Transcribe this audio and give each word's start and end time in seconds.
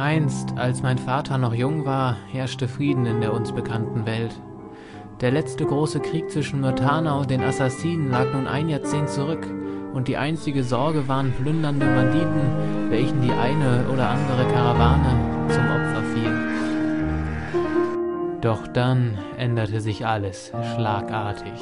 Einst, 0.00 0.56
als 0.56 0.82
mein 0.82 0.96
Vater 0.96 1.36
noch 1.36 1.52
jung 1.52 1.84
war, 1.84 2.16
herrschte 2.32 2.68
Frieden 2.68 3.04
in 3.04 3.20
der 3.20 3.34
uns 3.34 3.52
bekannten 3.52 4.06
Welt. 4.06 4.34
Der 5.20 5.30
letzte 5.30 5.66
große 5.66 6.00
Krieg 6.00 6.30
zwischen 6.30 6.62
Myrtana 6.62 7.18
und 7.18 7.30
den 7.30 7.42
Assassinen 7.42 8.10
lag 8.10 8.32
nun 8.32 8.46
ein 8.46 8.70
Jahrzehnt 8.70 9.10
zurück, 9.10 9.46
und 9.92 10.08
die 10.08 10.16
einzige 10.16 10.64
Sorge 10.64 11.06
waren 11.06 11.32
plündernde 11.32 11.84
Banditen, 11.84 12.90
welchen 12.90 13.20
die 13.20 13.30
eine 13.30 13.84
oder 13.92 14.08
andere 14.08 14.46
Karawane 14.50 15.48
zum 15.48 15.64
Opfer 15.64 16.02
fiel. 16.14 16.32
Doch 18.40 18.66
dann 18.68 19.18
änderte 19.36 19.82
sich 19.82 20.06
alles 20.06 20.50
schlagartig 20.74 21.60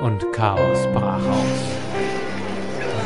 und 0.00 0.32
Chaos 0.32 0.88
brach 0.92 1.24
aus. 1.24 2.21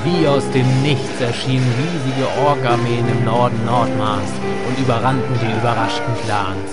Wie 0.06 0.28
aus 0.28 0.48
dem 0.52 0.82
Nichts 0.82 1.20
erschienen 1.20 1.66
riesige 1.66 2.28
Ork-Armeen 2.46 3.08
im 3.08 3.24
Norden 3.24 3.64
Nordmars 3.64 4.30
und 4.68 4.78
überrannten 4.78 5.34
die 5.42 5.58
überraschten 5.58 6.14
Clans. 6.24 6.70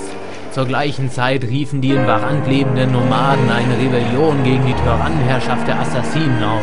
Zur 0.52 0.68
gleichen 0.68 1.10
Zeit 1.10 1.44
riefen 1.44 1.82
die 1.82 1.94
in 1.94 2.06
Varant 2.06 2.46
lebenden 2.46 2.92
Nomaden 2.92 3.50
eine 3.50 3.76
Rebellion 3.76 4.44
gegen 4.44 4.64
die 4.68 4.76
Tyrannenherrschaft 4.76 5.68
der 5.68 5.80
Assassinen 5.80 6.44
aus. 6.44 6.62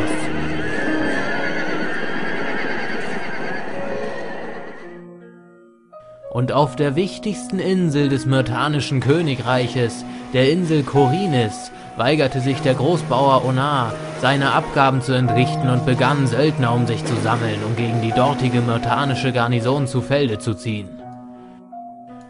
Und 6.31 6.53
auf 6.53 6.77
der 6.77 6.95
wichtigsten 6.95 7.59
Insel 7.59 8.09
des 8.09 8.27
myrtanischen 8.27 9.01
Königreiches, 9.01 10.05
der 10.33 10.53
Insel 10.53 10.85
Korinis, 10.85 11.73
weigerte 11.97 12.41
sich 12.41 12.61
der 12.61 12.75
Großbauer 12.75 13.45
Onar, 13.45 13.93
seine 14.21 14.53
Abgaben 14.53 15.03
zu 15.03 15.13
entrichten 15.13 15.69
und 15.69 15.87
begann, 15.87 16.27
Söldner 16.27 16.73
um 16.73 16.87
sich 16.87 17.05
zu 17.05 17.17
sammeln, 17.17 17.59
um 17.67 17.77
gegen 17.77 18.03
die 18.03 18.13
dortige 18.13 18.61
myrtanische 18.61 19.33
Garnison 19.33 19.87
zu 19.87 20.01
Felde 20.01 20.39
zu 20.39 20.55
ziehen. 20.55 20.89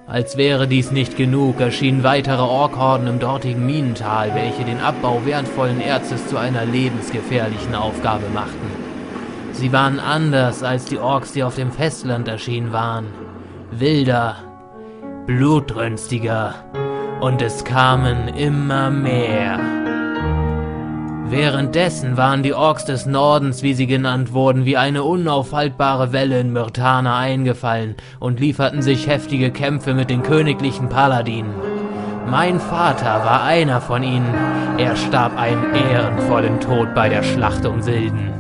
Als 0.07 0.37
wäre 0.37 0.67
dies 0.67 0.91
nicht 0.91 1.17
genug, 1.17 1.61
erschienen 1.61 2.03
weitere 2.03 2.43
Orkhorden 2.43 3.07
im 3.07 3.21
dortigen 3.21 3.65
Minental, 3.65 4.35
welche 4.35 4.65
den 4.65 4.81
Abbau 4.81 5.25
wertvollen 5.25 5.81
Erzes 5.81 6.27
zu 6.27 6.37
einer 6.37 6.65
lebensgefährlichen 6.65 7.77
Aufgabe 7.77 8.29
machten. 8.35 8.71
Sie 9.53 9.73
waren 9.73 10.01
anders 10.01 10.65
als 10.65 10.87
die 10.87 10.99
Orks, 10.99 11.33
die 11.33 11.45
auf 11.45 11.55
dem 11.55 11.71
Festland 11.71 12.27
erschienen 12.27 12.73
waren. 12.73 13.07
Wilder, 13.71 14.37
blutrünstiger 15.27 16.55
und 17.21 17.43
es 17.43 17.65
kamen 17.65 18.29
immer 18.29 18.91
mehr. 18.91 19.61
Währenddessen 21.31 22.17
waren 22.17 22.43
die 22.43 22.55
Orks 22.55 22.85
des 22.87 23.07
Nordens, 23.07 23.63
wie 23.63 23.75
sie 23.75 23.87
genannt 23.87 24.33
wurden, 24.33 24.65
wie 24.65 24.77
eine 24.77 25.05
unaufhaltbare 25.05 26.13
Welle 26.13 26.41
in 26.41 26.53
Myrtana 26.53 27.19
eingefallen 27.19 27.95
und 28.19 28.41
lieferten 28.41 28.83
sich 28.83 29.07
heftige 29.07 29.53
Kämpfe 29.53 29.95
mit 29.95 30.11
den 30.11 30.25
königlichen 30.25 30.89
Paladinen. 30.89 31.55
Mein 32.27 32.59
Vater 32.59 33.25
war 33.25 33.45
einer 33.45 33.81
von 33.81 34.03
ihnen. 34.03 34.35
Er 34.79 34.97
starb 34.97 35.39
einen 35.39 35.75
ehrenvollen 35.75 36.59
Tod 36.59 36.95
bei 36.95 37.09
der 37.09 37.23
Schlacht 37.23 37.65
um 37.65 37.81
Silden. 37.81 38.33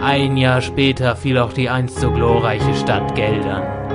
Ein 0.00 0.36
Jahr 0.36 0.60
später 0.60 1.16
fiel 1.16 1.38
auch 1.38 1.52
die 1.52 1.68
einst 1.68 1.98
so 1.98 2.12
glorreiche 2.12 2.74
Stadt 2.74 3.16
Geldern. 3.16 3.87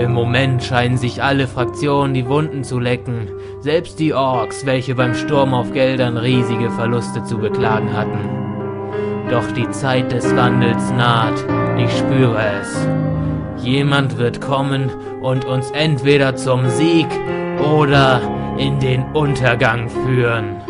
Im 0.00 0.14
Moment 0.14 0.64
scheinen 0.64 0.96
sich 0.96 1.22
alle 1.22 1.46
Fraktionen 1.46 2.14
die 2.14 2.26
Wunden 2.26 2.64
zu 2.64 2.78
lecken, 2.78 3.28
selbst 3.60 3.98
die 3.98 4.14
Orks, 4.14 4.64
welche 4.64 4.94
beim 4.94 5.14
Sturm 5.14 5.52
auf 5.52 5.74
Geldern 5.74 6.16
riesige 6.16 6.70
Verluste 6.70 7.22
zu 7.22 7.36
beklagen 7.36 7.92
hatten. 7.94 9.28
Doch 9.30 9.52
die 9.52 9.68
Zeit 9.68 10.10
des 10.10 10.34
Wandels 10.34 10.90
naht, 10.92 11.44
ich 11.76 11.94
spüre 11.98 12.40
es. 12.62 12.88
Jemand 13.62 14.16
wird 14.16 14.40
kommen 14.40 14.88
und 15.20 15.44
uns 15.44 15.70
entweder 15.72 16.34
zum 16.34 16.66
Sieg 16.70 17.08
oder 17.62 18.22
in 18.56 18.80
den 18.80 19.02
Untergang 19.12 19.90
führen. 19.90 20.69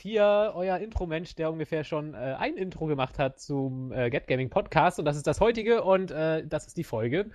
Hier, 0.00 0.52
euer 0.54 0.78
Intro-Mensch, 0.78 1.34
der 1.34 1.50
ungefähr 1.50 1.84
schon 1.84 2.14
äh, 2.14 2.36
ein 2.38 2.56
Intro 2.56 2.86
gemacht 2.86 3.18
hat 3.18 3.40
zum 3.40 3.92
äh, 3.92 4.10
Get 4.10 4.26
Gaming 4.26 4.50
Podcast. 4.50 4.98
Und 4.98 5.04
das 5.04 5.16
ist 5.16 5.26
das 5.26 5.40
heutige 5.40 5.82
und 5.82 6.10
äh, 6.10 6.46
das 6.46 6.66
ist 6.66 6.76
die 6.76 6.84
Folge 6.84 7.30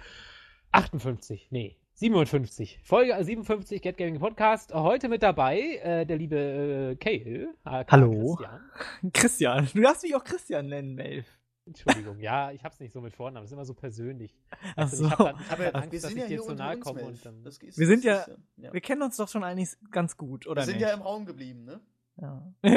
58. 0.71 1.47
Nee, 1.51 1.77
57. 1.95 2.81
Folge 2.83 3.15
57 3.23 3.81
Get 3.81 3.97
Gaming 3.97 4.19
Podcast. 4.19 4.73
Heute 4.73 5.07
mit 5.07 5.23
dabei 5.23 5.59
äh, 5.83 6.05
der 6.05 6.17
liebe 6.17 6.35
äh, 6.37 6.95
Kale. 6.95 7.53
Hallo. 7.65 8.35
Christian. 8.35 9.13
Christian. 9.13 9.69
Du 9.73 9.81
darfst 9.81 10.03
mich 10.03 10.15
auch 10.15 10.23
Christian 10.23 10.67
nennen, 10.67 10.95
Melf. 10.95 11.25
Entschuldigung, 11.67 12.19
ja, 12.19 12.51
ich 12.51 12.63
hab's 12.63 12.79
nicht 12.79 12.93
so 12.93 13.01
mit 13.01 13.15
Vornamen, 13.15 13.43
das 13.43 13.49
ist 13.49 13.53
immer 13.53 13.65
so 13.65 13.73
persönlich. 13.73 14.37
Ach 14.75 14.83
also, 14.83 14.97
so. 14.97 15.05
Ich 15.05 15.11
hab 15.11 15.17
dann, 15.17 15.35
ich 15.39 15.49
hab 15.49 15.57
dann 15.57 15.83
Angst, 15.83 16.03
dass 16.03 16.13
ich 16.13 16.25
dir 16.25 16.41
zu 16.41 16.53
nahe 16.53 16.77
komme 16.77 17.03
und 17.05 17.25
dann. 17.25 17.43
wir 17.43 17.87
sind 17.87 18.03
ja, 18.03 18.25
ja, 18.57 18.71
wir 18.71 18.81
kennen 18.81 19.01
uns 19.01 19.17
doch 19.17 19.27
schon 19.27 19.43
eigentlich 19.43 19.69
ganz 19.89 20.15
gut, 20.15 20.45
oder? 20.45 20.61
Wir 20.61 20.65
sind 20.65 20.75
nicht? 20.75 20.83
ja 20.83 20.93
im 20.93 21.01
Raum 21.01 21.25
geblieben, 21.25 21.63
ne? 21.63 21.81
Ja. 22.21 22.53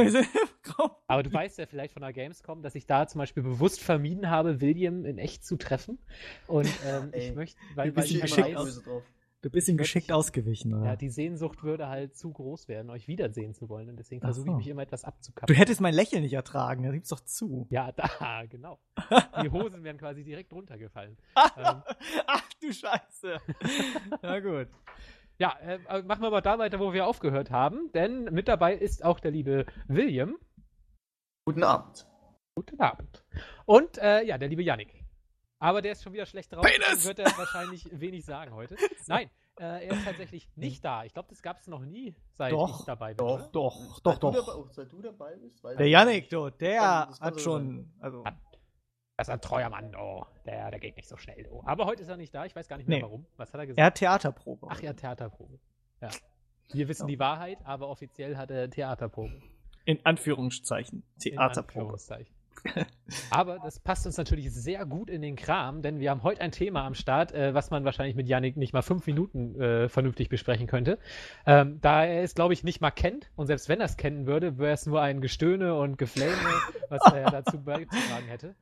Aber 1.06 1.22
du 1.22 1.32
weißt 1.32 1.58
ja 1.58 1.66
vielleicht 1.66 1.92
von 1.92 2.02
der 2.02 2.12
Gamescom, 2.12 2.62
dass 2.62 2.74
ich 2.74 2.86
da 2.86 3.06
zum 3.06 3.20
Beispiel 3.20 3.42
bewusst 3.42 3.80
vermieden 3.80 4.30
habe, 4.30 4.60
William 4.60 5.04
in 5.04 5.18
echt 5.18 5.44
zu 5.44 5.56
treffen. 5.56 5.98
Und 6.46 6.68
ähm, 6.86 7.10
ich 7.14 7.34
möchte, 7.34 7.58
weil, 7.74 7.94
weil 7.94 8.04
ich 8.04 8.20
geschickt 8.20 8.54
weiß, 8.56 8.82
Du 9.40 9.50
bist 9.50 9.68
ihm 9.68 9.76
geschickt 9.76 10.10
ausgewichen, 10.10 10.74
oder? 10.74 10.86
Ja, 10.86 10.96
die 10.96 11.10
Sehnsucht 11.10 11.62
würde 11.62 11.86
halt 11.86 12.16
zu 12.16 12.32
groß 12.32 12.66
werden, 12.66 12.90
euch 12.90 13.06
wiedersehen 13.06 13.54
zu 13.54 13.68
wollen. 13.68 13.88
Und 13.88 13.96
deswegen 13.96 14.20
versuche 14.20 14.46
so. 14.46 14.52
ich 14.52 14.58
mich 14.58 14.68
immer 14.68 14.82
etwas 14.82 15.04
abzukappen. 15.04 15.54
Du 15.54 15.58
hättest 15.58 15.80
mein 15.80 15.94
Lächeln 15.94 16.22
nicht 16.22 16.32
ertragen, 16.32 16.82
das 16.82 16.92
gibt's 16.92 17.10
doch 17.10 17.20
zu. 17.20 17.68
Ja, 17.70 17.92
da, 17.92 18.44
genau. 18.50 18.80
Die 19.40 19.50
Hosen 19.50 19.84
wären 19.84 19.96
quasi 19.96 20.24
direkt 20.24 20.52
runtergefallen. 20.52 21.16
ähm, 21.56 21.82
Ach 22.26 22.48
du 22.60 22.72
Scheiße. 22.72 23.38
Na 24.22 24.40
gut. 24.40 24.66
Ja, 25.40 25.56
äh, 25.60 26.02
machen 26.02 26.22
wir 26.22 26.30
mal 26.30 26.40
da 26.40 26.58
weiter, 26.58 26.80
wo 26.80 26.92
wir 26.92 27.06
aufgehört 27.06 27.52
haben, 27.52 27.92
denn 27.92 28.24
mit 28.24 28.48
dabei 28.48 28.74
ist 28.74 29.04
auch 29.04 29.20
der 29.20 29.30
liebe 29.30 29.66
William. 29.86 30.36
Guten 31.46 31.62
Abend. 31.62 32.08
Guten 32.56 32.80
Abend. 32.80 33.24
Und 33.64 33.98
äh, 33.98 34.24
ja, 34.24 34.36
der 34.36 34.48
liebe 34.48 34.64
Yannick. 34.64 35.04
Aber 35.60 35.80
der 35.80 35.92
ist 35.92 36.02
schon 36.02 36.12
wieder 36.12 36.26
schlecht 36.26 36.52
drauf. 36.52 36.64
Penis! 36.64 37.06
wird 37.06 37.20
er 37.20 37.26
wahrscheinlich 37.38 37.88
wenig 38.00 38.24
sagen 38.24 38.52
heute. 38.52 38.76
Nein, 39.06 39.30
äh, 39.60 39.86
er 39.86 39.92
ist 39.92 40.04
tatsächlich 40.04 40.48
nicht 40.56 40.84
da. 40.84 41.04
Ich 41.04 41.14
glaube, 41.14 41.28
das 41.28 41.40
gab 41.40 41.58
es 41.60 41.68
noch 41.68 41.84
nie, 41.84 42.16
seit 42.36 42.50
doch, 42.50 42.80
ich 42.80 42.86
dabei 42.86 43.14
bin. 43.14 43.18
Doch, 43.18 43.34
oder? 43.34 43.48
doch, 43.52 44.00
doch, 44.00 44.18
doch. 44.18 44.34
Dabei, 44.34 44.72
seit 44.72 44.92
du 44.92 45.00
dabei 45.00 45.36
bist. 45.36 45.62
der 45.62 45.88
Yannick, 45.88 46.30
du, 46.30 46.50
der 46.50 47.10
hat 47.20 47.40
schon. 47.40 47.92
Also, 48.00 48.24
hat 48.24 48.34
das 49.18 49.26
ist 49.26 49.32
ein 49.34 49.40
treuer 49.40 49.68
Mann, 49.68 49.96
oh, 49.96 50.24
der, 50.46 50.70
der 50.70 50.78
geht 50.78 50.96
nicht 50.96 51.08
so 51.08 51.16
schnell. 51.16 51.48
Oh. 51.50 51.60
Aber 51.64 51.86
heute 51.86 52.02
ist 52.02 52.08
er 52.08 52.16
nicht 52.16 52.32
da, 52.32 52.46
ich 52.46 52.54
weiß 52.54 52.68
gar 52.68 52.76
nicht 52.76 52.88
mehr 52.88 52.98
nee. 52.98 53.02
warum. 53.02 53.26
Was 53.36 53.52
hat 53.52 53.58
er 53.58 53.66
gesagt? 53.66 53.78
Er 53.80 53.86
hat 53.86 53.94
Theaterprobe. 53.96 54.68
Ach, 54.70 54.80
hat 54.80 54.96
Theaterprobe. 54.98 55.58
Ja. 56.00 56.08
Wir 56.72 56.86
wissen 56.86 57.08
ja. 57.08 57.08
die 57.08 57.18
Wahrheit, 57.18 57.58
aber 57.64 57.88
offiziell 57.88 58.36
hat 58.36 58.52
er 58.52 58.70
Theaterprobe. 58.70 59.42
In 59.84 60.06
Anführungszeichen. 60.06 61.02
Theaterprobe. 61.18 61.72
In 61.72 61.80
Anführungszeichen. 61.80 62.38
Aber 63.30 63.58
das 63.58 63.80
passt 63.80 64.06
uns 64.06 64.16
natürlich 64.16 64.52
sehr 64.52 64.84
gut 64.86 65.10
in 65.10 65.22
den 65.22 65.36
Kram, 65.36 65.82
denn 65.82 65.98
wir 65.98 66.10
haben 66.10 66.22
heute 66.22 66.40
ein 66.40 66.52
Thema 66.52 66.84
am 66.84 66.94
Start, 66.94 67.32
äh, 67.32 67.54
was 67.54 67.70
man 67.70 67.84
wahrscheinlich 67.84 68.16
mit 68.16 68.28
Yannick 68.28 68.56
nicht 68.56 68.72
mal 68.72 68.82
fünf 68.82 69.06
Minuten 69.06 69.60
äh, 69.60 69.88
vernünftig 69.88 70.28
besprechen 70.28 70.66
könnte. 70.66 70.98
Ähm, 71.46 71.80
da 71.80 72.04
er 72.04 72.22
es, 72.22 72.34
glaube 72.34 72.54
ich, 72.54 72.64
nicht 72.64 72.80
mal 72.80 72.90
kennt 72.90 73.30
und 73.36 73.46
selbst 73.46 73.68
wenn 73.68 73.80
er 73.80 73.86
es 73.86 73.96
kennen 73.96 74.26
würde, 74.26 74.58
wäre 74.58 74.72
es 74.72 74.86
nur 74.86 75.00
ein 75.00 75.20
Gestöhne 75.20 75.74
und 75.74 75.98
Geflame, 75.98 76.36
was 76.88 77.12
er 77.12 77.30
dazu 77.30 77.60
beizutragen 77.62 78.26
hätte. 78.28 78.54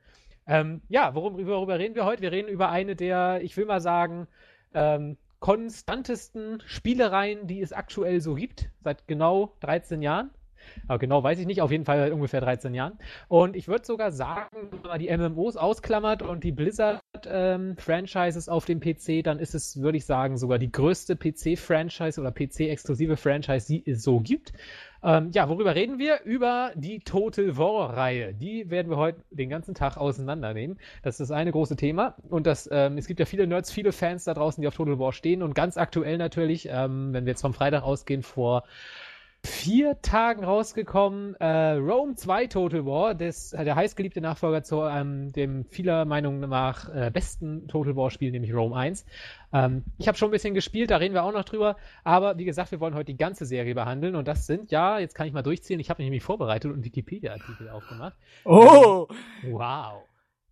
Ähm, 0.47 0.81
ja, 0.89 1.15
worum, 1.15 1.45
worüber 1.47 1.79
reden 1.79 1.95
wir 1.95 2.05
heute? 2.05 2.23
Wir 2.23 2.33
reden 2.33 2.49
über 2.49 2.71
eine 2.71 2.97
der, 2.97 3.41
ich 3.43 3.57
will 3.57 3.67
mal 3.67 3.81
sagen, 3.81 4.29
ähm, 4.75 5.17
konstantesten 5.41 6.63
Spielereien, 6.67 7.47
die 7.47 7.61
es 7.61 7.73
aktuell 7.73 8.21
so 8.21 8.35
gibt, 8.35 8.71
seit 8.83 9.07
genau 9.07 9.55
13 9.61 10.03
Jahren. 10.03 10.31
Aber 10.89 10.99
genau 10.99 11.23
weiß 11.23 11.39
ich 11.39 11.47
nicht, 11.47 11.63
auf 11.63 11.71
jeden 11.71 11.85
Fall 11.85 11.99
seit 11.99 12.13
ungefähr 12.13 12.41
13 12.41 12.75
Jahren. 12.75 12.99
Und 13.29 13.57
ich 13.57 13.69
würde 13.69 13.85
sogar 13.85 14.13
sagen, 14.13 14.69
wenn 14.71 14.81
man 14.83 14.99
die 14.99 15.17
MMOs 15.17 15.57
ausklammert 15.57 16.23
und 16.23 16.45
die 16.45 16.53
Blizzard-Franchises 16.53 18.49
ähm, 18.49 18.53
auf 18.53 18.65
dem 18.65 18.81
PC, 18.81 19.23
dann 19.23 19.39
ist 19.39 19.55
es, 19.55 19.81
würde 19.81 19.99
ich 19.99 20.07
sagen, 20.07 20.37
sogar 20.37 20.59
die 20.59 20.71
größte 20.71 21.17
PC-Franchise 21.17 22.21
oder 22.21 22.33
PC-exklusive 22.33 23.17
Franchise, 23.17 23.67
die 23.67 23.89
es 23.89 24.03
so 24.03 24.21
gibt. 24.21 24.53
Ähm, 25.07 25.31
ja, 25.33 25.49
worüber 25.49 25.77
reden 25.77 26.01
wir? 26.01 26.23
Über 26.25 26.73
die 26.75 26.99
Total 26.99 27.57
War-Reihe. 27.57 28.35
Die 28.35 28.71
werden 28.71 28.91
wir 28.91 28.97
heute 28.97 29.21
den 29.31 29.49
ganzen 29.49 29.73
Tag 29.73 29.97
auseinandernehmen. 29.97 30.81
Das 31.05 31.21
ist 31.21 31.31
das 31.31 31.31
eine 31.31 31.53
große 31.53 31.77
Thema. 31.77 32.17
Und 32.29 32.45
das, 32.45 32.69
ähm, 32.73 32.99
es 32.99 33.07
gibt 33.07 33.21
ja 33.21 33.27
viele 33.27 33.47
Nerds, 33.47 33.71
viele 33.71 33.93
Fans 33.93 34.25
da 34.25 34.35
draußen, 34.35 34.61
die 34.61 34.67
auf 34.67 34.75
Total 34.75 34.99
War 34.99 35.13
stehen. 35.13 35.45
Und 35.45 35.55
ganz 35.55 35.77
aktuell 35.77 36.19
natürlich, 36.19 36.69
ähm, 36.69 37.13
wenn 37.13 37.25
wir 37.25 37.31
jetzt 37.31 37.43
vom 37.43 37.55
Freitag 37.55 37.85
ausgehen, 37.85 38.25
vor 38.25 38.65
vier 39.47 40.01
Tagen 40.03 40.45
rausgekommen. 40.45 41.35
Äh, 41.37 41.73
Rome 41.73 42.15
2 42.15 42.49
Total 42.49 42.85
War, 42.85 43.13
äh, 43.13 43.65
der 43.65 43.77
heißgeliebte 43.77 44.21
Nachfolger 44.21 44.63
zu 44.63 44.83
ähm, 44.83 45.33
dem 45.33 45.65
vieler 45.65 46.05
Meinung 46.05 46.41
nach 46.41 46.95
äh, 46.95 47.11
besten 47.11 47.67
Total 47.69 47.97
War 47.97 48.11
Spiel, 48.11 48.31
nämlich 48.33 48.53
Rome 48.53 48.77
1. 48.77 49.07
Ähm, 49.53 49.85
ich 49.99 50.09
habe 50.09 50.19
schon 50.19 50.29
ein 50.29 50.33
bisschen 50.33 50.55
gespielt, 50.55 50.91
da 50.91 50.97
reden 50.99 51.15
wir 51.15 51.25
auch 51.25 51.33
noch 51.33 51.45
drüber. 51.45 51.77
Aber 52.05 52.37
wie 52.39 52.45
gesagt, 52.45 52.73
wir 52.73 52.81
wollen 52.81 52.95
heute 52.95 53.13
die 53.13 53.17
ganze 53.17 53.47
Serie 53.47 53.75
behandeln 53.75 54.17
und 54.17 54.29
das 54.29 54.47
sind, 54.47 54.71
ja, 54.71 54.99
jetzt 54.99 55.15
kann 55.15 55.27
ich 55.27 55.33
mal 55.33 55.43
durchziehen. 55.43 55.81
Ich 55.81 55.89
habe 55.89 56.03
mich 56.03 56.07
nämlich 56.07 56.23
vorbereitet 56.23 56.73
und 56.73 56.85
Wikipedia-Artikel 56.85 57.71
aufgemacht. 57.71 58.19
Oh! 58.45 59.07
Ähm, 59.43 59.53
wow. 59.53 60.03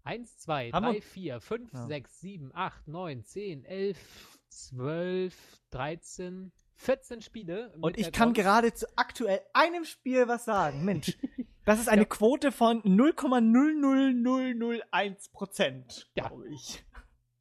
1, 0.05 0.39
2, 0.39 0.71
3, 0.71 1.01
4, 1.01 1.41
5, 1.41 1.71
6, 1.73 2.21
7, 2.21 2.51
8, 2.55 2.89
9, 2.89 3.25
10, 3.25 3.65
11, 3.65 4.39
12, 4.49 5.35
13, 5.71 6.53
14 6.85 7.23
Spiele. 7.23 7.73
Und 7.81 7.99
ich 7.99 8.13
kann 8.13 8.35
gerade 8.35 8.75
zu 8.75 8.87
aktuell 8.97 9.41
einem 9.53 9.85
Spiel 9.85 10.29
was 10.29 10.45
sagen. 10.45 10.85
Mensch, 10.85 11.19
das 11.65 11.81
ist 11.81 11.89
eine 11.89 12.03
ja. 12.03 12.09
Quote 12.09 12.53
von 12.53 12.81
0,00001 12.83 15.33
Prozent, 15.33 16.09
ja. 16.15 16.29
glaube 16.29 16.47
ich. 16.49 16.85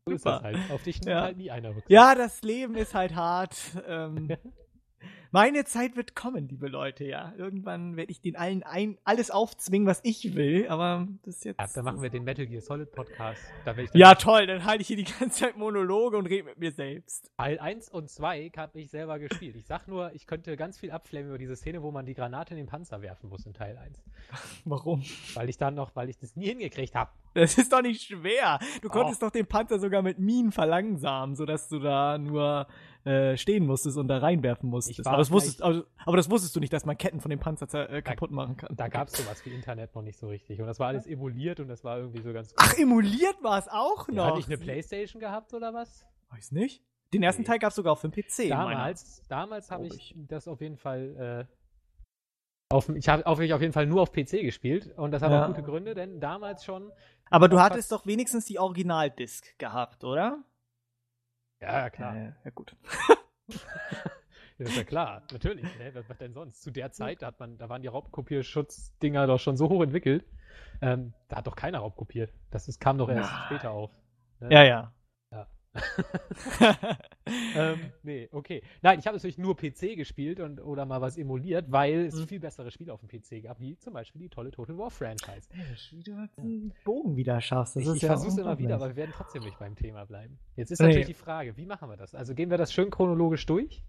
So 0.05 0.13
ist 0.13 0.25
das 0.25 0.41
halt. 0.41 0.57
Auf 0.71 0.83
dich 0.83 1.01
nimmt 1.01 1.11
ja. 1.11 1.21
halt 1.21 1.37
nie 1.37 1.51
einer 1.51 1.69
Rücksicht. 1.69 1.89
Ja, 1.89 2.13
das 2.15 2.41
Leben 2.41 2.75
ist 2.75 2.93
halt 2.93 3.15
hart. 3.15 3.55
Ähm, 3.87 4.35
Meine 5.31 5.65
Zeit 5.65 5.95
wird 5.95 6.15
kommen, 6.15 6.47
liebe 6.47 6.67
Leute, 6.67 7.05
ja. 7.05 7.33
Irgendwann 7.37 7.95
werde 7.95 8.11
ich 8.11 8.21
den 8.21 8.35
allen 8.35 8.61
ein, 8.61 8.99
alles 9.03 9.31
aufzwingen, 9.31 9.87
was 9.87 9.99
ich 10.03 10.35
will, 10.35 10.67
aber 10.67 11.07
das 11.23 11.37
ist 11.37 11.45
jetzt. 11.45 11.59
Ja, 11.59 11.67
dann 11.73 11.85
machen 11.85 12.01
wir 12.03 12.11
den 12.11 12.23
Metal 12.23 12.45
Gear 12.45 12.61
Solid 12.61 12.91
Podcast. 12.91 13.41
ja, 13.93 14.13
toll, 14.15 14.45
dann 14.45 14.63
halte 14.63 14.81
ich 14.81 14.87
hier 14.87 14.97
die 14.97 15.05
ganze 15.05 15.45
Zeit 15.45 15.57
Monologe 15.57 16.17
und 16.17 16.27
rede 16.27 16.43
mit 16.43 16.59
mir 16.59 16.71
selbst. 16.71 17.31
Teil 17.37 17.57
1 17.59 17.89
und 17.89 18.11
2 18.11 18.51
habe 18.55 18.79
ich 18.79 18.91
selber 18.91 19.17
gespielt. 19.17 19.55
Ich 19.55 19.65
sag 19.65 19.87
nur, 19.87 20.13
ich 20.13 20.27
könnte 20.27 20.55
ganz 20.55 20.79
viel 20.79 20.91
abflammen 20.91 21.29
über 21.29 21.39
diese 21.39 21.55
Szene, 21.55 21.81
wo 21.81 21.91
man 21.91 22.05
die 22.05 22.13
Granate 22.13 22.51
in 22.51 22.57
den 22.57 22.67
Panzer 22.67 23.01
werfen 23.01 23.29
muss 23.29 23.45
in 23.45 23.53
Teil 23.53 23.77
1. 23.77 24.03
Warum? 24.65 25.03
Weil 25.33 25.49
ich 25.49 25.57
dann 25.57 25.73
noch, 25.73 25.95
weil 25.95 26.09
ich 26.09 26.17
das 26.19 26.35
nie 26.35 26.45
hingekriegt 26.45 26.93
habe. 26.93 27.09
Das 27.33 27.57
ist 27.57 27.73
doch 27.73 27.81
nicht 27.81 28.03
schwer. 28.03 28.59
Du 28.83 28.89
konntest 28.89 29.23
oh. 29.23 29.25
doch 29.25 29.31
den 29.31 29.47
Panzer 29.47 29.79
sogar 29.79 30.03
mit 30.03 30.19
Minen 30.19 30.51
verlangsamen, 30.51 31.35
sodass 31.35 31.67
du 31.67 31.79
da 31.79 32.19
nur 32.19 32.67
äh, 33.05 33.35
stehen 33.37 33.65
musstest 33.65 33.97
und 33.97 34.07
da 34.07 34.19
reinwerfen 34.19 34.69
musstest. 34.69 35.05
Aber 35.07 35.17
das, 35.17 35.31
wusstest, 35.31 35.61
aber, 35.61 35.85
aber 36.05 36.17
das 36.17 36.29
wusstest 36.29 36.55
du 36.55 36.59
nicht, 36.59 36.71
dass 36.71 36.85
man 36.85 36.97
Ketten 36.97 37.19
von 37.19 37.29
dem 37.29 37.39
Panzer 37.39 37.89
äh, 37.89 38.01
kaputt 38.01 38.31
machen 38.31 38.55
kann. 38.57 38.75
Da 38.75 38.87
gab 38.87 39.09
es 39.09 39.17
sowas 39.17 39.45
wie 39.45 39.49
Internet 39.49 39.93
noch 39.93 40.01
nicht 40.01 40.17
so 40.17 40.27
richtig. 40.27 40.61
Und 40.61 40.67
das 40.67 40.79
war 40.79 40.87
alles 40.87 41.05
emuliert 41.05 41.59
und 41.59 41.67
das 41.67 41.83
war 41.83 41.97
irgendwie 41.97 42.21
so 42.21 42.31
ganz. 42.31 42.53
Ach, 42.57 42.77
emuliert 42.77 43.35
war 43.41 43.59
es 43.59 43.67
auch 43.67 44.07
noch? 44.07 44.15
Ja, 44.15 44.25
hatte 44.27 44.39
ich 44.39 44.47
eine 44.47 44.57
Playstation 44.57 45.19
gehabt 45.19 45.53
oder 45.53 45.73
was? 45.73 46.05
Weiß 46.29 46.51
nicht. 46.51 46.81
Den 47.13 47.23
ersten 47.23 47.43
nee. 47.43 47.47
Teil 47.47 47.59
gab 47.59 47.69
es 47.69 47.75
sogar 47.75 47.93
auf 47.93 48.01
dem 48.01 48.11
PC. 48.11 48.49
Damals, 48.49 49.21
damals 49.27 49.69
habe 49.69 49.85
ich, 49.87 50.15
ich, 50.15 50.27
das 50.27 50.47
auf 50.47 50.61
jeden 50.61 50.77
Fall. 50.77 51.47
Äh, 51.49 52.73
auf, 52.73 52.89
ich 52.89 53.07
habe 53.07 53.25
auf, 53.27 53.39
auf 53.39 53.61
jeden 53.61 53.73
Fall 53.73 53.85
nur 53.85 54.01
auf 54.01 54.11
PC 54.11 54.41
gespielt 54.41 54.97
und 54.97 55.11
das 55.11 55.21
hat 55.21 55.29
ja. 55.29 55.43
auch 55.43 55.47
gute 55.47 55.61
Gründe, 55.61 55.93
denn 55.93 56.19
damals 56.19 56.65
schon. 56.65 56.91
Aber 57.29 57.47
du 57.49 57.59
hattest 57.59 57.91
doch 57.91 58.05
wenigstens 58.05 58.45
die 58.45 58.57
Originaldisc 58.57 59.57
gehabt, 59.59 60.03
oder? 60.03 60.43
Ja, 61.63 61.89
klar. 61.89 62.15
Äh, 62.15 62.31
ja, 62.43 62.51
gut. 62.53 62.75
ja, 63.47 64.65
ist 64.65 64.77
ja 64.77 64.83
klar, 64.83 65.23
natürlich. 65.31 65.63
Ne? 65.63 65.93
Was, 66.07 66.17
denn 66.17 66.33
sonst? 66.33 66.61
Zu 66.61 66.71
der 66.71 66.91
Zeit, 66.91 67.21
da, 67.21 67.27
hat 67.27 67.39
man, 67.39 67.57
da 67.57 67.69
waren 67.69 67.81
die 67.81 67.87
Raubkopierschutz-Dinger 67.87 69.27
doch 69.27 69.39
schon 69.39 69.57
so 69.57 69.69
hoch 69.69 69.81
entwickelt. 69.81 70.25
Ähm, 70.81 71.13
da 71.29 71.37
hat 71.37 71.47
doch 71.47 71.55
keiner 71.55 71.79
raubkopiert. 71.79 72.33
Das 72.51 72.67
ist, 72.67 72.79
kam 72.79 72.97
doch 72.97 73.09
erst 73.09 73.31
Nein. 73.31 73.41
später 73.45 73.71
auf. 73.71 73.91
Ne? 74.39 74.49
Ja, 74.51 74.63
ja. 74.63 74.93
ähm, 77.55 77.79
nee, 78.03 78.29
okay. 78.31 78.61
Nein, 78.81 78.99
ich 78.99 79.07
habe 79.07 79.17
natürlich 79.17 79.37
nur 79.37 79.55
PC 79.55 79.95
gespielt 79.95 80.39
und 80.39 80.59
oder 80.59 80.85
mal 80.85 81.01
was 81.01 81.17
emuliert, 81.17 81.71
weil 81.71 82.05
es 82.05 82.15
mhm. 82.15 82.27
viel 82.27 82.39
bessere 82.39 82.69
Spiele 82.69 82.93
auf 82.93 83.01
dem 83.01 83.09
PC 83.09 83.43
gab, 83.43 83.59
wie 83.59 83.77
zum 83.77 83.93
Beispiel 83.93 84.21
die 84.21 84.29
tolle 84.29 84.51
Total 84.51 84.77
War 84.77 84.91
Franchise. 84.91 85.47
Wie 85.91 86.03
du 86.03 86.27
den 86.37 86.73
Bogen 86.83 87.15
wieder 87.15 87.41
schaffst. 87.41 87.75
Das 87.75 87.83
ich, 87.83 87.95
ich 87.95 88.01
ja 88.03 88.09
versuche 88.09 88.29
es 88.29 88.37
immer 88.37 88.59
wieder, 88.59 88.75
aber 88.75 88.89
wir 88.89 88.95
werden 88.95 89.13
trotzdem 89.15 89.43
nicht 89.43 89.57
beim 89.57 89.75
Thema 89.75 90.05
bleiben. 90.05 90.37
Jetzt 90.55 90.71
ist 90.71 90.79
nee. 90.79 90.87
natürlich 90.87 91.07
die 91.07 91.13
Frage, 91.13 91.57
wie 91.57 91.65
machen 91.65 91.89
wir 91.89 91.97
das? 91.97 92.13
Also 92.13 92.35
gehen 92.35 92.51
wir 92.51 92.57
das 92.57 92.71
schön 92.71 92.91
chronologisch 92.91 93.45
durch? 93.45 93.83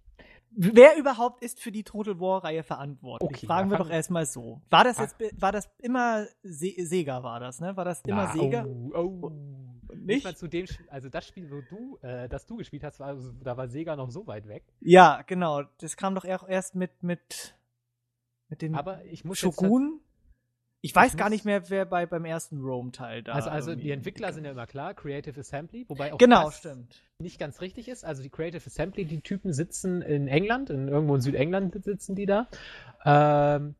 Wer 0.56 0.96
überhaupt 0.96 1.42
ist 1.42 1.60
für 1.60 1.72
die 1.72 1.82
Total 1.82 2.20
War-Reihe 2.20 2.62
verantwortlich? 2.62 3.28
Okay, 3.28 3.46
Fragen 3.46 3.70
wir 3.70 3.78
doch 3.78 3.90
erstmal 3.90 4.25
so. 4.25 4.62
War 4.70 4.84
das 4.84 4.98
jetzt, 4.98 5.16
war 5.40 5.50
das 5.50 5.69
immer 5.78 6.26
Se 6.44 6.72
Sega 6.78 7.25
war 7.25 7.40
das, 7.40 7.60
ne? 7.60 7.76
War 7.76 7.84
das 7.84 8.00
immer 8.02 8.26
Na, 8.26 8.32
Sega? 8.32 8.64
Oh, 8.64 8.92
oh 8.94 9.63
nicht? 10.06 10.16
nicht 10.16 10.24
mal 10.24 10.36
zu 10.36 10.48
dem, 10.48 10.66
also 10.88 11.08
das 11.08 11.26
Spiel, 11.26 11.50
wo 11.50 11.60
du, 11.60 11.98
äh, 12.02 12.28
das 12.28 12.46
du 12.46 12.56
gespielt 12.56 12.84
hast, 12.84 13.00
war, 13.00 13.16
da 13.42 13.56
war 13.56 13.68
Sega 13.68 13.96
noch 13.96 14.10
so 14.10 14.26
weit 14.26 14.48
weg. 14.48 14.64
Ja, 14.80 15.22
genau. 15.26 15.62
Das 15.78 15.96
kam 15.96 16.14
doch 16.14 16.24
erst 16.24 16.74
mit, 16.74 17.02
mit, 17.02 17.56
mit 18.48 18.62
den 18.62 18.74
Aber 18.74 19.04
ich 19.04 19.24
muss 19.24 19.38
Shogun. 19.38 20.00
Ich 20.84 20.94
weiß 20.94 21.12
ich 21.12 21.18
gar 21.18 21.30
nicht 21.30 21.46
mehr, 21.46 21.70
wer 21.70 21.86
bei, 21.86 22.04
beim 22.04 22.26
ersten 22.26 22.60
Rome-Teil 22.60 23.22
da 23.22 23.32
Also, 23.32 23.48
also 23.48 23.74
die 23.74 23.90
Entwickler 23.90 24.34
sind 24.34 24.44
ja 24.44 24.50
immer 24.50 24.66
klar, 24.66 24.92
Creative 24.92 25.40
Assembly, 25.40 25.86
wobei 25.88 26.12
auch 26.12 26.18
genau, 26.18 26.44
das 26.44 26.58
stimmt. 26.58 27.02
nicht 27.18 27.38
ganz 27.38 27.62
richtig 27.62 27.88
ist. 27.88 28.04
Also 28.04 28.22
die 28.22 28.28
Creative 28.28 28.62
Assembly, 28.66 29.06
die 29.06 29.22
Typen 29.22 29.54
sitzen 29.54 30.02
in 30.02 30.28
England, 30.28 30.68
in, 30.68 30.88
irgendwo 30.88 31.14
in 31.14 31.22
Südengland 31.22 31.82
sitzen 31.82 32.14
die 32.14 32.26
da. 32.26 32.48
Ähm, 33.02 33.76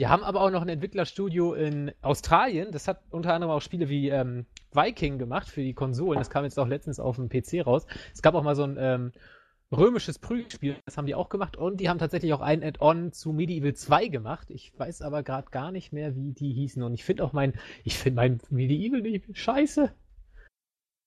die 0.00 0.08
haben 0.08 0.24
aber 0.24 0.40
auch 0.40 0.50
noch 0.50 0.62
ein 0.62 0.68
Entwicklerstudio 0.68 1.52
in 1.52 1.92
Australien. 2.00 2.72
Das 2.72 2.88
hat 2.88 3.02
unter 3.10 3.34
anderem 3.34 3.52
auch 3.52 3.60
Spiele 3.60 3.88
wie 3.90 4.08
ähm, 4.08 4.46
Viking 4.72 5.18
gemacht 5.18 5.48
für 5.48 5.62
die 5.62 5.74
Konsolen. 5.74 6.18
Das 6.18 6.30
kam 6.30 6.44
jetzt 6.44 6.58
auch 6.58 6.66
letztens 6.66 6.98
auf 6.98 7.16
dem 7.16 7.28
PC 7.28 7.66
raus. 7.66 7.86
Es 8.14 8.22
gab 8.22 8.34
auch 8.34 8.42
mal 8.42 8.56
so 8.56 8.64
ein 8.64 8.76
ähm, 8.78 9.12
römisches 9.70 10.18
Prügelspiel, 10.18 10.76
das 10.86 10.96
haben 10.96 11.06
die 11.06 11.14
auch 11.14 11.28
gemacht. 11.28 11.56
Und 11.56 11.80
die 11.80 11.90
haben 11.90 11.98
tatsächlich 11.98 12.32
auch 12.32 12.40
ein 12.40 12.64
Add-on 12.64 13.12
zu 13.12 13.32
Medieval 13.32 13.74
2 13.74 14.08
gemacht. 14.08 14.50
Ich 14.50 14.72
weiß 14.78 15.02
aber 15.02 15.22
gerade 15.22 15.50
gar 15.50 15.70
nicht 15.70 15.92
mehr, 15.92 16.16
wie 16.16 16.32
die 16.32 16.52
hießen. 16.52 16.82
Und 16.82 16.94
ich 16.94 17.04
finde 17.04 17.22
auch 17.22 17.34
mein, 17.34 17.52
ich 17.84 17.98
finde 17.98 18.16
mein 18.16 18.40
Medieval 18.48 19.02
nicht 19.02 19.26
scheiße. 19.36 19.92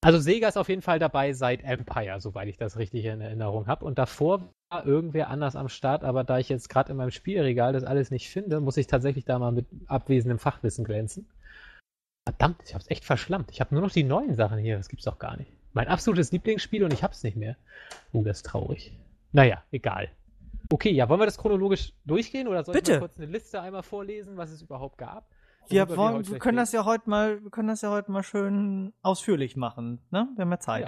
Also 0.04 0.20
Sega 0.20 0.48
ist 0.50 0.58
auf 0.58 0.70
jeden 0.70 0.82
Fall 0.82 1.00
dabei 1.00 1.34
seit 1.34 1.64
Empire, 1.64 2.20
soweit 2.20 2.48
ich 2.50 2.58
das 2.58 2.78
richtig 2.78 3.06
in 3.06 3.22
Erinnerung 3.22 3.68
habe. 3.68 3.86
Und 3.86 3.98
davor 3.98 4.50
irgendwer 4.84 5.30
anders 5.30 5.56
am 5.56 5.70
Start, 5.70 6.04
aber 6.04 6.24
da 6.24 6.40
ich 6.40 6.50
jetzt 6.50 6.68
gerade 6.68 6.92
in 6.92 6.98
meinem 6.98 7.12
Spielregal 7.12 7.74
das 7.74 7.84
alles 7.84 8.12
nicht 8.12 8.30
finde, 8.30 8.60
muss 8.60 8.78
ich 8.78 8.88
tatsächlich 8.88 9.24
da 9.26 9.40
mal 9.40 9.52
mit 9.52 9.68
abwesendem 9.88 10.40
Fachwissen 10.40 10.84
glänzen. 10.84 11.30
Verdammt, 12.28 12.62
ich 12.66 12.74
hab's 12.74 12.90
echt 12.90 13.06
verschlammt. 13.06 13.52
Ich 13.52 13.60
habe 13.60 13.76
nur 13.76 13.84
noch 13.84 13.92
die 13.92 14.04
neuen 14.04 14.34
Sachen 14.36 14.58
hier, 14.58 14.78
das 14.78 14.90
gibt's 14.90 15.06
doch 15.06 15.20
gar 15.20 15.38
nicht. 15.38 15.52
Mein 15.74 15.88
absolutes 15.88 16.32
Lieblingsspiel 16.32 16.84
und 16.84 16.94
ich 16.94 17.04
hab's 17.04 17.24
nicht 17.24 17.36
mehr. 17.38 17.56
Uh, 18.14 18.24
das 18.24 18.38
ist 18.38 18.46
traurig. 18.46 18.94
Naja, 19.32 19.64
egal. 19.72 20.10
Okay, 20.72 20.92
ja, 20.92 21.10
wollen 21.10 21.20
wir 21.20 21.26
das 21.26 21.38
chronologisch 21.38 21.94
durchgehen 22.06 22.48
oder 22.48 22.64
soll 22.64 22.74
Bitte. 22.74 22.94
ich 22.94 23.00
kurz 23.00 23.18
eine 23.18 23.26
Liste 23.28 23.62
einmal 23.62 23.84
vorlesen, 23.84 24.38
was 24.38 24.52
es 24.52 24.62
überhaupt 24.62 24.98
gab? 24.98 25.28
Wir, 25.70 25.98
wollen, 25.98 26.28
wir 26.28 26.40
können 26.40 26.58
das 26.58 26.72
ja 26.72 26.86
heute 26.86 27.10
mal, 27.10 27.44
wir 27.44 27.52
können 27.52 27.68
das 27.68 27.82
ja 27.82 27.90
heute 27.90 28.12
mal 28.12 28.24
schön 28.24 28.94
ausführlich 29.02 29.56
machen, 29.56 30.02
ne? 30.12 30.30
Wir 30.36 30.44
haben 30.44 30.52
ja 30.52 30.60
Zeit. 30.60 30.86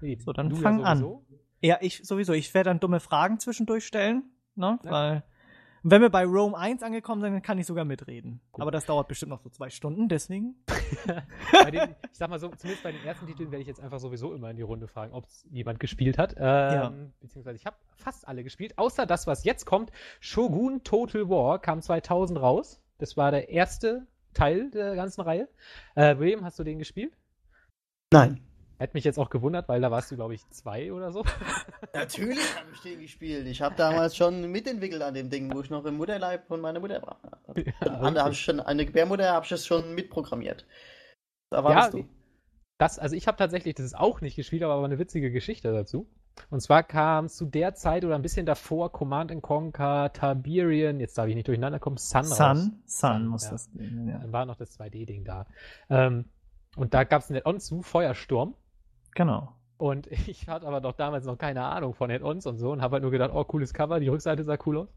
Ja. 0.00 0.18
So, 0.18 0.32
dann 0.32 0.54
fang 0.54 0.80
ja 0.80 0.84
an. 0.84 1.18
Ja, 1.60 1.78
ich 1.80 2.06
sowieso. 2.06 2.32
Ich 2.32 2.54
werde 2.54 2.70
dann 2.70 2.80
dumme 2.80 3.00
Fragen 3.00 3.40
zwischendurch 3.40 3.86
stellen, 3.86 4.24
ne? 4.54 4.78
Ja. 4.84 4.90
Weil 4.90 5.22
wenn 5.82 6.02
wir 6.02 6.10
bei 6.10 6.24
Rome 6.24 6.56
1 6.56 6.82
angekommen 6.82 7.20
sind, 7.20 7.32
dann 7.32 7.42
kann 7.42 7.58
ich 7.58 7.66
sogar 7.66 7.84
mitreden. 7.84 8.40
Gut. 8.52 8.62
Aber 8.62 8.70
das 8.70 8.84
dauert 8.86 9.08
bestimmt 9.08 9.30
noch 9.30 9.40
so 9.40 9.48
zwei 9.48 9.70
Stunden, 9.70 10.08
deswegen. 10.08 10.56
den, 11.72 11.94
ich 12.10 12.18
sag 12.18 12.30
mal 12.30 12.38
so, 12.38 12.48
zumindest 12.48 12.82
bei 12.82 12.92
den 12.92 13.04
ersten 13.04 13.26
Titeln 13.26 13.50
werde 13.50 13.62
ich 13.62 13.68
jetzt 13.68 13.80
einfach 13.80 14.00
sowieso 14.00 14.34
immer 14.34 14.50
in 14.50 14.56
die 14.56 14.62
Runde 14.62 14.88
fragen, 14.88 15.12
ob 15.12 15.26
es 15.26 15.46
jemand 15.50 15.78
gespielt 15.80 16.18
hat. 16.18 16.34
Ähm, 16.36 16.42
ja. 16.42 16.92
Beziehungsweise 17.20 17.56
ich 17.56 17.66
habe 17.66 17.76
fast 17.94 18.26
alle 18.26 18.42
gespielt, 18.42 18.76
außer 18.76 19.06
das, 19.06 19.26
was 19.26 19.44
jetzt 19.44 19.66
kommt. 19.66 19.92
Shogun 20.20 20.82
Total 20.82 21.28
War 21.28 21.60
kam 21.60 21.80
2000 21.80 22.40
raus. 22.40 22.82
Das 22.98 23.16
war 23.16 23.30
der 23.30 23.48
erste 23.48 24.06
Teil 24.38 24.70
der 24.70 24.94
ganzen 24.94 25.22
Reihe. 25.22 25.48
Äh, 25.96 26.18
William, 26.18 26.44
hast 26.44 26.58
du 26.58 26.64
den 26.64 26.78
gespielt? 26.78 27.12
Nein. 28.12 28.40
Hätte 28.78 28.94
mich 28.94 29.02
jetzt 29.02 29.18
auch 29.18 29.28
gewundert, 29.28 29.68
weil 29.68 29.80
da 29.80 29.90
warst 29.90 30.12
du, 30.12 30.14
glaube 30.14 30.34
ich, 30.34 30.48
zwei 30.50 30.92
oder 30.92 31.10
so. 31.10 31.24
Natürlich 31.94 32.38
habe 32.56 32.68
ich 32.72 32.80
den 32.80 33.00
gespielt. 33.00 33.46
Ich 33.48 33.60
habe 33.60 33.74
damals 33.76 34.16
schon 34.16 34.52
mitentwickelt 34.52 35.02
an 35.02 35.14
dem 35.14 35.28
Ding, 35.28 35.52
wo 35.52 35.60
ich 35.60 35.70
noch 35.70 35.84
im 35.84 35.96
Mutterleib 35.96 36.46
von 36.46 36.60
meiner 36.60 36.80
Mutter 36.80 37.02
war. 37.02 37.18
Ja, 37.56 38.04
okay. 38.04 38.18
habe 38.20 38.30
ich 38.30 38.40
schon, 38.40 38.60
eine 38.60 38.86
Gebärmutter 38.86 39.32
habe 39.32 39.44
ich 39.44 39.50
das 39.50 39.66
schon 39.66 39.94
mitprogrammiert. 39.94 40.64
Da 41.50 41.64
warst 41.64 41.94
ja, 41.94 42.00
du. 42.00 42.08
Das, 42.78 43.00
also 43.00 43.16
ich 43.16 43.26
habe 43.26 43.36
tatsächlich, 43.36 43.74
das 43.74 43.86
ist 43.86 43.98
auch 43.98 44.20
nicht 44.20 44.36
gespielt, 44.36 44.62
aber 44.62 44.84
eine 44.84 44.98
witzige 45.00 45.32
Geschichte 45.32 45.72
dazu. 45.72 46.08
Und 46.50 46.60
zwar 46.60 46.82
kam 46.82 47.28
zu 47.28 47.46
der 47.46 47.74
Zeit 47.74 48.04
oder 48.04 48.14
ein 48.14 48.22
bisschen 48.22 48.46
davor 48.46 48.92
Command 48.92 49.42
Conquer, 49.42 50.12
Tiberian, 50.12 51.00
jetzt 51.00 51.18
darf 51.18 51.28
ich 51.28 51.34
nicht 51.34 51.48
durcheinander 51.48 51.78
kommen, 51.78 51.96
Sun 51.96 52.24
Sun, 52.24 52.46
raus. 52.46 52.70
Sun 52.86 53.26
muss 53.26 53.44
ja. 53.44 53.50
das 53.50 53.70
gehen, 53.72 54.08
ja. 54.08 54.18
Dann 54.18 54.32
war 54.32 54.46
noch 54.46 54.56
das 54.56 54.78
2D-Ding 54.78 55.24
da. 55.24 55.46
Ähm, 55.90 56.26
und 56.76 56.94
da 56.94 57.04
gab 57.04 57.22
es 57.22 57.30
ein 57.30 57.36
Add-on 57.36 57.60
zu, 57.60 57.82
Feuersturm. 57.82 58.54
Genau. 59.14 59.52
Und 59.78 60.06
ich 60.28 60.48
hatte 60.48 60.66
aber 60.66 60.80
doch 60.80 60.92
damals 60.92 61.24
noch 61.24 61.38
keine 61.38 61.62
Ahnung 61.62 61.94
von 61.94 62.10
Add-ons 62.10 62.46
und 62.46 62.58
so 62.58 62.72
und 62.72 62.82
habe 62.82 62.94
halt 62.94 63.02
nur 63.02 63.10
gedacht, 63.10 63.30
oh, 63.32 63.44
cooles 63.44 63.72
Cover, 63.72 64.00
die 64.00 64.08
Rückseite 64.08 64.44
sah 64.44 64.58
cool 64.66 64.78
aus. 64.78 64.88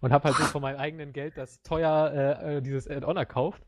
Und 0.00 0.12
habe 0.12 0.24
halt 0.24 0.36
so 0.36 0.44
von 0.44 0.62
meinem 0.62 0.78
eigenen 0.78 1.12
Geld 1.12 1.36
das 1.36 1.62
teuer 1.62 2.12
äh, 2.12 2.56
äh 2.56 2.62
dieses 2.62 2.88
Add-on 2.88 3.16
erkauft. 3.16 3.62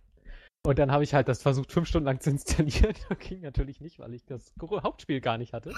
Und 0.66 0.78
dann 0.78 0.92
habe 0.92 1.04
ich 1.04 1.14
halt 1.14 1.28
das 1.28 1.40
versucht, 1.40 1.72
fünf 1.72 1.88
Stunden 1.88 2.06
lang 2.06 2.20
zu 2.20 2.30
installieren. 2.30 2.94
Das 3.08 3.18
ging 3.18 3.40
natürlich 3.40 3.80
nicht, 3.80 3.98
weil 3.98 4.12
ich 4.12 4.24
das 4.26 4.52
Hauptspiel 4.60 5.20
gar 5.20 5.38
nicht 5.38 5.52
hatte. 5.52 5.72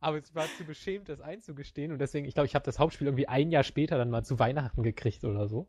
Aber 0.00 0.18
es 0.18 0.32
war 0.34 0.46
zu 0.56 0.64
beschämt, 0.64 1.08
das 1.08 1.20
einzugestehen. 1.20 1.90
Und 1.90 1.98
deswegen, 1.98 2.24
ich 2.24 2.34
glaube, 2.34 2.46
ich 2.46 2.54
habe 2.54 2.64
das 2.64 2.78
Hauptspiel 2.78 3.08
irgendwie 3.08 3.26
ein 3.26 3.50
Jahr 3.50 3.64
später 3.64 3.98
dann 3.98 4.10
mal 4.10 4.22
zu 4.22 4.38
Weihnachten 4.38 4.84
gekriegt 4.84 5.24
oder 5.24 5.48
so. 5.48 5.66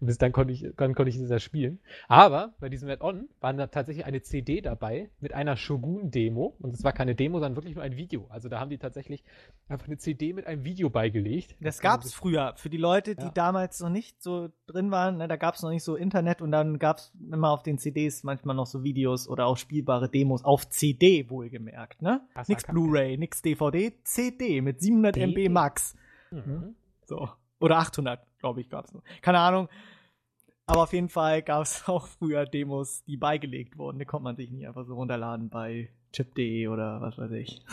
Und 0.00 0.06
bis 0.06 0.18
dann 0.18 0.30
konnte 0.30 0.52
ich, 0.52 0.66
dann 0.76 0.94
konnte 0.94 1.10
ich 1.10 1.18
das 1.18 1.28
ja 1.28 1.40
spielen. 1.40 1.80
Aber 2.06 2.54
bei 2.60 2.68
diesem 2.68 2.88
Add-on 2.88 3.28
war 3.40 3.52
da 3.54 3.66
tatsächlich 3.66 4.04
eine 4.06 4.22
CD 4.22 4.60
dabei 4.60 5.10
mit 5.18 5.34
einer 5.34 5.56
Shogun-Demo. 5.56 6.54
Und 6.60 6.74
es 6.74 6.84
war 6.84 6.92
keine 6.92 7.16
Demo, 7.16 7.38
sondern 7.38 7.56
wirklich 7.56 7.74
nur 7.74 7.82
ein 7.82 7.96
Video. 7.96 8.26
Also 8.28 8.48
da 8.48 8.60
haben 8.60 8.70
die 8.70 8.78
tatsächlich 8.78 9.24
einfach 9.68 9.88
eine 9.88 9.98
CD 9.98 10.32
mit 10.32 10.46
einem 10.46 10.64
Video 10.64 10.88
beigelegt. 10.88 11.56
Das 11.60 11.80
gab 11.80 12.04
es 12.04 12.14
früher. 12.14 12.54
Für 12.56 12.70
die 12.70 12.76
Leute, 12.76 13.16
die 13.16 13.24
ja. 13.24 13.30
damals 13.30 13.80
noch 13.80 13.90
nicht 13.90 14.22
so 14.22 14.50
drin 14.66 14.92
waren, 14.92 15.16
ne, 15.16 15.26
da 15.26 15.36
gab 15.36 15.56
es 15.56 15.62
noch 15.62 15.70
nicht 15.70 15.82
so 15.82 15.96
Internet 15.96 16.40
und 16.40 16.52
dann 16.52 16.78
gab 16.78 16.98
es 16.98 17.12
immer 17.32 17.50
auf 17.50 17.64
den 17.64 17.78
CDs 17.78 18.22
manchmal 18.22 18.54
noch 18.54 18.66
so 18.66 18.84
Videos 18.84 19.28
oder 19.28 19.46
auch 19.46 19.56
spielbare 19.56 20.08
Demos 20.08 20.44
auf 20.44 20.68
CD 20.68 21.28
wohlgemerkt. 21.30 22.00
Ne? 22.00 22.20
Nix 22.46 22.64
Blu-ray, 22.64 23.18
nix 23.18 23.42
DVD. 23.42 23.71
DVD, 23.72 23.96
CD 24.04 24.60
mit 24.60 24.80
700 24.80 25.16
D 25.16 25.22
MB 25.22 25.48
Max. 25.50 25.96
Mhm. 26.30 26.74
So. 27.04 27.28
Oder 27.60 27.78
800, 27.78 28.20
glaube 28.38 28.60
ich, 28.60 28.68
gab 28.68 28.86
es 28.86 28.92
noch. 28.92 29.02
Keine 29.20 29.38
Ahnung. 29.38 29.68
Aber 30.66 30.82
auf 30.82 30.92
jeden 30.92 31.08
Fall 31.08 31.42
gab 31.42 31.62
es 31.62 31.84
auch 31.88 32.06
früher 32.06 32.46
Demos, 32.46 33.04
die 33.04 33.16
beigelegt 33.16 33.78
wurden. 33.78 33.98
Die 33.98 34.04
konnte 34.04 34.24
man 34.24 34.36
sich 34.36 34.50
nicht 34.50 34.66
einfach 34.66 34.84
so 34.84 34.94
runterladen 34.94 35.48
bei 35.48 35.90
chip.de 36.12 36.68
oder 36.68 37.00
was 37.00 37.18
weiß 37.18 37.32
ich. 37.32 37.62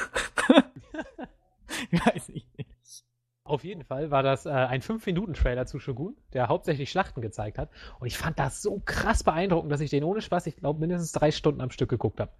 ich 1.92 2.06
weiß 2.06 2.30
nicht. 2.30 2.48
Auf 3.50 3.64
jeden 3.64 3.84
Fall 3.84 4.12
war 4.12 4.22
das 4.22 4.46
äh, 4.46 4.52
ein 4.52 4.82
5-Minuten-Trailer 4.82 5.66
zu 5.66 5.80
Shogun, 5.80 6.16
der 6.34 6.50
hauptsächlich 6.50 6.92
Schlachten 6.92 7.20
gezeigt 7.20 7.58
hat. 7.58 7.72
Und 8.00 8.06
ich 8.06 8.16
fand 8.16 8.38
das 8.38 8.62
so 8.62 8.80
krass 8.86 9.24
beeindruckend, 9.24 9.72
dass 9.72 9.82
ich 9.82 9.90
den 9.90 10.04
ohne 10.04 10.22
Spaß, 10.22 10.46
ich 10.46 10.58
glaube, 10.58 10.80
mindestens 10.80 11.14
drei 11.14 11.32
Stunden 11.32 11.60
am 11.60 11.72
Stück 11.72 11.90
geguckt 11.90 12.20
habe. 12.20 12.32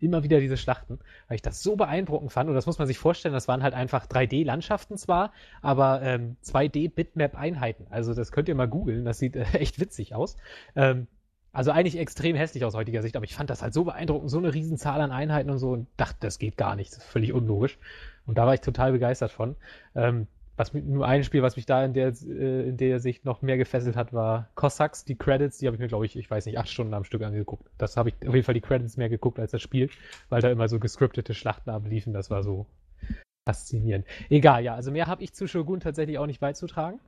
Immer 0.00 0.24
wieder 0.24 0.40
diese 0.40 0.56
Schlachten, 0.56 0.98
weil 1.28 1.36
ich 1.36 1.42
das 1.42 1.62
so 1.62 1.76
beeindruckend 1.76 2.32
fand. 2.32 2.48
Und 2.48 2.56
das 2.56 2.66
muss 2.66 2.78
man 2.78 2.88
sich 2.88 2.98
vorstellen, 2.98 3.32
das 3.32 3.46
waren 3.46 3.62
halt 3.62 3.74
einfach 3.74 4.06
3D-Landschaften 4.06 4.96
zwar, 4.96 5.32
aber 5.62 6.02
ähm, 6.02 6.36
2D-Bitmap-Einheiten. 6.44 7.86
Also 7.90 8.12
das 8.12 8.32
könnt 8.32 8.48
ihr 8.48 8.56
mal 8.56 8.66
googeln, 8.66 9.04
das 9.04 9.20
sieht 9.20 9.36
äh, 9.36 9.44
echt 9.52 9.78
witzig 9.78 10.16
aus. 10.16 10.36
Ähm, 10.74 11.06
also 11.52 11.70
eigentlich 11.70 11.96
extrem 11.96 12.34
hässlich 12.34 12.64
aus 12.64 12.74
heutiger 12.74 13.02
Sicht, 13.02 13.14
aber 13.14 13.24
ich 13.24 13.36
fand 13.36 13.50
das 13.50 13.62
halt 13.62 13.72
so 13.72 13.84
beeindruckend, 13.84 14.30
so 14.30 14.38
eine 14.38 14.52
Riesenzahl 14.52 15.00
an 15.00 15.12
Einheiten 15.12 15.48
und 15.48 15.58
so 15.58 15.70
und 15.70 15.86
dachte, 15.96 16.16
das 16.20 16.40
geht 16.40 16.56
gar 16.56 16.74
nicht, 16.74 16.90
das 16.90 16.98
ist 16.98 17.08
völlig 17.08 17.32
unlogisch. 17.32 17.78
Und 18.26 18.36
da 18.36 18.46
war 18.46 18.54
ich 18.54 18.60
total 18.62 18.90
begeistert 18.90 19.30
von. 19.30 19.54
Ähm, 19.94 20.26
was 20.56 20.72
nur 20.72 21.06
ein 21.06 21.22
Spiel, 21.24 21.42
was 21.42 21.56
mich 21.56 21.66
da 21.66 21.84
in 21.84 21.92
der, 21.92 22.08
äh, 22.08 22.68
in 22.68 22.76
der 22.76 22.98
Sicht 22.98 23.24
noch 23.24 23.42
mehr 23.42 23.56
gefesselt 23.56 23.96
hat, 23.96 24.12
war 24.12 24.48
Cossacks. 24.54 25.04
Die 25.04 25.16
Credits, 25.16 25.58
die 25.58 25.66
habe 25.66 25.76
ich 25.76 25.80
mir, 25.80 25.88
glaube 25.88 26.06
ich, 26.06 26.16
ich 26.16 26.30
weiß 26.30 26.46
nicht, 26.46 26.58
acht 26.58 26.68
Stunden 26.68 26.94
am 26.94 27.04
Stück 27.04 27.22
angeguckt. 27.22 27.68
Das 27.78 27.96
habe 27.96 28.10
ich 28.10 28.14
auf 28.26 28.34
jeden 28.34 28.44
Fall 28.44 28.54
die 28.54 28.60
Credits 28.60 28.96
mehr 28.96 29.08
geguckt 29.08 29.38
als 29.38 29.52
das 29.52 29.62
Spiel, 29.62 29.90
weil 30.28 30.40
da 30.40 30.50
immer 30.50 30.68
so 30.68 30.78
gescriptete 30.78 31.34
Schlachten 31.34 31.70
abliefen. 31.70 32.12
Das 32.12 32.30
war 32.30 32.42
so 32.42 32.66
faszinierend. 33.46 34.06
Egal, 34.28 34.64
ja, 34.64 34.74
also 34.74 34.90
mehr 34.90 35.06
habe 35.06 35.22
ich 35.22 35.32
zu 35.32 35.46
Shogun 35.46 35.80
tatsächlich 35.80 36.18
auch 36.18 36.26
nicht 36.26 36.40
beizutragen. 36.40 37.00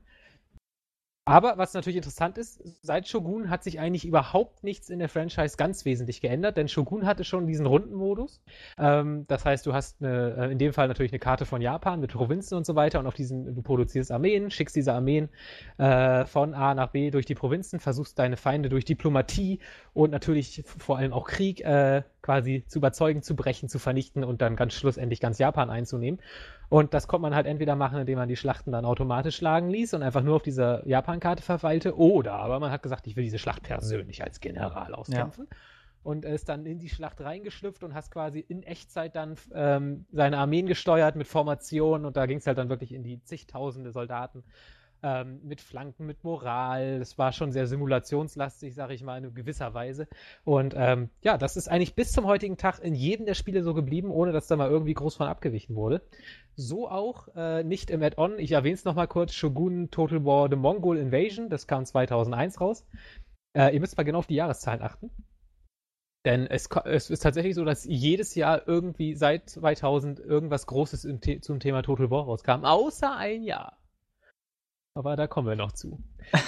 Aber 1.28 1.58
was 1.58 1.75
natürlich 1.75 1.99
interessant 1.99 2.38
ist, 2.38 2.62
seit 2.80 3.06
Shogun 3.06 3.50
hat 3.50 3.62
sich 3.62 3.78
eigentlich 3.78 4.06
überhaupt 4.06 4.64
nichts 4.64 4.88
in 4.88 4.99
der 4.99 5.11
Franchise 5.11 5.58
ganz 5.58 5.85
wesentlich 5.85 6.23
geändert, 6.23 6.56
denn 6.56 6.68
Shogun 6.68 7.04
hatte 7.04 7.23
schon 7.23 7.47
diesen 7.47 7.66
Rundenmodus. 7.66 8.40
Ähm, 8.78 9.26
das 9.28 9.44
heißt, 9.44 9.66
du 9.66 9.75
hast 9.75 10.02
eine, 10.02 10.37
äh, 10.38 10.52
in 10.52 10.56
dem 10.56 10.73
Fall 10.73 10.88
natürlich 10.88 11.12
eine 11.12 11.18
Karte 11.18 11.44
von 11.44 11.61
Japan 11.61 12.00
mit 12.00 12.14
Provinzen 12.14 12.56
und 12.56 12.64
so 12.64 12.76
weiter 12.76 12.99
und 12.99 13.06
auf 13.06 13.12
diesen, 13.12 13.54
du 13.54 13.61
produzierst 13.61 14.11
Armeen, 14.11 14.50
schickst 14.50 14.75
diese 14.75 14.94
Armeen 14.94 15.28
äh, 15.76 16.25
von 16.25 16.54
A 16.54 16.75
nach 16.75 16.92
B 16.92 17.11
durch 17.11 17.26
die 17.26 17.35
Provinzen, 17.35 17.78
versuchst 17.78 18.18
deine 18.18 18.38
Feinde 18.38 18.70
durch 18.70 18.87
Diplomatie 18.87 19.58
und 19.92 20.11
natürlich 20.11 20.64
vor 20.66 20.97
allem 20.97 21.12
auch 21.12 21.26
Krieg 21.26 21.61
äh, 21.61 22.04
quasi 22.28 22.62
zu 22.66 22.80
überzeugen, 22.80 23.23
zu 23.23 23.35
brechen, 23.35 23.70
zu 23.70 23.78
vernichten 23.78 24.23
und 24.23 24.42
dann 24.42 24.54
ganz 24.54 24.75
schlussendlich 24.75 25.18
ganz 25.18 25.38
Japan 25.38 25.70
einzunehmen. 25.70 26.20
Und 26.68 26.92
das 26.92 27.08
konnte 27.08 27.23
man 27.23 27.35
halt 27.35 27.47
entweder 27.47 27.75
machen, 27.75 27.99
indem 27.99 28.18
man 28.18 28.28
die 28.28 28.37
Schlachten 28.37 28.70
dann 28.70 28.85
automatisch 28.85 29.37
schlagen 29.37 29.70
ließ 29.70 29.94
und 29.94 30.02
einfach 30.02 30.23
nur 30.23 30.37
auf 30.37 30.42
dieser 30.42 30.87
Japan-Karte 30.87 31.42
verweilte, 31.42 31.97
oder 31.97 32.35
aber 32.35 32.61
man 32.61 32.70
hat 32.70 32.82
gesagt, 32.82 33.06
ich 33.06 33.16
will 33.16 33.25
diese 33.25 33.38
Schlacht 33.38 33.62
persönlich 33.62 34.23
als 34.23 34.40
General 34.40 34.94
auskämpfen. 34.94 35.47
Ja. 35.50 35.56
Und 36.02 36.26
ist 36.26 36.50
dann 36.50 36.66
in 36.66 36.78
die 36.78 36.90
Schlacht 36.90 37.23
reingeschlüpft 37.23 37.82
und 37.82 37.94
hast 37.94 38.11
quasi 38.11 38.40
in 38.40 38.62
Echtzeit 38.62 39.16
dann 39.16 39.37
ähm, 39.54 40.04
seine 40.12 40.37
Armeen 40.37 40.66
gesteuert 40.66 41.16
mit 41.16 41.28
Formationen 41.28 42.04
und 42.04 42.18
da 42.18 42.26
ging 42.26 42.38
es 42.38 42.47
halt 42.47 42.58
dann 42.58 42.68
wirklich 42.68 42.92
in 42.92 43.02
die 43.02 43.23
zigtausende 43.25 43.90
Soldaten 43.90 44.44
ähm, 45.02 45.40
mit 45.45 45.61
Flanken, 45.61 46.07
mit 46.07 46.25
Moral. 46.25 47.00
Es 47.00 47.19
war 47.19 47.33
schon 47.33 47.52
sehr 47.52 47.67
simulationslastig, 47.67 48.75
sage 48.75 48.95
ich 48.95 49.02
mal, 49.02 49.23
in 49.23 49.35
gewisser 49.35 49.75
Weise. 49.75 50.09
Und 50.45 50.75
ähm, 50.76 51.11
ja, 51.23 51.38
das 51.38 51.57
ist 51.57 51.69
eigentlich 51.69 51.95
bis 51.95 52.12
zum 52.12 52.26
heutigen 52.26 52.57
Tag 52.57 52.81
in 52.81 52.95
jedem 52.95 53.26
der 53.26 53.35
Spiele 53.35 53.62
so 53.62 53.75
geblieben, 53.75 54.11
ohne 54.11 54.33
dass 54.33 54.47
da 54.47 54.57
mal 54.57 54.71
irgendwie 54.71 54.95
groß 54.95 55.17
von 55.17 55.28
abgewichen 55.28 55.76
wurde. 55.76 56.02
So 56.57 56.90
auch 56.90 57.28
äh, 57.37 57.62
nicht 57.64 57.90
im 57.90 58.02
Add-on. 58.02 58.38
Ich 58.38 58.52
erwähne 58.52 58.75
es 58.75 58.85
nochmal 58.85 59.09
kurz: 59.09 59.33
Shogun 59.33 59.90
Total 59.90 60.25
War 60.25 60.49
The 60.50 60.57
Mongol 60.57 60.99
Invasion. 60.99 61.49
Das 61.49 61.67
kam 61.67 61.85
2001 61.85 62.61
raus. 62.61 62.87
Äh, 63.57 63.75
ihr 63.75 63.81
müsst 63.81 63.97
mal 63.97 64.05
genau 64.05 64.19
auf 64.19 64.26
die 64.26 64.35
Jahreszahlen 64.35 64.83
achten. 64.83 65.11
Denn 66.25 66.47
es, 66.47 66.69
es, 66.85 67.11
ist 67.11 67.23
tatsächlich 67.23 67.55
so, 67.55 67.64
dass 67.64 67.85
jedes 67.85 68.35
Jahr 68.35 68.67
irgendwie 68.67 69.14
seit 69.14 69.49
2000 69.49 70.21
irgendwas 70.21 70.67
Großes 70.67 71.07
zum 71.40 71.61
Thema 71.61 71.83
Total 71.83 72.11
War 72.11 72.25
rauskam, 72.25 72.64
außer 72.64 73.17
ein 73.17 73.45
Jahr. 73.45 73.78
Aber 74.99 75.14
da 75.14 75.28
kommen 75.28 75.47
wir 75.47 75.55
noch 75.55 75.71
zu. 75.71 76.02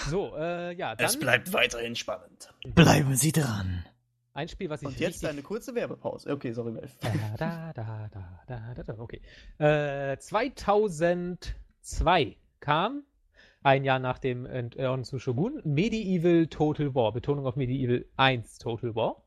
So, 0.08 0.34
äh, 0.36 0.74
ja. 0.74 0.94
Dann, 0.96 1.06
es 1.06 1.20
bleibt 1.20 1.52
weiterhin 1.52 1.94
spannend. 1.94 2.52
Bleiben 2.74 3.14
Sie 3.14 3.30
dran. 3.30 3.84
Ein 4.32 4.48
Spiel, 4.48 4.68
was 4.68 4.82
ich. 4.82 4.88
Und 4.88 4.98
jetzt 4.98 5.24
eine 5.24 5.42
kurze 5.42 5.76
Werbepause. 5.76 6.32
Okay, 6.32 6.50
sorry, 6.50 6.72
Melf. 6.72 6.98
Da, 6.98 7.12
da, 7.36 7.72
da, 7.72 8.10
da, 8.48 8.74
da, 8.74 8.82
da, 8.82 8.98
okay. 8.98 9.22
Äh, 9.58 10.18
2002 10.18 12.38
kam, 12.58 13.04
ein 13.62 13.84
Jahr 13.84 14.00
nach 14.00 14.18
dem 14.18 14.46
Entehren 14.46 15.04
zu 15.04 15.20
Shogun, 15.20 15.60
Medieval 15.62 16.48
Total 16.48 16.92
War. 16.92 17.12
Betonung 17.12 17.46
auf 17.46 17.54
Medieval 17.54 18.04
1 18.16 18.58
Total 18.58 18.96
War. 18.96 19.22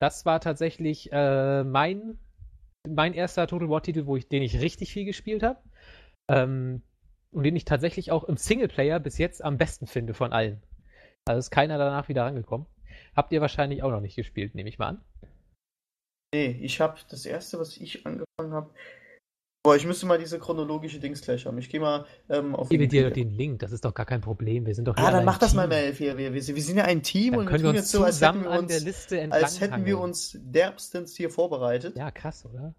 Das 0.00 0.26
war 0.26 0.40
tatsächlich 0.40 1.12
äh, 1.12 1.62
mein, 1.62 2.18
mein 2.84 3.14
erster 3.14 3.46
Total 3.46 3.68
War-Titel, 3.68 4.06
wo 4.06 4.16
ich, 4.16 4.28
den 4.28 4.42
ich 4.42 4.60
richtig 4.60 4.92
viel 4.92 5.04
gespielt 5.04 5.44
habe. 5.44 5.60
Ähm, 6.28 6.82
und 7.32 7.42
den 7.44 7.56
ich 7.56 7.64
tatsächlich 7.64 8.10
auch 8.12 8.24
im 8.24 8.36
Singleplayer 8.36 9.00
bis 9.00 9.18
jetzt 9.18 9.44
am 9.44 9.58
besten 9.58 9.86
finde 9.86 10.14
von 10.14 10.32
allen. 10.32 10.62
Also 11.26 11.38
ist 11.38 11.50
keiner 11.50 11.78
danach 11.78 12.08
wieder 12.08 12.24
rangekommen. 12.24 12.66
Habt 13.14 13.32
ihr 13.32 13.40
wahrscheinlich 13.40 13.82
auch 13.82 13.90
noch 13.90 14.00
nicht 14.00 14.16
gespielt, 14.16 14.54
nehme 14.54 14.68
ich 14.68 14.78
mal 14.78 14.88
an. 14.88 15.04
Nee, 16.34 16.58
ich 16.62 16.80
habe 16.80 16.98
das 17.10 17.24
erste, 17.26 17.58
was 17.58 17.76
ich 17.76 18.06
angefangen 18.06 18.52
habe. 18.52 18.70
Boah, 19.64 19.76
ich 19.76 19.84
müsste 19.86 20.06
mal 20.06 20.18
diese 20.18 20.38
chronologische 20.38 21.00
Dings 21.00 21.20
gleich 21.20 21.44
haben. 21.44 21.58
Ich 21.58 21.68
gehe 21.68 21.80
mal 21.80 22.06
ähm, 22.28 22.54
auf. 22.54 22.68
Gebe 22.68 22.86
dir 22.86 23.10
den 23.10 23.30
Link, 23.30 23.58
das 23.58 23.72
ist 23.72 23.84
doch 23.84 23.92
gar 23.92 24.06
kein 24.06 24.20
Problem. 24.20 24.66
Wir 24.66 24.74
sind 24.74 24.86
doch 24.86 24.96
Ah, 24.96 25.10
dann 25.10 25.24
mach 25.24 25.38
das 25.38 25.50
Team. 25.50 25.56
mal, 25.56 25.68
Melf. 25.68 25.98
Wir, 25.98 26.16
wir, 26.16 26.32
wir, 26.32 26.42
sind 26.42 26.76
ja 26.76 26.84
ein 26.84 27.02
Team 27.02 27.32
dann 27.32 27.40
und 27.40 27.46
können 27.46 27.64
wir, 27.64 27.72
wir 27.72 27.80
uns 27.80 27.90
so, 27.90 28.04
als 28.04 28.20
hätten 28.20 28.44
wir 28.44 28.50
uns, 28.50 28.68
der 28.68 28.80
Liste 28.80 29.28
als 29.30 29.60
hätten 29.60 29.84
wir 29.84 29.98
uns 29.98 30.38
derbstens 30.40 31.16
hier 31.16 31.28
vorbereitet. 31.28 31.96
Ja, 31.96 32.10
krass, 32.10 32.46
oder? 32.46 32.74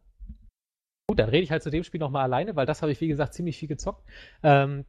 Gut, 1.09 1.17
dann 1.17 1.29
rede 1.29 1.41
ich 1.41 1.49
halt 1.49 1.63
zu 1.63 1.71
dem 1.71 1.83
Spiel 1.83 1.99
nochmal 1.99 2.21
alleine, 2.21 2.55
weil 2.55 2.67
das 2.67 2.83
habe 2.83 2.91
ich, 2.91 3.01
wie 3.01 3.07
gesagt, 3.07 3.33
ziemlich 3.33 3.57
viel 3.57 3.67
gezockt. 3.67 4.03
Ähm, 4.43 4.85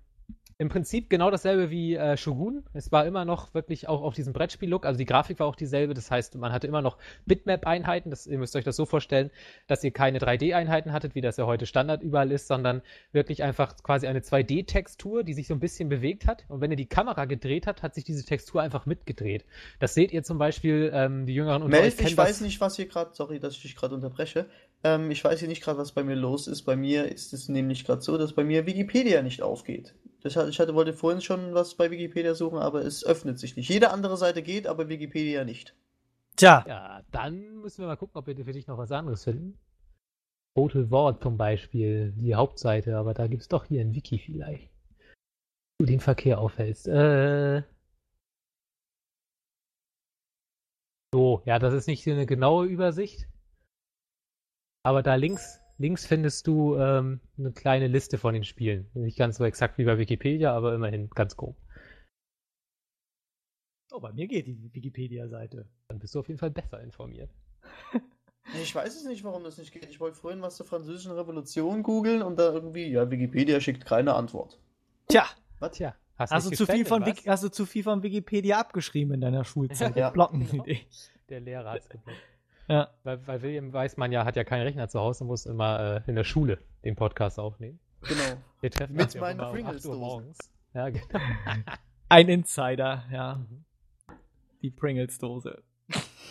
im 0.59 0.69
Prinzip 0.69 1.09
genau 1.09 1.31
dasselbe 1.31 1.71
wie 1.71 1.95
äh, 1.95 2.19
Shogun. 2.19 2.63
Es 2.75 2.93
war 2.93 3.07
immer 3.07 3.25
noch 3.25 3.55
wirklich 3.55 3.89
auch 3.89 4.03
auf 4.03 4.13
diesem 4.13 4.35
Brettspiel-Look. 4.35 4.85
Also 4.85 4.99
die 4.99 5.07
Grafik 5.07 5.41
war 5.41 5.47
auch 5.47 5.57
dieselbe. 5.57 5.95
Das 5.95 6.11
heißt, 6.11 6.35
man 6.35 6.53
hatte 6.53 6.67
immer 6.67 6.83
noch 6.83 6.99
Bitmap-Einheiten. 7.25 8.13
Ihr 8.27 8.37
müsst 8.37 8.55
euch 8.55 8.65
das 8.65 8.77
so 8.77 8.85
vorstellen, 8.85 9.31
dass 9.67 9.83
ihr 9.83 9.93
keine 9.93 10.19
3D-Einheiten 10.19 10.93
hattet, 10.93 11.15
wie 11.15 11.23
das 11.23 11.39
ja 11.39 11.47
heute 11.47 11.65
Standard 11.65 12.03
überall 12.03 12.31
ist, 12.31 12.49
sondern 12.49 12.83
wirklich 13.13 13.43
einfach 13.43 13.75
quasi 13.83 14.07
eine 14.07 14.21
2D-Textur, 14.21 15.25
die 15.25 15.33
sich 15.33 15.47
so 15.47 15.55
ein 15.55 15.61
bisschen 15.61 15.89
bewegt 15.89 16.27
hat. 16.27 16.45
Und 16.49 16.61
wenn 16.61 16.71
ihr 16.71 16.77
die 16.77 16.85
Kamera 16.85 17.25
gedreht 17.25 17.67
habt, 17.67 17.83
hat 17.83 17.95
sich 17.95 18.05
diese 18.05 18.27
Textur 18.27 18.61
einfach 18.61 18.85
mitgedreht. 18.85 19.47
Das 19.79 19.95
seht 19.95 20.13
ihr 20.13 20.23
zum 20.23 20.37
Beispiel, 20.37 20.91
ähm, 20.93 21.25
die 21.25 21.33
Jüngeren 21.33 21.63
unter 21.63 21.81
Melf, 21.81 21.99
ich 21.99 22.15
weiß 22.15 22.43
nicht, 22.43 22.61
was 22.61 22.77
hier 22.77 22.87
gerade, 22.87 23.13
sorry, 23.15 23.41
dass 23.41 23.55
ich 23.55 23.63
dich 23.63 23.77
gerade 23.77 23.95
unterbreche. 23.95 24.45
Ähm, 24.83 25.11
ich 25.11 25.23
weiß 25.23 25.39
hier 25.39 25.49
nicht 25.49 25.63
gerade, 25.63 25.79
was 25.79 25.93
bei 25.93 26.03
mir 26.03 26.17
los 26.17 26.47
ist. 26.47 26.63
Bei 26.63 26.77
mir 26.77 27.11
ist 27.11 27.33
es 27.33 27.49
nämlich 27.49 27.85
gerade 27.85 28.03
so, 28.03 28.17
dass 28.17 28.33
bei 28.33 28.45
mir 28.45 28.67
Wikipedia 28.67 29.23
nicht 29.23 29.43
aufgeht. 29.43 29.95
Ich 30.23 30.37
hatte, 30.37 30.75
wollte 30.75 30.93
vorhin 30.93 31.21
schon 31.21 31.55
was 31.55 31.75
bei 31.75 31.91
Wikipedia 31.91 32.35
suchen, 32.35 32.59
aber 32.59 32.85
es 32.85 33.05
öffnet 33.05 33.39
sich 33.39 33.57
nicht. 33.57 33.69
Jede 33.71 33.91
andere 33.91 34.17
Seite 34.17 34.43
geht, 34.43 34.67
aber 34.67 34.89
Wikipedia 34.89 35.45
nicht. 35.45 35.75
Tja. 36.37 36.65
Ja, 36.67 37.03
dann 37.11 37.61
müssen 37.61 37.83
wir 37.83 37.87
mal 37.87 37.97
gucken, 37.97 38.19
ob 38.19 38.27
wir 38.27 38.37
für 38.45 38.53
dich 38.53 38.67
noch 38.67 38.79
was 38.79 38.93
anderes 38.93 39.25
finden. 39.25 39.59
Total 40.55 40.91
War 40.91 41.21
zum 41.21 41.37
Beispiel, 41.37 42.13
die 42.13 42.35
Hauptseite, 42.35 42.97
aber 42.97 43.15
da 43.15 43.29
gibt 43.29 43.43
es 43.43 43.49
doch 43.49 43.65
hier 43.65 43.81
ein 43.81 43.95
Wiki 43.95 44.19
vielleicht. 44.19 44.71
Du 45.79 45.87
den 45.87 46.01
Verkehr 46.01 46.39
aufhältst. 46.39 46.89
Äh. 46.89 47.63
So, 51.15 51.43
ja, 51.47 51.59
das 51.59 51.73
ist 51.73 51.87
nicht 51.87 52.07
eine 52.07 52.27
genaue 52.27 52.67
Übersicht. 52.67 53.30
Aber 54.83 55.03
da 55.03 55.15
links, 55.15 55.61
links 55.79 56.07
findest 56.07 56.47
du 56.47 56.77
ähm, 56.77 57.21
eine 57.39 57.53
kleine 57.53 57.87
Liste 57.87 58.19
von 58.19 58.35
den 58.35 58.45
Spielen. 58.45 58.89
Nicht 58.95 59.19
ganz 59.19 59.37
so 59.37 59.45
exakt 59.45 59.79
wie 59.79 59.85
bei 59.85 59.99
Wikipedia, 59.99 60.55
aber 60.55 60.75
immerhin 60.75 61.11
ganz 61.11 61.37
grob. 61.37 61.57
Oh, 63.93 64.01
bei 64.01 64.13
mir 64.13 64.29
geht 64.29 64.47
die 64.47 64.73
Wikipedia-Seite. 64.73 65.69
Dann 65.89 65.99
bist 65.99 66.15
du 66.15 66.21
auf 66.21 66.29
jeden 66.29 66.39
Fall 66.39 66.51
besser 66.51 66.81
informiert. 66.81 67.31
Ich 68.55 68.75
weiß 68.75 68.97
es 68.97 69.05
nicht, 69.05 69.23
warum 69.23 69.45
das 69.45 69.59
nicht 69.59 69.71
geht. 69.71 69.89
Ich 69.91 70.01
wollte 70.01 70.17
vorhin 70.17 70.43
was 70.43 70.57
zur 70.57 70.67
französischen 70.67 71.13
Revolution 71.13 71.85
googeln 71.85 72.21
und 72.21 72.37
da 72.37 72.51
irgendwie, 72.53 72.87
ja, 72.89 73.09
Wikipedia 73.09 73.61
schickt 73.61 73.85
keine 73.85 74.15
Antwort. 74.15 74.59
Tja. 75.09 75.27
Was? 75.61 75.77
Tja. 75.77 75.95
Hast, 76.17 76.33
hast, 76.33 76.51
du 76.51 76.57
zu 76.57 76.67
viel 76.67 76.85
von 76.85 77.05
hast 77.05 77.45
du 77.45 77.49
zu 77.49 77.65
viel 77.65 77.85
von 77.85 78.03
Wikipedia 78.03 78.59
abgeschrieben 78.59 79.15
in 79.15 79.21
deiner 79.21 79.45
Schulzeit? 79.45 79.95
ja. 79.95 80.11
Blocken 80.11 80.49
genau. 80.49 80.65
Der 81.29 81.41
Lehrer 81.41 81.71
hat 81.71 81.83
es 81.83 81.89
geblockt. 81.89 82.19
Ja. 82.71 82.89
Weil, 83.03 83.27
weil 83.27 83.43
William 83.43 83.73
Weißmann 83.73 84.13
ja 84.13 84.25
hat 84.25 84.37
ja 84.37 84.45
keinen 84.45 84.63
Rechner 84.63 84.89
zu 84.89 85.01
Hause 85.01 85.25
und 85.25 85.29
muss 85.29 85.45
immer 85.45 86.03
äh, 86.07 86.09
in 86.09 86.15
der 86.15 86.23
Schule 86.23 86.59
den 86.85 86.95
Podcast 86.95 87.41
aufnehmen. 87.41 87.81
Genau. 88.03 88.39
Wir 88.61 88.71
treffen 88.71 88.95
Mit 88.95 89.21
meinen 89.21 89.39
Pringles 89.39 89.85
um 89.87 89.99
morgens. 89.99 90.39
Ja, 90.73 90.89
genau. 90.89 91.05
Ein 92.09 92.29
Insider, 92.29 93.05
ja. 93.11 93.35
Mhm. 93.35 93.65
Die 94.63 94.71
Pringles-Dose. 94.71 95.63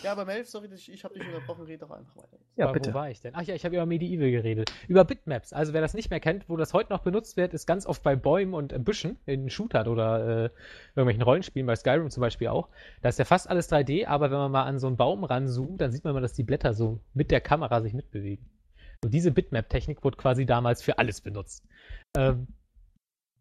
Ja, 0.02 0.12
aber 0.12 0.24
Melf, 0.24 0.48
sorry, 0.48 0.68
ich 0.72 1.04
habe 1.04 1.14
dich 1.14 1.26
unterbrochen, 1.26 1.64
red 1.64 1.82
doch 1.82 1.90
einfach 1.90 2.16
weiter. 2.16 2.38
Ja, 2.56 2.66
aber 2.66 2.74
bitte. 2.74 2.90
Wo 2.90 2.94
war 2.94 3.10
ich 3.10 3.20
denn? 3.20 3.34
Ach 3.34 3.42
ja, 3.42 3.54
ich 3.54 3.64
habe 3.64 3.76
über 3.76 3.86
Medieval 3.86 4.30
geredet. 4.30 4.72
Über 4.88 5.04
Bitmaps. 5.04 5.52
Also 5.52 5.72
wer 5.72 5.80
das 5.80 5.94
nicht 5.94 6.10
mehr 6.10 6.20
kennt, 6.20 6.48
wo 6.48 6.56
das 6.56 6.72
heute 6.72 6.92
noch 6.92 7.00
benutzt 7.00 7.36
wird, 7.36 7.54
ist 7.54 7.66
ganz 7.66 7.86
oft 7.86 8.02
bei 8.02 8.16
Bäumen 8.16 8.54
und 8.54 8.84
Büschen 8.84 9.18
in 9.26 9.50
Shootern 9.50 9.88
oder 9.88 10.46
äh, 10.46 10.50
irgendwelchen 10.94 11.22
Rollenspielen, 11.22 11.66
bei 11.66 11.76
Skyrim 11.76 12.10
zum 12.10 12.20
Beispiel 12.20 12.48
auch. 12.48 12.68
Da 13.02 13.10
ist 13.10 13.18
ja 13.18 13.24
fast 13.24 13.48
alles 13.48 13.70
3D, 13.70 14.06
aber 14.06 14.30
wenn 14.30 14.38
man 14.38 14.52
mal 14.52 14.64
an 14.64 14.78
so 14.78 14.86
einen 14.86 14.96
Baum 14.96 15.24
ranzoomt, 15.24 15.80
dann 15.80 15.92
sieht 15.92 16.04
man 16.04 16.14
mal, 16.14 16.20
dass 16.20 16.32
die 16.32 16.44
Blätter 16.44 16.74
so 16.74 17.00
mit 17.14 17.30
der 17.30 17.40
Kamera 17.40 17.80
sich 17.80 17.92
mitbewegen. 17.92 18.46
Und 19.02 19.14
diese 19.14 19.30
Bitmap-Technik 19.30 20.04
wurde 20.04 20.16
quasi 20.16 20.44
damals 20.44 20.82
für 20.82 20.98
alles 20.98 21.20
benutzt. 21.20 21.66
Ähm, 22.16 22.48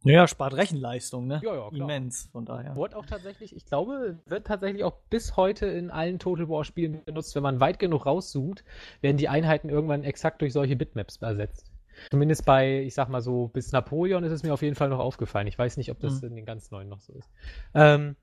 ja, 0.03 0.27
spart 0.27 0.55
Rechenleistung, 0.55 1.27
ne? 1.27 1.41
Ja, 1.43 1.55
ja, 1.55 1.69
klar. 1.69 1.89
Immens, 1.89 2.29
von 2.31 2.45
daher. 2.45 2.75
Wurde 2.75 2.97
auch 2.97 3.05
tatsächlich, 3.05 3.55
ich 3.55 3.65
glaube, 3.65 4.17
wird 4.25 4.47
tatsächlich 4.47 4.83
auch 4.83 4.95
bis 5.09 5.35
heute 5.35 5.65
in 5.65 5.91
allen 5.91 6.19
Total 6.19 6.47
War 6.47 6.63
Spielen 6.63 7.03
benutzt. 7.03 7.35
Wenn 7.35 7.43
man 7.43 7.59
weit 7.59 7.79
genug 7.79 8.05
rauszoomt, 8.05 8.63
werden 9.01 9.17
die 9.17 9.27
Einheiten 9.27 9.69
irgendwann 9.69 10.03
exakt 10.03 10.41
durch 10.41 10.53
solche 10.53 10.75
Bitmaps 10.75 11.17
ersetzt. 11.17 11.71
Zumindest 12.11 12.45
bei, 12.45 12.81
ich 12.81 12.93
sag 12.93 13.09
mal 13.09 13.21
so, 13.21 13.47
bis 13.49 13.71
Napoleon 13.71 14.23
ist 14.23 14.31
es 14.31 14.43
mir 14.43 14.53
auf 14.53 14.61
jeden 14.61 14.75
Fall 14.75 14.89
noch 14.89 14.99
aufgefallen. 14.99 15.47
Ich 15.47 15.59
weiß 15.59 15.75
nicht, 15.77 15.91
ob 15.91 15.99
das 15.99 16.21
mhm. 16.21 16.29
in 16.29 16.35
den 16.37 16.45
ganz 16.45 16.71
neuen 16.71 16.87
noch 16.87 17.01
so 17.01 17.13
ist. 17.13 17.29
Ähm, 17.73 18.15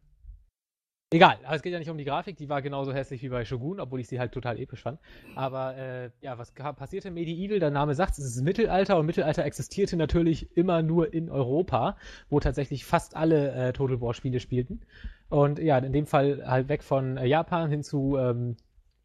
Egal, 1.13 1.39
aber 1.45 1.55
es 1.55 1.63
geht 1.63 1.73
ja 1.73 1.79
nicht 1.79 1.89
um 1.89 1.99
die 1.99 2.05
Grafik, 2.05 2.37
die 2.37 2.49
war 2.49 2.63
genauso 2.63 2.93
hässlich 2.93 3.23
wie 3.23 3.29
bei 3.29 3.45
Shogun, 3.45 3.79
obwohl 3.79 4.01
ich 4.01 4.09
sie 4.09 4.19
halt 4.19 4.33
total 4.33 4.59
episch 4.59 4.83
fand. 4.83 4.99
Aber 5.37 5.77
äh, 5.77 6.11
ja, 6.21 6.37
was 6.37 6.51
passierte 6.51 7.13
Medieval? 7.13 7.61
Der 7.61 7.71
Name 7.71 7.95
sagt 7.95 8.19
es, 8.19 8.25
ist 8.25 8.43
Mittelalter 8.43 8.99
und 8.99 9.07
Mittelalter 9.07 9.45
existierte 9.45 9.97
natürlich 9.97 10.57
immer 10.57 10.83
nur 10.83 11.15
in 11.15 11.31
Europa, 11.31 11.97
wo 12.29 12.41
tatsächlich 12.41 12.85
fast 12.85 13.15
alle 13.15 13.53
äh, 13.53 13.73
Total 13.73 14.01
War 14.01 14.15
Spiele 14.15 14.41
spielten. 14.41 14.81
Und 15.29 15.61
ja, 15.61 15.79
in 15.79 15.93
dem 15.93 16.07
Fall 16.07 16.43
halt 16.45 16.69
weg 16.69 16.83
von 16.83 17.19
äh, 17.19 17.27
Japan 17.27 17.71
hin 17.71 17.85
zu 17.85 18.17
ähm, 18.19 18.57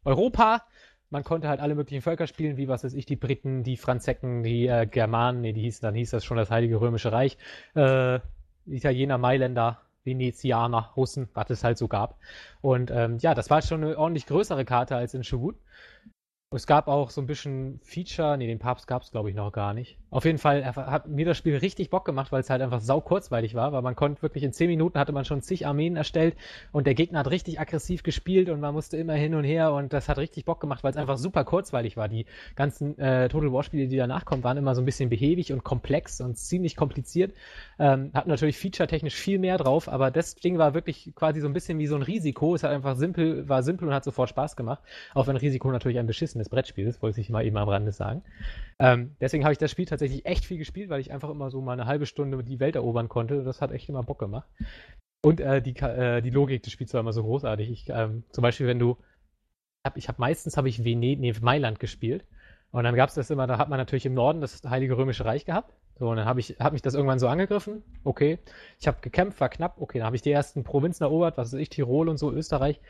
Europa. 0.04 0.64
Man 1.08 1.22
konnte 1.22 1.48
halt 1.48 1.60
alle 1.60 1.76
möglichen 1.76 2.02
Völker 2.02 2.26
spielen, 2.26 2.56
wie 2.56 2.66
was 2.66 2.82
weiß 2.82 2.94
ich, 2.94 3.06
die 3.06 3.14
Briten, 3.14 3.62
die 3.62 3.76
Franzecken, 3.76 4.42
die 4.42 4.66
äh, 4.66 4.86
Germanen, 4.86 5.40
nee, 5.40 5.52
die 5.52 5.60
hießen, 5.60 5.86
dann 5.86 5.94
hieß 5.94 6.10
das 6.10 6.24
schon 6.24 6.36
das 6.36 6.50
Heilige 6.50 6.80
Römische 6.80 7.12
Reich, 7.12 7.38
äh, 7.76 8.18
Italiener, 8.66 9.18
Mailänder, 9.18 9.82
Venezianer, 10.04 10.92
Russen, 10.96 11.28
was 11.34 11.50
es 11.50 11.64
halt 11.64 11.78
so 11.78 11.88
gab. 11.88 12.18
Und 12.60 12.90
ähm, 12.90 13.18
ja, 13.18 13.34
das 13.34 13.50
war 13.50 13.62
schon 13.62 13.84
eine 13.84 13.98
ordentlich 13.98 14.26
größere 14.26 14.64
Karte 14.64 14.96
als 14.96 15.14
in 15.14 15.24
Shogun. 15.24 15.56
Es 16.54 16.66
gab 16.66 16.88
auch 16.88 17.10
so 17.10 17.20
ein 17.20 17.26
bisschen 17.26 17.80
Feature, 17.82 18.36
nee, 18.36 18.46
den 18.46 18.58
Papst 18.58 18.86
gab 18.86 19.02
es 19.02 19.10
glaube 19.10 19.30
ich 19.30 19.36
noch 19.36 19.52
gar 19.52 19.74
nicht. 19.74 19.98
Auf 20.10 20.26
jeden 20.26 20.36
Fall 20.36 20.62
hat 20.66 21.08
mir 21.08 21.24
das 21.24 21.38
Spiel 21.38 21.56
richtig 21.56 21.88
Bock 21.88 22.04
gemacht, 22.04 22.32
weil 22.32 22.42
es 22.42 22.50
halt 22.50 22.60
einfach 22.60 22.80
sau 22.80 23.00
kurzweilig 23.00 23.54
war, 23.54 23.72
weil 23.72 23.80
man 23.80 23.96
konnte 23.96 24.20
wirklich 24.20 24.44
in 24.44 24.52
10 24.52 24.68
Minuten 24.68 24.98
hatte 24.98 25.12
man 25.12 25.24
schon 25.24 25.40
zig 25.40 25.66
Armeen 25.66 25.96
erstellt 25.96 26.36
und 26.70 26.86
der 26.86 26.94
Gegner 26.94 27.20
hat 27.20 27.30
richtig 27.30 27.58
aggressiv 27.58 28.02
gespielt 28.02 28.50
und 28.50 28.60
man 28.60 28.74
musste 28.74 28.98
immer 28.98 29.14
hin 29.14 29.34
und 29.34 29.44
her 29.44 29.72
und 29.72 29.94
das 29.94 30.10
hat 30.10 30.18
richtig 30.18 30.44
Bock 30.44 30.60
gemacht, 30.60 30.84
weil 30.84 30.90
es 30.90 30.98
einfach 30.98 31.16
super 31.16 31.44
kurzweilig 31.44 31.96
war. 31.96 32.08
Die 32.08 32.26
ganzen 32.56 32.98
äh, 32.98 33.30
Total 33.30 33.50
War 33.54 33.62
Spiele, 33.62 33.88
die 33.88 33.96
danach 33.96 34.26
kommen, 34.26 34.44
waren 34.44 34.58
immer 34.58 34.74
so 34.74 34.82
ein 34.82 34.84
bisschen 34.84 35.08
behäbig 35.08 35.50
und 35.50 35.64
komplex 35.64 36.20
und 36.20 36.36
ziemlich 36.36 36.76
kompliziert. 36.76 37.32
Ähm, 37.78 38.10
hatten 38.12 38.28
natürlich 38.28 38.58
feature-technisch 38.58 39.14
viel 39.14 39.38
mehr 39.38 39.56
drauf, 39.56 39.88
aber 39.88 40.10
das 40.10 40.34
Ding 40.34 40.58
war 40.58 40.74
wirklich 40.74 41.12
quasi 41.14 41.40
so 41.40 41.46
ein 41.46 41.54
bisschen 41.54 41.78
wie 41.78 41.86
so 41.86 41.96
ein 41.96 42.02
Risiko. 42.02 42.54
Es 42.54 42.64
hat 42.64 42.70
einfach 42.70 42.96
simpel, 42.96 43.48
war 43.48 43.62
simpel 43.62 43.88
und 43.88 43.94
hat 43.94 44.04
sofort 44.04 44.28
Spaß 44.28 44.56
gemacht, 44.56 44.82
auch 45.14 45.26
wenn 45.26 45.36
Risiko 45.36 45.70
natürlich 45.70 45.98
ein 45.98 46.06
beschissenes 46.06 46.41
Brettspiel 46.48 46.86
ist, 46.86 47.02
wollte 47.02 47.20
ich 47.20 47.30
mal 47.30 47.44
eben 47.44 47.56
am 47.56 47.68
Rande 47.68 47.92
sagen. 47.92 48.22
Ähm, 48.78 49.16
deswegen 49.20 49.44
habe 49.44 49.52
ich 49.52 49.58
das 49.58 49.70
Spiel 49.70 49.86
tatsächlich 49.86 50.26
echt 50.26 50.44
viel 50.44 50.58
gespielt, 50.58 50.90
weil 50.90 51.00
ich 51.00 51.12
einfach 51.12 51.30
immer 51.30 51.50
so 51.50 51.60
mal 51.60 51.72
eine 51.72 51.86
halbe 51.86 52.06
Stunde 52.06 52.42
die 52.42 52.60
Welt 52.60 52.76
erobern 52.76 53.08
konnte. 53.08 53.44
Das 53.44 53.60
hat 53.60 53.72
echt 53.72 53.88
immer 53.88 54.02
Bock 54.02 54.18
gemacht. 54.18 54.48
Und 55.24 55.40
äh, 55.40 55.62
die, 55.62 55.76
äh, 55.76 56.20
die 56.20 56.30
Logik 56.30 56.62
des 56.62 56.72
Spiels 56.72 56.92
war 56.94 57.00
immer 57.00 57.12
so 57.12 57.22
großartig. 57.22 57.70
Ich, 57.70 57.88
ähm, 57.88 58.24
zum 58.30 58.42
Beispiel, 58.42 58.66
wenn 58.66 58.78
du, 58.78 58.96
hab, 59.84 59.96
ich 59.96 60.08
habe 60.08 60.20
meistens 60.20 60.56
habe 60.56 60.68
ich 60.68 60.84
Venedig, 60.84 61.20
nee, 61.20 61.34
Mailand 61.40 61.78
gespielt. 61.78 62.26
Und 62.72 62.84
dann 62.84 62.94
gab 62.94 63.10
es 63.10 63.14
das 63.14 63.30
immer, 63.30 63.46
da 63.46 63.58
hat 63.58 63.68
man 63.68 63.78
natürlich 63.78 64.06
im 64.06 64.14
Norden 64.14 64.40
das 64.40 64.62
Heilige 64.64 64.96
Römische 64.96 65.24
Reich 65.24 65.44
gehabt. 65.44 65.74
So, 65.98 66.08
und 66.08 66.16
dann 66.16 66.24
habe 66.24 66.40
ich, 66.40 66.56
hab 66.58 66.72
mich 66.72 66.82
das 66.82 66.94
irgendwann 66.94 67.18
so 67.18 67.28
angegriffen. 67.28 67.82
Okay. 68.02 68.38
Ich 68.80 68.88
habe 68.88 68.98
gekämpft, 69.00 69.40
war 69.40 69.50
knapp. 69.50 69.80
Okay, 69.80 69.98
dann 69.98 70.06
habe 70.06 70.16
ich 70.16 70.22
die 70.22 70.32
ersten 70.32 70.64
Provinzen 70.64 71.04
erobert, 71.04 71.36
was 71.36 71.52
weiß 71.52 71.60
ich, 71.60 71.68
Tirol 71.68 72.08
und 72.08 72.16
so, 72.16 72.32
Österreich 72.32 72.80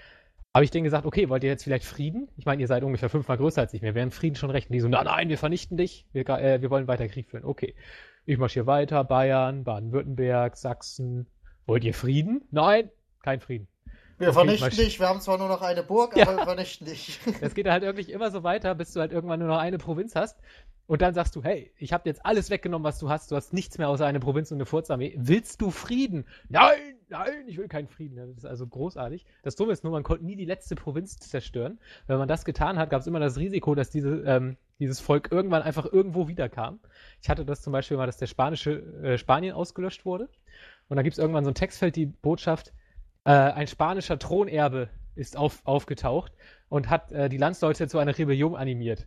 habe 0.54 0.64
ich 0.64 0.70
denen 0.70 0.84
gesagt, 0.84 1.06
okay, 1.06 1.28
wollt 1.28 1.44
ihr 1.44 1.50
jetzt 1.50 1.64
vielleicht 1.64 1.84
Frieden? 1.84 2.28
Ich 2.36 2.44
meine, 2.44 2.60
ihr 2.60 2.68
seid 2.68 2.82
ungefähr 2.82 3.08
fünfmal 3.08 3.38
größer 3.38 3.62
als 3.62 3.72
ich. 3.72 3.82
Wir 3.82 3.94
wären 3.94 4.10
Frieden 4.10 4.36
schon 4.36 4.50
recht. 4.50 4.68
Und 4.68 4.74
die 4.74 4.80
so, 4.80 4.88
nein, 4.88 5.04
nein, 5.04 5.28
wir 5.28 5.38
vernichten 5.38 5.76
dich. 5.76 6.06
Wir, 6.12 6.28
äh, 6.28 6.60
wir 6.60 6.70
wollen 6.70 6.88
weiter 6.88 7.08
Krieg 7.08 7.30
führen. 7.30 7.44
Okay. 7.44 7.74
Ich 8.26 8.38
marschiere 8.38 8.66
weiter. 8.66 9.02
Bayern, 9.02 9.64
Baden-Württemberg, 9.64 10.56
Sachsen. 10.56 11.26
Wollt 11.66 11.84
ihr 11.84 11.94
Frieden? 11.94 12.42
Nein, 12.50 12.90
kein 13.22 13.40
Frieden. 13.40 13.66
Wir 14.18 14.28
okay, 14.28 14.34
vernichten 14.34 14.70
dich. 14.70 15.00
Wir 15.00 15.08
haben 15.08 15.20
zwar 15.20 15.38
nur 15.38 15.48
noch 15.48 15.62
eine 15.62 15.82
Burg, 15.82 16.12
aber 16.12 16.32
ja. 16.32 16.36
wir 16.36 16.44
vernichten 16.44 16.86
dich. 16.86 17.18
Das 17.40 17.54
geht 17.54 17.66
halt 17.66 17.82
wirklich 17.82 18.10
immer 18.10 18.30
so 18.30 18.42
weiter, 18.42 18.74
bis 18.74 18.92
du 18.92 19.00
halt 19.00 19.10
irgendwann 19.10 19.40
nur 19.40 19.48
noch 19.48 19.58
eine 19.58 19.78
Provinz 19.78 20.14
hast. 20.14 20.38
Und 20.86 21.00
dann 21.00 21.14
sagst 21.14 21.34
du, 21.34 21.42
hey, 21.42 21.72
ich 21.78 21.92
habe 21.92 22.08
jetzt 22.08 22.24
alles 22.26 22.50
weggenommen, 22.50 22.84
was 22.84 22.98
du 22.98 23.08
hast. 23.08 23.30
Du 23.30 23.36
hast 23.36 23.52
nichts 23.52 23.78
mehr 23.78 23.88
außer 23.88 24.04
eine 24.04 24.20
Provinz 24.20 24.50
und 24.50 24.58
eine 24.58 24.66
Furzarmee. 24.66 25.14
Willst 25.16 25.60
du 25.60 25.70
Frieden? 25.70 26.26
Nein, 26.48 26.96
nein, 27.12 27.44
ich 27.46 27.58
will 27.58 27.68
keinen 27.68 27.88
Frieden. 27.88 28.16
Das 28.16 28.28
ist 28.38 28.44
also 28.44 28.66
großartig. 28.66 29.24
Das 29.42 29.54
Dumme 29.54 29.72
ist 29.72 29.84
nur, 29.84 29.92
man 29.92 30.02
konnte 30.02 30.24
nie 30.24 30.34
die 30.34 30.44
letzte 30.44 30.74
Provinz 30.74 31.16
zerstören. 31.18 31.78
Wenn 32.06 32.18
man 32.18 32.26
das 32.26 32.44
getan 32.44 32.78
hat, 32.78 32.90
gab 32.90 33.00
es 33.00 33.06
immer 33.06 33.20
das 33.20 33.38
Risiko, 33.38 33.74
dass 33.74 33.90
diese, 33.90 34.22
ähm, 34.26 34.56
dieses 34.80 34.98
Volk 34.98 35.30
irgendwann 35.30 35.62
einfach 35.62 35.86
irgendwo 35.90 36.26
wiederkam. 36.26 36.80
Ich 37.20 37.28
hatte 37.28 37.44
das 37.44 37.62
zum 37.62 37.72
Beispiel 37.72 37.96
mal, 37.96 38.06
dass 38.06 38.16
der 38.16 38.26
spanische 38.26 38.80
äh, 39.02 39.18
Spanien 39.18 39.54
ausgelöscht 39.54 40.04
wurde. 40.04 40.28
Und 40.88 40.96
da 40.96 41.02
gibt 41.02 41.12
es 41.12 41.18
irgendwann 41.18 41.44
so 41.44 41.50
ein 41.50 41.54
Textfeld, 41.54 41.94
die 41.96 42.06
Botschaft, 42.06 42.72
äh, 43.24 43.30
ein 43.30 43.68
spanischer 43.68 44.18
Thronerbe 44.18 44.88
ist 45.14 45.36
auf, 45.36 45.60
aufgetaucht 45.64 46.32
und 46.68 46.88
hat 46.88 47.12
äh, 47.12 47.28
die 47.28 47.36
Landsleute 47.36 47.86
zu 47.86 47.98
einer 47.98 48.16
Rebellion 48.16 48.56
animiert. 48.56 49.06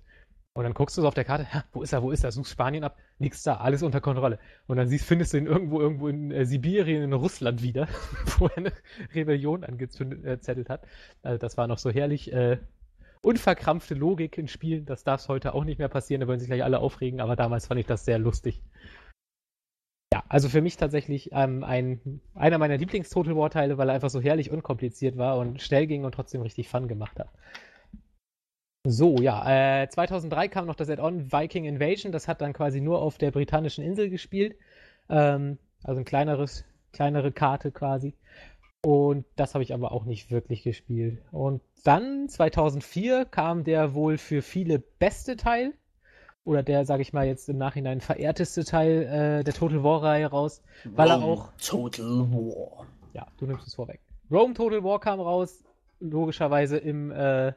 Und 0.56 0.64
dann 0.64 0.74
guckst 0.74 0.98
du 0.98 1.02
so 1.02 1.08
auf 1.10 1.14
der 1.14 1.26
Karte, 1.26 1.48
wo 1.74 1.84
ist 1.84 1.92
er, 1.92 2.02
wo 2.02 2.12
ist 2.12 2.24
er, 2.24 2.32
suchst 2.32 2.54
Spanien 2.54 2.86
ab, 2.86 2.98
nichts 3.20 3.44
da, 3.44 3.58
alles 3.58 3.84
unter 3.84 4.00
Kontrolle. 4.00 4.40
Und 4.68 4.78
dann 4.78 4.88
siehst, 4.88 5.06
findest 5.06 5.34
du 5.34 5.38
ihn 5.38 5.48
irgendwo, 5.48 5.82
irgendwo 5.82 6.08
in 6.08 6.32
äh, 6.32 6.46
Sibirien, 6.46 7.04
in 7.04 7.12
Russland 7.12 7.62
wieder, 7.62 7.90
wo 8.38 8.48
er 8.48 8.58
eine 8.58 8.72
Rebellion 9.14 9.66
angezettelt 9.66 10.70
hat. 10.70 10.88
Also 11.24 11.38
das 11.38 11.58
war 11.58 11.68
noch 11.68 11.78
so 11.78 11.92
herrlich 11.92 12.32
äh, 12.32 12.58
unverkrampfte 13.22 13.96
Logik 13.96 14.38
in 14.38 14.48
Spielen. 14.48 14.86
Das 14.86 15.04
darf 15.04 15.20
es 15.20 15.28
heute 15.28 15.54
auch 15.54 15.66
nicht 15.66 15.78
mehr 15.78 15.90
passieren, 15.90 16.22
da 16.22 16.28
wollen 16.28 16.40
sich 16.40 16.48
gleich 16.48 16.64
alle 16.64 16.80
aufregen, 16.80 17.20
aber 17.20 17.36
damals 17.36 17.68
fand 17.68 17.82
ich 17.82 17.86
das 17.86 18.06
sehr 18.06 18.18
lustig. 18.18 18.64
Ja, 20.14 20.24
also 20.30 20.48
für 20.48 20.62
mich 20.62 20.78
tatsächlich 20.78 21.32
ähm, 21.34 21.66
ein, 21.66 22.22
einer 22.34 22.60
meiner 22.60 22.78
Lieblings-Total 22.78 23.36
War-Teile, 23.36 23.78
weil 23.78 23.90
er 23.90 23.96
einfach 23.96 24.10
so 24.10 24.22
herrlich 24.22 24.52
unkompliziert 24.52 25.18
war 25.18 25.38
und 25.38 25.62
schnell 25.62 25.86
ging 25.86 26.06
und 26.06 26.14
trotzdem 26.14 26.42
richtig 26.42 26.70
Fun 26.70 26.88
gemacht 26.88 27.20
hat. 27.20 27.28
So, 28.88 29.16
ja, 29.18 29.82
äh, 29.82 29.90
2003 29.90 30.48
kam 30.48 30.68
noch 30.68 30.76
das 30.76 30.92
Add-on 30.92 31.32
Viking 31.32 31.66
Invasion. 31.66 32.12
Das 32.12 32.28
hat 32.28 32.42
dann 32.42 32.54
quasi 32.54 32.82
nur 32.82 33.02
auf 33.02 33.18
der 33.18 33.32
britannischen 33.32 33.84
Insel 33.84 34.12
gespielt. 34.12 34.56
Ähm, 35.10 35.58
also 35.84 36.02
ein 36.02 36.06
kleineres, 36.06 36.66
kleinere 36.94 37.32
Karte 37.32 37.72
quasi. 37.72 38.14
Und 38.84 39.26
das 39.36 39.56
habe 39.56 39.64
ich 39.64 39.74
aber 39.74 39.92
auch 39.92 40.06
nicht 40.06 40.30
wirklich 40.30 40.62
gespielt. 40.62 41.20
Und 41.32 41.64
dann 41.84 42.30
2004 42.30 43.26
kam 43.26 43.64
der 43.64 43.96
wohl 43.96 44.20
für 44.20 44.44
viele 44.44 44.78
beste 44.78 45.36
Teil. 45.36 45.74
Oder 46.44 46.62
der, 46.62 46.86
sage 46.86 47.02
ich 47.02 47.12
mal, 47.12 47.26
jetzt 47.26 47.50
im 47.50 47.58
Nachhinein 47.58 48.02
verehrteste 48.02 48.66
Teil 48.66 49.02
äh, 49.40 49.44
der 49.44 49.54
Total 49.56 49.84
War-Reihe 49.84 50.28
raus. 50.28 50.62
Weil 50.84 51.10
Rome 51.10 51.24
er 51.24 51.28
auch. 51.28 51.52
Total 51.58 52.06
War. 52.06 52.86
Ja, 53.14 53.26
du 53.40 53.48
nimmst 53.48 53.66
es 53.66 53.74
vorweg. 53.74 54.00
Rome 54.30 54.54
Total 54.54 54.84
War 54.84 55.00
kam 55.00 55.20
raus. 55.20 55.64
Logischerweise 56.00 56.78
im. 56.78 57.10
Äh, 57.10 57.54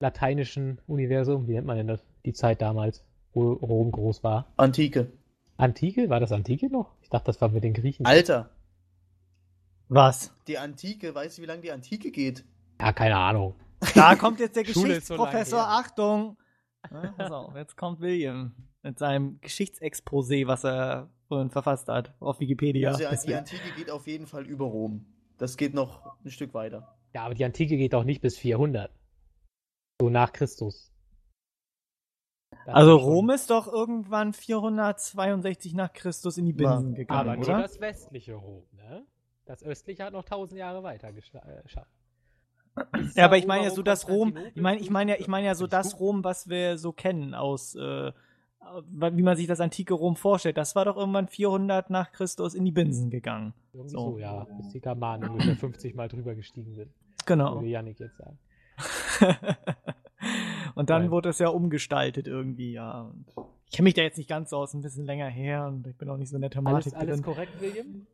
lateinischen 0.00 0.80
Universum, 0.86 1.46
wie 1.46 1.52
nennt 1.52 1.66
man 1.66 1.76
denn 1.76 1.86
das? 1.86 2.04
die 2.24 2.32
Zeit 2.32 2.60
damals, 2.62 3.04
wo 3.32 3.52
Rom 3.52 3.92
groß 3.92 4.22
war? 4.24 4.52
Antike. 4.56 5.12
Antike? 5.56 6.08
War 6.10 6.20
das 6.20 6.32
Antike 6.32 6.70
noch? 6.70 6.94
Ich 7.02 7.10
dachte, 7.10 7.26
das 7.26 7.40
war 7.40 7.48
mit 7.48 7.64
den 7.64 7.74
Griechen. 7.74 8.06
Alter. 8.06 8.50
Was? 9.88 10.32
Die 10.46 10.58
Antike, 10.58 11.14
weißt 11.14 11.38
du, 11.38 11.42
wie 11.42 11.46
lange 11.46 11.62
die 11.62 11.72
Antike 11.72 12.10
geht? 12.10 12.44
Ja, 12.80 12.92
keine 12.92 13.16
Ahnung. 13.16 13.54
Da 13.94 14.14
kommt 14.14 14.40
jetzt 14.40 14.56
der 14.56 14.62
Geschichtsprofessor, 14.64 15.60
so 15.60 15.64
Achtung! 15.64 16.36
Ja, 16.90 17.12
pass 17.16 17.30
auf, 17.30 17.54
jetzt 17.56 17.76
kommt 17.76 18.00
William 18.00 18.54
mit 18.82 18.98
seinem 18.98 19.40
Geschichtsexposé, 19.40 20.46
was 20.46 20.64
er 20.64 21.10
vorhin 21.28 21.50
verfasst 21.50 21.88
hat, 21.88 22.14
auf 22.20 22.40
Wikipedia. 22.40 22.90
Also 22.90 23.26
die 23.26 23.34
Antike 23.34 23.74
geht 23.76 23.90
auf 23.90 24.06
jeden 24.06 24.26
Fall 24.26 24.46
über 24.46 24.64
Rom. 24.64 25.04
Das 25.38 25.56
geht 25.56 25.74
noch 25.74 26.16
ein 26.24 26.30
Stück 26.30 26.54
weiter. 26.54 26.96
Ja, 27.14 27.24
aber 27.24 27.34
die 27.34 27.44
Antike 27.44 27.76
geht 27.76 27.94
auch 27.94 28.04
nicht 28.04 28.20
bis 28.20 28.38
400. 28.38 28.90
So 30.00 30.08
nach 30.08 30.32
Christus. 30.32 30.90
Das 32.64 32.74
also 32.74 32.96
Rom 32.96 33.28
ist 33.28 33.50
doch 33.50 33.68
irgendwann 33.70 34.32
462 34.32 35.74
nach 35.74 35.92
Christus 35.92 36.38
in 36.38 36.46
die 36.46 36.54
Binsen 36.54 36.94
gegangen, 36.94 37.28
aber 37.28 37.38
oder? 37.38 37.52
nur 37.52 37.62
das 37.62 37.80
westliche 37.80 38.34
Rom, 38.34 38.64
ne? 38.72 39.04
Das 39.44 39.62
östliche 39.62 40.04
hat 40.04 40.14
noch 40.14 40.24
1000 40.24 40.58
Jahre 40.58 40.82
weiter 40.82 41.12
geschafft. 41.12 41.46
Äh, 42.76 42.82
ja, 43.14 43.26
aber 43.26 43.36
ich 43.36 43.46
meine 43.46 43.64
ja 43.64 43.70
so 43.70 43.82
das 43.82 44.08
Rom, 44.08 44.36
ich 44.54 44.62
meine, 44.62 44.80
ich 44.80 44.88
meine 44.88 45.12
ja, 45.12 45.16
ich 45.18 45.28
meine 45.28 45.46
ja 45.46 45.54
so 45.54 45.66
das 45.66 46.00
Rom, 46.00 46.24
was 46.24 46.48
wir 46.48 46.78
so 46.78 46.92
kennen 46.92 47.34
aus, 47.34 47.74
äh, 47.74 48.12
wie 48.86 49.22
man 49.22 49.36
sich 49.36 49.48
das 49.48 49.60
antike 49.60 49.92
Rom 49.92 50.16
vorstellt. 50.16 50.56
Das 50.56 50.74
war 50.76 50.86
doch 50.86 50.96
irgendwann 50.96 51.28
400 51.28 51.90
nach 51.90 52.12
Christus 52.12 52.54
in 52.54 52.64
die 52.64 52.72
Binsen 52.72 53.10
gegangen. 53.10 53.52
Irgendwie 53.74 53.90
so, 53.90 54.12
so 54.12 54.18
ja, 54.18 54.44
bis 54.56 54.68
die 54.68 54.80
Germanen 54.80 55.28
ungefähr 55.28 55.56
50 55.56 55.94
Mal 55.94 56.08
drüber 56.08 56.34
gestiegen 56.34 56.74
sind. 56.74 56.90
Genau. 57.26 57.56
Würde 57.56 57.66
Janik 57.66 58.00
jetzt 58.00 58.16
sagen. 58.16 58.38
und 60.74 60.90
dann 60.90 61.02
Nein. 61.02 61.10
wurde 61.10 61.28
es 61.30 61.38
ja 61.38 61.48
umgestaltet 61.48 62.26
irgendwie, 62.26 62.72
ja. 62.72 63.02
Und 63.02 63.26
ich 63.66 63.72
kenne 63.76 63.84
mich 63.84 63.94
da 63.94 64.02
jetzt 64.02 64.18
nicht 64.18 64.28
ganz 64.28 64.50
so 64.50 64.56
aus, 64.56 64.74
ein 64.74 64.82
bisschen 64.82 65.06
länger 65.06 65.28
her 65.28 65.66
und 65.66 65.86
ich 65.86 65.96
bin 65.96 66.08
auch 66.08 66.16
nicht 66.16 66.30
so 66.30 66.36
in 66.36 66.42
der 66.42 66.50
Thematik 66.50 66.94
alles, 66.94 67.08
alles 67.08 67.22
korrekt, 67.22 67.60
William? 67.60 68.06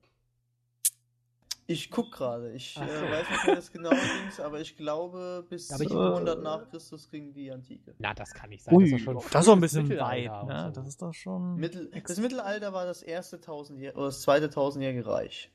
Ich 1.68 1.90
guck 1.90 2.12
gerade. 2.12 2.52
Ich 2.52 2.76
äh, 2.76 2.80
weiß 2.80 3.28
nicht, 3.28 3.46
wie 3.46 3.54
das 3.54 3.72
genau 3.72 3.90
ging, 3.90 4.44
aber 4.44 4.60
ich 4.60 4.76
glaube, 4.76 5.44
bis 5.48 5.68
ja, 5.68 5.78
700 5.78 6.40
nach 6.40 6.68
Christus 6.70 7.10
ging 7.10 7.32
die 7.32 7.50
Antike. 7.50 7.94
Na, 7.98 8.14
das 8.14 8.34
kann 8.34 8.50
nicht 8.50 8.62
sein. 8.62 8.74
Ui, 8.74 8.84
das 8.84 9.00
ist, 9.00 9.04
schon 9.04 9.16
das 9.16 9.24
ist 9.24 9.48
doch 9.48 9.52
ein 9.52 9.60
bisschen 9.60 9.88
weit. 9.98 10.46
Ne? 10.46 10.72
Das 10.74 10.86
ist 10.86 11.02
doch 11.02 11.12
schon. 11.12 11.56
Mittel, 11.56 11.90
das 11.90 12.18
Mittelalter 12.18 12.72
war 12.72 12.86
das 12.86 13.02
erste 13.02 13.40
tausendjährige 13.40 13.98
oder 13.98 14.06
das 14.06 14.22
zweite 14.22 14.48
tausendjährige 14.48 15.06
Reich. 15.06 15.50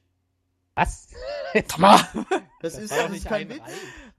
Was? 0.76 1.10
das, 1.54 1.66
das 2.62 2.78
ist, 2.78 2.92
das 2.92 3.12
ist 3.12 3.26
kein 3.26 3.50
Witz. 3.50 3.62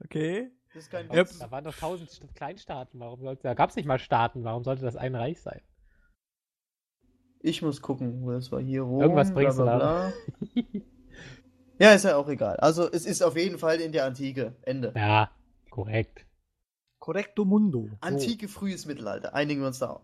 Okay. 0.03 0.51
Das 0.73 0.83
ist 0.83 0.91
kein 0.91 1.11
Witz. 1.11 1.37
Da 1.37 1.51
waren 1.51 1.63
doch 1.63 1.75
tausend 1.75 2.09
Kleinstaaten. 2.33 2.99
Warum 2.99 3.21
sollte, 3.21 3.43
da 3.43 3.53
gab 3.53 3.69
es 3.69 3.75
nicht 3.75 3.85
mal 3.85 3.99
Staaten. 3.99 4.43
Warum 4.43 4.63
sollte 4.63 4.81
das 4.81 4.95
ein 4.95 5.13
Reich 5.15 5.41
sein? 5.41 5.61
Ich 7.41 7.61
muss 7.61 7.81
gucken, 7.81 8.23
wo 8.23 8.31
das 8.31 8.51
war 8.51 8.59
hier 8.59 8.81
Rom. 8.81 9.01
Irgendwas 9.01 9.33
bringst 9.33 9.59
du 9.59 9.65
da. 9.65 10.13
Ja, 11.77 11.91
ist 11.93 12.05
ja 12.05 12.15
auch 12.15 12.29
egal. 12.29 12.57
Also 12.57 12.89
es 12.89 13.05
ist 13.05 13.21
auf 13.21 13.35
jeden 13.35 13.57
Fall 13.57 13.81
in 13.81 13.91
der 13.91 14.05
Antike. 14.05 14.55
Ende. 14.61 14.93
Ja, 14.95 15.31
korrekt. 15.69 16.25
Correcto 16.99 17.45
mundo. 17.45 17.89
Antike, 17.99 18.47
frühes 18.47 18.85
Mittelalter. 18.85 19.33
Einigen 19.33 19.61
wir 19.61 19.67
uns 19.67 19.79
darauf. 19.79 20.01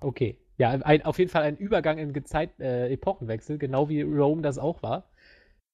Okay. 0.00 0.38
Ja, 0.56 0.70
ein, 0.70 1.04
auf 1.04 1.18
jeden 1.18 1.30
Fall 1.30 1.42
ein 1.42 1.56
Übergang 1.56 1.98
in 1.98 2.24
Zeit, 2.24 2.58
äh, 2.60 2.88
Epochenwechsel, 2.90 3.58
genau 3.58 3.88
wie 3.88 4.02
Rome 4.02 4.42
das 4.42 4.58
auch 4.58 4.82
war. 4.82 5.10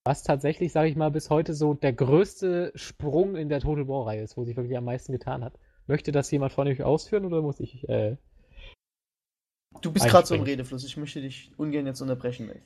Was 0.04 0.22
tatsächlich, 0.22 0.72
sage 0.72 0.88
ich 0.88 0.96
mal, 0.96 1.11
bis 1.11 1.28
heute 1.30 1.54
so 1.54 1.74
der 1.74 1.92
größte 1.92 2.72
Sprung 2.74 3.37
in 3.37 3.48
der 3.48 3.61
Total 3.61 3.88
War-Reihe 3.88 4.22
ist, 4.22 4.37
wo 4.37 4.44
sich 4.44 4.56
wirklich 4.56 4.76
am 4.76 4.84
meisten 4.84 5.12
getan 5.12 5.44
hat. 5.44 5.58
Möchte 5.87 6.12
das 6.12 6.30
jemand 6.30 6.52
von 6.52 6.66
euch 6.68 6.82
ausführen 6.82 7.24
oder 7.24 7.42
muss 7.42 7.61
ich. 7.61 7.88
Äh, 7.88 8.16
du 9.80 9.92
bist 9.92 10.06
gerade 10.06 10.26
so 10.26 10.34
im 10.34 10.42
Redefluss. 10.42 10.84
Ich 10.84 10.96
möchte 10.96 11.20
dich 11.20 11.52
ungern 11.56 11.87
jetzt 11.87 12.00
unterbrechen, 12.00 12.48
Dave. 12.48 12.62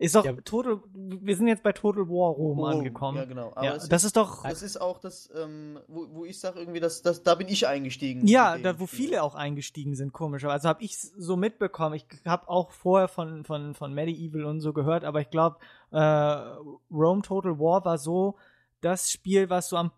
Ist 0.00 0.14
doch 0.14 0.24
ja. 0.24 0.32
Total. 0.32 0.80
Wir 0.94 1.36
sind 1.36 1.46
jetzt 1.46 1.62
bei 1.62 1.72
Total 1.72 2.08
War 2.08 2.30
Rom 2.30 2.60
oh, 2.60 2.64
angekommen. 2.64 3.18
Ja, 3.18 3.26
genau. 3.26 3.52
Aber 3.54 3.64
ja, 3.64 3.72
das 3.74 3.84
ist, 3.84 4.04
ist, 4.04 4.16
doch. 4.16 4.42
Das 4.42 4.62
ist 4.62 4.80
auch 4.80 4.98
das, 4.98 5.28
ähm, 5.36 5.78
wo, 5.88 6.08
wo 6.10 6.24
ich 6.24 6.40
sage 6.40 6.58
irgendwie, 6.58 6.80
dass, 6.80 7.02
dass, 7.02 7.22
da 7.22 7.34
bin 7.34 7.48
ich 7.48 7.66
eingestiegen. 7.66 8.26
Ja, 8.26 8.56
da 8.56 8.80
wo 8.80 8.86
viele 8.86 9.22
auch 9.22 9.34
eingestiegen 9.34 9.94
sind, 9.94 10.14
komisch. 10.14 10.44
Also 10.46 10.70
habe 10.70 10.82
ich 10.82 10.98
so 10.98 11.36
mitbekommen. 11.36 11.96
Ich 11.96 12.06
habe 12.24 12.48
auch 12.48 12.70
vorher 12.70 13.08
von, 13.08 13.44
von, 13.44 13.74
von 13.74 13.92
Medieval 13.92 14.46
und 14.46 14.62
so 14.62 14.72
gehört, 14.72 15.04
aber 15.04 15.20
ich 15.20 15.28
glaube, 15.28 15.58
äh, 15.90 15.98
Rome 15.98 17.20
Total 17.20 17.58
War 17.58 17.84
war 17.84 17.98
so 17.98 18.36
das 18.80 19.10
Spiel, 19.10 19.50
was 19.50 19.68
so 19.68 19.76
am 19.76 19.92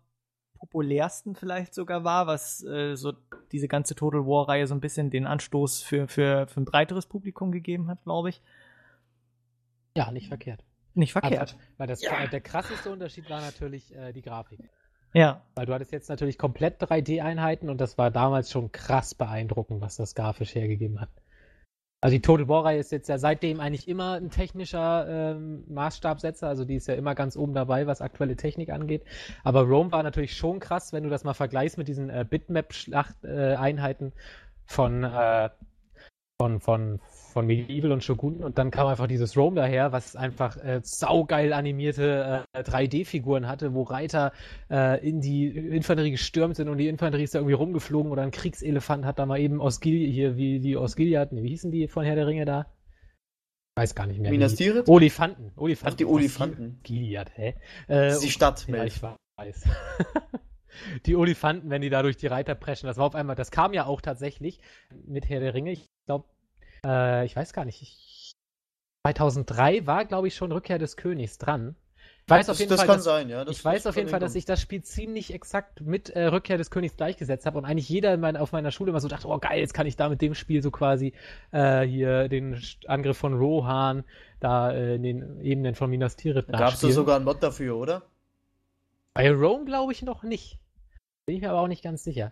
populärsten 0.59 1.35
vielleicht 1.35 1.73
sogar 1.73 2.03
war, 2.03 2.27
was 2.27 2.61
äh, 2.65 2.95
so 2.95 3.13
diese 3.53 3.69
ganze 3.69 3.95
Total 3.95 4.25
War-Reihe 4.25 4.67
so 4.67 4.73
ein 4.73 4.81
bisschen 4.81 5.09
den 5.09 5.27
Anstoß 5.27 5.81
für, 5.81 6.09
für, 6.09 6.47
für 6.47 6.59
ein 6.59 6.65
breiteres 6.65 7.05
Publikum 7.05 7.53
gegeben 7.53 7.89
hat, 7.89 8.03
glaube 8.03 8.29
ich. 8.29 8.41
Ja, 9.95 10.11
nicht 10.11 10.27
verkehrt. 10.27 10.63
Nicht 10.95 11.11
verkehrt. 11.11 11.39
Also, 11.39 11.55
weil 11.77 11.87
das, 11.87 12.01
ja. 12.01 12.27
der 12.27 12.41
krasseste 12.41 12.91
Unterschied 12.91 13.29
war 13.29 13.41
natürlich 13.41 13.95
äh, 13.95 14.13
die 14.13 14.21
Grafik. 14.21 14.59
Ja. 15.13 15.41
Weil 15.55 15.65
du 15.65 15.73
hattest 15.73 15.91
jetzt 15.91 16.09
natürlich 16.09 16.37
komplett 16.37 16.81
3D-Einheiten 16.81 17.69
und 17.69 17.79
das 17.79 17.97
war 17.97 18.11
damals 18.11 18.51
schon 18.51 18.71
krass 18.71 19.15
beeindruckend, 19.15 19.81
was 19.81 19.95
das 19.95 20.15
grafisch 20.15 20.55
hergegeben 20.55 20.99
hat. 20.99 21.09
Also 22.01 22.15
die 22.15 22.21
Total 22.21 22.49
War-Reihe 22.49 22.79
ist 22.79 22.91
jetzt 22.91 23.07
ja 23.07 23.17
seitdem 23.17 23.61
eigentlich 23.61 23.87
immer 23.87 24.15
ein 24.15 24.29
technischer 24.29 25.07
ähm, 25.07 25.63
Maßstabsetzer, 25.69 26.49
also 26.49 26.65
die 26.65 26.75
ist 26.75 26.87
ja 26.87 26.95
immer 26.95 27.15
ganz 27.15 27.37
oben 27.37 27.53
dabei, 27.53 27.87
was 27.87 28.01
aktuelle 28.01 28.35
Technik 28.35 28.71
angeht. 28.71 29.05
Aber 29.45 29.61
Rome 29.61 29.91
war 29.93 30.03
natürlich 30.03 30.35
schon 30.35 30.59
krass, 30.59 30.91
wenn 30.91 31.03
du 31.03 31.09
das 31.09 31.23
mal 31.23 31.33
vergleichst 31.33 31.77
mit 31.77 31.87
diesen 31.87 32.09
äh, 32.09 32.25
Bitmap-Schlacht-Einheiten 32.29 34.07
äh, 34.07 34.11
von, 34.65 35.05
äh, 35.05 35.49
von, 36.43 36.59
von, 36.59 36.99
von 37.31 37.45
Medieval 37.45 37.93
und 37.93 38.03
Shogun 38.03 38.43
und 38.43 38.57
dann 38.57 38.69
kam 38.69 38.87
einfach 38.87 39.07
dieses 39.07 39.37
Rome 39.37 39.55
daher, 39.55 39.93
was 39.93 40.17
einfach 40.17 40.57
äh, 40.57 40.81
saugeil 40.83 41.53
animierte 41.53 42.45
äh, 42.53 42.59
3D-Figuren 42.59 43.47
hatte, 43.47 43.73
wo 43.73 43.83
Reiter 43.83 44.33
äh, 44.69 45.07
in 45.07 45.21
die 45.21 45.47
Infanterie 45.47 46.11
gestürmt 46.11 46.57
sind 46.57 46.67
und 46.67 46.77
die 46.79 46.89
Infanterie 46.89 47.23
ist 47.23 47.33
da 47.33 47.39
irgendwie 47.39 47.53
rumgeflogen 47.53 48.11
oder 48.11 48.23
ein 48.23 48.31
Kriegselefant 48.31 49.05
hat 49.05 49.19
da 49.19 49.25
mal 49.25 49.39
eben 49.39 49.61
aus 49.61 49.79
Gil 49.79 50.11
hier, 50.11 50.35
wie 50.35 50.59
die 50.59 50.75
aus 50.75 50.97
Gilead, 50.97 51.31
nee, 51.31 51.43
wie 51.43 51.49
hießen 51.49 51.71
die 51.71 51.87
von 51.87 52.03
Herr 52.03 52.15
der 52.15 52.27
Ringe 52.27 52.43
da? 52.43 52.65
Weiß 53.75 53.95
gar 53.95 54.05
nicht 54.05 54.19
mehr. 54.19 54.29
Minas 54.29 54.55
Tirith? 54.55 54.87
Olifanten. 54.87 55.51
Olifanten. 55.55 55.93
Ach, 55.93 55.97
die 55.97 56.05
Olifanten. 56.05 56.79
Gilead, 56.83 57.31
hä? 57.35 57.47
Äh, 57.47 57.55
das 57.87 58.15
ist 58.15 58.25
die 58.25 58.31
Stadt, 58.31 58.67
ja, 58.67 58.83
ich 58.83 59.01
weiß. 59.01 59.63
die 61.05 61.15
Olifanten, 61.15 61.69
wenn 61.69 61.81
die 61.81 61.89
da 61.89 62.01
durch 62.03 62.17
die 62.17 62.27
Reiter 62.27 62.53
preschen. 62.53 62.87
Das 62.87 62.97
war 62.97 63.05
auf 63.05 63.15
einmal, 63.15 63.35
das 63.35 63.49
kam 63.49 63.73
ja 63.73 63.85
auch 63.85 64.01
tatsächlich 64.01 64.59
mit 65.07 65.29
Herr 65.29 65.39
der 65.39 65.53
Ringe. 65.53 65.71
Ich 65.71 65.89
glaube, 66.05 66.25
äh, 66.85 67.25
ich 67.25 67.35
weiß 67.35 67.53
gar 67.53 67.65
nicht, 67.65 67.81
ich, 67.81 68.35
2003 69.05 69.85
war, 69.85 70.05
glaube 70.05 70.27
ich, 70.27 70.35
schon 70.35 70.51
Rückkehr 70.51 70.79
des 70.79 70.97
Königs 70.97 71.37
dran. 71.37 71.75
Ich 72.25 72.29
weiß 72.29 72.45
das, 72.45 72.55
auf 72.55 72.59
jeden 72.59 72.69
das 72.69 72.79
Fall, 72.79 72.87
kann 72.87 72.95
dass, 72.97 73.03
sein, 73.03 73.29
ja. 73.29 73.45
ich 73.47 73.63
weiß 73.63 73.85
auf 73.85 73.97
jeden 73.97 74.07
Fall, 74.07 74.21
dass 74.21 74.33
ich 74.33 74.45
das 74.45 74.61
Spiel 74.61 74.81
ziemlich 74.81 75.33
exakt 75.33 75.81
mit 75.81 76.09
äh, 76.09 76.27
Rückkehr 76.27 76.57
des 76.57 76.71
Königs 76.71 76.95
gleichgesetzt 76.95 77.45
habe 77.45 77.57
und 77.57 77.65
eigentlich 77.65 77.89
jeder 77.89 78.15
mein, 78.15 78.37
auf 78.37 78.53
meiner 78.53 78.71
Schule 78.71 78.91
immer 78.91 79.01
so 79.01 79.09
dachte, 79.09 79.27
oh 79.27 79.37
geil, 79.39 79.59
jetzt 79.59 79.73
kann 79.73 79.87
ich 79.87 79.97
da 79.97 80.07
mit 80.07 80.21
dem 80.21 80.33
Spiel 80.33 80.63
so 80.63 80.71
quasi 80.71 81.11
äh, 81.51 81.81
hier 81.81 82.29
den 82.29 82.61
Angriff 82.87 83.17
von 83.17 83.33
Rohan 83.33 84.05
da 84.39 84.71
äh, 84.71 84.95
in 84.95 85.03
den 85.03 85.41
Ebenen 85.41 85.75
von 85.75 85.89
Minas 85.89 86.15
Tirith 86.15 86.47
Gab 86.47 86.73
es 86.73 86.79
da 86.79 86.91
sogar 86.91 87.17
einen 87.17 87.25
Mod 87.25 87.43
dafür, 87.43 87.75
oder? 87.75 88.03
Bei 89.13 89.29
Rome 89.29 89.65
glaube 89.65 89.91
ich 89.91 90.01
noch 90.01 90.23
nicht. 90.23 90.59
Bin 91.25 91.35
ich 91.35 91.41
mir 91.41 91.49
aber 91.49 91.59
auch 91.59 91.67
nicht 91.67 91.83
ganz 91.83 92.05
sicher. 92.05 92.31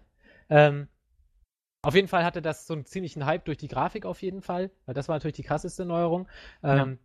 Ähm, 0.49 0.87
auf 1.81 1.95
jeden 1.95 2.07
Fall 2.07 2.23
hatte 2.23 2.41
das 2.41 2.67
so 2.67 2.73
einen 2.73 2.85
ziemlichen 2.85 3.25
Hype 3.25 3.45
durch 3.45 3.57
die 3.57 3.67
Grafik 3.67 4.05
auf 4.05 4.21
jeden 4.21 4.41
Fall, 4.41 4.71
weil 4.85 4.93
das 4.93 5.07
war 5.07 5.15
natürlich 5.15 5.35
die 5.35 5.43
krasseste 5.43 5.85
Neuerung. 5.85 6.27
Ähm, 6.63 6.77
ja. 6.77 6.97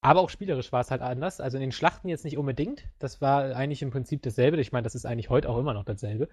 Aber 0.00 0.20
auch 0.20 0.30
spielerisch 0.30 0.72
war 0.72 0.80
es 0.80 0.90
halt 0.90 1.02
anders. 1.02 1.40
Also 1.40 1.56
in 1.56 1.62
den 1.62 1.72
Schlachten 1.72 2.08
jetzt 2.08 2.24
nicht 2.24 2.38
unbedingt. 2.38 2.84
Das 2.98 3.20
war 3.20 3.56
eigentlich 3.56 3.82
im 3.82 3.90
Prinzip 3.90 4.22
dasselbe. 4.22 4.60
Ich 4.60 4.72
meine, 4.72 4.84
das 4.84 4.94
ist 4.94 5.06
eigentlich 5.06 5.30
heute 5.30 5.48
auch 5.48 5.58
immer 5.58 5.74
noch 5.74 5.84
dasselbe. 5.84 6.28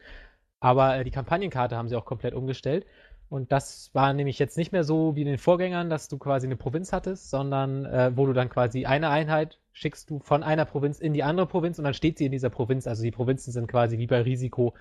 Aber 0.59 0.97
äh, 0.97 1.03
die 1.03 1.11
Kampagnenkarte 1.11 1.75
haben 1.75 1.89
sie 1.89 1.95
auch 1.95 2.05
komplett 2.05 2.33
umgestellt. 2.33 2.85
Und 3.29 3.51
das 3.51 3.89
war 3.93 4.13
nämlich 4.13 4.37
jetzt 4.37 4.57
nicht 4.57 4.71
mehr 4.71 4.83
so 4.83 5.15
wie 5.15 5.21
in 5.21 5.27
den 5.27 5.39
Vorgängern, 5.39 5.89
dass 5.89 6.07
du 6.07 6.19
quasi 6.19 6.45
eine 6.45 6.55
Provinz 6.55 6.93
hattest, 6.93 7.29
sondern 7.29 7.85
äh, 7.85 8.11
wo 8.15 8.27
du 8.27 8.33
dann 8.33 8.49
quasi 8.49 8.85
eine 8.85 9.09
Einheit 9.09 9.59
schickst 9.71 10.09
du 10.09 10.19
von 10.19 10.43
einer 10.43 10.65
Provinz 10.65 10.99
in 10.99 11.13
die 11.13 11.23
andere 11.23 11.47
Provinz 11.47 11.79
und 11.79 11.83
dann 11.83 11.95
steht 11.95 12.19
sie 12.19 12.25
in 12.25 12.31
dieser 12.31 12.51
Provinz. 12.51 12.85
Also 12.85 13.01
die 13.01 13.11
Provinzen 13.11 13.51
sind 13.51 13.67
quasi 13.67 13.97
wie 13.97 14.05
bei 14.05 14.21
Risiko 14.21 14.75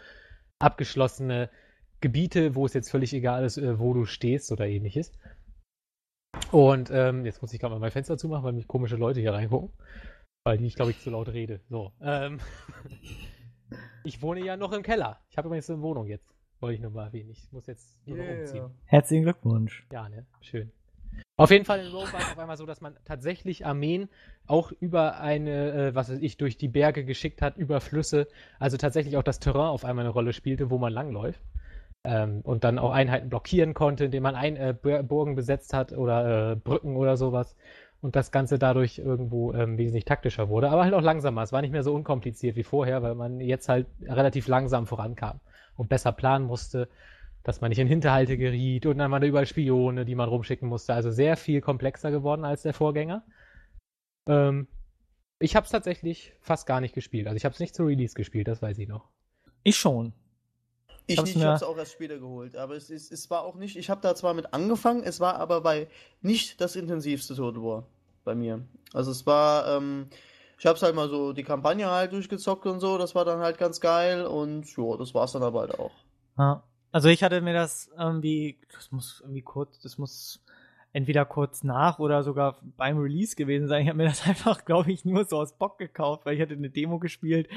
abgeschlossene 0.58 1.48
Gebiete, 2.02 2.54
wo 2.54 2.66
es 2.66 2.74
jetzt 2.74 2.90
völlig 2.90 3.14
egal 3.14 3.44
ist, 3.44 3.56
äh, 3.56 3.78
wo 3.78 3.94
du 3.94 4.04
stehst 4.04 4.52
oder 4.52 4.66
ähnliches. 4.66 5.12
Und 6.50 6.90
ähm, 6.92 7.24
jetzt 7.24 7.40
muss 7.40 7.52
ich 7.52 7.60
gerade 7.60 7.74
mal 7.74 7.80
mein 7.80 7.90
Fenster 7.90 8.18
zumachen, 8.18 8.44
weil 8.44 8.52
mich 8.52 8.68
komische 8.68 8.96
Leute 8.96 9.20
hier 9.20 9.32
reingucken. 9.32 9.70
Weil 10.44 10.58
die 10.58 10.66
ich, 10.66 10.74
glaube 10.74 10.90
ich, 10.90 11.00
zu 11.00 11.10
laut 11.10 11.28
rede. 11.28 11.60
So. 11.70 11.92
Ähm, 12.02 12.40
ich 14.04 14.20
wohne 14.20 14.44
ja 14.44 14.56
noch 14.56 14.72
im 14.72 14.82
Keller. 14.82 15.20
Ich 15.30 15.38
habe 15.38 15.48
übrigens 15.48 15.70
eine 15.70 15.80
Wohnung 15.80 16.06
jetzt. 16.06 16.28
Wollte 16.60 16.74
ich 16.74 16.80
nur 16.80 16.90
mal 16.90 17.06
erwähnen. 17.06 17.30
Ich 17.30 17.50
muss 17.52 17.66
jetzt 17.66 18.06
nur 18.06 18.18
yeah. 18.18 18.32
noch 18.32 18.40
umziehen. 18.40 18.70
Herzlichen 18.84 19.22
Glückwunsch. 19.24 19.86
Ja, 19.90 20.08
ne? 20.08 20.26
Schön. 20.40 20.72
Auf 21.36 21.50
jeden 21.50 21.64
Fall 21.64 21.80
in 21.80 21.90
Rome 21.90 22.12
war 22.12 22.20
es 22.20 22.32
auf 22.32 22.38
einmal 22.38 22.56
so, 22.56 22.66
dass 22.66 22.80
man 22.80 22.96
tatsächlich 23.04 23.66
Armeen 23.66 24.08
auch 24.46 24.72
über 24.72 25.20
eine, 25.20 25.72
äh, 25.72 25.94
was 25.94 26.10
weiß 26.10 26.18
ich, 26.20 26.36
durch 26.36 26.56
die 26.56 26.68
Berge 26.68 27.04
geschickt 27.04 27.42
hat, 27.42 27.56
über 27.56 27.80
Flüsse. 27.80 28.28
Also 28.58 28.76
tatsächlich 28.76 29.16
auch 29.16 29.22
das 29.22 29.40
Terrain 29.40 29.68
auf 29.68 29.84
einmal 29.84 30.04
eine 30.04 30.12
Rolle 30.12 30.32
spielte, 30.32 30.70
wo 30.70 30.78
man 30.78 30.92
langläuft. 30.92 31.40
Ähm, 32.04 32.40
und 32.42 32.64
dann 32.64 32.78
auch 32.78 32.90
Einheiten 32.92 33.28
blockieren 33.28 33.74
konnte, 33.74 34.06
indem 34.06 34.24
man 34.24 34.34
ein, 34.34 34.56
äh, 34.56 34.74
Burgen 34.74 35.36
besetzt 35.36 35.72
hat 35.72 35.92
oder 35.92 36.52
äh, 36.52 36.56
Brücken 36.56 36.96
oder 36.96 37.16
sowas. 37.16 37.56
Und 38.00 38.16
das 38.16 38.32
Ganze 38.32 38.58
dadurch 38.58 38.98
irgendwo 38.98 39.52
ähm, 39.52 39.78
wesentlich 39.78 40.04
taktischer 40.04 40.48
wurde, 40.48 40.70
aber 40.70 40.82
halt 40.82 40.94
auch 40.94 41.02
langsamer. 41.02 41.42
Es 41.42 41.52
war 41.52 41.62
nicht 41.62 41.70
mehr 41.70 41.84
so 41.84 41.94
unkompliziert 41.94 42.56
wie 42.56 42.64
vorher, 42.64 43.02
weil 43.02 43.14
man 43.14 43.40
jetzt 43.40 43.68
halt 43.68 43.86
relativ 44.02 44.48
langsam 44.48 44.86
vorankam 44.88 45.40
und 45.76 45.88
besser 45.88 46.10
planen 46.10 46.44
musste, 46.44 46.88
dass 47.44 47.60
man 47.60 47.68
nicht 47.68 47.78
in 47.78 47.86
Hinterhalte 47.86 48.36
geriet 48.36 48.86
und 48.86 48.98
dann 48.98 49.10
waren 49.12 49.22
da 49.22 49.28
überall 49.28 49.46
Spione, 49.46 50.04
die 50.04 50.16
man 50.16 50.28
rumschicken 50.28 50.68
musste. 50.68 50.94
Also 50.94 51.12
sehr 51.12 51.36
viel 51.36 51.60
komplexer 51.60 52.10
geworden 52.10 52.44
als 52.44 52.62
der 52.62 52.74
Vorgänger. 52.74 53.24
Ähm, 54.26 54.66
ich 55.38 55.56
habe 55.56 55.64
es 55.64 55.72
tatsächlich 55.72 56.32
fast 56.40 56.66
gar 56.66 56.80
nicht 56.80 56.94
gespielt. 56.94 57.26
Also 57.26 57.36
ich 57.36 57.44
habe 57.44 57.52
es 57.52 57.60
nicht 57.60 57.74
zu 57.74 57.84
Release 57.84 58.14
gespielt, 58.14 58.48
das 58.48 58.62
weiß 58.62 58.78
ich 58.78 58.88
noch. 58.88 59.08
Ich 59.64 59.76
schon. 59.76 60.12
Ich 61.06 61.18
hab's 61.18 61.28
nicht, 61.28 61.36
ich 61.36 61.44
hab's 61.44 61.62
auch 61.62 61.76
erst 61.76 61.92
später 61.92 62.18
geholt. 62.18 62.56
Aber 62.56 62.74
es, 62.74 62.90
ist, 62.90 63.12
es 63.12 63.30
war 63.30 63.42
auch 63.42 63.56
nicht, 63.56 63.76
ich 63.76 63.90
habe 63.90 64.00
da 64.00 64.14
zwar 64.14 64.34
mit 64.34 64.54
angefangen, 64.54 65.02
es 65.02 65.20
war 65.20 65.36
aber 65.36 65.60
bei 65.60 65.88
nicht 66.20 66.60
das 66.60 66.76
intensivste 66.76 67.34
Total 67.34 67.62
War 67.62 67.86
bei 68.24 68.34
mir. 68.34 68.62
Also 68.92 69.10
es 69.10 69.26
war, 69.26 69.66
ähm, 69.76 70.08
ich 70.58 70.66
hab's 70.66 70.82
halt 70.82 70.94
mal 70.94 71.08
so 71.08 71.32
die 71.32 71.42
Kampagne 71.42 71.90
halt 71.90 72.12
durchgezockt 72.12 72.66
und 72.66 72.80
so, 72.80 72.98
das 72.98 73.14
war 73.14 73.24
dann 73.24 73.40
halt 73.40 73.58
ganz 73.58 73.80
geil 73.80 74.24
und 74.24 74.76
ja, 74.76 74.96
das 74.96 75.14
war's 75.14 75.32
dann 75.32 75.42
aber 75.42 75.60
halt 75.60 75.78
auch. 75.78 75.92
Ja. 76.38 76.62
Also 76.92 77.08
ich 77.08 77.22
hatte 77.22 77.40
mir 77.40 77.54
das 77.54 77.90
irgendwie, 77.96 78.58
das 78.70 78.92
muss 78.92 79.20
irgendwie 79.22 79.42
kurz, 79.42 79.78
das 79.80 79.96
muss 79.96 80.40
entweder 80.92 81.24
kurz 81.24 81.64
nach 81.64 81.98
oder 81.98 82.22
sogar 82.22 82.58
beim 82.76 82.98
Release 82.98 83.34
gewesen 83.34 83.68
sein. 83.68 83.82
Ich 83.82 83.88
habe 83.88 83.98
mir 83.98 84.04
das 84.04 84.26
einfach, 84.28 84.64
glaube 84.64 84.92
ich, 84.92 85.04
nur 85.04 85.24
so 85.24 85.38
aus 85.38 85.56
Bock 85.56 85.78
gekauft, 85.78 86.26
weil 86.26 86.34
ich 86.34 86.40
hatte 86.40 86.54
eine 86.54 86.70
Demo 86.70 86.98
gespielt 86.98 87.48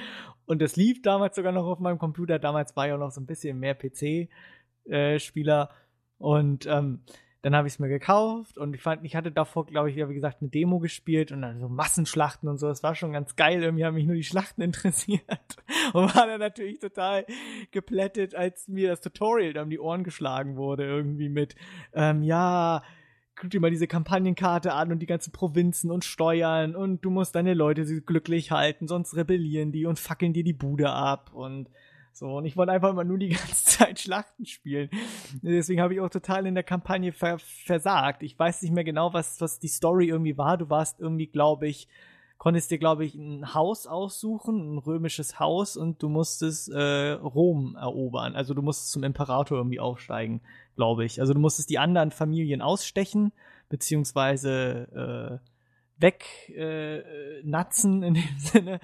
und 0.45 0.61
das 0.61 0.75
lief 0.75 1.01
damals 1.01 1.35
sogar 1.35 1.51
noch 1.51 1.65
auf 1.65 1.79
meinem 1.79 1.99
Computer. 1.99 2.39
Damals 2.39 2.75
war 2.75 2.87
ja 2.87 2.97
noch 2.97 3.11
so 3.11 3.21
ein 3.21 3.25
bisschen 3.25 3.59
mehr 3.59 3.75
PC-Spieler 3.75 5.69
äh, 5.71 5.73
und 6.17 6.65
ähm, 6.65 7.01
dann 7.45 7.55
habe 7.55 7.67
ich 7.67 7.75
es 7.75 7.79
mir 7.79 7.89
gekauft 7.89 8.57
und 8.57 8.73
ich 8.73 8.81
fand, 8.81 9.05
ich 9.05 9.15
hatte 9.15 9.31
davor, 9.31 9.67
glaube 9.67 9.91
ich, 9.91 9.97
wie 9.97 10.15
gesagt, 10.15 10.41
eine 10.41 10.49
Demo 10.49 10.79
gespielt 10.79 11.31
und 11.31 11.43
dann 11.43 11.59
so 11.59 11.69
Massenschlachten 11.69 12.49
und 12.49 12.57
so. 12.57 12.67
Das 12.67 12.81
war 12.81 12.95
schon 12.95 13.11
ganz 13.11 13.35
geil. 13.35 13.61
Irgendwie 13.61 13.85
haben 13.85 13.93
mich 13.93 14.07
nur 14.07 14.15
die 14.15 14.23
Schlachten 14.23 14.61
interessiert 14.63 15.21
und 15.93 16.15
war 16.15 16.25
dann 16.25 16.39
natürlich 16.39 16.79
total 16.79 17.23
geplättet, 17.69 18.33
als 18.33 18.67
mir 18.67 18.89
das 18.89 19.01
Tutorial 19.01 19.53
dann 19.53 19.65
um 19.65 19.69
die 19.69 19.79
Ohren 19.79 20.03
geschlagen 20.03 20.55
wurde. 20.55 20.85
Irgendwie 20.85 21.29
mit, 21.29 21.55
ähm, 21.93 22.23
ja, 22.23 22.81
guck 23.35 23.49
dir 23.49 23.59
mal 23.59 23.69
diese 23.69 23.87
Kampagnenkarte 23.87 24.73
an 24.73 24.91
und 24.91 24.99
die 24.99 25.05
ganzen 25.05 25.31
Provinzen 25.31 25.91
und 25.91 26.05
Steuern 26.05 26.75
und 26.75 27.03
du 27.03 27.09
musst 27.09 27.35
deine 27.35 27.53
Leute 27.53 27.85
glücklich 28.01 28.51
halten, 28.51 28.87
sonst 28.87 29.15
rebellieren 29.15 29.71
die 29.71 29.85
und 29.85 29.99
fackeln 29.99 30.33
dir 30.33 30.43
die 30.43 30.53
Bude 30.53 30.89
ab 30.89 31.31
und 31.33 31.69
so. 32.13 32.37
Und 32.37 32.45
ich 32.45 32.55
wollte 32.55 32.71
einfach 32.71 32.91
immer 32.91 33.03
nur 33.03 33.17
die 33.17 33.29
ganze 33.35 33.65
Zeit 33.65 33.99
Schlachten 33.99 34.45
spielen. 34.45 34.89
Deswegen 35.41 35.81
habe 35.81 35.93
ich 35.93 35.99
auch 35.99 36.09
total 36.09 36.45
in 36.45 36.55
der 36.55 36.63
Kampagne 36.63 37.11
ver 37.11 37.37
versagt. 37.39 38.23
Ich 38.23 38.39
weiß 38.39 38.61
nicht 38.61 38.73
mehr 38.73 38.85
genau, 38.85 39.13
was, 39.13 39.41
was 39.41 39.59
die 39.59 39.67
Story 39.67 40.07
irgendwie 40.07 40.37
war. 40.37 40.57
Du 40.57 40.69
warst 40.69 40.99
irgendwie, 41.01 41.27
glaube 41.27 41.67
ich, 41.67 41.87
konntest 42.37 42.69
dir, 42.71 42.77
glaube 42.77 43.05
ich, 43.05 43.15
ein 43.15 43.53
Haus 43.53 43.87
aussuchen, 43.87 44.75
ein 44.75 44.77
römisches 44.77 45.39
Haus, 45.39 45.77
und 45.77 46.03
du 46.03 46.09
musstest 46.09 46.69
äh, 46.69 47.11
Rom 47.11 47.75
erobern. 47.75 48.35
Also 48.35 48.53
du 48.53 48.61
musstest 48.61 48.91
zum 48.91 49.03
Imperator 49.03 49.57
irgendwie 49.57 49.79
aufsteigen, 49.79 50.41
glaube 50.75 51.05
ich. 51.05 51.19
Also 51.21 51.33
du 51.33 51.39
musstest 51.39 51.69
die 51.69 51.79
anderen 51.79 52.11
Familien 52.11 52.61
ausstechen, 52.61 53.31
beziehungsweise 53.69 55.41
äh, 55.41 55.54
wegnatzen 55.97 58.03
äh, 58.03 58.07
in 58.07 58.13
dem 58.15 58.23
Sinne 58.37 58.79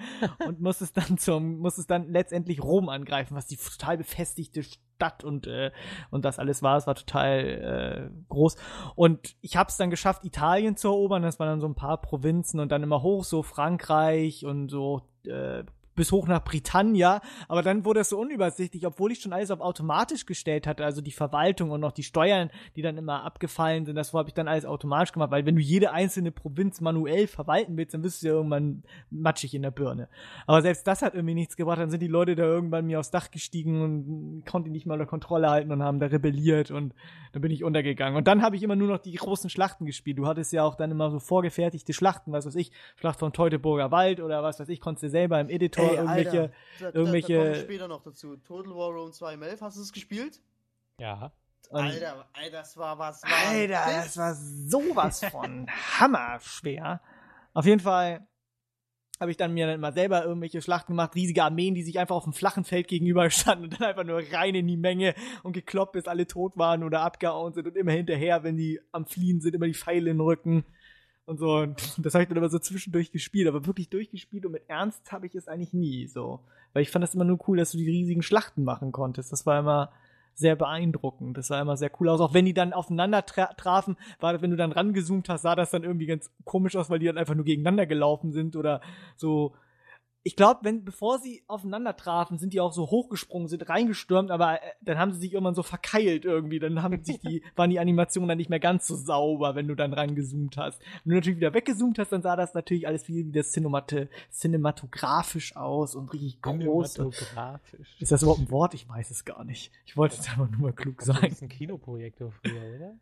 und 0.46 0.60
muss 0.60 0.80
es 0.80 0.92
dann 0.92 1.18
zum 1.18 1.58
muss 1.58 1.78
es 1.78 1.86
dann 1.86 2.08
letztendlich 2.08 2.62
Rom 2.62 2.88
angreifen, 2.88 3.36
was 3.36 3.46
die 3.46 3.56
total 3.56 3.98
befestigte 3.98 4.62
Stadt 4.62 5.24
und 5.24 5.46
äh, 5.46 5.72
und 6.10 6.24
das 6.24 6.38
alles 6.38 6.62
war. 6.62 6.76
Es 6.76 6.86
war 6.86 6.94
total 6.94 7.40
äh, 7.40 8.10
groß 8.28 8.56
und 8.94 9.36
ich 9.40 9.56
habe 9.56 9.68
es 9.68 9.76
dann 9.76 9.90
geschafft, 9.90 10.24
Italien 10.24 10.76
zu 10.76 10.88
erobern. 10.88 11.22
Das 11.22 11.38
waren 11.38 11.48
dann 11.48 11.60
so 11.60 11.68
ein 11.68 11.74
paar 11.74 12.00
Provinzen 12.00 12.60
und 12.60 12.72
dann 12.72 12.82
immer 12.82 13.02
hoch 13.02 13.24
so 13.24 13.42
Frankreich 13.42 14.46
und 14.46 14.68
so 14.68 15.02
äh, 15.26 15.64
bis 15.94 16.12
hoch 16.12 16.26
nach 16.26 16.42
Britannia, 16.44 17.20
aber 17.48 17.62
dann 17.62 17.84
wurde 17.84 18.00
es 18.00 18.08
so 18.08 18.18
unübersichtlich, 18.18 18.86
obwohl 18.86 19.12
ich 19.12 19.20
schon 19.20 19.32
alles 19.32 19.50
auf 19.50 19.60
automatisch 19.60 20.26
gestellt 20.26 20.66
hatte, 20.66 20.84
also 20.84 21.00
die 21.00 21.12
Verwaltung 21.12 21.70
und 21.70 21.80
noch 21.80 21.92
die 21.92 22.02
Steuern, 22.02 22.50
die 22.76 22.82
dann 22.82 22.96
immer 22.96 23.24
abgefallen 23.24 23.84
sind, 23.84 23.96
das 23.96 24.12
habe 24.12 24.28
ich 24.28 24.34
dann 24.34 24.48
alles 24.48 24.64
automatisch 24.64 25.12
gemacht, 25.12 25.30
weil 25.30 25.44
wenn 25.46 25.56
du 25.56 25.62
jede 25.62 25.92
einzelne 25.92 26.30
Provinz 26.30 26.80
manuell 26.80 27.26
verwalten 27.26 27.76
willst, 27.76 27.94
dann 27.94 28.02
bist 28.02 28.22
du 28.22 28.28
ja 28.28 28.32
irgendwann 28.32 28.82
matschig 29.10 29.54
in 29.54 29.62
der 29.62 29.70
Birne. 29.70 30.08
Aber 30.46 30.62
selbst 30.62 30.86
das 30.86 31.02
hat 31.02 31.14
irgendwie 31.14 31.34
nichts 31.34 31.56
gebracht, 31.56 31.78
dann 31.78 31.90
sind 31.90 32.00
die 32.00 32.08
Leute 32.08 32.34
da 32.34 32.44
irgendwann 32.44 32.86
mir 32.86 33.00
aufs 33.00 33.10
Dach 33.10 33.30
gestiegen 33.30 33.82
und 33.82 34.44
konnten 34.46 34.70
nicht 34.72 34.86
mal 34.86 34.94
unter 34.94 35.06
Kontrolle 35.06 35.50
halten 35.50 35.72
und 35.72 35.82
haben 35.82 36.00
da 36.00 36.06
rebelliert 36.06 36.70
und 36.70 36.94
dann 37.32 37.42
bin 37.42 37.50
ich 37.50 37.64
untergegangen. 37.64 38.16
Und 38.16 38.26
dann 38.26 38.42
habe 38.42 38.56
ich 38.56 38.62
immer 38.62 38.76
nur 38.76 38.88
noch 38.88 38.98
die 38.98 39.14
großen 39.14 39.50
Schlachten 39.50 39.86
gespielt. 39.86 40.18
Du 40.18 40.26
hattest 40.26 40.52
ja 40.52 40.64
auch 40.64 40.74
dann 40.74 40.90
immer 40.90 41.10
so 41.10 41.18
vorgefertigte 41.18 41.92
Schlachten, 41.92 42.32
was 42.32 42.46
weiß 42.46 42.56
ich, 42.56 42.72
Schlacht 42.96 43.18
von 43.18 43.32
Teutoburger 43.32 43.90
Wald 43.90 44.20
oder 44.20 44.42
was 44.42 44.60
weiß 44.60 44.68
ich, 44.68 44.80
konntest 44.80 45.04
du 45.04 45.10
selber 45.10 45.40
im 45.40 45.48
Editor 45.48 45.81
Tor, 45.82 45.90
Ey, 45.90 45.96
irgendwelche. 45.96 46.40
Alter, 46.40 46.52
da, 46.80 46.98
irgendwelche 46.98 47.36
da, 47.36 47.44
da 47.44 47.54
später 47.54 47.88
noch 47.88 48.02
dazu. 48.02 48.36
Total 48.36 48.74
War 48.74 48.90
Rome 48.90 49.12
2 49.12 49.34
11, 49.34 49.60
hast 49.60 49.76
du 49.76 49.82
es 49.82 49.92
gespielt? 49.92 50.40
Ja. 50.98 51.32
Alter, 51.70 52.26
Alter, 52.32 52.50
das 52.50 52.76
war 52.76 52.98
was. 52.98 53.22
War 53.22 53.50
Alter, 53.50 53.72
das? 53.72 54.04
das 54.04 54.16
war 54.16 54.34
sowas 54.34 55.24
von 55.30 55.66
hammerschwer. 55.68 57.00
Auf 57.54 57.64
jeden 57.64 57.80
Fall 57.80 58.26
habe 59.22 59.30
ich 59.30 59.36
dann 59.36 59.54
mir 59.54 59.66
dann 59.66 59.76
immer 59.76 59.92
selber 59.92 60.24
irgendwelche 60.24 60.60
Schlachten 60.60 60.92
gemacht, 60.92 61.14
riesige 61.14 61.44
Armeen, 61.44 61.74
die 61.74 61.84
sich 61.84 61.98
einfach 61.98 62.16
auf 62.16 62.24
dem 62.24 62.32
flachen 62.32 62.64
Feld 62.64 62.88
gegenüber 62.88 63.30
standen 63.30 63.64
und 63.64 63.80
dann 63.80 63.88
einfach 63.88 64.04
nur 64.04 64.20
rein 64.32 64.54
in 64.54 64.66
die 64.66 64.76
Menge 64.76 65.14
und 65.44 65.52
gekloppt, 65.52 65.92
bis 65.92 66.08
alle 66.08 66.26
tot 66.26 66.56
waren 66.56 66.82
oder 66.82 67.00
abgehauen 67.02 67.54
sind 67.54 67.68
und 67.68 67.76
immer 67.76 67.92
hinterher, 67.92 68.42
wenn 68.42 68.56
die 68.56 68.80
am 68.90 69.06
Fliehen 69.06 69.40
sind, 69.40 69.54
immer 69.54 69.66
die 69.66 69.74
Pfeile 69.74 70.10
in 70.10 70.18
den 70.18 70.20
Rücken 70.20 70.64
und 71.32 71.38
so. 71.38 71.56
Und 71.56 71.98
das 72.04 72.14
habe 72.14 72.22
ich 72.22 72.28
dann 72.28 72.38
aber 72.38 72.48
so 72.48 72.58
zwischendurch 72.58 73.10
gespielt, 73.10 73.48
aber 73.48 73.66
wirklich 73.66 73.88
durchgespielt 73.88 74.46
und 74.46 74.52
mit 74.52 74.68
Ernst 74.68 75.10
habe 75.10 75.26
ich 75.26 75.34
es 75.34 75.48
eigentlich 75.48 75.72
nie 75.72 76.06
so. 76.06 76.40
Weil 76.72 76.82
ich 76.82 76.90
fand 76.90 77.02
das 77.02 77.14
immer 77.14 77.24
nur 77.24 77.38
cool, 77.48 77.58
dass 77.58 77.72
du 77.72 77.78
die 77.78 77.90
riesigen 77.90 78.22
Schlachten 78.22 78.64
machen 78.64 78.92
konntest. 78.92 79.32
Das 79.32 79.44
war 79.44 79.58
immer 79.58 79.90
sehr 80.34 80.56
beeindruckend. 80.56 81.36
Das 81.36 81.48
sah 81.48 81.60
immer 81.60 81.76
sehr 81.76 81.90
cool 82.00 82.08
aus. 82.08 82.20
Auch 82.20 82.34
wenn 82.34 82.44
die 82.44 82.54
dann 82.54 82.72
aufeinander 82.72 83.26
tra 83.26 83.46
trafen, 83.54 83.96
war 84.20 84.40
wenn 84.40 84.50
du 84.50 84.56
dann 84.56 84.72
rangezoomt 84.72 85.28
hast, 85.28 85.42
sah 85.42 85.54
das 85.54 85.70
dann 85.70 85.84
irgendwie 85.84 86.06
ganz 86.06 86.30
komisch 86.44 86.76
aus, 86.76 86.88
weil 86.88 86.98
die 86.98 87.06
dann 87.06 87.18
einfach 87.18 87.34
nur 87.34 87.44
gegeneinander 87.44 87.86
gelaufen 87.86 88.32
sind 88.32 88.56
oder 88.56 88.80
so 89.16 89.52
ich 90.24 90.36
glaube, 90.36 90.60
wenn 90.62 90.84
bevor 90.84 91.18
sie 91.18 91.42
aufeinander 91.48 91.96
trafen, 91.96 92.38
sind 92.38 92.52
die 92.52 92.60
auch 92.60 92.72
so 92.72 92.90
hochgesprungen, 92.90 93.48
sind 93.48 93.68
reingestürmt, 93.68 94.30
aber 94.30 94.62
äh, 94.62 94.66
dann 94.80 94.98
haben 94.98 95.12
sie 95.12 95.18
sich 95.18 95.32
irgendwann 95.32 95.56
so 95.56 95.64
verkeilt 95.64 96.24
irgendwie. 96.24 96.60
Dann 96.60 96.80
haben 96.82 97.02
sich 97.02 97.18
die, 97.18 97.42
waren 97.56 97.70
die 97.70 97.80
Animationen 97.80 98.28
dann 98.28 98.38
nicht 98.38 98.50
mehr 98.50 98.60
ganz 98.60 98.86
so 98.86 98.94
sauber, 98.94 99.56
wenn 99.56 99.66
du 99.66 99.74
dann 99.74 99.92
rangezoomt 99.92 100.56
hast. 100.56 100.80
Wenn 101.04 101.10
du 101.10 101.16
natürlich 101.16 101.38
wieder 101.38 101.54
weggezoomt 101.54 101.98
hast, 101.98 102.12
dann 102.12 102.22
sah 102.22 102.36
das 102.36 102.54
natürlich 102.54 102.86
alles 102.86 103.02
viel 103.04 103.26
wieder 103.26 103.42
cinemate, 103.42 104.08
cinematografisch 104.30 105.56
aus 105.56 105.96
und 105.96 106.12
richtig 106.12 106.40
groß. 106.40 106.94
Cinematografisch. 106.94 107.96
Ist 107.98 108.12
das 108.12 108.22
überhaupt 108.22 108.42
ein 108.42 108.50
Wort? 108.50 108.74
Ich 108.74 108.88
weiß 108.88 109.10
es 109.10 109.24
gar 109.24 109.44
nicht. 109.44 109.72
Ich 109.86 109.96
wollte 109.96 110.16
es 110.20 110.28
einfach 110.28 110.50
nur 110.50 110.60
mal 110.60 110.72
klug 110.72 111.02
sagen. 111.02 111.22
Das 111.22 111.32
ist 111.32 111.42
ein 111.42 111.48
Kinoprojektor 111.48 112.30
früher, 112.30 112.76
oder? 112.76 112.94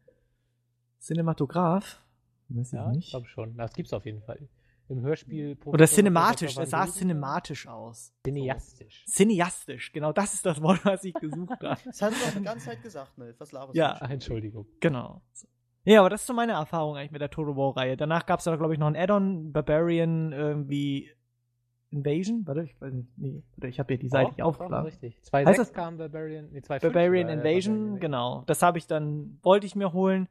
Cinematograph? 1.00 2.00
Weiß 2.48 2.72
ja, 2.72 2.88
ich 2.88 2.96
nicht. 2.96 3.04
Ich 3.04 3.10
glaube 3.10 3.28
schon. 3.28 3.56
Das 3.58 3.74
gibt's 3.74 3.92
auf 3.92 4.06
jeden 4.06 4.22
Fall 4.22 4.48
im 4.90 5.00
Hörspiel. 5.02 5.56
Oder 5.64 5.86
cinematisch, 5.86 6.56
es 6.58 6.70
sah 6.70 6.86
cinematisch 6.86 7.66
aus. 7.66 8.12
Cineastisch. 8.24 9.04
So. 9.06 9.12
Cineastisch, 9.12 9.92
genau, 9.92 10.12
das 10.12 10.34
ist 10.34 10.44
das 10.44 10.60
Wort, 10.60 10.84
was 10.84 11.04
ich 11.04 11.14
gesucht 11.14 11.50
habe. 11.62 11.80
Das 11.84 12.02
hast 12.02 12.20
du 12.20 12.26
auch 12.26 12.38
die 12.38 12.44
ganze 12.44 12.66
Zeit 12.66 12.82
gesagt, 12.82 13.16
ne? 13.16 13.34
Was 13.38 13.52
laberst 13.52 13.76
ja. 13.76 13.94
du? 13.94 14.04
Ja, 14.04 14.10
Entschuldigung. 14.10 14.66
Genau. 14.80 15.22
Ja, 15.84 16.00
aber 16.00 16.10
das 16.10 16.22
ist 16.22 16.26
so 16.26 16.34
meine 16.34 16.52
Erfahrung 16.52 16.96
eigentlich 16.96 17.12
mit 17.12 17.22
der 17.22 17.30
Total 17.30 17.56
War-Reihe. 17.56 17.96
Danach 17.96 18.26
gab 18.26 18.40
es 18.40 18.44
da, 18.44 18.54
glaube 18.56 18.74
ich, 18.74 18.78
noch 18.78 18.88
ein 18.88 18.96
Add-on, 18.96 19.52
Barbarian 19.52 20.32
irgendwie 20.32 21.10
Invasion? 21.90 22.46
Warte, 22.46 22.62
ich 22.62 22.80
weiß 22.80 22.92
nicht. 22.92 23.08
Nee, 23.16 23.42
warte, 23.56 23.68
ich 23.68 23.78
habe 23.78 23.88
hier 23.88 23.98
die 23.98 24.08
Seite 24.08 24.30
nicht 24.30 24.42
aufgeschlagen. 24.42 24.86
Richtig. 24.86 25.20
2.6 25.24 25.72
kam 25.72 25.96
Barbarian, 25.98 26.48
nee, 26.52 26.60
2.5 26.60 26.80
Barbarian 26.82 27.28
Invasion, 27.28 27.74
Barbarian 27.74 28.00
genau. 28.00 28.44
Das 28.46 28.62
habe 28.62 28.78
ich 28.78 28.86
dann, 28.86 29.38
wollte 29.42 29.66
ich 29.66 29.74
mir 29.74 29.92
holen 29.92 30.28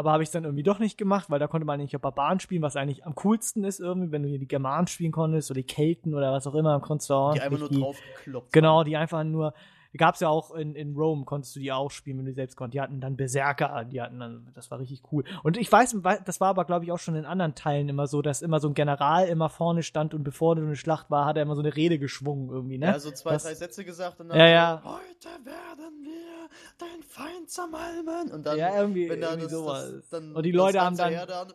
aber 0.00 0.12
habe 0.12 0.22
ich 0.22 0.30
dann 0.30 0.44
irgendwie 0.44 0.62
doch 0.62 0.78
nicht 0.78 0.96
gemacht, 0.96 1.28
weil 1.28 1.38
da 1.38 1.46
konnte 1.46 1.66
man 1.66 1.78
nicht 1.78 1.94
auf 1.94 2.00
Barbaren 2.00 2.40
spielen, 2.40 2.62
was 2.62 2.74
eigentlich 2.74 3.04
am 3.04 3.14
coolsten 3.14 3.64
ist 3.64 3.80
irgendwie, 3.80 4.10
wenn 4.10 4.22
du 4.22 4.30
hier 4.30 4.38
die 4.38 4.48
Germanen 4.48 4.86
spielen 4.86 5.12
konntest 5.12 5.50
oder 5.50 5.60
die 5.60 5.66
Kelten 5.66 6.14
oder 6.14 6.32
was 6.32 6.46
auch 6.46 6.54
immer, 6.54 6.80
konntest 6.80 7.10
du 7.10 7.14
auch 7.14 7.34
die 7.34 7.42
einfach 7.42 7.58
nur 7.58 7.68
die, 7.68 7.80
draufgeklopft 7.80 8.50
Genau, 8.50 8.82
die 8.82 8.96
einfach 8.96 9.22
nur 9.24 9.52
Gab 9.96 10.14
es 10.14 10.20
ja 10.20 10.28
auch 10.28 10.52
in, 10.52 10.74
in 10.74 10.94
Rome, 10.94 11.24
konntest 11.24 11.56
du 11.56 11.60
die 11.60 11.72
auch 11.72 11.90
spielen, 11.90 12.18
wenn 12.18 12.26
du 12.26 12.32
selbst 12.32 12.56
konntest. 12.56 12.74
Die 12.74 12.80
hatten 12.80 13.00
dann 13.00 13.16
Berserker, 13.16 13.84
die 13.84 14.00
hatten 14.00 14.20
dann, 14.20 14.52
das 14.54 14.70
war 14.70 14.78
richtig 14.78 15.02
cool. 15.10 15.24
Und 15.42 15.56
ich 15.56 15.70
weiß, 15.70 15.96
das 16.24 16.40
war 16.40 16.48
aber, 16.48 16.64
glaube 16.64 16.84
ich, 16.84 16.92
auch 16.92 16.98
schon 16.98 17.16
in 17.16 17.24
anderen 17.24 17.54
Teilen 17.54 17.88
immer 17.88 18.06
so, 18.06 18.22
dass 18.22 18.42
immer 18.42 18.60
so 18.60 18.68
ein 18.68 18.74
General 18.74 19.26
immer 19.26 19.48
vorne 19.48 19.82
stand 19.82 20.14
und 20.14 20.22
bevor 20.22 20.56
eine 20.56 20.76
Schlacht 20.76 21.10
war, 21.10 21.26
hat 21.26 21.36
er 21.36 21.42
immer 21.42 21.56
so 21.56 21.62
eine 21.62 21.74
Rede 21.74 21.98
geschwungen 21.98 22.50
irgendwie, 22.50 22.78
ne? 22.78 22.86
Ja, 22.86 22.98
so 23.00 23.10
zwei, 23.10 23.32
das, 23.32 23.44
drei 23.44 23.54
Sätze 23.54 23.84
gesagt 23.84 24.20
und 24.20 24.28
dann 24.28 24.38
ja, 24.38 24.46
ja. 24.48 24.80
So, 24.82 24.90
heute 24.90 25.44
werden 25.44 26.04
wir 26.04 26.48
dein 26.78 27.02
Feind 27.02 27.50
zermalmen. 27.50 28.32
Und 28.32 28.46
dann, 28.46 28.58
ja, 28.58 28.80
irgendwie, 28.80 29.08
wenn 29.08 29.22
irgendwie 29.22 29.42
das, 29.42 29.52
sowas. 29.52 29.92
Das, 29.92 30.08
dann 30.10 30.32
und 30.34 30.42
die 30.44 30.52
Leute 30.52 30.80
haben 30.80 30.96
dann, 30.96 31.12
dann 31.26 31.48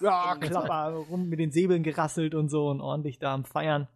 ja, 0.00 0.36
Klapper, 0.40 0.94
rum 1.10 1.28
mit 1.28 1.38
den 1.38 1.50
Säbeln 1.50 1.82
gerasselt 1.82 2.34
und 2.34 2.48
so 2.48 2.68
und 2.68 2.80
ordentlich 2.80 3.18
da 3.18 3.34
am 3.34 3.44
Feiern. 3.44 3.88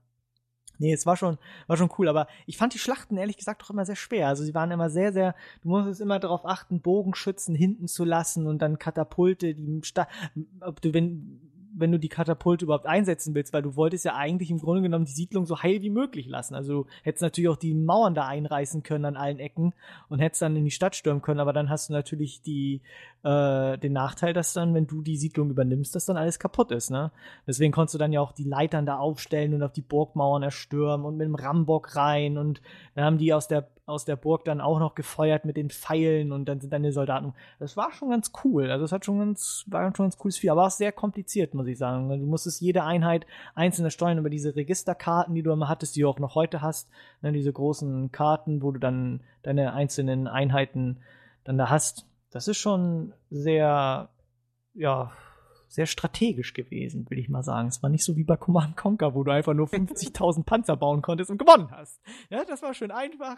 Nee, 0.81 0.95
es 0.95 1.05
war 1.05 1.17
schon, 1.17 1.37
war 1.67 1.77
schon 1.77 1.91
cool, 1.99 2.09
aber 2.09 2.27
ich 2.47 2.57
fand 2.57 2.73
die 2.73 2.79
Schlachten 2.79 3.19
ehrlich 3.19 3.37
gesagt 3.37 3.61
doch 3.61 3.69
immer 3.69 3.85
sehr 3.85 3.97
schwer. 3.97 4.29
Also 4.29 4.45
sie 4.45 4.55
waren 4.55 4.71
immer 4.71 4.89
sehr, 4.89 5.13
sehr, 5.13 5.35
du 5.63 5.69
musstest 5.69 6.01
immer 6.01 6.19
darauf 6.19 6.47
achten, 6.47 6.81
Bogenschützen 6.81 7.55
hinten 7.55 7.87
zu 7.87 8.03
lassen 8.05 8.47
und 8.47 8.63
dann 8.63 8.79
Katapulte, 8.79 9.55
die, 9.55 9.83
ob 10.61 10.81
du, 10.81 10.95
wenn, 10.95 11.50
wenn 11.81 11.93
du 11.93 11.99
die 11.99 12.09
Katapulte 12.09 12.65
überhaupt 12.65 12.87
einsetzen 12.87 13.35
willst, 13.35 13.53
weil 13.53 13.63
du 13.63 13.77
wolltest 13.77 14.05
ja 14.05 14.15
eigentlich 14.15 14.51
im 14.51 14.59
Grunde 14.59 14.83
genommen 14.83 15.07
die 15.07 15.13
Siedlung 15.13 15.47
so 15.47 15.63
heil 15.63 15.83
wie 15.83 15.91
möglich 15.91 16.27
lassen. 16.27 16.55
Also 16.55 16.83
du 16.83 16.87
hättest 17.03 17.23
natürlich 17.23 17.49
auch 17.49 17.57
die 17.57 17.75
Mauern 17.75 18.15
da 18.15 18.27
einreißen 18.27 18.83
können 18.83 19.05
an 19.05 19.17
allen 19.17 19.39
Ecken 19.39 19.75
und 20.09 20.21
hättest 20.21 20.43
dann 20.43 20.57
in 20.57 20.65
die 20.65 20.71
Stadt 20.71 20.95
stürmen 20.95 21.23
können, 21.23 21.41
aber 21.41 21.53
dann 21.53 21.71
hast 21.71 21.89
du 21.89 21.93
natürlich 21.93 22.43
die, 22.43 22.83
äh, 23.23 23.79
den 23.79 23.93
Nachteil, 23.93 24.33
dass 24.33 24.53
dann, 24.53 24.75
wenn 24.75 24.87
du 24.87 25.03
die 25.03 25.17
Siedlung 25.17 25.51
übernimmst, 25.51 25.95
dass 25.95 26.07
dann 26.07 26.17
alles 26.17 26.39
kaputt 26.39 26.71
ist, 26.73 26.91
ne? 26.91 27.11
Deswegen 27.47 27.73
konntest 27.73 27.95
du 27.95 27.99
dann 27.99 28.13
ja 28.13 28.21
auch 28.21 28.33
die 28.33 28.45
Leitern 28.45 28.87
da 28.87 28.99
aufstellen 28.99 29.55
und 29.55 29.63
auf 29.63 29.73
die 29.73 29.83
Burgmauern 29.83 30.43
erstürmen 30.43 31.07
und 31.07 31.17
mit 31.17 31.27
dem 31.27 31.35
Rambock 31.35 31.97
rein 31.97 32.39
und 32.39 32.63
dann 32.95 33.05
haben 33.05 33.19
die 33.19 33.33
aus 33.35 33.49
der 33.49 33.69
aus 33.91 34.05
der 34.05 34.17
Burg 34.17 34.45
dann 34.45 34.61
auch 34.61 34.79
noch 34.79 34.95
gefeuert 34.95 35.45
mit 35.45 35.57
den 35.57 35.69
Pfeilen 35.69 36.33
und 36.33 36.47
dann 36.47 36.61
sind 36.61 36.73
dann 36.73 36.83
die 36.83 36.93
Soldaten. 36.93 37.35
Das 37.59 37.77
war 37.77 37.93
schon 37.93 38.11
ganz 38.11 38.33
cool. 38.45 38.71
Also 38.71 38.85
es 38.85 38.93
hat 38.93 39.05
schon 39.05 39.19
ganz, 39.19 39.65
war 39.67 39.83
schon 39.95 40.05
ganz 40.05 40.17
cooles 40.17 40.39
Spiel, 40.39 40.51
aber 40.51 40.67
auch 40.67 40.71
sehr 40.71 40.93
kompliziert, 40.93 41.53
muss 41.53 41.67
ich 41.67 41.77
sagen. 41.77 42.09
Du 42.09 42.27
musstest 42.27 42.61
jede 42.61 42.85
Einheit 42.85 43.27
einzeln 43.55 43.91
steuern 43.91 44.19
über 44.19 44.31
diese 44.31 44.57
Registerkarten, 44.57 45.35
die 45.35 45.43
du 45.43 45.53
immer 45.53 45.69
hattest, 45.69 45.97
die 45.97 46.01
du 46.01 46.09
auch 46.09 46.19
noch 46.19 46.35
heute 46.35 46.63
hast. 46.63 46.89
Ne, 47.21 47.33
diese 47.33 47.53
großen 47.53 48.13
Karten, 48.13 48.63
wo 48.63 48.73
du 48.73 48.81
dann 48.81 49.21
deine 49.43 49.75
einzelnen 49.75 50.29
Einheiten 50.29 51.01
dann 51.45 51.59
da 51.59 51.69
hast. 51.69 52.07
Das 52.31 52.49
ist 52.49 52.59
schon 52.59 53.13
sehr, 53.31 54.09
ja, 54.75 55.13
sehr 55.71 55.87
strategisch 55.87 56.53
gewesen, 56.53 57.09
will 57.09 57.19
ich 57.19 57.29
mal 57.29 57.45
sagen. 57.45 57.69
Es 57.69 57.81
war 57.83 57.91
nicht 57.91 58.05
so 58.05 58.17
wie 58.17 58.25
bei 58.25 58.37
Command 58.37 58.77
Conquer, 58.77 59.15
wo 59.15 59.23
du 59.23 59.31
einfach 59.31 59.55
nur 59.55 59.69
50.000 59.69 60.45
Panzer 60.45 60.77
bauen 60.77 61.01
konntest 61.01 61.31
und 61.31 61.39
gewonnen 61.39 61.71
hast. 61.71 62.01
Ja, 62.29 62.45
das 62.45 62.61
war 62.61 62.75
schön 62.75 62.91
einfach. 62.91 63.37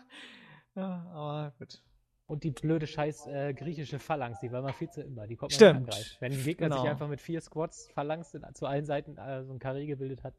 Ja, 0.75 1.07
aber 1.13 1.53
gut. 1.59 1.83
Und 2.27 2.45
die 2.45 2.51
blöde 2.51 2.87
scheiß 2.87 3.27
äh, 3.27 3.53
griechische 3.53 3.99
Phalanx, 3.99 4.41
die 4.41 4.51
war 4.51 4.61
immer 4.61 4.73
viel 4.73 4.89
zu 4.89 5.03
immer. 5.03 5.27
Die 5.27 5.37
kommt 5.37 5.53
man 5.53 5.57
Stimmt. 5.57 5.77
angreifen. 5.81 6.17
Wenn 6.21 6.33
ein 6.33 6.43
Gegner 6.43 6.69
genau. 6.71 6.81
sich 6.81 6.91
einfach 6.91 7.09
mit 7.09 7.21
vier 7.21 7.43
Squads 7.43 7.91
Phalanx 7.93 8.35
zu 8.55 8.67
allen 8.67 8.87
Seiten 8.87 9.19
äh, 9.19 9.45
so 9.45 9.53
ein 9.53 9.59
Karree 9.59 9.85
gebildet 9.85 10.25
hat, 10.25 10.33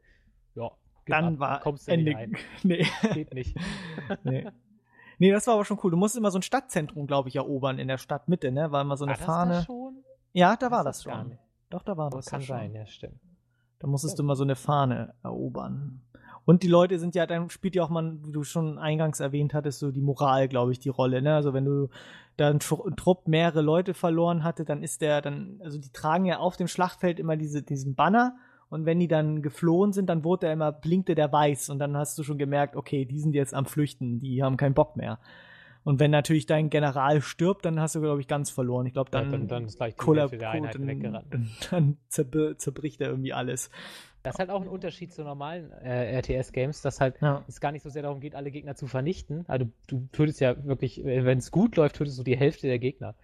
ja, 0.55 0.71
dann 1.05 1.35
ab, 1.35 1.39
war 1.39 1.59
kommst 1.59 1.87
du 1.87 1.91
Ende. 1.91 2.05
nicht 2.05 2.17
rein. 2.17 2.35
Nee. 2.63 2.87
Geht 3.13 3.33
nicht. 3.35 3.55
nee. 4.23 4.49
Nee, 5.19 5.31
das 5.31 5.45
war 5.45 5.53
aber 5.53 5.65
schon 5.65 5.77
cool. 5.83 5.91
Du 5.91 5.97
musst 5.97 6.17
immer 6.17 6.31
so 6.31 6.39
ein 6.39 6.41
Stadtzentrum, 6.41 7.05
glaube 7.05 7.29
ich, 7.29 7.35
erobern 7.35 7.77
in 7.77 7.87
der 7.87 7.99
Stadtmitte, 7.99 8.51
ne? 8.51 8.71
War 8.71 8.81
immer 8.81 8.97
so 8.97 9.05
eine 9.05 9.19
war 9.19 9.25
Fahne. 9.25 9.53
Das 9.53 9.65
schon? 9.65 10.03
Ja, 10.31 10.55
da 10.55 10.71
war 10.71 10.83
das, 10.83 11.03
das 11.03 11.03
schon. 11.03 11.37
Doch, 11.73 11.83
da 11.83 11.97
war 11.97 12.09
das. 12.09 12.25
Das 12.25 12.31
kann 12.31 12.41
sein, 12.41 12.73
ja, 12.73 12.85
stimmt. 12.85 13.19
Da 13.79 13.87
musstest 13.87 14.17
du 14.17 14.23
mal 14.23 14.35
so 14.35 14.43
eine 14.43 14.55
Fahne 14.55 15.13
erobern. 15.23 16.01
Und 16.45 16.63
die 16.63 16.67
Leute 16.67 16.99
sind 16.99 17.15
ja, 17.15 17.25
dann 17.25 17.49
spielt 17.49 17.75
ja 17.75 17.83
auch 17.83 17.89
mal, 17.89 18.17
wie 18.23 18.31
du 18.31 18.43
schon 18.43 18.77
eingangs 18.77 19.19
erwähnt 19.19 19.53
hattest, 19.53 19.79
so 19.79 19.91
die 19.91 20.01
Moral, 20.01 20.47
glaube 20.47 20.71
ich, 20.71 20.79
die 20.79 20.89
Rolle. 20.89 21.21
Ne? 21.21 21.35
Also 21.35 21.53
wenn 21.53 21.65
du 21.65 21.89
da 22.37 22.49
ein 22.49 22.59
Trupp 22.59 23.27
mehrere 23.27 23.61
Leute 23.61 23.93
verloren 23.93 24.43
hatte, 24.43 24.65
dann 24.65 24.83
ist 24.83 25.01
der 25.01 25.21
dann, 25.21 25.59
also 25.63 25.79
die 25.79 25.91
tragen 25.91 26.25
ja 26.25 26.39
auf 26.39 26.57
dem 26.57 26.67
Schlachtfeld 26.67 27.19
immer 27.19 27.37
diese, 27.37 27.61
diesen 27.61 27.95
Banner 27.95 28.35
und 28.69 28.85
wenn 28.85 28.99
die 28.99 29.07
dann 29.07 29.41
geflohen 29.41 29.93
sind, 29.93 30.07
dann 30.09 30.23
wurde 30.23 30.47
er 30.47 30.53
immer, 30.53 30.71
blinkte 30.71 31.13
der 31.13 31.31
weiß 31.31 31.69
und 31.69 31.79
dann 31.79 31.95
hast 31.95 32.17
du 32.17 32.23
schon 32.23 32.39
gemerkt, 32.39 32.75
okay, 32.75 33.05
die 33.05 33.19
sind 33.19 33.35
jetzt 33.35 33.53
am 33.53 33.65
Flüchten, 33.65 34.19
die 34.19 34.41
haben 34.41 34.57
keinen 34.57 34.73
Bock 34.73 34.97
mehr. 34.97 35.19
Und 35.83 35.99
wenn 35.99 36.11
natürlich 36.11 36.45
dein 36.45 36.69
General 36.69 37.21
stirbt, 37.21 37.65
dann 37.65 37.79
hast 37.79 37.95
du, 37.95 38.01
glaube 38.01 38.21
ich, 38.21 38.27
ganz 38.27 38.49
verloren. 38.49 38.85
Ich 38.85 38.93
glaube, 38.93 39.11
dann, 39.11 39.25
ja, 39.25 39.31
dann, 39.31 39.47
dann 39.47 39.65
ist 39.65 39.77
gleich 39.77 39.95
die 39.95 40.15
Hälfte 40.15 40.37
der 40.37 40.51
Einheit 40.51 40.79
weggerannt. 40.79 41.27
Dann, 41.29 41.49
dann 41.71 41.97
zerbricht 42.57 43.01
er 43.01 43.09
irgendwie 43.09 43.33
alles. 43.33 43.69
Das 44.23 44.35
ist 44.35 44.39
halt 44.39 44.49
auch 44.49 44.61
ein 44.61 44.69
Unterschied 44.69 45.11
zu 45.11 45.23
normalen 45.23 45.71
äh, 45.71 46.17
RTS-Games, 46.19 46.81
dass 46.81 47.01
halt 47.01 47.15
ja. 47.21 47.43
es 47.49 47.59
gar 47.59 47.73
nicht 47.73 47.83
so 47.83 47.89
sehr 47.89 48.03
darum 48.03 48.21
geht, 48.21 48.35
alle 48.35 48.51
Gegner 48.51 48.75
zu 48.75 48.87
vernichten. 48.87 49.43
Also 49.49 49.65
du, 49.87 49.97
du 49.97 50.07
tötest 50.13 50.39
ja 50.39 50.63
wirklich, 50.65 51.03
wenn 51.03 51.37
es 51.37 51.51
gut 51.51 51.75
läuft, 51.75 51.97
tötest 51.97 52.19
du 52.19 52.23
die 52.23 52.37
Hälfte 52.37 52.67
der 52.67 52.79
Gegner, 52.79 53.15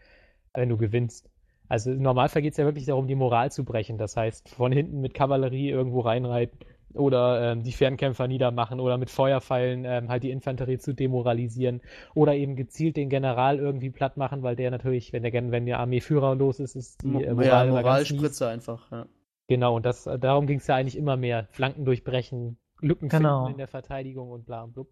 wenn 0.54 0.67
du 0.67 0.76
gewinnst. 0.76 1.30
Also 1.69 1.91
im 1.91 2.02
Normalfall 2.02 2.41
geht 2.41 2.52
es 2.52 2.58
ja 2.58 2.65
wirklich 2.65 2.86
darum, 2.86 3.08
die 3.08 3.15
Moral 3.15 3.50
zu 3.50 3.63
brechen. 3.63 3.98
Das 3.98 4.17
heißt, 4.17 4.50
von 4.50 4.74
hinten 4.74 5.00
mit 5.00 5.13
Kavallerie 5.13 5.69
irgendwo 5.69 6.02
reinreiten 6.02 6.60
oder 6.93 7.52
ähm, 7.52 7.63
die 7.63 7.71
Fernkämpfer 7.71 8.28
niedermachen 8.28 8.80
oder 8.80 8.97
mit 8.97 9.10
Feuerpfeilen 9.10 9.86
ähm, 9.86 10.10
halt 10.10 10.23
die 10.23 10.32
Infanterie 10.32 10.78
zu 10.78 10.93
demoralisieren 10.93 11.82
oder 12.15 12.36
eben 12.36 12.56
gezielt 12.56 12.97
den 12.97 13.10
General 13.10 13.60
irgendwie 13.60 13.89
platt 13.89 14.17
machen, 14.17 14.43
weil 14.43 14.56
der 14.56 14.71
natürlich, 14.71 15.13
wenn 15.13 15.23
der, 15.23 15.34
wenn 15.34 15.65
der 15.65 15.80
Armeeführer 15.80 16.36
los 16.36 16.60
ist, 16.60 16.75
ist 16.75 17.04
die 17.04 17.23
äh, 17.23 17.34
Moral, 17.34 17.67
ja, 17.67 17.71
Moralspritze 17.71 18.47
einfach. 18.47 18.91
Ja. 18.91 19.06
Genau, 19.47 19.75
und 19.75 19.86
das, 19.86 20.04
darum 20.04 20.45
ging 20.45 20.60
es 20.60 20.67
ja 20.67 20.75
eigentlich 20.75 20.97
immer 20.97 21.17
mehr. 21.17 21.47
Flanken 21.52 21.86
durchbrechen, 21.86 22.58
Lücken 22.82 23.10
genau. 23.10 23.45
finden 23.45 23.54
in 23.54 23.58
der 23.58 23.67
Verteidigung 23.67 24.32
und 24.32 24.45
bla 24.45 24.63
und 24.63 24.73
blub. 24.73 24.89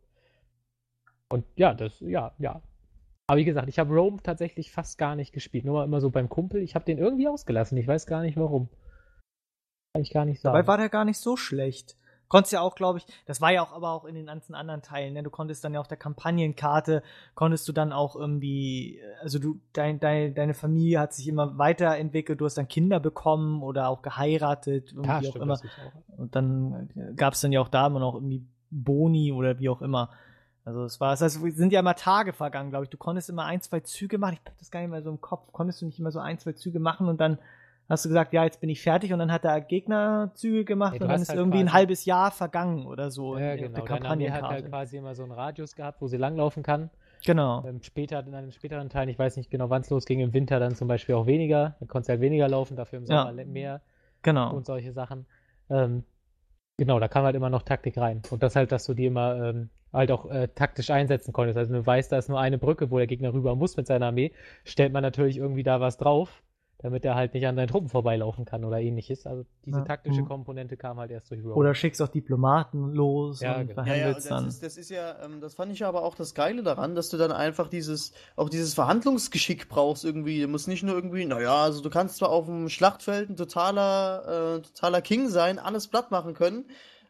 Und 1.30 1.46
ja, 1.56 1.74
das, 1.74 2.00
ja, 2.00 2.32
ja. 2.40 2.62
Aber 3.28 3.40
wie 3.40 3.46
gesagt, 3.46 3.68
ich 3.68 3.78
habe 3.78 3.94
Rome 3.94 4.18
tatsächlich 4.24 4.72
fast 4.72 4.98
gar 4.98 5.16
nicht 5.16 5.34
gespielt. 5.34 5.66
Nur 5.66 5.76
mal 5.76 5.84
immer 5.84 6.00
so 6.00 6.10
beim 6.10 6.30
Kumpel. 6.30 6.62
Ich 6.62 6.76
habe 6.76 6.86
den 6.86 6.98
irgendwie 6.98 7.28
ausgelassen. 7.28 7.78
Ich 7.78 7.88
weiß 7.88 8.08
gar 8.08 8.22
nicht 8.22 8.38
warum. 8.38 8.70
Kann 9.98 10.04
ich 10.04 10.14
gar 10.14 10.26
nicht 10.26 10.42
sagen. 10.42 10.54
Dabei 10.54 10.68
war 10.68 10.78
der 10.78 10.90
gar 10.90 11.06
nicht 11.06 11.18
so 11.18 11.36
schlecht. 11.36 11.96
Konntest 12.28 12.52
ja 12.52 12.62
auch, 12.62 12.76
glaube 12.76 13.00
ich, 13.00 13.06
das 13.26 13.40
war 13.40 13.52
ja 13.52 13.64
auch 13.64 13.72
aber 13.72 13.92
auch 13.92 14.04
in 14.04 14.14
den 14.14 14.26
ganzen 14.26 14.54
anderen 14.54 14.82
Teilen, 14.82 15.14
ne? 15.14 15.24
Du 15.24 15.30
konntest 15.30 15.64
dann 15.64 15.74
ja 15.74 15.80
auf 15.80 15.88
der 15.88 15.98
Kampagnenkarte, 15.98 17.02
konntest 17.36 17.68
du 17.70 17.72
dann 17.72 17.94
auch 17.94 18.18
irgendwie, 18.18 19.02
also 19.22 19.40
du, 19.40 19.62
dein, 19.72 20.02
dein, 20.02 20.36
deine 20.36 20.54
Familie 20.54 21.00
hat 21.00 21.14
sich 21.14 21.30
immer 21.30 21.58
weiterentwickelt, 21.58 22.42
du 22.42 22.46
hast 22.46 22.58
dann 22.58 22.68
Kinder 22.68 23.00
bekommen 23.00 23.64
oder 23.64 23.88
auch 23.88 24.02
geheiratet, 24.02 24.92
irgendwie 24.92 25.10
ja, 25.10 25.20
stimmt, 25.24 25.38
auch 25.38 25.42
immer. 25.42 25.54
Auch. 25.54 26.18
Und 26.18 26.36
dann 26.36 26.90
gab 27.16 27.34
es 27.34 27.42
dann 27.42 27.54
ja 27.54 27.62
auch 27.62 27.70
da 27.70 27.88
immer 27.88 28.02
noch 28.02 28.16
irgendwie 28.16 28.46
Boni 28.70 29.32
oder 29.32 29.58
wie 29.60 29.70
auch 29.70 29.82
immer. 29.82 30.10
Also 30.66 30.84
es 30.84 31.00
war, 31.00 31.14
es 31.14 31.34
sind 31.34 31.72
ja 31.72 31.80
immer 31.80 31.96
Tage 31.96 32.34
vergangen, 32.34 32.72
glaube 32.72 32.84
ich. 32.84 32.90
Du 32.90 32.98
konntest 32.98 33.30
immer 33.30 33.46
ein, 33.46 33.62
zwei 33.62 33.80
Züge 33.80 34.18
machen. 34.18 34.34
Ich 34.34 34.52
hab 34.52 34.58
das 34.58 34.70
gar 34.70 34.82
nicht 34.82 34.90
mehr 34.90 35.02
so 35.02 35.10
im 35.10 35.22
Kopf. 35.22 35.54
Konntest 35.54 35.82
du 35.82 35.86
nicht 35.86 35.98
immer 35.98 36.12
so 36.12 36.20
ein, 36.20 36.40
zwei 36.40 36.52
Züge 36.52 36.82
machen 36.82 37.08
und 37.08 37.22
dann 37.22 37.40
hast 37.90 38.06
du 38.06 38.10
gesagt, 38.10 38.34
ja, 38.34 38.44
jetzt 38.44 38.60
bin 38.60 38.70
ich 38.70 38.82
fertig 38.82 39.14
und 39.14 39.20
dann 39.20 39.32
hat 39.32 39.46
er 39.46 39.62
Gegnerzüge 39.62 40.66
gemacht 40.66 40.96
ja, 40.96 41.02
und 41.02 41.10
dann 41.10 41.22
ist 41.22 41.30
halt 41.30 41.40
irgendwie 41.40 41.60
ein 41.60 41.74
halbes 41.74 42.06
Jahr 42.06 42.32
vergangen 42.32 42.86
oder 42.86 43.12
so. 43.12 43.38
Ja, 43.38 43.56
genau. 43.56 43.76
Der 43.76 43.84
Kampagne 43.84 44.34
hat 44.34 44.44
halt 44.44 44.70
quasi 44.70 44.98
immer 44.98 45.16
so 45.16 45.24
einen 45.24 45.32
Radius 45.32 45.76
gehabt, 45.76 46.02
wo 46.02 46.08
sie 46.08 46.18
langlaufen 46.18 46.64
kann. 46.64 46.90
Genau. 47.26 47.64
Ähm, 47.66 47.82
später, 47.82 48.26
in 48.26 48.34
einem 48.36 48.52
späteren 48.52 48.90
Teil, 48.90 49.10
ich 49.10 49.18
weiß 49.18 49.38
nicht 49.38 49.50
genau, 49.50 49.70
wann 49.70 49.82
es 49.82 49.90
losging, 49.90 50.20
im 50.20 50.34
Winter 50.34 50.60
dann 50.60 50.76
zum 50.76 50.88
Beispiel 50.88 51.16
auch 51.16 51.26
weniger. 51.26 51.76
Dann 51.80 51.88
konntest 51.88 52.10
du 52.10 52.12
halt 52.12 52.22
weniger 52.22 52.48
laufen, 52.48 52.76
dafür 52.76 53.00
im 53.00 53.06
Sommer 53.06 53.34
ja. 53.34 53.46
mehr. 53.46 53.82
Genau. 54.22 54.54
Und 54.54 54.66
solche 54.66 54.92
Sachen. 54.92 55.26
Ähm, 55.70 56.04
genau, 56.78 57.00
da 57.00 57.08
kam 57.08 57.24
halt 57.24 57.36
immer 57.36 57.50
noch 57.50 57.64
Taktik 57.64 57.98
rein. 57.98 58.22
Und 58.30 58.44
das 58.44 58.56
halt, 58.56 58.72
dass 58.72 58.86
du 58.86 58.94
die 58.94 59.06
immer 59.06 59.50
ähm, 59.50 59.70
halt 59.94 60.12
auch 60.12 60.30
äh, 60.30 60.50
taktisch 60.50 60.90
einsetzen 60.90 61.34
konntest. 61.34 61.58
Also, 61.58 61.72
wenn 61.72 61.82
du 61.82 61.88
weißt, 61.88 62.12
da 62.12 62.18
ist 62.18 62.30
nur 62.30 62.40
eine 62.40 62.58
Brücke, 62.58 62.92
wo 62.92 62.98
der 62.98 63.08
Gegner 63.08 63.34
rüber 63.34 63.56
muss 63.56 63.78
mit 63.78 63.88
seiner 63.88 64.08
Armee, 64.08 64.34
stellt 64.64 64.94
man 64.94 65.02
natürlich 65.02 65.38
irgendwie 65.38 65.64
da 65.64 65.80
was 65.80 65.98
drauf 65.98 66.44
damit 66.80 67.04
er 67.06 67.16
halt 67.16 67.34
nicht 67.34 67.48
an 67.48 67.56
seinen 67.56 67.68
Truppen 67.68 67.90
vorbeilaufen 67.90 68.46
kann 68.46 68.64
oder 68.64 68.80
ähnliches. 68.80 69.26
Also 69.26 69.46
diese 69.66 69.80
ja. 69.80 69.86
taktische 69.86 70.22
mhm. 70.22 70.28
Komponente 70.28 70.78
kam 70.78 71.00
halt 71.00 71.10
erst 71.10 71.32
durch 71.32 71.42
Rogue. 71.42 71.56
Oder 71.56 71.74
schickst 71.74 72.02
auch 72.02 72.08
Diplomaten 72.08 72.94
los 72.94 73.42
ja, 73.42 73.58
und 73.58 73.68
genau. 73.68 73.84
ja, 73.84 73.96
ja, 73.96 74.14
das 74.14 74.26
dann. 74.26 74.48
Ist, 74.48 74.62
das 74.62 74.78
ist 74.78 74.92
ja, 74.92 75.16
ähm, 75.24 75.42
das 75.42 75.56
fand 75.56 75.72
ich 75.72 75.84
aber 75.84 76.04
auch 76.04 76.14
das 76.14 76.36
Geile 76.36 76.62
daran, 76.62 76.94
dass 76.94 77.10
du 77.10 77.18
dann 77.18 77.32
einfach 77.32 77.68
dieses, 77.68 78.14
auch 78.36 78.50
dieses 78.50 78.76
Verhandlungsgeschick 78.76 79.70
brauchst 79.70 80.06
irgendwie. 80.06 80.42
Du 80.42 80.48
musst 80.48 80.68
nicht 80.68 80.84
nur 80.84 80.94
irgendwie, 80.94 81.26
naja, 81.26 81.64
also 81.64 81.82
du 81.82 81.90
kannst 81.90 82.18
zwar 82.18 82.30
auf 82.30 82.46
dem 82.46 82.70
Schlachtfeld 82.70 83.30
ein 83.32 83.36
totaler, 83.36 84.58
äh, 84.58 84.62
totaler 84.62 85.02
King 85.02 85.30
sein, 85.30 85.58
alles 85.58 85.88
platt 85.88 86.12
machen 86.12 86.36
können, 86.36 86.66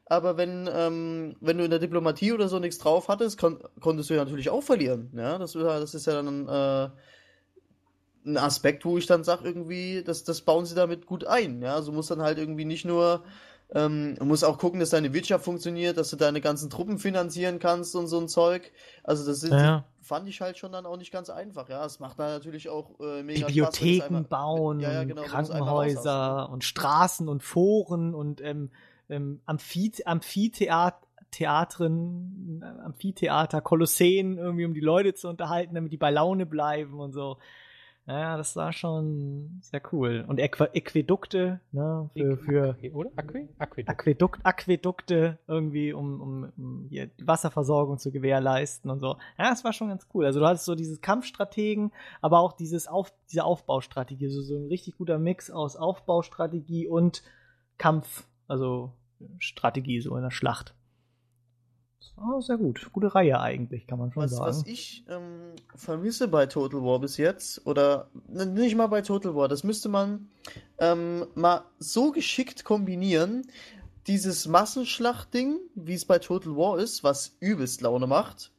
aber 0.06 0.38
wenn, 0.38 0.70
ähm, 0.72 1.36
wenn 1.42 1.58
du 1.58 1.66
in 1.66 1.70
der 1.70 1.80
Diplomatie 1.80 2.32
oder 2.32 2.48
so 2.48 2.60
nichts 2.60 2.78
drauf 2.78 3.10
hattest, 3.10 3.38
kon 3.38 3.60
konntest 3.82 4.10
du 4.10 4.14
ja 4.14 4.24
natürlich 4.24 4.50
auch 4.50 4.64
verlieren. 4.64 5.12
Ja, 5.14 5.38
das, 5.38 5.52
das 5.52 5.94
ist 5.94 6.08
ja 6.08 6.22
dann, 6.22 6.48
äh, 6.48 6.90
ein 8.28 8.38
Aspekt, 8.38 8.86
wo 8.86 8.98
ich 8.98 9.06
dann 9.06 9.24
sage, 9.24 9.46
irgendwie, 9.46 10.04
das, 10.04 10.24
das 10.24 10.42
bauen 10.42 10.66
sie 10.66 10.76
damit 10.76 11.06
gut 11.06 11.26
ein. 11.26 11.62
Ja, 11.62 11.76
also 11.76 11.92
muss 11.92 12.08
dann 12.08 12.22
halt 12.22 12.38
irgendwie 12.38 12.66
nicht 12.66 12.86
nur, 12.86 13.24
ähm, 13.74 14.18
muss 14.22 14.44
auch 14.44 14.58
gucken, 14.58 14.80
dass 14.80 14.92
deine 14.92 15.14
Wirtschaft 15.14 15.46
funktioniert, 15.46 15.98
dass 15.98 16.10
du 16.10 16.16
deine 16.18 16.42
ganzen 16.42 16.70
Truppen 16.70 17.00
finanzieren 17.00 17.60
kannst 17.60 17.96
und 17.96 18.08
so 18.08 18.20
ein 18.20 18.28
Zeug. 18.28 18.72
Also 19.04 19.26
das 19.26 19.44
ist, 19.44 19.52
ja. 19.52 19.86
fand 20.02 20.28
ich 20.28 20.42
halt 20.42 20.58
schon 20.58 20.72
dann 20.72 20.86
auch 20.86 20.98
nicht 20.98 21.12
ganz 21.12 21.30
einfach. 21.30 21.70
Ja, 21.70 21.86
es 21.86 22.00
macht 22.00 22.20
da 22.20 22.30
natürlich 22.30 22.70
auch 22.70 23.00
äh, 23.00 23.24
mega 23.24 23.48
Bibliotheken 23.48 23.96
Spaß, 23.96 24.08
einmal, 24.08 24.24
bauen, 24.24 24.80
ja, 24.80 24.92
ja, 24.92 25.04
genau, 25.06 25.24
Krankenhäuser 25.24 26.50
und 26.50 26.64
Straßen 26.64 27.28
und 27.28 27.44
Foren 27.44 28.14
und 28.14 28.42
ähm, 28.42 28.70
ähm, 29.10 29.42
Amphith 29.46 30.06
Amphitheater. 30.06 31.02
Theatren, 31.30 32.64
Amphitheater, 32.86 33.60
Kolosseen, 33.60 34.38
irgendwie 34.38 34.64
um 34.64 34.74
die 34.74 34.80
Leute 34.80 35.14
zu 35.14 35.28
unterhalten, 35.28 35.76
damit 35.76 35.92
die 35.92 35.98
bei 35.98 36.10
Laune 36.10 36.46
bleiben 36.46 37.02
und 37.02 37.12
so. 37.12 37.38
Ja, 38.08 38.38
das 38.38 38.56
war 38.56 38.72
schon 38.72 39.60
sehr 39.62 39.82
cool. 39.92 40.24
Und 40.26 40.40
Äqu 40.40 40.64
Äquädukte, 40.74 41.60
ne, 41.74 42.10
für, 42.16 42.38
für 42.38 42.94
oder? 42.94 43.12
Aquä? 43.18 43.50
Aquädukt. 43.60 43.90
Aquädukt, 43.90 44.46
Aquädukte 44.46 45.40
irgendwie, 45.46 45.92
um, 45.92 46.22
um, 46.22 46.54
um 46.58 46.86
hier 46.88 47.08
die 47.08 47.28
Wasserversorgung 47.28 47.98
zu 47.98 48.14
gewährleisten 48.14 48.90
und 48.90 49.02
so. 49.02 49.18
Ja, 49.38 49.50
das 49.50 49.66
war 49.66 49.74
schon 49.74 49.90
ganz 49.90 50.08
cool. 50.14 50.26
Also 50.26 50.40
du 50.40 50.46
hattest 50.46 50.64
so 50.64 50.74
dieses 50.74 51.02
Kampfstrategen, 51.02 51.92
aber 52.22 52.40
auch 52.40 52.54
dieses 52.54 52.88
Auf, 52.88 53.14
diese 53.30 53.44
Aufbaustrategie, 53.44 54.30
so, 54.30 54.42
so 54.42 54.56
ein 54.56 54.68
richtig 54.68 54.98
guter 54.98 55.20
Mix 55.20 55.52
aus 55.52 55.76
Aufbaustrategie 55.76 56.88
und 56.88 57.24
Kampf, 57.78 58.26
also 58.48 58.94
Strategie 59.38 60.00
so 60.00 60.16
in 60.16 60.24
der 60.24 60.32
Schlacht. 60.32 60.76
Oh, 62.18 62.42
sehr 62.42 62.58
gut. 62.58 62.90
Gute 62.92 63.14
Reihe 63.14 63.40
eigentlich, 63.40 63.86
kann 63.86 64.00
man 64.00 64.12
schon 64.12 64.24
was, 64.24 64.32
sagen. 64.32 64.48
Was 64.48 64.66
ich 64.66 65.06
ähm, 65.08 65.54
vermisse 65.76 66.28
bei 66.28 66.48
Total 66.48 66.82
War 66.82 67.00
bis 67.00 67.18
jetzt, 67.18 67.66
oder 67.68 68.10
nicht 68.28 68.76
mal 68.76 68.88
bei 68.88 69.02
Total 69.02 69.36
War, 69.36 69.48
das 69.48 69.64
müsste 69.64 69.88
man 69.88 70.28
ähm, 70.80 71.28
mal 71.36 71.64
so 71.78 72.12
geschickt 72.12 72.64
kombinieren, 72.64 73.44
dieses 74.08 74.48
Massenschlachtding, 74.48 75.60
wie 75.76 75.94
es 75.94 76.06
bei 76.06 76.18
Total 76.18 76.56
War 76.56 76.80
ist, 76.80 77.04
was 77.04 77.36
übelst 77.40 77.82
Laune 77.82 78.08
macht, 78.08 78.52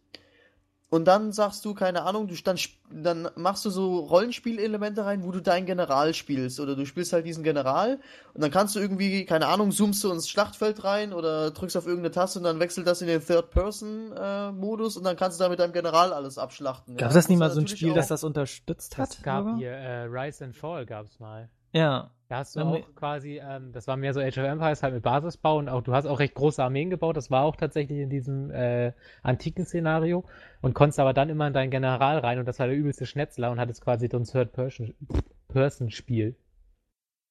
und 0.91 1.05
dann 1.07 1.33
sagst 1.33 1.65
du, 1.67 1.75
keine 1.75 2.03
Ahnung, 2.05 2.29
du 2.29 2.35
dann, 2.43 2.59
dann 2.91 3.29
machst 3.37 3.63
du 3.67 3.71
so 3.71 3.99
Rollenspielelemente 3.99 5.05
rein, 5.05 5.23
wo 5.23 5.31
du 5.31 5.43
deinen 5.43 5.67
General 5.67 6.15
spielst. 6.15 6.61
Oder 6.61 6.77
du 6.77 6.87
spielst 6.87 7.13
halt 7.13 7.27
diesen 7.27 7.45
General 7.45 8.01
und 8.33 8.43
dann 8.43 8.51
kannst 8.51 8.75
du 8.75 8.81
irgendwie, 8.81 9.27
keine 9.27 9.49
Ahnung, 9.49 9.71
zoomst 9.71 10.03
du 10.03 10.11
ins 10.11 10.31
Schlachtfeld 10.31 10.85
rein 10.85 11.13
oder 11.13 11.51
drückst 11.51 11.77
auf 11.77 11.87
irgendeine 11.87 12.13
Taste 12.13 12.39
und 12.39 12.45
dann 12.45 12.59
wechselt 12.59 12.87
das 12.87 13.03
in 13.03 13.09
den 13.09 13.25
Third-Person-Modus 13.25 14.95
äh, 14.95 14.99
und 14.99 15.05
dann 15.05 15.17
kannst 15.17 15.39
du 15.39 15.45
da 15.45 15.51
mit 15.51 15.59
deinem 15.59 15.75
General 15.75 16.13
alles 16.15 16.39
abschlachten. 16.39 16.97
Gab 16.97 17.11
es 17.11 17.15
ja? 17.15 17.19
das 17.19 17.29
nicht 17.29 17.39
mal 17.39 17.51
so 17.51 17.61
ein 17.61 17.69
Spiel, 17.69 17.93
das 17.93 18.09
das 18.09 18.25
unterstützt 18.25 18.97
hat? 18.97 19.11
Es 19.11 19.23
gab 19.23 19.57
hier 19.59 19.73
äh, 19.73 20.05
Rise 20.05 20.47
and 20.47 20.57
Fall 20.57 20.87
gab 20.87 21.05
es 21.07 21.21
mal. 21.21 21.51
Ja. 21.73 22.11
Da 22.29 22.39
hast 22.39 22.57
du 22.57 22.61
auch 22.61 22.95
quasi, 22.95 23.41
ähm, 23.43 23.73
das 23.73 23.89
war 23.89 23.97
mehr 23.97 24.13
so 24.13 24.21
Age 24.21 24.37
of 24.37 24.45
Empires 24.45 24.83
halt 24.83 24.93
mit 24.93 25.03
Basisbau 25.03 25.57
und 25.57 25.71
auch 25.71 25.81
du 25.81 25.95
hast 25.95 26.05
auch 26.05 26.21
recht 26.21 26.35
große 26.35 26.63
Armeen 26.63 26.91
gebaut. 26.91 27.17
Das 27.17 27.31
war 27.31 27.45
auch 27.45 27.57
tatsächlich 27.57 28.01
in 28.01 28.11
diesem 28.11 28.51
äh, 28.51 28.93
antiken 29.23 29.65
Szenario 29.65 30.25
und 30.61 30.75
konntest 30.75 31.01
aber 31.01 31.15
dann 31.15 31.31
immer 31.31 31.47
in 31.47 31.55
deinen 31.55 31.71
General 31.71 32.19
rein 32.19 32.39
und 32.39 32.45
das 32.47 32.59
war 32.59 32.67
der 32.67 32.77
übelste 32.77 33.07
Schnetzler 33.07 33.51
und 33.51 33.59
hattest 33.59 33.83
quasi 33.83 34.09
so 34.11 34.19
ein 34.19 34.25
Third-Person-Spiel. 34.25 36.37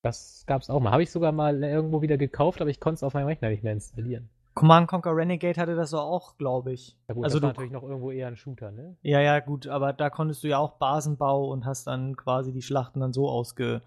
Das 0.01 0.45
gab's 0.47 0.71
auch 0.71 0.79
mal. 0.79 0.91
Habe 0.91 1.03
ich 1.03 1.11
sogar 1.11 1.31
mal 1.31 1.63
irgendwo 1.63 2.01
wieder 2.01 2.17
gekauft, 2.17 2.59
aber 2.61 2.71
ich 2.71 2.79
konnte 2.79 2.95
es 2.95 3.03
auf 3.03 3.13
meinem 3.13 3.27
Rechner 3.27 3.49
nicht 3.49 3.61
mehr 3.63 3.73
installieren. 3.73 4.29
Command 4.55 4.87
Conquer 4.87 5.15
Renegade 5.15 5.61
hatte 5.61 5.75
das 5.75 5.93
auch, 5.93 6.37
glaube 6.37 6.73
ich. 6.73 6.97
Ja 7.07 7.13
gut, 7.13 7.25
also 7.25 7.37
das 7.37 7.43
war 7.43 7.49
natürlich 7.49 7.71
noch 7.71 7.83
irgendwo 7.83 8.09
eher 8.09 8.29
ein 8.29 8.35
Shooter, 8.35 8.71
ne? 8.71 8.97
Ja, 9.03 9.21
ja, 9.21 9.39
gut, 9.41 9.67
aber 9.67 9.93
da 9.93 10.09
konntest 10.09 10.43
du 10.43 10.47
ja 10.47 10.57
auch 10.57 10.79
Basenbau 10.79 11.49
und 11.49 11.67
hast 11.67 11.85
dann 11.85 12.15
quasi 12.15 12.51
die 12.51 12.63
Schlachten 12.63 12.99
dann 12.99 13.13
so 13.13 13.29
ausge 13.29 13.83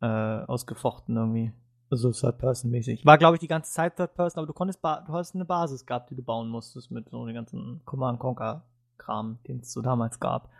äh, 0.00 0.06
ausgefochten 0.06 1.16
irgendwie. 1.16 1.52
Also 1.90 2.12
Third-Person-mäßig. 2.12 3.04
War, 3.04 3.18
glaube 3.18 3.36
ich, 3.36 3.40
die 3.40 3.48
ganze 3.48 3.72
Zeit 3.72 3.96
Third-Person, 3.96 4.40
aber 4.40 4.46
du 4.46 4.52
konntest, 4.52 4.82
du 4.82 5.12
hast 5.12 5.34
eine 5.34 5.44
Basis 5.44 5.86
gehabt, 5.86 6.10
die 6.10 6.14
du 6.14 6.22
bauen 6.22 6.48
musstest 6.48 6.90
mit 6.90 7.08
so 7.08 7.26
den 7.26 7.34
ganzen 7.34 7.80
Command-Conquer-Kram, 7.84 9.38
den 9.48 9.60
es 9.60 9.72
so 9.72 9.82
damals 9.82 10.20
gab. 10.20 10.50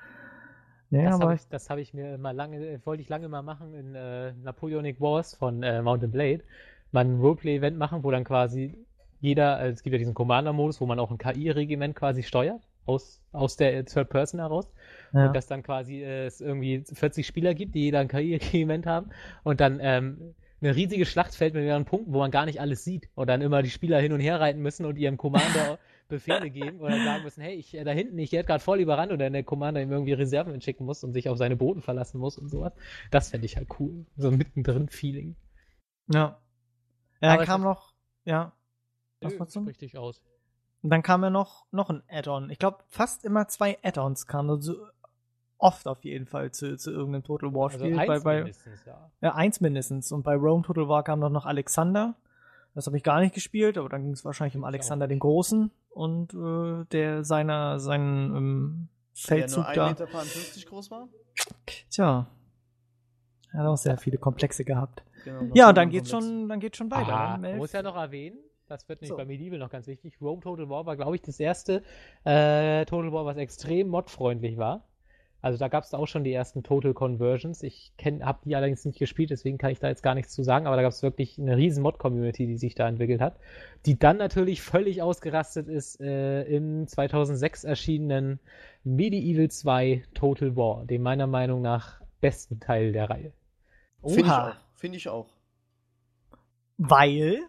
Nee, 0.91 1.05
das 1.05 1.21
habe 1.21 1.35
ich, 1.35 1.69
hab 1.71 1.79
ich, 1.79 1.95
mir 1.95 2.19
mal 2.19 2.35
lange, 2.35 2.81
wollte 2.85 3.01
ich 3.01 3.09
lange 3.09 3.29
mal 3.29 3.43
machen 3.43 3.75
in 3.75 3.95
äh, 3.95 4.33
Napoleonic 4.33 5.01
Wars 5.01 5.37
von 5.37 5.63
äh, 5.63 5.83
Mountain 5.83 6.11
Blade. 6.11 6.43
Mal 6.91 7.05
ein 7.05 7.21
Roleplay-Event 7.21 7.79
machen, 7.79 8.03
wo 8.03 8.11
dann 8.11 8.25
quasi 8.25 8.77
jeder, 9.21 9.57
also 9.57 9.75
es 9.75 9.83
gibt 9.85 9.93
ja 9.93 9.99
diesen 9.99 10.15
Commander-Modus, 10.15 10.81
wo 10.81 10.87
man 10.87 10.99
auch 10.99 11.13
ein 11.13 11.19
KI-Regiment 11.19 11.95
quasi 11.95 12.25
steuert, 12.25 12.67
aus, 12.87 13.23
aus 13.31 13.57
der 13.57 13.85
Third 13.85 14.09
Person 14.09 14.41
heraus. 14.41 14.69
Ja. 15.13 15.27
Und 15.27 15.37
dass 15.37 15.47
dann 15.47 15.63
quasi 15.63 16.03
äh, 16.03 16.27
es 16.27 16.41
irgendwie 16.41 16.85
40 16.93 17.27
Spieler 17.27 17.55
gibt, 17.55 17.75
die 17.75 17.81
jeder 17.81 18.01
ein 18.01 18.09
KI-Regiment 18.09 18.87
haben 18.87 19.11
und 19.43 19.61
dann 19.61 19.79
ähm, 19.81 20.35
eine 20.61 20.77
riesige 20.77 21.07
Schlachtfeld 21.07 21.55
mit 21.55 21.65
mehreren 21.65 21.85
Punkten, 21.85 22.13
wo 22.13 22.19
man 22.19 22.31
gar 22.31 22.45
nicht 22.45 22.61
alles 22.61 22.85
sieht 22.85 23.09
und 23.15 23.29
dann 23.29 23.41
immer 23.41 23.63
die 23.63 23.71
Spieler 23.71 23.99
hin 23.99 24.13
und 24.13 24.21
her 24.21 24.41
reiten 24.41 24.61
müssen 24.61 24.85
und 24.85 24.97
ihrem 24.97 25.17
Commander 25.17 25.79
Befehle 26.09 26.51
geben 26.51 26.81
oder 26.81 27.03
sagen 27.03 27.23
müssen, 27.23 27.41
hey, 27.41 27.55
ich 27.55 27.75
äh, 27.75 27.85
da 27.85 27.93
hinten, 27.93 28.19
ich 28.19 28.33
werde 28.33 28.47
gerade 28.47 28.63
voll 28.63 28.81
überrannt 28.81 29.13
oder 29.13 29.31
der 29.31 29.45
Commander 29.45 29.81
ihm 29.81 29.93
irgendwie 29.93 30.13
Reserven 30.13 30.53
entschicken 30.53 30.85
muss 30.85 31.03
und 31.05 31.13
sich 31.13 31.29
auf 31.29 31.39
seine 31.39 31.57
Boten 31.57 31.83
verlassen 31.83 32.19
muss 32.19 32.37
und 32.37 32.49
sowas. 32.49 32.73
Das 33.11 33.31
fände 33.31 33.47
ich 33.47 33.57
halt 33.57 33.69
cool. 33.79 34.05
So 34.17 34.29
ein 34.29 34.37
mittendrin 34.37 34.89
Feeling. 34.89 35.37
Ja. 36.09 36.41
Ja, 37.23 37.37
dann 37.37 37.47
kam 37.47 37.63
noch, 37.63 37.95
ja. 38.25 38.53
Was 39.21 39.39
Nö, 39.39 39.47
zum? 39.47 39.67
richtig 39.67 39.97
aus. 39.97 40.21
Und 40.83 40.91
dann 40.91 41.03
kam 41.03 41.23
ja 41.23 41.31
noch, 41.31 41.67
noch 41.71 41.91
ein 41.91 42.03
Add-on. 42.09 42.51
Ich 42.51 42.59
glaube, 42.59 42.79
fast 42.89 43.25
immer 43.25 43.49
zwei 43.49 43.79
Add-ons 43.83 44.27
kamen. 44.27 44.51
Also 44.51 44.87
oft 45.61 45.87
auf 45.87 46.05
jeden 46.05 46.27
Fall 46.27 46.51
zu, 46.51 46.77
zu 46.77 46.91
irgendeinem 46.91 47.25
Total 47.25 47.53
War 47.55 47.71
Spiel. 47.71 47.87
Also 47.87 47.99
eins 47.99 48.09
bei, 48.09 48.19
bei, 48.21 48.37
mindestens, 48.43 48.85
ja. 48.85 49.11
Ja, 49.21 49.35
eins 49.35 49.61
mindestens. 49.61 50.13
Und 50.13 50.23
bei 50.23 50.35
Rome 50.35 50.63
Total 50.63 50.89
War 50.89 51.05
kam 51.05 51.21
noch, 51.21 51.31
noch 51.31 51.47
Alexander. 51.47 52.15
Das 52.75 52.87
habe 52.87 52.97
ich 52.97 53.03
gar 53.03 53.21
nicht 53.21 53.35
gespielt, 53.35 53.79
aber 53.79 53.89
dann 53.89 54.03
ging 54.03 54.13
es 54.13 54.25
wahrscheinlich 54.25 54.57
um 54.57 54.65
Alexander 54.65 55.09
den 55.09 55.19
Großen 55.19 55.71
und 55.91 56.35
äh, 56.35 56.85
der 56.93 57.25
seiner 57.25 57.81
seinen 57.81 58.37
ähm, 58.37 58.89
Feldzug 59.13 59.67
der 59.75 59.85
nur 59.85 59.93
1,50 59.93 60.57
Meter 60.57 60.71
groß 60.71 60.91
war? 60.91 61.09
Tja. 61.91 62.27
Er 63.53 63.61
hat 63.61 63.67
auch 63.67 63.77
sehr 63.77 63.97
viele 63.97 64.19
Komplexe 64.19 64.65
gehabt. 64.65 65.03
Genau, 65.25 65.53
ja, 65.55 65.73
dann 65.73 65.91
geht's 65.91 66.11
schon, 66.11 66.49
dann 66.49 66.61
geht's 66.61 66.79
schon 66.79 66.91
weiter. 66.91 67.13
Ah, 67.13 67.37
ne? 67.37 67.57
muss 67.57 67.73
ja 67.73 67.83
noch 67.83 67.97
erwähnen, 67.97 68.39
das 68.69 68.89
wird 68.89 69.01
nicht 69.01 69.11
so. 69.11 69.17
bei 69.17 69.25
Medieval 69.25 69.59
noch 69.59 69.71
ganz 69.71 69.87
wichtig. 69.87 70.21
Rome 70.21 70.41
Total 70.41 70.69
War 70.69 70.87
war, 70.87 70.97
glaube 70.97 71.17
ich, 71.17 71.23
das 71.23 71.41
erste 71.41 71.83
äh, 72.25 72.85
Total 72.87 73.13
War, 73.13 73.25
was 73.25 73.37
extrem 73.37 73.89
modfreundlich 73.89 74.57
war. 74.57 74.87
Also 75.43 75.59
da 75.59 75.69
gab 75.69 75.85
es 75.85 75.95
auch 75.95 76.07
schon 76.07 76.25
die 76.25 76.33
ersten 76.33 76.63
Total 76.63 76.93
Conversions. 76.93 77.63
Ich 77.63 77.93
habe 78.23 78.41
die 78.45 78.57
allerdings 78.57 78.85
nicht 78.85 78.99
gespielt, 78.99 79.31
deswegen 79.31 79.59
kann 79.59 79.71
ich 79.71 79.79
da 79.79 79.89
jetzt 79.89 80.03
gar 80.03 80.15
nichts 80.15 80.33
zu 80.33 80.43
sagen, 80.43 80.67
aber 80.67 80.77
da 80.77 80.83
gab 80.83 80.93
es 80.93 81.03
wirklich 81.03 81.39
eine 81.39 81.57
riesen 81.57 81.83
Mod-Community, 81.83 82.47
die 82.47 82.59
sich 82.59 82.75
da 82.75 82.89
entwickelt 82.89 83.21
hat, 83.21 83.39
die 83.87 83.99
dann 83.99 84.19
natürlich 84.19 84.61
völlig 84.63 85.03
ausgerastet 85.03 85.69
ist 85.69 86.01
äh, 86.01 86.43
im 86.45 86.87
2006 86.87 87.65
erschienenen 87.65 88.41
Medieval 88.85 89.51
2 89.51 90.05
Total 90.15 90.57
War, 90.57 90.85
dem 90.85 91.03
meiner 91.03 91.27
Meinung 91.27 91.63
nach 91.63 92.01
besten 92.21 92.61
Teil 92.61 92.93
der 92.93 93.09
Reihe. 93.09 93.33
Finde 94.03 94.21
ich 94.21 94.31
auch. 94.31 94.55
Finde 94.75 94.97
ich 94.97 95.09
auch. 95.09 95.29
Weil? 96.79 97.41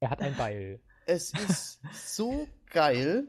Er 0.00 0.10
hat 0.10 0.20
ein 0.20 0.36
Beil. 0.36 0.80
Es 1.06 1.32
ist 1.32 1.80
so 1.92 2.46
geil, 2.70 3.28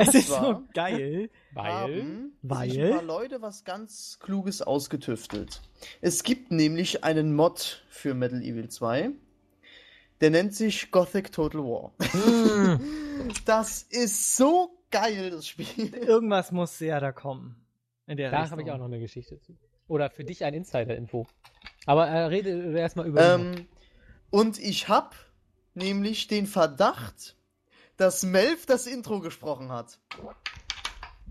es 0.00 0.14
ist 0.14 0.28
so 0.28 0.62
geil. 0.72 1.30
Weil, 1.52 1.72
haben 1.72 2.32
weil 2.42 2.70
sich 2.70 2.82
ein 2.82 2.90
paar 2.90 3.02
Leute 3.02 3.42
was 3.42 3.64
ganz 3.64 4.18
Kluges 4.20 4.62
ausgetüftelt. 4.62 5.60
Es 6.00 6.22
gibt 6.22 6.50
nämlich 6.50 7.04
einen 7.04 7.34
Mod 7.34 7.84
für 7.88 8.14
Metal 8.14 8.42
Evil 8.42 8.68
2. 8.68 9.10
Der 10.20 10.30
nennt 10.30 10.54
sich 10.54 10.90
Gothic 10.90 11.32
Total 11.32 11.60
War. 11.62 11.92
Mm. 12.14 12.80
das 13.44 13.82
ist 13.82 14.36
so 14.36 14.78
geil, 14.90 15.30
das 15.30 15.46
Spiel. 15.46 15.94
Irgendwas 15.94 16.52
muss 16.52 16.78
ja 16.80 17.00
da 17.00 17.12
kommen. 17.12 17.56
da 18.06 18.50
habe 18.50 18.62
ich 18.62 18.70
auch 18.70 18.78
noch 18.78 18.86
eine 18.86 19.00
Geschichte 19.00 19.40
zu. 19.40 19.56
Oder 19.86 20.10
für 20.10 20.24
dich 20.24 20.44
ein 20.44 20.54
Insider-Info. 20.54 21.26
Aber 21.86 22.06
äh, 22.08 22.24
rede 22.26 22.78
erstmal 22.78 23.06
über. 23.06 23.34
Ähm, 23.34 23.66
und 24.30 24.58
ich 24.58 24.88
habe 24.88 25.14
nämlich 25.74 26.28
den 26.28 26.46
Verdacht, 26.46 27.36
dass 27.96 28.22
Melf 28.22 28.66
das 28.66 28.86
Intro 28.86 29.20
gesprochen 29.20 29.70
hat. 29.70 29.98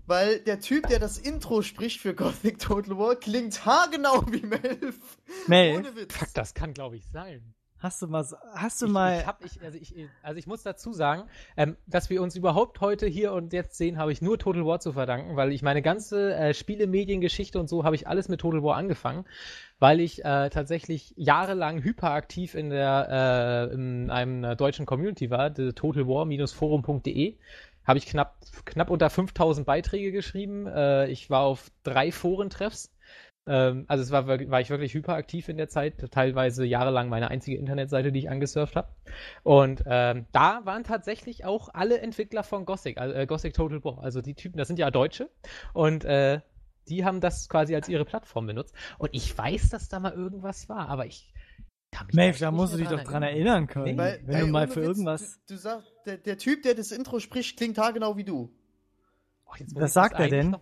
Weil 0.06 0.40
der 0.40 0.60
Typ, 0.60 0.86
der 0.88 0.98
das 0.98 1.16
Intro 1.16 1.62
spricht 1.62 2.00
für 2.00 2.14
Gothic 2.14 2.58
Total 2.58 2.98
War, 2.98 3.16
klingt 3.16 3.64
haargenau 3.64 4.22
wie 4.28 4.42
Melf. 4.42 5.18
Melf? 5.46 5.78
Ohne 5.78 5.96
Witz. 5.96 6.14
Fuck, 6.14 6.34
das 6.34 6.52
kann, 6.54 6.74
glaube 6.74 6.96
ich, 6.96 7.06
sein. 7.10 7.54
Hast 7.84 8.00
du 8.00 8.06
mal, 8.06 8.26
hast 8.54 8.80
du 8.80 8.86
ich, 8.86 8.92
mal. 8.92 9.20
Ich 9.20 9.26
hab, 9.26 9.44
ich, 9.44 9.62
also, 9.62 9.76
ich, 9.76 9.94
also 10.22 10.38
ich 10.38 10.46
muss 10.46 10.62
dazu 10.62 10.94
sagen, 10.94 11.24
ähm, 11.54 11.76
dass 11.86 12.08
wir 12.08 12.22
uns 12.22 12.34
überhaupt 12.34 12.80
heute 12.80 13.06
hier 13.06 13.34
und 13.34 13.52
jetzt 13.52 13.76
sehen, 13.76 13.98
habe 13.98 14.10
ich 14.10 14.22
nur 14.22 14.38
Total 14.38 14.64
War 14.64 14.80
zu 14.80 14.94
verdanken, 14.94 15.36
weil 15.36 15.52
ich 15.52 15.60
meine 15.60 15.82
ganze 15.82 16.34
äh, 16.34 16.54
Spiele-Mediengeschichte 16.54 17.60
und 17.60 17.68
so 17.68 17.84
habe 17.84 17.94
ich 17.94 18.08
alles 18.08 18.30
mit 18.30 18.40
Total 18.40 18.62
War 18.62 18.76
angefangen, 18.76 19.26
weil 19.80 20.00
ich 20.00 20.24
äh, 20.24 20.48
tatsächlich 20.48 21.12
jahrelang 21.18 21.82
hyperaktiv 21.82 22.54
in 22.54 22.70
der 22.70 23.68
äh, 23.70 23.74
in 23.74 24.10
einem 24.10 24.56
deutschen 24.56 24.86
Community 24.86 25.28
war, 25.28 25.52
totalwar-forum.de 25.52 27.36
habe 27.84 27.98
ich 27.98 28.06
knapp 28.06 28.38
knapp 28.64 28.88
unter 28.88 29.10
5000 29.10 29.66
Beiträge 29.66 30.10
geschrieben. 30.10 30.66
Äh, 30.66 31.08
ich 31.08 31.28
war 31.28 31.42
auf 31.42 31.70
drei 31.82 32.12
Forentreffs 32.12 32.93
ähm, 33.46 33.84
also 33.88 34.02
es 34.02 34.10
war, 34.10 34.26
war 34.26 34.60
ich 34.60 34.70
wirklich 34.70 34.94
hyperaktiv 34.94 35.48
in 35.48 35.56
der 35.56 35.68
Zeit, 35.68 36.10
teilweise 36.10 36.64
jahrelang 36.64 37.08
meine 37.08 37.28
einzige 37.30 37.58
Internetseite, 37.58 38.12
die 38.12 38.20
ich 38.20 38.30
angesurft 38.30 38.76
habe. 38.76 38.88
Und 39.42 39.82
ähm, 39.86 40.26
da 40.32 40.62
waren 40.64 40.84
tatsächlich 40.84 41.44
auch 41.44 41.68
alle 41.72 42.00
Entwickler 42.00 42.42
von 42.42 42.64
Gothic, 42.64 42.96
äh, 42.96 43.26
Gothic 43.26 43.54
Total 43.54 43.82
War, 43.84 44.02
also 44.02 44.22
die 44.22 44.34
Typen, 44.34 44.56
das 44.56 44.68
sind 44.68 44.78
ja 44.78 44.90
Deutsche 44.90 45.30
und 45.72 46.04
äh, 46.04 46.40
die 46.88 47.04
haben 47.04 47.20
das 47.20 47.48
quasi 47.48 47.74
als 47.74 47.88
ihre 47.88 48.04
Plattform 48.04 48.46
benutzt. 48.46 48.74
Und 48.98 49.10
ich 49.12 49.36
weiß, 49.36 49.70
dass 49.70 49.88
da 49.88 50.00
mal 50.00 50.12
irgendwas 50.12 50.68
war, 50.68 50.88
aber 50.88 51.06
ich 51.06 51.32
Maeve, 52.12 52.38
da 52.38 52.50
musst 52.50 52.74
du 52.74 52.78
dich 52.78 52.88
doch 52.88 53.04
dran 53.04 53.22
erinnern 53.22 53.68
können. 53.68 53.84
Nee, 53.84 53.96
weil, 53.96 54.20
wenn 54.24 54.40
du 54.40 54.46
mal 54.48 54.66
für 54.66 54.80
Witz, 54.80 54.88
irgendwas. 54.88 55.40
Du, 55.46 55.54
du 55.54 55.60
sagst, 55.60 55.92
der, 56.06 56.16
der, 56.18 56.38
Typ, 56.38 56.62
der 56.62 56.74
das 56.74 56.90
Intro 56.90 57.20
spricht, 57.20 57.56
klingt 57.56 57.78
haargenau 57.78 58.16
wie 58.16 58.24
du. 58.24 58.52
Oh, 59.46 59.52
Was 59.74 59.92
sagt 59.92 60.18
er 60.18 60.28
denn? 60.28 60.50
Noch, 60.50 60.60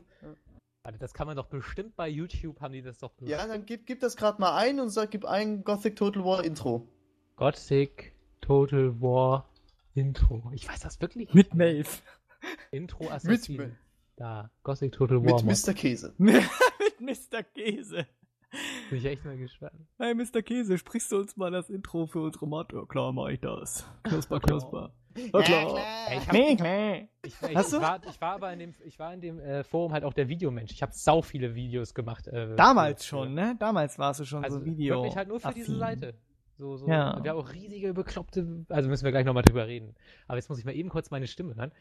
Warte, 0.85 0.99
das 0.99 1.15
kann 1.15 1.29
man 1.29 1.37
doch 1.37 1.47
bestimmt 1.47 1.95
bei 1.95 2.09
YouTube, 2.09 2.61
haben 2.61 2.73
die 2.73 2.83
das 2.83 2.99
doch 2.99 3.13
bestimmt. 3.13 3.31
Ja, 3.31 3.47
dann 3.47 3.65
gib, 3.67 3.87
gib 3.87 4.01
das 4.01 4.17
gerade 4.17 4.41
mal 4.41 4.57
ein 4.57 4.81
und 4.81 4.91
sag, 4.91 5.13
gib 5.13 5.25
ein 5.25 5.63
Gothic 5.63 5.95
Total 5.95 6.25
War 6.25 6.45
Intro. 6.45 6.89
Gothic 7.37 8.13
Total 8.41 9.01
War 9.01 9.49
Intro. 9.95 10.51
Ich 10.53 10.69
weiß 10.69 10.81
das 10.81 11.01
wirklich. 11.01 11.33
Mit 11.35 11.55
Maeve. 11.55 11.89
Intro 12.73 13.09
Assassin. 13.11 13.57
Mit 13.57 13.73
da, 14.17 14.51
Gothic 14.65 14.93
Total 14.93 15.25
War. 15.25 15.45
Mit 15.45 15.67
Mr. 15.67 15.73
Käse. 15.73 16.15
Mit 16.19 16.43
Mr. 17.01 17.45
Käse. 17.45 18.07
Bin 18.91 18.99
ich 18.99 19.05
echt 19.05 19.25
mal 19.25 19.37
gespannt. 19.37 19.87
Hey, 19.99 20.15
Mr. 20.15 20.43
Käse, 20.43 20.77
sprichst 20.79 21.13
du 21.13 21.19
uns 21.19 21.37
mal 21.37 21.53
das 21.53 21.71
Intro 21.71 22.07
für 22.07 22.21
unsere 22.21 22.49
Mod? 22.49 22.73
Ja, 22.73 22.85
klar, 22.87 23.13
mach 23.13 23.29
ich 23.29 23.41
das. 23.41 23.87
Knusper, 24.03 24.41
knusper. 24.41 24.93
Ja, 25.17 25.43
klar. 25.43 25.79
Ich, 26.13 26.27
hab, 26.27 26.33
nee, 26.33 26.57
klar. 26.57 26.97
Ich, 27.23 27.35
ich, 27.49 27.57
Hast 27.57 27.73
ich, 27.73 27.79
du? 27.79 27.83
War, 27.83 28.01
ich 28.09 28.21
war 28.21 28.35
aber 28.35 28.53
in 28.53 28.59
dem, 28.59 28.75
ich 28.85 28.99
war 28.99 29.15
in 29.15 29.21
dem 29.21 29.39
äh, 29.41 29.65
Forum 29.65 29.93
halt 29.93 30.05
auch 30.05 30.13
der 30.13 30.29
Videomensch. 30.29 30.73
Ich 30.73 30.83
habe 30.83 30.93
sau 30.95 31.23
viele 31.23 31.55
Videos 31.55 31.95
gemacht. 31.95 32.27
Äh, 32.29 32.55
Damals 32.57 33.07
schon, 33.07 33.35
ne? 33.35 33.57
Damals 33.59 33.99
warst 33.99 34.21
du 34.21 34.25
schon 34.25 34.45
also 34.45 34.59
so 34.59 34.65
Video. 34.65 34.97
Wirklich 34.97 35.17
halt 35.17 35.29
nur 35.29 35.41
für 35.41 35.49
affin. 35.49 35.65
diese 35.65 35.79
Seite. 35.79 36.15
So, 36.59 36.77
so. 36.77 36.87
Ja. 36.87 37.19
Wir 37.23 37.31
haben 37.31 37.39
auch 37.39 37.53
riesige, 37.53 37.95
bekloppte, 37.95 38.65
also 38.69 38.89
müssen 38.89 39.05
wir 39.05 39.11
gleich 39.11 39.25
nochmal 39.25 39.43
drüber 39.43 39.67
reden. 39.67 39.95
Aber 40.29 40.37
jetzt 40.37 40.49
muss 40.49 40.59
ich 40.59 40.65
mal 40.65 40.75
eben 40.75 40.91
kurz 40.91 41.11
meine 41.11 41.27
Stimme 41.27 41.57
hören. 41.57 41.73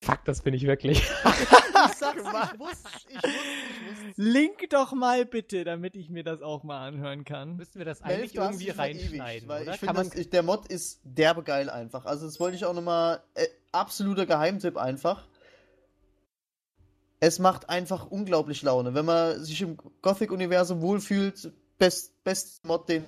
Fuck, 0.00 0.24
das 0.24 0.42
bin 0.42 0.54
ich 0.54 0.66
wirklich. 0.66 0.98
ich 1.24 1.94
sag's, 1.96 2.22
ich 2.22 2.24
muss, 2.24 2.52
ich 2.52 2.58
muss, 2.58 2.72
ich 3.08 4.06
muss. 4.06 4.16
Link 4.16 4.70
doch 4.70 4.92
mal 4.92 5.26
bitte, 5.26 5.64
damit 5.64 5.96
ich 5.96 6.08
mir 6.08 6.24
das 6.24 6.40
auch 6.40 6.62
mal 6.62 6.86
anhören 6.86 7.24
kann. 7.24 7.56
Müssten 7.56 7.78
wir 7.78 7.84
das 7.84 8.02
eigentlich 8.02 8.34
irgendwie 8.34 8.70
reinschneiden, 8.70 9.50
ewig, 9.50 9.62
oder? 9.62 9.74
Ich 9.74 9.80
finde, 9.80 10.26
der 10.26 10.42
Mod 10.42 10.66
ist 10.68 11.00
derbe 11.04 11.42
geil 11.42 11.68
einfach. 11.68 12.04
Also 12.04 12.26
das 12.26 12.38
wollte 12.38 12.56
ich 12.56 12.64
auch 12.64 12.74
nochmal, 12.74 13.22
äh, 13.34 13.46
absoluter 13.72 14.26
Geheimtipp 14.26 14.76
einfach. 14.76 15.26
Es 17.20 17.40
macht 17.40 17.68
einfach 17.68 18.06
unglaublich 18.06 18.62
Laune. 18.62 18.94
Wenn 18.94 19.04
man 19.04 19.42
sich 19.42 19.60
im 19.60 19.76
Gothic-Universum 20.02 20.80
wohlfühlt, 20.80 21.52
best, 21.78 22.22
best 22.22 22.64
Mod, 22.64 22.88
den 22.88 23.04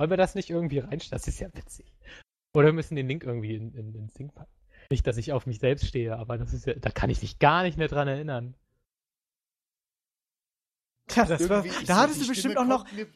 wollen 0.00 0.08
wir 0.08 0.16
das 0.16 0.34
nicht 0.34 0.48
irgendwie 0.48 0.78
reinstellen? 0.78 1.20
Das 1.20 1.28
ist 1.28 1.40
ja 1.40 1.48
witzig. 1.52 1.92
Oder 2.54 2.66
wir 2.66 2.72
müssen 2.72 2.96
den 2.96 3.08
Link 3.08 3.24
irgendwie 3.24 3.54
in, 3.54 3.74
in, 3.74 3.94
in 3.94 4.08
Sync 4.08 4.34
packen. 4.34 4.50
Nicht, 4.90 5.06
dass 5.06 5.16
ich 5.16 5.32
auf 5.32 5.46
mich 5.46 5.60
selbst 5.60 5.86
stehe, 5.86 6.16
aber 6.16 6.36
das 6.36 6.52
ist 6.52 6.66
ja, 6.66 6.74
da 6.74 6.90
kann 6.90 7.10
ich 7.10 7.22
mich 7.22 7.38
gar 7.38 7.62
nicht 7.62 7.78
mehr 7.78 7.88
dran 7.88 8.08
erinnern. 8.08 8.54
Tja, 11.06 11.24
das 11.24 11.48
war, 11.48 11.64
da 11.86 11.96
hattest 11.96 12.22
du 12.22 12.28
bestimmt 12.28 12.56
auch 12.56 12.64
noch. 12.64 12.90
Mir, 12.92 13.06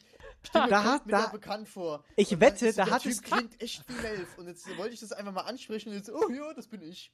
Stimme 0.43 0.67
da 0.67 0.83
hat 0.83 1.01
da 1.07 1.27
bekannt 1.27 1.67
vor. 1.67 2.03
Ich 2.15 2.39
wette, 2.39 2.71
da 2.73 2.89
hat 2.89 3.05
es 3.05 3.21
klingt 3.21 3.59
echt 3.61 3.87
wie 3.89 3.93
Melf 3.93 4.37
und 4.37 4.47
jetzt 4.47 4.65
wollte 4.77 4.93
ich 4.93 4.99
das 4.99 5.11
einfach 5.11 5.33
mal 5.33 5.41
ansprechen 5.41 5.89
und 5.89 5.95
jetzt 5.95 6.11
oh 6.11 6.29
ja, 6.29 6.53
das 6.53 6.67
bin 6.67 6.81
ich. 6.81 7.11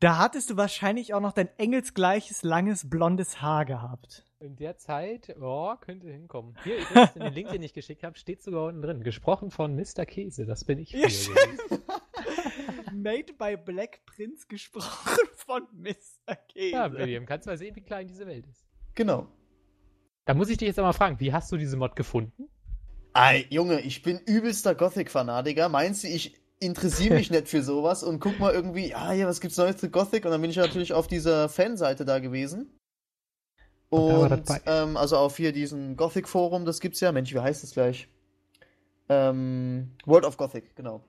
Da 0.00 0.18
hattest 0.18 0.50
du 0.50 0.56
wahrscheinlich 0.56 1.14
auch 1.14 1.20
noch 1.20 1.32
dein 1.32 1.48
engelsgleiches 1.56 2.42
langes 2.42 2.90
blondes 2.90 3.40
Haar 3.40 3.64
gehabt. 3.64 4.24
In 4.44 4.56
der 4.56 4.76
Zeit, 4.76 5.34
oh, 5.40 5.74
könnte 5.80 6.10
hinkommen. 6.10 6.54
Hier 6.64 6.76
übrigens 6.76 7.16
in 7.16 7.22
den 7.22 7.32
Link, 7.32 7.48
den 7.48 7.62
ich 7.62 7.72
geschickt 7.72 8.02
habe, 8.02 8.18
steht 8.18 8.42
sogar 8.42 8.66
unten 8.66 8.82
drin. 8.82 9.02
Gesprochen 9.02 9.50
von 9.50 9.74
Mr. 9.74 10.04
Käse, 10.04 10.44
das 10.44 10.66
bin 10.66 10.80
ich. 10.80 10.90
Ja, 10.90 11.08
Made 12.92 13.32
by 13.38 13.56
Black 13.56 14.04
Prince 14.04 14.46
gesprochen 14.46 15.28
von 15.36 15.62
Mr. 15.72 16.36
Käse. 16.52 16.72
Ja, 16.76 16.92
William, 16.92 17.24
kannst 17.24 17.46
du 17.46 17.52
mal 17.52 17.56
sehen, 17.56 17.74
wie 17.74 17.80
klein 17.80 18.06
diese 18.06 18.26
Welt 18.26 18.46
ist. 18.46 18.66
Genau. 18.94 19.28
Da 20.26 20.34
muss 20.34 20.50
ich 20.50 20.58
dich 20.58 20.68
jetzt 20.68 20.78
einmal 20.78 20.92
fragen, 20.92 21.18
wie 21.20 21.32
hast 21.32 21.50
du 21.50 21.56
diese 21.56 21.78
Mod 21.78 21.96
gefunden? 21.96 22.50
Ey, 23.14 23.46
Junge, 23.48 23.80
ich 23.80 24.02
bin 24.02 24.18
übelster 24.26 24.74
Gothic-Fanatiker. 24.74 25.70
Meinst 25.70 26.04
du, 26.04 26.08
ich 26.08 26.34
interessiere 26.60 27.14
mich 27.14 27.30
nicht 27.30 27.48
für 27.48 27.62
sowas 27.62 28.02
und 28.02 28.20
guck 28.20 28.38
mal 28.38 28.52
irgendwie, 28.52 28.90
ja, 28.90 29.14
ja, 29.14 29.26
was 29.26 29.40
gibt's 29.40 29.56
Neues 29.56 29.78
zu 29.78 29.88
Gothic? 29.88 30.26
Und 30.26 30.32
dann 30.32 30.42
bin 30.42 30.50
ich 30.50 30.58
natürlich 30.58 30.92
auf 30.92 31.06
dieser 31.06 31.48
Fanseite 31.48 32.04
da 32.04 32.18
gewesen. 32.18 32.78
Und 33.94 34.44
ähm, 34.66 34.96
also 34.96 35.16
auf 35.16 35.36
hier 35.36 35.52
diesen 35.52 35.96
Gothic-Forum, 35.96 36.64
das 36.64 36.80
gibt's 36.80 37.00
ja. 37.00 37.12
Mensch, 37.12 37.32
wie 37.34 37.40
heißt 37.40 37.62
das 37.62 37.72
gleich? 37.72 38.08
Ähm, 39.08 39.90
World 40.06 40.24
of 40.24 40.36
Gothic, 40.36 40.74
genau. 40.76 41.02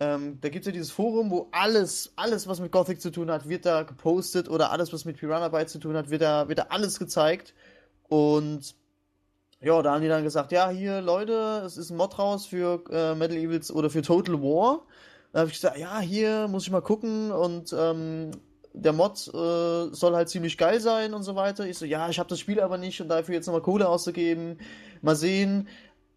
Ähm, 0.00 0.38
da 0.40 0.48
gibt's 0.48 0.66
ja 0.66 0.72
dieses 0.72 0.90
Forum, 0.90 1.30
wo 1.30 1.48
alles, 1.52 2.12
alles, 2.16 2.48
was 2.48 2.60
mit 2.60 2.72
Gothic 2.72 3.00
zu 3.00 3.10
tun 3.10 3.30
hat, 3.30 3.48
wird 3.48 3.66
da 3.66 3.84
gepostet 3.84 4.48
oder 4.48 4.72
alles, 4.72 4.92
was 4.92 5.04
mit 5.04 5.16
Piranha 5.16 5.48
Bytes 5.48 5.72
zu 5.72 5.78
tun 5.78 5.96
hat, 5.96 6.10
wird 6.10 6.22
da, 6.22 6.48
wird 6.48 6.58
da 6.58 6.66
alles 6.70 6.98
gezeigt. 6.98 7.54
Und 8.08 8.74
ja, 9.60 9.80
da 9.80 9.92
haben 9.92 10.02
die 10.02 10.08
dann 10.08 10.24
gesagt, 10.24 10.50
ja, 10.50 10.70
hier, 10.70 11.00
Leute, 11.00 11.62
es 11.64 11.76
ist 11.76 11.90
ein 11.90 11.96
Mod 11.96 12.18
raus 12.18 12.46
für 12.46 12.82
äh, 12.90 13.14
Metal 13.14 13.36
Evils 13.36 13.70
oder 13.70 13.90
für 13.90 14.02
Total 14.02 14.42
War. 14.42 14.82
Da 15.32 15.40
habe 15.40 15.48
ich 15.48 15.54
gesagt, 15.54 15.78
ja, 15.78 16.00
hier 16.00 16.48
muss 16.48 16.64
ich 16.64 16.70
mal 16.70 16.82
gucken 16.82 17.30
und 17.30 17.72
ähm, 17.78 18.32
der 18.74 18.92
Mod 18.92 19.28
äh, 19.28 19.94
soll 19.94 20.14
halt 20.14 20.28
ziemlich 20.28 20.56
geil 20.56 20.80
sein 20.80 21.14
und 21.14 21.22
so 21.22 21.36
weiter. 21.36 21.66
Ich 21.66 21.78
so, 21.78 21.84
ja, 21.84 22.08
ich 22.08 22.18
habe 22.18 22.28
das 22.28 22.40
Spiel 22.40 22.60
aber 22.60 22.78
nicht 22.78 23.00
und 23.00 23.08
dafür 23.08 23.34
jetzt 23.34 23.46
nochmal 23.46 23.62
Kohle 23.62 23.88
auszugeben. 23.88 24.58
Mal 25.02 25.16
sehen. 25.16 25.68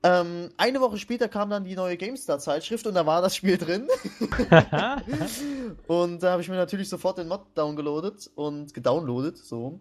Ähm, 0.03 0.51
eine 0.57 0.81
Woche 0.81 0.97
später 0.97 1.27
kam 1.27 1.49
dann 1.49 1.63
die 1.63 1.75
neue 1.75 1.97
GameStar-Zeitschrift 1.97 2.85
und 2.85 2.93
da 2.93 3.05
war 3.05 3.23
das 3.23 3.35
Spiel 3.35 3.57
drin. 3.57 3.87
und 5.87 6.21
da 6.21 6.31
habe 6.31 6.41
ich 6.43 6.49
mir 6.49 6.57
natürlich 6.57 6.89
sofort 6.89 7.17
den 7.17 7.27
Mod 7.27 7.41
downgeloadet 7.55 8.29
und 8.35 8.73
gedownloadet, 8.73 9.37
so. 9.37 9.79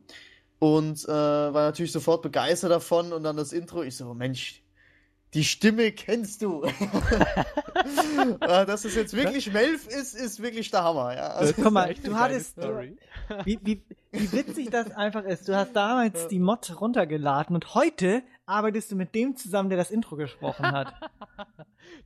Und 0.60 1.04
äh, 1.04 1.08
war 1.08 1.66
natürlich 1.66 1.92
sofort 1.92 2.22
begeistert 2.22 2.70
davon 2.70 3.12
und 3.12 3.22
dann 3.22 3.36
das 3.36 3.52
Intro. 3.52 3.82
Ich 3.82 3.98
so, 3.98 4.14
Mensch, 4.14 4.63
die 5.34 5.44
Stimme 5.44 5.92
kennst 5.92 6.42
du. 6.42 6.62
Dass 8.40 8.84
es 8.84 8.94
jetzt 8.94 9.14
wirklich 9.14 9.52
Melf 9.52 9.86
ist, 9.88 10.14
ist 10.14 10.40
wirklich 10.40 10.70
der 10.70 10.84
Hammer. 10.84 11.14
Ja. 11.14 11.28
Also, 11.28 11.54
Guck 11.54 11.72
mal, 11.72 11.92
du 11.94 12.14
hattest. 12.16 12.56
Wie, 13.44 13.58
wie, 13.62 13.82
wie 14.12 14.32
witzig 14.32 14.70
das 14.70 14.90
einfach 14.92 15.24
ist. 15.24 15.48
Du 15.48 15.56
hast 15.56 15.74
damals 15.74 16.22
ja. 16.22 16.28
die 16.28 16.38
Mod 16.38 16.80
runtergeladen 16.80 17.56
und 17.56 17.74
heute 17.74 18.22
arbeitest 18.46 18.92
du 18.92 18.96
mit 18.96 19.14
dem 19.14 19.36
zusammen, 19.36 19.70
der 19.70 19.78
das 19.78 19.90
Intro 19.90 20.16
gesprochen 20.16 20.66
hat. 20.66 20.94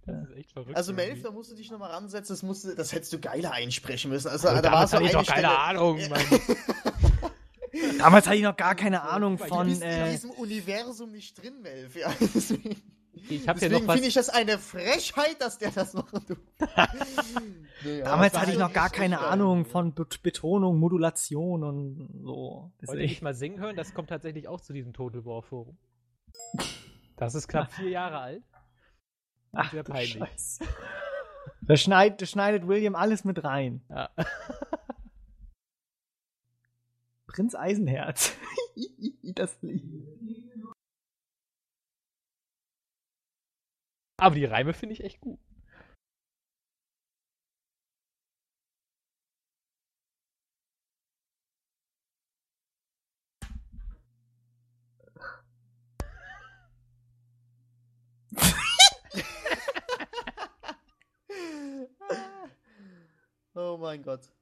Das 0.04 0.22
ist 0.22 0.36
echt 0.36 0.52
verrückt. 0.52 0.76
Also 0.76 0.92
Melf, 0.92 1.22
da 1.22 1.30
musst 1.30 1.52
du 1.52 1.54
dich 1.54 1.70
nochmal 1.70 1.90
ransetzen, 1.90 2.34
das, 2.34 2.42
musst 2.42 2.64
du, 2.64 2.74
das 2.74 2.92
hättest 2.92 3.12
du 3.12 3.20
geiler 3.20 3.52
einsprechen 3.52 4.10
müssen. 4.10 4.28
Also, 4.28 4.48
also 4.48 4.62
da 4.62 4.72
war 4.72 4.88
so 4.88 5.00
ich 5.00 5.12
doch 5.12 5.24
keine 5.24 5.56
Ahnung. 5.56 6.00
Damals 7.98 8.26
hatte 8.26 8.36
ich 8.36 8.42
noch 8.42 8.56
gar 8.56 8.74
keine 8.74 9.02
Ahnung 9.02 9.38
von. 9.38 9.66
Du 9.66 9.72
bist 9.72 9.82
äh, 9.82 10.06
in 10.06 10.12
diesem 10.12 10.30
Universum 10.30 11.12
nicht 11.12 11.40
drin, 11.40 11.60
Melf. 11.62 11.94
Ja, 11.94 12.12
Ich 13.28 13.48
hab 13.48 13.58
Deswegen 13.58 13.88
finde 13.90 14.08
ich 14.08 14.14
das 14.14 14.28
eine 14.28 14.58
Frechheit, 14.58 15.40
dass 15.40 15.58
der 15.58 15.70
das 15.70 15.94
machen 15.94 16.26
tut. 16.26 16.38
nee, 17.84 18.02
Damals 18.02 18.38
hatte 18.38 18.52
ich 18.52 18.58
noch 18.58 18.72
gar 18.72 18.90
keine 18.90 19.20
Ahnung 19.20 19.64
von 19.64 19.94
Betonung, 19.94 20.78
Modulation 20.78 21.64
und 21.64 22.20
so. 22.22 22.72
Wollte 22.80 23.02
ich 23.02 23.22
mal 23.22 23.34
singen 23.34 23.60
hören? 23.60 23.76
Das 23.76 23.94
kommt 23.94 24.08
tatsächlich 24.08 24.48
auch 24.48 24.60
zu 24.60 24.72
diesem 24.72 24.92
Total 24.92 25.24
War 25.24 25.42
Forum. 25.42 25.76
Das 27.16 27.34
ist 27.34 27.48
knapp 27.48 27.72
vier 27.72 27.90
Jahre 27.90 28.18
alt. 28.18 28.42
Ach, 29.52 29.70
sehr 29.70 29.82
peinlich. 29.82 30.18
Da 31.62 31.76
schneidet, 31.76 32.22
das 32.22 32.30
schneidet 32.30 32.68
William 32.68 32.94
alles 32.94 33.24
mit 33.24 33.42
rein. 33.42 33.82
Ja. 33.88 34.10
Prinz 37.26 37.54
Eisenherz. 37.54 38.32
das 39.22 39.60
Lied. 39.62 39.84
Aber 44.20 44.34
die 44.34 44.44
Reime 44.44 44.74
finde 44.74 44.94
ich 44.94 45.04
echt 45.04 45.20
gut. 45.20 45.38
oh 63.54 63.76
mein 63.78 64.02
Gott. 64.02 64.32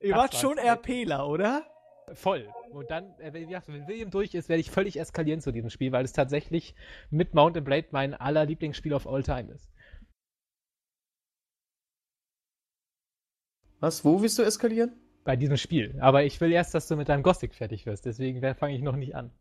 Ihr 0.00 0.14
wart 0.14 0.34
schon 0.34 0.58
RPler, 0.58 1.26
oder? 1.26 1.71
Voll. 2.14 2.48
Und 2.70 2.90
dann, 2.90 3.18
äh, 3.18 3.32
wenn 3.32 3.86
William 3.88 4.10
durch 4.10 4.34
ist, 4.34 4.48
werde 4.48 4.60
ich 4.60 4.70
völlig 4.70 4.98
eskalieren 4.98 5.40
zu 5.40 5.52
diesem 5.52 5.70
Spiel, 5.70 5.92
weil 5.92 6.04
es 6.04 6.12
tatsächlich 6.12 6.74
mit 7.10 7.34
Mountain 7.34 7.64
Blade 7.64 7.88
mein 7.90 8.14
aller 8.14 8.44
Lieblingsspiel 8.44 8.94
of 8.94 9.06
all 9.06 9.22
time 9.22 9.52
ist. 9.52 9.72
Was? 13.80 14.04
Wo 14.04 14.22
willst 14.22 14.38
du 14.38 14.42
eskalieren? 14.42 14.92
Bei 15.24 15.36
diesem 15.36 15.56
Spiel. 15.56 15.98
Aber 16.00 16.24
ich 16.24 16.40
will 16.40 16.52
erst, 16.52 16.74
dass 16.74 16.88
du 16.88 16.96
mit 16.96 17.08
deinem 17.08 17.22
Gothic 17.22 17.54
fertig 17.54 17.86
wirst, 17.86 18.06
deswegen 18.06 18.40
fange 18.54 18.76
ich 18.76 18.82
noch 18.82 18.96
nicht 18.96 19.14
an. 19.14 19.32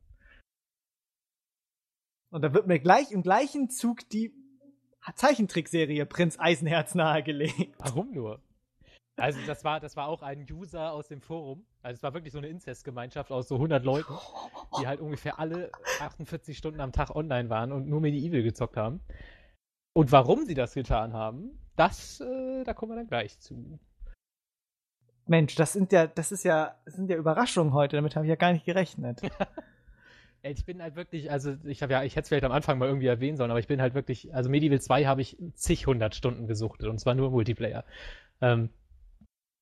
Und 2.31 2.41
da 2.43 2.53
wird 2.53 2.67
mir 2.67 2.79
gleich 2.79 3.11
im 3.11 3.23
gleichen 3.23 3.69
Zug 3.69 4.07
die 4.09 4.33
Zeichentrickserie 5.15 6.05
Prinz 6.05 6.39
Eisenherz 6.39 6.95
nahegelegt. 6.95 7.75
Warum 7.79 8.11
nur? 8.11 8.41
Also 9.21 9.39
das 9.45 9.63
war, 9.63 9.79
das 9.79 9.95
war 9.95 10.07
auch 10.07 10.23
ein 10.23 10.45
User 10.51 10.91
aus 10.91 11.07
dem 11.07 11.21
Forum. 11.21 11.63
Also 11.83 11.97
es 11.97 12.03
war 12.03 12.13
wirklich 12.13 12.33
so 12.33 12.39
eine 12.39 12.47
Inzestgemeinschaft 12.47 13.31
aus 13.31 13.47
so 13.47 13.55
100 13.55 13.83
Leuten, 13.85 14.13
die 14.79 14.87
halt 14.87 14.99
ungefähr 14.99 15.39
alle 15.39 15.71
48 15.99 16.57
Stunden 16.57 16.81
am 16.81 16.91
Tag 16.91 17.15
online 17.15 17.49
waren 17.49 17.71
und 17.71 17.87
nur 17.87 18.01
Medieval 18.01 18.41
gezockt 18.41 18.77
haben. 18.77 18.99
Und 19.93 20.11
warum 20.11 20.45
sie 20.45 20.55
das 20.55 20.73
getan 20.73 21.13
haben, 21.13 21.51
das, 21.75 22.19
äh, 22.21 22.63
da 22.63 22.73
kommen 22.73 22.93
wir 22.93 22.95
dann 22.95 23.07
gleich 23.07 23.39
zu. 23.39 23.79
Mensch, 25.27 25.53
das 25.55 25.73
sind 25.73 25.91
ja, 25.91 26.07
das 26.07 26.31
ist 26.31 26.43
ja, 26.43 26.75
das 26.85 26.95
sind 26.95 27.09
ja 27.09 27.15
Überraschungen 27.15 27.73
heute. 27.73 27.97
Damit 27.97 28.15
habe 28.15 28.25
ich 28.25 28.29
ja 28.29 28.35
gar 28.35 28.53
nicht 28.53 28.65
gerechnet. 28.65 29.21
ich 30.41 30.65
bin 30.65 30.81
halt 30.81 30.95
wirklich, 30.95 31.29
also 31.29 31.55
ich 31.65 31.83
habe 31.83 31.93
ja, 31.93 32.03
ich 32.03 32.15
hätte 32.15 32.23
es 32.23 32.29
vielleicht 32.29 32.43
am 32.43 32.51
Anfang 32.51 32.79
mal 32.79 32.87
irgendwie 32.87 33.07
erwähnen 33.07 33.37
sollen, 33.37 33.51
aber 33.51 33.59
ich 33.59 33.67
bin 33.67 33.81
halt 33.81 33.93
wirklich, 33.93 34.33
also 34.33 34.49
Medieval 34.49 34.81
2 34.81 35.05
habe 35.05 35.21
ich 35.21 35.37
zig 35.53 35.85
hundert 35.85 36.15
Stunden 36.15 36.47
gesuchtet 36.47 36.87
und 36.87 36.99
zwar 36.99 37.13
nur 37.13 37.29
Multiplayer. 37.29 37.85
Ähm, 38.41 38.69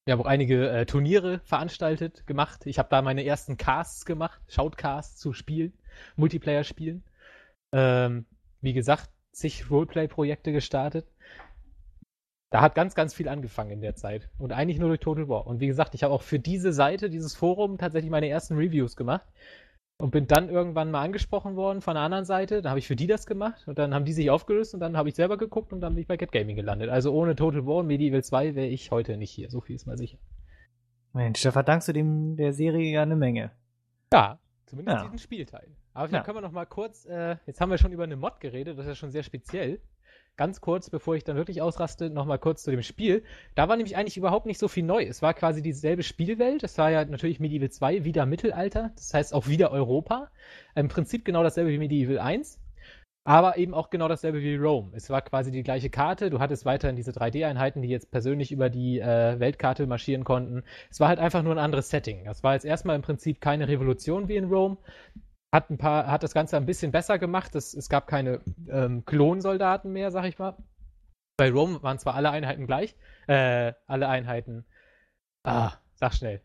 wir 0.06 0.14
haben 0.14 0.22
auch 0.22 0.26
einige 0.26 0.70
äh, 0.70 0.86
Turniere 0.86 1.40
veranstaltet, 1.44 2.26
gemacht. 2.26 2.66
Ich 2.66 2.80
habe 2.80 2.90
da 2.90 3.02
meine 3.02 3.24
ersten 3.24 3.58
Casts 3.58 4.06
gemacht, 4.06 4.42
Shoutcasts 4.48 5.18
zu 5.18 5.34
Spielen, 5.34 5.74
Multiplayer-Spielen. 6.16 7.04
Ähm, 7.72 8.26
wie 8.62 8.74
gesagt, 8.74 9.10
zig 9.32 9.70
Roleplay-Projekte 9.70 10.52
gestartet. 10.52 11.08
Da 12.52 12.62
hat 12.62 12.74
ganz, 12.74 12.96
ganz 12.96 13.14
viel 13.14 13.30
angefangen 13.30 13.72
in 13.72 13.82
der 13.82 13.96
Zeit. 13.96 14.30
Und 14.40 14.52
eigentlich 14.52 14.80
nur 14.80 14.90
durch 14.90 15.00
Total 15.00 15.30
War. 15.30 15.46
Und 15.46 15.60
wie 15.60 15.68
gesagt, 15.68 15.94
ich 15.94 16.04
habe 16.04 16.14
auch 16.14 16.24
für 16.24 16.40
diese 16.40 16.74
Seite, 16.74 17.10
dieses 17.10 17.36
Forum, 17.36 17.78
tatsächlich 17.78 18.10
meine 18.10 18.28
ersten 18.28 18.56
Reviews 18.56 18.96
gemacht. 18.96 19.28
Und 20.02 20.12
bin 20.12 20.28
dann 20.28 20.48
irgendwann 20.48 20.92
mal 20.92 21.02
angesprochen 21.02 21.58
worden 21.58 21.82
von 21.82 21.98
einer 21.98 22.06
anderen 22.06 22.24
Seite. 22.24 22.62
Da 22.62 22.70
habe 22.70 22.80
ich 22.80 22.88
für 22.88 22.96
die 22.96 23.06
das 23.06 23.26
gemacht. 23.26 23.68
Und 23.68 23.78
dann 23.78 23.94
haben 23.94 24.06
die 24.06 24.14
sich 24.14 24.30
aufgelöst 24.30 24.74
und 24.74 24.80
dann 24.80 24.96
habe 24.96 25.10
ich 25.10 25.16
selber 25.16 25.38
geguckt 25.38 25.74
und 25.74 25.82
dann 25.82 25.94
bin 25.94 26.02
ich 26.02 26.08
bei 26.08 26.16
Get 26.16 26.32
Gaming 26.32 26.56
gelandet. 26.56 26.90
Also 26.90 27.14
ohne 27.14 27.36
Total 27.36 27.66
War 27.66 27.78
und 27.78 27.88
Medieval 27.88 28.24
2 28.24 28.56
wäre 28.56 28.68
ich 28.68 28.92
heute 28.92 29.18
nicht 29.18 29.32
hier. 29.32 29.50
So 29.50 29.60
viel 29.60 29.76
ist 29.76 29.88
mal 29.88 29.98
sicher. 29.98 30.18
Mensch, 31.12 31.42
da 31.42 31.52
verdankst 31.52 31.90
du 31.90 31.94
dem 31.94 32.38
der 32.38 32.54
Serie 32.54 32.94
ja 32.94 33.02
eine 33.02 33.18
Menge. 33.18 33.52
Ja, 34.14 34.40
zumindest 34.68 34.98
ja. 34.98 35.04
diesen 35.04 35.20
Spielteil. 35.20 35.68
Aber 35.94 36.08
vielleicht 36.08 36.22
ja. 36.22 36.24
können 36.24 36.38
wir 36.38 36.48
noch 36.48 36.54
mal 36.54 36.66
kurz, 36.66 37.06
äh, 37.06 37.36
jetzt 37.46 37.60
haben 37.60 37.70
wir 37.70 37.78
schon 37.78 37.92
über 37.92 38.06
eine 38.06 38.16
Mod 38.16 38.40
geredet, 38.40 38.78
das 38.78 38.86
ist 38.86 38.90
ja 38.90 38.96
schon 38.96 39.12
sehr 39.12 39.24
speziell. 39.24 39.82
Ganz 40.40 40.62
kurz, 40.62 40.90
bevor 40.90 41.18
ich 41.18 41.26
dann 41.26 41.36
wirklich 41.36 41.62
ausraste, 41.62 42.10
noch 42.10 42.26
mal 42.26 42.38
kurz 42.38 42.64
zu 42.64 42.72
dem 42.72 42.82
Spiel. 42.82 43.24
Da 43.56 43.68
war 43.68 43.76
nämlich 43.76 43.98
eigentlich 43.98 44.16
überhaupt 44.16 44.46
nicht 44.46 44.58
so 44.58 44.70
viel 44.70 44.86
neu. 44.86 45.04
Es 45.04 45.22
war 45.22 45.34
quasi 45.34 45.62
dieselbe 45.62 46.02
Spielwelt. 46.02 46.64
Es 46.64 46.78
war 46.78 46.90
ja 46.90 47.04
natürlich 47.04 47.42
Medieval 47.42 47.70
2, 47.70 48.06
wieder 48.06 48.26
Mittelalter. 48.26 48.92
Das 48.96 49.14
heißt 49.14 49.34
auch 49.34 49.48
wieder 49.48 49.70
Europa. 49.72 50.32
Im 50.76 50.88
Prinzip 50.88 51.26
genau 51.26 51.44
dasselbe 51.44 51.72
wie 51.72 51.78
Medieval 51.78 52.20
1. 52.20 52.58
Aber 53.26 53.58
eben 53.58 53.74
auch 53.74 53.90
genau 53.90 54.08
dasselbe 54.08 54.42
wie 54.42 54.56
Rome. 54.56 54.92
Es 54.94 55.10
war 55.10 55.22
quasi 55.22 55.52
die 55.52 55.62
gleiche 55.62 55.90
Karte. 55.90 56.30
Du 56.30 56.40
hattest 56.40 56.64
weiterhin 56.64 56.96
diese 56.96 57.12
3D-Einheiten, 57.12 57.82
die 57.82 57.90
jetzt 57.90 58.10
persönlich 58.10 58.54
über 58.54 58.70
die 58.70 59.02
äh, 59.02 59.38
Weltkarte 59.42 59.88
marschieren 59.88 60.24
konnten. 60.24 60.64
Es 60.90 61.02
war 61.02 61.10
halt 61.10 61.20
einfach 61.20 61.44
nur 61.44 61.54
ein 61.54 61.60
anderes 61.60 61.90
Setting. 61.90 62.24
Das 62.24 62.44
war 62.44 62.54
jetzt 62.54 62.66
erstmal 62.66 62.96
im 62.96 63.02
Prinzip 63.02 63.42
keine 63.42 63.68
Revolution 63.68 64.30
wie 64.30 64.38
in 64.38 64.46
Rome. 64.46 64.78
Hat, 65.52 65.70
ein 65.72 65.78
paar, 65.78 66.08
hat 66.08 66.24
das 66.24 66.34
Ganze 66.34 66.58
ein 66.58 66.66
bisschen 66.66 66.92
besser 66.92 67.18
gemacht. 67.18 67.56
Es, 67.56 67.74
es 67.74 67.90
gab 67.90 68.08
keine 68.08 68.42
ähm, 68.70 69.04
Klonsoldaten 69.06 69.92
mehr, 69.92 70.12
sag 70.12 70.26
ich 70.26 70.38
mal. 70.38 70.56
Bei 71.38 71.50
Rome 71.50 71.82
waren 71.82 71.98
zwar 71.98 72.16
alle 72.16 72.30
Einheiten 72.30 72.68
gleich. 72.68 72.96
Äh, 73.28 73.74
alle 73.88 74.08
Einheiten. 74.10 74.66
Ah, 75.44 75.74
sag 75.96 76.14
schnell. 76.14 76.42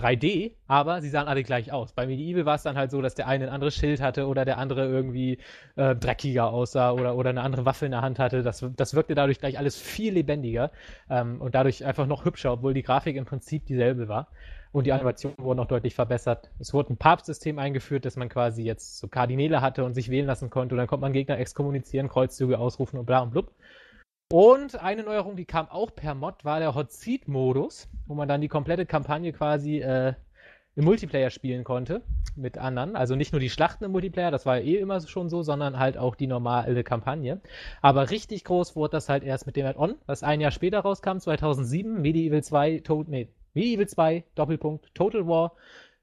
3D, 0.00 0.56
aber 0.66 1.02
sie 1.02 1.10
sahen 1.10 1.28
alle 1.28 1.42
gleich 1.42 1.70
aus. 1.70 1.92
Bei 1.92 2.06
Medieval 2.06 2.46
war 2.46 2.54
es 2.54 2.62
dann 2.62 2.76
halt 2.76 2.90
so, 2.90 3.02
dass 3.02 3.14
der 3.14 3.28
eine 3.28 3.44
ein 3.44 3.50
anderes 3.50 3.74
Schild 3.74 4.00
hatte 4.00 4.26
oder 4.26 4.44
der 4.44 4.56
andere 4.56 4.86
irgendwie 4.86 5.38
äh, 5.76 5.94
dreckiger 5.94 6.48
aussah 6.48 6.92
oder, 6.92 7.14
oder 7.14 7.30
eine 7.30 7.42
andere 7.42 7.66
Waffe 7.66 7.84
in 7.84 7.92
der 7.92 8.00
Hand 8.00 8.18
hatte. 8.18 8.42
Das, 8.42 8.64
das 8.74 8.94
wirkte 8.94 9.14
dadurch 9.14 9.38
gleich 9.38 9.58
alles 9.58 9.76
viel 9.78 10.14
lebendiger 10.14 10.72
ähm, 11.10 11.40
und 11.40 11.54
dadurch 11.54 11.84
einfach 11.84 12.06
noch 12.06 12.24
hübscher, 12.24 12.52
obwohl 12.54 12.72
die 12.72 12.82
Grafik 12.82 13.16
im 13.16 13.26
Prinzip 13.26 13.66
dieselbe 13.66 14.08
war. 14.08 14.28
Und 14.72 14.86
die 14.86 14.92
Animationen 14.92 15.36
wurden 15.38 15.60
auch 15.60 15.66
deutlich 15.66 15.94
verbessert. 15.94 16.50
Es 16.58 16.72
wurde 16.72 16.94
ein 16.94 16.96
Papstsystem 16.96 17.58
eingeführt, 17.58 18.06
dass 18.06 18.16
man 18.16 18.30
quasi 18.30 18.62
jetzt 18.62 18.98
so 18.98 19.06
Kardinäle 19.06 19.60
hatte 19.60 19.84
und 19.84 19.92
sich 19.92 20.08
wählen 20.08 20.26
lassen 20.26 20.48
konnte. 20.48 20.74
Und 20.74 20.78
dann 20.78 20.86
konnte 20.86 21.02
man 21.02 21.12
Gegner 21.12 21.38
exkommunizieren, 21.38 22.08
Kreuzzüge 22.08 22.58
ausrufen 22.58 22.98
und 22.98 23.04
bla 23.04 23.20
und 23.20 23.30
blub. 23.30 23.52
Und 24.32 24.82
eine 24.82 25.02
Neuerung, 25.02 25.36
die 25.36 25.44
kam 25.44 25.68
auch 25.68 25.94
per 25.94 26.14
Mod, 26.14 26.46
war 26.46 26.58
der 26.58 26.74
Hot 26.74 26.90
Seat 26.90 27.28
Modus, 27.28 27.86
wo 28.06 28.14
man 28.14 28.28
dann 28.28 28.40
die 28.40 28.48
komplette 28.48 28.86
Kampagne 28.86 29.30
quasi 29.34 29.80
äh, 29.80 30.14
im 30.74 30.84
Multiplayer 30.84 31.28
spielen 31.28 31.64
konnte 31.64 32.00
mit 32.34 32.56
anderen. 32.56 32.96
Also 32.96 33.14
nicht 33.14 33.32
nur 33.32 33.40
die 33.40 33.50
Schlachten 33.50 33.84
im 33.84 33.92
Multiplayer, 33.92 34.30
das 34.30 34.46
war 34.46 34.56
ja 34.56 34.64
eh 34.64 34.76
immer 34.78 35.00
schon 35.02 35.28
so, 35.28 35.42
sondern 35.42 35.78
halt 35.78 35.98
auch 35.98 36.14
die 36.14 36.26
normale 36.26 36.82
Kampagne. 36.82 37.42
Aber 37.82 38.08
richtig 38.08 38.44
groß 38.44 38.74
wurde 38.74 38.92
das 38.92 39.10
halt 39.10 39.22
erst 39.22 39.44
mit 39.44 39.56
dem 39.56 39.66
Add-on, 39.66 39.96
was 40.06 40.22
ein 40.22 40.40
Jahr 40.40 40.50
später 40.50 40.80
rauskam, 40.80 41.18
2007, 41.18 42.00
Medieval 42.00 42.42
2, 42.42 42.78
to 42.78 43.04
nee, 43.06 43.28
Medieval 43.54 43.88
2, 43.88 44.24
Doppelpunkt, 44.34 44.94
Total 44.94 45.26
War 45.26 45.54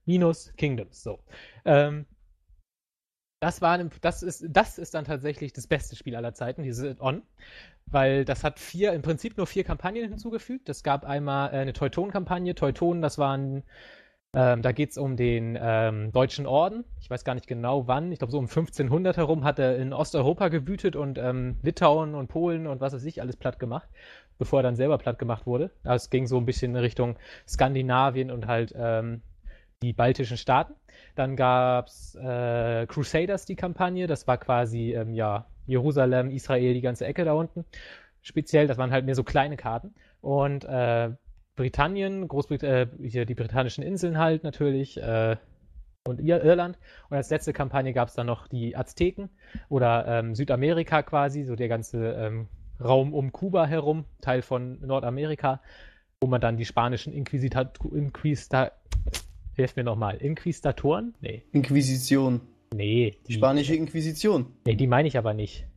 minus 0.06 0.54
Kingdoms. 0.58 1.04
So. 1.04 1.20
Ähm, 1.66 2.06
das, 3.42 3.62
war, 3.62 3.78
das, 4.02 4.24
ist, 4.24 4.46
das 4.50 4.78
ist 4.78 4.94
dann 4.94 5.06
tatsächlich 5.06 5.54
das 5.54 5.68
beste 5.68 5.96
Spiel 5.96 6.16
aller 6.16 6.34
Zeiten, 6.34 6.64
dieses 6.64 6.86
Add-on 6.86 7.24
weil 7.92 8.26
das 8.26 8.44
hat 8.44 8.60
vier, 8.60 8.94
im 8.94 9.02
Prinzip 9.02 9.38
nur 9.38 9.48
vier 9.48 9.64
Kampagnen 9.64 10.10
hinzugefügt. 10.10 10.70
Es 10.70 10.84
gab 10.84 11.06
einmal 11.06 11.50
äh, 11.54 11.58
eine 11.58 11.74
Teutonen-Kampagne. 11.74 12.56
Teutonen, 12.56 13.02
das 13.02 13.18
waren, 13.18 13.64
ähm, 14.36 14.62
da 14.62 14.72
geht 14.72 14.92
es 14.92 14.98
um 14.98 15.16
den 15.16 15.58
ähm, 15.60 16.12
Deutschen 16.12 16.46
Orden. 16.46 16.86
Ich 17.02 17.10
weiß 17.10 17.24
gar 17.24 17.36
nicht 17.36 17.48
genau 17.48 17.88
wann. 17.88 18.12
Ich 18.12 18.20
glaube, 18.20 18.32
so 18.32 18.38
um 18.38 18.46
1500 18.46 19.18
herum 19.18 19.44
hat 19.44 19.60
er 19.60 19.78
in 19.78 19.94
Osteuropa 19.94 20.50
gewütet 20.50 20.96
und 20.96 21.18
ähm, 21.18 21.58
Litauen 21.64 22.16
und 22.16 22.28
Polen 22.28 22.68
und 22.68 22.82
was 22.82 22.94
weiß 22.94 23.06
ich 23.06 23.22
alles 23.22 23.38
platt 23.38 23.60
gemacht, 23.60 23.90
bevor 24.40 24.60
er 24.60 24.64
dann 24.64 24.76
selber 24.76 24.98
platt 24.98 25.20
gemacht 25.20 25.46
wurde. 25.46 25.70
Also 25.84 26.06
es 26.06 26.10
ging 26.10 26.26
so 26.26 26.38
ein 26.38 26.46
bisschen 26.46 26.72
in 26.72 26.78
Richtung 26.78 27.18
Skandinavien 27.48 28.32
und 28.32 28.48
halt 28.48 28.74
ähm, 28.76 29.22
die 29.84 29.94
baltischen 29.94 30.38
Staaten. 30.38 30.74
Dann 31.16 31.36
gab 31.36 31.88
es 31.88 32.16
äh, 32.16 32.88
Crusaders, 32.88 33.46
die 33.46 33.56
Kampagne. 33.56 34.08
Das 34.08 34.28
war 34.28 34.38
quasi, 34.38 34.94
ähm, 34.94 35.14
ja, 35.14 35.46
Jerusalem, 35.68 36.32
Israel, 36.32 36.74
die 36.74 36.82
ganze 36.82 37.06
Ecke 37.06 37.26
da 37.26 37.34
unten. 37.34 37.66
Speziell, 38.22 38.66
das 38.66 38.78
waren 38.78 38.92
halt 38.92 39.06
mehr 39.06 39.16
so 39.16 39.24
kleine 39.24 39.56
Karten. 39.56 39.94
Und 40.22 40.66
äh, 40.66 41.12
Britannien, 41.56 42.28
Großbritannien, 42.28 43.14
äh, 43.14 43.26
die 43.26 43.36
britannischen 43.36 43.84
Inseln 43.84 44.18
halt 44.18 44.44
natürlich, 44.44 44.98
äh, 45.02 45.36
und 46.08 46.20
Irland. 46.20 46.78
Und 47.10 47.18
als 47.18 47.30
letzte 47.30 47.54
Kampagne 47.54 47.94
gab 47.94 48.10
es 48.10 48.16
dann 48.16 48.28
noch 48.28 48.48
die 48.48 48.76
Azteken 48.76 49.30
oder 49.70 50.06
ähm, 50.08 50.36
Südamerika 50.36 51.04
quasi, 51.04 51.44
so 51.44 51.56
der 51.56 51.68
ganze 51.68 52.14
ähm, 52.14 52.48
Raum 52.84 53.14
um 53.14 53.32
Kuba 53.32 53.66
herum, 53.66 54.06
Teil 54.22 54.42
von 54.42 54.80
Nordamerika, 54.82 55.62
wo 56.22 56.28
man 56.28 56.42
dann 56.42 56.58
die 56.58 56.66
spanischen 56.66 57.14
Inquisita 57.14 57.72
Inquista 57.92 58.72
Hilf 59.60 59.76
mir 59.76 59.84
nochmal. 59.84 60.16
Inquistatoren? 60.18 61.16
Nee. 61.20 61.44
Inquisition. 61.52 62.40
Nee. 62.74 63.18
Die 63.28 63.34
spanische 63.34 63.76
Inquisition. 63.76 64.54
Nee, 64.66 64.76
die 64.76 64.88
meine 64.88 65.10
ich 65.10 65.18
aber 65.18 65.34
nicht. 65.34 65.68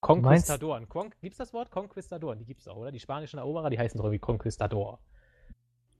Conquistadoren. 0.00 0.88
Con 0.88 1.12
gibt's 1.20 1.38
das 1.38 1.52
Wort? 1.52 1.70
Conquistadoren, 1.70 2.40
die 2.40 2.44
gibt's 2.44 2.66
auch, 2.66 2.76
oder? 2.76 2.90
Die 2.90 2.98
spanischen 2.98 3.38
Eroberer, 3.38 3.70
die 3.70 3.78
heißen 3.78 3.98
doch 3.98 4.04
irgendwie 4.06 4.18
Conquistador. 4.18 4.98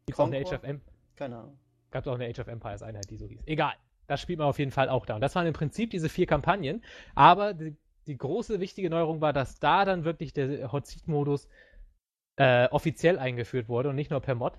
Gibt's 0.07 0.19
auch 0.19 0.27
eine 0.27 0.39
Age 0.39 0.53
of 0.53 0.65
M. 0.65 0.81
Keine 1.15 1.37
Ahnung. 1.37 1.59
Gab's 1.93 2.09
auch 2.09 2.17
eine 2.17 2.27
Age 2.27 2.41
of 2.41 2.49
Empires 2.49 2.83
Einheit, 2.83 3.09
die 3.11 3.17
so 3.17 3.27
hieß. 3.27 3.43
Egal. 3.47 3.75
Das 4.09 4.21
spielt 4.21 4.41
man 4.41 4.49
auf 4.49 4.59
jeden 4.59 4.73
Fall 4.73 4.89
auch 4.89 5.07
da. 5.07 5.15
Und 5.15 5.21
das 5.21 5.37
waren 5.37 5.47
im 5.47 5.53
Prinzip 5.53 5.91
diese 5.91 6.09
vier 6.09 6.27
Kampagnen. 6.27 6.83
Aber 7.15 7.55
die, 7.55 7.77
die 8.09 8.19
große, 8.19 8.59
wichtige 8.59 8.91
Neuerung 8.91 9.21
war, 9.21 9.33
dass 9.33 9.61
da 9.61 9.85
dann 9.85 10.05
wirklich 10.05 10.33
der 10.33 10.73
Hot 10.73 10.87
Seat 10.87 11.07
Modus 11.07 11.49
äh, 12.37 12.69
offiziell 12.69 13.19
eingeführt 13.19 13.69
wurde 13.69 13.91
und 13.91 13.97
nicht 13.97 14.11
nur 14.11 14.21
per 14.21 14.35
Mod. 14.35 14.55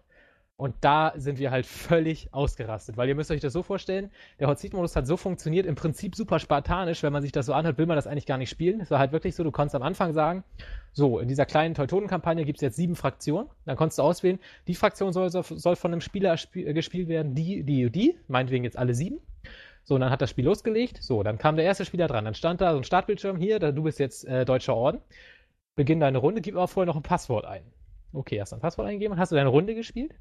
Und 0.56 0.76
da 0.82 1.14
sind 1.16 1.40
wir 1.40 1.52
halt 1.52 1.66
völlig 1.66 2.34
ausgerastet, 2.34 2.98
weil 2.98 3.08
ihr 3.08 3.16
müsst 3.16 3.32
euch 3.32 3.40
das 3.40 3.54
so 3.54 3.64
vorstellen, 3.64 4.12
der 4.40 4.50
Hot 4.50 4.60
Seat 4.60 4.74
Modus 4.74 4.94
hat 4.96 5.08
so 5.08 5.16
funktioniert, 5.16 5.66
im 5.66 5.76
Prinzip 5.76 6.16
super 6.16 6.38
spartanisch, 6.38 7.02
wenn 7.02 7.14
man 7.14 7.22
sich 7.22 7.32
das 7.32 7.46
so 7.46 7.54
anhört, 7.54 7.78
will 7.78 7.86
man 7.86 7.96
das 7.96 8.08
eigentlich 8.08 8.26
gar 8.26 8.38
nicht 8.38 8.50
spielen. 8.50 8.82
Es 8.82 8.92
war 8.92 9.00
halt 9.00 9.14
wirklich 9.14 9.36
so, 9.36 9.44
du 9.46 9.52
konntest 9.52 9.76
am 9.76 9.84
Anfang 9.84 10.12
sagen, 10.12 10.44
so, 10.92 11.20
in 11.20 11.30
dieser 11.30 11.46
kleinen 11.46 11.76
Teutonen-Kampagne 11.76 12.44
gibt 12.44 12.58
es 12.58 12.62
jetzt 12.62 12.76
sieben 12.76 12.98
Fraktionen, 12.98 13.50
dann 13.66 13.78
konntest 13.78 14.00
du 14.00 14.04
auswählen, 14.04 14.38
die 14.68 14.76
Fraktion 14.76 15.14
soll, 15.14 15.30
soll 15.32 15.76
von 15.78 15.94
einem 15.94 16.02
Spieler 16.02 16.36
äh, 16.54 16.74
gespielt 16.74 17.08
werden, 17.08 17.36
die, 17.36 17.64
die 17.64 17.90
die, 17.90 18.20
meinetwegen 18.28 18.66
jetzt 18.66 18.78
alle 18.78 18.94
sieben. 18.94 19.22
So, 19.84 19.96
und 19.96 20.02
dann 20.02 20.12
hat 20.12 20.22
das 20.22 20.30
Spiel 20.30 20.46
losgelegt, 20.46 21.02
so, 21.02 21.24
dann 21.24 21.38
kam 21.38 21.56
der 21.56 21.66
erste 21.66 21.84
Spieler 21.86 22.08
dran, 22.08 22.26
dann 22.26 22.36
stand 22.36 22.62
da 22.62 22.74
so 22.74 22.78
ein 22.78 22.84
Startbildschirm, 22.84 23.38
hier, 23.38 23.60
da, 23.60 23.72
du 23.72 23.84
bist 23.84 24.00
jetzt 24.00 24.24
äh, 24.26 24.46
Deutscher 24.46 24.76
Orden, 24.76 25.02
beginn 25.76 26.00
deine 26.00 26.20
Runde, 26.20 26.42
gib 26.42 26.56
aber 26.56 26.68
vorher 26.68 26.86
noch 26.86 26.96
ein 26.96 27.04
Passwort 27.04 27.46
ein. 27.46 27.64
Okay, 28.14 28.40
hast 28.40 28.52
du 28.52 28.58
ein 28.58 28.62
Passwort 28.62 28.88
eingegeben, 28.88 29.18
hast 29.18 29.32
du 29.32 29.36
deine 29.36 29.50
Runde 29.50 29.74
gespielt? 29.74 30.14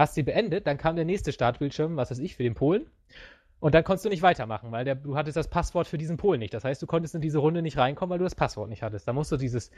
hast 0.00 0.14
sie 0.14 0.22
beendet, 0.22 0.66
dann 0.66 0.78
kam 0.78 0.96
der 0.96 1.04
nächste 1.04 1.30
Startbildschirm, 1.30 1.96
was 1.96 2.10
weiß 2.10 2.18
ich, 2.18 2.34
für 2.34 2.42
den 2.42 2.54
Polen. 2.54 2.86
Und 3.60 3.74
dann 3.74 3.84
konntest 3.84 4.06
du 4.06 4.08
nicht 4.08 4.22
weitermachen, 4.22 4.72
weil 4.72 4.86
der, 4.86 4.94
du 4.94 5.16
hattest 5.16 5.36
das 5.36 5.48
Passwort 5.48 5.86
für 5.86 5.98
diesen 5.98 6.16
Polen 6.16 6.40
nicht. 6.40 6.54
Das 6.54 6.64
heißt, 6.64 6.80
du 6.80 6.86
konntest 6.86 7.14
in 7.14 7.20
diese 7.20 7.38
Runde 7.38 7.60
nicht 7.60 7.76
reinkommen, 7.76 8.10
weil 8.10 8.18
du 8.18 8.24
das 8.24 8.34
Passwort 8.34 8.70
nicht 8.70 8.82
hattest. 8.82 9.06
Da 9.06 9.12
musst 9.12 9.30
du 9.30 9.36
dieses, 9.36 9.70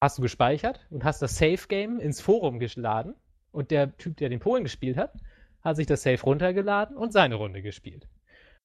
hast 0.00 0.16
du 0.16 0.22
gespeichert 0.22 0.80
und 0.90 1.04
hast 1.04 1.20
das 1.20 1.36
Safe 1.36 1.68
Game 1.68 2.00
ins 2.00 2.22
Forum 2.22 2.58
geladen. 2.58 3.14
Und 3.52 3.70
der 3.70 3.94
Typ, 3.98 4.16
der 4.16 4.30
den 4.30 4.40
Polen 4.40 4.64
gespielt 4.64 4.96
hat, 4.96 5.12
hat 5.60 5.76
sich 5.76 5.86
das 5.86 6.02
Safe 6.02 6.22
runtergeladen 6.22 6.96
und 6.96 7.12
seine 7.12 7.34
Runde 7.34 7.60
gespielt. 7.60 8.08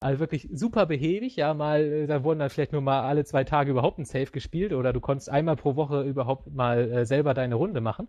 Also 0.04 0.20
wirklich 0.20 0.50
super 0.52 0.84
behäbig, 0.84 1.34
ja, 1.36 1.54
mal, 1.54 1.80
äh, 1.80 2.06
da 2.06 2.22
wurden 2.24 2.38
dann 2.40 2.50
vielleicht 2.50 2.72
nur 2.72 2.82
mal 2.82 3.04
alle 3.04 3.24
zwei 3.24 3.42
Tage 3.42 3.70
überhaupt 3.70 3.98
ein 3.98 4.04
Safe 4.04 4.30
gespielt 4.30 4.74
oder 4.74 4.92
du 4.92 5.00
konntest 5.00 5.30
einmal 5.30 5.56
pro 5.56 5.76
Woche 5.76 6.02
überhaupt 6.02 6.52
mal 6.52 6.92
äh, 6.92 7.06
selber 7.06 7.32
deine 7.32 7.54
Runde 7.54 7.80
machen. 7.80 8.06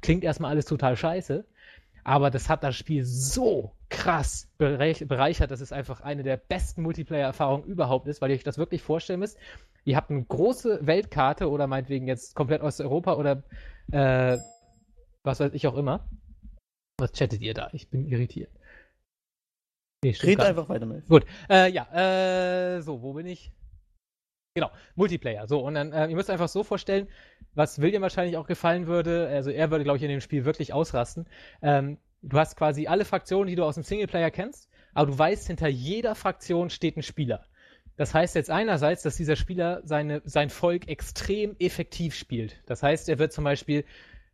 Klingt 0.00 0.24
erstmal 0.24 0.50
alles 0.50 0.64
total 0.64 0.96
scheiße, 0.96 1.44
aber 2.02 2.32
das 2.32 2.48
hat 2.48 2.64
das 2.64 2.74
Spiel 2.74 3.04
so 3.04 3.70
krass 3.90 4.50
bereichert, 4.58 5.52
dass 5.52 5.60
es 5.60 5.70
einfach 5.70 6.00
eine 6.00 6.24
der 6.24 6.36
besten 6.36 6.82
Multiplayer-Erfahrungen 6.82 7.62
überhaupt 7.62 8.08
ist, 8.08 8.20
weil 8.20 8.30
ihr 8.32 8.36
euch 8.38 8.42
das 8.42 8.58
wirklich 8.58 8.82
vorstellen 8.82 9.20
müsst. 9.20 9.38
Ihr 9.84 9.94
habt 9.94 10.10
eine 10.10 10.24
große 10.24 10.80
Weltkarte 10.84 11.48
oder 11.48 11.68
meinetwegen 11.68 12.08
jetzt 12.08 12.34
komplett 12.34 12.62
Osteuropa 12.62 13.14
oder 13.14 13.44
äh, 13.92 14.38
was 15.22 15.38
weiß 15.38 15.54
ich 15.54 15.68
auch 15.68 15.76
immer. 15.76 16.08
Was 16.98 17.12
chattet 17.12 17.40
ihr 17.40 17.54
da? 17.54 17.68
Ich 17.72 17.88
bin 17.88 18.04
irritiert. 18.08 18.50
Nee, 20.06 20.16
Red 20.22 20.40
einfach 20.40 20.68
weiter 20.68 20.86
mit. 20.86 21.08
Gut. 21.08 21.24
Äh, 21.50 21.70
ja, 21.72 22.76
äh, 22.76 22.80
so, 22.80 23.02
wo 23.02 23.12
bin 23.12 23.26
ich? 23.26 23.52
Genau, 24.54 24.70
Multiplayer. 24.94 25.46
So, 25.48 25.60
und 25.60 25.74
dann, 25.74 25.92
äh, 25.92 26.06
ihr 26.06 26.16
müsst 26.16 26.30
einfach 26.30 26.48
so 26.48 26.62
vorstellen, 26.62 27.08
was 27.54 27.80
William 27.80 28.02
wahrscheinlich 28.02 28.36
auch 28.36 28.46
gefallen 28.46 28.86
würde, 28.86 29.28
also 29.28 29.50
er 29.50 29.70
würde, 29.70 29.84
glaube 29.84 29.98
ich, 29.98 30.02
in 30.02 30.08
dem 30.08 30.20
Spiel 30.20 30.44
wirklich 30.44 30.72
ausrasten. 30.72 31.26
Ähm, 31.60 31.98
du 32.22 32.38
hast 32.38 32.56
quasi 32.56 32.86
alle 32.86 33.04
Fraktionen, 33.04 33.48
die 33.48 33.56
du 33.56 33.64
aus 33.64 33.74
dem 33.74 33.82
Singleplayer 33.82 34.30
kennst, 34.30 34.68
aber 34.94 35.10
du 35.10 35.18
weißt, 35.18 35.48
hinter 35.48 35.68
jeder 35.68 36.14
Fraktion 36.14 36.70
steht 36.70 36.96
ein 36.96 37.02
Spieler. 37.02 37.44
Das 37.96 38.14
heißt 38.14 38.34
jetzt 38.34 38.50
einerseits, 38.50 39.02
dass 39.02 39.16
dieser 39.16 39.36
Spieler 39.36 39.80
seine, 39.84 40.22
sein 40.24 40.50
Volk 40.50 40.88
extrem 40.88 41.56
effektiv 41.58 42.14
spielt. 42.14 42.62
Das 42.66 42.82
heißt, 42.82 43.08
er 43.08 43.18
wird 43.18 43.32
zum 43.32 43.44
Beispiel 43.44 43.84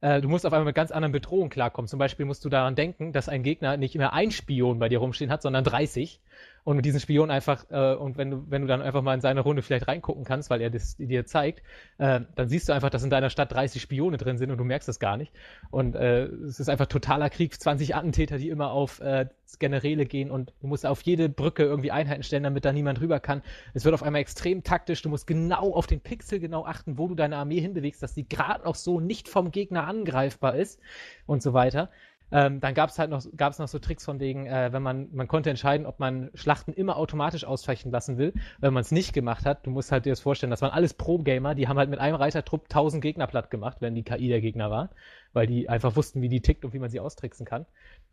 äh, 0.02 0.20
du 0.20 0.28
musst 0.28 0.44
auf 0.44 0.52
einmal 0.52 0.66
mit 0.66 0.74
ganz 0.74 0.90
anderen 0.90 1.12
Bedrohungen 1.12 1.48
klarkommen. 1.48 1.88
Zum 1.88 1.98
Beispiel 1.98 2.26
musst 2.26 2.44
du 2.44 2.48
daran 2.48 2.74
denken, 2.74 3.12
dass 3.12 3.28
ein 3.28 3.42
Gegner 3.42 3.76
nicht 3.76 3.94
immer 3.94 4.12
ein 4.12 4.30
Spion 4.30 4.78
bei 4.78 4.88
dir 4.88 4.98
rumstehen 4.98 5.30
hat, 5.30 5.42
sondern 5.42 5.64
30 5.64 6.20
und 6.64 6.76
mit 6.76 6.84
diesem 6.84 7.00
Spion 7.00 7.30
einfach, 7.30 7.64
äh, 7.70 7.94
und 7.94 8.16
wenn 8.16 8.30
du, 8.30 8.44
wenn 8.48 8.62
du 8.62 8.68
dann 8.68 8.82
einfach 8.82 9.02
mal 9.02 9.14
in 9.14 9.20
seine 9.20 9.40
Runde 9.40 9.62
vielleicht 9.62 9.88
reingucken 9.88 10.24
kannst, 10.24 10.50
weil 10.50 10.60
er 10.60 10.70
das 10.70 10.96
dir 10.96 11.26
zeigt, 11.26 11.62
äh, 11.98 12.20
dann 12.34 12.48
siehst 12.48 12.68
du 12.68 12.72
einfach, 12.72 12.90
dass 12.90 13.02
in 13.02 13.10
deiner 13.10 13.30
Stadt 13.30 13.52
30 13.52 13.82
Spione 13.82 14.16
drin 14.16 14.38
sind 14.38 14.50
und 14.50 14.58
du 14.58 14.64
merkst 14.64 14.88
das 14.88 15.00
gar 15.00 15.16
nicht. 15.16 15.32
Und 15.70 15.96
äh, 15.96 16.24
es 16.24 16.60
ist 16.60 16.68
einfach 16.68 16.86
totaler 16.86 17.30
Krieg, 17.30 17.58
20 17.60 17.96
Attentäter, 17.96 18.38
die 18.38 18.48
immer 18.48 18.70
auf 18.70 19.00
äh, 19.00 19.26
Generäle 19.58 20.06
gehen 20.06 20.30
und 20.30 20.52
du 20.60 20.66
musst 20.66 20.86
auf 20.86 21.02
jede 21.02 21.28
Brücke 21.28 21.64
irgendwie 21.64 21.90
Einheiten 21.90 22.22
stellen, 22.22 22.42
damit 22.42 22.64
da 22.64 22.72
niemand 22.72 23.00
rüber 23.00 23.20
kann. 23.20 23.42
Es 23.74 23.84
wird 23.84 23.94
auf 23.94 24.02
einmal 24.02 24.20
extrem 24.20 24.62
taktisch, 24.62 25.02
du 25.02 25.08
musst 25.08 25.26
genau 25.26 25.74
auf 25.74 25.86
den 25.86 26.00
Pixel 26.00 26.40
genau 26.40 26.64
achten, 26.64 26.98
wo 26.98 27.08
du 27.08 27.14
deine 27.14 27.36
Armee 27.36 27.60
hinbewegst, 27.60 28.02
dass 28.02 28.14
sie 28.14 28.26
gerade 28.28 28.64
noch 28.64 28.74
so 28.74 29.00
nicht 29.00 29.28
vom 29.28 29.50
Gegner 29.50 29.86
angreifbar 29.86 30.54
ist 30.56 30.80
und 31.26 31.42
so 31.42 31.52
weiter. 31.52 31.90
Ähm, 32.32 32.60
dann 32.60 32.74
gab 32.74 32.90
es 32.90 32.98
halt 32.98 33.10
noch, 33.10 33.22
gab's 33.36 33.58
noch 33.58 33.68
so 33.68 33.78
Tricks 33.78 34.04
von 34.04 34.18
wegen, 34.18 34.46
äh, 34.46 34.72
wenn 34.72 34.82
man, 34.82 35.08
man 35.12 35.28
konnte 35.28 35.50
entscheiden, 35.50 35.86
ob 35.86 36.00
man 36.00 36.30
Schlachten 36.34 36.72
immer 36.72 36.96
automatisch 36.96 37.44
ausfechten 37.44 37.92
lassen 37.92 38.16
will. 38.16 38.32
Wenn 38.58 38.72
man 38.72 38.80
es 38.80 38.90
nicht 38.90 39.12
gemacht 39.12 39.44
hat, 39.44 39.66
du 39.66 39.70
musst 39.70 39.92
halt 39.92 40.06
dir 40.06 40.10
das 40.10 40.20
vorstellen, 40.20 40.50
das 40.50 40.62
waren 40.62 40.72
alles 40.72 40.94
Pro-Gamer, 40.94 41.54
die 41.54 41.68
haben 41.68 41.78
halt 41.78 41.90
mit 41.90 41.98
einem 41.98 42.16
Reitertrupp 42.16 42.64
1000 42.64 43.02
Gegner 43.02 43.26
platt 43.26 43.50
gemacht, 43.50 43.78
wenn 43.80 43.94
die 43.94 44.02
KI 44.02 44.28
der 44.28 44.40
Gegner 44.40 44.70
war, 44.70 44.90
weil 45.32 45.46
die 45.46 45.68
einfach 45.68 45.94
wussten, 45.94 46.22
wie 46.22 46.28
die 46.28 46.40
tickt 46.40 46.64
und 46.64 46.72
wie 46.72 46.78
man 46.78 46.90
sie 46.90 47.00
austricksen 47.00 47.44
kann. 47.44 47.66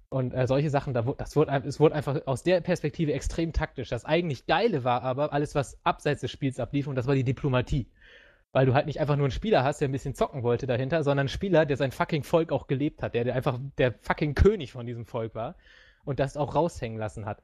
Und 0.10 0.34
äh, 0.34 0.48
solche 0.48 0.70
Sachen, 0.70 0.94
da, 0.94 1.04
das 1.04 1.36
wurde, 1.36 1.52
es 1.66 1.80
wurde 1.80 1.96
einfach 1.96 2.26
aus 2.26 2.44
der 2.44 2.62
Perspektive 2.62 3.14
extrem 3.14 3.54
taktisch. 3.54 3.90
Das 3.90 4.06
eigentlich 4.06 4.48
Geile 4.48 4.84
war 4.84 5.04
aber 5.04 5.34
alles, 5.34 5.54
was 5.56 5.78
abseits 5.86 6.22
des 6.22 6.32
Spiels 6.32 6.60
ablief, 6.60 6.88
und 6.88 6.96
das 6.96 7.08
war 7.08 7.16
die 7.16 7.24
Diplomatie 7.24 7.88
weil 8.52 8.66
du 8.66 8.74
halt 8.74 8.86
nicht 8.86 9.00
einfach 9.00 9.16
nur 9.16 9.26
einen 9.26 9.32
Spieler 9.32 9.64
hast, 9.64 9.82
der 9.82 9.88
ein 9.88 9.92
bisschen 9.92 10.16
zocken 10.16 10.44
wollte 10.44 10.68
dahinter, 10.68 11.04
sondern 11.04 11.24
einen 11.24 11.30
Spieler, 11.30 11.66
der 11.66 11.78
sein 11.78 11.92
fucking 11.92 12.24
Volk 12.24 12.52
auch 12.52 12.68
gelebt 12.68 13.04
hat, 13.04 13.14
der, 13.14 13.24
der 13.24 13.36
einfach 13.36 13.60
der 13.78 13.94
fucking 14.02 14.34
König 14.34 14.72
von 14.72 14.86
diesem 14.86 15.06
Volk 15.06 15.36
war 15.36 15.56
und 16.04 16.20
das 16.20 16.38
auch 16.38 16.56
raushängen 16.56 16.98
lassen 16.98 17.26
hat. 17.26 17.42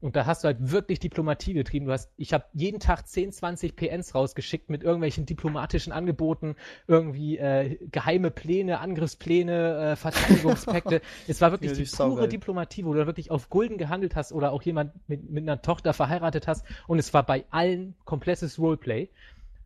Und 0.00 0.14
da 0.14 0.26
hast 0.26 0.44
du 0.44 0.48
halt 0.48 0.58
wirklich 0.60 1.00
Diplomatie 1.00 1.54
getrieben. 1.54 1.86
Du 1.86 1.92
hast, 1.92 2.12
ich 2.18 2.34
habe 2.34 2.44
jeden 2.52 2.80
Tag 2.80 3.08
10, 3.08 3.32
20 3.32 3.76
PNs 3.76 4.14
rausgeschickt 4.14 4.68
mit 4.68 4.82
irgendwelchen 4.82 5.24
diplomatischen 5.24 5.90
Angeboten, 5.90 6.54
irgendwie 6.86 7.38
äh, 7.38 7.78
geheime 7.90 8.30
Pläne, 8.30 8.80
Angriffspläne, 8.80 9.92
äh, 9.92 9.96
Verteidigungspakte. 9.96 11.00
es 11.28 11.40
war 11.40 11.50
wirklich 11.50 11.72
ja, 11.72 11.84
die 11.84 11.90
pure 11.90 12.28
Diplomatie, 12.28 12.84
wo 12.84 12.92
du 12.92 12.98
dann 12.98 13.06
wirklich 13.06 13.30
auf 13.30 13.48
Gulden 13.48 13.78
gehandelt 13.78 14.16
hast 14.16 14.32
oder 14.32 14.52
auch 14.52 14.62
jemand 14.62 14.92
mit, 15.08 15.30
mit 15.30 15.44
einer 15.44 15.62
Tochter 15.62 15.94
verheiratet 15.94 16.46
hast. 16.46 16.66
Und 16.86 16.98
es 16.98 17.14
war 17.14 17.22
bei 17.22 17.46
allen 17.50 17.94
komplettes 18.04 18.58
Roleplay. 18.58 19.08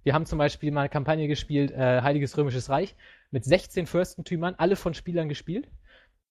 Wir 0.03 0.15
haben 0.15 0.27
zum 0.27 0.39
Beispiel 0.39 0.71
mal 0.71 0.81
eine 0.81 0.89
Kampagne 0.89 1.29
gespielt, 1.29 1.71
äh, 1.73 2.03
Heiliges 2.03 2.37
Römisches 2.37 2.71
Reich, 2.71 2.95
mit 3.31 3.45
16 3.45 3.87
Fürstentümern, 3.87 4.55
alle 4.57 4.77
von 4.77 4.95
Spielern 4.95 5.29
gespielt. 5.29 5.69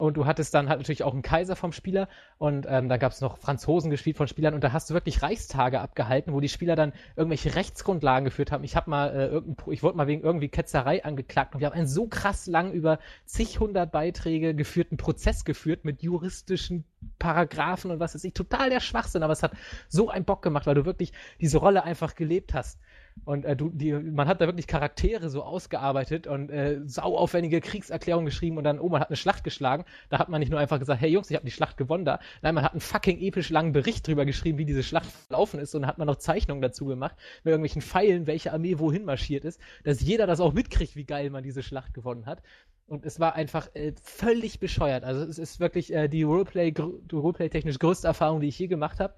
Und 0.02 0.16
du 0.16 0.26
hattest 0.26 0.54
dann 0.54 0.70
halt 0.70 0.80
natürlich 0.80 1.04
auch 1.04 1.12
einen 1.12 1.24
Kaiser 1.24 1.58
vom 1.58 1.74
Spieler 1.74 2.08
und 2.38 2.66
ähm, 2.70 2.88
da 2.88 2.96
gab 2.96 3.12
es 3.12 3.20
noch 3.20 3.38
Franzosen 3.38 3.92
gespielt 3.92 4.16
von 4.16 4.30
Spielern 4.30 4.54
und 4.54 4.64
da 4.64 4.72
hast 4.72 4.90
du 4.90 4.94
wirklich 4.94 5.22
Reichstage 5.22 5.82
abgehalten, 5.82 6.32
wo 6.32 6.40
die 6.40 6.48
Spieler 6.48 6.78
dann 6.78 6.94
irgendwelche 7.18 7.56
Rechtsgrundlagen 7.56 8.24
geführt 8.24 8.54
haben. 8.54 8.64
Ich 8.64 8.78
habe 8.78 8.90
mal 8.90 9.10
äh, 9.10 9.26
irgendein, 9.26 9.74
ich 9.74 9.84
wurde 9.84 9.98
mal 9.98 10.08
wegen 10.08 10.22
irgendwie 10.22 10.48
Ketzerei 10.48 11.04
angeklagt 11.04 11.54
und 11.54 11.60
wir 11.60 11.68
haben 11.68 11.74
einen 11.74 11.86
so 11.86 12.08
krass 12.08 12.48
lang 12.48 12.72
über 12.72 13.00
zig 13.26 13.60
hundert 13.60 13.92
Beiträge 13.92 14.56
geführten 14.56 14.96
Prozess 14.96 15.44
geführt 15.44 15.84
mit 15.84 16.02
juristischen 16.02 16.86
Paragraphen 17.20 17.92
und 17.92 18.00
was 18.00 18.16
weiß 18.16 18.24
ich. 18.24 18.34
Total 18.34 18.70
der 18.70 18.80
Schwachsinn, 18.80 19.22
aber 19.22 19.34
es 19.34 19.44
hat 19.44 19.52
so 19.90 20.08
einen 20.08 20.24
Bock 20.24 20.42
gemacht, 20.42 20.66
weil 20.66 20.76
du 20.76 20.86
wirklich 20.86 21.12
diese 21.42 21.58
Rolle 21.58 21.84
einfach 21.84 22.16
gelebt 22.16 22.54
hast. 22.54 22.80
Und 23.26 23.46
äh, 23.46 23.56
du, 23.56 23.70
die, 23.70 23.94
man 23.94 24.28
hat 24.28 24.42
da 24.42 24.46
wirklich 24.46 24.68
Charaktere 24.68 25.30
so 25.30 25.44
ausgearbeitet 25.44 26.28
und 26.28 26.50
äh, 26.50 26.80
sauaufwendige 26.86 27.62
Kriegserklärungen 27.62 28.26
geschrieben 28.26 28.58
und 28.58 28.64
dann, 28.64 28.80
oh, 28.80 28.90
man 28.90 29.02
hat 29.02 29.10
eine 29.10 29.18
Schlacht 29.18 29.44
geschlagen. 29.44 29.86
Da 30.10 30.20
hat 30.20 30.30
man 30.30 30.40
nicht 30.40 30.50
nur 30.50 30.60
einfach 30.60 30.80
gesagt, 30.80 31.02
hey 31.02 31.10
Jungs, 31.10 31.30
ich 31.30 31.36
habe 31.36 31.46
die 31.46 31.52
Schlacht 31.52 31.78
gewonnen 31.78 32.06
da. 32.06 32.20
Nein, 32.42 32.56
man 32.56 32.64
hat 32.64 32.74
einen 32.74 32.82
fucking 32.82 33.20
episch 33.20 33.50
langen 33.50 33.72
Bericht 33.72 34.08
drüber 34.08 34.26
geschrieben, 34.26 34.58
wie 34.58 34.66
diese 34.66 34.84
Schlacht 34.84 35.08
verlaufen 35.08 35.60
ist 35.60 35.76
und 35.76 35.82
dann 35.82 35.90
hat 35.90 35.98
man 35.98 36.08
noch 36.08 36.18
Zeichnungen 36.18 36.62
dazu 36.62 36.86
gemacht, 36.86 37.16
mit 37.44 37.52
irgendwelchen 37.52 37.82
Pfeilen, 37.82 38.28
welche 38.28 38.54
Armee 38.54 38.80
wohin 38.80 39.06
marschiert 39.06 39.46
ist, 39.46 39.60
dass 39.84 40.02
jeder 40.02 40.28
das 40.28 40.40
auch 40.40 40.54
mitkriegt, 40.54 40.96
wie 40.96 41.06
geil 41.06 41.30
man 41.30 41.44
diese 41.44 41.64
Schlacht 41.64 41.94
gewonnen 41.94 42.26
hat. 42.26 42.42
Und 42.88 43.06
es 43.06 43.20
war 43.20 43.36
einfach 43.36 43.70
äh, 43.76 43.94
völlig 44.02 44.60
bescheuert. 44.60 45.04
Also 45.04 45.24
es 45.24 45.38
ist 45.38 45.60
wirklich 45.60 45.94
äh, 45.94 46.08
die 46.08 46.24
Roleplay, 46.24 46.74
Roleplay-technisch 47.12 47.78
größte 47.78 48.08
Erfahrung, 48.08 48.42
die 48.42 48.48
ich 48.48 48.58
je 48.58 48.66
gemacht 48.66 49.00
habe 49.00 49.14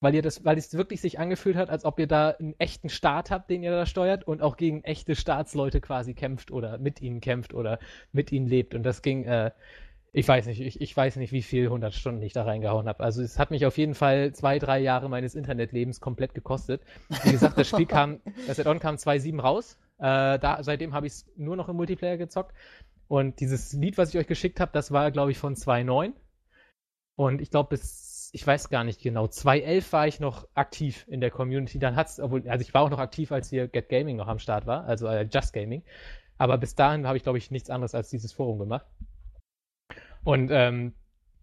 weil 0.00 0.14
ihr 0.14 0.22
das, 0.22 0.44
weil 0.44 0.56
es 0.58 0.74
wirklich 0.74 1.00
sich 1.00 1.18
angefühlt 1.18 1.56
hat, 1.56 1.70
als 1.70 1.84
ob 1.84 1.98
ihr 1.98 2.06
da 2.06 2.30
einen 2.30 2.54
echten 2.58 2.88
Staat 2.88 3.30
habt, 3.30 3.50
den 3.50 3.62
ihr 3.62 3.72
da 3.72 3.86
steuert 3.86 4.24
und 4.24 4.42
auch 4.42 4.56
gegen 4.56 4.84
echte 4.84 5.16
Staatsleute 5.16 5.80
quasi 5.80 6.14
kämpft 6.14 6.50
oder 6.50 6.78
mit 6.78 7.02
ihnen 7.02 7.20
kämpft 7.20 7.52
oder 7.54 7.78
mit 8.12 8.30
ihnen 8.30 8.46
lebt. 8.46 8.74
Und 8.74 8.84
das 8.84 9.02
ging, 9.02 9.24
äh, 9.24 9.50
ich 10.12 10.26
weiß 10.26 10.46
nicht, 10.46 10.60
ich, 10.60 10.80
ich 10.80 10.96
weiß 10.96 11.16
nicht, 11.16 11.32
wie 11.32 11.42
viel 11.42 11.64
100 11.64 11.92
Stunden 11.94 12.22
ich 12.22 12.32
da 12.32 12.44
reingehauen 12.44 12.88
habe. 12.88 13.02
Also 13.02 13.22
es 13.22 13.38
hat 13.38 13.50
mich 13.50 13.66
auf 13.66 13.76
jeden 13.76 13.94
Fall 13.94 14.32
zwei, 14.32 14.58
drei 14.58 14.78
Jahre 14.78 15.08
meines 15.08 15.34
Internetlebens 15.34 16.00
komplett 16.00 16.34
gekostet. 16.34 16.82
Wie 17.24 17.32
gesagt, 17.32 17.58
das 17.58 17.68
Spiel 17.68 17.86
kam, 17.86 18.20
das 18.46 18.60
Add-on 18.60 18.78
kam 18.78 18.96
2.7 18.96 19.40
raus. 19.40 19.78
Äh, 19.98 20.38
da, 20.38 20.58
seitdem 20.62 20.94
habe 20.94 21.06
ich 21.06 21.14
es 21.14 21.26
nur 21.36 21.56
noch 21.56 21.68
im 21.68 21.76
Multiplayer 21.76 22.16
gezockt. 22.16 22.54
Und 23.08 23.40
dieses 23.40 23.72
Lied, 23.72 23.98
was 23.98 24.10
ich 24.10 24.20
euch 24.20 24.26
geschickt 24.26 24.60
habe, 24.60 24.70
das 24.72 24.92
war, 24.92 25.10
glaube 25.10 25.32
ich, 25.32 25.38
von 25.38 25.56
2.9. 25.56 26.12
Und 27.16 27.40
ich 27.40 27.50
glaube, 27.50 27.70
bis 27.70 28.07
ich 28.32 28.46
weiß 28.46 28.68
gar 28.68 28.84
nicht 28.84 29.02
genau, 29.02 29.26
2011 29.26 29.92
war 29.92 30.06
ich 30.06 30.20
noch 30.20 30.46
aktiv 30.54 31.04
in 31.08 31.20
der 31.20 31.30
Community. 31.30 31.78
Dann 31.78 31.96
hat's, 31.96 32.20
obwohl, 32.20 32.48
also 32.48 32.62
ich 32.62 32.74
war 32.74 32.82
auch 32.82 32.90
noch 32.90 32.98
aktiv, 32.98 33.32
als 33.32 33.50
hier 33.50 33.68
Get 33.68 33.88
Gaming 33.88 34.16
noch 34.16 34.28
am 34.28 34.38
Start 34.38 34.66
war, 34.66 34.84
also 34.84 35.06
äh, 35.06 35.28
Just 35.30 35.52
Gaming. 35.52 35.82
Aber 36.36 36.58
bis 36.58 36.74
dahin 36.74 37.06
habe 37.06 37.16
ich, 37.16 37.22
glaube 37.22 37.38
ich, 37.38 37.50
nichts 37.50 37.70
anderes 37.70 37.94
als 37.94 38.10
dieses 38.10 38.32
Forum 38.32 38.58
gemacht. 38.58 38.86
Und 40.24 40.50
ähm, 40.52 40.94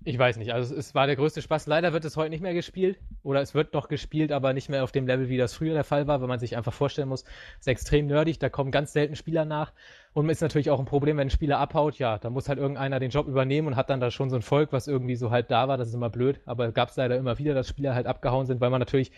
ich 0.08 0.20
weiß 0.20 0.38
nicht, 0.38 0.54
also 0.54 0.76
es, 0.76 0.94
war 0.94 1.08
der 1.08 1.16
größte 1.16 1.42
Spaß. 1.42 1.66
Leider 1.66 1.92
wird 1.92 2.06
es 2.06 2.16
heute 2.16 2.30
nicht 2.30 2.42
mehr 2.42 2.54
gespielt 2.54 3.00
oder 3.24 3.42
es 3.42 3.56
wird 3.56 3.74
noch 3.74 3.88
gespielt, 3.88 4.32
aber 4.32 4.54
nicht 4.54 4.70
mehr 4.70 4.84
auf 4.84 4.92
dem 4.92 5.08
Level, 5.08 5.30
wie 5.30 5.38
das 5.38 5.56
früher 5.56 5.74
der 5.74 5.84
Fall 5.84 6.06
war, 6.06 6.22
weil 6.22 6.28
man 6.28 6.38
sich 6.38 6.56
einfach 6.56 6.74
vorstellen 6.74 7.10
muss, 7.10 7.24
es 7.24 7.62
ist 7.62 7.68
extrem 7.68 8.06
nerdig, 8.06 8.38
da 8.38 8.50
kommen 8.50 8.70
ganz 8.70 8.94
selten 8.94 9.16
Spieler 9.16 9.46
nach 9.46 9.74
und 10.14 10.30
ist 10.30 10.42
natürlich 10.42 10.70
auch 10.70 10.80
ein 10.80 10.86
Problem, 10.86 11.18
wenn 11.18 11.28
ein 11.28 11.32
Spieler 11.32 11.58
abhaut, 11.58 11.98
ja, 11.98 12.20
da 12.20 12.30
muss 12.30 12.48
halt 12.48 12.60
irgendeiner 12.60 13.00
den 13.00 13.10
Job 13.10 13.28
übernehmen 13.28 13.68
und 13.70 13.76
hat 13.76 13.90
dann 13.90 14.00
da 14.00 14.12
schon 14.12 14.30
so 14.30 14.36
ein 14.36 14.44
Volk, 14.44 14.72
was 14.72 14.88
irgendwie 14.88 15.16
so 15.16 15.32
halt 15.32 15.50
da 15.50 15.68
war, 15.68 15.78
das 15.78 15.88
ist 15.88 15.96
immer 15.96 16.12
blöd, 16.12 16.40
aber 16.46 16.72
gab 16.72 16.90
es 16.90 16.96
leider 16.98 17.18
immer 17.18 17.40
wieder, 17.40 17.56
dass 17.56 17.68
Spieler 17.68 17.96
halt 17.96 18.06
abgehauen 18.06 18.46
sind, 18.46 18.62
weil 18.62 18.70
man 18.70 18.80
natürlich 18.80 19.12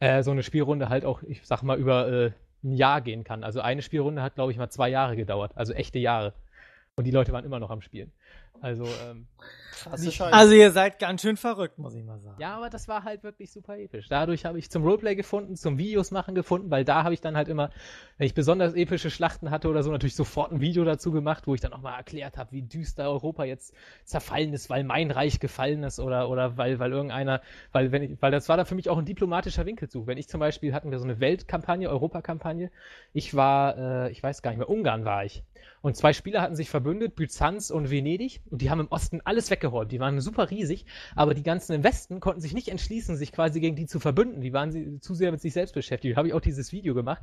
äh, 0.00 0.24
so 0.24 0.32
eine 0.32 0.42
Spielrunde 0.42 0.88
halt 0.88 1.04
auch, 1.04 1.22
ich 1.22 1.42
sag 1.44 1.62
mal, 1.62 1.78
über 1.78 2.08
äh, 2.08 2.32
ein 2.64 2.72
Jahr 2.72 3.00
gehen 3.00 3.22
kann. 3.22 3.44
Also 3.44 3.60
eine 3.60 3.82
Spielrunde 3.82 4.22
hat, 4.22 4.34
glaube 4.34 4.50
ich, 4.50 4.58
mal 4.58 4.70
zwei 4.70 4.88
Jahre 4.88 5.14
gedauert, 5.14 5.52
also 5.54 5.72
echte 5.72 6.00
Jahre. 6.00 6.34
Und 6.96 7.04
die 7.04 7.12
Leute 7.12 7.32
waren 7.32 7.44
immer 7.44 7.60
noch 7.60 7.70
am 7.70 7.80
Spielen. 7.80 8.12
Also, 8.60 8.84
ähm, 8.84 9.26
also 10.32 10.54
ihr 10.54 10.70
seid 10.70 10.98
ganz 10.98 11.22
schön 11.22 11.36
verrückt, 11.36 11.78
muss 11.78 11.94
ich 11.94 12.04
mal 12.04 12.20
sagen. 12.20 12.40
Ja, 12.40 12.56
aber 12.56 12.70
das 12.70 12.88
war 12.88 13.04
halt 13.04 13.22
wirklich 13.22 13.52
super 13.52 13.78
episch. 13.78 14.08
Dadurch 14.08 14.44
habe 14.44 14.58
ich 14.58 14.70
zum 14.70 14.82
Roleplay 14.84 15.14
gefunden, 15.14 15.56
zum 15.56 15.78
Videos 15.78 16.10
machen 16.10 16.34
gefunden, 16.34 16.70
weil 16.70 16.84
da 16.84 17.04
habe 17.04 17.14
ich 17.14 17.20
dann 17.20 17.36
halt 17.36 17.48
immer, 17.48 17.70
wenn 18.18 18.26
ich 18.26 18.34
besonders 18.34 18.74
epische 18.74 19.10
Schlachten 19.10 19.50
hatte 19.50 19.68
oder 19.68 19.82
so, 19.82 19.90
natürlich 19.90 20.16
sofort 20.16 20.52
ein 20.52 20.60
Video 20.60 20.84
dazu 20.84 21.12
gemacht, 21.12 21.46
wo 21.46 21.54
ich 21.54 21.60
dann 21.60 21.72
auch 21.72 21.80
mal 21.80 21.96
erklärt 21.96 22.36
habe, 22.36 22.52
wie 22.52 22.62
düster 22.62 23.04
Europa 23.04 23.44
jetzt 23.44 23.74
zerfallen 24.04 24.52
ist, 24.52 24.70
weil 24.70 24.84
mein 24.84 25.10
Reich 25.10 25.40
gefallen 25.40 25.82
ist 25.84 26.00
oder, 26.00 26.28
oder 26.28 26.56
weil, 26.56 26.78
weil 26.78 26.92
irgendeiner, 26.92 27.40
weil 27.72 27.92
wenn 27.92 28.02
ich, 28.02 28.22
weil 28.22 28.30
das 28.30 28.48
war 28.48 28.56
dann 28.56 28.66
für 28.66 28.74
mich 28.74 28.88
auch 28.88 28.98
ein 28.98 29.04
diplomatischer 29.04 29.66
Winkelzug. 29.66 30.06
Wenn 30.06 30.18
ich 30.18 30.28
zum 30.28 30.40
Beispiel 30.40 30.74
hatten 30.74 30.90
wir 30.90 30.98
so 30.98 31.04
eine 31.04 31.20
Weltkampagne, 31.20 31.88
Europakampagne, 31.88 32.70
ich 33.12 33.34
war, 33.34 34.06
äh, 34.06 34.10
ich 34.10 34.22
weiß 34.22 34.42
gar 34.42 34.50
nicht 34.50 34.58
mehr, 34.58 34.68
Ungarn 34.68 35.04
war 35.04 35.24
ich. 35.24 35.42
Und 35.80 35.96
zwei 35.96 36.12
Spieler 36.12 36.42
hatten 36.42 36.54
sich 36.54 36.70
verbündet, 36.70 37.16
Byzanz 37.16 37.70
und 37.70 37.90
Venedig, 37.90 38.40
und 38.50 38.62
die 38.62 38.70
haben 38.70 38.80
im 38.80 38.88
Osten 38.88 39.20
alles 39.24 39.50
weggeräumt. 39.62 39.92
Die 39.92 40.00
waren 40.00 40.20
super 40.20 40.50
riesig, 40.50 40.84
aber 41.14 41.34
die 41.34 41.42
ganzen 41.42 41.72
im 41.72 41.84
Westen 41.84 42.20
konnten 42.20 42.40
sich 42.40 42.54
nicht 42.54 42.68
entschließen, 42.68 43.16
sich 43.16 43.32
quasi 43.32 43.60
gegen 43.60 43.76
die 43.76 43.86
zu 43.86 44.00
verbünden. 44.00 44.40
Die 44.40 44.52
waren 44.52 45.00
zu 45.00 45.14
sehr 45.14 45.30
mit 45.30 45.40
sich 45.40 45.52
selbst 45.52 45.74
beschäftigt. 45.74 46.14
Da 46.14 46.18
habe 46.18 46.28
ich 46.28 46.34
auch 46.34 46.40
dieses 46.40 46.72
Video 46.72 46.94
gemacht, 46.94 47.22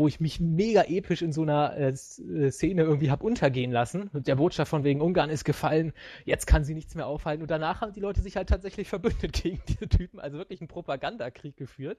wo 0.00 0.08
ich 0.08 0.18
mich 0.18 0.40
mega 0.40 0.84
episch 0.84 1.20
in 1.20 1.30
so 1.30 1.42
einer 1.42 1.76
äh, 1.76 1.90
äh 1.90 2.50
Szene 2.50 2.84
irgendwie 2.84 3.10
habe 3.10 3.22
untergehen 3.22 3.70
lassen. 3.70 4.08
Und 4.14 4.26
der 4.28 4.36
Botschaft 4.36 4.70
von 4.70 4.82
wegen 4.82 5.02
Ungarn 5.02 5.28
ist 5.28 5.44
gefallen, 5.44 5.92
jetzt 6.24 6.46
kann 6.46 6.64
sie 6.64 6.72
nichts 6.72 6.94
mehr 6.94 7.06
aufhalten. 7.06 7.42
Und 7.42 7.50
danach 7.50 7.82
haben 7.82 7.92
die 7.92 8.00
Leute 8.00 8.22
sich 8.22 8.34
halt 8.34 8.48
tatsächlich 8.48 8.88
verbündet 8.88 9.32
gegen 9.42 9.60
diese 9.68 9.90
Typen, 9.90 10.18
also 10.18 10.38
wirklich 10.38 10.62
einen 10.62 10.68
Propagandakrieg 10.68 11.54
geführt. 11.54 11.98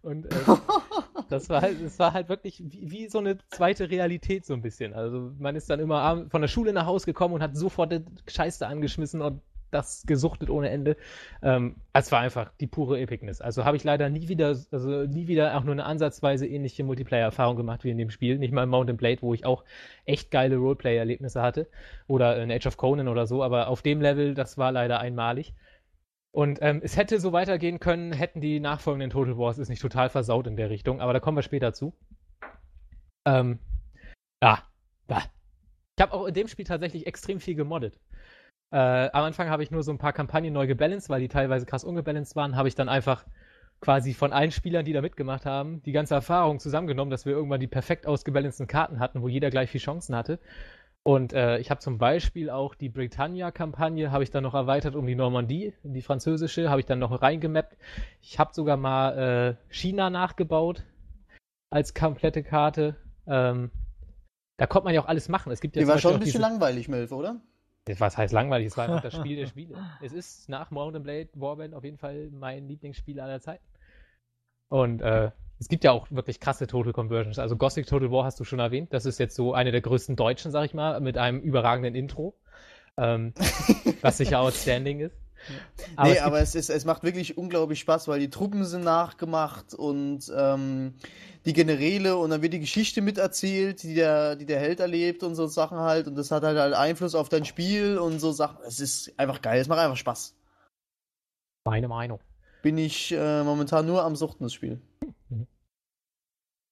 Und 0.00 0.24
äh, 0.24 0.28
das 1.28 1.50
war 1.50 1.60
halt, 1.60 1.84
das 1.84 1.98
war 1.98 2.14
halt 2.14 2.30
wirklich 2.30 2.62
wie, 2.64 2.90
wie, 2.90 3.08
so 3.10 3.18
eine 3.18 3.36
zweite 3.50 3.90
Realität 3.90 4.46
so 4.46 4.54
ein 4.54 4.62
bisschen. 4.62 4.94
Also 4.94 5.32
man 5.38 5.54
ist 5.54 5.68
dann 5.68 5.78
immer 5.78 6.24
von 6.30 6.40
der 6.40 6.48
Schule 6.48 6.72
nach 6.72 6.86
Hause 6.86 7.04
gekommen 7.04 7.34
und 7.34 7.42
hat 7.42 7.54
sofort 7.54 7.92
Scheiße 8.28 8.66
angeschmissen 8.66 9.20
und 9.20 9.42
das 9.72 10.04
gesuchtet 10.06 10.50
ohne 10.50 10.70
Ende. 10.70 10.96
Ähm, 11.42 11.76
es 11.92 12.12
war 12.12 12.20
einfach 12.20 12.52
die 12.60 12.66
pure 12.66 13.00
Epicness. 13.00 13.40
Also 13.40 13.64
habe 13.64 13.76
ich 13.76 13.84
leider 13.84 14.08
nie 14.08 14.28
wieder, 14.28 14.56
also 14.70 15.04
nie 15.04 15.26
wieder 15.28 15.56
auch 15.56 15.64
nur 15.64 15.72
eine 15.72 15.84
ansatzweise 15.84 16.46
ähnliche 16.46 16.84
Multiplayer-Erfahrung 16.84 17.56
gemacht 17.56 17.84
wie 17.84 17.90
in 17.90 17.98
dem 17.98 18.10
Spiel. 18.10 18.38
Nicht 18.38 18.52
mal 18.52 18.64
in 18.64 18.68
Mountain 18.68 18.96
Blade, 18.96 19.22
wo 19.22 19.34
ich 19.34 19.44
auch 19.44 19.64
echt 20.04 20.30
geile 20.30 20.56
Roleplay-Erlebnisse 20.56 21.42
hatte. 21.42 21.68
Oder 22.06 22.42
in 22.42 22.50
Age 22.50 22.66
of 22.66 22.76
Conan 22.76 23.08
oder 23.08 23.26
so. 23.26 23.42
Aber 23.42 23.68
auf 23.68 23.82
dem 23.82 24.00
Level, 24.00 24.34
das 24.34 24.58
war 24.58 24.72
leider 24.72 25.00
einmalig. 25.00 25.54
Und 26.32 26.60
ähm, 26.62 26.80
es 26.82 26.96
hätte 26.96 27.20
so 27.20 27.32
weitergehen 27.32 27.78
können, 27.78 28.12
hätten 28.12 28.40
die 28.40 28.58
nachfolgenden 28.58 29.10
Total 29.10 29.36
Wars 29.36 29.58
es 29.58 29.68
nicht 29.68 29.82
total 29.82 30.08
versaut 30.08 30.46
in 30.46 30.56
der 30.56 30.70
Richtung, 30.70 31.02
aber 31.02 31.12
da 31.12 31.20
kommen 31.20 31.36
wir 31.36 31.42
später 31.42 31.74
zu. 31.74 31.92
Ähm, 33.26 33.58
ja, 34.42 34.62
ja. 35.10 35.22
Ich 35.96 36.02
habe 36.02 36.14
auch 36.14 36.24
in 36.24 36.32
dem 36.32 36.48
Spiel 36.48 36.64
tatsächlich 36.64 37.06
extrem 37.06 37.38
viel 37.38 37.54
gemoddet. 37.54 38.00
Äh, 38.72 39.10
am 39.12 39.24
Anfang 39.24 39.50
habe 39.50 39.62
ich 39.62 39.70
nur 39.70 39.82
so 39.82 39.92
ein 39.92 39.98
paar 39.98 40.14
Kampagnen 40.14 40.52
neu 40.52 40.66
gebalanced, 40.66 41.10
weil 41.10 41.20
die 41.20 41.28
teilweise 41.28 41.66
krass 41.66 41.84
ungebalanced 41.84 42.34
waren, 42.36 42.56
habe 42.56 42.68
ich 42.68 42.74
dann 42.74 42.88
einfach 42.88 43.24
quasi 43.82 44.14
von 44.14 44.32
allen 44.32 44.50
Spielern, 44.50 44.84
die 44.84 44.92
da 44.92 45.02
mitgemacht 45.02 45.44
haben, 45.44 45.82
die 45.82 45.92
ganze 45.92 46.14
Erfahrung 46.14 46.58
zusammengenommen, 46.58 47.10
dass 47.10 47.26
wir 47.26 47.32
irgendwann 47.32 47.60
die 47.60 47.66
perfekt 47.66 48.06
ausgebalanceden 48.06 48.68
Karten 48.68 49.00
hatten, 49.00 49.20
wo 49.20 49.28
jeder 49.28 49.50
gleich 49.50 49.70
viel 49.70 49.80
Chancen 49.80 50.16
hatte. 50.16 50.38
Und 51.02 51.32
äh, 51.32 51.58
ich 51.58 51.70
habe 51.70 51.80
zum 51.80 51.98
Beispiel 51.98 52.48
auch 52.48 52.76
die 52.76 52.88
Britannia-Kampagne, 52.88 54.12
habe 54.12 54.22
ich 54.22 54.30
dann 54.30 54.44
noch 54.44 54.54
erweitert 54.54 54.94
um 54.94 55.04
die 55.04 55.16
Normandie, 55.16 55.74
die 55.82 56.00
französische, 56.00 56.70
habe 56.70 56.80
ich 56.80 56.86
dann 56.86 57.00
noch 57.00 57.20
reingemappt. 57.20 57.76
Ich 58.20 58.38
habe 58.38 58.54
sogar 58.54 58.76
mal 58.76 59.18
äh, 59.18 59.54
China 59.68 60.10
nachgebaut 60.10 60.84
als 61.70 61.92
komplette 61.92 62.44
Karte. 62.44 62.96
Ähm, 63.26 63.72
da 64.58 64.66
konnte 64.66 64.84
man 64.84 64.94
ja 64.94 65.02
auch 65.02 65.08
alles 65.08 65.28
machen. 65.28 65.50
Es 65.50 65.60
gibt 65.60 65.74
ja 65.74 65.82
die 65.82 65.88
war 65.88 65.98
schon 65.98 66.14
ein 66.14 66.20
bisschen 66.20 66.40
diese... 66.40 66.42
langweilig, 66.42 66.88
Melf, 66.88 67.10
oder? 67.10 67.40
Was 67.98 68.16
heißt 68.16 68.32
langweilig? 68.32 68.68
Es 68.68 68.76
war 68.76 68.84
einfach 68.84 69.02
das 69.02 69.14
Spiel 69.14 69.36
der 69.36 69.46
Spiele. 69.48 69.76
Es 70.00 70.12
ist 70.12 70.48
nach 70.48 70.70
Mountain 70.70 71.02
Blade 71.02 71.28
Warband 71.34 71.74
auf 71.74 71.84
jeden 71.84 71.98
Fall 71.98 72.30
mein 72.30 72.68
Lieblingsspiel 72.68 73.18
aller 73.20 73.40
Zeiten. 73.40 73.64
Und 74.68 75.02
äh, 75.02 75.30
es 75.58 75.68
gibt 75.68 75.84
ja 75.84 75.92
auch 75.92 76.10
wirklich 76.10 76.40
krasse 76.40 76.66
Total 76.66 76.92
Conversions. 76.92 77.38
Also 77.38 77.56
Gothic 77.56 77.86
Total 77.86 78.10
War 78.10 78.24
hast 78.24 78.40
du 78.40 78.44
schon 78.44 78.58
erwähnt. 78.58 78.92
Das 78.92 79.04
ist 79.04 79.18
jetzt 79.18 79.36
so 79.36 79.54
eine 79.54 79.70
der 79.72 79.80
größten 79.80 80.16
Deutschen, 80.16 80.50
sag 80.50 80.64
ich 80.64 80.74
mal, 80.74 81.00
mit 81.00 81.18
einem 81.18 81.40
überragenden 81.40 81.94
Intro. 81.94 82.34
Ähm, 82.96 83.32
was 84.00 84.18
sicher 84.18 84.40
outstanding 84.40 85.00
ist. 85.00 85.21
Aber 85.96 86.08
nee, 86.08 86.16
es 86.16 86.22
aber 86.22 86.40
es, 86.40 86.54
ist, 86.54 86.70
es 86.70 86.84
macht 86.84 87.02
wirklich 87.02 87.36
unglaublich 87.36 87.80
Spaß, 87.80 88.08
weil 88.08 88.20
die 88.20 88.30
Truppen 88.30 88.64
sind 88.64 88.84
nachgemacht 88.84 89.74
und 89.74 90.32
ähm, 90.36 90.94
die 91.44 91.52
Generäle 91.52 92.16
und 92.16 92.30
dann 92.30 92.42
wird 92.42 92.52
die 92.52 92.60
Geschichte 92.60 93.02
miterzählt, 93.02 93.82
die 93.82 93.94
der, 93.94 94.36
die 94.36 94.46
der 94.46 94.60
Held 94.60 94.80
erlebt 94.80 95.22
und 95.22 95.34
so 95.34 95.46
Sachen 95.46 95.78
halt. 95.78 96.06
Und 96.06 96.16
das 96.16 96.30
hat 96.30 96.44
halt, 96.44 96.58
halt 96.58 96.74
Einfluss 96.74 97.14
auf 97.14 97.28
dein 97.28 97.44
Spiel 97.44 97.98
und 97.98 98.20
so 98.20 98.32
Sachen. 98.32 98.58
Es 98.66 98.80
ist 98.80 99.12
einfach 99.18 99.42
geil, 99.42 99.60
es 99.60 99.68
macht 99.68 99.80
einfach 99.80 99.96
Spaß. 99.96 100.34
Meine 101.64 101.88
Meinung 101.88 102.20
bin 102.62 102.78
ich 102.78 103.12
äh, 103.12 103.42
momentan 103.42 103.86
nur 103.86 104.04
am 104.04 104.16
Suchten 104.16 104.44
des 104.44 104.54
Spiels. 104.54 104.80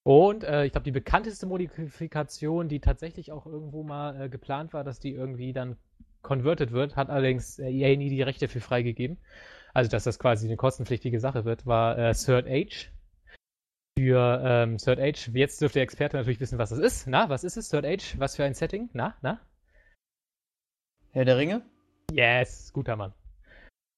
Und 0.02 0.44
äh, 0.44 0.64
ich 0.64 0.72
glaube, 0.72 0.84
die 0.84 0.92
bekannteste 0.92 1.46
Modifikation, 1.46 2.68
die 2.68 2.80
tatsächlich 2.80 3.32
auch 3.32 3.46
irgendwo 3.46 3.82
mal 3.82 4.20
äh, 4.20 4.28
geplant 4.28 4.72
war, 4.72 4.82
dass 4.82 4.98
die 4.98 5.12
irgendwie 5.12 5.52
dann 5.52 5.76
converted 6.22 6.72
wird, 6.72 6.96
hat 6.96 7.10
allerdings 7.10 7.58
äh, 7.58 7.70
EA 7.70 7.96
nie 7.96 8.10
die 8.10 8.22
Rechte 8.22 8.48
für 8.48 8.60
freigegeben. 8.60 9.18
Also, 9.72 9.90
dass 9.90 10.04
das 10.04 10.18
quasi 10.18 10.46
eine 10.46 10.56
kostenpflichtige 10.56 11.20
Sache 11.20 11.44
wird, 11.44 11.66
war 11.66 11.98
äh, 11.98 12.12
Third 12.12 12.46
Age. 12.48 12.90
Für 13.98 14.42
ähm, 14.44 14.78
Third 14.78 14.98
Age, 14.98 15.30
jetzt 15.34 15.60
dürfte 15.60 15.78
der 15.78 15.84
Experte 15.84 16.16
natürlich 16.16 16.40
wissen, 16.40 16.58
was 16.58 16.70
das 16.70 16.78
ist. 16.78 17.06
Na, 17.06 17.28
was 17.28 17.44
ist 17.44 17.56
es? 17.56 17.68
Third 17.68 17.84
Age? 17.84 18.18
Was 18.18 18.36
für 18.36 18.44
ein 18.44 18.54
Setting? 18.54 18.88
Na, 18.92 19.16
na? 19.22 19.40
Herr 21.12 21.24
der 21.24 21.36
Ringe? 21.36 21.62
Yes, 22.12 22.72
guter 22.72 22.96
Mann. 22.96 23.12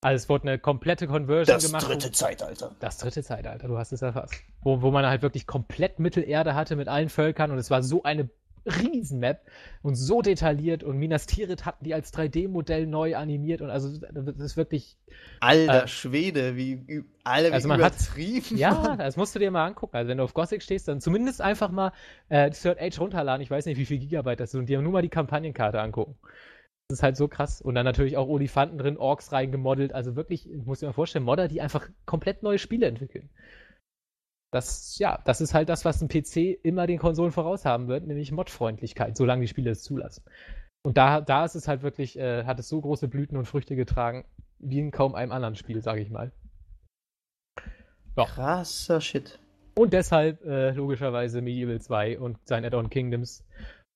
Also 0.02 0.16
es 0.16 0.28
wurde 0.28 0.48
eine 0.48 0.58
komplette 0.58 1.06
Conversion 1.06 1.54
das 1.54 1.64
gemacht. 1.64 1.82
Das 1.84 1.90
dritte 1.90 2.12
Zeitalter. 2.12 2.74
Das 2.80 2.98
dritte 2.98 3.22
Zeitalter, 3.22 3.68
du 3.68 3.78
hast 3.78 3.92
es 3.92 4.02
erfasst. 4.02 4.34
Wo, 4.60 4.82
wo 4.82 4.90
man 4.90 5.06
halt 5.06 5.22
wirklich 5.22 5.46
komplett 5.46 6.00
Mittelerde 6.00 6.54
hatte 6.54 6.74
mit 6.74 6.88
allen 6.88 7.08
Völkern 7.08 7.52
und 7.52 7.58
es 7.58 7.70
war 7.70 7.84
so 7.84 8.02
eine 8.02 8.28
Riesenmap 8.66 9.40
und 9.82 9.94
so 9.94 10.22
detailliert 10.22 10.84
und 10.84 10.98
Minas 10.98 11.26
Tirith 11.26 11.64
hatten 11.64 11.84
die 11.84 11.94
als 11.94 12.12
3D-Modell 12.12 12.86
neu 12.86 13.16
animiert 13.16 13.60
und 13.60 13.70
also 13.70 13.98
das 13.98 14.38
ist 14.38 14.56
wirklich. 14.56 14.96
Alter 15.40 15.84
äh, 15.84 15.88
Schwede, 15.88 16.56
wie 16.56 17.04
alle 17.24 17.48
wie 17.48 17.52
also 17.52 17.68
man 17.68 17.78
übertrieben. 17.78 18.44
Hat, 18.44 18.58
ja, 18.58 18.96
das 18.96 19.16
musst 19.16 19.34
du 19.34 19.38
dir 19.38 19.50
mal 19.50 19.66
angucken. 19.66 19.96
Also 19.96 20.08
wenn 20.08 20.18
du 20.18 20.24
auf 20.24 20.34
Gothic 20.34 20.62
stehst, 20.62 20.88
dann 20.88 21.00
zumindest 21.00 21.40
einfach 21.40 21.70
mal 21.70 21.92
äh, 22.28 22.50
Third 22.50 22.80
Age 22.80 22.98
runterladen. 23.00 23.42
Ich 23.42 23.50
weiß 23.50 23.66
nicht, 23.66 23.78
wie 23.78 23.86
viel 23.86 23.98
Gigabyte 23.98 24.40
das 24.40 24.52
sind 24.52 24.60
und 24.60 24.68
dir 24.68 24.80
nur 24.80 24.92
mal 24.92 25.02
die 25.02 25.08
Kampagnenkarte 25.08 25.80
angucken. 25.80 26.16
Das 26.88 26.98
ist 26.98 27.02
halt 27.02 27.16
so 27.16 27.28
krass. 27.28 27.62
Und 27.62 27.74
dann 27.74 27.84
natürlich 27.84 28.16
auch 28.16 28.28
Olifanten 28.28 28.78
drin, 28.78 28.98
Orks 28.98 29.32
reingemodelt. 29.32 29.94
Also 29.94 30.16
wirklich, 30.16 30.50
ich 30.50 30.66
muss 30.66 30.82
mir 30.82 30.88
mal 30.88 30.92
vorstellen, 30.92 31.24
Modder, 31.24 31.48
die 31.48 31.60
einfach 31.60 31.88
komplett 32.04 32.42
neue 32.42 32.58
Spiele 32.58 32.86
entwickeln. 32.86 33.30
Das, 34.52 34.98
ja, 34.98 35.18
das 35.24 35.40
ist 35.40 35.54
halt 35.54 35.68
das, 35.68 35.84
was 35.84 36.02
ein 36.02 36.08
PC 36.08 36.58
immer 36.62 36.86
den 36.86 36.98
Konsolen 36.98 37.32
voraus 37.32 37.64
haben 37.64 37.88
wird, 37.88 38.06
nämlich 38.06 38.32
Modfreundlichkeit, 38.32 39.16
solange 39.16 39.42
die 39.42 39.48
Spiele 39.48 39.70
es 39.70 39.82
zulassen. 39.82 40.24
Und 40.84 40.98
da, 40.98 41.20
da 41.20 41.44
ist 41.44 41.54
es 41.54 41.68
halt 41.68 41.82
wirklich, 41.82 42.18
äh, 42.18 42.44
hat 42.44 42.58
es 42.58 42.68
so 42.68 42.80
große 42.80 43.08
Blüten 43.08 43.36
und 43.36 43.46
Früchte 43.46 43.76
getragen, 43.76 44.24
wie 44.58 44.80
in 44.80 44.90
kaum 44.90 45.14
einem 45.14 45.32
anderen 45.32 45.56
Spiel, 45.56 45.80
sage 45.80 46.02
ich 46.02 46.10
mal. 46.10 46.32
Ja. 48.16 48.26
Krasser 48.26 49.00
Shit. 49.00 49.38
Und 49.74 49.94
deshalb 49.94 50.44
äh, 50.44 50.72
logischerweise 50.72 51.40
Medieval 51.40 51.80
2 51.80 52.18
und 52.18 52.36
sein 52.46 52.64
Add-on 52.64 52.90
Kingdoms 52.90 53.44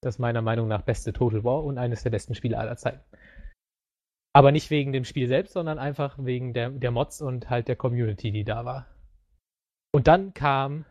das 0.02 0.18
meiner 0.18 0.42
Meinung 0.42 0.68
nach 0.68 0.82
beste 0.82 1.12
Total 1.12 1.44
War 1.44 1.64
und 1.64 1.78
eines 1.78 2.02
der 2.02 2.10
besten 2.10 2.34
Spiele 2.34 2.58
aller 2.58 2.76
Zeiten. 2.76 3.00
Aber 4.32 4.52
nicht 4.52 4.70
wegen 4.70 4.92
dem 4.92 5.04
Spiel 5.04 5.28
selbst, 5.28 5.54
sondern 5.54 5.78
einfach 5.78 6.16
wegen 6.18 6.52
der, 6.52 6.70
der 6.70 6.90
Mods 6.90 7.22
und 7.22 7.50
halt 7.50 7.68
der 7.68 7.76
Community, 7.76 8.30
die 8.30 8.44
da 8.44 8.64
war. 8.64 8.86
Und 9.96 10.08
dann 10.08 10.34
kam 10.34 10.84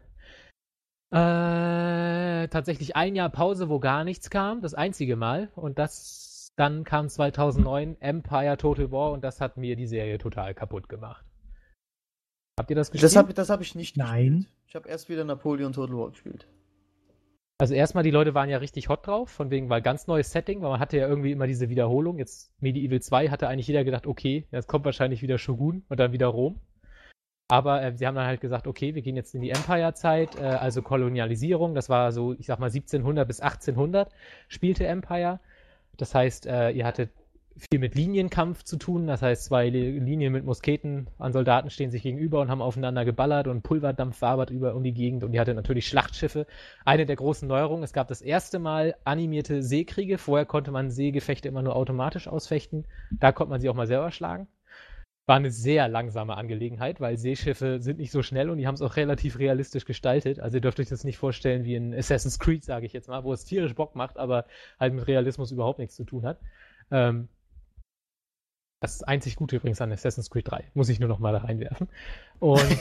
äh, 1.11 2.47
tatsächlich 2.47 2.95
ein 2.95 3.15
Jahr 3.15 3.29
Pause, 3.29 3.69
wo 3.69 3.79
gar 3.79 4.03
nichts 4.03 4.31
kam, 4.31 4.63
das 4.63 4.73
einzige 4.73 5.15
Mal. 5.15 5.51
Und 5.55 5.77
das 5.77 6.51
dann 6.55 6.83
kam 6.83 7.07
2009 7.07 7.97
Empire 8.01 8.57
Total 8.57 8.91
War 8.91 9.11
und 9.11 9.23
das 9.23 9.41
hat 9.41 9.57
mir 9.57 9.75
die 9.75 9.85
Serie 9.85 10.17
total 10.17 10.55
kaputt 10.55 10.89
gemacht. 10.89 11.23
Habt 12.57 12.71
ihr 12.71 12.75
das 12.75 12.89
gespielt? 12.89 13.03
Das 13.03 13.15
habe 13.15 13.35
das 13.35 13.51
hab 13.51 13.61
ich 13.61 13.75
nicht 13.75 13.95
Nein. 13.95 14.37
Gespielt. 14.37 14.55
Ich 14.69 14.75
habe 14.75 14.89
erst 14.89 15.07
wieder 15.07 15.23
Napoleon 15.23 15.71
Total 15.71 15.95
War 15.95 16.09
gespielt. 16.09 16.47
Also 17.59 17.75
erstmal, 17.75 18.03
die 18.03 18.09
Leute 18.09 18.33
waren 18.33 18.49
ja 18.49 18.57
richtig 18.57 18.89
hot 18.89 19.05
drauf, 19.05 19.29
von 19.29 19.51
wegen, 19.51 19.69
weil 19.69 19.83
ganz 19.83 20.07
neues 20.07 20.31
Setting, 20.31 20.63
weil 20.63 20.71
man 20.71 20.79
hatte 20.79 20.97
ja 20.97 21.07
irgendwie 21.07 21.31
immer 21.31 21.45
diese 21.45 21.69
Wiederholung. 21.69 22.17
Jetzt 22.17 22.59
Medieval 22.59 23.03
2 23.03 23.29
hatte 23.29 23.49
eigentlich 23.49 23.67
jeder 23.67 23.83
gedacht, 23.83 24.07
okay, 24.07 24.47
jetzt 24.49 24.67
kommt 24.67 24.83
wahrscheinlich 24.83 25.21
wieder 25.21 25.37
Shogun 25.37 25.85
und 25.89 25.99
dann 25.99 26.11
wieder 26.11 26.25
Rom. 26.25 26.59
Aber 27.47 27.83
äh, 27.83 27.95
sie 27.95 28.07
haben 28.07 28.15
dann 28.15 28.25
halt 28.25 28.41
gesagt, 28.41 28.65
okay, 28.67 28.95
wir 28.95 29.01
gehen 29.01 29.15
jetzt 29.15 29.35
in 29.35 29.41
die 29.41 29.51
Empire-Zeit, 29.51 30.39
äh, 30.39 30.43
also 30.43 30.81
Kolonialisierung. 30.81 31.75
Das 31.75 31.89
war 31.89 32.11
so, 32.11 32.33
ich 32.33 32.47
sag 32.47 32.59
mal, 32.59 32.67
1700 32.67 33.27
bis 33.27 33.39
1800 33.39 34.11
spielte 34.47 34.87
Empire. 34.87 35.39
Das 35.97 36.15
heißt, 36.15 36.47
äh, 36.47 36.71
ihr 36.71 36.85
hattet 36.85 37.11
viel 37.57 37.79
mit 37.79 37.95
Linienkampf 37.95 38.63
zu 38.63 38.77
tun. 38.77 39.07
Das 39.07 39.21
heißt, 39.21 39.45
zwei 39.45 39.69
Linien 39.69 40.33
mit 40.33 40.43
Musketen 40.43 41.07
an 41.19 41.33
Soldaten 41.33 41.69
stehen 41.69 41.91
sich 41.91 42.03
gegenüber 42.03 42.41
und 42.41 42.49
haben 42.49 42.61
aufeinander 42.61 43.05
geballert 43.05 43.47
und 43.47 43.61
Pulverdampf 43.61 44.21
wabert 44.21 44.49
über 44.49 44.75
um 44.75 44.83
die 44.83 44.93
Gegend. 44.93 45.23
Und 45.23 45.31
die 45.31 45.39
hatte 45.39 45.53
natürlich 45.53 45.87
Schlachtschiffe. 45.87 46.47
Eine 46.83 47.05
der 47.05 47.15
großen 47.15 47.47
Neuerungen, 47.47 47.83
es 47.83 47.93
gab 47.93 48.07
das 48.07 48.21
erste 48.21 48.59
Mal 48.59 48.95
animierte 49.05 49.63
Seekriege. 49.63 50.17
Vorher 50.17 50.45
konnte 50.45 50.71
man 50.71 50.91
Seegefechte 50.91 51.47
immer 51.47 51.61
nur 51.61 51.75
automatisch 51.75 52.27
ausfechten. 52.27 52.85
Da 53.11 53.31
konnte 53.31 53.51
man 53.51 53.61
sie 53.61 53.69
auch 53.69 53.75
mal 53.75 53.87
selber 53.87 54.11
schlagen. 54.11 54.47
War 55.27 55.37
eine 55.37 55.49
sehr 55.49 55.87
langsame 55.87 56.37
Angelegenheit, 56.37 57.01
weil 57.01 57.17
Seeschiffe 57.17 57.81
sind 57.81 57.97
nicht 57.97 58.11
so 58.11 58.21
schnell 58.21 58.49
und 58.49 58.57
die 58.59 58.67
haben 58.67 58.75
es 58.75 58.81
auch 58.81 58.95
relativ 58.95 59.39
realistisch 59.39 59.85
gestaltet. 59.85 60.39
Also 60.39 60.57
ihr 60.57 60.61
dürft 60.61 60.79
euch 60.79 60.89
das 60.89 61.03
nicht 61.03 61.17
vorstellen 61.17 61.63
wie 61.63 61.75
in 61.75 61.95
Assassin's 61.95 62.37
Creed, 62.37 62.63
sage 62.63 62.85
ich 62.85 62.93
jetzt 62.93 63.07
mal, 63.07 63.23
wo 63.23 63.33
es 63.33 63.43
tierisch 63.43 63.73
Bock 63.73 63.95
macht, 63.95 64.17
aber 64.17 64.45
halt 64.79 64.93
mit 64.93 65.07
Realismus 65.07 65.51
überhaupt 65.51 65.79
nichts 65.79 65.95
zu 65.95 66.03
tun 66.03 66.25
hat. 66.25 66.39
Ähm, 66.91 67.27
das 68.85 69.01
einzig 69.03 69.35
Gute 69.35 69.55
übrigens 69.55 69.81
an 69.81 69.91
Assassin's 69.91 70.29
Creed 70.29 70.49
3. 70.49 70.65
Muss 70.75 70.89
ich 70.89 70.99
nur 70.99 71.09
noch 71.09 71.19
mal 71.19 71.31
da 71.31 71.39
reinwerfen. 71.39 71.89
Und. 72.39 72.59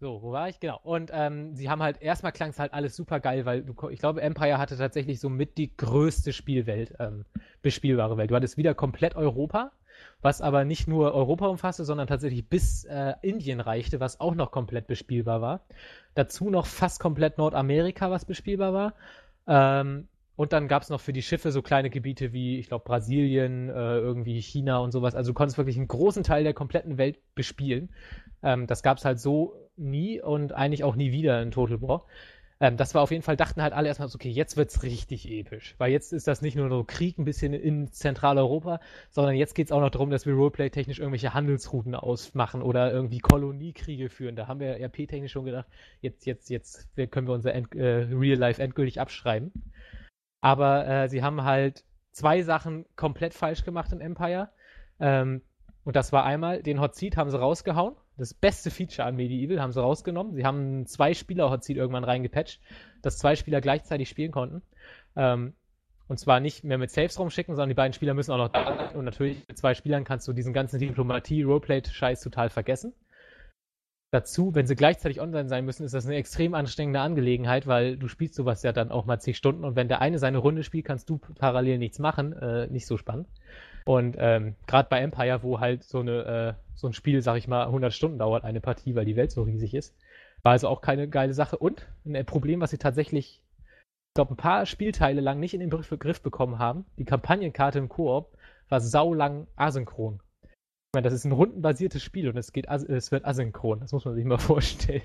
so, 0.00 0.20
wo 0.20 0.32
war 0.32 0.48
ich? 0.48 0.58
Genau. 0.58 0.80
Und 0.82 1.10
ähm, 1.12 1.54
sie 1.54 1.70
haben 1.70 1.82
halt, 1.82 2.02
erstmal 2.02 2.32
klang 2.32 2.50
es 2.50 2.58
halt 2.58 2.72
alles 2.72 2.96
super 2.96 3.20
geil, 3.20 3.44
weil 3.44 3.62
du, 3.62 3.88
ich 3.90 4.00
glaube, 4.00 4.20
Empire 4.20 4.58
hatte 4.58 4.76
tatsächlich 4.76 5.20
so 5.20 5.28
mit 5.28 5.58
die 5.58 5.76
größte 5.76 6.32
Spielwelt, 6.32 6.94
ähm, 6.98 7.24
bespielbare 7.62 8.16
Welt. 8.16 8.32
Du 8.32 8.34
hattest 8.34 8.56
wieder 8.56 8.74
komplett 8.74 9.14
Europa, 9.14 9.70
was 10.24 10.40
aber 10.40 10.64
nicht 10.64 10.88
nur 10.88 11.12
Europa 11.12 11.46
umfasste, 11.46 11.84
sondern 11.84 12.06
tatsächlich 12.06 12.48
bis 12.48 12.84
äh, 12.84 13.12
Indien 13.20 13.60
reichte, 13.60 14.00
was 14.00 14.20
auch 14.20 14.34
noch 14.34 14.50
komplett 14.50 14.86
bespielbar 14.86 15.42
war. 15.42 15.66
Dazu 16.14 16.48
noch 16.48 16.64
fast 16.64 16.98
komplett 16.98 17.36
Nordamerika, 17.36 18.10
was 18.10 18.24
bespielbar 18.24 18.72
war. 18.72 18.94
Ähm, 19.46 20.08
und 20.36 20.54
dann 20.54 20.66
gab 20.66 20.82
es 20.82 20.88
noch 20.88 21.02
für 21.02 21.12
die 21.12 21.22
Schiffe 21.22 21.52
so 21.52 21.60
kleine 21.60 21.90
Gebiete 21.90 22.32
wie, 22.32 22.58
ich 22.58 22.68
glaube, 22.68 22.84
Brasilien, 22.84 23.68
äh, 23.68 23.98
irgendwie 23.98 24.40
China 24.40 24.78
und 24.78 24.92
sowas. 24.92 25.14
Also 25.14 25.32
du 25.32 25.34
konntest 25.34 25.58
wirklich 25.58 25.76
einen 25.76 25.88
großen 25.88 26.22
Teil 26.22 26.42
der 26.42 26.54
kompletten 26.54 26.96
Welt 26.96 27.18
bespielen. 27.34 27.90
Ähm, 28.42 28.66
das 28.66 28.82
gab 28.82 28.96
es 28.96 29.04
halt 29.04 29.20
so 29.20 29.54
nie 29.76 30.22
und 30.22 30.52
eigentlich 30.52 30.84
auch 30.84 30.96
nie 30.96 31.12
wieder 31.12 31.42
in 31.42 31.50
Total 31.50 31.82
War. 31.82 32.06
Ähm, 32.60 32.76
das 32.76 32.94
war 32.94 33.02
auf 33.02 33.10
jeden 33.10 33.22
Fall, 33.22 33.36
dachten 33.36 33.62
halt 33.62 33.72
alle 33.72 33.88
erstmal 33.88 34.08
so, 34.08 34.16
okay, 34.16 34.30
jetzt 34.30 34.56
wird's 34.56 34.82
richtig 34.82 35.28
episch. 35.30 35.74
Weil 35.78 35.90
jetzt 35.92 36.12
ist 36.12 36.26
das 36.28 36.42
nicht 36.42 36.56
nur 36.56 36.68
so 36.68 36.84
Krieg 36.84 37.18
ein 37.18 37.24
bisschen 37.24 37.52
in 37.52 37.92
Zentraleuropa, 37.92 38.80
sondern 39.10 39.34
jetzt 39.34 39.54
geht's 39.54 39.72
auch 39.72 39.80
noch 39.80 39.90
darum, 39.90 40.10
dass 40.10 40.26
wir 40.26 40.34
Roleplay-technisch 40.34 40.98
irgendwelche 41.00 41.34
Handelsrouten 41.34 41.94
ausmachen 41.94 42.62
oder 42.62 42.92
irgendwie 42.92 43.18
Koloniekriege 43.18 44.08
führen. 44.08 44.36
Da 44.36 44.46
haben 44.48 44.60
wir 44.60 44.78
RP-technisch 44.80 45.32
schon 45.32 45.44
gedacht, 45.44 45.66
jetzt, 46.00 46.26
jetzt, 46.26 46.48
jetzt 46.50 46.88
können 47.10 47.26
wir 47.26 47.34
unser 47.34 47.54
End 47.54 47.74
äh, 47.74 48.06
Real 48.10 48.38
Life 48.38 48.62
endgültig 48.62 49.00
abschreiben. 49.00 49.52
Aber 50.40 50.86
äh, 50.86 51.08
sie 51.08 51.22
haben 51.22 51.42
halt 51.44 51.84
zwei 52.12 52.42
Sachen 52.42 52.86
komplett 52.96 53.34
falsch 53.34 53.64
gemacht 53.64 53.92
in 53.92 54.00
Empire. 54.00 54.50
Ähm, 55.00 55.42
Und 55.84 55.96
das 55.96 56.12
war 56.12 56.24
einmal, 56.24 56.62
den 56.62 56.80
Hot 56.80 56.94
Seat 56.94 57.16
haben 57.16 57.30
sie 57.30 57.38
rausgehauen. 57.38 57.94
Das 58.16 58.32
beste 58.32 58.70
Feature 58.70 59.06
an 59.06 59.16
Medieval 59.16 59.60
haben 59.60 59.72
sie 59.72 59.80
rausgenommen. 59.80 60.34
Sie 60.34 60.44
haben 60.44 60.86
zwei 60.86 61.14
Spieler 61.14 61.50
Hot 61.50 61.64
Seat 61.64 61.76
irgendwann 61.76 62.04
reingepatcht, 62.04 62.60
dass 63.02 63.18
zwei 63.18 63.34
Spieler 63.34 63.60
gleichzeitig 63.60 64.08
spielen 64.08 64.30
konnten. 64.30 64.62
Ähm, 65.16 65.54
und 66.06 66.18
zwar 66.18 66.38
nicht 66.38 66.64
mehr 66.64 66.78
mit 66.78 66.90
Saves 66.90 67.18
rumschicken, 67.18 67.56
sondern 67.56 67.70
die 67.70 67.74
beiden 67.74 67.94
Spieler 67.94 68.14
müssen 68.14 68.32
auch 68.32 68.38
noch 68.38 68.50
da 68.50 68.76
sein. 68.76 68.96
Und 68.96 69.04
natürlich 69.04 69.42
mit 69.48 69.58
zwei 69.58 69.74
Spielern 69.74 70.04
kannst 70.04 70.28
du 70.28 70.32
diesen 70.32 70.52
ganzen 70.52 70.78
Diplomatie-Roleplay-Scheiß 70.78 72.20
total 72.20 72.50
vergessen. 72.50 72.92
Dazu, 74.12 74.54
wenn 74.54 74.66
sie 74.66 74.76
gleichzeitig 74.76 75.20
online 75.20 75.48
sein 75.48 75.64
müssen, 75.64 75.84
ist 75.84 75.94
das 75.94 76.06
eine 76.06 76.14
extrem 76.14 76.54
anstrengende 76.54 77.00
Angelegenheit, 77.00 77.66
weil 77.66 77.96
du 77.96 78.06
spielst 78.06 78.36
sowas 78.36 78.62
ja 78.62 78.72
dann 78.72 78.92
auch 78.92 79.06
mal 79.06 79.18
zig 79.18 79.36
Stunden 79.36 79.64
und 79.64 79.74
wenn 79.74 79.88
der 79.88 80.00
eine 80.00 80.20
seine 80.20 80.38
Runde 80.38 80.62
spielt, 80.62 80.84
kannst 80.84 81.10
du 81.10 81.18
parallel 81.18 81.78
nichts 81.78 81.98
machen. 81.98 82.32
Äh, 82.32 82.68
nicht 82.68 82.86
so 82.86 82.96
spannend. 82.96 83.26
Und 83.84 84.16
ähm, 84.18 84.54
gerade 84.66 84.88
bei 84.88 85.00
Empire, 85.00 85.42
wo 85.42 85.60
halt 85.60 85.84
so, 85.84 86.00
eine, 86.00 86.56
äh, 86.56 86.62
so 86.74 86.86
ein 86.86 86.94
Spiel, 86.94 87.20
sag 87.20 87.36
ich 87.36 87.48
mal, 87.48 87.66
100 87.66 87.92
Stunden 87.92 88.18
dauert, 88.18 88.44
eine 88.44 88.60
Partie, 88.60 88.94
weil 88.94 89.04
die 89.04 89.16
Welt 89.16 89.30
so 89.30 89.42
riesig 89.42 89.74
ist, 89.74 89.94
war 90.42 90.52
also 90.52 90.68
auch 90.68 90.80
keine 90.80 91.08
geile 91.08 91.34
Sache. 91.34 91.58
Und 91.58 91.86
ein 92.06 92.24
Problem, 92.24 92.60
was 92.60 92.70
sie 92.70 92.78
tatsächlich, 92.78 93.42
ich 93.58 94.14
glaube, 94.14 94.34
ein 94.34 94.38
paar 94.38 94.64
Spielteile 94.64 95.20
lang 95.20 95.38
nicht 95.38 95.54
in 95.54 95.60
den 95.60 95.70
Griff 95.70 96.22
bekommen 96.22 96.58
haben, 96.58 96.86
die 96.98 97.04
Kampagnenkarte 97.04 97.78
im 97.78 97.88
Koop 97.88 98.36
war 98.68 98.80
saulang 98.80 99.46
asynchron. 99.56 100.20
Ich 100.42 100.94
meine, 100.94 101.04
das 101.04 101.14
ist 101.14 101.24
ein 101.24 101.32
rundenbasiertes 101.32 102.02
Spiel 102.02 102.28
und 102.28 102.36
es, 102.36 102.52
geht, 102.52 102.66
es 102.68 103.12
wird 103.12 103.26
asynchron. 103.26 103.80
Das 103.80 103.92
muss 103.92 104.04
man 104.04 104.14
sich 104.14 104.24
mal 104.24 104.38
vorstellen. 104.38 105.02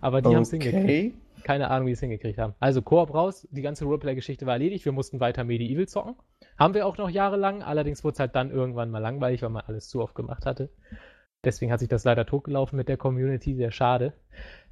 Aber 0.00 0.22
die 0.22 0.28
okay. 0.28 0.36
haben 0.36 0.42
es 0.42 0.50
hingekriegt. 0.50 1.16
Keine 1.44 1.70
Ahnung, 1.70 1.86
wie 1.86 1.90
sie 1.90 1.94
es 1.94 2.00
hingekriegt 2.00 2.38
haben. 2.38 2.54
Also 2.58 2.82
Koop 2.82 3.14
raus, 3.14 3.46
die 3.50 3.62
ganze 3.62 3.84
Roleplay-Geschichte 3.84 4.46
war 4.46 4.54
erledigt. 4.54 4.84
Wir 4.84 4.92
mussten 4.92 5.20
weiter 5.20 5.44
Medieval 5.44 5.86
zocken. 5.86 6.16
Haben 6.58 6.74
wir 6.74 6.86
auch 6.86 6.98
noch 6.98 7.08
jahrelang. 7.08 7.62
Allerdings 7.62 8.04
wurde 8.04 8.14
es 8.14 8.20
halt 8.20 8.34
dann 8.34 8.50
irgendwann 8.50 8.90
mal 8.90 8.98
langweilig, 8.98 9.42
weil 9.42 9.50
man 9.50 9.64
alles 9.66 9.88
zu 9.88 10.02
oft 10.02 10.14
gemacht 10.14 10.44
hatte. 10.44 10.70
Deswegen 11.44 11.70
hat 11.70 11.80
sich 11.80 11.88
das 11.88 12.04
leider 12.04 12.26
totgelaufen 12.26 12.76
mit 12.76 12.88
der 12.88 12.96
Community. 12.96 13.54
Sehr 13.54 13.70
schade. 13.70 14.12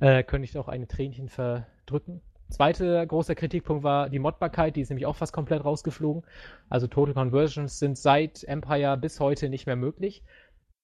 Äh, 0.01 0.25
könnte 0.25 0.45
ich 0.45 0.59
auch 0.59 0.69
eine 0.69 0.89
Tränchen 0.89 1.29
verdrücken. 1.29 2.21
Zweiter 2.49 3.05
großer 3.05 3.35
Kritikpunkt 3.35 3.83
war 3.83 4.09
die 4.09 4.21
Modbarkeit, 4.21 4.77
die 4.77 4.81
ist 4.81 4.91
nämlich 4.91 5.07
auch 5.07 5.17
fast 5.17 5.33
komplett 5.33 5.65
rausgeflogen. 5.65 6.23
Also 6.69 6.87
Total 6.87 7.15
Conversions 7.15 7.81
sind 7.81 7.99
seit 7.99 8.45
Empire 8.45 8.97
bis 8.97 9.19
heute 9.19 9.49
nicht 9.49 9.67
mehr 9.67 9.75
möglich. 9.75 10.23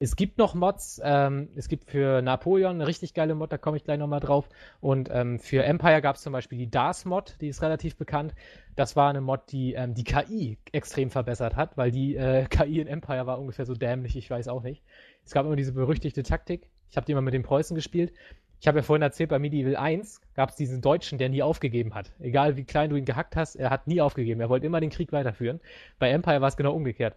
Es 0.03 0.17
gibt 0.17 0.37
noch 0.37 0.57
Mods. 0.57 1.01
Ähm, 1.05 1.49
es 1.55 1.69
gibt 1.69 1.89
für 1.89 2.23
Napoleon 2.23 2.75
eine 2.75 2.89
richtig 2.89 3.15
geile 3.15 3.37
Mod, 3.37 3.53
da 3.53 3.57
komme 3.57 3.77
ich 3.77 3.85
gleich 3.85 4.01
nochmal 4.01 4.19
drauf. 4.19 4.49
Und 4.81 5.09
ähm, 5.13 5.39
für 5.39 5.63
Empire 5.63 6.03
gab 6.03 6.17
es 6.17 6.23
zum 6.23 6.33
Beispiel 6.33 6.59
die 6.59 6.69
DARS-Mod, 6.69 7.37
die 7.41 7.47
ist 7.47 7.63
relativ 7.63 7.95
bekannt. 7.95 8.35
Das 8.75 8.97
war 8.97 9.11
eine 9.11 9.21
Mod, 9.21 9.53
die 9.53 9.75
ähm, 9.75 9.95
die 9.95 10.03
KI 10.03 10.59
extrem 10.73 11.09
verbessert 11.09 11.55
hat, 11.55 11.77
weil 11.77 11.93
die 11.93 12.17
äh, 12.17 12.47
KI 12.51 12.81
in 12.81 12.89
Empire 12.89 13.29
war 13.29 13.39
ungefähr 13.39 13.65
so 13.65 13.75
dämlich, 13.75 14.17
ich 14.17 14.29
weiß 14.29 14.49
auch 14.49 14.65
nicht. 14.65 14.83
Es 15.25 15.31
gab 15.31 15.47
immer 15.47 15.55
diese 15.55 15.73
berüchtigte 15.73 16.25
Taktik. 16.25 16.69
Ich 16.91 16.97
habe 16.97 17.07
die 17.07 17.13
immer 17.13 17.21
mit 17.23 17.35
den 17.35 17.45
Preußen 17.45 17.77
gespielt. 17.77 18.13
Ich 18.59 18.67
habe 18.67 18.79
ja 18.79 18.83
vorhin 18.83 19.03
erzählt, 19.03 19.31
bei 19.31 19.39
Medieval 19.39 19.77
1 19.77 20.21
gab 20.35 20.51
es 20.51 20.57
diesen 20.57 20.81
Deutschen, 20.81 21.19
der 21.19 21.29
nie 21.29 21.43
aufgegeben 21.43 21.95
hat. 21.95 22.13
Egal 22.19 22.57
wie 22.57 22.65
klein 22.65 22.91
du 22.91 22.97
ihn 22.97 23.05
gehackt 23.05 23.37
hast, 23.37 23.55
er 23.55 23.71
hat 23.71 23.87
nie 23.87 24.01
aufgegeben. 24.01 24.41
Er 24.41 24.49
wollte 24.49 24.67
immer 24.67 24.81
den 24.81 24.91
Krieg 24.91 25.13
weiterführen. 25.13 25.61
Bei 26.01 26.11
Empire 26.11 26.41
war 26.41 26.49
es 26.49 26.57
genau 26.57 26.73
umgekehrt. 26.73 27.15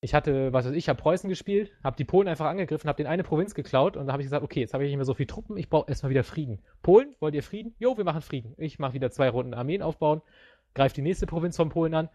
Ich 0.00 0.14
hatte, 0.14 0.52
was 0.52 0.66
weiß 0.66 0.74
ich, 0.74 0.88
habe 0.88 1.00
Preußen 1.00 1.28
gespielt, 1.28 1.72
habe 1.82 1.96
die 1.96 2.04
Polen 2.04 2.28
einfach 2.28 2.46
angegriffen, 2.46 2.88
habe 2.88 2.98
den 2.98 3.06
eine 3.06 3.22
Provinz 3.22 3.54
geklaut 3.54 3.96
und 3.96 4.06
da 4.06 4.12
habe 4.12 4.22
ich 4.22 4.26
gesagt, 4.26 4.44
okay, 4.44 4.60
jetzt 4.60 4.74
habe 4.74 4.84
ich 4.84 4.90
nicht 4.90 4.96
mehr 4.96 5.06
so 5.06 5.14
viele 5.14 5.26
Truppen, 5.26 5.56
ich 5.56 5.70
brauche 5.70 5.88
erstmal 5.88 6.10
wieder 6.10 6.22
Frieden. 6.22 6.62
Polen, 6.82 7.14
wollt 7.18 7.34
ihr 7.34 7.42
Frieden? 7.42 7.74
Jo, 7.78 7.96
wir 7.96 8.04
machen 8.04 8.20
Frieden. 8.20 8.54
Ich 8.58 8.78
mache 8.78 8.92
wieder 8.92 9.10
zwei 9.10 9.30
Runden 9.30 9.54
Armeen 9.54 9.82
aufbauen, 9.82 10.20
greife 10.74 10.94
die 10.94 11.02
nächste 11.02 11.26
Provinz 11.26 11.56
von 11.56 11.70
Polen 11.70 11.94
an. 11.94 12.08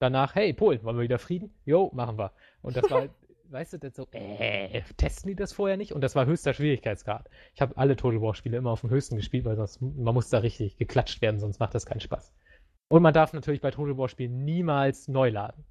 Danach, 0.00 0.34
hey, 0.34 0.52
Polen, 0.52 0.82
wollen 0.82 0.96
wir 0.96 1.04
wieder 1.04 1.20
Frieden? 1.20 1.54
Jo, 1.64 1.90
machen 1.94 2.18
wir. 2.18 2.32
Und 2.62 2.76
das 2.76 2.90
war 2.90 3.08
weißt 3.50 3.74
du, 3.74 3.78
das 3.78 3.94
so, 3.94 4.06
äh, 4.12 4.82
testen 4.96 5.28
die 5.28 5.36
das 5.36 5.52
vorher 5.52 5.76
nicht? 5.76 5.92
Und 5.92 6.00
das 6.02 6.14
war 6.14 6.26
höchster 6.26 6.52
Schwierigkeitsgrad. 6.52 7.28
Ich 7.54 7.60
habe 7.60 7.76
alle 7.76 7.96
Total 7.96 8.20
War 8.20 8.34
Spiele 8.34 8.56
immer 8.56 8.70
auf 8.70 8.80
dem 8.80 8.90
höchsten 8.90 9.16
gespielt, 9.16 9.44
weil 9.44 9.56
sonst, 9.56 9.80
man 9.80 10.14
muss 10.14 10.28
da 10.28 10.38
richtig 10.38 10.76
geklatscht 10.76 11.22
werden, 11.22 11.40
sonst 11.40 11.60
macht 11.60 11.74
das 11.74 11.86
keinen 11.86 12.00
Spaß. 12.00 12.34
Und 12.88 13.02
man 13.02 13.14
darf 13.14 13.32
natürlich 13.32 13.60
bei 13.60 13.70
Total 13.70 13.96
War 13.96 14.08
Spielen 14.08 14.44
niemals 14.44 15.08
neu 15.08 15.30
laden. 15.30 15.64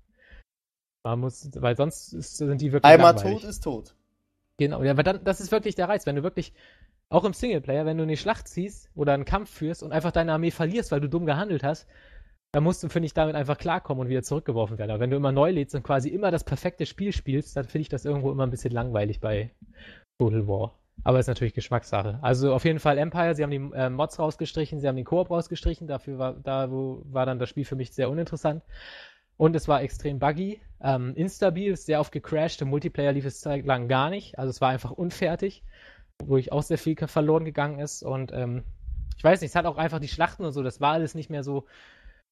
Man 1.04 1.20
muss, 1.20 1.50
weil 1.56 1.76
sonst 1.76 2.14
ist, 2.14 2.38
sind 2.38 2.62
die 2.62 2.72
wirklich 2.72 2.92
Einmal 2.92 3.14
langweilig. 3.14 3.42
tot 3.42 3.50
ist 3.50 3.64
tot. 3.64 3.96
Genau, 4.58 4.84
ja, 4.84 4.92
aber 4.92 5.04
dann, 5.04 5.24
das 5.24 5.42
ist 5.42 5.52
wirklich 5.52 5.76
der 5.76 5.90
Reiz, 5.90 6.06
wenn 6.06 6.16
du 6.16 6.24
wirklich, 6.24 6.54
auch 7.10 7.26
im 7.26 7.34
Singleplayer, 7.34 7.86
wenn 7.86 7.98
du 7.98 8.04
eine 8.04 8.18
Schlacht 8.18 8.48
ziehst 8.48 8.90
oder 8.96 9.14
einen 9.14 9.26
Kampf 9.26 9.52
führst 9.52 9.84
und 9.84 9.92
einfach 9.92 10.12
deine 10.12 10.34
Armee 10.34 10.52
verlierst, 10.52 10.92
weil 10.92 11.02
du 11.02 11.10
dumm 11.10 11.26
gehandelt 11.26 11.64
hast, 11.64 11.88
da 12.52 12.62
musst 12.62 12.84
du, 12.84 12.90
finde 12.90 13.08
ich, 13.08 13.14
damit 13.14 13.36
einfach 13.36 13.58
klarkommen 13.58 14.02
und 14.02 14.10
wieder 14.10 14.24
zurückgeworfen 14.24 14.78
werden. 14.78 14.92
Aber 14.92 15.00
wenn 15.00 15.10
du 15.10 15.18
immer 15.18 15.32
neu 15.32 15.52
lädst 15.52 15.76
und 15.76 15.84
quasi 15.84 16.10
immer 16.10 16.32
das 16.32 16.44
perfekte 16.44 16.86
Spiel 16.86 17.12
spielst, 17.12 17.58
dann 17.58 17.66
finde 17.66 17.82
ich 17.82 17.90
das 17.90 18.06
irgendwo 18.06 18.32
immer 18.32 18.44
ein 18.44 18.52
bisschen 18.52 18.72
langweilig 18.72 19.20
bei 19.20 19.52
Total 20.20 20.48
War. 20.48 20.80
Aber 21.04 21.20
ist 21.20 21.28
natürlich 21.28 21.56
Geschmackssache. 21.56 22.20
Also 22.22 22.54
auf 22.54 22.64
jeden 22.64 22.80
Fall 22.80 23.00
Empire, 23.00 23.34
sie 23.34 23.44
haben 23.44 23.50
die 23.50 23.76
äh, 23.76 23.90
Mods 23.90 24.20
rausgestrichen, 24.20 24.80
sie 24.80 24.88
haben 24.88 24.96
den 24.96 25.06
Koop 25.06 25.32
rausgestrichen, 25.32 25.88
dafür 25.88 26.20
war, 26.20 26.34
da 26.34 26.70
wo, 26.72 27.02
war 27.06 27.26
dann 27.26 27.40
das 27.40 27.50
Spiel 27.50 27.66
für 27.66 27.76
mich 27.76 27.92
sehr 27.92 28.10
uninteressant. 28.10 28.64
Und 29.36 29.56
es 29.56 29.68
war 29.68 29.82
extrem 29.82 30.20
buggy, 30.20 30.62
ähm, 30.84 31.14
instabil, 31.16 31.76
sehr 31.76 32.00
oft 32.00 32.12
gecrashed, 32.12 32.62
im 32.62 32.70
Multiplayer 32.70 33.14
lief 33.14 33.26
es 33.26 33.40
zeitlang 33.40 33.88
gar 33.88 34.10
nicht, 34.10 34.38
also 34.38 34.50
es 34.50 34.62
war 34.62 34.70
einfach 34.70 34.92
unfertig, 34.92 35.64
wo 36.24 36.38
ich 36.38 36.52
auch 36.52 36.64
sehr 36.64 36.78
viel 36.78 36.96
verloren 36.96 37.46
gegangen 37.46 37.80
ist. 37.80 38.04
Und 38.04 38.32
ähm, 38.34 38.64
ich 39.18 39.24
weiß 39.24 39.42
nicht, 39.42 39.50
es 39.50 39.56
hat 39.56 39.66
auch 39.66 39.78
einfach 39.78 40.00
die 40.00 40.08
Schlachten 40.08 40.44
und 40.44 40.52
so, 40.52 40.62
das 40.62 40.82
war 40.82 40.94
alles 40.94 41.16
nicht 41.16 41.30
mehr 41.30 41.44
so 41.44 41.66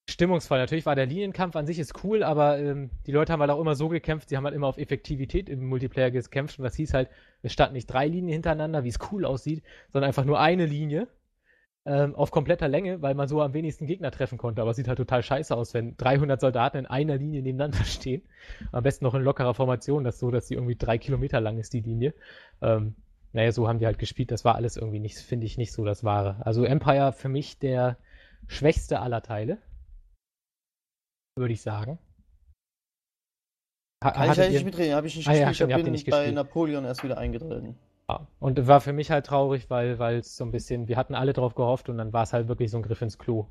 stimmungsvoll. 0.10 0.58
Natürlich 0.58 0.86
war 0.86 0.96
der 0.96 1.06
Linienkampf 1.06 1.56
an 1.56 1.66
sich 1.66 1.80
ist 1.80 2.04
cool, 2.04 2.24
aber 2.24 2.60
ähm, 2.60 2.90
die 3.06 3.12
Leute 3.12 3.32
haben 3.32 3.40
halt 3.40 3.52
auch 3.52 3.62
immer 3.62 3.76
so 3.76 3.88
gekämpft, 3.88 4.30
sie 4.30 4.38
haben 4.38 4.46
halt 4.46 4.56
immer 4.56 4.68
auf 4.68 4.78
Effektivität 4.78 5.50
im 5.50 5.66
Multiplayer 5.68 6.12
gekämpft. 6.12 6.60
Und 6.60 6.64
das 6.64 6.76
hieß 6.76 6.94
halt, 6.94 7.10
es 7.42 7.54
standen 7.54 7.76
nicht 7.76 7.88
drei 7.88 8.08
Linien 8.08 8.34
hintereinander, 8.34 8.84
wie 8.84 8.90
es 8.90 9.00
cool 9.12 9.26
aussieht, 9.26 9.64
sondern 9.92 10.10
einfach 10.10 10.26
nur 10.26 10.40
eine 10.40 10.66
Linie 10.66 11.08
ähm, 11.86 12.16
auf 12.16 12.32
kompletter 12.32 12.68
Länge, 12.68 13.02
weil 13.02 13.16
man 13.16 13.28
so 13.28 13.42
am 13.42 13.54
wenigsten 13.54 13.88
Gegner 13.88 14.12
treffen 14.12 14.38
konnte. 14.38 14.62
Aber 14.62 14.72
es 14.72 14.78
sieht 14.78 14.88
halt 14.88 14.98
total 14.98 15.24
scheiße 15.24 15.56
aus, 15.56 15.74
wenn 15.74 15.98
300 15.98 16.40
Soldaten 16.40 16.78
in 16.78 16.86
einer 16.86 17.18
Linie 17.18 17.42
nebeneinander 17.42 17.84
stehen. 17.86 18.24
Am 18.72 18.84
besten 18.84 19.06
noch 19.06 19.16
in 19.16 19.24
lockerer 19.24 19.54
Formation, 19.54 20.04
das 20.04 20.20
so, 20.20 20.32
dass 20.32 20.48
sie 20.48 20.56
irgendwie 20.56 20.76
drei 20.76 20.98
Kilometer 20.98 21.42
lang 21.42 21.58
ist, 21.58 21.74
die 21.74 21.82
Linie. 21.82 22.14
Ähm, 22.62 22.96
naja, 23.34 23.52
so 23.52 23.68
haben 23.68 23.80
die 23.80 23.86
halt 23.86 24.00
gespielt. 24.00 24.32
Das 24.32 24.46
war 24.46 24.56
alles 24.56 24.78
irgendwie 24.78 25.00
nicht, 25.00 25.18
finde 25.18 25.46
ich, 25.46 25.58
nicht 25.58 25.72
so 25.72 25.86
das 25.86 26.04
Wahre. 26.04 26.46
Also 26.46 26.64
Empire 26.66 27.14
für 27.14 27.30
mich 27.30 27.60
der 27.60 27.98
schwächste 28.48 29.00
aller 29.00 29.22
Teile 29.22 29.58
würde 31.36 31.54
ich 31.54 31.62
sagen. 31.62 32.00
Ha 34.04 34.12
Kann 34.12 34.32
ich 34.32 34.40
eigentlich 34.40 34.54
nicht 34.54 34.66
mitreden, 34.66 34.96
habe 34.96 35.08
ich 35.08 35.16
nicht 35.16 35.28
ah, 35.28 35.50
gespielt. 35.50 35.70
Ja, 35.70 35.78
ich 35.78 35.84
bin 35.84 35.92
nicht 35.92 36.10
bei 36.10 36.18
gespielt. 36.18 36.36
Napoleon 36.36 36.86
erst 36.86 37.04
wieder 37.04 37.18
eingetreten. 37.18 37.78
Und 38.40 38.68
war 38.68 38.82
für 38.82 38.94
mich 38.94 39.12
halt 39.12 39.26
traurig, 39.26 39.70
weil 39.70 40.18
es 40.18 40.36
so 40.36 40.44
ein 40.46 40.52
bisschen, 40.52 40.88
wir 40.88 40.98
hatten 40.98 41.16
alle 41.16 41.34
drauf 41.34 41.56
gehofft 41.56 41.90
und 41.90 41.98
dann 41.98 42.14
war 42.14 42.24
es 42.24 42.34
halt 42.34 42.48
wirklich 42.48 42.72
so 42.72 42.78
ein 42.78 42.84
Griff 42.84 43.02
ins 43.02 43.18
Klo. 43.18 43.48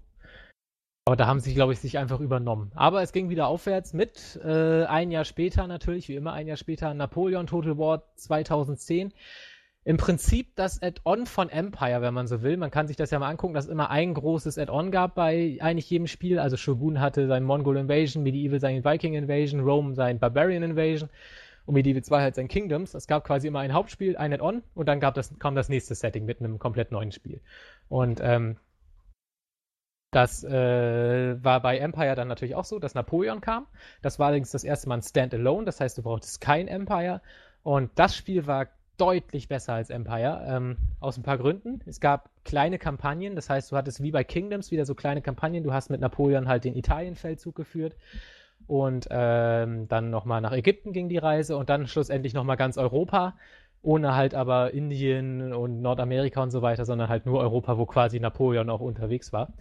Aber 1.07 1.17
da 1.17 1.27
haben 1.27 1.41
sie, 1.41 1.55
glaube 1.55 1.73
ich, 1.73 1.81
sich 1.81 1.99
einfach 1.99 2.21
übernommen. 2.21 2.71
Aber 2.75 3.03
es 3.03 3.13
ging 3.13 3.31
wieder 3.31 3.49
aufwärts 3.49 3.93
mit 3.95 4.39
äh, 4.45 4.85
ein 4.85 5.11
Jahr 5.11 5.25
später 5.25 5.67
natürlich, 5.67 6.09
wie 6.09 6.15
immer 6.15 6.33
ein 6.33 6.47
Jahr 6.47 6.57
später, 6.57 6.93
Napoleon 6.95 7.47
Total 7.47 7.79
War 7.79 8.05
2010 8.17 9.13
im 9.83 9.97
Prinzip 9.97 10.55
das 10.57 10.83
Add-on 10.83 11.25
von 11.25 11.49
Empire, 11.49 12.03
wenn 12.03 12.13
man 12.13 12.27
so 12.27 12.43
will. 12.43 12.59
Man 12.59 12.71
kann 12.71 12.87
sich 12.87 12.97
das 12.97 13.11
ja 13.11 13.19
mal 13.19 13.31
angucken, 13.31 13.55
dass 13.55 13.65
es 13.65 13.71
immer 13.71 13.91
ein 13.91 14.13
großes 14.13 14.59
Add-on 14.59 14.91
gab 14.91 15.15
bei 15.15 15.57
eigentlich 15.61 15.89
jedem 15.89 16.07
Spiel. 16.07 16.39
Also 16.39 16.59
Shogun 16.59 17.01
hatte 17.01 17.27
sein 17.27 17.45
Mongol 17.45 17.79
Invasion, 17.79 18.23
Medieval 18.23 18.61
sein 18.61 18.85
Viking 18.85 19.15
Invasion, 19.15 19.61
Rome 19.61 19.95
sein 19.95 20.19
Barbarian 20.19 20.63
Invasion 20.63 21.09
und 21.67 21.75
Medieval 21.75 22.03
2 22.03 22.21
halt 22.21 22.35
sein 22.35 22.49
Kingdoms. 22.49 22.95
Es 22.95 23.07
gab 23.07 23.25
quasi 23.25 23.49
immer 23.49 23.61
ein 23.61 23.73
Hauptspiel, 23.73 24.17
ein 24.17 24.33
Add-on 24.33 24.63
und 24.75 24.89
dann 24.89 25.01
gab 25.01 25.15
das, 25.15 25.39
kam 25.39 25.55
das 25.55 25.69
nächste 25.69 25.95
Setting 25.95 26.25
mit 26.25 26.41
einem 26.41 26.59
komplett 26.59 26.93
neuen 26.93 27.13
Spiel. 27.13 27.41
Und 27.89 28.21
ähm, 28.23 28.57
das 30.11 30.43
äh, 30.43 31.43
war 31.43 31.61
bei 31.63 31.79
Empire 31.79 32.17
dann 32.17 32.29
natürlich 32.29 32.57
auch 32.57 32.65
so, 32.65 32.79
dass 32.79 32.95
Napoleon 32.95 33.41
kam. 33.41 33.67
Das 34.03 34.19
war 34.19 34.27
allerdings 34.27 34.51
das 34.51 34.65
erste 34.65 34.89
Mal 34.89 34.97
ein 34.97 35.03
Standalone, 35.03 35.65
das 35.65 35.81
heißt, 35.81 35.99
du 35.99 36.03
brauchtest 36.03 36.41
kein 36.41 36.67
Empire. 36.67 37.23
Und 37.63 37.91
das 37.95 38.17
Spiel 38.17 38.47
war 38.47 38.69
deutlich 38.97 39.49
besser 39.49 39.75
als 39.75 39.89
Empire, 39.89 40.45
ähm, 40.47 40.77
aus 40.99 41.17
ein 41.17 41.23
paar 41.23 41.39
Gründen. 41.39 41.81
Es 41.87 42.01
gab 42.01 42.29
kleine 42.45 42.79
Kampagnen, 42.79 43.35
das 43.35 43.49
heißt, 43.49 43.73
du 43.73 43.77
hattest 43.77 44.03
wie 44.03 44.11
bei 44.11 44.25
Kingdoms 44.25 44.71
wieder 44.71 44.85
so 44.85 44.95
kleine 44.95 45.23
Kampagnen. 45.23 45.63
Du 45.63 45.73
hast 45.73 45.91
mit 45.91 46.01
Napoleon 46.01 46.49
halt 46.49 46.65
den 46.65 46.77
Italienfeldzug 46.77 47.55
geführt 47.55 47.95
und 48.71 49.09
ähm, 49.11 49.89
dann 49.89 50.11
nochmal 50.11 50.41
nach 50.41 50.53
Ägypten 50.53 50.93
ging 50.93 51.09
die 51.09 51.19
Reise 51.19 51.57
und 51.57 51.69
dann 51.69 51.89
schlussendlich 51.89 52.35
nochmal 52.35 52.57
ganz 52.57 52.79
Europa, 52.79 53.35
ohne 53.83 54.15
halt 54.15 54.33
aber 54.33 54.73
Indien 54.73 55.53
und 55.53 55.83
Nordamerika 55.83 56.41
und 56.41 56.53
so 56.53 56.63
weiter, 56.63 56.85
sondern 56.85 57.09
halt 57.09 57.27
nur 57.27 57.41
Europa, 57.41 57.79
wo 57.79 57.87
quasi 57.87 58.21
Napoleon 58.21 58.71
auch 58.71 58.79
unterwegs 58.81 59.33
war. 59.33 59.55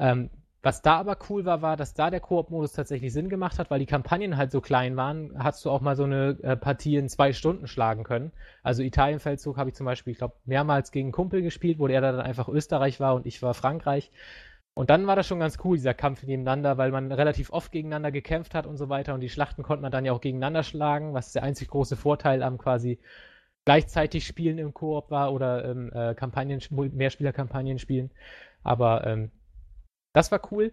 Ähm, 0.00 0.30
was 0.60 0.82
da 0.82 0.96
aber 0.96 1.16
cool 1.30 1.44
war, 1.44 1.62
war, 1.62 1.76
dass 1.76 1.94
da 1.94 2.10
der 2.10 2.18
Koop-Modus 2.18 2.72
tatsächlich 2.72 3.12
Sinn 3.12 3.28
gemacht 3.28 3.60
hat, 3.60 3.70
weil 3.70 3.78
die 3.78 3.86
Kampagnen 3.86 4.36
halt 4.36 4.50
so 4.50 4.60
klein 4.60 4.96
waren, 4.96 5.32
hast 5.38 5.64
du 5.64 5.70
auch 5.70 5.80
mal 5.80 5.94
so 5.94 6.02
eine 6.02 6.36
äh, 6.42 6.56
Partie 6.56 6.96
in 6.96 7.08
zwei 7.08 7.32
Stunden 7.32 7.68
schlagen 7.68 8.02
können. 8.02 8.32
Also 8.64 8.82
Italienfeldzug 8.82 9.56
habe 9.56 9.70
ich 9.70 9.76
zum 9.76 9.86
Beispiel, 9.86 10.10
ich 10.10 10.18
glaube, 10.18 10.34
mehrmals 10.46 10.90
gegen 10.90 11.12
Kumpel 11.12 11.42
gespielt, 11.42 11.78
wo 11.78 11.86
der 11.86 12.00
dann 12.00 12.18
einfach 12.18 12.48
Österreich 12.48 12.98
war 12.98 13.14
und 13.14 13.24
ich 13.24 13.40
war 13.40 13.54
Frankreich. 13.54 14.10
Und 14.78 14.90
dann 14.90 15.08
war 15.08 15.16
das 15.16 15.26
schon 15.26 15.40
ganz 15.40 15.58
cool, 15.64 15.76
dieser 15.76 15.92
Kampf 15.92 16.22
nebeneinander, 16.22 16.78
weil 16.78 16.92
man 16.92 17.10
relativ 17.10 17.50
oft 17.50 17.72
gegeneinander 17.72 18.12
gekämpft 18.12 18.54
hat 18.54 18.64
und 18.64 18.76
so 18.76 18.88
weiter. 18.88 19.12
Und 19.12 19.18
die 19.22 19.28
Schlachten 19.28 19.64
konnte 19.64 19.82
man 19.82 19.90
dann 19.90 20.04
ja 20.04 20.12
auch 20.12 20.20
gegeneinander 20.20 20.62
schlagen, 20.62 21.14
was 21.14 21.32
der 21.32 21.42
einzig 21.42 21.66
große 21.66 21.96
Vorteil 21.96 22.44
am 22.44 22.58
quasi 22.58 23.00
gleichzeitig 23.64 24.24
Spielen 24.24 24.56
im 24.58 24.72
Koop 24.72 25.10
war 25.10 25.32
oder 25.32 25.64
ähm, 25.64 25.90
äh, 25.92 26.14
Kampagnen, 26.14 26.62
Mehrspieler-Kampagnen 26.70 27.80
spielen. 27.80 28.12
Aber 28.62 29.04
ähm, 29.04 29.32
das 30.12 30.30
war 30.30 30.40
cool. 30.52 30.72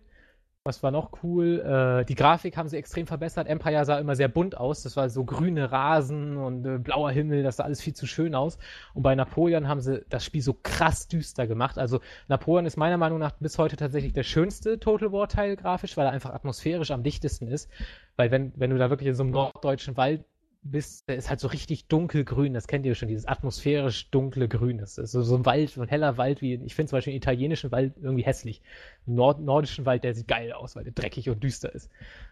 Was 0.67 0.81
war 0.81 0.89
noch 0.89 1.11
cool? 1.21 1.59
Äh, 1.59 2.05
die 2.05 2.15
Grafik 2.15 2.57
haben 2.57 2.67
sie 2.67 2.77
extrem 2.77 3.05
verbessert. 3.05 3.47
Empire 3.47 3.85
sah 3.85 3.99
immer 3.99 4.15
sehr 4.15 4.27
bunt 4.27 4.57
aus. 4.57 4.81
Das 4.81 4.97
war 4.97 5.11
so 5.11 5.23
grüne 5.23 5.71
Rasen 5.71 6.37
und 6.37 6.65
äh, 6.65 6.79
blauer 6.79 7.11
Himmel. 7.11 7.43
Das 7.43 7.57
sah 7.57 7.65
alles 7.65 7.81
viel 7.81 7.93
zu 7.93 8.07
schön 8.07 8.33
aus. 8.33 8.57
Und 8.95 9.03
bei 9.03 9.13
Napoleon 9.13 9.67
haben 9.67 9.79
sie 9.79 10.03
das 10.09 10.25
Spiel 10.25 10.41
so 10.41 10.55
krass 10.55 11.07
düster 11.07 11.45
gemacht. 11.45 11.77
Also 11.77 11.99
Napoleon 12.29 12.65
ist 12.65 12.77
meiner 12.77 12.97
Meinung 12.97 13.19
nach 13.19 13.33
bis 13.33 13.59
heute 13.59 13.75
tatsächlich 13.75 14.13
der 14.13 14.23
schönste 14.23 14.79
Total 14.79 15.11
War 15.11 15.29
Teil 15.29 15.55
grafisch, 15.55 15.97
weil 15.97 16.07
er 16.07 16.11
einfach 16.11 16.33
atmosphärisch 16.33 16.89
am 16.89 17.03
dichtesten 17.03 17.47
ist. 17.47 17.69
Weil 18.15 18.31
wenn, 18.31 18.51
wenn 18.55 18.71
du 18.71 18.79
da 18.79 18.89
wirklich 18.89 19.09
in 19.09 19.13
so 19.13 19.21
einem 19.21 19.33
norddeutschen 19.33 19.97
Wald 19.97 20.25
bist, 20.65 21.07
der 21.07 21.15
ist 21.15 21.29
halt 21.29 21.39
so 21.39 21.47
richtig 21.47 21.87
dunkelgrün. 21.87 22.53
Das 22.53 22.67
kennt 22.67 22.85
ihr 22.85 22.95
schon, 22.95 23.07
dieses 23.07 23.27
atmosphärisch 23.27 24.09
dunkle 24.09 24.47
Grün. 24.47 24.79
Das 24.79 24.97
ist 24.97 25.11
so, 25.11 25.21
so 25.21 25.35
ein 25.35 25.45
Wald, 25.45 25.69
so 25.69 25.81
ein 25.81 25.87
heller 25.87 26.17
Wald, 26.17 26.41
wie 26.41 26.55
ich 26.55 26.75
finde 26.75 26.89
zum 26.89 26.97
Beispiel 26.97 27.13
den 27.13 27.17
italienischen 27.17 27.71
Wald 27.71 27.93
irgendwie 28.01 28.25
hässlich. 28.25 28.61
Nord 29.05 29.39
nordischen 29.39 29.85
Wald, 29.85 30.03
der 30.03 30.15
sieht 30.15 30.27
geil 30.27 30.51
aus, 30.51 30.75
weil 30.75 30.83
der 30.83 30.93
dreckig 30.93 31.29
und 31.29 31.43
düster 31.43 31.73
ist. 31.73 31.89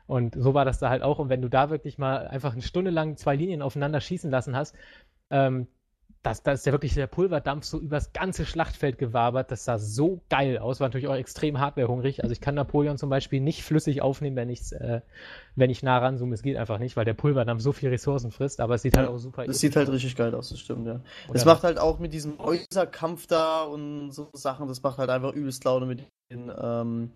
Und 0.08 0.36
so 0.36 0.54
war 0.54 0.66
das 0.66 0.80
da 0.80 0.90
halt 0.90 1.04
auch. 1.04 1.20
Und 1.20 1.30
wenn 1.30 1.42
du 1.42 1.50
da 1.50 1.70
wirklich 1.70 1.98
mal 1.98 2.28
einfach 2.28 2.54
eine 2.54 2.64
Stunde 2.64 2.92
lang 2.92 3.18
zwei 3.18 3.36
Linien 3.36 3.62
aufeinander 3.62 4.02
schießen 4.02 4.32
lassen 4.32 4.56
hast, 4.56 4.76
ähm, 5.30 5.68
das, 6.24 6.42
da 6.42 6.54
ist 6.54 6.66
ja 6.66 6.72
wirklich 6.72 6.94
der 6.94 7.08
Pulverdampf 7.08 7.66
so 7.66 7.80
übers 7.80 8.14
ganze 8.14 8.46
Schlachtfeld 8.46 8.98
gewabert. 8.98 9.52
Das 9.52 9.66
sah 9.66 9.78
so 9.78 10.22
geil 10.30 10.58
aus. 10.58 10.80
War 10.80 10.88
natürlich 10.88 11.10
auch 11.10 11.16
extrem 11.16 11.60
hardwarehungrig. 11.60 12.24
Also 12.24 12.32
ich 12.32 12.40
kann 12.40 12.56
Napoleon 12.56 12.98
zum 12.98 13.10
Beispiel 13.10 13.42
nicht 13.42 13.62
flüssig 13.64 14.02
aufnehmen, 14.02 14.38
wenn, 14.38 14.50
ich's, 14.50 14.72
äh, 14.72 15.02
wenn 15.58 15.70
ich 15.70 15.84
nah 15.84 15.98
ranzoome. 15.98 16.34
Es 16.34 16.42
geht 16.42 16.56
einfach 16.56 16.80
nicht, 16.80 16.96
weil 16.96 17.04
der 17.04 17.14
Pulverdampf 17.14 17.62
so 17.62 17.74
viel 17.74 17.90
Ressourcen 17.90 18.32
frisst. 18.32 18.62
Aber 18.62 18.76
es 18.76 18.84
sieht 18.84 18.96
halt 18.96 19.10
auch 19.10 19.18
super 19.18 19.44
Es 19.46 19.60
sieht 19.60 19.76
halt 19.76 19.90
richtig 19.90 20.16
geil 20.16 20.34
aus, 20.34 20.50
das 20.50 20.60
stimmt, 20.62 20.88
ja. 20.88 21.02
Es 21.34 21.44
macht 21.44 21.64
halt 21.64 21.78
auch 21.78 22.00
mit 22.00 22.14
diesem 22.14 22.40
Äußerkampf 22.40 23.28
da 23.28 23.64
und 23.64 24.12
so 24.12 24.30
Sachen, 24.34 24.70
das 24.70 24.82
macht 24.82 25.00
halt 25.00 25.10
einfach 25.10 25.34
übelst 25.34 25.66
Laune 25.66 25.86
mit 25.86 26.04
den, 26.32 26.50
ähm, 26.58 27.12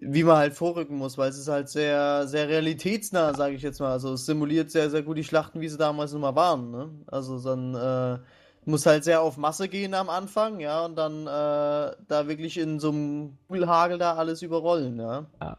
wie 0.00 0.24
man 0.24 0.36
halt 0.36 0.54
vorrücken 0.54 0.96
muss, 0.96 1.18
weil 1.18 1.30
es 1.30 1.38
ist 1.38 1.48
halt 1.48 1.68
sehr, 1.68 2.26
sehr 2.26 2.48
realitätsnah, 2.48 3.34
sage 3.34 3.54
ich 3.54 3.62
jetzt 3.62 3.80
mal. 3.80 3.92
Also 3.92 4.14
es 4.14 4.26
simuliert 4.26 4.70
sehr, 4.70 4.90
sehr 4.90 5.02
gut 5.02 5.16
die 5.16 5.24
Schlachten, 5.24 5.60
wie 5.60 5.68
sie 5.68 5.78
damals 5.78 6.12
nun 6.12 6.22
mal 6.22 6.34
waren. 6.34 6.70
Ne? 6.70 6.90
Also 7.06 7.40
dann 7.40 7.74
äh, 7.74 8.18
muss 8.64 8.86
halt 8.86 9.04
sehr 9.04 9.22
auf 9.22 9.36
Masse 9.36 9.68
gehen 9.68 9.94
am 9.94 10.08
Anfang, 10.10 10.60
ja, 10.60 10.84
und 10.84 10.96
dann 10.96 11.26
äh, 11.26 11.96
da 12.08 12.28
wirklich 12.28 12.58
in 12.58 12.80
so 12.80 12.90
einem 12.90 13.38
Hagel 13.50 13.98
da 13.98 14.14
alles 14.14 14.42
überrollen, 14.42 14.98
ja. 14.98 15.26
ja. 15.40 15.58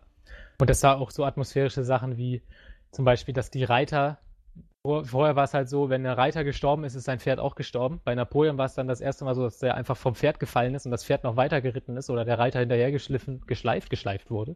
Und 0.57 0.69
das 0.69 0.79
sah 0.79 0.95
auch 0.95 1.11
so 1.11 1.23
atmosphärische 1.23 1.83
Sachen 1.83 2.17
wie 2.17 2.41
zum 2.91 3.05
Beispiel, 3.05 3.33
dass 3.33 3.51
die 3.51 3.63
Reiter 3.63 4.17
Vorher 4.85 5.35
war 5.35 5.45
es 5.45 5.53
halt 5.55 5.67
so, 5.67 5.89
wenn 5.89 6.03
der 6.03 6.15
Reiter 6.15 6.43
gestorben 6.43 6.83
ist, 6.83 6.93
ist 6.93 7.05
sein 7.05 7.19
Pferd 7.19 7.39
auch 7.39 7.55
gestorben. 7.55 8.01
Bei 8.03 8.13
Napoleon 8.13 8.57
war 8.59 8.67
es 8.67 8.75
dann 8.75 8.87
das 8.87 9.01
erste 9.01 9.25
Mal 9.25 9.33
so, 9.33 9.43
dass 9.43 9.57
der 9.57 9.75
einfach 9.75 9.97
vom 9.97 10.13
Pferd 10.13 10.39
gefallen 10.39 10.75
ist 10.75 10.85
und 10.85 10.91
das 10.91 11.03
Pferd 11.03 11.23
noch 11.23 11.37
weiter 11.37 11.59
geritten 11.59 11.97
ist 11.97 12.11
oder 12.11 12.23
der 12.23 12.37
Reiter 12.37 12.59
hinterher 12.59 12.91
geschliffen, 12.91 13.41
geschleift, 13.47 13.89
geschleift 13.89 14.29
wurde. 14.29 14.55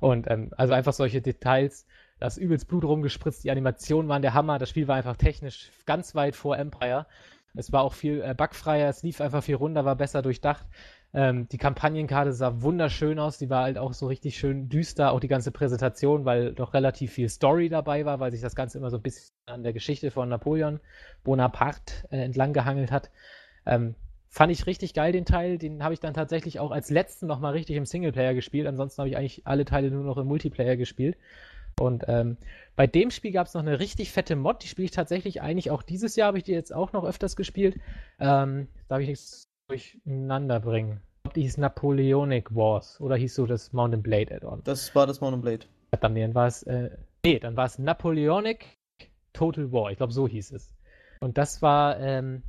Und 0.00 0.30
ähm, 0.30 0.50
also 0.56 0.74
einfach 0.74 0.92
solche 0.92 1.22
Details, 1.22 1.86
da 2.20 2.26
ist 2.26 2.36
übelst 2.36 2.68
Blut 2.68 2.84
rumgespritzt, 2.84 3.42
die 3.42 3.50
Animationen 3.50 4.08
waren 4.08 4.22
der 4.22 4.34
Hammer, 4.34 4.58
das 4.58 4.68
Spiel 4.68 4.86
war 4.86 4.96
einfach 4.96 5.16
technisch 5.16 5.70
ganz 5.86 6.14
weit 6.14 6.36
vor 6.36 6.58
Empire. 6.58 7.06
Es 7.54 7.72
war 7.72 7.82
auch 7.82 7.94
viel 7.94 8.20
äh, 8.20 8.34
bugfreier, 8.34 8.88
es 8.88 9.02
lief 9.02 9.20
einfach 9.20 9.42
viel 9.42 9.54
runter, 9.54 9.84
war 9.86 9.96
besser 9.96 10.20
durchdacht. 10.20 10.66
Ähm, 11.14 11.48
die 11.48 11.58
Kampagnenkarte 11.58 12.32
sah 12.32 12.60
wunderschön 12.60 13.20
aus, 13.20 13.38
die 13.38 13.48
war 13.48 13.62
halt 13.62 13.78
auch 13.78 13.92
so 13.92 14.08
richtig 14.08 14.36
schön 14.36 14.68
düster, 14.68 15.12
auch 15.12 15.20
die 15.20 15.28
ganze 15.28 15.52
Präsentation, 15.52 16.24
weil 16.24 16.52
doch 16.52 16.74
relativ 16.74 17.12
viel 17.12 17.28
Story 17.28 17.68
dabei 17.68 18.04
war, 18.04 18.18
weil 18.18 18.32
sich 18.32 18.40
das 18.40 18.56
Ganze 18.56 18.78
immer 18.78 18.90
so 18.90 18.96
ein 18.96 19.02
bisschen 19.02 19.32
an 19.46 19.62
der 19.62 19.72
Geschichte 19.72 20.10
von 20.10 20.28
Napoleon 20.28 20.80
Bonaparte 21.22 21.94
äh, 22.10 22.18
entlang 22.18 22.52
gehangelt 22.52 22.90
hat. 22.90 23.10
Ähm, 23.64 23.94
fand 24.28 24.50
ich 24.50 24.66
richtig 24.66 24.92
geil, 24.92 25.12
den 25.12 25.24
Teil. 25.24 25.58
Den 25.58 25.84
habe 25.84 25.94
ich 25.94 26.00
dann 26.00 26.14
tatsächlich 26.14 26.58
auch 26.58 26.72
als 26.72 26.90
letzten 26.90 27.28
nochmal 27.28 27.52
richtig 27.52 27.76
im 27.76 27.86
Singleplayer 27.86 28.34
gespielt. 28.34 28.66
Ansonsten 28.66 28.98
habe 28.98 29.08
ich 29.08 29.16
eigentlich 29.16 29.46
alle 29.46 29.64
Teile 29.64 29.92
nur 29.92 30.02
noch 30.02 30.18
im 30.18 30.26
Multiplayer 30.26 30.76
gespielt. 30.76 31.16
Und 31.78 32.04
ähm, 32.08 32.36
bei 32.74 32.88
dem 32.88 33.12
Spiel 33.12 33.30
gab 33.30 33.46
es 33.46 33.54
noch 33.54 33.62
eine 33.62 33.78
richtig 33.78 34.10
fette 34.10 34.34
Mod, 34.34 34.62
die 34.62 34.68
spiele 34.68 34.86
ich 34.86 34.90
tatsächlich 34.90 35.42
eigentlich 35.42 35.70
auch 35.70 35.82
dieses 35.82 36.16
Jahr, 36.16 36.28
habe 36.28 36.38
ich 36.38 36.44
die 36.44 36.52
jetzt 36.52 36.74
auch 36.74 36.92
noch 36.92 37.04
öfters 37.04 37.36
gespielt. 37.36 37.78
Ähm, 38.18 38.68
darf 38.88 39.00
ich 39.00 39.08
nichts 39.08 39.48
durcheinander 39.68 40.60
bringen. 40.60 41.00
Die 41.34 41.42
hieß 41.42 41.58
Napoleonic 41.58 42.54
Wars 42.54 43.00
oder 43.00 43.16
hieß 43.16 43.34
so 43.34 43.46
das 43.46 43.72
Mountain 43.72 44.02
Blade 44.02 44.34
Add-on? 44.34 44.62
Das 44.64 44.94
war 44.94 45.06
das 45.06 45.20
Mountain 45.20 45.40
Blade. 45.40 45.66
Dann, 46.00 46.14
dann 46.14 46.34
war 46.34 46.46
es, 46.46 46.62
äh, 46.64 46.90
nee, 47.24 47.38
dann 47.38 47.56
war 47.56 47.66
es 47.66 47.78
Napoleonic 47.78 48.66
Total 49.32 49.72
War. 49.72 49.90
Ich 49.90 49.96
glaube, 49.96 50.12
so 50.12 50.28
hieß 50.28 50.52
es. 50.52 50.74
Und 51.20 51.38
das 51.38 51.62
war 51.62 51.98
ähm, 51.98 52.42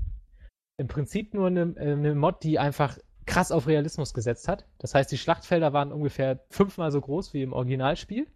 im 0.78 0.88
Prinzip 0.88 1.34
nur 1.34 1.48
eine, 1.48 1.74
äh, 1.78 1.94
eine 1.94 2.16
Mod, 2.16 2.44
die 2.44 2.60
einfach 2.60 2.98
krass 3.26 3.52
auf 3.52 3.68
Realismus 3.68 4.14
gesetzt 4.14 4.48
hat. 4.48 4.66
Das 4.78 4.94
heißt, 4.94 5.12
die 5.12 5.18
Schlachtfelder 5.18 5.74
waren 5.74 5.92
ungefähr 5.92 6.42
fünfmal 6.50 6.92
so 6.92 7.02
groß 7.02 7.34
wie 7.34 7.42
im 7.42 7.54
Originalspiel. 7.54 8.28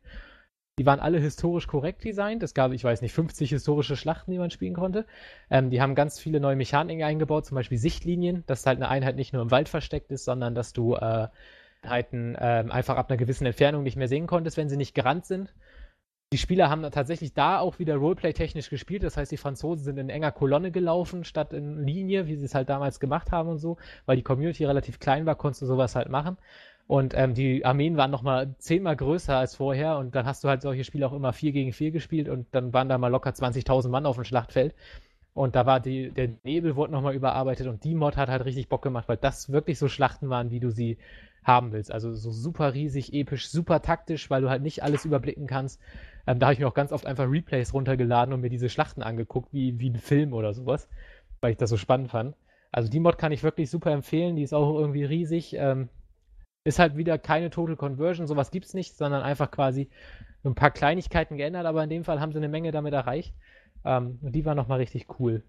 Die 0.80 0.86
waren 0.86 1.02
alle 1.02 1.20
historisch 1.20 1.68
korrekt 1.68 2.06
designt. 2.06 2.42
Es 2.42 2.54
gab, 2.54 2.72
ich 2.72 2.86
weiß 2.86 3.02
nicht, 3.02 3.12
50 3.14 3.50
historische 3.50 3.98
Schlachten, 3.98 4.32
die 4.32 4.40
man 4.40 4.50
spielen 4.50 4.74
konnte. 4.74 5.06
Ähm, 5.50 5.70
die 5.70 5.82
haben 5.82 5.94
ganz 5.94 6.20
viele 6.20 6.40
neue 6.40 6.56
Mechaniken 6.56 7.04
eingebaut, 7.04 7.46
zum 7.46 7.56
Beispiel 7.56 7.78
Sichtlinien, 7.78 8.44
dass 8.48 8.66
halt 8.66 8.78
eine 8.78 8.88
Einheit 8.88 9.18
nicht 9.18 9.34
nur 9.34 9.42
im 9.42 9.52
Wald 9.52 9.68
versteckt 9.68 10.10
ist, 10.10 10.24
sondern 10.24 10.56
dass 10.56 10.72
du 10.72 10.96
äh, 10.96 11.28
Einheiten 11.82 12.36
äh, 12.36 12.64
einfach 12.70 12.96
ab 12.96 13.10
einer 13.10 13.18
gewissen 13.18 13.46
Entfernung 13.46 13.84
nicht 13.84 13.98
mehr 13.98 14.08
sehen 14.08 14.26
konntest, 14.26 14.56
wenn 14.56 14.70
sie 14.70 14.78
nicht 14.78 14.96
gerannt 14.96 15.26
sind. 15.26 15.54
Die 16.32 16.38
Spieler 16.38 16.70
haben 16.70 16.84
tatsächlich 16.92 17.34
da 17.34 17.60
auch 17.60 17.80
wieder 17.80 17.96
Roleplay-technisch 17.96 18.70
gespielt. 18.70 19.04
Das 19.04 19.18
heißt, 19.18 19.32
die 19.32 19.38
Franzosen 19.38 19.84
sind 19.84 19.98
in 19.98 20.10
enger 20.10 20.32
Kolonne 20.32 20.72
gelaufen, 20.72 21.24
statt 21.24 21.54
in 21.54 21.84
Linie, 21.84 22.28
wie 22.28 22.36
sie 22.36 22.46
es 22.46 22.54
halt 22.54 22.70
damals 22.70 23.00
gemacht 23.00 23.32
haben 23.32 23.50
und 23.50 23.58
so. 23.58 23.78
Weil 24.06 24.16
die 24.16 24.24
Community 24.24 24.64
relativ 24.64 25.00
klein 25.00 25.26
war, 25.26 25.36
konntest 25.36 25.64
du 25.64 25.66
sowas 25.66 25.96
halt 25.96 26.08
machen. 26.08 26.38
Und 26.90 27.14
ähm, 27.16 27.36
die 27.36 27.64
Armeen 27.66 27.98
waren 27.98 28.10
nochmal 28.10 28.56
zehnmal 28.58 28.96
größer 28.96 29.38
als 29.38 29.54
vorher 29.54 30.00
und 30.00 30.16
dann 30.16 30.26
hast 30.26 30.44
du 30.44 30.48
halt 30.48 30.64
solche 30.64 30.84
Spiele 30.84 31.06
auch 31.06 31.14
immer 31.14 31.34
4 31.34 31.52
gegen 31.52 31.72
4 31.72 31.92
gespielt 31.92 32.28
und 32.28 32.48
dann 32.52 32.74
waren 32.74 32.90
da 32.90 32.98
mal 32.98 33.10
locker 33.10 33.30
20.000 33.30 33.90
Mann 33.90 34.08
auf 34.08 34.16
dem 34.16 34.24
Schlachtfeld. 34.24 34.74
Und 35.36 35.56
da 35.56 35.68
war 35.68 35.80
die, 35.82 36.10
der 36.10 36.30
Nebel 36.44 36.76
wurde 36.76 36.92
nochmal 36.92 37.14
überarbeitet 37.14 37.68
und 37.68 37.84
die 37.84 37.94
Mod 37.94 38.18
hat 38.18 38.30
halt 38.30 38.44
richtig 38.44 38.70
Bock 38.70 38.82
gemacht, 38.82 39.08
weil 39.08 39.18
das 39.18 39.52
wirklich 39.52 39.78
so 39.78 39.88
Schlachten 39.88 40.30
waren, 40.30 40.50
wie 40.50 40.60
du 40.60 40.72
sie 40.72 40.98
haben 41.44 41.74
willst. 41.74 41.92
Also 41.92 42.12
so 42.12 42.32
super 42.32 42.74
riesig, 42.74 43.14
episch, 43.14 43.50
super 43.50 43.84
taktisch, 43.84 44.32
weil 44.32 44.42
du 44.42 44.50
halt 44.50 44.64
nicht 44.64 44.82
alles 44.82 45.06
überblicken 45.06 45.46
kannst. 45.46 45.80
Ähm, 46.26 46.40
da 46.40 46.48
habe 46.48 46.54
ich 46.56 46.60
mir 46.60 46.68
auch 46.68 46.74
ganz 46.74 46.92
oft 46.92 47.06
einfach 47.06 47.30
Replays 47.30 47.72
runtergeladen 47.72 48.34
und 48.34 48.42
mir 48.42 48.50
diese 48.50 48.68
Schlachten 48.68 49.04
angeguckt, 49.04 49.54
wie, 49.54 49.78
wie 49.80 49.92
ein 49.92 49.98
Film 49.98 50.34
oder 50.34 50.56
sowas, 50.56 50.90
weil 51.40 51.52
ich 51.52 51.58
das 51.58 51.70
so 51.70 51.78
spannend 51.78 52.10
fand. 52.10 52.36
Also 52.72 52.90
die 52.90 53.00
Mod 53.00 53.20
kann 53.20 53.32
ich 53.32 53.44
wirklich 53.44 53.70
super 53.70 53.92
empfehlen, 53.92 54.36
die 54.36 54.44
ist 54.44 54.56
auch 54.56 54.74
irgendwie 54.74 55.04
riesig. 55.04 55.54
Ähm, 55.56 55.90
ist 56.64 56.80
halt 56.80 56.98
wieder 56.98 57.18
keine 57.18 57.50
Total 57.50 57.76
Conversion, 57.76 58.28
sowas 58.28 58.52
gibt 58.52 58.66
es 58.66 58.74
nicht, 58.74 58.98
sondern 58.98 59.22
einfach 59.22 59.52
quasi 59.52 59.90
ein 60.44 60.56
paar 60.56 60.72
Kleinigkeiten 60.72 61.38
geändert, 61.38 61.66
aber 61.66 61.84
in 61.84 61.90
dem 61.90 62.04
Fall 62.04 62.20
haben 62.20 62.32
sie 62.32 62.38
eine 62.38 62.50
Menge 62.50 62.72
damit 62.72 62.94
erreicht. 62.94 63.34
Ähm, 63.86 64.20
und 64.22 64.34
die 64.34 64.46
war 64.46 64.56
nochmal 64.56 64.80
richtig 64.80 65.08
cool. 65.20 65.44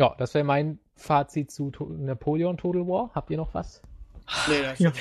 Ja, 0.00 0.14
das 0.16 0.34
wäre 0.34 0.44
mein 0.44 0.78
Fazit 0.96 1.50
zu 1.50 1.70
to 1.70 1.86
Napoleon 1.86 2.56
Total 2.56 2.86
War. 2.86 3.10
Habt 3.14 3.30
ihr 3.30 3.36
noch 3.36 3.54
was? 3.54 3.82
Nee, 4.46 4.62
das 4.62 4.78
ja. 4.78 4.92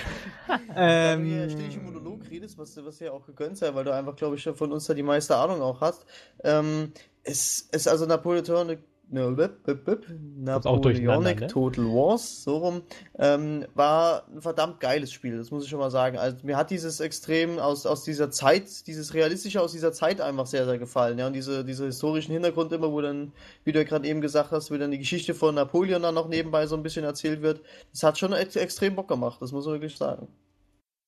ähm, 0.75 1.23
du 1.23 1.57
hier 1.57 1.79
im 1.79 1.85
Monolog 1.85 2.29
redest, 2.29 2.57
was, 2.57 2.83
was 2.83 2.99
ja 2.99 3.11
auch 3.11 3.25
gegönnt 3.25 3.57
sei, 3.57 3.73
weil 3.75 3.83
du 3.83 3.93
einfach, 3.93 4.15
glaube 4.15 4.35
ich, 4.37 4.43
von 4.43 4.71
uns 4.71 4.85
da 4.85 4.93
die 4.93 5.03
meiste 5.03 5.35
Ahnung 5.35 5.61
auch 5.61 5.81
hast. 5.81 6.05
Ähm, 6.43 6.93
es 7.23 7.61
ist 7.61 7.87
also 7.87 8.05
Napoleon 8.05 8.77
Napoleonic 9.09 11.39
ne? 11.39 11.47
Total 11.47 11.85
Wars, 11.85 12.43
so 12.43 12.57
rum, 12.57 12.81
ähm, 13.17 13.65
war 13.73 14.27
ein 14.27 14.41
verdammt 14.41 14.79
geiles 14.79 15.11
Spiel, 15.11 15.37
das 15.37 15.51
muss 15.51 15.63
ich 15.63 15.69
schon 15.69 15.79
mal 15.79 15.91
sagen. 15.91 16.17
Also 16.17 16.37
mir 16.43 16.57
hat 16.57 16.71
dieses 16.71 16.99
extrem 16.99 17.59
aus, 17.59 17.85
aus 17.85 18.03
dieser 18.03 18.31
Zeit, 18.31 18.87
dieses 18.87 19.13
realistische 19.13 19.61
aus 19.61 19.71
dieser 19.71 19.93
Zeit 19.93 20.19
einfach 20.19 20.45
sehr, 20.45 20.65
sehr 20.65 20.77
gefallen. 20.77 21.17
Ja, 21.19 21.27
und 21.27 21.33
diese, 21.33 21.63
diese 21.63 21.85
historischen 21.85 22.33
Hintergrund 22.33 22.71
immer, 22.73 22.91
wo 22.91 23.01
dann, 23.01 23.31
wie 23.63 23.71
du 23.71 23.79
ja 23.79 23.85
gerade 23.85 24.07
eben 24.07 24.21
gesagt 24.21 24.51
hast, 24.51 24.71
wie 24.71 24.77
dann 24.77 24.91
die 24.91 24.99
Geschichte 24.99 25.33
von 25.33 25.55
Napoleon 25.55 26.01
dann 26.01 26.15
noch 26.15 26.27
nebenbei 26.27 26.67
so 26.67 26.75
ein 26.75 26.83
bisschen 26.83 27.05
erzählt 27.05 27.41
wird, 27.41 27.61
das 27.91 28.03
hat 28.03 28.17
schon 28.17 28.33
ex 28.33 28.55
extrem 28.55 28.95
Bock 28.95 29.07
gemacht, 29.07 29.41
das 29.41 29.51
muss 29.51 29.65
man 29.65 29.75
wirklich 29.75 29.95
sagen. 29.95 30.27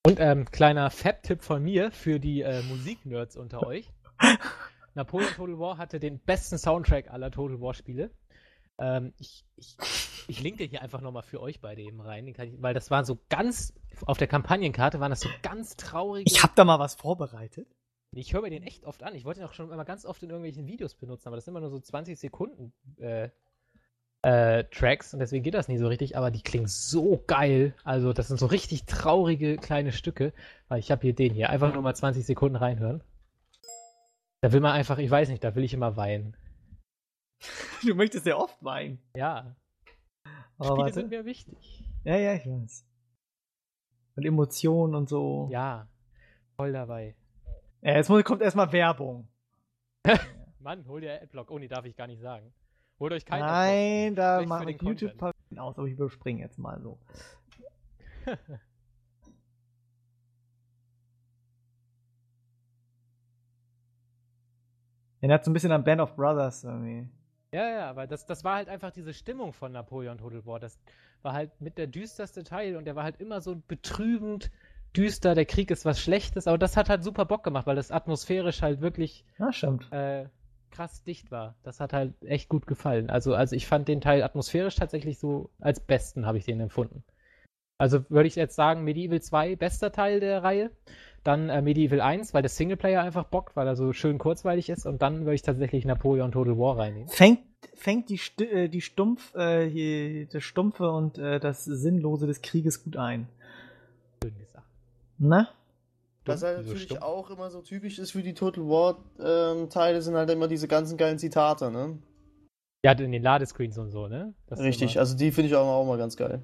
Und 0.06 0.20
ähm, 0.20 0.46
kleiner 0.50 0.90
Fab-Tipp 0.90 1.44
von 1.44 1.62
mir 1.62 1.92
für 1.92 2.20
die 2.20 2.42
äh, 2.42 2.62
Musiknerds 2.64 3.36
unter 3.36 3.68
euch. 3.68 3.92
Napoleon 4.95 5.32
Total 5.34 5.60
War 5.60 5.78
hatte 5.78 5.99
den 5.99 6.20
besten 6.20 6.57
Soundtrack 6.57 7.11
aller 7.11 7.32
Total 7.32 7.60
War 7.61 7.74
Spiele. 7.74 8.11
Ähm, 8.78 9.14
ich, 9.18 9.45
ich, 9.56 9.78
ich 10.28 10.41
linke 10.41 10.64
hier 10.64 10.82
einfach 10.82 11.02
nochmal 11.02 11.24
für 11.24 11.41
euch 11.41 11.60
beide 11.60 11.82
eben 11.82 12.02
rein, 12.02 12.28
ich, 12.28 12.38
weil 12.61 12.74
das 12.74 12.90
war 12.90 13.03
so 13.03 13.20
ganz, 13.30 13.74
auf 14.06 14.18
der 14.18 14.28
Kampagnenkarte 14.28 14.99
waren 14.99 15.10
das 15.10 15.22
so 15.22 15.30
ganz 15.41 15.76
traurige. 15.76 16.30
Ich 16.30 16.44
habe 16.44 16.53
da 16.56 16.64
mal 16.64 16.80
was 16.80 16.95
vorbereitet. 16.95 17.68
Ich 18.11 18.34
höre 18.34 18.41
mir 18.41 18.49
den 18.49 18.64
echt 18.64 18.86
oft 18.86 19.03
an. 19.03 19.14
Ich 19.14 19.26
wollte 19.26 19.41
ihn 19.41 19.45
auch 19.45 19.53
schon 19.53 19.72
immer 19.72 19.86
ganz 19.86 20.06
oft 20.06 20.24
in 20.24 20.30
irgendwelchen 20.30 20.66
Videos 20.66 20.95
benutzen, 20.95 21.28
aber 21.28 21.36
das 21.36 21.45
sind 21.45 21.52
immer 21.52 21.60
nur 21.60 21.70
so 21.70 21.80
20 21.80 22.18
Sekunden 22.18 22.74
äh, 22.98 23.30
äh, 24.22 24.66
Tracks 24.66 25.14
und 25.14 25.20
deswegen 25.20 25.44
geht 25.44 25.53
das 25.53 25.68
nie 25.68 25.78
so 25.78 25.88
richtig, 25.88 26.18
aber 26.18 26.32
die 26.32 26.41
klingen 26.41 26.68
so 26.68 27.24
geil. 27.28 27.74
Also, 27.84 28.14
das 28.14 28.28
sind 28.28 28.40
so 28.40 28.48
richtig 28.48 28.86
traurige 28.86 29.57
kleine 29.57 29.91
Stücke. 29.91 30.34
Weil 30.68 30.80
ich 30.80 30.91
habe 30.91 31.02
hier 31.02 31.14
den 31.14 31.34
hier. 31.34 31.49
Einfach 31.49 31.74
nur 31.74 31.82
mal 31.82 31.95
20 31.95 32.26
Sekunden 32.26 32.56
reinhören. 32.56 33.02
Da 34.41 34.52
will 34.53 34.61
man 34.61 34.72
einfach, 34.72 34.98
ich 34.98 35.11
weiß 35.11 35.30
nicht, 35.30 35.44
da 35.44 35.56
will 35.56 35.64
ich 35.64 35.74
immer 35.74 35.98
weinen. 35.98 36.36
Du 37.86 37.95
möchtest 37.95 38.26
ja 38.26 38.36
oft 38.36 38.61
weinen. 38.61 38.99
Ja. 39.16 39.56
Aber 40.57 40.66
Spiele 40.66 40.78
warte. 40.78 40.94
sind 40.94 41.10
mir 41.10 41.24
wichtig. 41.24 41.90
Ja, 42.03 42.18
ja, 42.18 42.34
ich 42.34 42.45
weiß. 42.45 42.86
Und 44.18 44.26
Emotionen 44.26 44.95
und 44.95 45.07
so. 45.07 45.48
Ja, 45.49 45.88
voll 46.57 46.74
dabei. 46.74 47.16
Ja, 47.82 47.95
jetzt 47.95 48.10
kommt 48.26 48.41
erstmal 48.41 48.70
Werbung. 48.74 49.30
Mann, 50.60 50.86
hol 50.88 50.99
dir 50.99 51.22
Adblock. 51.22 51.49
Oh, 51.52 51.57
nee, 51.57 51.70
darf 51.70 51.86
ich 51.86 51.95
gar 51.95 52.07
nicht 52.07 52.22
sagen. 52.22 52.53
Holt 52.99 53.14
euch 53.14 53.26
keinen 53.26 53.40
Nein, 53.40 54.16
da 54.16 54.41
mache 54.45 54.72
ich 54.72 54.82
YouTube 54.82 55.22
aus, 55.22 55.78
aber 55.78 55.88
ich 55.88 55.94
überspringe 55.94 56.41
jetzt 56.41 56.60
mal 56.60 56.82
so. 56.82 56.99
Erinnert 65.22 65.44
so 65.44 65.52
ein 65.52 65.54
bisschen 65.54 65.72
an 65.72 65.84
Band 65.84 66.02
of 66.02 66.16
Brothers 66.16 66.64
irgendwie. 66.64 67.08
Ja, 67.52 67.70
ja, 67.70 67.90
aber 67.90 68.06
das, 68.06 68.26
das 68.26 68.44
war 68.44 68.56
halt 68.56 68.70
einfach 68.70 68.91
diese 68.91 69.14
Stimmung 69.14 69.54
von 69.54 69.72
Napoleon 69.72 70.18
Total 70.18 70.46
War. 70.46 70.60
Das 70.60 70.80
war 71.24 71.34
halt 71.34 71.60
mit 71.60 71.78
der 71.78 71.88
düsterste 71.88 72.44
Teil 72.44 72.76
und 72.76 72.86
der 72.86 72.96
war 72.96 73.04
halt 73.04 73.20
immer 73.20 73.41
so 73.41 73.62
betrübend 73.68 74.52
düster, 74.96 75.36
der 75.36 75.46
Krieg 75.46 75.72
ist 75.72 75.86
was 75.86 76.00
Schlechtes, 76.00 76.48
aber 76.48 76.58
das 76.58 76.78
hat 76.78 76.90
halt 76.90 77.04
super 77.04 77.26
Bock 77.26 77.44
gemacht, 77.44 77.68
weil 77.68 77.76
das 77.76 77.91
atmosphärisch 77.91 78.62
halt 78.62 78.82
wirklich 78.82 79.26
ja, 79.38 79.52
stimmt. 79.52 79.91
Äh, 79.91 80.26
krass 80.72 81.04
dicht 81.04 81.32
war. 81.32 81.56
Das 81.64 81.80
hat 81.80 81.94
halt 81.94 82.14
echt 82.24 82.50
gut 82.50 82.68
gefallen. 82.68 83.10
Also, 83.10 83.34
also 83.34 83.56
ich 83.56 83.68
fand 83.68 83.88
den 83.88 84.02
Teil 84.02 84.24
atmosphärisch 84.24 84.76
tatsächlich 84.76 85.20
so 85.20 85.50
als 85.60 85.80
besten, 85.80 86.26
habe 86.26 86.38
ich 86.38 86.46
den 86.46 86.60
empfunden. 86.60 87.04
Also 87.80 88.08
würde 88.10 88.28
ich 88.28 88.36
jetzt 88.36 88.56
sagen, 88.56 88.84
Medieval 88.84 89.22
2, 89.22 89.56
bester 89.56 89.92
Teil 89.92 90.20
der 90.20 90.44
Reihe. 90.44 90.70
Dann 91.24 91.50
äh, 91.50 91.62
Medieval 91.62 92.02
1, 92.02 92.34
weil 92.34 92.42
der 92.42 92.50
Singleplayer 92.50 93.02
einfach 93.02 93.26
bockt, 93.26 93.56
weil 93.56 93.68
er 93.68 93.76
so 93.76 93.94
schön 93.94 94.18
kurzweilig 94.18 94.70
ist. 94.70 94.86
Und 94.86 95.02
dann 95.02 95.22
würde 95.22 95.36
ich 95.36 95.42
tatsächlich 95.42 95.86
Napoleon 95.86 96.32
Total 96.32 96.58
War 96.58 96.78
reinnehmen. 96.78 97.08
Fängt, 97.08 97.40
fängt 97.74 98.10
die, 98.10 98.18
St 98.18 98.42
äh, 98.42 98.68
die 98.68 98.82
Stumpf, 98.82 99.34
äh, 99.34 99.68
hier, 99.70 100.28
das 100.28 100.44
Stumpfe 100.44 100.92
und 100.92 101.18
äh, 101.18 101.40
das 101.40 101.64
Sinnlose 101.64 102.28
des 102.28 102.42
Krieges 102.42 102.84
gut 102.84 102.98
ein. 102.98 103.30
Schön 104.24 104.38
gesagt. 104.38 104.68
Na? 105.18 105.50
Was 106.26 106.44
halt 106.44 106.66
natürlich 106.66 106.90
so 106.90 107.00
auch 107.00 107.30
immer 107.30 107.50
so 107.50 107.62
typisch 107.62 107.98
ist 107.98 108.12
für 108.12 108.22
die 108.22 108.34
Total 108.34 108.66
War-Teile, 108.66 109.98
ähm, 109.98 110.02
sind 110.02 110.16
halt 110.16 110.30
immer 110.30 110.50
diese 110.50 110.68
ganzen 110.68 110.98
geilen 110.98 111.18
Zitate, 111.18 111.72
ne? 111.72 111.98
Ja, 112.84 112.92
in 112.92 113.12
den 113.12 113.24
Ladescreens 113.24 113.78
und 113.78 113.90
so, 113.92 114.08
ne? 114.08 114.34
Das 114.48 114.60
Richtig, 114.60 114.96
immer, 114.96 115.02
also 115.02 115.18
die 115.18 115.32
finde 115.32 115.48
ich 115.48 115.56
auch, 115.56 115.66
auch 115.66 115.86
mal 115.86 115.98
ganz 115.98 116.18
geil. 116.18 116.44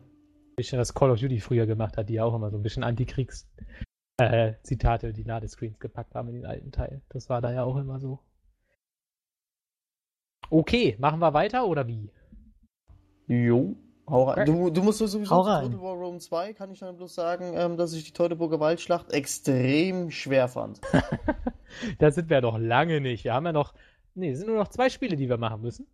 Ein 0.56 0.64
bisschen 0.64 0.80
was 0.80 0.94
Call 0.94 1.12
of 1.12 1.20
Duty 1.20 1.42
früher 1.42 1.66
gemacht 1.66 1.98
hat, 1.98 2.08
die 2.08 2.22
auch 2.22 2.34
immer 2.34 2.50
so 2.50 2.56
ein 2.56 2.64
bisschen 2.64 2.86
Antikriegs-Zitate, 2.86 5.08
äh, 5.10 5.12
die 5.12 5.24
Ladescreens 5.24 5.80
gepackt 5.80 6.16
haben 6.16 6.30
in 6.30 6.36
den 6.36 6.46
alten 6.46 6.72
Teil. 6.72 7.02
Das 7.10 7.28
war 7.28 7.42
da 7.42 7.52
ja 7.52 7.66
auch 7.66 7.76
immer 7.76 8.00
so. 8.00 8.20
Okay, 10.50 10.96
machen 10.98 11.20
wir 11.20 11.34
weiter 11.34 11.68
oder 11.68 11.88
wie? 11.88 12.10
Jo. 13.28 13.76
Hau 14.08 14.30
rein. 14.30 14.46
Du, 14.46 14.70
du 14.70 14.82
musst 14.82 15.00
sowieso 15.00 15.30
Hau 15.30 15.42
rein. 15.42 15.72
Total 15.72 15.82
War 15.82 15.96
Rome 15.96 16.20
2, 16.20 16.54
kann 16.54 16.72
ich 16.72 16.80
dann 16.80 16.96
bloß 16.96 17.14
sagen, 17.14 17.52
ähm, 17.58 17.76
dass 17.76 17.92
ich 17.92 18.06
die 18.06 18.14
Teutoburger 18.14 18.62
Waldschlacht 18.62 19.12
extrem 19.12 20.10
schwer 20.10 20.48
fand. 20.48 20.80
da 22.00 22.12
sind 22.12 22.30
wir 22.30 22.40
doch 22.40 22.58
lange 22.58 23.02
nicht. 23.02 23.26
Wir 23.26 23.34
haben 23.34 23.46
ja 23.46 23.52
noch, 23.52 23.74
nee, 24.14 24.32
es 24.32 24.38
sind 24.38 24.48
nur 24.48 24.58
noch 24.58 24.70
zwei 24.70 24.90
Spiele, 24.90 25.18
die 25.18 25.28
wir 25.28 25.38
machen 25.38 25.62
müssen. 25.62 25.86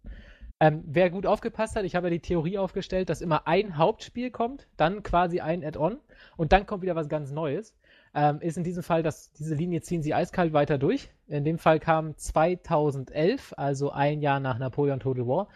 Ähm, 0.61 0.83
wer 0.85 1.09
gut 1.09 1.25
aufgepasst 1.25 1.75
hat, 1.75 1.85
ich 1.85 1.95
habe 1.95 2.05
ja 2.05 2.11
die 2.11 2.19
Theorie 2.19 2.59
aufgestellt, 2.59 3.09
dass 3.09 3.21
immer 3.21 3.47
ein 3.47 3.79
Hauptspiel 3.79 4.29
kommt, 4.29 4.67
dann 4.77 5.01
quasi 5.01 5.39
ein 5.39 5.65
Add-on 5.65 5.97
und 6.37 6.53
dann 6.53 6.67
kommt 6.67 6.83
wieder 6.83 6.95
was 6.95 7.09
ganz 7.09 7.31
Neues. 7.31 7.75
Ähm, 8.13 8.41
ist 8.41 8.57
in 8.57 8.63
diesem 8.63 8.83
Fall, 8.83 9.01
dass 9.01 9.31
diese 9.31 9.55
Linie 9.55 9.81
ziehen 9.81 10.03
sie 10.03 10.13
eiskalt 10.13 10.53
weiter 10.53 10.77
durch. 10.77 11.09
In 11.27 11.45
dem 11.45 11.57
Fall 11.57 11.79
kam 11.79 12.15
2011, 12.15 13.55
also 13.57 13.89
ein 13.89 14.21
Jahr 14.21 14.39
nach 14.39 14.59
Napoleon 14.59 14.99
Total 14.99 15.25
War, 15.25 15.47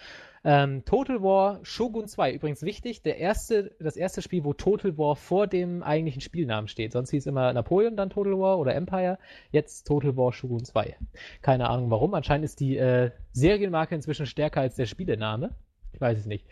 ähm, 0.48 0.86
Total 0.86 1.24
War 1.24 1.60
Shogun 1.64 2.08
2, 2.08 2.34
übrigens 2.34 2.62
wichtig, 2.62 3.02
der 3.02 3.18
erste, 3.18 3.76
das 3.80 3.98
erste 3.98 4.22
Spiel, 4.22 4.44
wo 4.44 4.54
Total 4.54 4.96
War 4.96 5.16
vor 5.16 5.48
dem 5.48 5.82
eigentlichen 5.82 6.22
Spielnamen 6.22 6.68
steht. 6.68 6.92
Sonst 6.92 7.10
hieß 7.10 7.26
immer 7.26 7.52
Napoleon, 7.52 7.98
dann 7.98 8.12
Total 8.12 8.38
War 8.38 8.60
oder 8.60 8.76
Empire. 8.76 9.18
Jetzt 9.52 9.88
Total 9.88 10.16
War 10.16 10.32
Shogun 10.32 10.64
2. 10.64 10.98
Keine 11.42 11.68
Ahnung 11.68 11.90
warum. 11.90 12.14
Anscheinend 12.14 12.46
ist 12.46 12.60
die 12.60 12.78
äh, 12.78 13.10
Serienmarke 13.32 13.96
inzwischen 13.96 14.28
stärker 14.28 14.62
als 14.62 14.76
der 14.76 14.86
Spielename. 14.86 15.56
Ich 15.94 16.00
weiß 16.00 16.20
es 16.20 16.28
nicht. 16.28 16.46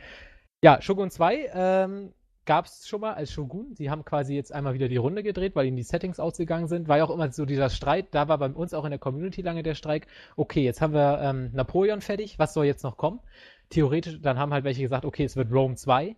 Ja, 0.63 0.81
Shogun 0.81 1.11
2 1.11 1.51
ähm, 1.53 2.13
gab 2.45 2.65
es 2.65 2.87
schon 2.87 3.01
mal 3.01 3.13
als 3.13 3.31
Shogun. 3.31 3.75
Sie 3.75 3.89
haben 3.89 4.03
quasi 4.05 4.35
jetzt 4.35 4.51
einmal 4.51 4.73
wieder 4.73 4.87
die 4.87 4.97
Runde 4.97 5.23
gedreht, 5.23 5.55
weil 5.55 5.67
ihnen 5.67 5.77
die 5.77 5.83
Settings 5.83 6.19
ausgegangen 6.19 6.67
sind. 6.67 6.87
War 6.87 6.97
ja 6.97 7.05
auch 7.05 7.09
immer 7.09 7.31
so 7.31 7.45
dieser 7.45 7.69
Streit. 7.69 8.07
Da 8.11 8.27
war 8.27 8.37
bei 8.37 8.47
uns 8.47 8.73
auch 8.73 8.85
in 8.85 8.91
der 8.91 8.99
Community 8.99 9.41
lange 9.41 9.63
der 9.63 9.75
Streik. 9.75 10.07
Okay, 10.35 10.63
jetzt 10.63 10.81
haben 10.81 10.93
wir 10.93 11.21
ähm, 11.21 11.51
Napoleon 11.53 12.01
fertig. 12.01 12.39
Was 12.39 12.53
soll 12.53 12.65
jetzt 12.65 12.83
noch 12.83 12.97
kommen? 12.97 13.19
Theoretisch, 13.69 14.19
dann 14.21 14.37
haben 14.37 14.53
halt 14.53 14.63
welche 14.63 14.81
gesagt, 14.81 15.05
okay, 15.05 15.23
es 15.25 15.35
wird 15.35 15.51
Rome 15.51 15.75
2, 15.75 16.15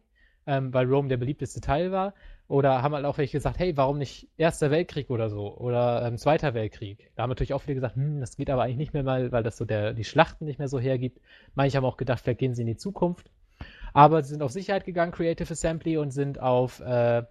ähm, 0.47 0.73
weil 0.73 0.87
Rome 0.87 1.09
der 1.09 1.17
beliebteste 1.17 1.61
Teil 1.61 1.91
war. 1.91 2.13
Oder 2.47 2.83
haben 2.83 2.93
halt 2.93 3.05
auch 3.05 3.17
welche 3.17 3.37
gesagt, 3.37 3.57
hey, 3.57 3.75
warum 3.75 3.97
nicht 3.97 4.29
Erster 4.37 4.69
Weltkrieg 4.69 5.09
oder 5.09 5.29
so? 5.29 5.57
Oder 5.57 6.05
ähm, 6.05 6.17
Zweiter 6.17 6.53
Weltkrieg? 6.53 7.11
Da 7.15 7.23
haben 7.23 7.29
natürlich 7.29 7.53
auch 7.53 7.61
viele 7.61 7.75
gesagt, 7.75 7.95
hm, 7.95 8.19
das 8.19 8.37
geht 8.37 8.51
aber 8.51 8.63
eigentlich 8.63 8.77
nicht 8.77 8.93
mehr 8.93 9.01
mal, 9.03 9.31
weil 9.31 9.41
das 9.41 9.57
so 9.57 9.65
der, 9.65 9.93
die 9.93 10.03
Schlachten 10.03 10.45
nicht 10.45 10.59
mehr 10.59 10.67
so 10.67 10.79
hergibt. 10.79 11.19
Manche 11.55 11.77
haben 11.77 11.85
auch 11.85 11.97
gedacht, 11.97 12.21
vielleicht 12.21 12.39
gehen 12.39 12.53
sie 12.53 12.61
in 12.61 12.67
die 12.67 12.77
Zukunft. 12.77 13.31
Aber 13.93 14.21
sie 14.21 14.29
sind 14.31 14.43
auf 14.43 14.51
Sicherheit 14.51 14.85
gegangen, 14.85 15.11
Creative 15.11 15.51
Assembly, 15.51 15.97
und 15.97 16.11
sind 16.11 16.39
auf, 16.39 16.81
äh, 16.81 17.23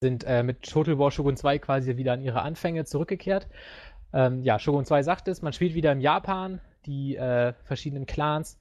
sind 0.00 0.24
äh, 0.24 0.42
mit 0.42 0.62
Total 0.62 0.98
War 0.98 1.12
Shogun 1.12 1.36
2 1.36 1.58
quasi 1.60 1.96
wieder 1.96 2.14
an 2.14 2.22
ihre 2.22 2.42
Anfänge 2.42 2.84
zurückgekehrt. 2.84 3.46
Ähm, 4.12 4.42
ja, 4.42 4.58
Shogun 4.58 4.84
2 4.84 5.02
sagt 5.04 5.28
es, 5.28 5.42
man 5.42 5.52
spielt 5.52 5.74
wieder 5.74 5.92
im 5.92 6.00
Japan, 6.00 6.60
die 6.86 7.16
äh, 7.16 7.52
verschiedenen 7.64 8.06
Clans 8.06 8.58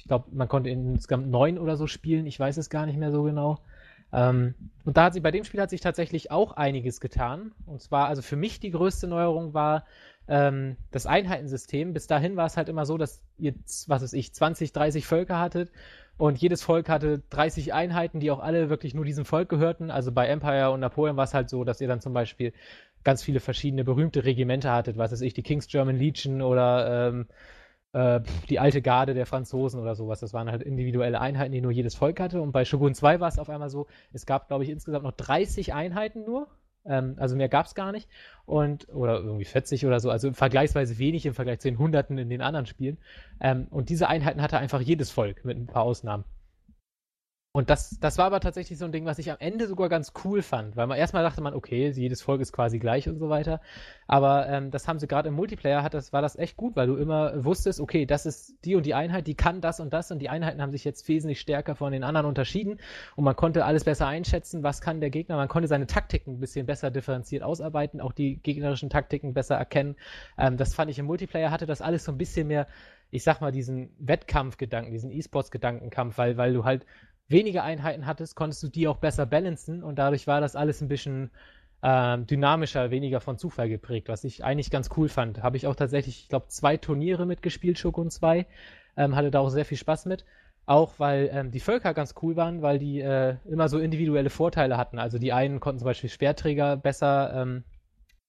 ich 0.00 0.06
glaube, 0.06 0.24
man 0.32 0.48
konnte 0.48 0.70
insgesamt 0.70 1.28
neun 1.28 1.58
oder 1.58 1.76
so 1.76 1.86
spielen, 1.86 2.26
ich 2.26 2.40
weiß 2.40 2.56
es 2.56 2.70
gar 2.70 2.86
nicht 2.86 2.98
mehr 2.98 3.12
so 3.12 3.22
genau. 3.22 3.58
Ähm, 4.12 4.54
und 4.86 4.96
da 4.96 5.04
hat 5.04 5.12
sie, 5.12 5.20
bei 5.20 5.30
dem 5.30 5.44
Spiel 5.44 5.60
hat 5.60 5.68
sich 5.68 5.82
tatsächlich 5.82 6.30
auch 6.30 6.52
einiges 6.52 7.00
getan. 7.00 7.52
Und 7.66 7.82
zwar, 7.82 8.08
also 8.08 8.22
für 8.22 8.36
mich 8.36 8.60
die 8.60 8.70
größte 8.70 9.06
Neuerung 9.06 9.52
war 9.52 9.84
ähm, 10.26 10.76
das 10.90 11.04
Einheitensystem. 11.04 11.92
Bis 11.92 12.06
dahin 12.06 12.34
war 12.34 12.46
es 12.46 12.56
halt 12.56 12.70
immer 12.70 12.86
so, 12.86 12.96
dass 12.96 13.22
ihr, 13.36 13.54
was 13.88 14.02
weiß 14.02 14.14
ich, 14.14 14.32
20, 14.32 14.72
30 14.72 15.06
Völker 15.06 15.38
hattet 15.38 15.70
und 16.16 16.38
jedes 16.38 16.62
Volk 16.62 16.88
hatte 16.88 17.22
30 17.28 17.74
Einheiten, 17.74 18.20
die 18.20 18.30
auch 18.30 18.40
alle 18.40 18.70
wirklich 18.70 18.94
nur 18.94 19.04
diesem 19.04 19.26
Volk 19.26 19.50
gehörten. 19.50 19.90
Also 19.90 20.12
bei 20.12 20.28
Empire 20.28 20.70
und 20.70 20.80
Napoleon 20.80 21.18
war 21.18 21.24
es 21.24 21.34
halt 21.34 21.50
so, 21.50 21.62
dass 21.62 21.82
ihr 21.82 21.88
dann 21.88 22.00
zum 22.00 22.14
Beispiel 22.14 22.54
ganz 23.04 23.22
viele 23.22 23.40
verschiedene 23.40 23.84
berühmte 23.84 24.24
Regimenter 24.24 24.72
hattet, 24.72 24.96
was 24.96 25.12
weiß 25.12 25.20
ich, 25.20 25.34
die 25.34 25.42
King's 25.42 25.68
German 25.68 25.96
Legion 25.96 26.40
oder 26.40 27.08
ähm, 27.08 27.26
äh, 27.92 28.20
die 28.48 28.60
alte 28.60 28.82
Garde 28.82 29.14
der 29.14 29.26
Franzosen 29.26 29.80
oder 29.80 29.94
sowas. 29.94 30.20
Das 30.20 30.32
waren 30.32 30.50
halt 30.50 30.62
individuelle 30.62 31.20
Einheiten, 31.20 31.52
die 31.52 31.60
nur 31.60 31.72
jedes 31.72 31.94
Volk 31.94 32.20
hatte. 32.20 32.40
Und 32.40 32.52
bei 32.52 32.64
Shogun 32.64 32.94
2 32.94 33.20
war 33.20 33.28
es 33.28 33.38
auf 33.38 33.50
einmal 33.50 33.70
so, 33.70 33.86
es 34.12 34.26
gab, 34.26 34.48
glaube 34.48 34.64
ich, 34.64 34.70
insgesamt 34.70 35.04
noch 35.04 35.12
30 35.12 35.74
Einheiten 35.74 36.24
nur. 36.24 36.48
Ähm, 36.84 37.16
also 37.18 37.36
mehr 37.36 37.48
gab 37.48 37.66
es 37.66 37.74
gar 37.74 37.92
nicht. 37.92 38.08
Und, 38.46 38.88
oder 38.88 39.18
irgendwie 39.18 39.44
40 39.44 39.86
oder 39.86 40.00
so, 40.00 40.10
also 40.10 40.32
vergleichsweise 40.32 40.98
wenig 40.98 41.26
im 41.26 41.34
Vergleich 41.34 41.60
zu 41.60 41.68
den 41.68 41.78
Hunderten 41.78 42.18
in 42.18 42.30
den 42.30 42.42
anderen 42.42 42.66
Spielen. 42.66 42.98
Ähm, 43.40 43.66
und 43.70 43.88
diese 43.88 44.08
Einheiten 44.08 44.42
hatte 44.42 44.58
einfach 44.58 44.80
jedes 44.80 45.10
Volk, 45.10 45.44
mit 45.44 45.56
ein 45.56 45.66
paar 45.66 45.82
Ausnahmen. 45.82 46.24
Und 47.52 47.68
das, 47.68 47.98
das 47.98 48.16
war 48.16 48.26
aber 48.26 48.38
tatsächlich 48.38 48.78
so 48.78 48.84
ein 48.84 48.92
Ding, 48.92 49.06
was 49.06 49.18
ich 49.18 49.28
am 49.28 49.36
Ende 49.40 49.66
sogar 49.66 49.88
ganz 49.88 50.12
cool 50.24 50.40
fand, 50.40 50.76
weil 50.76 50.86
man 50.86 50.96
erstmal 50.96 51.24
dachte 51.24 51.40
man, 51.40 51.52
okay, 51.52 51.90
jedes 51.90 52.22
Volk 52.22 52.40
ist 52.40 52.52
quasi 52.52 52.78
gleich 52.78 53.08
und 53.08 53.18
so 53.18 53.28
weiter. 53.28 53.60
Aber 54.06 54.48
ähm, 54.48 54.70
das 54.70 54.86
haben 54.86 55.00
sie 55.00 55.08
gerade 55.08 55.30
im 55.30 55.34
Multiplayer, 55.34 55.82
hat 55.82 55.94
das, 55.94 56.12
war 56.12 56.22
das 56.22 56.36
echt 56.36 56.56
gut, 56.56 56.76
weil 56.76 56.86
du 56.86 56.94
immer 56.94 57.44
wusstest, 57.44 57.80
okay, 57.80 58.06
das 58.06 58.24
ist 58.24 58.54
die 58.64 58.76
und 58.76 58.86
die 58.86 58.94
Einheit, 58.94 59.26
die 59.26 59.34
kann 59.34 59.60
das 59.60 59.80
und 59.80 59.92
das 59.92 60.12
und 60.12 60.20
die 60.20 60.28
Einheiten 60.28 60.62
haben 60.62 60.70
sich 60.70 60.84
jetzt 60.84 61.08
wesentlich 61.08 61.40
stärker 61.40 61.74
von 61.74 61.90
den 61.92 62.04
anderen 62.04 62.28
unterschieden 62.28 62.78
und 63.16 63.24
man 63.24 63.34
konnte 63.34 63.64
alles 63.64 63.82
besser 63.82 64.06
einschätzen, 64.06 64.62
was 64.62 64.80
kann 64.80 65.00
der 65.00 65.10
Gegner, 65.10 65.34
man 65.34 65.48
konnte 65.48 65.66
seine 65.66 65.88
Taktiken 65.88 66.34
ein 66.34 66.40
bisschen 66.40 66.66
besser 66.66 66.92
differenziert 66.92 67.42
ausarbeiten, 67.42 68.00
auch 68.00 68.12
die 68.12 68.36
gegnerischen 68.36 68.90
Taktiken 68.90 69.34
besser 69.34 69.56
erkennen. 69.56 69.96
Ähm, 70.38 70.56
das 70.56 70.72
fand 70.72 70.88
ich 70.88 71.00
im 71.00 71.06
Multiplayer, 71.06 71.50
hatte 71.50 71.66
das 71.66 71.82
alles 71.82 72.04
so 72.04 72.12
ein 72.12 72.18
bisschen 72.18 72.46
mehr, 72.46 72.68
ich 73.10 73.24
sag 73.24 73.40
mal, 73.40 73.50
diesen 73.50 73.90
Wettkampfgedanken, 73.98 74.92
diesen 74.92 75.10
E-Sports-Gedankenkampf, 75.10 76.16
weil, 76.16 76.36
weil 76.36 76.52
du 76.52 76.64
halt 76.64 76.86
weniger 77.30 77.64
Einheiten 77.64 78.06
hattest, 78.06 78.36
konntest 78.36 78.62
du 78.62 78.68
die 78.68 78.88
auch 78.88 78.98
besser 78.98 79.26
balancen 79.26 79.82
und 79.82 79.98
dadurch 79.98 80.26
war 80.26 80.40
das 80.40 80.56
alles 80.56 80.80
ein 80.80 80.88
bisschen 80.88 81.30
ähm, 81.82 82.26
dynamischer, 82.26 82.90
weniger 82.90 83.20
von 83.20 83.38
Zufall 83.38 83.68
geprägt, 83.68 84.08
was 84.08 84.24
ich 84.24 84.44
eigentlich 84.44 84.70
ganz 84.70 84.90
cool 84.96 85.08
fand. 85.08 85.42
Habe 85.42 85.56
ich 85.56 85.66
auch 85.66 85.76
tatsächlich, 85.76 86.22
ich 86.22 86.28
glaube, 86.28 86.48
zwei 86.48 86.76
Turniere 86.76 87.26
mitgespielt, 87.26 87.78
Shogun 87.78 88.10
2. 88.10 88.46
Ähm, 88.96 89.16
hatte 89.16 89.30
da 89.30 89.40
auch 89.40 89.48
sehr 89.48 89.64
viel 89.64 89.78
Spaß 89.78 90.06
mit. 90.06 90.24
Auch 90.66 90.94
weil 90.98 91.30
ähm, 91.32 91.50
die 91.50 91.60
Völker 91.60 91.94
ganz 91.94 92.14
cool 92.22 92.36
waren, 92.36 92.62
weil 92.62 92.78
die 92.78 93.00
äh, 93.00 93.36
immer 93.46 93.68
so 93.68 93.78
individuelle 93.78 94.30
Vorteile 94.30 94.76
hatten. 94.76 94.98
Also 94.98 95.18
die 95.18 95.32
einen 95.32 95.58
konnten 95.58 95.78
zum 95.78 95.86
Beispiel 95.86 96.10
Speerträger 96.10 96.76
besser 96.76 97.32
ähm, 97.34 97.64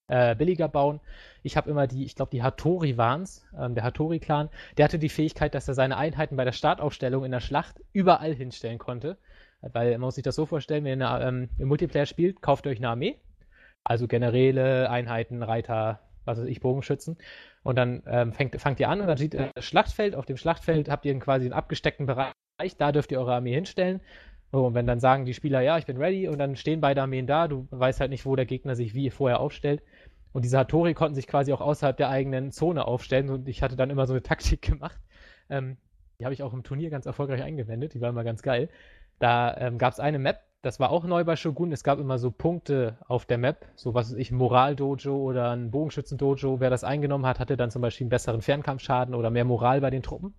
äh, 0.08 0.36
billiger 0.36 0.68
bauen. 0.68 1.00
Ich 1.44 1.58
habe 1.58 1.70
immer 1.70 1.88
die, 1.88 2.04
ich 2.04 2.16
glaube, 2.16 2.32
die 2.32 2.44
Hattori 2.44 2.98
waren's, 2.98 3.46
ähm, 3.58 3.76
der 3.76 3.84
Hattori-Clan, 3.84 4.50
der 4.78 4.86
hatte 4.86 5.00
die 5.00 5.10
Fähigkeit, 5.10 5.56
dass 5.56 5.68
er 5.68 5.74
seine 5.74 5.98
Einheiten 5.98 6.36
bei 6.36 6.46
der 6.46 6.52
Startaufstellung 6.52 7.26
in 7.26 7.32
der 7.32 7.40
Schlacht 7.40 7.82
überall 7.94 8.34
hinstellen 8.34 8.78
konnte. 8.78 9.18
Weil 9.62 9.92
man 9.92 10.02
muss 10.02 10.16
sich 10.16 10.24
das 10.24 10.36
so 10.36 10.46
vorstellen, 10.46 10.84
wenn 10.84 11.02
ihr 11.02 11.22
ähm, 11.22 11.50
im 11.60 11.68
Multiplayer 11.68 12.06
spielt, 12.06 12.42
kauft 12.42 12.66
ihr 12.66 12.72
euch 12.72 12.80
eine 12.80 12.90
Armee, 12.90 13.20
also 13.84 14.08
Generäle, 14.08 14.90
Einheiten, 14.90 15.44
Reiter, 15.44 16.00
was 16.26 16.40
weiß 16.40 16.48
ich, 16.48 16.62
Bogenschützen. 16.62 17.18
Und 17.64 17.76
dann 17.76 18.02
ähm, 18.08 18.34
fängt, 18.34 18.60
fangt 18.60 18.80
ihr 18.80 18.90
an 18.90 19.02
und 19.02 19.08
dann 19.08 19.18
sieht 19.18 19.36
ihr 19.36 19.52
das 19.54 19.66
Schlachtfeld. 19.66 20.16
Auf 20.16 20.26
dem 20.26 20.38
Schlachtfeld 20.38 20.90
habt 20.90 21.06
ihr 21.06 21.18
quasi 21.20 21.46
einen 21.46 21.54
abgesteckten 21.54 22.08
Bereich, 22.08 22.34
da 22.78 22.92
dürft 22.92 23.12
ihr 23.12 23.20
eure 23.20 23.36
Armee 23.36 23.54
hinstellen. 23.54 24.02
So, 24.52 24.66
und 24.66 24.74
wenn 24.74 24.86
dann 24.88 25.00
sagen 25.00 25.26
die 25.26 25.34
Spieler, 25.34 25.62
ja, 25.62 25.78
ich 25.78 25.86
bin 25.86 25.98
ready, 25.98 26.28
und 26.28 26.38
dann 26.38 26.56
stehen 26.56 26.82
beide 26.82 27.02
Armeen 27.02 27.28
da, 27.28 27.48
du 27.48 27.68
weißt 27.72 28.02
halt 28.02 28.12
nicht, 28.12 28.26
wo 28.26 28.36
der 28.36 28.46
Gegner 28.46 28.76
sich 28.76 28.94
wie 28.94 29.10
vorher 29.10 29.40
aufstellt. 29.40 29.82
Und 30.34 30.44
diese 30.44 30.58
Hattori 30.58 30.94
konnten 30.94 31.16
sich 31.16 31.28
quasi 31.28 31.54
auch 31.54 31.62
außerhalb 31.62 31.98
der 31.98 32.10
eigenen 32.10 32.52
Zone 32.52 32.86
aufstellen. 32.86 33.30
Und 33.30 33.48
ich 33.48 33.64
hatte 33.64 33.76
dann 33.76 33.90
immer 33.90 34.08
so 34.08 34.14
eine 34.14 34.24
Taktik 34.24 34.62
gemacht. 34.62 35.00
Ähm, 35.50 35.78
die 36.20 36.26
habe 36.26 36.34
ich 36.34 36.44
auch 36.44 36.54
im 36.54 36.64
Turnier 36.64 36.90
ganz 36.90 37.06
erfolgreich 37.06 37.42
eingewendet. 37.44 37.94
Die 37.94 38.02
war 38.02 38.10
immer 38.10 38.24
ganz 38.24 38.42
geil. 38.42 38.70
Da 39.20 39.56
ähm, 39.58 39.78
gab 39.78 39.94
es 39.94 40.00
eine 40.00 40.20
Map, 40.20 40.42
das 40.62 40.80
war 40.80 40.92
auch 40.92 41.04
neu 41.06 41.24
bei 41.24 41.36
Shogun. 41.36 41.72
Es 41.72 41.84
gab 41.84 42.00
immer 42.00 42.20
so 42.20 42.30
Punkte 42.30 42.98
auf 43.08 43.26
der 43.26 43.38
Map, 43.40 43.66
so 43.76 43.94
was 43.94 44.12
weiß 44.12 44.18
ich, 44.18 44.32
ein 44.32 44.38
Moral-Dojo 44.38 45.16
oder 45.16 45.52
ein 45.52 45.72
Bogenschützen-Dojo. 45.72 46.60
Wer 46.60 46.70
das 46.70 46.84
eingenommen 46.84 47.26
hat, 47.26 47.40
hatte 47.40 47.58
dann 47.58 47.72
zum 47.72 47.82
Beispiel 47.82 48.06
einen 48.06 48.12
besseren 48.12 48.42
Fernkampfschaden 48.42 49.16
oder 49.16 49.32
mehr 49.32 49.46
Moral 49.46 49.82
bei 49.82 49.90
den 49.90 50.04
Truppen. 50.04 50.36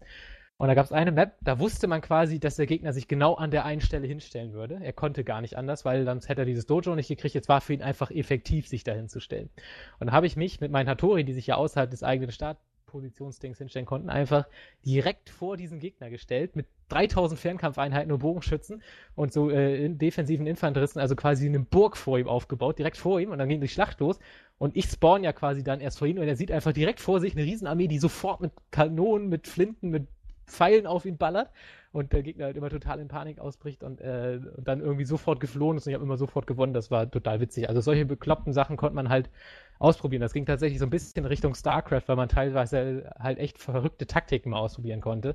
Und 0.62 0.68
da 0.68 0.74
gab 0.74 0.86
es 0.86 0.92
eine 0.92 1.10
Map, 1.10 1.38
da 1.40 1.58
wusste 1.58 1.88
man 1.88 2.00
quasi, 2.00 2.38
dass 2.38 2.54
der 2.54 2.66
Gegner 2.66 2.92
sich 2.92 3.08
genau 3.08 3.34
an 3.34 3.50
der 3.50 3.64
einen 3.64 3.80
Stelle 3.80 4.06
hinstellen 4.06 4.52
würde. 4.52 4.78
Er 4.80 4.92
konnte 4.92 5.24
gar 5.24 5.40
nicht 5.40 5.58
anders, 5.58 5.84
weil 5.84 6.04
sonst 6.04 6.28
hätte 6.28 6.42
er 6.42 6.44
dieses 6.44 6.66
Dojo 6.66 6.94
nicht 6.94 7.08
gekriegt. 7.08 7.34
Jetzt 7.34 7.48
war 7.48 7.60
für 7.60 7.72
ihn 7.72 7.82
einfach 7.82 8.12
effektiv, 8.12 8.68
sich 8.68 8.84
dahin 8.84 9.08
zu 9.08 9.18
stellen. 9.18 9.50
Und 9.98 10.06
dann 10.06 10.12
habe 10.12 10.28
ich 10.28 10.36
mich 10.36 10.60
mit 10.60 10.70
meinen 10.70 10.88
Hattori, 10.88 11.24
die 11.24 11.32
sich 11.32 11.48
ja 11.48 11.56
außerhalb 11.56 11.90
des 11.90 12.04
eigenen 12.04 12.30
Startpositionsdings 12.30 13.58
hinstellen 13.58 13.86
konnten, 13.86 14.08
einfach 14.08 14.46
direkt 14.86 15.30
vor 15.30 15.56
diesen 15.56 15.80
Gegner 15.80 16.10
gestellt 16.10 16.54
mit 16.54 16.66
3000 16.90 17.40
Fernkampfeinheiten 17.40 18.12
und 18.12 18.20
Bogenschützen 18.20 18.84
und 19.16 19.32
so 19.32 19.50
äh, 19.50 19.84
in 19.84 19.98
defensiven 19.98 20.46
Infanteristen, 20.46 21.00
also 21.00 21.16
quasi 21.16 21.46
eine 21.46 21.58
Burg 21.58 21.96
vor 21.96 22.20
ihm 22.20 22.28
aufgebaut, 22.28 22.78
direkt 22.78 22.98
vor 22.98 23.18
ihm 23.20 23.32
und 23.32 23.38
dann 23.38 23.48
ging 23.48 23.60
die 23.60 23.66
Schlacht 23.66 23.98
los 23.98 24.20
und 24.58 24.76
ich 24.76 24.84
spawn 24.84 25.24
ja 25.24 25.32
quasi 25.32 25.64
dann 25.64 25.80
erst 25.80 25.98
vor 25.98 26.06
ihm 26.06 26.18
und 26.18 26.28
er 26.28 26.36
sieht 26.36 26.52
einfach 26.52 26.72
direkt 26.72 27.00
vor 27.00 27.18
sich 27.18 27.34
eine 27.34 27.44
Riesenarmee, 27.44 27.88
die 27.88 27.98
sofort 27.98 28.40
mit 28.40 28.52
Kanonen, 28.70 29.28
mit 29.28 29.48
Flinten, 29.48 29.90
mit 29.90 30.06
Pfeilen 30.46 30.86
auf 30.86 31.04
ihn 31.04 31.16
ballert 31.16 31.50
und 31.92 32.12
der 32.12 32.22
Gegner 32.22 32.46
halt 32.46 32.56
immer 32.56 32.70
total 32.70 33.00
in 33.00 33.08
Panik 33.08 33.38
ausbricht 33.38 33.82
und, 33.82 34.00
äh, 34.00 34.40
und 34.56 34.66
dann 34.66 34.80
irgendwie 34.80 35.04
sofort 35.04 35.40
geflohen 35.40 35.76
ist 35.76 35.86
und 35.86 35.90
ich 35.90 35.94
habe 35.94 36.04
immer 36.04 36.16
sofort 36.16 36.46
gewonnen. 36.46 36.72
Das 36.72 36.90
war 36.90 37.10
total 37.10 37.40
witzig. 37.40 37.68
Also 37.68 37.80
solche 37.80 38.06
bekloppten 38.06 38.52
Sachen 38.52 38.76
konnte 38.76 38.96
man 38.96 39.08
halt 39.08 39.30
ausprobieren. 39.78 40.22
Das 40.22 40.32
ging 40.32 40.46
tatsächlich 40.46 40.78
so 40.78 40.86
ein 40.86 40.90
bisschen 40.90 41.24
Richtung 41.26 41.54
StarCraft, 41.54 42.02
weil 42.06 42.16
man 42.16 42.28
teilweise 42.28 43.10
halt 43.18 43.38
echt 43.38 43.58
verrückte 43.58 44.06
Taktiken 44.06 44.50
mal 44.50 44.58
ausprobieren 44.58 45.00
konnte. 45.00 45.34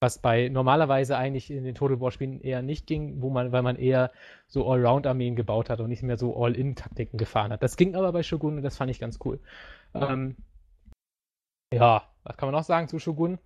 Was 0.00 0.18
bei 0.18 0.48
normalerweise 0.48 1.16
eigentlich 1.16 1.50
in 1.50 1.64
den 1.64 1.74
Total 1.74 2.00
War 2.00 2.10
Spielen 2.10 2.40
eher 2.40 2.60
nicht 2.60 2.86
ging, 2.86 3.22
wo 3.22 3.30
man, 3.30 3.52
weil 3.52 3.62
man 3.62 3.76
eher 3.76 4.10
so 4.48 4.70
Allround-Armeen 4.70 5.36
gebaut 5.36 5.70
hat 5.70 5.80
und 5.80 5.88
nicht 5.88 6.02
mehr 6.02 6.16
so 6.16 6.36
All-In-Taktiken 6.36 7.16
gefahren 7.16 7.52
hat. 7.52 7.62
Das 7.62 7.76
ging 7.76 7.94
aber 7.94 8.12
bei 8.12 8.22
Shogun 8.22 8.56
und 8.56 8.62
das 8.62 8.76
fand 8.76 8.90
ich 8.90 8.98
ganz 8.98 9.18
cool. 9.24 9.40
Ähm, 9.94 10.36
ja, 11.72 12.02
was 12.24 12.36
kann 12.36 12.48
man 12.48 12.54
noch 12.54 12.64
sagen 12.64 12.88
zu 12.88 12.98
Shogun? 12.98 13.38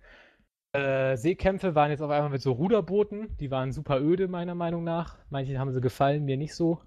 Äh, 0.71 1.17
Seekämpfe 1.17 1.73
waren 1.73 1.89
jetzt 1.89 2.01
auf 2.01 2.11
einmal 2.11 2.29
mit 2.29 2.41
so 2.41 2.51
Ruderbooten. 2.51 3.35
Die 3.37 3.49
waren 3.49 3.71
super 3.71 3.99
öde, 3.99 4.27
meiner 4.27 4.55
Meinung 4.55 4.83
nach. 4.83 5.17
Manche 5.29 5.57
haben 5.57 5.71
sie 5.71 5.81
gefallen, 5.81 6.25
mir 6.25 6.37
nicht 6.37 6.53
so. 6.53 6.81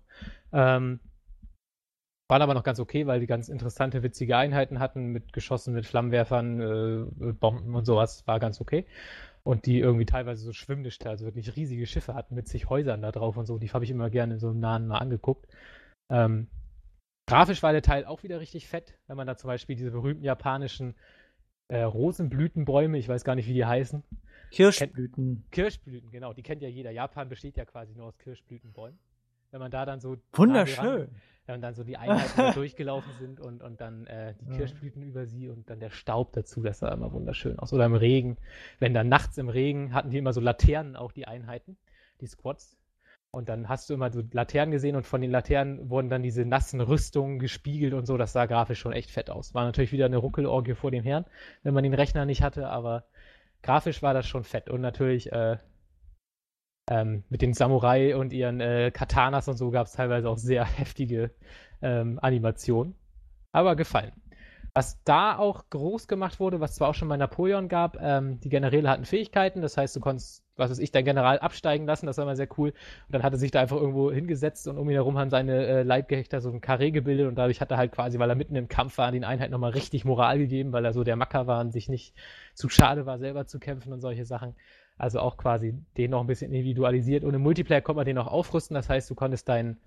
Ähm, 0.53 1.01
waren 2.29 2.43
aber 2.43 2.55
noch 2.55 2.63
ganz 2.63 2.79
okay, 2.81 3.07
weil 3.07 3.21
die 3.21 3.27
ganz 3.27 3.49
interessante, 3.49 4.03
witzige 4.03 4.37
Einheiten 4.37 4.79
hatten 4.79 5.09
mit 5.09 5.33
Geschossen, 5.33 5.75
mit 5.75 5.87
Flammenwerfern, 5.87 6.61
äh, 6.61 7.33
Bomben 7.33 7.75
und 7.75 7.85
sowas. 7.85 8.27
War 8.27 8.39
ganz 8.41 8.61
okay. 8.61 8.87
Und 9.43 9.67
die 9.67 9.81
irgendwie 9.81 10.07
teilweise 10.07 10.45
so 10.45 10.53
Schwimmnischte, 10.53 11.11
also 11.11 11.25
wirklich 11.25 11.57
riesige 11.57 11.87
Schiffe 11.87 12.15
hatten 12.15 12.37
mit 12.37 12.49
sich 12.49 12.71
Häusern 12.71 13.03
da 13.03 13.11
drauf 13.11 13.37
und 13.37 13.47
so. 13.47 13.59
Die 13.59 13.71
habe 13.71 13.85
ich 13.85 13.91
immer 13.91 14.09
gerne 14.09 14.39
so 14.39 14.51
im 14.51 14.61
Nahen 14.61 14.87
mal 14.87 14.99
angeguckt. 14.99 15.49
Ähm, 16.11 16.47
grafisch 17.29 17.63
war 17.65 17.73
der 17.73 17.83
Teil 17.83 18.05
auch 18.05 18.23
wieder 18.23 18.39
richtig 18.39 18.69
fett, 18.69 18.99
wenn 19.09 19.17
man 19.17 19.27
da 19.27 19.37
zum 19.37 19.49
Beispiel 19.49 19.75
diese 19.75 19.91
berühmten 19.91 20.25
japanischen 20.25 20.95
äh, 21.73 21.82
Rosenblütenbäume, 21.82 22.99
ich 22.99 23.09
weiß 23.09 23.24
gar 23.24 23.35
nicht, 23.35 23.49
wie 23.49 23.55
die 23.55 23.65
heißen. 23.65 24.03
Kirschblüten. 24.51 25.44
Kirschblüten, 25.51 26.11
genau, 26.11 26.35
die 26.35 26.43
kennt 26.43 26.61
ja 26.61 26.69
jeder. 26.69 26.90
Japan 26.90 27.31
besteht 27.31 27.57
ja 27.57 27.65
quasi 27.65 27.94
nur 27.94 28.07
aus 28.07 28.19
Kirschblütenbäumen. 28.19 28.99
Wenn 29.51 29.61
man 29.61 29.70
da 29.70 29.86
dann 29.86 30.01
so. 30.01 30.16
Wunderschön. 30.35 31.09
wenn 31.47 31.62
dann 31.62 31.74
so 31.74 31.82
die 31.82 31.97
Einheiten 31.97 32.55
durchgelaufen 32.55 33.12
sind 33.19 33.40
und, 33.40 33.62
und 33.62 33.81
dann 33.81 34.07
äh, 34.07 34.35
die 34.40 34.57
Kirschblüten 34.57 35.03
über 35.03 35.27
sie 35.27 35.49
und 35.49 35.69
dann 35.70 35.81
der 35.81 35.90
Staub 35.90 36.32
dazu, 36.32 36.62
das 36.62 36.78
sah 36.78 36.93
immer 36.93 37.12
wunderschön 37.12 37.59
aus. 37.59 37.73
Oder 37.73 37.86
im 37.86 37.94
Regen. 37.94 38.36
Wenn 38.78 38.93
dann 38.93 39.09
nachts 39.09 39.39
im 39.39 39.49
Regen 39.49 39.94
hatten 39.94 40.11
die 40.11 40.19
immer 40.19 40.35
so 40.35 40.40
Laternen 40.40 40.94
auch 40.94 41.12
die 41.12 41.27
Einheiten, 41.27 41.78
die 42.20 42.27
Squads. 42.27 42.77
Und 43.35 43.49
dann 43.49 43.67
hast 43.67 43.89
du 43.89 43.95
immer 43.95 44.13
so 44.13 44.23
Laternen 44.33 44.73
gesehen 44.73 44.95
und 44.95 45.07
von 45.07 45.23
den 45.23 45.31
Laternen 45.31 45.89
wurden 45.89 46.11
dann 46.11 46.23
diese 46.23 46.45
nassen 46.45 46.83
Rüstungen 46.83 47.39
gespiegelt 47.39 47.95
und 47.95 48.05
so. 48.05 48.19
Das 48.19 48.35
sah 48.35 48.45
grafisch 48.45 48.79
schon 48.79 48.93
echt 48.93 49.11
fett 49.11 49.31
aus. 49.31 49.55
War 49.55 49.65
natürlich 49.65 49.91
wieder 49.91 50.05
eine 50.05 50.19
Ruckelorgie 50.19 50.75
vor 50.75 50.91
dem 50.91 51.03
Herrn, 51.03 51.25
wenn 51.63 51.73
man 51.73 51.83
den 51.83 51.95
Rechner 51.95 52.27
nicht 52.27 52.43
hatte, 52.43 52.69
aber 52.69 53.05
grafisch 53.63 54.03
war 54.03 54.13
das 54.13 54.27
schon 54.27 54.45
fett. 54.45 54.69
Und 54.69 54.83
natürlich 54.83 55.33
äh, 55.33 55.57
ähm, 56.91 57.25
mit 57.31 57.41
den 57.41 57.55
Samurai 57.55 58.17
und 58.17 58.35
ihren 58.35 58.61
äh, 58.61 58.91
Katanas 58.91 59.49
und 59.49 59.57
so 59.57 59.71
gab 59.71 59.87
es 59.87 59.93
teilweise 59.93 60.29
auch 60.29 60.39
sehr 60.39 60.65
heftige 60.79 61.31
ähm, 61.81 62.19
Animationen. 62.21 62.95
Aber 63.53 63.77
gefallen. 63.77 64.13
Was 64.75 65.03
da 65.05 65.39
auch 65.39 65.69
groß 65.71 66.07
gemacht 66.07 66.39
wurde, 66.41 66.61
was 66.61 66.75
zwar 66.75 66.89
auch 66.89 66.95
schon 66.95 67.09
bei 67.09 67.17
Napoleon 67.17 67.69
gab, 67.69 67.97
ähm, 68.01 68.41
die 68.41 68.49
Generäle 68.51 68.91
hatten 68.91 69.05
Fähigkeiten, 69.05 69.63
das 69.63 69.77
heißt, 69.77 69.97
du 69.97 70.01
konntest, 70.01 70.45
was 70.62 70.70
weiß 70.70 70.78
ich, 70.78 70.90
dein 70.90 71.05
General 71.05 71.39
absteigen 71.39 71.86
lassen, 71.86 72.06
das 72.06 72.16
war 72.16 72.24
immer 72.24 72.36
sehr 72.36 72.48
cool. 72.56 72.70
Und 72.70 73.14
dann 73.14 73.22
hat 73.22 73.32
er 73.32 73.39
sich 73.39 73.51
da 73.51 73.60
einfach 73.60 73.76
irgendwo 73.76 74.10
hingesetzt 74.10 74.66
und 74.68 74.78
um 74.78 74.89
ihn 74.89 74.94
herum 74.94 75.18
haben 75.18 75.30
seine 75.30 75.66
äh, 75.66 75.82
Leibgehechter 75.82 76.40
so 76.40 76.51
ein 76.51 76.60
Karree 76.60 76.90
gebildet 76.90 77.26
und 77.28 77.36
dadurch 77.36 77.60
hat 77.60 77.70
er 77.70 77.76
halt 77.76 77.93
quasi, 77.93 78.18
weil 78.18 78.30
er 78.30 78.36
mitten 78.36 78.56
im 78.56 78.68
Kampf 78.68 78.98
war, 78.98 79.12
den 79.12 79.24
Einheiten 79.24 79.52
nochmal 79.52 79.72
richtig 79.72 80.05
Moral 80.05 80.39
gegeben, 80.39 80.72
weil 80.72 80.84
er 80.84 80.93
so 80.93 81.05
der 81.05 81.16
Macker 81.16 81.47
war 81.47 81.60
und 81.60 81.72
sich 81.72 81.89
nicht 81.89 82.14
zu 82.55 82.68
schade 82.68 83.06
war, 83.06 83.18
selber 83.18 83.47
zu 83.47 83.59
kämpfen 83.59 83.93
und 83.93 84.01
solche 84.01 84.24
Sachen. 84.24 84.55
Also 84.97 85.20
auch 85.20 85.36
quasi 85.36 85.74
den 85.97 86.10
noch 86.10 86.20
ein 86.20 86.26
bisschen 86.26 86.52
individualisiert. 86.52 87.24
Und 87.24 87.34
im 87.34 87.43
Multiplayer 87.43 87.80
konnte 87.80 87.97
man 87.97 88.06
den 88.06 88.18
auch 88.18 88.26
aufrüsten, 88.28 88.74
das 88.74 88.89
heißt, 88.89 89.10
du 89.10 89.14
konntest 89.14 89.48
deinen 89.48 89.78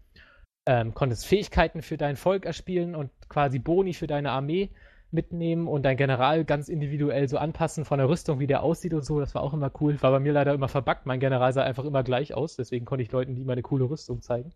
ähm, 0.65 0.93
konntest 0.93 1.27
Fähigkeiten 1.27 1.81
für 1.81 1.97
dein 1.97 2.15
Volk 2.15 2.45
erspielen 2.45 2.95
und 2.95 3.11
quasi 3.29 3.59
Boni 3.59 3.93
für 3.93 4.07
deine 4.07 4.31
Armee 4.31 4.71
mitnehmen 5.15 5.67
und 5.67 5.83
dein 5.83 5.97
General 5.97 6.45
ganz 6.45 6.69
individuell 6.69 7.27
so 7.27 7.37
anpassen 7.37 7.85
von 7.85 7.97
der 7.97 8.07
Rüstung, 8.07 8.39
wie 8.39 8.45
der 8.45 8.61
aussieht 8.61 8.93
und 8.93 9.03
so. 9.03 9.19
Das 9.19 9.33
war 9.33 9.41
auch 9.41 9.53
immer 9.53 9.71
cool. 9.81 9.99
War 10.01 10.11
bei 10.11 10.19
mir 10.19 10.33
leider 10.33 10.53
immer 10.53 10.67
verbuggt. 10.67 11.07
Mein 11.07 11.19
General 11.19 11.51
sah 11.51 11.63
einfach 11.63 11.85
immer 11.85 12.03
gleich 12.03 12.35
aus. 12.35 12.55
Deswegen 12.55 12.85
konnte 12.85 13.01
ich 13.03 13.11
Leuten 13.11 13.33
die 13.33 13.43
meine 13.43 13.63
coole 13.63 13.85
Rüstung 13.85 14.21
zeigen. 14.21 14.53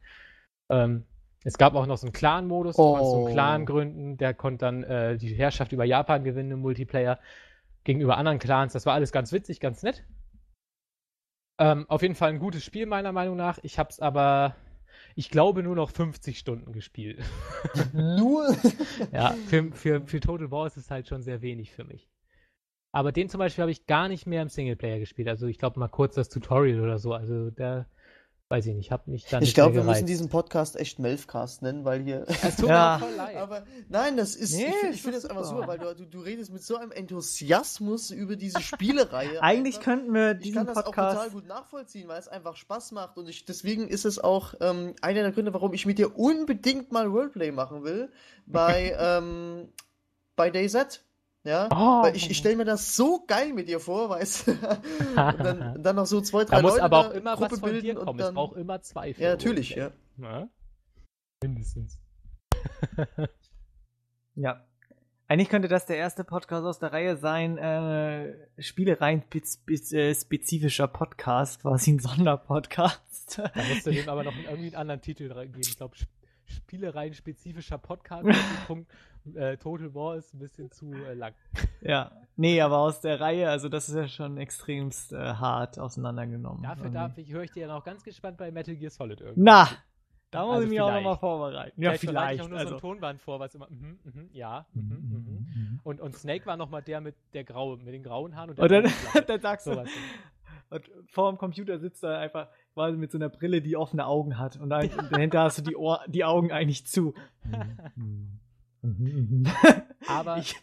Ähm, 0.70 1.06
es 1.44 1.58
gab 1.58 1.74
auch 1.74 1.88
noch 1.88 1.98
so 1.98 2.06
einen 2.06 2.14
Clan-Modus. 2.14 2.76
Du 2.76 2.82
oh. 2.82 2.92
konntest 2.92 3.12
so 3.12 3.26
einen 3.26 3.34
Clan 3.34 3.66
gründen. 3.66 4.18
Der 4.18 4.36
konnte 4.36 4.66
dann 4.66 4.84
äh, 4.84 5.18
die 5.18 5.34
Herrschaft 5.34 5.72
über 5.72 5.86
Japan 5.86 6.24
gewinnen 6.24 6.52
im 6.52 6.60
Multiplayer 6.60 7.20
gegenüber 7.84 8.18
anderen 8.18 8.40
Clans. 8.40 8.74
Das 8.74 8.86
war 8.86 8.94
alles 8.94 9.12
ganz 9.12 9.32
witzig, 9.32 9.60
ganz 9.60 9.82
nett. 9.82 10.04
Ähm, 11.60 11.86
auf 11.90 12.02
jeden 12.02 12.16
Fall 12.16 12.30
ein 12.30 12.40
gutes 12.40 12.64
Spiel 12.64 12.86
meiner 12.86 13.12
Meinung 13.12 13.36
nach. 13.36 13.60
Ich 13.64 13.80
habe 13.80 13.90
es 13.90 14.00
aber 14.00 14.56
ich 15.16 15.30
glaube, 15.30 15.64
nur 15.64 15.76
noch 15.76 15.92
50 15.92 16.38
Stunden 16.38 16.72
gespielt. 16.72 17.22
Nur? 17.94 18.56
ja, 19.12 19.36
für, 19.48 19.72
für, 19.72 20.02
für 20.02 20.20
Total 20.20 20.52
War 20.52 20.68
ist 20.68 20.78
es 20.78 20.90
halt 20.92 21.08
schon 21.08 21.22
sehr 21.22 21.42
wenig 21.42 21.72
für 21.72 21.84
mich. 21.84 22.10
Aber 22.92 23.12
den 23.12 23.30
zum 23.30 23.40
Beispiel 23.40 23.62
habe 23.62 23.72
ich 23.72 23.86
gar 23.86 24.08
nicht 24.08 24.26
mehr 24.26 24.42
im 24.42 24.50
Singleplayer 24.50 25.00
gespielt. 25.00 25.28
Also 25.28 25.48
ich 25.48 25.60
glaube 25.60 25.80
mal 25.80 25.90
kurz 25.90 26.16
das 26.16 26.30
Tutorial 26.30 26.82
oder 26.82 26.98
so. 26.98 27.14
Also 27.14 27.52
der 27.52 27.88
weiß 28.50 28.66
ich 28.66 28.74
nicht, 28.74 28.92
habe 28.92 29.12
mich 29.12 29.26
dann 29.26 29.44
Ich 29.44 29.54
glaube, 29.54 29.76
wir 29.76 29.84
müssen 29.84 30.08
diesen 30.08 30.28
Podcast 30.30 30.76
echt 30.76 30.98
Melfcast 30.98 31.62
nennen, 31.62 31.86
weil 31.86 32.02
hier. 32.02 32.26
Es 32.28 32.56
tut 32.56 32.70
ja. 32.70 32.98
mir 33.00 33.06
voll 33.06 33.16
leid. 33.16 33.36
Aber 33.38 33.64
nein, 33.90 34.18
das 34.18 34.36
ist. 34.36 34.56
Nee, 34.56 34.66
ich 34.66 34.76
finde 34.76 34.98
find 34.98 35.16
das 35.16 35.26
einfach 35.26 35.44
super, 35.44 35.68
weil 35.68 35.78
du, 35.78 35.96
du, 35.96 36.06
du, 36.06 36.20
redest 36.22 36.52
mit 36.52 36.64
so 36.64 36.76
einem 36.76 36.92
Enthusiasmus 36.92 38.10
über 38.10 38.36
diese 38.36 38.60
Spielereihe. 38.62 39.40
Eigentlich 39.44 39.76
einfach. 39.78 39.86
könnten 39.86 40.14
wir 40.14 40.34
diesen 40.34 40.66
Podcast. 40.66 40.88
Ich 40.88 40.96
kann 40.96 41.06
das 41.06 41.16
auch 41.16 41.22
total 41.22 41.30
gut 41.30 41.48
nachvollziehen, 41.48 42.08
weil 42.08 42.20
es 42.20 42.28
einfach 42.28 42.56
Spaß 42.56 42.92
macht 42.92 43.18
und 43.18 43.30
ich, 43.30 43.46
deswegen 43.46 43.88
ist 43.88 44.06
es 44.06 44.18
auch 44.18 44.56
ähm, 44.62 44.96
einer 45.02 45.22
der 45.22 45.32
Gründe, 45.32 45.54
warum 45.54 45.74
ich 45.74 45.86
mit 45.86 46.00
dir 46.00 46.18
unbedingt 46.18 46.92
mal 46.92 47.06
Roleplay 47.06 47.52
machen 47.52 47.84
will 47.84 48.12
bei 48.48 48.96
ähm, 49.00 49.70
bei 50.36 50.50
DayZ. 50.50 51.04
Ja, 51.46 51.70
oh. 51.72 52.04
weil 52.04 52.16
ich, 52.16 52.30
ich 52.30 52.38
stelle 52.38 52.58
mir 52.58 52.66
das 52.66 52.96
so 52.96 53.24
geil 53.26 53.54
mit 53.54 53.70
dir 53.70 53.80
vor, 53.80 54.10
weißt 54.10 54.48
du? 54.48 54.52
und 54.52 55.18
dann, 55.18 55.84
dann 55.84 55.96
noch 55.96 56.06
so 56.06 56.20
zwei, 56.20 56.44
drei 56.44 56.58
da 56.58 56.62
muss 56.62 56.72
Leute 56.72 56.84
aber 56.84 56.98
auch 57.00 57.12
immer 57.12 57.36
Gruppe 57.38 57.52
was 57.52 57.60
von 57.60 57.80
dir 57.80 57.96
kommen. 57.96 58.18
Dann... 58.18 58.28
Es 58.28 58.34
braucht 58.34 58.58
immer 58.58 58.82
zwei. 58.82 59.12
Ja, 59.12 59.30
natürlich, 59.32 59.70
ja. 59.72 59.92
Na? 60.18 60.50
Mindestens. 61.42 61.98
ja. 64.36 64.66
Eigentlich 65.30 65.50
könnte 65.50 65.68
das 65.68 65.86
der 65.86 65.98
erste 65.98 66.24
Podcast 66.24 66.66
aus 66.66 66.80
der 66.80 66.92
Reihe 66.92 67.16
sein, 67.16 67.58
äh, 67.60 68.34
Spielereien 68.58 69.24
äh, 69.32 70.16
spezifischer 70.16 70.88
Podcast, 70.88 71.62
quasi 71.62 71.92
ein 71.92 72.00
Sonderpodcast. 72.00 73.38
Da 73.38 73.52
musst 73.70 73.86
du 73.86 73.92
dem 73.92 74.10
aber 74.10 74.24
noch 74.24 74.36
irgendwie 74.36 74.68
einen 74.68 74.76
anderen 74.76 75.02
Titel 75.02 75.32
reingeben. 75.32 75.62
Ich 75.62 75.78
glaube, 75.78 75.96
spielereien 76.46 77.14
spezifischer 77.14 77.78
Podcast. 77.78 78.28
Punkt, 78.68 78.92
äh, 79.36 79.58
Total 79.58 79.94
War 79.94 80.16
ist 80.16 80.34
ein 80.34 80.40
bisschen 80.40 80.72
zu 80.72 80.92
äh, 80.94 81.14
lang. 81.14 81.34
Ja, 81.82 82.12
nee, 82.36 82.62
aber 82.62 82.80
aus 82.80 83.02
der 83.02 83.20
Reihe, 83.20 83.50
also 83.50 83.70
das 83.70 83.90
ist 83.90 83.96
ja 83.96 84.08
schon 84.08 84.38
extremst 84.38 85.14
äh, 85.14 85.18
hart 85.18 85.80
auseinandergenommen. 85.80 86.64
Dafür 86.64 86.90
darf 86.90 87.18
ich, 87.18 87.32
höre 87.32 87.44
ich 87.44 87.52
dir 87.52 87.62
ja 87.62 87.68
noch 87.68 87.84
ganz 87.84 88.04
gespannt 88.04 88.38
bei 88.38 88.52
Metal 88.52 88.76
Gear 88.76 88.92
Solid 88.92 89.22
irgendwie. 89.22 89.42
Na, 89.42 89.70
da 90.32 90.46
muss 90.46 90.56
also 90.56 90.64
ich 90.64 90.70
mich 90.70 90.78
vielleicht. 90.78 90.92
auch 90.92 90.96
nochmal 90.96 91.18
vorbereiten. 91.18 91.82
Ja, 91.82 91.92
vielleicht. 91.92 92.02
vielleicht. 92.02 92.36
Ich 92.36 92.42
auch 92.42 92.50
nur 92.50 92.60
also. 92.60 92.70
so 92.70 92.76
ein 92.76 92.82
Tonband 92.82 93.22
vor, 93.22 93.40
was 93.40 93.56
immer, 93.56 93.68
mm, 93.70 94.00
mm, 94.04 94.30
ja, 94.34 94.66
mm, 94.74 94.80
mm, 94.80 95.80
und, 95.84 96.02
und 96.02 96.16
Snake 96.16 96.46
war 96.46 96.56
nochmal 96.58 96.84
der 96.84 97.02
mit 97.02 97.16
der 97.34 97.44
Grau, 97.44 97.78
mit 97.78 97.94
den 97.94 98.04
grauen 98.04 98.36
Haaren 98.36 98.52
und, 98.52 98.60
und 98.60 98.72
dann, 98.72 98.84
dann 99.28 99.42
sagst 99.42 99.68
du, 99.68 99.84
und 100.70 100.92
vor 101.08 101.32
dem 101.32 101.38
Computer 101.38 101.80
sitzt 101.80 102.04
er 102.04 102.20
einfach 102.20 102.48
quasi 102.74 102.98
mit 102.98 103.12
so 103.12 103.18
einer 103.18 103.30
Brille, 103.30 103.62
die 103.62 103.76
offene 103.76 104.06
Augen 104.06 104.38
hat. 104.38 104.58
Und 104.58 104.70
dann, 104.70 104.90
dahinter 105.10 105.42
hast 105.42 105.58
du 105.58 105.62
die, 105.64 105.76
Ohr, 105.76 106.02
die 106.08 106.24
Augen 106.24 106.52
eigentlich 106.52 106.86
zu. 106.86 107.14
Aber 110.08 110.38
ich, 110.38 110.56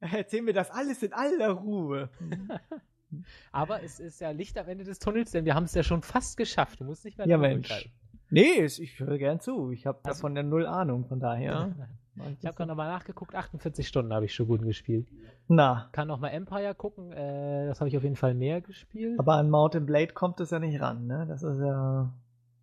erzähl 0.00 0.42
mir 0.42 0.52
das 0.52 0.70
alles 0.70 1.02
in 1.02 1.12
aller 1.12 1.50
Ruhe. 1.50 2.10
Aber 3.52 3.82
es 3.82 4.00
ist 4.00 4.20
ja 4.20 4.30
Licht 4.30 4.58
am 4.58 4.68
Ende 4.68 4.84
des 4.84 4.98
Tunnels, 4.98 5.30
denn 5.30 5.44
wir 5.44 5.54
haben 5.54 5.64
es 5.64 5.74
ja 5.74 5.82
schon 5.82 6.02
fast 6.02 6.36
geschafft. 6.36 6.80
Du 6.80 6.84
musst 6.84 7.04
nicht 7.04 7.16
mehr 7.16 7.28
Ja, 7.28 7.38
Mensch. 7.38 7.88
Nee, 8.30 8.64
ich 8.64 8.98
höre 8.98 9.18
gern 9.18 9.38
zu. 9.38 9.70
Ich 9.70 9.86
habe 9.86 10.00
also, 10.02 10.16
davon 10.16 10.34
ja 10.36 10.42
null 10.42 10.66
Ahnung, 10.66 11.04
von 11.04 11.20
daher. 11.20 11.76
ich 12.16 12.44
habe 12.44 12.56
gerade 12.56 12.68
nochmal 12.68 12.88
nachgeguckt, 12.88 13.34
48 13.34 13.86
Stunden 13.86 14.12
habe 14.12 14.24
ich 14.24 14.34
schon 14.34 14.48
gut 14.48 14.62
gespielt. 14.62 15.06
Na. 15.46 15.88
Kann 15.92 16.08
nochmal 16.08 16.32
Empire 16.32 16.74
gucken, 16.74 17.12
äh, 17.12 17.66
das 17.66 17.80
habe 17.80 17.88
ich 17.88 17.96
auf 17.96 18.02
jeden 18.02 18.16
Fall 18.16 18.34
mehr 18.34 18.60
gespielt. 18.60 19.18
Aber 19.20 19.34
an 19.34 19.50
Mountain 19.50 19.86
Blade 19.86 20.12
kommt 20.12 20.40
es 20.40 20.50
ja 20.50 20.58
nicht 20.58 20.80
ran, 20.80 21.06
ne? 21.06 21.26
Das 21.28 21.44
ist 21.44 21.60
ja 21.60 22.12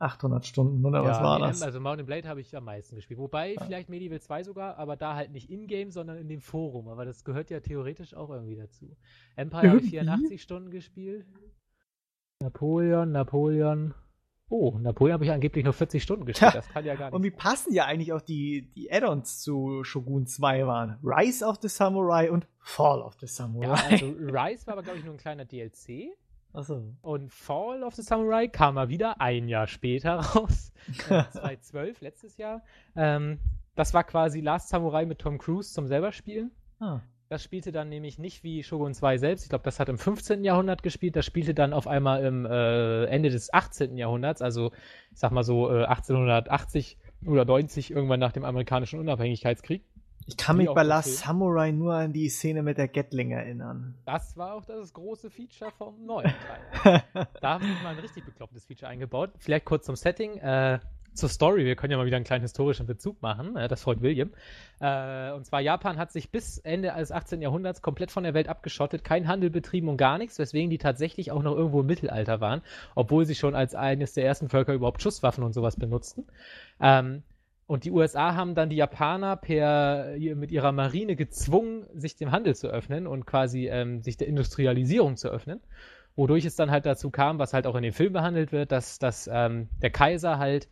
800 0.01 0.45
Stunden, 0.45 0.85
oder 0.85 1.03
ja, 1.03 1.09
was 1.09 1.21
war 1.21 1.39
das? 1.39 1.61
Also 1.61 1.79
Mountain 1.79 2.05
Blade 2.05 2.27
habe 2.27 2.41
ich 2.41 2.55
am 2.55 2.65
meisten 2.65 2.95
gespielt. 2.95 3.19
Wobei, 3.19 3.53
ja. 3.53 3.63
vielleicht 3.63 3.89
Medieval 3.89 4.19
2 4.19 4.43
sogar, 4.43 4.77
aber 4.77 4.95
da 4.95 5.15
halt 5.15 5.31
nicht 5.31 5.49
in-game, 5.49 5.91
sondern 5.91 6.17
in 6.17 6.27
dem 6.27 6.41
Forum. 6.41 6.87
Aber 6.87 7.05
das 7.05 7.23
gehört 7.23 7.49
ja 7.49 7.59
theoretisch 7.59 8.15
auch 8.15 8.29
irgendwie 8.29 8.55
dazu. 8.55 8.95
Empire 9.35 9.69
habe 9.69 9.79
ich 9.79 9.89
84 9.89 10.41
Stunden 10.41 10.71
gespielt. 10.71 11.25
Napoleon, 12.41 13.11
Napoleon. 13.11 13.93
Oh, 14.49 14.77
Napoleon 14.77 15.13
habe 15.13 15.23
ich 15.23 15.31
angeblich 15.31 15.63
nur 15.63 15.73
40 15.73 16.03
Stunden 16.03 16.25
gespielt. 16.25 16.53
Das 16.55 16.67
kann 16.67 16.83
ja 16.83 16.95
gar 16.95 17.05
nicht. 17.05 17.15
Und 17.15 17.23
wie 17.23 17.31
passen 17.31 17.73
ja 17.73 17.85
eigentlich 17.85 18.11
auch 18.11 18.21
die, 18.21 18.69
die 18.75 18.91
Add-ons 18.91 19.41
zu 19.41 19.83
Shogun 19.83 20.25
2 20.25 20.67
waren? 20.67 20.99
Rise 21.03 21.45
of 21.45 21.59
the 21.61 21.69
Samurai 21.69 22.29
und 22.29 22.47
Fall 22.59 23.01
of 23.01 23.15
the 23.21 23.27
Samurai. 23.27 23.67
Ja, 23.67 23.73
also 23.73 24.05
Rise 24.19 24.67
war 24.67 24.73
aber, 24.73 24.83
glaube 24.83 24.99
ich, 24.99 25.05
nur 25.05 25.13
ein 25.13 25.19
kleiner 25.19 25.45
DLC. 25.45 26.11
Achso. 26.53 26.93
Und 27.01 27.31
Fall 27.31 27.83
of 27.83 27.95
the 27.95 28.01
Samurai 28.01 28.47
kam 28.47 28.75
mal 28.75 28.89
wieder 28.89 29.21
ein 29.21 29.47
Jahr 29.47 29.67
später 29.67 30.15
raus. 30.35 30.73
2012, 31.07 32.01
letztes 32.01 32.37
Jahr. 32.37 32.63
Ähm, 32.95 33.39
das 33.75 33.93
war 33.93 34.03
quasi 34.03 34.41
Last 34.41 34.69
Samurai 34.69 35.05
mit 35.05 35.19
Tom 35.19 35.37
Cruise 35.37 35.73
zum 35.73 35.87
selber 35.87 36.11
spielen. 36.11 36.51
Ah. 36.79 36.99
Das 37.29 37.43
spielte 37.43 37.71
dann 37.71 37.87
nämlich 37.87 38.19
nicht 38.19 38.43
wie 38.43 38.61
Shogun 38.61 38.93
2 38.93 39.17
selbst. 39.17 39.43
Ich 39.43 39.49
glaube, 39.49 39.63
das 39.63 39.79
hat 39.79 39.87
im 39.87 39.97
15. 39.97 40.43
Jahrhundert 40.43 40.83
gespielt. 40.83 41.15
Das 41.15 41.25
spielte 41.25 41.53
dann 41.53 41.71
auf 41.71 41.87
einmal 41.87 42.25
im 42.25 42.45
äh, 42.45 43.05
Ende 43.05 43.29
des 43.29 43.53
18. 43.53 43.95
Jahrhunderts, 43.95 44.41
also 44.41 44.73
ich 45.13 45.19
sag 45.19 45.31
mal 45.31 45.45
so 45.45 45.69
äh, 45.69 45.85
1880 45.85 46.97
oder 47.25 47.45
90, 47.45 47.91
irgendwann 47.91 48.19
nach 48.19 48.33
dem 48.33 48.43
amerikanischen 48.43 48.99
Unabhängigkeitskrieg. 48.99 49.85
Ich 50.27 50.37
kann 50.37 50.57
mich 50.57 50.69
bei 50.69 50.83
Last 50.83 51.17
Samurai 51.17 51.71
nur 51.71 51.93
an 51.93 52.13
die 52.13 52.29
Szene 52.29 52.63
mit 52.63 52.77
der 52.77 52.87
Gatling 52.87 53.31
erinnern. 53.31 53.95
Das 54.05 54.37
war 54.37 54.53
auch 54.53 54.65
das 54.65 54.93
große 54.93 55.29
Feature 55.29 55.71
vom 55.71 56.05
neuen 56.05 56.33
Teil. 56.83 57.03
da 57.41 57.53
haben 57.53 57.63
sie 57.63 57.83
mal 57.83 57.89
ein 57.89 57.99
richtig 57.99 58.25
beklopptes 58.25 58.65
Feature 58.65 58.89
eingebaut. 58.89 59.31
Vielleicht 59.39 59.65
kurz 59.65 59.85
zum 59.85 59.95
Setting. 59.95 60.37
Äh, 60.37 60.79
zur 61.13 61.29
Story, 61.29 61.65
wir 61.65 61.75
können 61.75 61.91
ja 61.91 61.97
mal 61.97 62.05
wieder 62.05 62.15
einen 62.15 62.25
kleinen 62.25 62.43
historischen 62.43 62.85
Bezug 62.85 63.21
machen, 63.21 63.55
äh, 63.57 63.67
das 63.67 63.83
freut 63.83 64.01
William. 64.01 64.31
Äh, 64.79 65.31
und 65.31 65.45
zwar 65.45 65.59
Japan 65.59 65.97
hat 65.97 66.11
sich 66.11 66.31
bis 66.31 66.57
Ende 66.57 66.93
des 66.97 67.11
18. 67.11 67.41
Jahrhunderts 67.41 67.81
komplett 67.81 68.11
von 68.11 68.23
der 68.23 68.33
Welt 68.33 68.47
abgeschottet, 68.47 69.03
kein 69.03 69.27
Handel 69.27 69.49
betrieben 69.49 69.89
und 69.89 69.97
gar 69.97 70.17
nichts, 70.17 70.39
weswegen 70.39 70.69
die 70.69 70.77
tatsächlich 70.77 71.31
auch 71.31 71.43
noch 71.43 71.55
irgendwo 71.55 71.81
im 71.81 71.87
Mittelalter 71.87 72.39
waren, 72.39 72.61
obwohl 72.95 73.25
sie 73.25 73.35
schon 73.35 73.55
als 73.55 73.75
eines 73.75 74.13
der 74.13 74.25
ersten 74.25 74.49
Völker 74.49 74.73
überhaupt 74.73 75.01
Schusswaffen 75.01 75.43
und 75.43 75.53
sowas 75.53 75.75
benutzten. 75.75 76.25
Ähm, 76.79 77.23
und 77.71 77.85
die 77.85 77.91
USA 77.91 78.35
haben 78.35 78.53
dann 78.53 78.69
die 78.69 78.75
Japaner 78.75 79.37
per, 79.37 80.17
mit 80.35 80.51
ihrer 80.51 80.73
Marine 80.73 81.15
gezwungen, 81.15 81.87
sich 81.93 82.17
dem 82.17 82.33
Handel 82.33 82.53
zu 82.53 82.67
öffnen 82.67 83.07
und 83.07 83.25
quasi 83.25 83.69
ähm, 83.69 84.03
sich 84.03 84.17
der 84.17 84.27
Industrialisierung 84.27 85.15
zu 85.15 85.29
öffnen. 85.29 85.61
Wodurch 86.17 86.43
es 86.43 86.57
dann 86.57 86.69
halt 86.69 86.85
dazu 86.85 87.11
kam, 87.11 87.39
was 87.39 87.53
halt 87.53 87.65
auch 87.67 87.75
in 87.75 87.83
dem 87.83 87.93
Film 87.93 88.11
behandelt 88.11 88.51
wird, 88.51 88.73
dass, 88.73 88.99
dass 88.99 89.29
ähm, 89.31 89.69
der 89.81 89.89
Kaiser 89.89 90.37
halt 90.37 90.67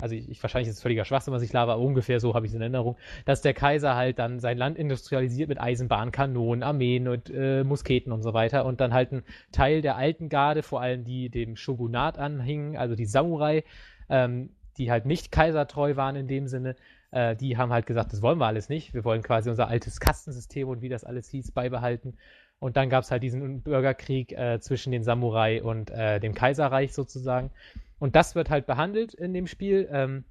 also 0.00 0.16
ich, 0.16 0.28
ich, 0.28 0.42
wahrscheinlich 0.42 0.68
ist 0.68 0.76
es 0.76 0.82
völliger 0.82 1.04
Schwachsinn, 1.04 1.32
was 1.32 1.42
ich 1.42 1.52
laber, 1.52 1.74
aber 1.74 1.82
ungefähr 1.82 2.18
so 2.18 2.34
habe 2.34 2.46
ich 2.46 2.50
es 2.50 2.56
in 2.56 2.60
Erinnerung, 2.60 2.96
dass 3.24 3.40
der 3.40 3.54
Kaiser 3.54 3.94
halt 3.94 4.18
dann 4.18 4.40
sein 4.40 4.58
Land 4.58 4.78
industrialisiert 4.78 5.48
mit 5.48 5.60
Eisenbahnkanonen, 5.60 6.64
Armeen 6.64 7.06
und 7.06 7.30
äh, 7.30 7.62
Musketen 7.62 8.12
und 8.12 8.22
so 8.22 8.32
weiter 8.32 8.64
und 8.64 8.80
dann 8.80 8.92
halt 8.92 9.12
ein 9.12 9.22
Teil 9.52 9.80
der 9.80 9.96
alten 9.96 10.28
Garde, 10.28 10.64
vor 10.64 10.80
allem 10.80 11.04
die 11.04 11.30
dem 11.30 11.54
Shogunat 11.54 12.18
anhingen, 12.18 12.76
also 12.76 12.96
die 12.96 13.06
Samurai, 13.06 13.64
ähm, 14.08 14.50
die 14.78 14.90
halt 14.90 15.06
nicht 15.06 15.32
kaisertreu 15.32 15.96
waren 15.96 16.16
in 16.16 16.28
dem 16.28 16.46
Sinne, 16.46 16.76
äh, 17.10 17.36
die 17.36 17.56
haben 17.56 17.72
halt 17.72 17.86
gesagt, 17.86 18.12
das 18.12 18.22
wollen 18.22 18.38
wir 18.38 18.46
alles 18.46 18.68
nicht, 18.68 18.94
wir 18.94 19.04
wollen 19.04 19.22
quasi 19.22 19.50
unser 19.50 19.68
altes 19.68 20.00
Kastensystem 20.00 20.68
und 20.68 20.82
wie 20.82 20.88
das 20.88 21.04
alles 21.04 21.28
hieß, 21.28 21.52
beibehalten. 21.52 22.16
Und 22.58 22.76
dann 22.76 22.90
gab 22.90 23.02
es 23.02 23.10
halt 23.10 23.24
diesen 23.24 23.60
Bürgerkrieg 23.62 24.32
äh, 24.32 24.60
zwischen 24.60 24.92
den 24.92 25.02
Samurai 25.02 25.62
und 25.62 25.90
äh, 25.90 26.20
dem 26.20 26.32
Kaiserreich 26.32 26.94
sozusagen. 26.94 27.50
Und 27.98 28.14
das 28.14 28.34
wird 28.36 28.50
halt 28.50 28.66
behandelt 28.66 29.14
in 29.14 29.34
dem 29.34 29.48
Spiel. 29.48 29.88
Ähm, 29.90 30.24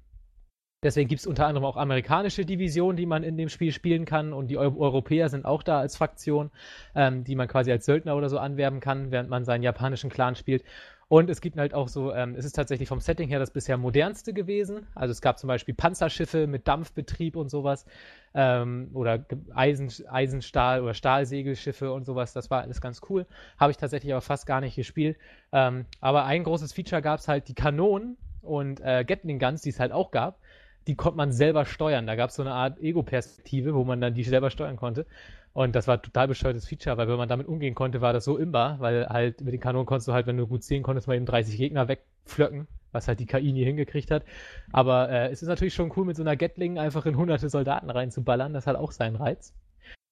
deswegen 0.82 1.08
gibt 1.08 1.20
es 1.20 1.26
unter 1.26 1.46
anderem 1.46 1.66
auch 1.66 1.76
amerikanische 1.76 2.46
Divisionen, 2.46 2.96
die 2.96 3.04
man 3.04 3.22
in 3.22 3.36
dem 3.36 3.50
Spiel 3.50 3.70
spielen 3.70 4.06
kann. 4.06 4.32
Und 4.32 4.48
die 4.48 4.56
Eu 4.56 4.74
Europäer 4.78 5.28
sind 5.28 5.44
auch 5.44 5.62
da 5.62 5.78
als 5.78 5.96
Fraktion, 5.96 6.50
ähm, 6.94 7.22
die 7.22 7.36
man 7.36 7.48
quasi 7.48 7.70
als 7.70 7.84
Söldner 7.84 8.16
oder 8.16 8.30
so 8.30 8.38
anwerben 8.38 8.80
kann, 8.80 9.10
während 9.10 9.28
man 9.28 9.44
seinen 9.44 9.62
japanischen 9.62 10.08
Clan 10.08 10.34
spielt. 10.34 10.64
Und 11.12 11.28
es 11.28 11.42
gibt 11.42 11.58
halt 11.58 11.74
auch 11.74 11.88
so, 11.88 12.14
ähm, 12.14 12.34
es 12.38 12.46
ist 12.46 12.54
tatsächlich 12.54 12.88
vom 12.88 13.00
Setting 13.00 13.28
her 13.28 13.38
das 13.38 13.50
bisher 13.50 13.76
modernste 13.76 14.32
gewesen. 14.32 14.86
Also 14.94 15.12
es 15.12 15.20
gab 15.20 15.38
zum 15.38 15.46
Beispiel 15.46 15.74
Panzerschiffe 15.74 16.46
mit 16.46 16.66
Dampfbetrieb 16.66 17.36
und 17.36 17.50
sowas. 17.50 17.84
Ähm, 18.32 18.88
oder 18.94 19.22
Eisen, 19.54 19.90
Eisenstahl- 20.08 20.80
oder 20.80 20.94
Stahlsegelschiffe 20.94 21.92
und 21.92 22.06
sowas. 22.06 22.32
Das 22.32 22.50
war 22.50 22.62
alles 22.62 22.80
ganz 22.80 23.02
cool. 23.10 23.26
Habe 23.58 23.72
ich 23.72 23.76
tatsächlich 23.76 24.10
aber 24.10 24.22
fast 24.22 24.46
gar 24.46 24.62
nicht 24.62 24.74
gespielt. 24.74 25.18
Ähm, 25.52 25.84
aber 26.00 26.24
ein 26.24 26.44
großes 26.44 26.72
Feature 26.72 27.02
gab 27.02 27.18
es 27.18 27.28
halt 27.28 27.46
die 27.48 27.54
Kanonen 27.54 28.16
und 28.40 28.80
äh, 28.80 29.04
Gatling 29.04 29.38
Guns, 29.38 29.60
die 29.60 29.68
es 29.68 29.80
halt 29.80 29.92
auch 29.92 30.12
gab. 30.12 30.38
Die 30.86 30.94
konnte 30.94 31.18
man 31.18 31.30
selber 31.30 31.66
steuern. 31.66 32.06
Da 32.06 32.16
gab 32.16 32.30
es 32.30 32.36
so 32.36 32.42
eine 32.42 32.52
Art 32.52 32.80
Ego-Perspektive, 32.80 33.74
wo 33.74 33.84
man 33.84 34.00
dann 34.00 34.14
die 34.14 34.24
selber 34.24 34.48
steuern 34.48 34.76
konnte. 34.76 35.04
Und 35.54 35.74
das 35.74 35.86
war 35.86 35.96
ein 35.96 36.02
total 36.02 36.28
bescheuertes 36.28 36.66
Feature, 36.66 36.96
weil 36.96 37.08
wenn 37.08 37.16
man 37.16 37.28
damit 37.28 37.46
umgehen 37.46 37.74
konnte, 37.74 38.00
war 38.00 38.12
das 38.12 38.24
so 38.24 38.38
imbar, 38.38 38.80
weil 38.80 39.06
halt 39.08 39.42
mit 39.42 39.52
den 39.52 39.60
Kanonen 39.60 39.86
konntest 39.86 40.08
du 40.08 40.12
halt, 40.14 40.26
wenn 40.26 40.38
du 40.38 40.46
gut 40.46 40.62
sehen 40.62 40.82
konntest, 40.82 41.08
mal 41.08 41.14
eben 41.14 41.26
30 41.26 41.58
Gegner 41.58 41.88
wegpflöcken, 41.88 42.68
was 42.90 43.06
halt 43.06 43.20
die 43.20 43.26
KI 43.26 43.52
nie 43.52 43.64
hingekriegt 43.64 44.10
hat. 44.10 44.24
Aber 44.72 45.10
äh, 45.10 45.28
es 45.28 45.42
ist 45.42 45.48
natürlich 45.48 45.74
schon 45.74 45.92
cool, 45.96 46.06
mit 46.06 46.16
so 46.16 46.22
einer 46.22 46.36
Gatling 46.36 46.78
einfach 46.78 47.04
in 47.04 47.16
hunderte 47.16 47.50
Soldaten 47.50 47.90
reinzuballern. 47.90 48.54
Das 48.54 48.66
hat 48.66 48.76
auch 48.76 48.92
seinen 48.92 49.16
Reiz. 49.16 49.54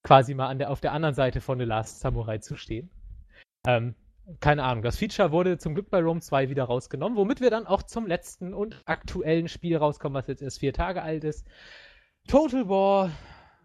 Quasi 0.02 0.34
mal 0.34 0.54
der, 0.56 0.70
auf 0.70 0.80
der 0.80 0.92
anderen 0.92 1.14
Seite 1.14 1.40
von 1.40 1.58
The 1.58 1.64
Last 1.64 2.00
Samurai 2.00 2.38
zu 2.38 2.56
stehen. 2.56 2.90
Ähm, 3.66 3.94
keine 4.40 4.62
Ahnung. 4.62 4.82
Das 4.82 4.98
Feature 4.98 5.32
wurde 5.32 5.56
zum 5.56 5.74
Glück 5.74 5.88
bei 5.88 6.00
Rome 6.00 6.20
2 6.20 6.50
wieder 6.50 6.64
rausgenommen, 6.64 7.16
womit 7.16 7.40
wir 7.40 7.50
dann 7.50 7.66
auch 7.66 7.82
zum 7.82 8.06
letzten 8.06 8.52
und 8.52 8.82
aktuellen 8.84 9.48
Spiel 9.48 9.78
rauskommen, 9.78 10.14
was 10.14 10.26
jetzt 10.26 10.42
erst 10.42 10.60
vier 10.60 10.74
Tage 10.74 11.02
alt 11.02 11.24
ist. 11.24 11.46
Total 12.28 12.68
War, 12.68 13.10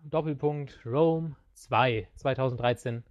Doppelpunkt, 0.03 0.79
Rome 0.85 1.35
2 1.55 2.07
2013. 2.15 3.03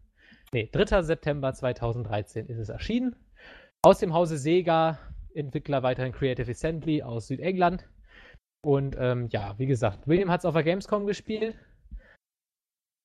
Nee, 0.53 0.69
3. 0.71 1.03
September 1.03 1.53
2013 1.53 2.47
ist 2.47 2.59
es 2.59 2.69
erschienen. 2.69 3.17
Aus 3.83 3.99
dem 3.99 4.15
Hause 4.15 4.39
Sega, 4.39 4.99
Entwickler 5.35 5.83
weiterhin 5.83 6.13
Creative 6.13 6.51
Assembly 6.51 7.03
aus 7.03 7.27
Südengland. 7.27 7.89
Und 8.65 8.97
ähm, 8.99 9.29
ja, 9.31 9.59
wie 9.59 9.67
gesagt, 9.67 10.07
William 10.07 10.31
hat 10.31 10.41
es 10.41 10.45
auf 10.47 10.55
der 10.55 10.63
Gamescom 10.63 11.07
gespielt. 11.07 11.57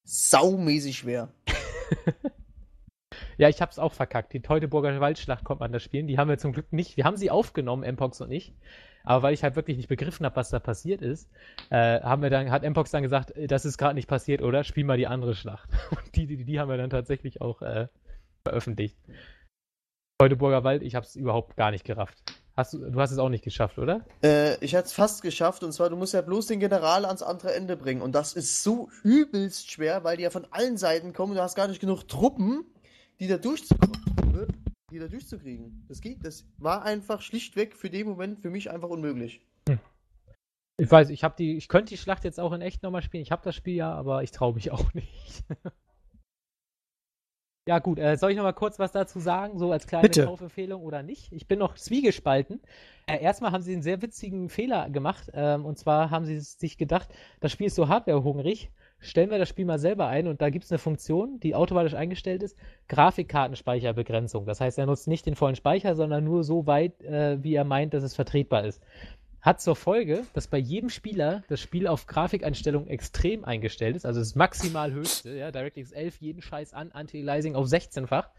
Saumäßig 0.06 0.99
schwer. 0.99 1.34
ja, 3.38 3.49
ich 3.49 3.61
habe 3.61 3.72
es 3.72 3.80
auch 3.80 3.94
verkackt. 3.94 4.32
Die 4.34 4.41
Teutoburger 4.41 4.99
Waldschlacht 5.02 5.44
kommt 5.44 5.60
man 5.60 5.72
da 5.72 5.80
spielen. 5.80 6.07
Die 6.07 6.18
haben 6.18 6.30
wir 6.30 6.38
zum 6.38 6.53
Glück 6.53 6.72
nicht. 6.72 6.98
Wir 6.98 7.03
haben 7.03 7.18
sie 7.18 7.30
aufgenommen, 7.30 7.84
Mpox 7.94 8.22
und 8.22 8.32
ich. 8.32 8.53
Aber 9.10 9.23
weil 9.23 9.34
ich 9.34 9.41
halt 9.41 9.56
wirklich 9.56 9.76
nicht 9.76 9.90
begriffen 9.90 10.23
habe, 10.23 10.36
was 10.36 10.52
da 10.52 10.60
passiert 10.60 11.02
ist, 11.02 11.31
äh, 11.72 11.99
haben 12.02 12.22
wir 12.22 12.30
dann, 12.30 12.52
hat 12.52 12.61
Mpox 12.61 12.91
dann 12.91 13.02
gesagt, 13.02 13.36
äh, 13.36 13.48
das 13.48 13.65
ist 13.65 13.80
gerade 13.80 13.95
nicht 13.95 14.07
passiert, 14.07 14.44
oder? 14.44 14.64
Spiel 14.64 14.84
mal 14.84 14.98
die 14.98 15.07
andere 15.07 15.34
Schlacht. 15.34 15.68
Und 15.90 16.15
die, 16.15 16.27
die, 16.27 16.45
die 16.45 16.60
haben 16.60 16.69
wir 16.69 16.77
dann 16.77 16.91
tatsächlich 16.91 17.41
auch 17.41 17.64
äh, 17.64 17.88
veröffentlicht. 18.44 18.95
Teutoburger 20.19 20.64
Wald, 20.64 20.84
ich 20.84 20.94
habe 20.94 21.07
es 21.07 21.15
überhaupt 21.15 21.57
gar 21.57 21.72
nicht 21.72 21.86
gerafft. 21.86 22.19
Hast 22.56 22.73
du, 22.73 22.91
du 22.91 23.02
hast 23.02 23.10
es 23.10 23.18
auch 23.18 23.30
nicht 23.30 23.44
geschafft, 23.44 23.80
oder? 23.80 24.06
Äh, 24.23 24.64
ich 24.64 24.76
hatte 24.76 24.86
es 24.86 24.94
fast 24.94 25.23
geschafft 25.23 25.64
und 25.64 25.72
zwar, 25.72 25.90
du 25.90 25.95
musst 25.95 26.14
ja 26.14 26.22
bloß 26.22 26.45
den 26.45 26.60
General 26.60 27.03
ans 27.06 27.23
andere 27.23 27.56
Ende 27.56 27.77
bringen 27.77 28.03
und 28.03 28.14
das 28.14 28.34
ist 28.34 28.61
so 28.61 28.90
übelst 29.02 29.72
schwer, 29.72 30.03
weil 30.03 30.18
die 30.18 30.23
ja 30.23 30.30
von 30.30 30.45
allen 30.52 30.77
Seiten 30.77 31.14
kommen 31.14 31.34
du 31.34 31.41
hast 31.41 31.56
gar 31.56 31.68
nicht 31.68 31.81
genug 31.81 32.07
Truppen, 32.07 32.64
die 33.19 33.27
da 33.27 33.38
durchzukommen 33.38 34.28
die 34.90 34.99
da 34.99 35.07
durchzukriegen. 35.07 35.86
Das 35.88 36.02
geht, 36.02 36.26
das 36.26 36.45
war 36.57 36.84
einfach 36.84 37.22
schlichtweg 37.22 37.76
für 37.76 37.90
den 37.90 38.07
Moment 38.07 38.40
für 38.40 38.49
mich 38.49 38.72
einfach 38.72 38.90
unmöglich. 38.90 39.41
Hm. 39.68 39.80
Ich 40.78 40.90
weiß, 40.90 41.10
ich 41.10 41.24
habe 41.24 41.36
die, 41.38 41.57
ich 41.57 41.68
könnte 41.68 41.90
die 41.90 41.98
Schlacht 41.98 42.24
jetzt 42.24 42.40
auch 42.40 42.53
in 42.53 42.61
echt 42.61 42.84
nochmal 42.84 43.02
spielen. 43.02 43.22
Ich 43.22 43.32
habe 43.32 43.41
das 43.44 43.56
Spiel 43.56 43.76
ja, 43.76 43.94
aber 43.94 44.24
ich 44.24 44.32
traue 44.32 44.53
mich 44.53 44.72
auch 44.72 44.94
nicht. 44.94 45.44
ja 47.68 47.80
gut, 47.80 47.99
äh, 47.99 48.16
soll 48.16 48.32
ich 48.32 48.38
nochmal 48.38 48.53
kurz 48.53 48.80
was 48.80 48.91
dazu 48.91 49.20
sagen, 49.20 49.60
so 49.60 49.72
als 49.72 49.88
kleine 49.88 50.03
Bitte. 50.07 50.26
Kaufempfehlung 50.26 50.82
oder 50.82 51.03
nicht? 51.03 51.32
Ich 51.34 51.48
bin 51.48 51.60
noch 51.60 51.76
zwiegespalten. 51.76 52.61
Äh, 53.07 53.22
erstmal 53.22 53.52
haben 53.52 53.61
sie 53.61 53.74
einen 53.74 53.82
sehr 53.82 54.02
witzigen 54.02 54.49
Fehler 54.49 54.90
gemacht. 54.90 55.30
Ähm, 55.34 55.66
und 55.66 55.78
zwar 55.78 56.11
haben 56.11 56.26
sie 56.26 56.40
sich 56.40 56.78
gedacht, 56.78 57.10
das 57.41 57.52
Spiel 57.52 57.68
ist 57.68 57.76
so 57.76 57.90
hardwarehungrig. 57.90 58.72
Stellen 59.00 59.32
wir 59.32 59.38
das 59.38 59.50
Spiel 59.50 59.66
mal 59.66 59.80
selber 59.80 60.08
ein 60.08 60.28
und 60.28 60.42
da 60.42 60.50
gibt 60.50 60.66
es 60.66 60.72
eine 60.72 60.80
Funktion, 60.80 61.40
die 61.40 61.56
automatisch 61.56 61.94
eingestellt 61.94 62.44
ist, 62.44 62.58
Grafikkartenspeicherbegrenzung. 62.90 64.46
Das 64.46 64.60
heißt, 64.60 64.78
er 64.78 64.86
nutzt 64.86 65.08
nicht 65.08 65.26
den 65.26 65.36
vollen 65.36 65.56
Speicher, 65.56 65.96
sondern 65.96 66.26
nur 66.26 66.44
so 66.44 66.68
weit, 66.68 67.02
äh, 67.04 67.42
wie 67.42 67.56
er 67.56 67.64
meint, 67.64 67.94
dass 67.94 68.04
es 68.04 68.16
vertretbar 68.16 68.66
ist. 68.66 68.82
Hat 69.42 69.62
zur 69.62 69.78
Folge, 69.78 70.24
dass 70.34 70.48
bei 70.48 70.58
jedem 70.58 70.90
Spieler 70.90 71.44
das 71.48 71.62
Spiel 71.62 71.88
auf 71.88 72.08
Grafikeinstellungen 72.08 72.90
extrem 72.90 73.46
eingestellt 73.46 73.96
ist, 73.96 74.06
also 74.06 74.20
das 74.20 74.36
maximal 74.36 74.92
höchste, 74.92 75.34
ja, 75.34 75.50
DirectX 75.52 75.94
11 75.94 76.18
jeden 76.20 76.42
Scheiß 76.42 76.74
an, 76.74 76.92
Anti-Aliasing 76.92 77.56
auf 77.56 77.68
16-fach 77.68 78.30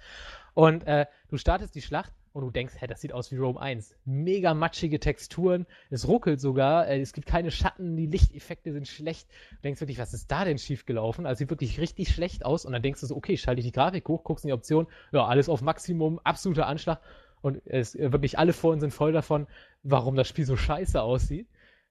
und 0.52 0.86
äh, 0.86 1.06
du 1.30 1.38
startest 1.38 1.74
die 1.74 1.80
Schlacht 1.80 2.12
und 2.32 2.42
du 2.42 2.50
denkst, 2.50 2.74
hä, 2.78 2.86
das 2.86 3.00
sieht 3.00 3.12
aus 3.12 3.32
wie 3.32 3.36
Rome 3.36 3.60
1. 3.60 3.94
Mega 4.04 4.54
matschige 4.54 5.00
Texturen, 5.00 5.66
es 5.90 6.06
ruckelt 6.06 6.40
sogar, 6.40 6.86
äh, 6.86 7.00
es 7.00 7.12
gibt 7.12 7.26
keine 7.26 7.50
Schatten, 7.50 7.96
die 7.96 8.06
Lichteffekte 8.06 8.72
sind 8.72 8.86
schlecht. 8.86 9.28
Du 9.50 9.62
denkst 9.64 9.80
wirklich, 9.80 9.98
was 9.98 10.14
ist 10.14 10.30
da 10.30 10.44
denn 10.44 10.58
schiefgelaufen? 10.58 11.26
Also 11.26 11.38
sieht 11.38 11.50
wirklich 11.50 11.80
richtig 11.80 12.12
schlecht 12.12 12.44
aus 12.44 12.64
und 12.64 12.72
dann 12.72 12.82
denkst 12.82 13.00
du 13.00 13.06
so, 13.06 13.16
okay, 13.16 13.36
schalte 13.36 13.60
ich 13.60 13.66
die 13.66 13.72
Grafik 13.72 14.08
hoch, 14.08 14.24
guckst 14.24 14.44
in 14.44 14.48
die 14.48 14.54
Option, 14.54 14.86
ja, 15.12 15.26
alles 15.26 15.48
auf 15.48 15.62
Maximum, 15.62 16.20
absoluter 16.20 16.66
Anschlag 16.66 17.00
und 17.42 17.62
es, 17.66 17.94
äh, 17.94 18.12
wirklich 18.12 18.38
alle 18.38 18.52
Foren 18.52 18.80
sind 18.80 18.92
voll 18.92 19.12
davon, 19.12 19.46
warum 19.82 20.14
das 20.16 20.28
Spiel 20.28 20.44
so 20.44 20.56
scheiße 20.56 21.00
aussieht. 21.00 21.48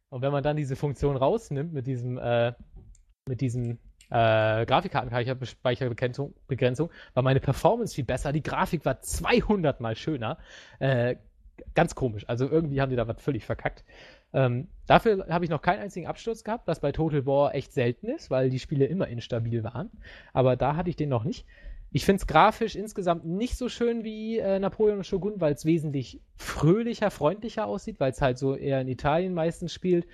Und 0.10 0.22
wenn 0.22 0.32
man 0.32 0.44
dann 0.44 0.58
diese 0.58 0.76
Funktion 0.76 1.16
rausnimmt 1.18 1.74
mit 1.74 1.88
diesem, 1.88 2.18
äh, 2.18 2.54
mit 3.28 3.42
diesem 3.42 3.80
äh, 4.10 4.66
Grafikkartenspeicherbegrenzung, 4.66 6.34
war 7.14 7.24
meine 7.24 7.40
Performance 7.40 7.96
viel 7.96 8.06
besser. 8.06 8.32
Die 8.32 8.44
Grafik 8.44 8.86
war 8.86 9.02
200 9.02 9.80
mal 9.82 9.96
schöner. 9.96 10.38
Äh, 10.80 11.16
ganz 11.76 11.96
komisch. 11.96 12.28
Also 12.28 12.50
irgendwie 12.50 12.82
haben 12.82 12.90
die 12.90 12.96
da 12.96 13.08
was 13.08 13.22
völlig 13.22 13.46
verkackt. 13.46 13.84
Ähm, 14.34 14.68
dafür 14.88 15.28
habe 15.30 15.46
ich 15.46 15.52
noch 15.52 15.62
keinen 15.62 15.82
einzigen 15.82 16.08
Absturz 16.08 16.44
gehabt, 16.44 16.68
was 16.68 16.80
bei 16.80 16.92
Total 16.92 17.26
War 17.26 17.56
echt 17.56 17.74
selten 17.74 18.08
ist, 18.08 18.30
weil 18.30 18.50
die 18.50 18.60
Spiele 18.60 18.86
immer 18.86 19.08
instabil 19.08 19.64
waren. 19.64 19.90
Aber 20.34 20.56
da 20.56 20.76
hatte 20.76 20.90
ich 20.90 20.96
den 20.96 21.10
noch 21.10 21.24
nicht. 21.24 21.46
Ich 21.92 22.06
finde 22.06 22.22
es 22.22 22.28
grafisch 22.28 22.76
insgesamt 22.76 23.26
nicht 23.26 23.58
so 23.58 23.68
schön 23.68 24.04
wie 24.04 24.38
äh, 24.38 24.60
Napoleon 24.60 25.00
und 25.00 25.06
Shogun, 25.06 25.42
weil 25.42 25.54
es 25.54 25.66
wesentlich 25.66 26.22
fröhlicher, 26.36 27.10
freundlicher 27.10 27.66
aussieht, 27.66 28.00
weil 28.00 28.12
es 28.12 28.22
halt 28.22 28.38
so 28.38 28.56
eher 28.56 28.80
in 28.82 28.88
Italien 28.88 29.34
meistens 29.34 29.74
spielt 29.74 30.06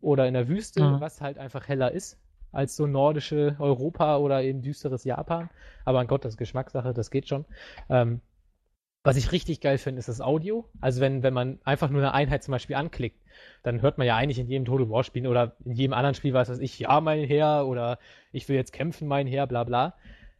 oder 0.00 0.28
in 0.28 0.34
der 0.34 0.48
Wüste, 0.48 0.80
mhm. 0.82 1.00
was 1.00 1.20
halt 1.20 1.38
einfach 1.38 1.66
heller 1.66 1.90
ist 1.90 2.18
als 2.54 2.76
so 2.76 2.86
nordische 2.86 3.56
Europa 3.58 4.18
oder 4.18 4.42
eben 4.42 4.62
düsteres 4.62 5.04
Japan. 5.04 5.50
Aber 5.84 6.00
an 6.00 6.06
Gott, 6.06 6.24
das 6.24 6.34
ist 6.34 6.38
Geschmackssache, 6.38 6.94
das 6.94 7.10
geht 7.10 7.28
schon. 7.28 7.44
Ähm, 7.88 8.20
was 9.04 9.16
ich 9.16 9.32
richtig 9.32 9.60
geil 9.60 9.76
finde, 9.76 9.98
ist 9.98 10.08
das 10.08 10.22
Audio. 10.22 10.66
Also 10.80 11.02
wenn, 11.02 11.22
wenn 11.22 11.34
man 11.34 11.58
einfach 11.64 11.90
nur 11.90 12.00
eine 12.00 12.14
Einheit 12.14 12.42
zum 12.42 12.52
Beispiel 12.52 12.76
anklickt, 12.76 13.20
dann 13.62 13.82
hört 13.82 13.98
man 13.98 14.06
ja 14.06 14.16
eigentlich 14.16 14.38
in 14.38 14.48
jedem 14.48 14.64
Total 14.64 14.88
War 14.88 15.04
Spiel 15.04 15.26
oder 15.26 15.56
in 15.64 15.72
jedem 15.72 15.92
anderen 15.92 16.14
Spiel, 16.14 16.32
was 16.32 16.48
weiß 16.48 16.58
ich, 16.58 16.78
ja, 16.78 17.00
mein 17.02 17.24
Herr 17.24 17.66
oder 17.66 17.98
ich 18.32 18.48
will 18.48 18.56
jetzt 18.56 18.72
kämpfen, 18.72 19.06
mein 19.06 19.26
Herr, 19.26 19.46
bla 19.46 19.64
bla. 19.64 19.94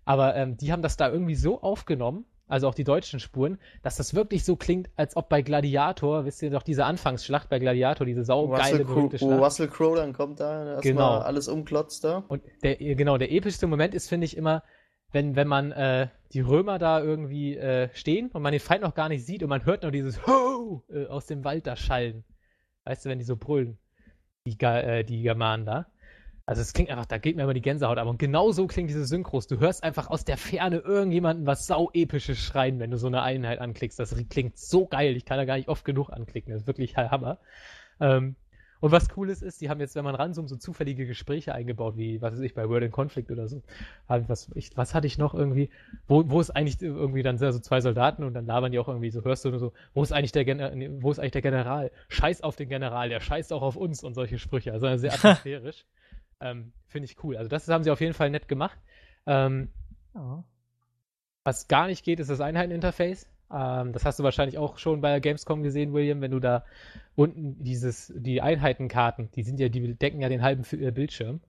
Aber 0.07 0.35
ähm, 0.35 0.57
die 0.57 0.73
haben 0.73 0.83
das 0.83 0.97
da 0.97 1.11
irgendwie 1.11 1.35
so 1.35 1.61
aufgenommen, 1.61 2.25
also 2.47 2.69
auch 2.69 2.75
die 2.75 2.85
deutschen 2.85 3.21
Spuren, 3.21 3.59
dass 3.83 3.97
das 3.97 4.15
wirklich 4.15 4.45
so 4.45 4.57
klingt, 4.57 4.91
als 4.97 5.17
ob 5.17 5.29
bei 5.29 5.43
Gladiator, 5.43 6.25
wisst 6.25 6.43
ihr 6.43 6.51
doch, 6.51 6.63
diese 6.63 6.85
Anfangsschlacht 6.85 7.49
bei 7.49 7.59
Gladiator, 7.59 8.07
diese 8.07 8.25
saugeile 8.25 8.85
berühmte 8.85 9.19
Schlacht. 9.19 9.39
Wo 9.39 9.45
Russell 9.45 9.69
Crowe 9.69 9.97
dann 9.97 10.13
kommt 10.13 10.41
da, 10.41 10.79
genau. 10.81 11.19
alles 11.19 11.49
umklotzt 11.49 12.05
da. 12.05 12.25
Und 12.29 12.43
der, 12.63 12.77
genau, 12.77 13.17
der 13.19 13.33
epischste 13.33 13.67
Moment 13.67 13.95
ist, 13.95 14.09
finde 14.09 14.27
ich, 14.27 14.37
immer, 14.37 14.63
wenn, 15.13 15.37
wenn 15.37 15.49
man 15.49 15.73
äh, 15.73 16.09
die 16.33 16.41
Römer 16.41 16.79
da 16.79 17.01
irgendwie 17.01 17.57
äh, 17.57 17.89
stehen 17.95 18.31
und 18.33 18.43
man 18.43 18.53
den 18.53 18.61
Feind 18.61 18.83
noch 18.83 18.95
gar 18.95 19.09
nicht 19.09 19.25
sieht 19.25 19.43
und 19.43 19.49
man 19.49 19.65
hört 19.65 19.83
nur 19.83 19.93
dieses 19.93 20.27
Ho! 20.27 20.83
Äh, 20.91 21.07
aus 21.07 21.27
dem 21.27 21.45
Wald 21.45 21.67
da 21.67 21.77
schallen. 21.77 22.25
Weißt 22.85 23.05
du, 23.05 23.09
wenn 23.09 23.19
die 23.19 23.25
so 23.25 23.37
brüllen, 23.37 23.79
die, 24.47 24.59
äh, 24.61 25.05
die 25.05 25.23
Germanen 25.23 25.65
da. 25.65 25.87
Also 26.47 26.61
es 26.61 26.75
klingt 26.75 26.91
einfach, 26.91 27.07
da 27.07 27.17
geht 27.17 27.37
mir 27.37 27.45
immer 27.45 27.55
die 27.55 27.63
Gänsehaut 27.63 27.97
ab. 27.97 28.07
Und 28.07 28.19
genau 28.19 28.53
so 28.53 28.67
klingt 28.67 28.91
diese 28.91 29.07
Synchros. 29.07 29.47
Du 29.47 29.61
hörst 29.61 29.83
einfach 29.83 30.11
aus 30.11 30.25
der 30.25 30.37
Ferne 30.37 30.79
irgendjemanden 30.79 31.47
was 31.47 31.67
sau 31.67 31.91
episches 31.95 32.39
schreien, 32.39 32.79
wenn 32.79 32.91
du 32.91 32.99
so 32.99 33.07
eine 33.07 33.23
Einheit 33.23 33.61
anklickst. 33.61 33.99
Das 33.99 34.15
klingt 34.29 34.59
so 34.59 34.87
geil. 34.87 35.17
Ich 35.17 35.25
kann 35.25 35.39
da 35.39 35.47
gar 35.47 35.57
nicht 35.57 35.69
oft 35.69 35.85
genug 35.85 36.11
anklicken. 36.11 36.53
Das 36.53 36.63
ist 36.63 36.67
wirklich 36.67 36.97
Hammer. 36.97 37.39
Ähm, 37.99 38.37
und 38.81 38.93
was 38.93 39.09
cool 39.17 39.31
ist, 39.31 39.43
ist, 39.43 39.63
die 39.63 39.71
haben 39.71 39.81
jetzt, 39.81 39.95
wenn 39.95 40.05
man 40.05 40.15
ranzoomt, 40.15 40.51
so 40.51 40.57
zufällige 40.57 41.07
Gespräche 41.07 41.55
eingebaut, 41.55 41.97
wie, 41.97 42.21
was 42.21 42.35
weiß 42.35 42.41
ich, 42.41 42.53
bei 42.53 42.69
World 42.69 42.85
in 42.85 42.91
Conflict 42.91 43.31
oder 43.31 43.49
so. 43.49 43.63
Was, 44.09 44.51
ich, 44.55 44.77
was 44.77 44.95
hatte 44.95 45.07
ich 45.07 45.17
noch 45.17 45.33
irgendwie, 45.33 45.71
wo, 46.07 46.29
wo 46.29 46.39
ist 46.39 46.51
eigentlich 46.51 46.83
irgendwie 46.83 47.23
dann 47.23 47.39
so 47.39 47.59
zwei 47.61 47.81
Soldaten 47.81 48.25
und 48.25 48.35
dann 48.35 48.45
labern 48.45 48.73
die 48.73 48.79
auch 48.79 48.89
irgendwie 48.89 49.09
so, 49.09 49.25
hörst 49.25 49.47
du 49.47 49.49
nur 49.49 49.59
so, 49.59 49.73
wo 49.95 50.03
ist 50.03 50.13
eigentlich 50.13 50.33
der, 50.33 50.45
Gen 50.45 51.03
wo 51.03 51.11
ist 51.11 51.19
eigentlich 51.19 51.33
der 51.33 51.41
General? 51.41 51.91
Scheiß 52.09 52.43
auf 52.43 52.57
den 52.57 52.69
General, 52.69 53.09
der 53.09 53.21
scheißt 53.21 53.55
auch 53.55 53.63
auf 53.63 53.77
uns 53.77 54.05
und 54.05 54.13
solche 54.13 54.39
Sprüche. 54.39 54.75
Also 54.75 54.95
sehr 54.99 55.15
atmosphärisch. 55.15 55.87
Ähm, 56.41 56.73
Finde 56.87 57.07
ich 57.07 57.23
cool. 57.25 57.37
Also 57.37 57.49
das 57.49 57.69
haben 57.69 57.85
sie 57.85 57.91
auf 57.91 58.01
jeden 58.01 58.15
Fall 58.15 58.31
nett 58.31 58.49
gemacht. 58.49 58.79
Ähm, 59.27 59.69
oh. 60.15 60.43
Was 61.45 61.69
gar 61.69 61.87
nicht 61.87 62.05
geht, 62.05 62.21
ist 62.21 62.31
das 62.31 62.41
Einheiteninterface. 62.41 63.27
Ähm, 63.53 63.93
das 63.93 64.05
hast 64.05 64.19
du 64.19 64.23
wahrscheinlich 64.23 64.59
auch 64.59 64.79
schon 64.79 65.01
bei 65.01 65.21
Gamescom 65.21 65.63
gesehen, 65.63 65.93
William, 65.93 66.21
wenn 66.21 66.31
du 66.31 66.41
da 66.41 66.65
unten 67.15 67.63
dieses, 67.63 68.13
die 68.17 68.41
Einheitenkarten, 68.41 69.31
die 69.33 69.43
sind 69.43 69.61
ja, 69.61 69.69
die 69.69 69.95
decken 69.95 70.21
ja 70.21 70.29
den 70.29 70.43
halben 70.43 70.65
äh, 70.81 70.91
Bildschirm. 70.91 71.41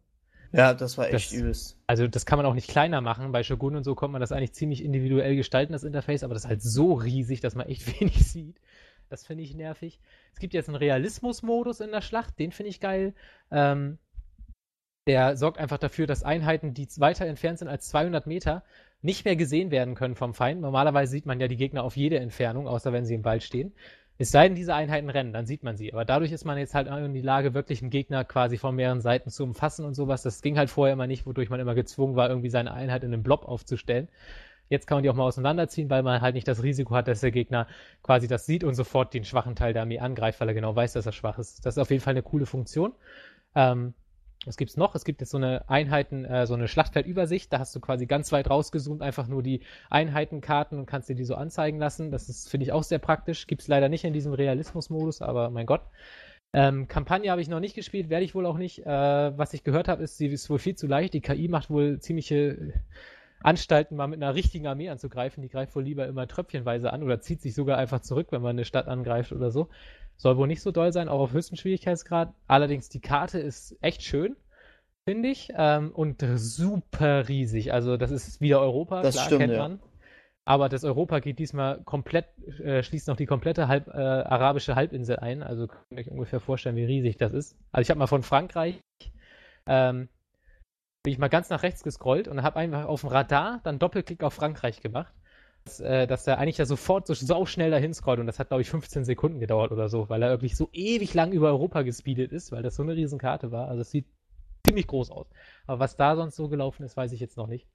Ja, 0.51 0.73
das 0.73 0.97
war 0.97 1.05
echt 1.05 1.31
das, 1.31 1.33
übelst. 1.33 1.77
Also 1.87 2.07
das 2.07 2.25
kann 2.25 2.37
man 2.37 2.45
auch 2.45 2.53
nicht 2.53 2.69
kleiner 2.69 3.01
machen. 3.01 3.31
Bei 3.31 3.43
Shogun 3.43 3.75
und 3.75 3.83
so 3.83 3.95
kommt 3.95 4.13
man 4.13 4.21
das 4.21 4.31
eigentlich 4.31 4.53
ziemlich 4.53 4.83
individuell 4.83 5.35
gestalten, 5.35 5.73
das 5.73 5.83
Interface, 5.83 6.23
aber 6.23 6.33
das 6.33 6.43
ist 6.43 6.49
halt 6.49 6.61
so 6.61 6.93
riesig, 6.93 7.41
dass 7.41 7.55
man 7.55 7.67
echt 7.67 7.87
wenig 7.99 8.25
sieht. 8.25 8.59
Das 9.09 9.25
finde 9.25 9.43
ich 9.43 9.53
nervig. 9.53 9.99
Es 10.33 10.39
gibt 10.39 10.53
jetzt 10.53 10.67
einen 10.67 10.77
Realismus-Modus 10.77 11.79
in 11.79 11.91
der 11.91 12.01
Schlacht, 12.01 12.39
den 12.39 12.51
finde 12.51 12.69
ich 12.69 12.79
geil. 12.79 13.13
Ähm, 13.51 13.99
der 15.07 15.37
sorgt 15.37 15.57
einfach 15.57 15.77
dafür, 15.77 16.07
dass 16.07 16.23
Einheiten, 16.23 16.73
die 16.73 16.87
weiter 16.97 17.25
entfernt 17.25 17.59
sind 17.59 17.67
als 17.67 17.87
200 17.89 18.27
Meter, 18.27 18.63
nicht 19.01 19.25
mehr 19.25 19.35
gesehen 19.35 19.69
werden 19.69 19.93
können 19.93 20.15
vom 20.15 20.33
Feind. 20.33 20.61
Normalerweise 20.61 21.11
sieht 21.11 21.25
man 21.25 21.39
ja 21.39 21.47
die 21.47 21.57
Gegner 21.57 21.83
auf 21.83 21.95
jede 21.95 22.19
Entfernung, 22.19 22.67
außer 22.67 22.91
wenn 22.91 23.05
sie 23.05 23.13
im 23.13 23.23
Wald 23.23 23.43
stehen. 23.43 23.73
Es 24.17 24.31
sei 24.31 24.47
denn, 24.47 24.55
diese 24.55 24.73
Einheiten 24.73 25.09
rennen, 25.09 25.33
dann 25.33 25.45
sieht 25.45 25.63
man 25.63 25.75
sie. 25.75 25.91
Aber 25.91 26.05
dadurch 26.05 26.31
ist 26.31 26.45
man 26.45 26.57
jetzt 26.57 26.73
halt 26.73 26.87
in 26.87 27.13
die 27.13 27.21
Lage, 27.21 27.53
wirklich 27.53 27.81
einen 27.81 27.91
Gegner 27.91 28.23
quasi 28.23 28.57
von 28.57 28.73
mehreren 28.75 29.01
Seiten 29.01 29.29
zu 29.29 29.43
umfassen 29.43 29.85
und 29.85 29.93
sowas. 29.93 30.23
Das 30.23 30.41
ging 30.41 30.57
halt 30.57 30.69
vorher 30.69 30.93
immer 30.93 31.05
nicht, 31.05 31.25
wodurch 31.25 31.49
man 31.49 31.59
immer 31.59 31.75
gezwungen 31.75 32.15
war, 32.15 32.29
irgendwie 32.29 32.49
seine 32.49 32.73
Einheit 32.73 33.03
in 33.03 33.13
einem 33.13 33.23
Blob 33.23 33.45
aufzustellen. 33.45 34.07
Jetzt 34.69 34.87
kann 34.87 34.95
man 34.95 35.03
die 35.03 35.09
auch 35.09 35.15
mal 35.15 35.25
auseinanderziehen, 35.25 35.89
weil 35.89 36.01
man 36.01 36.21
halt 36.21 36.33
nicht 36.33 36.47
das 36.47 36.63
Risiko 36.63 36.95
hat, 36.95 37.07
dass 37.07 37.19
der 37.19 37.31
Gegner 37.31 37.67
quasi 38.01 38.27
das 38.27 38.45
sieht 38.45 38.63
und 38.63 38.73
sofort 38.73 39.13
den 39.13 39.25
schwachen 39.25 39.55
Teil 39.55 39.73
der 39.73 39.83
Armee 39.83 39.99
angreift, 39.99 40.39
weil 40.39 40.47
er 40.47 40.55
genau 40.55 40.75
weiß, 40.75 40.93
dass 40.93 41.05
er 41.05 41.11
schwach 41.11 41.37
ist. 41.37 41.65
Das 41.65 41.75
ist 41.75 41.81
auf 41.81 41.91
jeden 41.91 42.01
Fall 42.01 42.11
eine 42.11 42.23
coole 42.23 42.45
Funktion. 42.47 42.93
Ähm, 43.53 43.93
was 44.47 44.57
gibt's 44.57 44.77
noch? 44.77 44.95
Es 44.95 45.05
gibt 45.05 45.21
jetzt 45.21 45.31
so 45.31 45.37
eine 45.37 45.69
Einheiten, 45.69 46.25
äh, 46.25 46.45
so 46.45 46.53
eine 46.53 46.67
Schlachtfeldübersicht. 46.67 47.51
Da 47.51 47.59
hast 47.59 47.75
du 47.75 47.79
quasi 47.79 48.05
ganz 48.05 48.31
weit 48.31 48.49
rausgezoomt 48.49 49.01
einfach 49.01 49.27
nur 49.27 49.43
die 49.43 49.61
Einheitenkarten 49.89 50.79
und 50.79 50.85
kannst 50.85 51.09
dir 51.09 51.15
die 51.15 51.23
so 51.23 51.35
anzeigen 51.35 51.79
lassen. 51.79 52.11
Das 52.11 52.29
ist, 52.29 52.49
finde 52.49 52.65
ich, 52.65 52.71
auch 52.71 52.83
sehr 52.83 52.99
praktisch. 52.99 53.47
Gibt's 53.47 53.67
leider 53.67 53.89
nicht 53.89 54.03
in 54.03 54.13
diesem 54.13 54.33
Realismus-Modus, 54.33 55.21
aber 55.21 55.49
mein 55.49 55.65
Gott. 55.65 55.81
Ähm, 56.53 56.87
Kampagne 56.87 57.31
habe 57.31 57.41
ich 57.41 57.49
noch 57.49 57.59
nicht 57.59 57.75
gespielt, 57.75 58.09
werde 58.09 58.23
ich 58.23 58.33
wohl 58.33 58.45
auch 58.45 58.57
nicht. 58.57 58.85
Äh, 58.85 59.37
was 59.37 59.53
ich 59.53 59.63
gehört 59.63 59.87
habe, 59.87 60.03
ist, 60.03 60.17
sie 60.17 60.27
ist 60.27 60.49
wohl 60.49 60.59
viel 60.59 60.75
zu 60.75 60.87
leicht. 60.87 61.13
Die 61.13 61.21
KI 61.21 61.47
macht 61.47 61.69
wohl 61.69 61.99
ziemliche 61.99 62.73
Anstalten, 63.41 63.97
mal 63.97 64.07
mit 64.07 64.23
einer 64.23 64.33
richtigen 64.33 64.65
Armee 64.65 64.89
anzugreifen. 64.89 65.43
Die 65.43 65.49
greift 65.49 65.75
wohl 65.75 65.83
lieber 65.83 66.07
immer 66.07 66.27
tröpfchenweise 66.27 66.93
an 66.93 67.03
oder 67.03 67.19
zieht 67.19 67.41
sich 67.41 67.53
sogar 67.53 67.77
einfach 67.77 67.99
zurück, 67.99 68.27
wenn 68.31 68.41
man 68.41 68.51
eine 68.51 68.65
Stadt 68.65 68.87
angreift 68.87 69.33
oder 69.33 69.51
so. 69.51 69.69
Soll 70.17 70.37
wohl 70.37 70.47
nicht 70.47 70.61
so 70.61 70.71
doll 70.71 70.91
sein, 70.93 71.09
auch 71.09 71.19
auf 71.19 71.33
höchstem 71.33 71.57
Schwierigkeitsgrad. 71.57 72.33
Allerdings 72.47 72.89
die 72.89 73.01
Karte 73.01 73.39
ist 73.39 73.77
echt 73.81 74.01
schön, 74.03 74.35
finde 75.07 75.29
ich, 75.29 75.51
ähm, 75.55 75.91
und 75.91 76.23
super 76.35 77.27
riesig. 77.27 77.73
Also 77.73 77.97
das 77.97 78.11
ist 78.11 78.41
wieder 78.41 78.61
Europa, 78.61 79.01
das 79.01 79.15
klar 79.15 79.25
stimmt, 79.25 79.41
kennt 79.41 79.57
man. 79.57 79.79
Aber 80.47 80.69
das 80.69 80.83
Europa 80.83 81.19
geht 81.19 81.39
diesmal 81.39 81.81
komplett, 81.83 82.27
äh, 82.59 82.83
schließt 82.83 83.07
noch 83.07 83.17
die 83.17 83.25
komplette 83.25 83.67
halb, 83.67 83.87
äh, 83.87 83.91
arabische 83.91 84.75
Halbinsel 84.75 85.17
ein. 85.17 85.41
Also 85.41 85.67
könnt 85.67 85.85
ihr 85.91 85.97
euch 85.97 86.11
ungefähr 86.11 86.39
vorstellen, 86.39 86.75
wie 86.75 86.85
riesig 86.85 87.17
das 87.17 87.33
ist. 87.33 87.57
Also 87.71 87.81
ich 87.81 87.89
habe 87.89 87.97
mal 87.97 88.07
von 88.07 88.21
Frankreich, 88.21 88.79
ähm, 89.67 90.07
bin 91.03 91.13
ich 91.13 91.17
mal 91.17 91.29
ganz 91.29 91.49
nach 91.49 91.63
rechts 91.63 91.83
gescrollt 91.83 92.27
und 92.27 92.43
habe 92.43 92.57
einfach 92.57 92.85
auf 92.85 93.01
dem 93.01 93.09
Radar 93.09 93.59
dann 93.63 93.79
Doppelklick 93.79 94.23
auf 94.23 94.33
Frankreich 94.33 94.81
gemacht 94.81 95.13
dass, 95.65 95.79
äh, 95.79 96.07
dass 96.07 96.27
er 96.27 96.37
eigentlich 96.37 96.57
ja 96.57 96.65
sofort 96.65 97.07
so 97.07 97.13
sau 97.13 97.45
schnell 97.45 97.71
dahin 97.71 97.93
scrollt 97.93 98.19
und 98.19 98.27
das 98.27 98.39
hat, 98.39 98.49
glaube 98.49 98.61
ich, 98.61 98.69
15 98.69 99.03
Sekunden 99.03 99.39
gedauert 99.39 99.71
oder 99.71 99.89
so, 99.89 100.09
weil 100.09 100.21
er 100.21 100.29
wirklich 100.29 100.55
so 100.55 100.69
ewig 100.71 101.13
lang 101.13 101.31
über 101.31 101.47
Europa 101.47 101.81
gespeedet 101.81 102.31
ist, 102.31 102.51
weil 102.51 102.63
das 102.63 102.75
so 102.75 102.83
eine 102.83 102.95
Riesenkarte 102.95 103.51
war. 103.51 103.67
Also 103.67 103.81
es 103.81 103.91
sieht 103.91 104.05
ziemlich 104.65 104.87
groß 104.87 105.11
aus. 105.11 105.27
Aber 105.67 105.79
was 105.79 105.97
da 105.97 106.15
sonst 106.15 106.35
so 106.35 106.49
gelaufen 106.49 106.83
ist, 106.83 106.95
weiß 106.95 107.11
ich 107.11 107.19
jetzt 107.19 107.37
noch 107.37 107.47
nicht. 107.47 107.67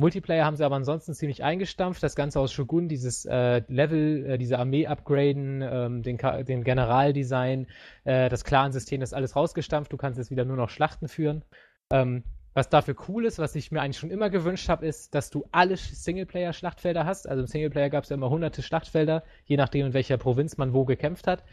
Multiplayer 0.00 0.44
haben 0.44 0.56
sie 0.56 0.64
aber 0.64 0.74
ansonsten 0.74 1.14
ziemlich 1.14 1.44
eingestampft. 1.44 2.02
Das 2.02 2.16
Ganze 2.16 2.40
aus 2.40 2.52
Shogun, 2.52 2.88
dieses 2.88 3.26
äh, 3.26 3.62
Level, 3.68 4.26
äh, 4.26 4.38
diese 4.38 4.58
Armee 4.58 4.86
upgraden, 4.86 5.62
ähm, 5.62 6.02
den, 6.02 6.18
den 6.18 6.64
Generaldesign, 6.64 7.68
äh, 8.02 8.28
das 8.28 8.44
Clan-System, 8.44 9.00
das 9.00 9.12
alles 9.12 9.36
rausgestampft. 9.36 9.92
Du 9.92 9.96
kannst 9.96 10.18
jetzt 10.18 10.32
wieder 10.32 10.44
nur 10.44 10.56
noch 10.56 10.68
Schlachten 10.68 11.06
führen. 11.06 11.44
Ähm, 11.92 12.24
was 12.54 12.68
dafür 12.68 12.96
cool 13.08 13.26
ist, 13.26 13.38
was 13.38 13.54
ich 13.54 13.70
mir 13.72 13.82
eigentlich 13.82 13.98
schon 13.98 14.10
immer 14.10 14.30
gewünscht 14.30 14.68
habe, 14.68 14.86
ist, 14.86 15.14
dass 15.14 15.30
du 15.30 15.44
alle 15.52 15.76
Singleplayer-Schlachtfelder 15.76 17.04
hast. 17.04 17.28
Also 17.28 17.42
im 17.42 17.46
Singleplayer 17.46 17.90
gab 17.90 18.04
es 18.04 18.10
ja 18.10 18.14
immer 18.14 18.30
hunderte 18.30 18.62
Schlachtfelder, 18.62 19.24
je 19.44 19.56
nachdem, 19.56 19.86
in 19.86 19.94
welcher 19.94 20.16
Provinz 20.16 20.56
man 20.56 20.72
wo 20.72 20.84
gekämpft 20.84 21.26
hat 21.26 21.44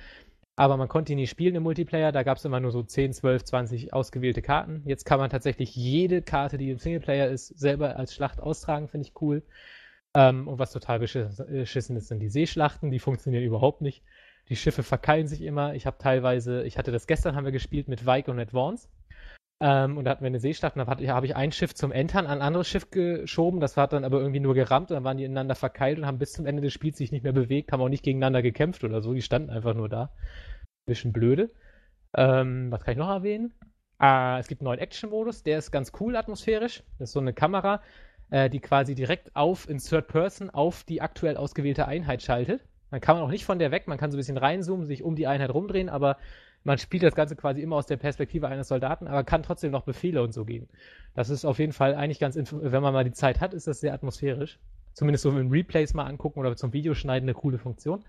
aber 0.56 0.78
man 0.78 0.88
konnte 0.88 1.14
ihn 1.14 1.18
nicht 1.18 1.30
spielen 1.30 1.56
im 1.56 1.64
Multiplayer. 1.64 2.12
Da 2.12 2.24
gab 2.24 2.38
es 2.38 2.46
immer 2.46 2.60
nur 2.60 2.72
so 2.72 2.84
10, 2.84 3.14
12, 3.14 3.44
20 3.46 3.94
ausgewählte 3.94 4.42
Karten. 4.42 4.84
Jetzt 4.86 5.06
kann 5.06 5.20
man 5.20 5.30
tatsächlich 5.30 5.76
jede 5.76 6.22
Karte, 6.22 6.58
die 6.58 6.70
im 6.70 6.78
Singleplayer 6.78 7.30
ist, 7.30 7.48
selber 7.48 7.96
als 7.98 8.14
Schlacht 8.14 8.40
austragen, 8.40 8.88
finde 8.88 9.08
ich 9.08 9.22
cool. 9.22 9.44
Ähm, 10.14 10.48
und 10.48 10.60
was 10.60 10.72
total 10.72 11.00
beschissen 11.00 11.96
ist, 11.96 12.08
sind 12.10 12.20
die 12.20 12.30
Seeschlachten. 12.30 12.92
Die 12.92 13.00
funktionieren 13.00 13.44
überhaupt 13.44 13.82
nicht. 13.82 14.04
Die 14.50 14.56
Schiffe 14.56 14.84
verkeilen 14.84 15.28
sich 15.28 15.42
immer. 15.42 15.74
Ich 15.74 15.86
habe 15.86 15.98
teilweise, 15.98 16.64
ich 16.64 16.78
hatte 16.78 16.92
das 16.92 17.08
gestern, 17.08 17.36
haben 17.36 17.46
wir 17.46 17.52
gespielt 17.52 17.88
mit 17.88 18.06
Vike 18.06 18.30
und 18.30 18.40
Advance. 18.40 18.90
Ähm, 19.64 19.98
und 19.98 20.06
da 20.06 20.12
hatten 20.12 20.24
wir 20.24 20.28
eine 20.28 20.40
Seeschlacht 20.40 20.76
und 20.76 20.88
da 20.88 21.14
habe 21.14 21.26
ich 21.26 21.36
ein 21.36 21.52
Schiff 21.52 21.76
zum 21.76 21.92
Entern 21.92 22.26
an 22.26 22.40
ein 22.40 22.42
anderes 22.42 22.68
Schiff 22.68 22.90
geschoben. 22.90 23.60
Das 23.60 23.78
hat 23.78 23.94
dann 23.94 24.04
aber 24.04 24.20
irgendwie 24.20 24.40
nur 24.40 24.56
gerammt 24.56 24.90
und 24.90 24.96
dann 24.96 25.04
waren 25.04 25.18
die 25.18 25.24
ineinander 25.24 25.54
verkeilt 25.54 26.00
und 26.00 26.08
haben 26.08 26.18
bis 26.18 26.34
zum 26.34 26.48
Ende 26.48 26.64
des 26.64 26.74
Spiels 26.74 26.98
sich 26.98 27.12
nicht 27.12 27.24
mehr 27.24 27.32
bewegt, 27.32 27.72
haben 27.72 27.82
auch 27.82 27.88
nicht 27.88 28.04
gegeneinander 28.04 28.42
gekämpft 28.42 28.84
oder 28.84 29.02
so. 29.02 29.14
Die 29.14 29.22
standen 29.22 29.52
einfach 29.52 29.76
nur 29.76 29.88
da. 29.88 30.12
Bisschen 30.88 31.14
blöde. 31.14 31.52
Ähm, 32.18 32.72
was 32.72 32.84
kann 32.84 32.94
ich 32.94 32.98
noch 32.98 33.10
erwähnen? 33.10 33.54
Äh, 34.02 34.40
es 34.40 34.48
gibt 34.48 34.62
einen 34.62 34.66
neuen 34.66 34.80
Action-Modus, 34.80 35.44
der 35.44 35.60
ist 35.60 35.70
ganz 35.70 35.92
cool 36.00 36.16
atmosphärisch. 36.16 36.82
Das 36.98 37.10
ist 37.10 37.14
so 37.14 37.20
eine 37.20 37.34
Kamera, 37.34 37.84
äh, 38.32 38.50
die 38.50 38.62
quasi 38.62 38.96
direkt 38.96 39.36
auf 39.36 39.70
in 39.70 39.78
Third 39.78 40.08
Person 40.08 40.50
auf 40.50 40.84
die 40.86 41.02
aktuell 41.02 41.38
ausgewählte 41.38 41.88
Einheit 41.88 42.24
schaltet. 42.24 42.66
Man 42.90 43.00
kann 43.00 43.16
man 43.16 43.24
auch 43.24 43.30
nicht 43.30 43.46
von 43.46 43.60
der 43.60 43.70
weg, 43.70 43.88
man 43.88 44.00
kann 44.00 44.10
so 44.10 44.18
ein 44.18 44.20
bisschen 44.20 44.38
reinzoomen, 44.38 44.88
sich 44.88 45.04
um 45.04 45.16
die 45.16 45.28
Einheit 45.28 45.54
rumdrehen, 45.54 45.88
aber 45.88 46.18
man 46.64 46.78
spielt 46.78 47.04
das 47.04 47.16
Ganze 47.16 47.36
quasi 47.36 47.62
immer 47.62 47.76
aus 47.76 47.88
der 47.88 47.98
Perspektive 47.98 48.48
eines 48.48 48.68
Soldaten, 48.68 49.08
aber 49.08 49.24
kann 49.24 49.44
trotzdem 49.44 49.72
noch 49.72 49.84
Befehle 49.84 50.22
und 50.22 50.34
so 50.34 50.46
geben. 50.46 50.68
Das 51.16 51.30
ist 51.30 51.46
auf 51.46 51.60
jeden 51.60 51.74
Fall 51.74 51.96
eigentlich 51.96 52.20
ganz, 52.20 52.36
wenn 52.52 52.84
man 52.84 52.94
mal 52.94 53.04
die 53.04 53.14
Zeit 53.14 53.40
hat, 53.40 53.54
ist 53.54 53.68
das 53.68 53.80
sehr 53.80 53.94
atmosphärisch. 53.94 54.60
Zumindest 54.94 55.24
so 55.24 55.32
in 55.32 55.50
Replays 55.50 55.94
mal 55.94 56.06
angucken 56.06 56.40
oder 56.40 56.56
zum 56.56 56.74
Videoschneiden 56.74 57.28
eine 57.28 57.34
coole 57.34 57.58
Funktion. 57.58 58.04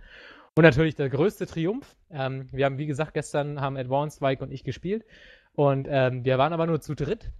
Und 0.54 0.64
natürlich 0.64 0.96
der 0.96 1.08
größte 1.08 1.46
Triumph. 1.46 1.96
Ähm, 2.10 2.48
wir 2.52 2.66
haben, 2.66 2.76
wie 2.76 2.86
gesagt, 2.86 3.14
gestern 3.14 3.60
haben 3.60 3.76
Advanced, 3.76 4.20
Mike 4.20 4.44
und 4.44 4.50
ich 4.50 4.64
gespielt. 4.64 5.04
Und 5.54 5.86
ähm, 5.88 6.24
wir 6.24 6.38
waren 6.38 6.52
aber 6.52 6.66
nur 6.66 6.80
zu 6.80 6.94
dritt. 6.94 7.30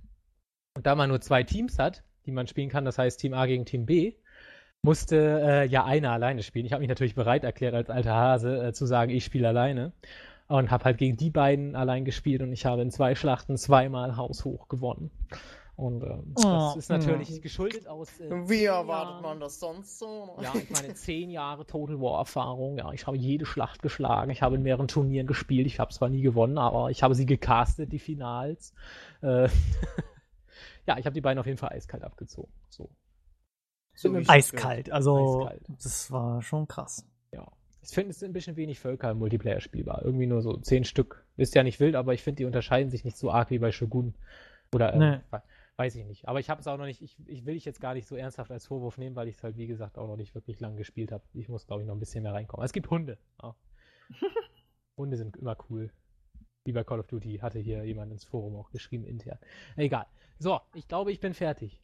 Und 0.77 0.87
da 0.87 0.95
man 0.95 1.11
nur 1.11 1.21
zwei 1.21 1.43
Teams 1.43 1.79
hat, 1.79 2.05
die 2.25 2.33
man 2.33 2.47
spielen 2.47 2.71
kann, 2.71 2.85
das 2.85 2.99
heißt 2.99 3.21
Team 3.21 3.35
A 3.35 3.47
gegen 3.47 3.67
Team 3.67 3.85
B, 3.85 4.15
musste 4.83 5.41
äh, 5.43 5.67
ja 5.67 5.85
einer 5.85 6.13
alleine 6.13 6.43
spielen. 6.43 6.65
Ich 6.65 6.73
habe 6.73 6.81
mich 6.81 6.89
natürlich 6.89 7.15
bereit 7.15 7.45
erklärt, 7.45 7.75
als 7.75 7.91
alter 7.91 8.15
Hase 8.15 8.69
äh, 8.69 8.73
zu 8.73 8.87
sagen, 8.87 9.11
ich 9.11 9.25
spiele 9.25 9.49
alleine 9.49 9.93
und 10.59 10.71
habe 10.71 10.85
halt 10.85 10.99
gegen 10.99 11.17
die 11.17 11.31
beiden 11.31 11.75
allein 11.75 12.05
gespielt 12.05 12.43
und 12.43 12.53
ich 12.53 12.67
habe 12.67 12.83
in 12.83 12.91
zwei 12.91 13.15
Schlachten 13.15 13.57
zweimal 13.57 14.17
haushoch 14.17 14.69
gewonnen. 14.69 15.11
Und 15.75 16.03
ähm, 16.03 16.35
oh, 16.37 16.43
das 16.43 16.77
ist 16.77 16.91
natürlich 16.91 17.31
mh. 17.31 17.39
geschuldet 17.39 17.89
aus. 17.89 18.21
Äh, 18.21 18.31
Wie 18.49 18.65
erwartet 18.65 19.15
Jahren, 19.15 19.23
man 19.23 19.41
das 19.41 19.59
sonst 19.59 19.99
so? 19.99 20.37
Ja, 20.43 20.53
ich 20.55 20.69
meine, 20.71 20.93
zehn 20.95 21.31
Jahre 21.31 21.65
Total 21.65 21.99
War-Erfahrung. 21.99 22.77
Ja, 22.77 22.93
ich 22.93 23.07
habe 23.07 23.17
jede 23.17 23.47
Schlacht 23.47 23.81
geschlagen. 23.81 24.31
Ich 24.31 24.43
habe 24.43 24.57
in 24.57 24.63
mehreren 24.63 24.87
Turnieren 24.87 25.27
gespielt. 25.27 25.67
Ich 25.67 25.81
habe 25.81 25.93
zwar 25.93 26.11
nie 26.11 26.21
gewonnen, 26.21 26.59
aber 26.59 26.91
ich 26.91 27.03
habe 27.03 27.15
sie 27.15 27.25
gecastet, 27.25 27.91
die 27.91 27.99
Finals. 27.99 28.75
Äh, 29.23 29.49
ja, 30.87 30.99
ich 30.99 31.07
habe 31.07 31.15
die 31.15 31.23
beiden 31.23 31.39
auf 31.39 31.47
jeden 31.47 31.59
Fall 31.59 31.71
eiskalt 31.71 32.05
abgezogen. 32.05 32.53
So. 32.69 32.91
so 33.95 34.15
eiskalt, 34.27 34.93
also 34.93 35.47
eiskalt. 35.47 35.63
das 35.83 36.11
war 36.11 36.43
schon 36.43 36.69
krass. 36.69 37.07
Ich 37.83 37.91
finde, 37.91 38.11
es 38.11 38.21
sind 38.21 38.31
ein 38.31 38.33
bisschen 38.33 38.57
wenig 38.57 38.79
Völker 38.79 39.11
im 39.11 39.19
Multiplayer 39.19 39.61
spielbar. 39.61 40.03
Irgendwie 40.05 40.27
nur 40.27 40.41
so 40.41 40.57
zehn 40.57 40.85
Stück. 40.85 41.27
Ist 41.37 41.55
ja 41.55 41.65
nicht 41.65 41.81
wild, 41.81 41.97
aber 41.97 42.15
ich 42.15 42.23
finde, 42.23 42.37
die 42.37 42.45
unterscheiden 42.45 42.91
sich 42.91 43.05
nicht 43.05 43.17
so 43.17 43.31
arg 43.31 43.51
wie 43.51 43.59
bei 43.59 43.73
Shogun. 43.73 44.15
Oder, 44.73 44.95
äh, 44.95 44.99
nee. 44.99 45.39
weiß 45.77 45.97
ich 45.97 46.05
nicht. 46.07 46.29
Aber 46.29 46.39
ich 46.39 46.49
habe 46.49 46.61
es 46.61 46.69
auch 46.69 46.79
noch 46.79 46.85
nicht, 46.85 47.03
ich, 47.03 47.17
ich 47.27 47.45
will 47.45 47.57
ich 47.57 47.65
jetzt 47.65 47.81
gar 47.81 47.95
nicht 47.95 48.07
so 48.07 48.15
ernsthaft 48.15 48.53
als 48.53 48.67
Vorwurf 48.67 48.99
nehmen, 48.99 49.17
weil 49.17 49.27
ich 49.27 49.37
es 49.37 49.43
halt, 49.43 49.57
wie 49.57 49.67
gesagt, 49.67 49.99
auch 49.99 50.07
noch 50.07 50.17
nicht 50.17 50.35
wirklich 50.35 50.61
lang 50.61 50.77
gespielt 50.77 51.11
habe. 51.11 51.25
Ich 51.35 51.49
muss, 51.49 51.67
glaube 51.67 51.83
ich, 51.83 51.89
noch 51.89 51.97
ein 51.97 52.01
bisschen 52.01 52.23
mehr 52.23 52.33
reinkommen. 52.33 52.65
Es 52.65 52.73
gibt 52.73 52.89
Hunde. 52.89 53.19
Ja. 53.43 53.57
Hunde 54.97 55.17
sind 55.17 55.37
immer 55.37 55.57
cool. 55.69 55.91
Wie 56.65 56.73
bei 56.73 56.85
Call 56.85 57.01
of 57.01 57.09
Duty 57.09 57.39
hatte 57.39 57.59
hier 57.59 57.85
jemand 57.85 58.13
ins 58.13 58.25
Forum 58.25 58.55
auch 58.55 58.71
geschrieben, 58.71 59.05
intern. 59.05 59.39
Egal. 59.77 60.07
So, 60.39 60.61
ich 60.75 60.87
glaube, 60.87 61.11
ich 61.11 61.19
bin 61.19 61.35
fertig. 61.35 61.81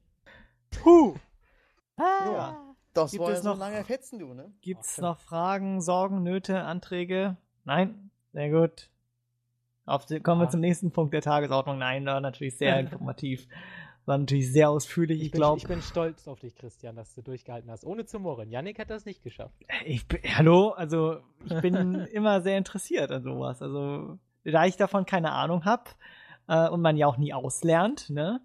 Puh. 0.71 1.17
Ah. 1.97 2.31
Ja. 2.33 2.68
Das 3.03 3.11
Gibt 3.13 3.25
war 3.25 3.31
es 3.31 3.39
ja 3.39 3.51
noch, 3.51 3.57
so 3.57 3.61
lange 3.61 3.85
Fetzen, 3.85 4.19
du, 4.19 4.35
ne? 4.35 4.53
Gibt 4.61 4.85
es 4.85 4.99
noch 4.99 5.19
Fragen, 5.19 5.81
Sorgen, 5.81 6.23
Nöte, 6.23 6.63
Anträge? 6.63 7.37
Nein? 7.65 8.11
Sehr 8.33 8.51
gut. 8.51 8.91
Auf 9.85 10.05
die, 10.05 10.21
kommen 10.21 10.41
wir 10.41 10.51
zum 10.51 10.61
nächsten 10.61 10.91
Punkt 10.91 11.15
der 11.15 11.23
Tagesordnung. 11.23 11.79
Nein, 11.79 12.05
da 12.05 12.21
natürlich 12.21 12.57
sehr 12.59 12.79
informativ. 12.81 13.49
War 14.05 14.17
natürlich 14.17 14.51
sehr 14.53 14.71
ausführlich, 14.71 15.19
ich, 15.19 15.27
ich 15.27 15.33
glaube. 15.33 15.59
Ich 15.59 15.67
bin 15.67 15.83
stolz 15.83 16.29
auf 16.29 16.41
dich, 16.41 16.55
Christian, 16.57 16.97
dass 16.97 17.15
du 17.15 17.23
durchgehalten 17.23 17.71
hast, 17.71 17.85
ohne 17.85 18.07
zu 18.07 18.19
murren. 18.19 18.51
Yannick 18.51 18.79
hat 18.79 18.91
das 18.91 19.05
nicht 19.05 19.23
geschafft. 19.23 19.55
Ich 19.85 20.09
bin, 20.09 20.21
hallo, 20.35 20.71
also 20.71 21.19
ich 21.45 21.61
bin 21.61 21.95
immer 22.13 22.41
sehr 22.41 22.57
interessiert 22.57 23.11
an 23.11 23.23
sowas. 23.23 23.61
Also, 23.61 24.19
da 24.45 24.65
ich 24.65 24.77
davon 24.77 25.05
keine 25.05 25.33
Ahnung 25.33 25.67
habe 25.67 25.85
äh, 26.49 26.69
und 26.69 26.81
man 26.81 26.97
ja 26.97 27.07
auch 27.07 27.19
nie 27.19 27.35
auslernt, 27.35 28.09
ne? 28.09 28.41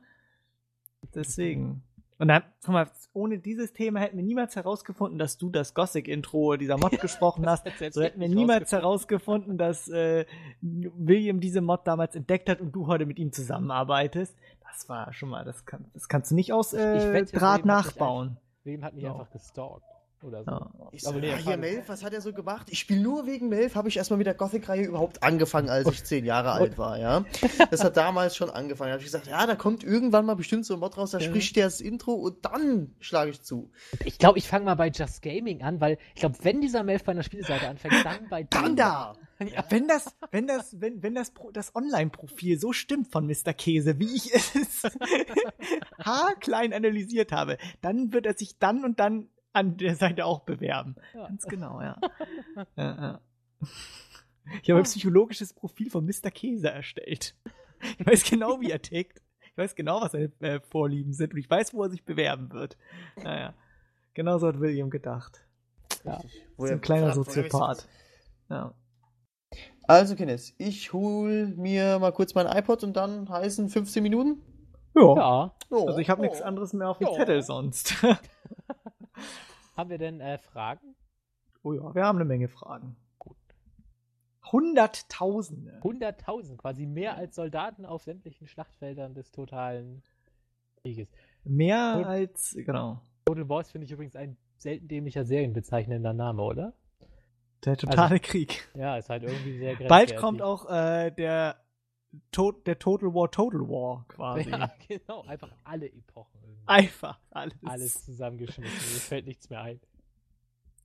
Deswegen. 1.16 1.84
Und 2.20 2.28
dann, 2.28 2.44
guck 2.64 2.74
mal, 2.74 2.88
ohne 3.14 3.40
dieses 3.40 3.74
Thema 3.74 4.00
hätten 4.00 4.18
wir 4.18 4.24
niemals 4.24 4.56
herausgefunden, 4.56 5.18
dass 5.20 5.38
du 5.38 5.50
das 5.50 5.74
Gothic-Intro 5.74 6.58
dieser 6.58 6.78
Mod 6.78 6.92
gesprochen 7.02 7.46
hast. 7.48 7.66
so 7.92 8.02
hätten 8.02 8.20
wir 8.20 8.30
niemals 8.30 8.72
herausgefunden, 8.72 9.58
dass 9.58 9.88
äh, 9.90 10.26
William 10.62 11.40
diese 11.40 11.62
Mod 11.62 11.86
damals 11.86 12.16
entdeckt 12.16 12.50
hat 12.50 12.62
und 12.62 12.72
du 12.72 12.88
heute 12.88 13.06
mit 13.06 13.20
ihm 13.20 13.32
zusammenarbeitest. 13.32 14.36
Das 14.72 14.90
war 14.90 15.14
schon 15.14 15.30
mal, 15.30 15.46
das, 15.46 15.66
kann, 15.66 15.86
das 15.94 16.08
kannst 16.08 16.32
du 16.32 16.36
nicht 16.36 16.52
aus 16.54 16.74
äh, 16.74 17.26
Draht 17.26 17.66
nachbauen. 17.66 18.38
William 18.64 18.84
hat 18.84 18.94
mich 18.94 19.06
einfach 19.06 19.30
gestalkt 19.32 19.84
oder 20.24 20.44
so. 20.44 20.52
Ja. 20.52 20.72
Ich 20.92 21.02
so, 21.02 21.18
ja, 21.18 21.36
hier 21.36 21.58
Melf, 21.58 21.90
was 21.90 22.04
hat 22.04 22.14
er 22.14 22.22
so 22.22 22.34
gemacht? 22.34 22.68
Ich 22.70 22.80
spiele 22.80 23.02
nur 23.02 23.26
wegen 23.26 23.50
Melf, 23.50 23.76
habe 23.76 23.90
ich 23.90 23.98
erstmal 23.98 24.18
mit 24.18 24.28
der 24.28 24.34
Gothic-Reihe 24.34 24.84
überhaupt 24.84 25.24
angefangen, 25.24 25.70
als 25.70 25.88
ich 25.90 26.04
zehn 26.04 26.26
Jahre 26.26 26.52
alt 26.52 26.78
war, 26.78 26.98
ja. 26.98 27.26
Das 27.72 27.84
hat 27.84 27.98
damals 27.98 28.36
schon 28.36 28.50
angefangen. 28.50 28.90
Da 28.90 28.94
habe 28.94 29.02
ich 29.02 29.08
gesagt, 29.12 29.28
ja, 29.28 29.46
da 29.46 29.56
kommt 29.56 29.84
irgendwann 29.84 30.26
mal 30.26 30.36
bestimmt 30.36 30.66
so 30.66 30.76
ein 30.76 30.80
Mod 30.80 30.98
raus, 30.98 31.12
da 31.12 31.20
ja. 31.20 31.28
spricht 31.28 31.56
der 31.56 31.66
das 31.66 31.82
Intro 31.82 32.14
und 32.14 32.46
dann 32.46 32.96
schlage 33.00 33.32
ich 33.32 33.42
zu. 33.42 33.72
Ich 34.06 34.18
glaube, 34.18 34.38
ich 34.38 34.48
fange 34.48 34.66
mal 34.66 34.76
bei 34.76 34.90
Just 34.90 35.22
Gaming 35.22 35.64
an, 35.64 35.82
weil 35.82 35.98
ich 36.14 36.22
glaube, 36.22 36.38
wenn 36.44 36.62
dieser 36.62 36.84
Melf 36.84 37.04
bei 37.04 37.12
einer 37.12 37.24
Spielseite 37.24 37.68
anfängt, 37.68 38.06
dann 38.06 38.30
bei 38.30 38.44
Dann 38.50 38.76
da! 38.76 39.16
Ja. 39.44 39.66
Wenn 39.70 39.88
das, 39.88 40.16
wenn 40.32 40.48
das, 40.48 40.80
wenn, 40.80 41.04
wenn 41.04 41.16
das, 41.16 41.34
das 41.52 41.76
Online-Profil 41.76 42.60
so 42.60 42.72
stimmt 42.72 43.12
von 43.12 43.26
Mr. 43.26 43.54
Käse, 43.54 44.00
wie 44.00 44.16
ich 44.16 44.34
es 44.34 44.84
haarklein 46.00 46.72
analysiert 46.72 47.32
habe, 47.32 47.58
dann 47.82 48.14
wird 48.14 48.26
er 48.26 48.36
sich 48.36 48.58
dann 48.58 48.86
und 48.86 49.00
dann 49.00 49.28
an 49.54 49.78
der 49.78 49.96
Seite 49.96 50.26
auch 50.26 50.42
bewerben. 50.42 50.96
Ja. 51.14 51.28
Ganz 51.28 51.46
genau, 51.46 51.82
ja. 51.82 52.00
ja, 52.76 53.02
ja. 53.02 53.22
Ich 54.62 54.70
habe 54.70 54.82
ein 54.82 54.86
psychologisches 54.86 55.54
Profil 55.54 55.90
von 55.90 56.06
Mr. 56.06 56.32
Käse 56.32 56.70
erstellt. 56.70 57.36
Ich 57.98 58.06
weiß 58.06 58.30
genau, 58.30 58.60
wie 58.60 58.72
er 58.72 58.82
tickt. 58.82 59.22
Ich 59.42 59.58
weiß 59.58 59.76
genau, 59.76 60.02
was 60.02 60.14
seine 60.14 60.32
äh, 60.40 60.60
Vorlieben 60.60 61.14
sind 61.14 61.34
und 61.34 61.40
ich 61.40 61.50
weiß, 61.50 61.74
wo 61.74 61.84
er 61.84 61.90
sich 61.90 62.04
bewerben 62.04 62.52
wird. 62.52 62.78
Naja, 63.24 63.54
genau 64.14 64.38
so 64.40 64.48
hat 64.48 64.60
William 64.60 64.90
gedacht. 64.90 65.46
Ja, 66.04 66.22
ist 66.58 66.72
ein 66.72 66.82
kleiner 66.82 67.14
Soziopath. 67.14 67.88
Ja. 68.50 68.74
Also, 69.84 70.16
Kenneth, 70.16 70.54
ich 70.58 70.92
hol 70.94 71.48
mir 71.56 72.00
mal 72.00 72.12
kurz 72.12 72.34
mein 72.34 72.48
iPod 72.48 72.84
und 72.84 72.96
dann 72.96 73.30
heißen 73.30 73.70
15 73.70 74.02
Minuten? 74.02 74.42
Ja. 74.96 75.16
ja. 75.16 75.56
Also, 75.70 75.98
ich 75.98 76.10
habe 76.10 76.22
oh. 76.22 76.24
nichts 76.24 76.42
anderes 76.42 76.74
mehr 76.74 76.90
auf 76.90 76.98
dem 76.98 77.08
ja. 77.08 77.14
Zettel 77.14 77.44
sonst. 77.44 77.96
haben 79.76 79.90
wir 79.90 79.98
denn 79.98 80.20
äh, 80.22 80.38
Fragen? 80.38 80.96
Oh 81.64 81.74
ja, 81.74 81.96
wir 81.96 82.04
haben 82.04 82.18
eine 82.18 82.26
Menge 82.26 82.48
Fragen. 82.48 82.96
Gut. 83.18 83.38
Hunderttausende. 84.52 85.80
Hunderttausend, 85.82 86.58
quasi 86.60 86.86
mehr 86.86 87.16
als 87.16 87.36
Soldaten 87.36 87.86
auf 87.86 88.04
sämtlichen 88.04 88.48
Schlachtfeldern 88.48 89.14
des 89.14 89.32
totalen 89.32 90.04
Krieges. 90.82 91.10
Mehr 91.44 91.96
Und 91.98 92.06
als, 92.06 92.56
genau. 92.56 93.02
Total 93.26 93.48
Wars 93.50 93.72
finde 93.72 93.86
ich 93.86 93.92
übrigens 93.92 94.16
ein 94.16 94.38
selten 94.58 94.88
dämlicher 94.88 95.24
serienbezeichnender 95.26 96.14
Name, 96.14 96.42
oder? 96.42 96.74
Der 97.66 97.78
totale 97.78 98.16
also, 98.16 98.24
Krieg. 98.24 98.70
Ja, 98.76 98.98
ist 98.98 99.10
halt 99.10 99.24
irgendwie 99.24 99.58
sehr 99.58 99.76
Bald 99.88 100.18
kommt 100.18 100.42
auch 100.42 100.70
äh, 100.70 101.12
der 101.12 101.63
to 102.32 102.52
der 102.52 102.80
Total 102.80 103.14
War 103.14 103.30
Total 103.32 103.62
War 103.62 104.06
quasi. 104.08 104.50
Ja, 104.50 104.72
genau. 104.88 105.24
Einfach 105.24 105.50
alle 105.64 105.88
Epochen. 105.88 106.40
Irgendwie. 106.42 106.64
Einfach 106.66 107.20
alles. 107.32 107.58
Alles 107.64 108.06
zusammengeschmissen. 108.06 108.94
Mir 108.94 109.00
fällt 109.00 109.26
nichts 109.26 109.50
mehr 109.50 109.62
ein. 109.62 109.80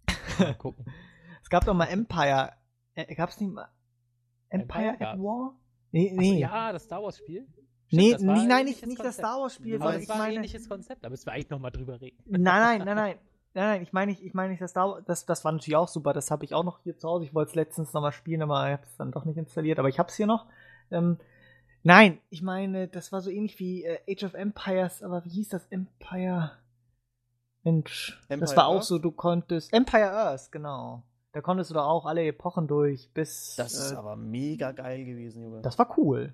Mal 0.38 0.54
gucken. 0.54 0.84
es 1.42 1.48
gab 1.48 1.64
doch 1.64 1.74
mal 1.74 1.86
Empire. 1.86 2.52
Äh, 2.94 3.14
gab's 3.14 3.40
nicht 3.40 3.52
mal 3.52 3.68
Empire, 4.48 4.88
Empire 4.88 5.10
at 5.12 5.18
War? 5.18 5.56
Nee, 5.90 6.12
nee. 6.14 6.34
So, 6.34 6.38
ja, 6.38 6.72
das 6.72 6.84
Star 6.84 7.02
Wars 7.02 7.18
Spiel. 7.18 7.46
nee, 7.90 8.16
nee 8.18 8.46
nein, 8.46 8.64
nicht, 8.66 8.86
nicht 8.86 9.02
das 9.02 9.16
Star 9.16 9.40
Wars 9.40 9.54
Spiel. 9.54 9.80
Aber 9.80 9.96
es 9.96 10.08
war 10.08 10.22
ein 10.22 10.34
ähnliches 10.34 10.68
Konzept, 10.68 11.04
da 11.04 11.10
müssen 11.10 11.26
wir 11.26 11.32
eigentlich 11.32 11.50
nochmal 11.50 11.70
drüber 11.70 12.00
reden. 12.00 12.18
Nein, 12.26 12.42
nein, 12.42 12.78
nein, 12.84 12.96
nein. 12.96 13.18
Nein, 13.54 13.66
nein, 13.66 13.82
ich 13.82 13.92
meine 13.92 14.12
nicht, 14.12 14.22
ich 14.22 14.34
meine 14.34 14.50
nicht, 14.50 14.60
das, 14.60 14.74
das, 14.74 15.26
das 15.26 15.44
war 15.44 15.52
natürlich 15.52 15.76
auch 15.76 15.88
super. 15.88 16.12
Das 16.12 16.30
habe 16.30 16.44
ich 16.44 16.54
auch 16.54 16.64
noch 16.64 16.80
hier 16.80 16.96
zu 16.96 17.08
Hause. 17.08 17.24
Ich 17.24 17.34
wollte 17.34 17.50
es 17.50 17.54
letztens 17.54 17.92
nochmal 17.92 18.12
spielen, 18.12 18.42
aber 18.42 18.66
ich 18.66 18.72
habe 18.74 18.84
es 18.84 18.96
dann 18.96 19.10
doch 19.10 19.24
nicht 19.24 19.38
installiert. 19.38 19.78
Aber 19.78 19.88
ich 19.88 19.98
habe 19.98 20.10
es 20.10 20.14
hier 20.16 20.26
noch. 20.26 20.46
Ähm, 20.90 21.18
nein, 21.82 22.18
ich 22.30 22.42
meine, 22.42 22.88
das 22.88 23.12
war 23.12 23.20
so 23.20 23.30
ähnlich 23.30 23.58
wie 23.58 23.84
äh, 23.84 23.98
Age 24.10 24.24
of 24.24 24.34
Empires, 24.34 25.02
aber 25.02 25.24
wie 25.24 25.30
hieß 25.30 25.50
das? 25.50 25.66
Empire. 25.66 26.52
Mensch, 27.64 28.18
Empire 28.28 28.40
das 28.40 28.56
war 28.56 28.66
auch 28.66 28.76
Earth? 28.76 28.84
so, 28.84 28.98
du 28.98 29.10
konntest. 29.10 29.72
Empire 29.72 30.10
Earth, 30.10 30.50
genau. 30.52 31.02
Da 31.32 31.40
konntest 31.40 31.70
du 31.70 31.74
doch 31.74 31.86
auch 31.86 32.06
alle 32.06 32.24
Epochen 32.26 32.66
durch, 32.66 33.10
bis. 33.12 33.54
Das 33.56 33.74
ist 33.74 33.92
äh, 33.92 33.96
aber 33.96 34.16
mega 34.16 34.72
geil 34.72 35.04
gewesen, 35.04 35.42
Junge. 35.42 35.60
Das 35.60 35.78
war 35.78 35.96
cool. 35.98 36.32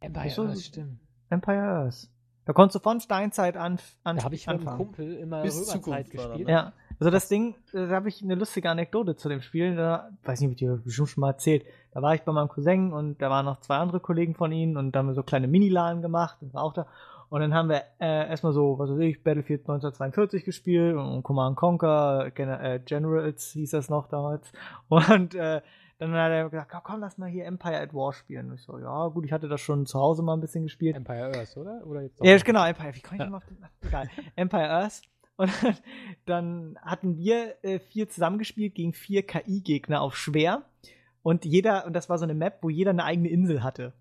Empire 0.00 0.30
so, 0.30 0.44
Earth, 0.46 0.60
stimmt. 0.60 1.00
Empire 1.30 1.62
Earth. 1.62 2.08
Da 2.44 2.52
konntest 2.52 2.76
du 2.76 2.78
von 2.80 3.00
Steinzeit 3.00 3.56
an, 3.56 3.78
an 4.04 4.16
Da 4.16 4.24
habe 4.24 4.34
ich 4.34 4.46
mit 4.46 4.60
einem 4.60 4.76
Kumpel 4.76 5.14
immer 5.16 5.42
Bis 5.42 5.56
Römerzeit 5.56 6.10
gespielt. 6.10 6.48
Ja, 6.48 6.72
also 6.98 7.10
das 7.10 7.28
Ding, 7.28 7.54
da 7.72 7.88
habe 7.90 8.08
ich 8.08 8.22
eine 8.22 8.34
lustige 8.34 8.70
Anekdote 8.70 9.16
zu 9.16 9.28
dem 9.28 9.42
Spiel. 9.42 9.76
Da 9.76 10.10
weiß 10.24 10.40
nicht, 10.40 10.48
wie 10.48 10.52
ich 10.52 10.58
dir 10.58 10.80
bestimmt 10.82 11.08
schon 11.08 11.20
mal 11.20 11.30
erzählt. 11.30 11.64
Da 11.92 12.02
war 12.02 12.14
ich 12.14 12.22
bei 12.22 12.32
meinem 12.32 12.48
Cousin 12.48 12.92
und 12.92 13.20
da 13.20 13.30
waren 13.30 13.44
noch 13.44 13.60
zwei 13.60 13.76
andere 13.76 14.00
Kollegen 14.00 14.34
von 14.34 14.52
ihnen 14.52 14.76
und 14.76 14.92
da 14.92 15.00
haben 15.00 15.08
wir 15.08 15.14
so 15.14 15.22
kleine 15.22 15.48
Mini-Laden 15.48 16.02
gemacht 16.02 16.38
und 16.40 16.54
war 16.54 16.62
auch 16.62 16.72
da. 16.72 16.86
Und 17.28 17.40
dann 17.40 17.54
haben 17.54 17.68
wir 17.68 17.82
äh, 18.00 18.28
erstmal 18.28 18.52
so, 18.52 18.78
was 18.78 18.90
weiß 18.90 19.00
ich, 19.00 19.22
Battlefield 19.22 19.62
1942 19.62 20.44
gespielt 20.44 20.96
und 20.96 21.22
Command 21.22 21.56
Conquer, 21.56 22.30
Gen 22.32 22.48
äh, 22.48 22.80
Generals 22.84 23.50
hieß 23.50 23.72
das 23.72 23.90
noch 23.90 24.08
damals. 24.08 24.52
Und 24.88 25.34
äh, 25.34 25.60
dann 25.98 26.12
hat 26.12 26.30
er 26.30 26.48
gesagt, 26.48 26.72
komm, 26.84 27.00
lass 27.00 27.18
mal 27.18 27.28
hier 27.28 27.46
Empire 27.46 27.80
at 27.80 27.94
War 27.94 28.12
spielen. 28.12 28.50
Und 28.50 28.54
ich 28.56 28.62
so, 28.62 28.78
ja, 28.78 29.08
gut, 29.08 29.24
ich 29.24 29.32
hatte 29.32 29.48
das 29.48 29.60
schon 29.60 29.86
zu 29.86 29.98
Hause 29.98 30.22
mal 30.22 30.34
ein 30.34 30.40
bisschen 30.40 30.64
gespielt. 30.64 30.94
Empire 30.94 31.32
Earth, 31.36 31.56
oder? 31.56 31.84
oder 31.86 32.02
jetzt 32.02 32.22
ja, 32.22 32.36
genau, 32.38 32.64
Empire. 32.64 32.94
Wie 32.94 33.00
komme 33.00 33.24
ich 33.24 33.28
ja. 33.28 33.36
auf 33.36 33.46
den, 33.46 33.58
egal. 33.82 34.08
Empire 34.36 34.70
Earth. 34.70 35.02
Und 35.36 35.50
dann 36.26 36.78
hatten 36.82 37.16
wir 37.18 37.56
äh, 37.62 37.78
vier 37.78 38.08
zusammengespielt 38.08 38.74
gegen 38.74 38.92
vier 38.92 39.22
KI-Gegner 39.22 40.00
auf 40.00 40.16
schwer. 40.16 40.64
Und 41.22 41.44
jeder, 41.44 41.86
und 41.86 41.92
das 41.92 42.08
war 42.08 42.18
so 42.18 42.24
eine 42.24 42.34
Map, 42.34 42.58
wo 42.62 42.70
jeder 42.70 42.90
eine 42.90 43.04
eigene 43.04 43.28
Insel 43.28 43.62
hatte. 43.62 43.92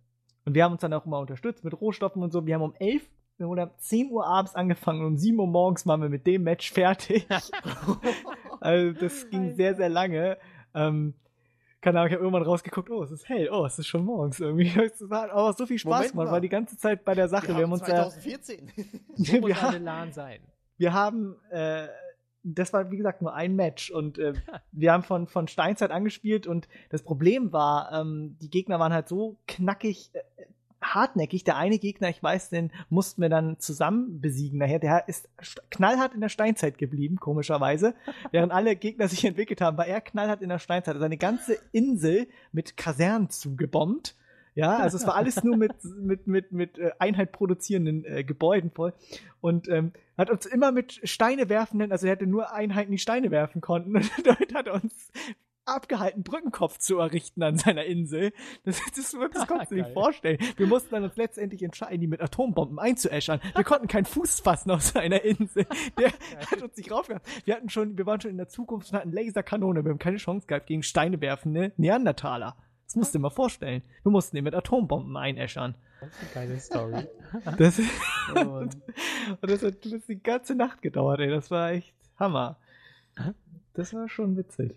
Und 0.46 0.54
wir 0.54 0.64
haben 0.64 0.74
uns 0.74 0.82
dann 0.82 0.94
auch 0.94 1.06
immer 1.06 1.20
unterstützt 1.20 1.64
mit 1.64 1.80
Rohstoffen 1.80 2.22
und 2.22 2.32
so. 2.32 2.46
Wir 2.46 2.56
haben 2.56 2.62
um 2.62 2.76
elf 2.80 3.10
oder 3.40 3.76
10 3.78 4.12
Uhr 4.12 4.26
abends 4.26 4.56
angefangen 4.56 5.02
und 5.02 5.08
um 5.08 5.18
7 5.18 5.38
Uhr 5.40 5.48
morgens 5.48 5.86
waren 5.86 6.02
wir 6.02 6.10
mit 6.10 6.26
dem 6.26 6.44
Match 6.44 6.72
fertig. 6.72 7.28
also 8.62 8.94
das 8.94 9.30
ging 9.30 9.56
sehr, 9.56 9.76
sehr 9.76 9.90
lange. 9.90 10.38
Ähm, 10.74 11.16
keine 11.82 12.00
Ahnung, 12.00 12.08
ich 12.08 12.14
habe 12.14 12.24
irgendwann 12.24 12.44
rausgeguckt, 12.44 12.90
oh, 12.90 13.04
es 13.04 13.12
ist 13.12 13.28
hell, 13.28 13.50
oh, 13.52 13.66
es 13.66 13.78
ist 13.78 13.88
schon 13.88 14.06
morgens 14.06 14.40
irgendwie. 14.40 14.72
Es 14.80 15.02
hat 15.10 15.32
aber 15.32 15.54
so 15.54 15.66
viel 15.66 15.80
Spaß 15.80 16.12
gemacht, 16.12 16.32
war 16.32 16.42
die 16.42 16.50
ganze 16.50 16.78
Zeit 16.78 17.04
bei 17.04 17.14
der 17.14 17.28
Sache. 17.28 17.50
Wir, 17.50 17.58
wir 17.58 17.64
haben 17.64 17.74
uns 17.74 17.84
2014. 17.84 18.72
so 19.16 19.40
muss 19.42 19.64
eine 19.64 19.80
LAN 19.80 20.14
sein. 20.14 20.40
Wir 20.78 20.94
haben, 20.94 21.36
äh, 21.50 21.88
das 22.44 22.74
war 22.74 22.92
wie 22.92 22.98
gesagt 22.98 23.22
nur 23.22 23.34
ein 23.34 23.56
Match 23.56 23.92
und 23.92 24.18
äh, 24.18 24.34
wir 24.72 24.92
haben 24.92 25.04
von, 25.04 25.28
von 25.28 25.48
Steinzeit 25.48 25.92
angespielt 25.92 26.48
und 26.48 26.68
das 26.90 27.04
Problem 27.04 27.52
war, 27.54 27.92
ähm, 27.92 28.38
die 28.42 28.50
Gegner 28.50 28.80
waren 28.80 28.94
halt 28.94 29.08
so 29.08 29.38
knackig, 29.48 30.12
äh, 30.14 30.46
hartnäckig. 30.94 31.44
Der 31.44 31.58
eine 31.58 31.80
Gegner, 31.80 32.10
ich 32.10 32.22
weiß, 32.22 32.50
den 32.50 32.72
mussten 32.90 33.22
wir 33.22 33.30
dann 33.30 33.60
zusammen 33.60 34.22
besiegen. 34.22 34.60
Daher, 34.60 34.80
der 34.80 35.08
ist 35.08 35.30
knallhart 35.72 36.14
in 36.14 36.22
der 36.22 36.30
Steinzeit 36.30 36.78
geblieben, 36.78 37.18
komischerweise. 37.18 37.96
Während 38.32 38.52
alle 38.52 38.76
Gegner 38.76 39.08
sich 39.08 39.26
entwickelt 39.26 39.62
haben, 39.62 39.78
war 39.78 39.88
er 39.88 40.02
knallhart 40.02 40.42
in 40.42 40.50
der 40.50 40.60
Steinzeit. 40.60 40.96
Also 40.96 41.06
eine 41.06 41.18
ganze 41.18 41.58
Insel 41.72 42.28
mit 42.52 42.78
Kasernen 42.78 43.30
zugebombt. 43.30 44.16
Ja, 44.56 44.78
also 44.78 44.96
es 44.98 45.06
war 45.06 45.16
alles 45.16 45.44
nur 45.44 45.58
mit, 45.58 45.74
mit, 45.84 46.28
mit, 46.28 46.52
mit 46.54 46.80
äh, 46.80 46.92
Einheit 46.98 47.34
produzierenden 47.34 48.06
äh, 48.06 48.24
Gebäuden 48.24 48.72
voll. 48.72 48.94
Und 49.42 49.68
ähm, 49.68 49.92
hat 50.18 50.30
uns 50.30 50.46
immer 50.46 50.72
mit 50.72 51.02
Steine 51.04 51.50
werfenden, 51.50 51.92
also 51.92 52.08
er 52.08 52.14
hatte 52.14 52.26
nur 52.26 52.54
Einheiten, 52.54 52.92
die 52.92 52.98
Steine 52.98 53.32
werfen 53.32 53.60
konnten. 53.60 53.98
Und 53.98 54.10
damit 54.24 54.54
hat 54.54 54.68
er 54.68 54.76
uns 54.76 55.12
abgehalten, 55.66 56.24
Brückenkopf 56.24 56.78
zu 56.78 57.00
errichten 57.00 57.44
an 57.44 57.58
seiner 57.58 57.84
Insel. 57.84 58.32
Das, 58.64 58.80
das, 58.96 59.12
das, 59.12 59.32
das 59.34 59.48
konntest 59.48 59.72
du 59.72 59.76
dir 59.76 59.84
nicht 59.84 59.94
vorstellen. 59.94 60.38
Wir 60.56 60.68
mussten 60.68 60.92
dann 60.92 61.04
uns 61.04 61.18
letztendlich 61.18 61.62
entscheiden, 61.62 62.00
die 62.00 62.08
mit 62.08 62.22
Atombomben 62.22 62.80
einzuäschern. 62.80 63.42
Wir 63.56 63.64
konnten 63.66 63.88
keinen 63.88 64.06
Fuß 64.06 64.40
fassen 64.40 64.72
auf 64.72 64.84
seiner 64.84 65.22
Insel. 65.24 65.66
Der 66.00 66.12
hat 66.50 66.62
uns 66.62 66.78
nicht 66.78 66.92
raufgehauen. 66.92 67.24
Wir 67.44 67.56
hatten 67.56 67.70
schon, 67.70 67.98
wir 67.98 68.06
waren 68.06 68.22
schon 68.22 68.32
in 68.32 68.38
der 68.38 68.48
Zukunft 68.48 68.92
und 68.92 68.98
hatten 68.98 69.12
Laserkanone. 69.12 69.84
Wir 69.84 69.92
haben 69.92 70.00
keine 70.00 70.18
Chance 70.18 70.48
gehabt 70.48 70.68
gegen 70.68 70.84
Steine 70.84 71.20
werfende 71.20 71.74
Neandertaler. 71.78 72.56
Das 72.96 73.00
musst 73.02 73.14
du 73.14 73.18
dir 73.18 73.24
mal 73.24 73.30
vorstellen. 73.30 73.82
Wir 74.04 74.12
mussten 74.12 74.38
ihn 74.38 74.46
mit 74.46 74.56
Atombomben 74.56 75.18
einäschern. 75.18 75.76
Das 76.00 76.10
ist 76.10 76.36
eine 76.36 76.48
geile 76.48 76.60
Story. 76.60 77.08
Das, 77.58 77.80
und, 78.30 78.78
und 79.42 79.52
das 79.52 79.62
hat 79.62 79.84
die 79.84 80.24
ganze 80.24 80.56
Nacht 80.56 80.82
gedauert, 80.82 81.20
ey. 81.20 81.30
Das 81.30 81.52
war 81.52 81.72
echt 81.72 81.94
Hammer. 82.18 82.58
Das 83.74 83.94
war 83.94 84.08
schon 84.08 84.38
witzig 84.38 84.74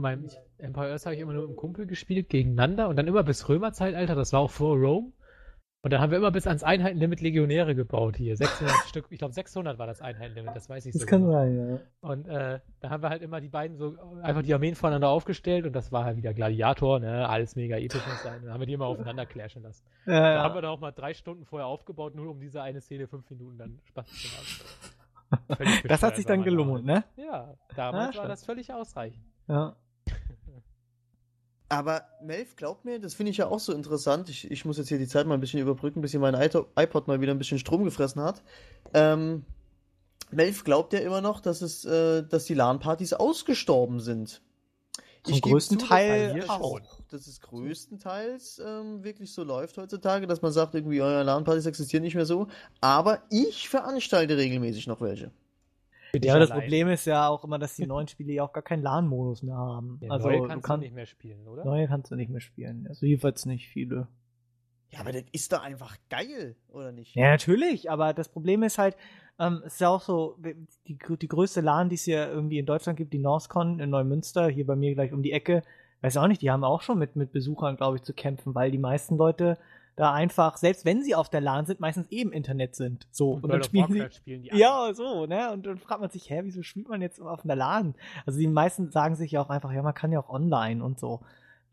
meinem 0.00 0.28
Empire 0.58 0.90
Earth 0.90 1.04
habe 1.04 1.14
ich 1.14 1.20
immer 1.20 1.32
nur 1.32 1.44
im 1.44 1.56
Kumpel 1.56 1.86
gespielt, 1.86 2.28
gegeneinander 2.28 2.88
und 2.88 2.96
dann 2.96 3.06
immer 3.06 3.22
bis 3.22 3.48
Römerzeitalter, 3.48 4.14
das 4.14 4.32
war 4.32 4.40
auch 4.40 4.50
vor 4.50 4.76
Rome. 4.76 5.12
Und 5.84 5.92
dann 5.92 6.00
haben 6.00 6.12
wir 6.12 6.18
immer 6.18 6.30
bis 6.30 6.46
ans 6.46 6.62
Einheitenlimit 6.62 7.20
Legionäre 7.20 7.74
gebaut 7.74 8.16
hier. 8.16 8.36
600 8.36 8.72
Stück, 8.86 9.06
ich 9.10 9.18
glaube 9.18 9.34
600 9.34 9.80
war 9.80 9.88
das 9.88 10.00
Einheitenlimit, 10.00 10.54
das 10.54 10.68
weiß 10.68 10.86
ich 10.86 10.92
so. 10.92 11.00
Das 11.00 11.08
kann 11.08 11.22
genau. 11.22 11.32
sein, 11.32 11.56
ja. 11.56 12.08
Und 12.08 12.28
äh, 12.28 12.60
da 12.78 12.90
haben 12.90 13.02
wir 13.02 13.10
halt 13.10 13.20
immer 13.20 13.40
die 13.40 13.48
beiden 13.48 13.76
so 13.76 13.96
einfach 14.22 14.42
die 14.42 14.54
Armeen 14.54 14.76
voneinander 14.76 15.08
aufgestellt 15.08 15.66
und 15.66 15.72
das 15.72 15.90
war 15.90 16.04
halt 16.04 16.16
wieder 16.16 16.32
Gladiator, 16.34 17.00
ne, 17.00 17.28
alles 17.28 17.56
mega 17.56 17.78
episch 17.78 18.06
muss 18.06 18.22
sein. 18.22 18.42
Dann 18.44 18.52
haben 18.52 18.60
wir 18.60 18.66
die 18.66 18.74
immer 18.74 18.86
aufeinander 18.86 19.26
clashen 19.26 19.64
lassen. 19.64 19.84
Ja, 20.06 20.12
da 20.12 20.34
ja. 20.34 20.42
haben 20.44 20.54
wir 20.54 20.62
dann 20.62 20.70
auch 20.70 20.80
mal 20.80 20.92
drei 20.92 21.14
Stunden 21.14 21.44
vorher 21.44 21.66
aufgebaut, 21.66 22.14
nur 22.14 22.30
um 22.30 22.38
diese 22.38 22.62
eine 22.62 22.80
Szene 22.80 23.08
fünf 23.08 23.28
Minuten 23.28 23.58
dann 23.58 23.80
Spaß 23.86 24.06
zu 24.06 24.28
haben. 25.58 25.82
das 25.88 26.02
hat 26.04 26.14
sich 26.14 26.26
dann 26.26 26.44
gelohnt, 26.44 26.84
ne? 26.84 27.02
Ja, 27.16 27.54
damals 27.74 28.14
ja, 28.14 28.22
war 28.22 28.28
das 28.28 28.44
völlig 28.44 28.72
ausreichend. 28.72 29.24
Ja. 29.48 29.74
Aber 31.72 32.04
Melf, 32.20 32.56
glaubt 32.56 32.84
mir, 32.84 33.00
das 33.00 33.14
finde 33.14 33.30
ich 33.30 33.38
ja 33.38 33.46
auch 33.46 33.58
so 33.58 33.72
interessant. 33.72 34.28
Ich, 34.28 34.50
ich 34.50 34.66
muss 34.66 34.76
jetzt 34.76 34.88
hier 34.88 34.98
die 34.98 35.08
Zeit 35.08 35.26
mal 35.26 35.32
ein 35.32 35.40
bisschen 35.40 35.58
überbrücken, 35.58 36.02
bis 36.02 36.10
hier 36.10 36.20
mein 36.20 36.34
iPod 36.34 37.08
mal 37.08 37.22
wieder 37.22 37.32
ein 37.32 37.38
bisschen 37.38 37.58
Strom 37.58 37.84
gefressen 37.84 38.20
hat. 38.20 38.42
Ähm, 38.92 39.46
Melf 40.30 40.64
glaubt 40.64 40.92
ja 40.92 40.98
immer 40.98 41.22
noch, 41.22 41.40
dass 41.40 41.62
es, 41.62 41.86
äh, 41.86 42.24
dass 42.24 42.44
die 42.44 42.52
LAN-Partys 42.52 43.14
ausgestorben 43.14 44.00
sind. 44.00 44.42
Zum 45.22 45.40
größten 45.40 45.78
zu, 45.78 45.86
Teil 45.86 46.44
auch. 46.46 46.78
Dass 47.08 47.26
es 47.26 47.40
größtenteils 47.40 48.60
ähm, 48.62 49.02
wirklich 49.02 49.32
so 49.32 49.42
läuft 49.42 49.78
heutzutage, 49.78 50.26
dass 50.26 50.42
man 50.42 50.52
sagt, 50.52 50.74
irgendwie, 50.74 51.00
euer 51.00 51.24
LAN-Partys 51.24 51.64
existieren 51.64 52.02
nicht 52.02 52.16
mehr 52.16 52.26
so. 52.26 52.48
Aber 52.82 53.22
ich 53.30 53.70
veranstalte 53.70 54.36
regelmäßig 54.36 54.88
noch 54.88 55.00
welche. 55.00 55.30
Ja, 56.20 56.38
das 56.38 56.50
Problem 56.50 56.88
ist 56.88 57.06
ja 57.06 57.28
auch 57.28 57.42
immer, 57.44 57.58
dass 57.58 57.74
die 57.76 57.86
neuen 57.86 58.06
Spiele 58.06 58.32
ja 58.32 58.44
auch 58.44 58.52
gar 58.52 58.62
keinen 58.62 58.82
LAN-Modus 58.82 59.42
mehr 59.42 59.56
haben. 59.56 59.98
Ja, 60.02 60.10
also 60.10 60.28
neue 60.28 60.46
kannst 60.46 60.64
du, 60.64 60.68
kann, 60.68 60.80
du 60.80 60.84
nicht 60.84 60.94
mehr 60.94 61.06
spielen, 61.06 61.48
oder? 61.48 61.64
Neue 61.64 61.88
kannst 61.88 62.10
du 62.10 62.16
nicht 62.16 62.30
mehr 62.30 62.40
spielen. 62.40 62.86
Also 62.88 63.06
jedenfalls 63.06 63.46
nicht 63.46 63.68
viele. 63.68 64.08
Ja, 64.90 65.00
aber 65.00 65.12
das 65.12 65.24
ist 65.32 65.52
doch 65.52 65.62
einfach 65.62 65.96
geil, 66.10 66.54
oder 66.68 66.92
nicht? 66.92 67.14
Ja, 67.16 67.30
natürlich, 67.30 67.90
aber 67.90 68.12
das 68.12 68.28
Problem 68.28 68.62
ist 68.62 68.76
halt, 68.76 68.94
ähm, 69.38 69.62
es 69.64 69.74
ist 69.74 69.80
ja 69.80 69.88
auch 69.88 70.02
so, 70.02 70.36
die, 70.86 70.98
die 70.98 71.28
größte 71.28 71.62
LAN, 71.62 71.88
die 71.88 71.94
es 71.94 72.04
ja 72.04 72.28
irgendwie 72.28 72.58
in 72.58 72.66
Deutschland 72.66 72.98
gibt, 72.98 73.14
die 73.14 73.18
NorthCon 73.18 73.80
in 73.80 73.88
Neumünster, 73.88 74.48
hier 74.48 74.66
bei 74.66 74.76
mir 74.76 74.94
gleich 74.94 75.14
um 75.14 75.22
die 75.22 75.32
Ecke, 75.32 75.62
weiß 76.02 76.18
auch 76.18 76.26
nicht, 76.26 76.42
die 76.42 76.50
haben 76.50 76.62
auch 76.62 76.82
schon 76.82 76.98
mit, 76.98 77.16
mit 77.16 77.32
Besuchern, 77.32 77.78
glaube 77.78 77.96
ich, 77.96 78.02
zu 78.02 78.12
kämpfen, 78.12 78.54
weil 78.54 78.70
die 78.70 78.78
meisten 78.78 79.16
Leute 79.16 79.56
da 80.02 80.12
einfach, 80.12 80.56
selbst 80.56 80.84
wenn 80.84 81.04
sie 81.04 81.14
auf 81.14 81.28
der 81.28 81.40
LAN 81.40 81.64
sind, 81.64 81.78
meistens 81.78 82.08
eben 82.10 82.32
eh 82.32 82.36
Internet 82.36 82.74
sind. 82.74 83.06
So, 83.12 83.34
und, 83.34 83.44
und 83.44 83.52
dann 83.52 83.62
spielen 83.62 83.86
sie. 83.92 84.10
Spielen 84.10 84.42
ja, 84.42 84.92
so, 84.94 85.26
ne? 85.26 85.52
Und 85.52 85.64
dann 85.64 85.78
fragt 85.78 86.00
man 86.00 86.10
sich, 86.10 86.28
hä, 86.28 86.40
wieso 86.42 86.64
spielt 86.64 86.88
man 86.88 87.00
jetzt 87.00 87.20
auf 87.20 87.44
einer 87.44 87.54
LAN? 87.54 87.94
Also 88.26 88.40
die 88.40 88.48
meisten 88.48 88.90
sagen 88.90 89.14
sich 89.14 89.30
ja 89.30 89.40
auch 89.40 89.48
einfach, 89.48 89.70
ja, 89.72 89.80
man 89.80 89.94
kann 89.94 90.10
ja 90.10 90.18
auch 90.18 90.28
online 90.28 90.82
und 90.82 90.98
so. 90.98 91.20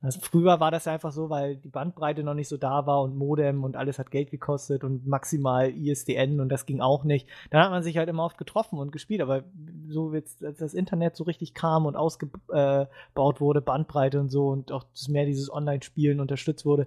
Also 0.03 0.19
früher 0.22 0.60
war 0.60 0.69
das 0.69 0.85
ja 0.85 0.93
einfach 0.93 1.11
so, 1.11 1.31
weil 1.31 1.57
die 1.57 1.69
Bandbreite 1.69 2.23
noch 2.23 2.35
nicht 2.35 2.49
so 2.49 2.56
da 2.56 2.85
war 2.85 3.01
und 3.01 3.18
Modem 3.18 3.64
und 3.64 3.76
alles 3.76 3.97
hat 3.97 4.11
Geld 4.11 4.30
gekostet 4.30 4.84
und 4.84 5.07
maximal 5.07 5.72
ISDN 5.72 6.39
und 6.39 6.49
das 6.49 6.68
ging 6.68 6.81
auch 6.81 7.03
nicht. 7.03 7.27
Dann 7.49 7.64
hat 7.64 7.72
man 7.72 7.81
sich 7.81 7.97
halt 7.97 8.10
immer 8.10 8.26
oft 8.26 8.38
getroffen 8.38 8.77
und 8.77 8.91
gespielt, 8.91 9.22
aber 9.22 9.43
so 9.89 10.14
jetzt, 10.14 10.45
als 10.45 10.60
das 10.60 10.76
Internet 10.76 11.15
so 11.15 11.23
richtig 11.23 11.56
kam 11.56 11.88
und 11.88 11.95
ausgebaut 11.95 13.41
wurde, 13.41 13.60
Bandbreite 13.60 14.19
und 14.19 14.30
so 14.30 14.49
und 14.49 14.72
auch 14.72 14.85
mehr 15.07 15.26
dieses 15.26 15.51
Online-Spielen 15.51 16.19
unterstützt 16.19 16.64
wurde, 16.64 16.85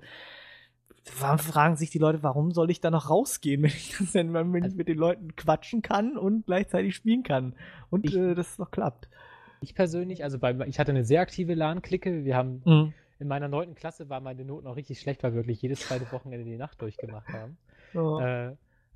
fragen 1.05 1.77
sich 1.77 1.91
die 1.91 1.99
Leute, 1.99 2.23
warum 2.23 2.53
soll 2.53 2.71
ich 2.71 2.81
da 2.81 2.91
noch 2.91 3.11
rausgehen, 3.11 3.63
wenn 3.63 3.71
ich 3.71 3.97
das 3.99 4.13
denn, 4.13 4.33
wenn 4.33 4.65
ich 4.65 4.75
mit 4.75 4.89
den 4.89 4.99
Leuten 4.99 5.35
quatschen 5.37 5.83
kann 5.83 6.17
und 6.17 6.47
gleichzeitig 6.47 6.95
spielen 6.95 7.23
kann 7.23 7.55
und 7.91 8.05
ich, 8.05 8.17
äh, 8.17 8.35
das 8.35 8.59
noch 8.59 8.71
klappt. 8.71 9.09
Ich 9.61 9.75
persönlich, 9.75 10.25
also 10.25 10.39
bei, 10.39 10.57
ich 10.67 10.79
hatte 10.79 10.91
eine 10.91 11.05
sehr 11.05 11.21
aktive 11.21 11.55
LAN-Clique. 11.55 12.25
Wir 12.25 12.37
haben 12.37 12.63
mhm. 12.65 12.93
in 13.21 13.29
meiner 13.29 13.49
neunten 13.49 13.77
Klasse 13.77 14.09
war 14.09 14.21
meine 14.21 14.45
Noten 14.45 14.67
auch 14.67 14.77
richtig 14.77 15.01
schlecht, 15.01 15.23
weil 15.23 15.33
wir 15.33 15.43
wirklich 15.43 15.63
jedes 15.63 15.81
zweite 15.81 16.11
Wochenende 16.11 16.45
die 16.45 16.57
Nacht 16.57 16.83
durchgemacht 16.83 17.29
haben. 17.29 17.57
Oh. 17.95 18.19
Äh, 18.19 18.42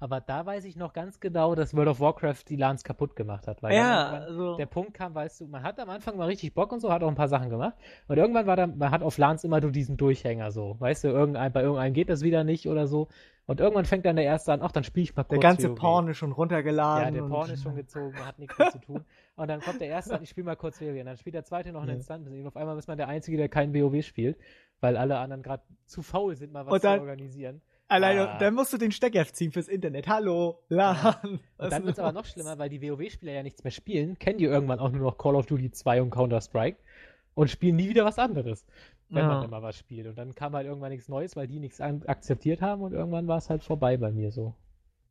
aber 0.06 0.20
da 0.20 0.46
weiß 0.46 0.64
ich 0.66 0.76
noch 0.76 0.92
ganz 0.92 1.18
genau, 1.18 1.56
dass 1.56 1.74
World 1.74 1.88
of 1.88 1.98
Warcraft 1.98 2.44
die 2.48 2.54
LANs 2.54 2.84
kaputt 2.84 3.16
gemacht 3.16 3.48
hat. 3.48 3.60
Weil 3.60 3.74
ja, 3.74 4.10
also 4.10 4.56
der 4.56 4.66
Punkt 4.66 4.94
kam, 4.94 5.16
weißt 5.16 5.40
du, 5.40 5.48
man 5.48 5.64
hat 5.64 5.80
am 5.80 5.90
Anfang 5.90 6.16
mal 6.16 6.26
richtig 6.26 6.54
Bock 6.54 6.70
und 6.70 6.78
so, 6.78 6.92
hat 6.92 7.02
auch 7.02 7.08
ein 7.08 7.16
paar 7.16 7.26
Sachen 7.26 7.50
gemacht. 7.50 7.74
Und 8.06 8.16
irgendwann 8.16 8.46
war 8.46 8.54
da, 8.54 8.68
man 8.68 8.92
hat 8.92 9.02
auf 9.02 9.18
LANs 9.18 9.42
immer 9.42 9.60
nur 9.60 9.72
diesen 9.72 9.96
Durchhänger 9.96 10.52
so. 10.52 10.76
Weißt 10.78 11.02
du, 11.02 11.08
irgendein, 11.08 11.50
bei 11.52 11.62
irgendeinem 11.62 11.92
geht 11.92 12.08
das 12.08 12.22
wieder 12.22 12.44
nicht 12.44 12.68
oder 12.68 12.86
so. 12.86 13.08
Und 13.46 13.58
irgendwann 13.58 13.84
fängt 13.84 14.06
dann 14.06 14.14
der 14.14 14.24
erste 14.24 14.52
an, 14.52 14.60
ach, 14.62 14.70
dann 14.70 14.84
spiele 14.84 15.02
ich 15.02 15.16
mal 15.16 15.24
kurz. 15.24 15.40
Der 15.40 15.40
ganze 15.40 15.70
WoW. 15.70 15.74
Porn 15.76 16.06
ist 16.06 16.18
schon 16.18 16.30
runtergeladen. 16.30 17.12
Ja, 17.12 17.22
der 17.22 17.28
Porn 17.28 17.50
ist 17.50 17.64
schon 17.64 17.74
gezogen, 17.74 18.14
hat 18.24 18.38
nichts 18.38 18.56
mehr 18.56 18.70
zu 18.70 18.78
tun. 18.78 19.04
Und 19.34 19.48
dann 19.48 19.60
kommt 19.60 19.80
der 19.80 19.88
erste 19.88 20.14
an, 20.14 20.22
ich 20.22 20.30
spiele 20.30 20.44
mal 20.44 20.54
kurz 20.54 20.80
WoW. 20.80 21.00
Und 21.00 21.06
dann 21.06 21.16
spielt 21.16 21.34
der 21.34 21.44
zweite 21.44 21.72
noch 21.72 21.82
eine 21.82 21.90
ja. 21.90 21.96
Instanz. 21.96 22.28
Und 22.28 22.46
auf 22.46 22.56
einmal 22.56 22.78
ist 22.78 22.86
man 22.86 22.96
der 22.96 23.08
Einzige, 23.08 23.38
der 23.38 23.48
kein 23.48 23.74
WoW 23.74 24.04
spielt, 24.04 24.38
weil 24.78 24.96
alle 24.96 25.18
anderen 25.18 25.42
gerade 25.42 25.64
zu 25.86 26.02
faul 26.02 26.36
sind, 26.36 26.52
mal 26.52 26.64
was 26.64 26.80
dann, 26.80 26.98
zu 26.98 27.02
organisieren. 27.02 27.60
Alleine, 27.88 28.30
ah. 28.30 28.38
dann 28.38 28.54
musst 28.54 28.72
du 28.72 28.78
den 28.78 28.90
Stecker 28.90 29.24
ziehen 29.26 29.52
fürs 29.52 29.68
Internet. 29.68 30.08
Hallo, 30.08 30.60
LAN. 30.68 31.14
Und 31.22 31.40
dann 31.70 31.84
wird 31.84 31.94
es 31.94 31.98
aber 31.98 32.12
noch 32.12 32.24
schlimmer, 32.24 32.58
weil 32.58 32.68
die 32.68 32.82
WoW-Spieler 32.82 33.32
ja 33.32 33.42
nichts 33.42 33.62
mehr 33.62 33.70
spielen, 33.70 34.18
kennen 34.18 34.38
die 34.38 34.44
irgendwann 34.44 34.80
auch 34.80 34.90
nur 34.90 35.02
noch 35.02 35.18
Call 35.18 35.36
of 35.36 35.46
Duty 35.46 35.70
2 35.70 36.02
und 36.02 36.10
Counter-Strike 36.10 36.78
und 37.34 37.48
spielen 37.48 37.76
nie 37.76 37.88
wieder 37.88 38.04
was 38.04 38.18
anderes, 38.18 38.66
wenn 39.08 39.22
ja. 39.22 39.28
man 39.28 39.44
immer 39.44 39.62
was 39.62 39.76
spielt. 39.76 40.06
Und 40.08 40.18
dann 40.18 40.34
kam 40.34 40.54
halt 40.54 40.66
irgendwann 40.66 40.90
nichts 40.90 41.08
Neues, 41.08 41.36
weil 41.36 41.46
die 41.46 41.60
nichts 41.60 41.80
akzeptiert 41.80 42.60
haben 42.60 42.82
und 42.82 42.92
irgendwann 42.92 43.28
war 43.28 43.38
es 43.38 43.50
halt 43.50 43.62
vorbei 43.62 43.96
bei 43.96 44.10
mir 44.10 44.32
so. 44.32 44.54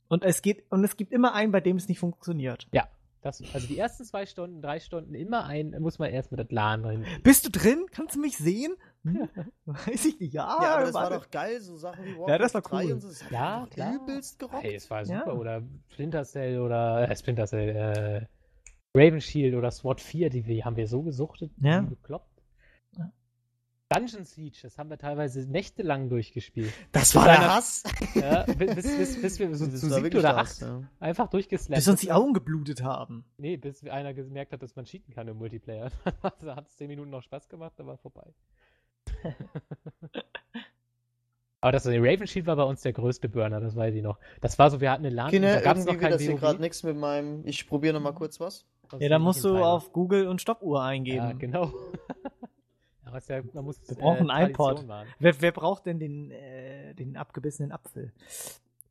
Und 0.09 0.23
es 0.23 0.41
geht, 0.41 0.69
und 0.69 0.83
es 0.83 0.97
gibt 0.97 1.13
immer 1.13 1.33
einen, 1.33 1.51
bei 1.51 1.61
dem 1.61 1.77
es 1.77 1.87
nicht 1.87 1.99
funktioniert. 1.99 2.67
Ja. 2.73 2.87
Das, 3.21 3.41
also 3.55 3.65
die 3.65 3.79
ersten 3.79 4.05
zwei 4.05 4.27
Stunden, 4.27 4.61
drei 4.61 4.79
Stunden 4.79 5.15
immer 5.15 5.45
ein, 5.45 5.75
muss 5.79 5.97
man 5.97 6.11
erst 6.11 6.31
mit 6.31 6.39
der 6.39 6.45
LAN 6.51 6.83
drin. 6.83 7.05
Bist 7.23 7.43
du 7.43 7.49
drin? 7.49 7.87
Kannst 7.89 8.15
du 8.15 8.19
mich 8.19 8.37
sehen? 8.37 8.75
Hm? 9.05 9.29
Weiß 9.65 10.05
ich 10.05 10.19
nicht. 10.19 10.33
Ja, 10.33 10.59
ja 10.61 10.75
aber 10.75 10.85
das 10.85 10.93
war 10.93 11.09
doch 11.11 11.29
geil, 11.29 11.61
so 11.61 11.77
Sachen 11.77 12.03
wie 12.05 12.17
Warcraft 12.17 12.29
ja, 12.29 12.37
das 12.39 12.53
war 12.55 12.63
cool. 12.71 12.93
und 12.93 13.01
so. 13.01 13.07
Das 13.07 13.29
ja, 13.29 13.67
klar. 13.69 13.95
übelst 13.95 14.39
gerockt. 14.39 14.63
Hey, 14.63 14.75
es 14.75 14.89
war 14.89 15.05
super. 15.05 15.27
Ja. 15.27 15.33
Oder 15.33 15.63
Splinter 15.89 16.25
Cell 16.25 16.59
oder 16.59 17.09
äh, 17.09 17.15
Splinter 17.15 17.45
Cell, 17.45 17.69
äh, 17.69 18.25
Raven 18.97 19.21
Shield 19.21 19.55
oder 19.55 19.71
SWAT 19.71 20.01
4, 20.01 20.29
die, 20.29 20.41
die 20.41 20.63
haben 20.63 20.75
wir 20.75 20.87
so 20.87 21.03
gesuchtet, 21.03 21.51
ja. 21.61 21.81
gekloppt. 21.81 22.35
Dungeon 23.87 24.25
Siege, 24.25 24.57
das 24.63 24.79
haben 24.79 24.89
wir 24.89 24.97
teilweise 24.97 25.41
nächtelang 25.47 26.09
durchgespielt. 26.09 26.73
Das 26.91 27.13
war 27.13 27.25
der 27.25 27.55
Hass. 27.55 27.83
Ja, 28.15 28.43
bis, 28.43 28.75
bis, 28.75 29.21
bis 29.21 29.39
wir 29.39 29.53
so 29.55 29.67
zu 29.67 29.77
sieben 29.77 30.17
oder 30.17 30.37
acht 30.37 30.59
ja. 30.61 30.81
einfach 30.99 31.29
durchgeslammt. 31.29 31.77
Bis 31.77 31.87
uns 31.87 32.01
die 32.01 32.11
Augen 32.11 32.33
geblutet 32.33 32.81
haben. 32.81 33.25
Nee, 33.37 33.57
bis 33.57 33.85
einer 33.87 34.13
gemerkt 34.13 34.53
hat, 34.53 34.63
dass 34.63 34.75
man 34.75 34.85
cheaten 34.85 35.13
kann 35.13 35.27
im 35.27 35.37
Multiplayer. 35.37 35.91
da 36.41 36.55
hat 36.55 36.67
es 36.67 36.77
zehn 36.77 36.87
Minuten 36.87 37.11
noch 37.11 37.21
Spaß 37.21 37.47
gemacht, 37.47 37.73
dann 37.77 37.85
war 37.85 37.97
vorbei. 37.97 38.33
Aber 41.61 41.71
das 41.71 41.87
Raven 41.87 42.27
Shield 42.27 42.45
war 42.45 42.57
bei 42.57 42.63
uns 42.63 42.81
der 42.81 42.93
größte 42.93 43.27
Burner, 43.27 43.59
das 43.59 43.75
weiß 43.75 43.95
ich 43.95 44.03
noch. 44.03 44.19
Das 44.39 44.59
war 44.59 44.69
so, 44.69 44.81
wir 44.81 44.91
hatten 44.91 45.03
eine 45.05 45.15
LAN, 45.15 45.31
Kinder, 45.31 45.55
da 45.55 45.61
gab 45.61 45.77
es 45.77 45.85
noch 45.85 45.97
kein 45.97 46.11
das 46.11 46.21
hier 46.21 46.35
gerade 46.35 46.61
nichts 46.61 46.83
mit 46.83 46.95
meinem. 46.95 47.41
Ich 47.45 47.67
probiere 47.67 47.95
noch 47.95 48.01
mal 48.01 48.13
kurz 48.13 48.39
was. 48.39 48.65
Ja, 48.99 49.09
da 49.09 49.17
musst 49.17 49.43
du 49.43 49.57
auf 49.57 49.91
Google 49.91 50.27
und 50.27 50.41
Stoppuhr 50.41 50.83
eingeben. 50.83 51.17
Ja, 51.17 51.33
genau. 51.33 51.73
was 53.15 53.27
ja, 53.27 53.41
man 53.53 53.65
muss, 53.65 53.81
wir 53.87 53.95
brauchen 53.95 54.29
äh, 54.29 54.33
ein 54.33 54.51
iPod. 54.51 54.85
Wer, 55.19 55.41
wer, 55.41 55.51
braucht 55.51 55.85
denn 55.85 55.99
den, 55.99 56.29
äh, 56.31 56.93
den 56.93 57.17
abgebissenen 57.17 57.71
Apfel? 57.71 58.11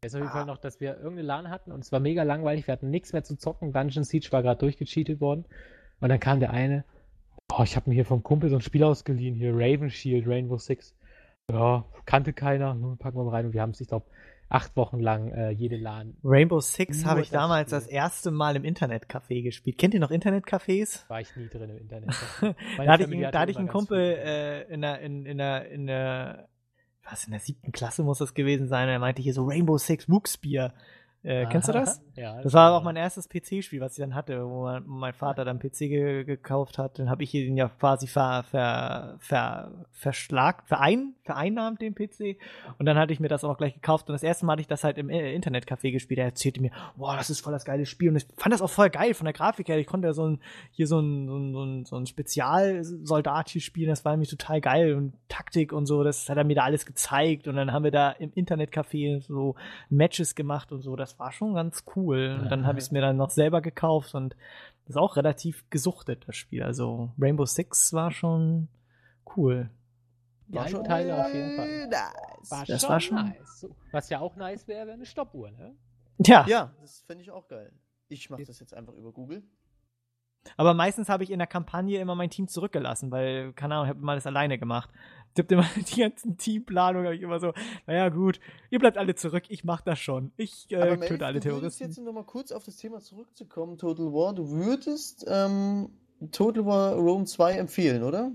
Es 0.00 0.12
ist 0.12 0.14
auf 0.14 0.20
jeden 0.20 0.30
ah. 0.30 0.32
Fall 0.32 0.46
noch, 0.46 0.58
dass 0.58 0.80
wir 0.80 0.96
irgendeine 0.96 1.22
LAN 1.22 1.50
hatten 1.50 1.70
und 1.70 1.80
es 1.80 1.92
war 1.92 2.00
mega 2.00 2.22
langweilig. 2.24 2.66
Wir 2.66 2.72
hatten 2.72 2.90
nichts 2.90 3.12
mehr 3.12 3.22
zu 3.22 3.36
zocken. 3.36 3.72
Dungeon 3.72 4.04
Siege 4.04 4.28
war 4.32 4.42
gerade 4.42 4.58
durchgecheatet 4.58 5.20
worden. 5.20 5.44
Und 6.00 6.08
dann 6.08 6.20
kam 6.20 6.40
der 6.40 6.50
eine, 6.50 6.84
oh, 7.58 7.62
ich 7.62 7.76
habe 7.76 7.88
mir 7.90 7.94
hier 7.94 8.04
vom 8.04 8.22
Kumpel 8.22 8.50
so 8.50 8.56
ein 8.56 8.62
Spiel 8.62 8.84
ausgeliehen, 8.84 9.34
hier 9.34 9.52
Raven 9.54 9.90
Shield, 9.90 10.26
Rainbow 10.26 10.58
Six. 10.58 10.94
Ja, 11.50 11.84
kannte 12.06 12.32
keiner, 12.32 12.74
packen 12.98 13.18
wir 13.18 13.24
mal 13.24 13.30
rein 13.30 13.46
und 13.46 13.52
wir 13.52 13.60
haben 13.60 13.70
es, 13.70 13.80
ich 13.80 13.88
glaube, 13.88 14.06
acht 14.48 14.76
Wochen 14.76 14.98
lang 14.98 15.30
äh, 15.32 15.50
jede 15.50 15.76
LAN. 15.76 16.16
Rainbow 16.24 16.60
Six 16.60 17.04
habe 17.04 17.20
ich 17.20 17.28
das 17.28 17.40
damals 17.40 17.68
Spiel. 17.68 17.78
das 17.78 17.86
erste 17.86 18.30
Mal 18.30 18.56
im 18.56 18.62
Internetcafé 18.62 19.42
gespielt. 19.42 19.78
Kennt 19.78 19.94
ihr 19.94 20.00
noch 20.00 20.10
Internetcafés? 20.10 21.08
War 21.08 21.20
ich 21.20 21.34
nie 21.36 21.48
drin 21.48 21.70
im 21.70 21.78
Internet. 21.78 22.10
da 22.40 22.86
hatte 22.86 23.04
ich, 23.04 23.30
da 23.30 23.40
hatte 23.40 23.50
ich 23.50 23.58
einen 23.58 23.68
Kumpel 23.68 23.98
äh, 23.98 24.72
in 24.72 24.80
der, 24.80 25.00
in, 25.00 25.26
in 25.26 25.38
der, 25.38 25.70
in 25.70 25.86
der, 25.86 26.48
was, 27.08 27.24
in 27.24 27.32
der 27.32 27.40
siebten 27.40 27.72
Klasse 27.72 28.02
muss 28.02 28.18
das 28.18 28.34
gewesen 28.34 28.68
sein. 28.68 28.88
Er 28.88 28.98
meinte 28.98 29.22
hier 29.22 29.34
so 29.34 29.44
Rainbow 29.44 29.76
Six 29.76 30.08
Wookspear. 30.08 30.72
Äh, 31.24 31.46
kennst 31.46 31.68
du 31.68 31.72
das? 31.72 32.02
Ja. 32.16 32.42
Das, 32.42 32.52
war 32.52 32.74
auch 32.74 32.82
mein 32.82 32.96
erstes 32.96 33.30
PC-Spiel, 33.30 33.80
was 33.80 33.96
ich 33.96 34.04
dann 34.04 34.14
hatte, 34.14 34.46
wo 34.46 34.64
mein, 34.64 34.82
mein 34.86 35.14
Vater 35.14 35.46
dann 35.46 35.58
PC 35.58 35.78
ge 35.88 36.24
gekauft 36.24 36.76
hat. 36.76 36.98
Dann 36.98 37.08
habe 37.08 37.22
ich 37.22 37.34
ihn 37.34 37.56
ja 37.56 37.68
quasi 37.68 38.06
ver, 38.06 38.44
ver, 38.44 39.16
ver, 39.20 39.72
verschlag, 39.90 40.68
verein, 40.68 41.14
vereinnahmt, 41.22 41.80
den 41.80 41.94
PC. 41.94 42.36
Und 42.78 42.84
dann 42.84 42.98
hatte 42.98 43.14
ich 43.14 43.20
mir 43.20 43.28
das 43.28 43.42
auch 43.42 43.56
gleich 43.56 43.72
gekauft. 43.72 44.10
Und 44.10 44.12
das 44.12 44.22
erste 44.22 44.44
Mal 44.44 44.52
hatte 44.52 44.60
ich 44.60 44.68
das 44.68 44.84
halt 44.84 44.98
im 44.98 45.08
äh, 45.08 45.34
Internetcafé 45.34 45.92
gespielt. 45.92 46.18
Er 46.18 46.26
erzählte 46.26 46.60
mir, 46.60 46.72
boah, 46.94 47.16
das 47.16 47.30
ist 47.30 47.40
voll 47.40 47.54
das 47.54 47.64
geile 47.64 47.86
Spiel. 47.86 48.10
Und 48.10 48.16
ich 48.16 48.26
fand 48.36 48.52
das 48.52 48.60
auch 48.60 48.68
voll 48.68 48.90
geil 48.90 49.14
von 49.14 49.24
der 49.24 49.32
Grafik 49.32 49.68
her. 49.68 49.78
Ich 49.78 49.86
konnte 49.86 50.08
ja 50.08 50.12
so 50.12 50.28
ein, 50.28 50.40
hier 50.72 50.86
so 50.86 51.00
ein, 51.00 51.26
so 51.26 51.38
ein, 51.38 51.52
so 51.54 51.64
ein, 51.64 51.84
so 51.86 51.96
ein 51.96 52.06
Spezialsoldat 52.06 53.48
hier 53.48 53.62
spielen. 53.62 53.88
Das 53.88 54.04
war 54.04 54.12
nämlich 54.12 54.28
total 54.28 54.60
geil. 54.60 54.94
Und 54.94 55.14
Taktik 55.28 55.72
und 55.72 55.86
so, 55.86 56.04
das 56.04 56.28
hat 56.28 56.36
er 56.36 56.44
mir 56.44 56.56
da 56.56 56.64
alles 56.64 56.84
gezeigt. 56.84 57.48
Und 57.48 57.56
dann 57.56 57.72
haben 57.72 57.84
wir 57.84 57.90
da 57.90 58.10
im 58.10 58.30
Internetcafé 58.32 59.22
so 59.22 59.54
Matches 59.88 60.34
gemacht 60.34 60.70
und 60.70 60.82
so. 60.82 60.96
Das 60.96 61.13
war 61.18 61.32
schon 61.32 61.54
ganz 61.54 61.84
cool. 61.96 62.38
Und 62.40 62.50
dann 62.50 62.66
habe 62.66 62.78
ich 62.78 62.86
es 62.86 62.90
mir 62.90 63.00
dann 63.00 63.16
noch 63.16 63.30
selber 63.30 63.60
gekauft 63.60 64.14
und 64.14 64.36
das 64.84 64.96
ist 64.96 64.96
auch 64.96 65.16
relativ 65.16 65.64
gesuchtet, 65.70 66.24
das 66.26 66.36
Spiel. 66.36 66.62
Also 66.62 67.10
Rainbow 67.18 67.46
Six 67.46 67.92
war 67.92 68.10
schon 68.10 68.68
cool. 69.36 69.70
War 70.48 70.68
schon 70.68 70.84
Teile 70.84 71.24
auf 71.24 71.32
jeden 71.32 71.56
Fall. 71.56 71.86
Nice. 71.88 72.50
War 72.50 72.64
das 72.66 72.80
schon 72.80 72.90
war 72.90 73.00
schon 73.00 73.16
nice. 73.16 73.68
Was 73.92 74.10
ja 74.10 74.20
auch 74.20 74.36
nice 74.36 74.68
wäre, 74.68 74.86
wäre 74.86 74.94
eine 74.94 75.06
Stoppuhr, 75.06 75.50
ne? 75.50 75.74
Ja. 76.18 76.46
Ja, 76.46 76.72
das 76.80 77.00
fände 77.00 77.22
ich 77.22 77.30
auch 77.30 77.48
geil. 77.48 77.72
Ich 78.08 78.28
mache 78.30 78.44
das 78.44 78.60
jetzt 78.60 78.74
einfach 78.74 78.92
über 78.92 79.12
Google. 79.12 79.42
Aber 80.56 80.74
meistens 80.74 81.08
habe 81.08 81.24
ich 81.24 81.30
in 81.30 81.38
der 81.38 81.48
Kampagne 81.48 81.98
immer 81.98 82.14
mein 82.14 82.28
Team 82.28 82.48
zurückgelassen, 82.48 83.10
weil, 83.10 83.54
keine 83.54 83.74
Ahnung, 83.74 83.86
ich 83.86 83.90
habe 83.90 84.00
immer 84.00 84.14
das 84.14 84.26
alleine 84.26 84.58
gemacht. 84.58 84.90
Ich 85.36 85.42
habe 85.42 85.54
immer 85.54 85.66
die 85.94 86.00
ganzen 86.00 86.36
Teamplanungen, 86.36 87.06
habe 87.06 87.16
ich 87.16 87.22
immer 87.22 87.40
so, 87.40 87.52
naja 87.86 88.08
gut, 88.08 88.38
ihr 88.70 88.78
bleibt 88.78 88.96
alle 88.96 89.14
zurück, 89.14 89.44
ich 89.48 89.64
mach 89.64 89.80
das 89.80 89.98
schon. 89.98 90.32
Ich 90.36 90.70
äh, 90.70 90.96
töte 90.98 91.26
alle 91.26 91.40
Terroristen. 91.40 91.84
jetzt 91.84 91.98
nochmal 91.98 92.24
kurz 92.24 92.52
auf 92.52 92.64
das 92.64 92.76
Thema 92.76 93.00
zurückzukommen, 93.00 93.76
Total 93.76 94.06
War. 94.06 94.34
Du 94.34 94.50
würdest 94.50 95.24
ähm, 95.28 95.90
Total 96.30 96.64
War 96.64 96.94
Rome 96.94 97.24
2 97.24 97.54
empfehlen, 97.54 98.04
oder? 98.04 98.30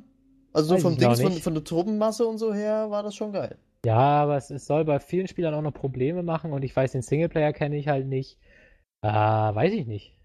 Also 0.52 0.76
so 0.76 0.82
vom 0.82 0.98
Dings, 0.98 1.22
von, 1.22 1.32
von 1.32 1.54
der 1.54 1.64
Truppenmasse 1.64 2.26
und 2.26 2.38
so 2.38 2.54
her 2.54 2.90
war 2.90 3.04
das 3.04 3.16
schon 3.16 3.32
geil. 3.32 3.58
Ja, 3.86 3.98
aber 3.98 4.36
es, 4.36 4.50
es 4.50 4.66
soll 4.66 4.84
bei 4.84 5.00
vielen 5.00 5.28
Spielern 5.28 5.54
auch 5.54 5.62
noch 5.62 5.74
Probleme 5.74 6.24
machen 6.24 6.52
und 6.52 6.64
ich 6.64 6.76
weiß, 6.76 6.92
den 6.92 7.02
Singleplayer 7.02 7.54
kenne 7.54 7.78
ich 7.78 7.88
halt 7.88 8.08
nicht. 8.08 8.38
Äh, 9.02 9.08
weiß 9.08 9.72
ich 9.74 9.88
nicht. 9.88 10.19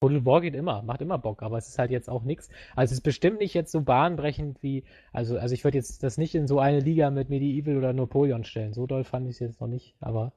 Total 0.00 0.26
War 0.26 0.40
geht 0.42 0.54
immer, 0.54 0.82
macht 0.82 1.00
immer 1.00 1.18
Bock, 1.18 1.42
aber 1.42 1.56
es 1.56 1.68
ist 1.68 1.78
halt 1.78 1.90
jetzt 1.90 2.10
auch 2.10 2.22
nichts. 2.22 2.50
Also 2.74 2.92
es 2.92 2.98
ist 2.98 3.02
bestimmt 3.02 3.38
nicht 3.38 3.54
jetzt 3.54 3.72
so 3.72 3.80
bahnbrechend 3.80 4.62
wie, 4.62 4.84
also, 5.12 5.38
also 5.38 5.54
ich 5.54 5.64
würde 5.64 5.78
jetzt 5.78 6.02
das 6.02 6.18
nicht 6.18 6.34
in 6.34 6.46
so 6.46 6.58
eine 6.58 6.80
Liga 6.80 7.10
mit 7.10 7.30
Medieval 7.30 7.78
oder 7.78 7.92
Napoleon 7.92 8.44
stellen. 8.44 8.74
So 8.74 8.86
doll 8.86 9.04
fand 9.04 9.26
ich 9.26 9.36
es 9.36 9.40
jetzt 9.40 9.60
noch 9.60 9.68
nicht, 9.68 9.96
aber 10.00 10.34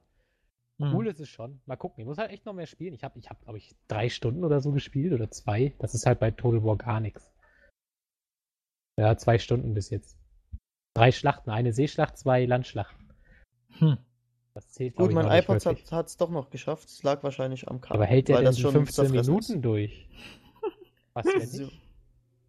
mhm. 0.78 0.94
cool 0.94 1.06
ist 1.08 1.20
es 1.20 1.28
schon. 1.28 1.60
Mal 1.66 1.76
gucken, 1.76 2.00
ich 2.00 2.06
muss 2.06 2.16
halt 2.16 2.30
echt 2.30 2.46
noch 2.46 2.54
mehr 2.54 2.66
spielen. 2.66 2.94
Ich 2.94 3.04
habe, 3.04 3.18
ich 3.18 3.28
habe, 3.28 3.40
glaube 3.42 3.58
ich, 3.58 3.76
drei 3.86 4.08
Stunden 4.08 4.44
oder 4.44 4.60
so 4.60 4.72
gespielt 4.72 5.12
oder 5.12 5.30
zwei. 5.30 5.74
Das 5.78 5.94
ist 5.94 6.06
halt 6.06 6.20
bei 6.20 6.30
Total 6.30 6.64
War 6.64 6.76
gar 6.76 7.00
nichts. 7.00 7.30
Ja, 8.98 9.16
zwei 9.16 9.38
Stunden 9.38 9.74
bis 9.74 9.90
jetzt. 9.90 10.18
Drei 10.94 11.12
Schlachten, 11.12 11.50
eine 11.50 11.72
Seeschlacht, 11.72 12.18
zwei 12.18 12.46
Landschlachten. 12.46 13.12
Hm. 13.78 13.98
Das 14.60 14.68
zählt, 14.72 14.94
Gut, 14.94 15.12
mein 15.12 15.26
iPod 15.26 15.64
hat 15.64 16.06
es 16.06 16.18
doch 16.18 16.28
noch 16.28 16.50
geschafft. 16.50 16.86
Es 16.90 17.02
lag 17.02 17.22
wahrscheinlich 17.22 17.68
am 17.68 17.80
Kabel. 17.80 17.96
Aber 17.96 18.04
hält 18.04 18.28
der 18.28 18.42
denn 18.42 18.52
15 18.52 19.10
Minuten 19.10 19.54
ist. 19.54 19.64
durch? 19.64 20.06
Was 21.14 21.24
denn 21.24 21.46
so. 21.46 21.62
nicht? 21.62 21.80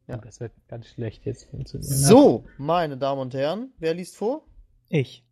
Ja. 0.08 0.18
Das 0.18 0.42
wird 0.42 0.52
ganz 0.68 0.88
schlecht 0.88 1.26
jetzt 1.26 1.50
funktionieren. 1.50 1.90
So, 1.90 2.44
meine 2.58 2.98
Damen 2.98 3.22
und 3.22 3.34
Herren, 3.34 3.72
wer 3.78 3.94
liest 3.94 4.18
vor? 4.18 4.46
Ich. 4.90 5.24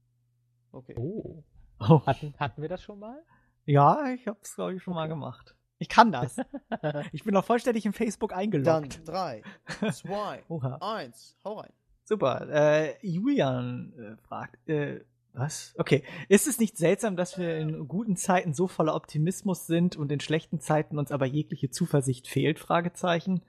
Okay. 0.71 0.95
Oh. 0.97 1.43
oh. 1.81 2.01
Hatten, 2.05 2.33
hatten 2.39 2.61
wir 2.61 2.69
das 2.69 2.81
schon 2.81 2.99
mal? 2.99 3.21
Ja, 3.65 4.13
ich 4.13 4.25
habe 4.25 4.39
es, 4.41 4.55
glaube 4.55 4.75
ich, 4.75 4.81
schon 4.81 4.93
okay. 4.93 5.01
mal 5.01 5.07
gemacht. 5.07 5.55
Ich 5.79 5.89
kann 5.89 6.13
das. 6.13 6.37
ich 7.11 7.25
bin 7.25 7.33
noch 7.33 7.43
vollständig 7.43 7.85
in 7.85 7.91
Facebook 7.91 8.31
eingeloggt. 8.31 9.05
Dann 9.05 9.41
3, 9.81 9.91
2, 9.91 10.43
1, 10.79 11.37
hau 11.43 11.59
rein. 11.59 11.73
Super. 12.05 12.47
Äh, 12.49 13.05
Julian 13.05 13.93
äh, 13.97 14.15
fragt, 14.15 14.69
äh, 14.69 15.01
was? 15.33 15.73
Okay. 15.77 16.03
Ist 16.27 16.47
es 16.47 16.59
nicht 16.59 16.77
seltsam, 16.77 17.15
dass 17.15 17.37
wir 17.37 17.57
in 17.57 17.87
guten 17.87 18.15
Zeiten 18.15 18.53
so 18.53 18.67
voller 18.67 18.95
Optimismus 18.95 19.67
sind 19.67 19.95
und 19.95 20.11
in 20.11 20.19
schlechten 20.19 20.59
Zeiten 20.59 20.97
uns 20.97 21.11
aber 21.11 21.25
jegliche 21.25 21.69
Zuversicht 21.69 22.27
fehlt? 22.27 22.59
Fragezeichen. 22.59 23.41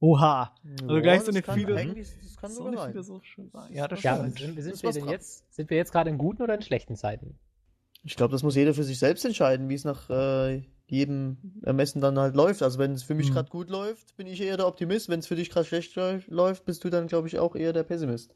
Oha. 0.00 0.54
Also 0.82 1.00
gleich 1.00 1.22
so 1.22 1.30
eine 1.30 1.42
viele. 1.42 1.94
Das 1.94 2.36
kann 2.36 2.50
so 2.50 2.66
eine 2.66 2.78
philosophische 2.78 3.48
Ja, 3.70 3.88
das 3.88 4.02
ja, 4.02 4.16
stimmt. 4.16 4.38
Sind, 4.38 4.62
sind, 4.62 4.82
wir 4.82 4.92
denn 4.92 5.08
jetzt, 5.08 5.54
sind 5.54 5.70
wir 5.70 5.76
jetzt 5.76 5.92
gerade 5.92 6.10
in 6.10 6.18
guten 6.18 6.42
oder 6.42 6.54
in 6.54 6.62
schlechten 6.62 6.96
Zeiten? 6.96 7.38
Ich 8.04 8.14
glaube, 8.14 8.32
das 8.32 8.42
muss 8.42 8.54
jeder 8.54 8.74
für 8.74 8.84
sich 8.84 8.98
selbst 8.98 9.24
entscheiden, 9.24 9.68
wie 9.68 9.74
es 9.74 9.84
nach 9.84 10.08
äh, 10.10 10.62
jedem 10.86 11.38
Ermessen 11.62 12.00
dann 12.00 12.18
halt 12.18 12.36
läuft. 12.36 12.62
Also 12.62 12.78
wenn 12.78 12.92
es 12.92 13.02
für 13.02 13.14
mich 13.14 13.30
mhm. 13.30 13.34
gerade 13.34 13.50
gut 13.50 13.68
läuft, 13.70 14.16
bin 14.16 14.26
ich 14.26 14.40
eher 14.40 14.56
der 14.56 14.68
Optimist. 14.68 15.08
Wenn 15.08 15.20
es 15.20 15.26
für 15.26 15.34
dich 15.34 15.50
gerade 15.50 15.66
schlecht 15.66 15.96
läuft, 16.28 16.64
bist 16.64 16.84
du 16.84 16.90
dann, 16.90 17.08
glaube 17.08 17.26
ich, 17.26 17.38
auch 17.38 17.56
eher 17.56 17.72
der 17.72 17.82
Pessimist. 17.82 18.34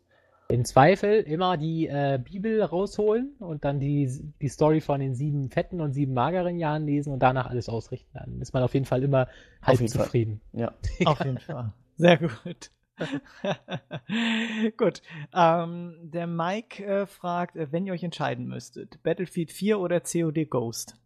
Im 0.51 0.65
Zweifel 0.65 1.21
immer 1.21 1.57
die 1.57 1.87
äh, 1.87 2.21
Bibel 2.23 2.63
rausholen 2.63 3.35
und 3.39 3.65
dann 3.65 3.79
die, 3.79 4.11
die 4.41 4.49
Story 4.49 4.81
von 4.81 5.01
den 5.01 5.15
sieben 5.15 5.51
fetten 5.51 5.81
und 5.81 5.93
sieben 5.93 6.13
mageren 6.13 6.59
Jahren 6.59 6.85
lesen 6.85 7.13
und 7.13 7.21
danach 7.21 7.47
alles 7.47 7.69
ausrichten. 7.69 8.11
Dann 8.15 8.41
ist 8.41 8.53
man 8.53 8.63
auf 8.63 8.75
jeden 8.75 8.87
Fall 8.87 9.03
immer 9.03 9.29
halb 9.63 9.89
zufrieden. 9.89 10.41
Fall. 10.51 10.61
Ja, 10.61 10.75
auf 11.07 11.25
jeden 11.25 11.39
Fall. 11.39 11.73
Sehr 11.97 12.19
gut. 12.19 12.71
Gut. 14.77 15.03
Ähm, 15.33 15.97
der 16.03 16.27
Mike 16.27 16.85
äh, 16.85 17.07
fragt, 17.07 17.57
äh, 17.57 17.73
wenn 17.73 17.87
ihr 17.87 17.93
euch 17.93 18.03
entscheiden 18.03 18.47
müsstet, 18.47 19.03
Battlefield 19.03 19.53
4 19.53 19.79
oder 19.79 20.01
COD 20.01 20.49
Ghost? 20.51 20.97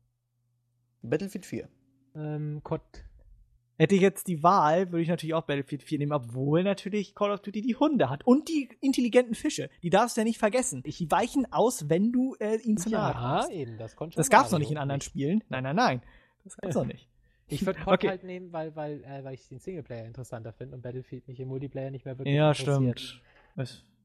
Battlefield 1.02 1.46
4. 1.46 1.68
Ähm, 2.16 2.60
Gott. 2.64 3.04
Hätte 3.76 3.96
ich 3.96 4.00
jetzt 4.00 4.28
die 4.28 4.42
Wahl, 4.42 4.92
würde 4.92 5.02
ich 5.02 5.08
natürlich 5.08 5.34
auch 5.34 5.42
Battlefield 5.42 5.82
4 5.82 5.98
nehmen, 5.98 6.12
obwohl 6.12 6.62
natürlich 6.62 7.14
Call 7.14 7.32
of 7.32 7.40
Duty 7.40 7.60
die 7.60 7.74
Hunde 7.74 8.08
hat. 8.08 8.24
Und 8.24 8.48
die 8.48 8.68
intelligenten 8.80 9.34
Fische. 9.34 9.68
Die 9.82 9.90
darfst 9.90 10.16
du 10.16 10.20
ja 10.20 10.24
nicht 10.24 10.38
vergessen. 10.38 10.82
Die 10.84 11.10
weichen 11.10 11.52
aus, 11.52 11.88
wenn 11.88 12.12
du 12.12 12.36
äh, 12.38 12.56
ihnen 12.58 12.76
zu 12.76 12.90
nahe 12.90 13.14
kommst. 13.14 13.50
Ja, 13.50 13.56
eben, 13.56 13.76
das 13.78 13.96
konnte 13.96 14.16
Das 14.16 14.30
gab's 14.30 14.52
noch 14.52 14.60
nicht 14.60 14.70
in 14.70 14.78
anderen 14.78 15.00
Spielen. 15.00 15.42
Nein, 15.48 15.64
nein, 15.64 15.76
nein. 15.76 16.02
Das 16.44 16.56
gab's 16.56 16.76
noch 16.76 16.84
nicht. 16.84 17.08
Ich 17.48 17.66
würde 17.66 17.80
COD 17.80 17.92
okay. 17.94 18.08
halt 18.08 18.24
nehmen, 18.24 18.52
weil, 18.52 18.76
weil, 18.76 19.02
äh, 19.04 19.24
weil 19.24 19.34
ich 19.34 19.48
den 19.48 19.58
Singleplayer 19.58 20.06
interessanter 20.06 20.52
finde 20.52 20.76
und 20.76 20.82
Battlefield 20.82 21.26
mich 21.26 21.40
im 21.40 21.48
Multiplayer 21.48 21.90
nicht 21.90 22.04
mehr 22.04 22.16
wirklich 22.16 22.34
Ja, 22.34 22.54
stimmt. 22.54 23.20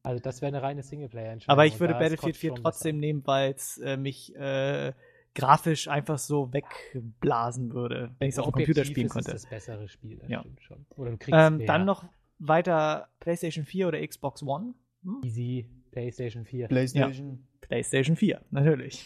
Also 0.02 0.20
das 0.20 0.42
wäre 0.42 0.48
eine 0.48 0.62
reine 0.62 0.82
Singleplayer-Entscheidung. 0.82 1.52
Aber 1.52 1.66
ich 1.66 1.80
würde 1.80 1.94
Battlefield 1.94 2.38
4 2.38 2.56
trotzdem 2.56 2.96
besser. 2.96 3.00
nehmen, 3.00 3.28
weil 3.28 3.52
es 3.52 3.78
äh, 3.78 3.98
mich 3.98 4.36
äh, 4.36 4.94
grafisch 5.36 5.88
einfach 5.88 6.18
so 6.18 6.52
wegblasen 6.54 7.74
würde, 7.74 8.16
wenn 8.20 8.30
ich 8.30 8.36
es 8.36 8.40
auf 8.40 8.48
dem 8.48 8.54
Computer 8.54 8.86
spielen 8.86 9.10
konnte. 9.10 9.32
Das 9.32 9.44
ist 9.44 9.46
das 9.46 9.50
bessere 9.50 9.88
Spiel, 9.88 10.18
das 10.18 10.30
ja. 10.30 10.40
stimmt 10.40 10.62
schon. 10.62 10.86
Oder 10.96 11.12
du 11.12 11.18
kriegst 11.18 11.40
ähm, 11.40 11.66
dann 11.66 11.86
noch 11.86 12.06
weiter 12.40 13.10
PlayStation 13.20 13.66
4 13.66 13.88
oder 13.88 14.06
Xbox 14.06 14.44
One. 14.44 14.74
Hm? 15.04 15.22
Easy, 15.24 15.70
PlayStation 15.92 16.46
4. 16.46 16.68
PlayStation. 16.68 17.30
Ja. 17.30 17.60
PlayStation 17.62 18.16
4, 18.16 18.42
natürlich. 18.52 19.06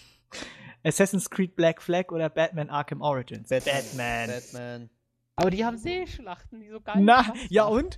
Assassin's 0.84 1.30
Creed 1.30 1.56
Black 1.56 1.82
Flag 1.82 2.12
oder 2.12 2.30
Batman 2.30 2.70
Arkham 2.70 3.02
Origins? 3.02 3.50
Batman. 3.50 4.28
Batman. 4.28 4.90
Aber 5.36 5.50
die 5.50 5.66
haben 5.66 5.78
Seeschlachten, 5.78 6.60
die 6.60 6.70
so 6.70 6.80
geil 6.80 6.96
sind. 6.96 7.06
Na, 7.06 7.34
ja 7.50 7.66
und? 7.66 7.98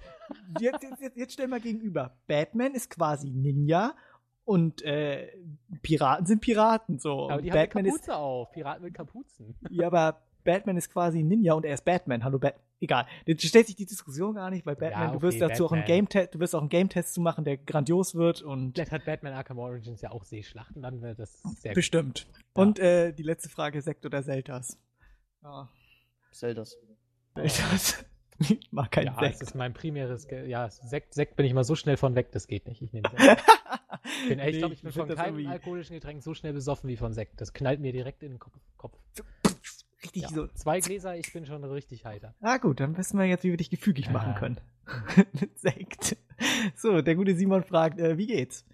Jetzt, 0.60 0.84
jetzt, 1.02 1.18
jetzt 1.18 1.34
stell 1.34 1.48
mal 1.48 1.60
gegenüber. 1.60 2.18
Batman 2.28 2.74
ist 2.74 2.90
quasi 2.90 3.30
Ninja 3.30 3.94
und 4.46 4.82
äh, 4.84 5.28
Piraten 5.82 6.26
sind 6.26 6.42
Piraten. 6.42 7.00
So. 7.00 7.30
Aber 7.30 7.42
die 7.42 7.50
Batman 7.50 7.60
haben 7.60 7.78
eine 7.78 7.90
Kapuze 7.90 8.12
ist, 8.12 8.12
auf. 8.12 8.52
Piraten 8.52 8.84
mit 8.84 8.94
Kapuzen. 8.94 9.56
Ja, 9.70 9.88
aber 9.88 10.22
Batman 10.44 10.78
ist 10.78 10.92
quasi 10.92 11.24
Ninja 11.24 11.54
und 11.54 11.66
er 11.66 11.74
ist 11.74 11.84
Batman. 11.84 12.24
Hallo 12.24 12.40
Batman. 12.40 12.62
Egal. 12.82 13.08
Jetzt 13.26 13.44
stellt 13.46 13.68
sich 13.68 13.76
die 13.76 13.86
Diskussion 13.86 14.36
gar 14.36 14.50
nicht, 14.52 14.66
weil 14.66 14.76
Batman, 14.76 15.02
ja, 15.02 15.08
okay, 15.08 15.18
du 15.18 15.22
wirst 15.24 15.42
dazu 15.42 15.64
Batman. 15.64 15.68
auch 15.68 15.72
einen 15.72 15.86
Game 15.86 16.10
Test, 16.10 16.36
du 16.36 16.40
wirst 16.40 16.56
auch 16.56 16.60
einen 16.60 16.70
Game 16.70 16.90
Test 16.90 17.14
zu 17.14 17.22
machen, 17.22 17.46
der 17.46 17.58
grandios 17.58 18.16
wird 18.16 18.42
und. 18.42 18.74
Vielleicht 18.74 18.92
hat 18.92 19.06
Batman 19.06 19.34
Arkham 19.34 19.58
Origins 19.60 20.02
ja 20.02 20.12
auch 20.12 20.24
Seeschlachten, 20.24 20.82
dann 20.82 21.02
wird 21.02 21.18
das 21.18 21.42
sehr 21.42 21.74
Bestimmt. 21.74 22.28
Ja. 22.56 22.62
Und 22.62 22.80
äh, 22.80 23.14
die 23.14 23.24
letzte 23.24 23.50
Frage, 23.50 23.82
Sekt 23.82 24.06
oder 24.06 24.22
Zeldas? 24.24 24.78
Ja. 25.42 25.70
Zeldas. 26.32 26.78
Zeldas. 27.34 28.06
Ich 28.40 28.60
mag 28.72 28.92
keinen 28.92 29.08
ja, 29.08 29.20
Sekt. 29.20 29.42
das 29.42 29.50
ist 29.50 29.56
mein 29.56 29.74
primäres. 29.74 30.28
Ge 30.28 30.46
ja, 30.48 30.70
Sekt, 30.70 31.14
Sekt 31.14 31.38
bin 31.38 31.46
ich 31.46 31.54
mal 31.54 31.64
so 31.64 31.76
schnell 31.76 31.98
von 31.98 32.14
weg, 32.16 32.32
das 32.34 32.48
geht 32.48 32.68
nicht. 32.68 32.82
Ich 32.82 32.92
nehme 32.92 33.10
Sekt. 33.18 33.44
Bin, 34.28 34.40
ey, 34.40 34.52
ich 34.52 34.58
glaube, 34.60 34.74
ich 34.74 34.82
bin 34.82 34.92
von 34.92 35.08
keinem 35.10 35.48
alkoholischen 35.48 35.96
Getränk 35.96 36.24
so 36.24 36.34
schnell 36.34 36.54
besoffen 36.54 36.90
wie 36.90 36.98
von 36.98 37.14
Sekt. 37.14 37.42
Das 37.42 37.54
knallt 37.54 37.80
mir 37.80 37.92
direkt 37.92 38.24
in 38.24 38.32
den 38.32 38.40
Kopf. 38.40 38.98
Richtig 40.04 40.24
ja, 40.24 40.30
so. 40.30 40.48
Zwei 40.48 40.80
Gläser, 40.80 41.18
ich 41.18 41.34
bin 41.34 41.46
schon 41.46 41.64
richtig 41.64 42.06
heiter. 42.06 42.36
Ah, 42.42 42.58
gut, 42.58 42.80
dann 42.80 42.96
wissen 42.98 43.18
wir 43.18 43.26
jetzt, 43.26 43.44
wie 43.44 43.50
wir 43.50 43.58
dich 43.58 43.72
gefügig 43.72 44.12
machen 44.12 44.34
ah. 44.36 44.40
können. 44.40 44.62
Mit 45.40 45.58
Sekt. 45.58 46.18
So, 46.76 47.02
der 47.02 47.16
gute 47.16 47.36
Simon 47.36 47.64
fragt, 47.64 48.00
äh, 48.00 48.18
wie 48.18 48.28
geht's? 48.28 48.66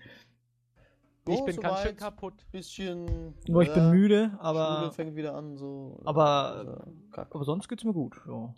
Ich 1.28 1.40
oh, 1.40 1.46
bin 1.46 1.56
so 1.56 1.62
ganz 1.62 1.82
schön 1.82 1.96
kaputt. 1.96 2.34
Bisschen. 2.52 3.36
Nur 3.48 3.62
ich 3.62 3.72
bin 3.74 3.92
müde, 3.92 4.38
aber. 4.40 4.80
Schule 4.80 4.92
fängt 4.92 5.16
wieder 5.16 5.36
an, 5.36 5.56
so. 5.56 6.02
Aber, 6.04 6.56
also, 6.56 6.84
aber 7.30 7.44
sonst 7.44 7.70
geht's 7.70 7.84
mir 7.84 7.94
gut. 7.94 8.20
So. 8.26 8.54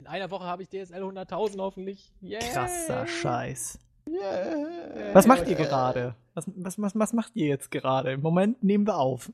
In 0.00 0.06
einer 0.06 0.30
Woche 0.30 0.44
habe 0.44 0.62
ich 0.62 0.68
DSL 0.68 1.02
100.000 1.02 1.58
hoffentlich. 1.58 2.12
Yeah. 2.22 2.40
Krasser 2.40 3.06
Scheiß. 3.06 3.78
Yeah. 4.08 5.14
Was 5.14 5.26
macht 5.26 5.46
ihr 5.48 5.56
gerade? 5.56 6.14
Was, 6.34 6.46
was, 6.56 6.80
was, 6.80 6.98
was 6.98 7.12
macht 7.12 7.36
ihr 7.36 7.46
jetzt 7.46 7.70
gerade? 7.70 8.12
Im 8.12 8.22
Moment 8.22 8.62
nehmen 8.62 8.86
wir 8.86 8.96
auf. 8.96 9.30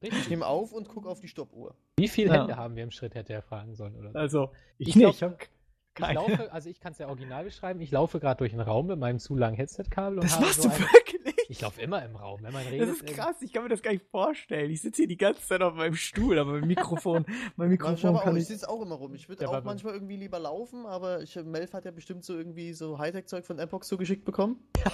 Ich 0.00 0.28
nehme 0.28 0.46
auf 0.46 0.72
und 0.72 0.88
gucke 0.88 1.08
auf 1.08 1.20
die 1.20 1.28
Stoppuhr. 1.28 1.74
Wie 1.96 2.08
viele 2.08 2.28
ja. 2.28 2.40
Hände 2.40 2.56
haben 2.56 2.76
wir 2.76 2.84
im 2.84 2.90
Schritt, 2.90 3.14
hätte 3.14 3.32
er 3.32 3.42
fragen 3.42 3.74
sollen, 3.74 3.96
oder? 3.96 4.10
Also, 4.14 4.50
ich, 4.78 4.88
ich 4.88 4.96
nicht. 4.96 5.18
Glaub, 5.18 5.38
ich 5.98 6.14
laufe, 6.14 6.52
also 6.52 6.68
ich 6.68 6.78
kann 6.78 6.92
es 6.92 6.98
ja 6.98 7.08
original 7.08 7.44
beschreiben, 7.44 7.80
ich 7.80 7.90
laufe 7.90 8.20
gerade 8.20 8.38
durch 8.38 8.52
einen 8.52 8.60
Raum 8.60 8.86
mit 8.86 8.98
meinem 8.98 9.18
zu 9.18 9.34
langen 9.34 9.56
Headset-Kabel. 9.56 10.20
Das 10.20 10.38
machst 10.38 10.62
so 10.62 10.68
du 10.68 10.78
wirklich? 10.78 11.35
Ich 11.48 11.60
laufe 11.60 11.80
immer 11.80 12.04
im 12.04 12.16
Raum, 12.16 12.42
wenn 12.42 12.52
man 12.52 12.66
redet. 12.66 12.88
Das 12.88 12.96
ist 12.96 13.06
krass, 13.06 13.40
ich 13.40 13.52
kann 13.52 13.62
mir 13.62 13.68
das 13.68 13.82
gar 13.82 13.92
nicht 13.92 14.04
vorstellen. 14.10 14.70
Ich 14.70 14.82
sitze 14.82 15.02
hier 15.02 15.08
die 15.08 15.16
ganze 15.16 15.42
Zeit 15.46 15.62
auf 15.62 15.74
meinem 15.74 15.94
Stuhl, 15.94 16.38
aber 16.38 16.52
mein 16.52 16.66
Mikrofon, 16.68 17.24
mein 17.56 17.68
Mikrofon 17.68 17.96
kann 17.96 18.16
auch, 18.16 18.36
ich 18.36 18.46
sitze 18.46 18.68
auch 18.68 18.82
immer 18.82 18.96
rum. 18.96 19.14
Ich 19.14 19.28
würde 19.28 19.44
ja, 19.44 19.50
auch 19.50 19.64
manchmal 19.64 19.94
irgendwie 19.94 20.16
lieber 20.16 20.38
laufen, 20.38 20.86
aber 20.86 21.22
ich, 21.22 21.36
Melf 21.36 21.72
hat 21.72 21.84
ja 21.84 21.90
bestimmt 21.90 22.24
so 22.24 22.36
irgendwie 22.36 22.72
so 22.72 22.98
Hightech-Zeug 22.98 23.44
von 23.44 23.58
Epoch 23.58 23.84
zugeschickt 23.84 24.24
bekommen. 24.24 24.60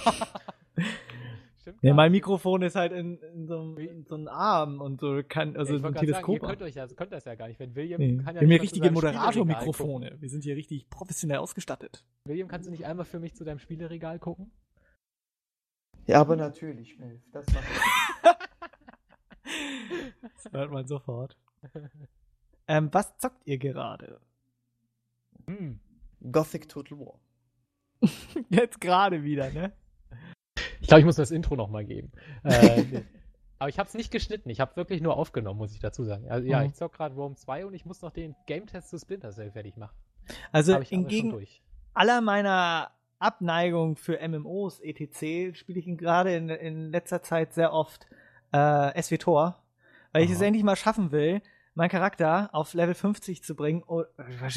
Stimmt. 1.63 1.77
Ja, 1.81 1.93
mein 1.93 2.11
Mikrofon 2.11 2.61
ist 2.61 2.75
halt 2.75 2.91
in, 2.91 3.19
in, 3.19 3.47
so, 3.47 3.75
in, 3.77 4.03
so, 4.05 4.15
einem 4.15 4.27
Arm 4.27 4.81
und 4.81 4.99
so 4.99 5.21
kann, 5.25 5.55
also 5.55 5.77
ja, 5.77 5.85
ein 5.85 5.95
Teleskop. 5.95 6.41
Sagen, 6.41 6.43
ihr 6.43 6.57
könnt, 6.57 6.61
euch 6.61 6.73
das, 6.73 6.95
könnt 6.97 7.13
das 7.13 7.23
ja 7.23 7.35
gar 7.35 7.47
nicht. 7.47 7.57
Wenn 7.57 7.73
William 7.73 8.01
nee. 8.01 8.17
kann 8.17 8.35
ja 8.35 8.41
Wir 8.41 8.47
haben 8.47 8.51
hier 8.51 8.61
richtige 8.61 8.91
Moderator-Mikrofone. 8.91 10.17
Wir 10.19 10.29
sind 10.29 10.43
hier 10.43 10.57
richtig 10.57 10.89
professionell 10.89 11.37
ausgestattet. 11.37 12.03
William, 12.25 12.49
kannst 12.49 12.67
du 12.67 12.71
nicht 12.71 12.85
einmal 12.85 13.05
für 13.05 13.19
mich 13.19 13.33
zu 13.35 13.45
deinem 13.45 13.59
Spieleregal 13.59 14.19
gucken? 14.19 14.51
Ja, 16.05 16.19
aber 16.21 16.35
natürlich, 16.35 16.97
Melf. 16.99 17.21
Das 17.31 17.45
mache 17.53 17.65
ich. 17.65 19.51
das 20.43 20.51
hört 20.51 20.71
man 20.71 20.87
sofort. 20.87 21.37
ähm, 22.67 22.89
was 22.91 23.17
zockt 23.17 23.45
ihr 23.45 23.57
gerade? 23.57 24.19
Hm. 25.47 25.79
Gothic 26.31 26.69
Total 26.69 26.99
War. 26.99 27.19
Jetzt 28.49 28.81
gerade 28.81 29.23
wieder, 29.23 29.49
ne? 29.51 29.73
Ich 30.81 30.87
glaube, 30.87 30.99
ich 30.99 31.05
muss 31.05 31.15
das 31.15 31.31
Intro 31.31 31.55
nochmal 31.55 31.85
geben. 31.85 32.11
Äh, 32.43 33.03
aber 33.59 33.69
ich 33.69 33.79
habe 33.79 33.87
es 33.87 33.93
nicht 33.93 34.11
geschnitten. 34.11 34.49
Ich 34.49 34.59
habe 34.59 34.75
wirklich 34.75 35.01
nur 35.01 35.15
aufgenommen, 35.17 35.57
muss 35.57 35.73
ich 35.73 35.79
dazu 35.79 36.03
sagen. 36.03 36.29
Also, 36.29 36.47
ja, 36.47 36.59
mhm. 36.59 36.67
ich 36.67 36.73
zock 36.73 36.93
gerade 36.93 37.15
Rome 37.15 37.35
2 37.35 37.65
und 37.65 37.73
ich 37.73 37.85
muss 37.85 38.01
noch 38.01 38.11
den 38.11 38.35
Game-Test 38.47 38.89
zu 38.89 38.97
Splinter 38.97 39.31
Cell 39.31 39.51
fertig 39.51 39.77
machen. 39.77 39.95
Also 40.51 40.73
entgegen 40.73 41.45
aller 41.93 42.21
meiner 42.21 42.91
Abneigung 43.23 43.95
für 43.95 44.19
MMOs, 44.27 44.79
etc., 44.79 45.57
spiele 45.57 45.79
ich 45.79 45.87
ihn 45.87 45.97
gerade 45.97 46.35
in, 46.35 46.49
in 46.49 46.91
letzter 46.91 47.21
Zeit 47.21 47.53
sehr 47.53 47.73
oft 47.73 48.07
äh, 48.51 49.01
SWTOR, 49.01 49.59
weil 50.11 50.21
Aha. 50.21 50.25
ich 50.29 50.31
es 50.31 50.41
endlich 50.41 50.63
mal 50.63 50.75
schaffen 50.75 51.11
will, 51.11 51.41
meinen 51.75 51.89
Charakter 51.89 52.49
auf 52.53 52.73
Level 52.73 52.93
50 52.93 53.43
zu 53.43 53.55
bringen. 53.55 53.83
Oh, 53.87 54.03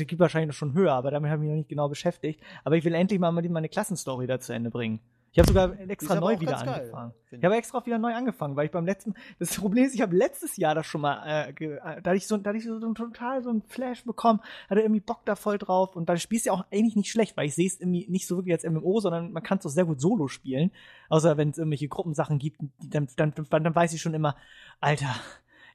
gibt 0.07 0.21
wahrscheinlich 0.21 0.49
noch 0.49 0.55
schon 0.55 0.75
höher, 0.75 0.93
aber 0.93 1.11
damit 1.11 1.31
habe 1.31 1.43
ich 1.43 1.43
mich 1.43 1.51
noch 1.51 1.59
nicht 1.59 1.71
genau 1.71 1.89
beschäftigt. 1.89 2.41
Aber 2.65 2.77
ich 2.77 2.85
will 2.85 2.95
endlich 2.95 3.19
mal 3.19 3.33
meine 3.33 3.69
Klassenstory 3.69 4.27
da 4.27 4.39
zu 4.39 4.53
Ende 4.53 4.71
bringen. 4.71 5.01
Ich 5.37 5.39
habe 5.39 5.49
sogar 5.49 5.91
extra 5.91 6.19
neu 6.19 6.41
wieder 6.41 6.57
angefangen. 6.57 7.13
Geil, 7.31 7.39
ich 7.39 7.45
habe 7.45 7.57
extra 7.57 7.85
wieder 7.85 7.99
neu 7.99 8.15
angefangen, 8.15 8.57
weil 8.57 8.65
ich 8.65 8.73
beim 8.73 8.87
letzten, 8.87 9.13
das 9.39 9.55
Problem 9.55 9.85
ist, 9.85 9.95
ich 9.95 10.01
habe 10.01 10.17
letztes 10.17 10.57
Jahr 10.57 10.75
das 10.75 10.87
schon 10.87 11.03
mal, 11.03 11.27
äh, 11.27 11.63
äh, 11.63 11.79
da 12.01 12.11
hatte 12.11 12.17
ich 12.17 12.27
so, 12.27 12.39
da 12.39 12.49
hatte 12.49 12.57
ich 12.57 12.65
so, 12.65 12.81
so 12.81 12.95
total 12.95 13.43
so 13.43 13.51
ein 13.51 13.61
Flash 13.69 14.03
bekommen, 14.07 14.41
hatte 14.71 14.81
irgendwie 14.81 15.03
Bock 15.03 15.27
da 15.27 15.37
voll 15.37 15.59
drauf 15.59 15.95
und 15.95 16.09
dann 16.09 16.17
spielst 16.17 16.47
du 16.47 16.49
ja 16.49 16.55
auch 16.55 16.65
eigentlich 16.73 16.97
nicht 16.97 17.11
schlecht, 17.11 17.37
weil 17.37 17.49
ich 17.49 17.55
sehe 17.55 17.67
es 17.67 17.79
irgendwie 17.79 18.07
nicht 18.09 18.27
so 18.27 18.39
wirklich 18.39 18.55
als 18.55 18.65
MMO, 18.65 18.99
sondern 19.01 19.31
man 19.31 19.43
kann 19.43 19.59
es 19.59 19.67
auch 19.67 19.71
sehr 19.71 19.85
gut 19.85 20.01
solo 20.01 20.27
spielen, 20.27 20.71
außer 21.11 21.37
wenn 21.37 21.51
es 21.51 21.59
irgendwelche 21.59 21.89
Gruppensachen 21.89 22.39
gibt, 22.39 22.59
dann, 22.79 23.07
dann, 23.17 23.35
dann, 23.35 23.63
dann 23.63 23.75
weiß 23.75 23.93
ich 23.93 24.01
schon 24.01 24.15
immer, 24.15 24.37
Alter, 24.81 25.17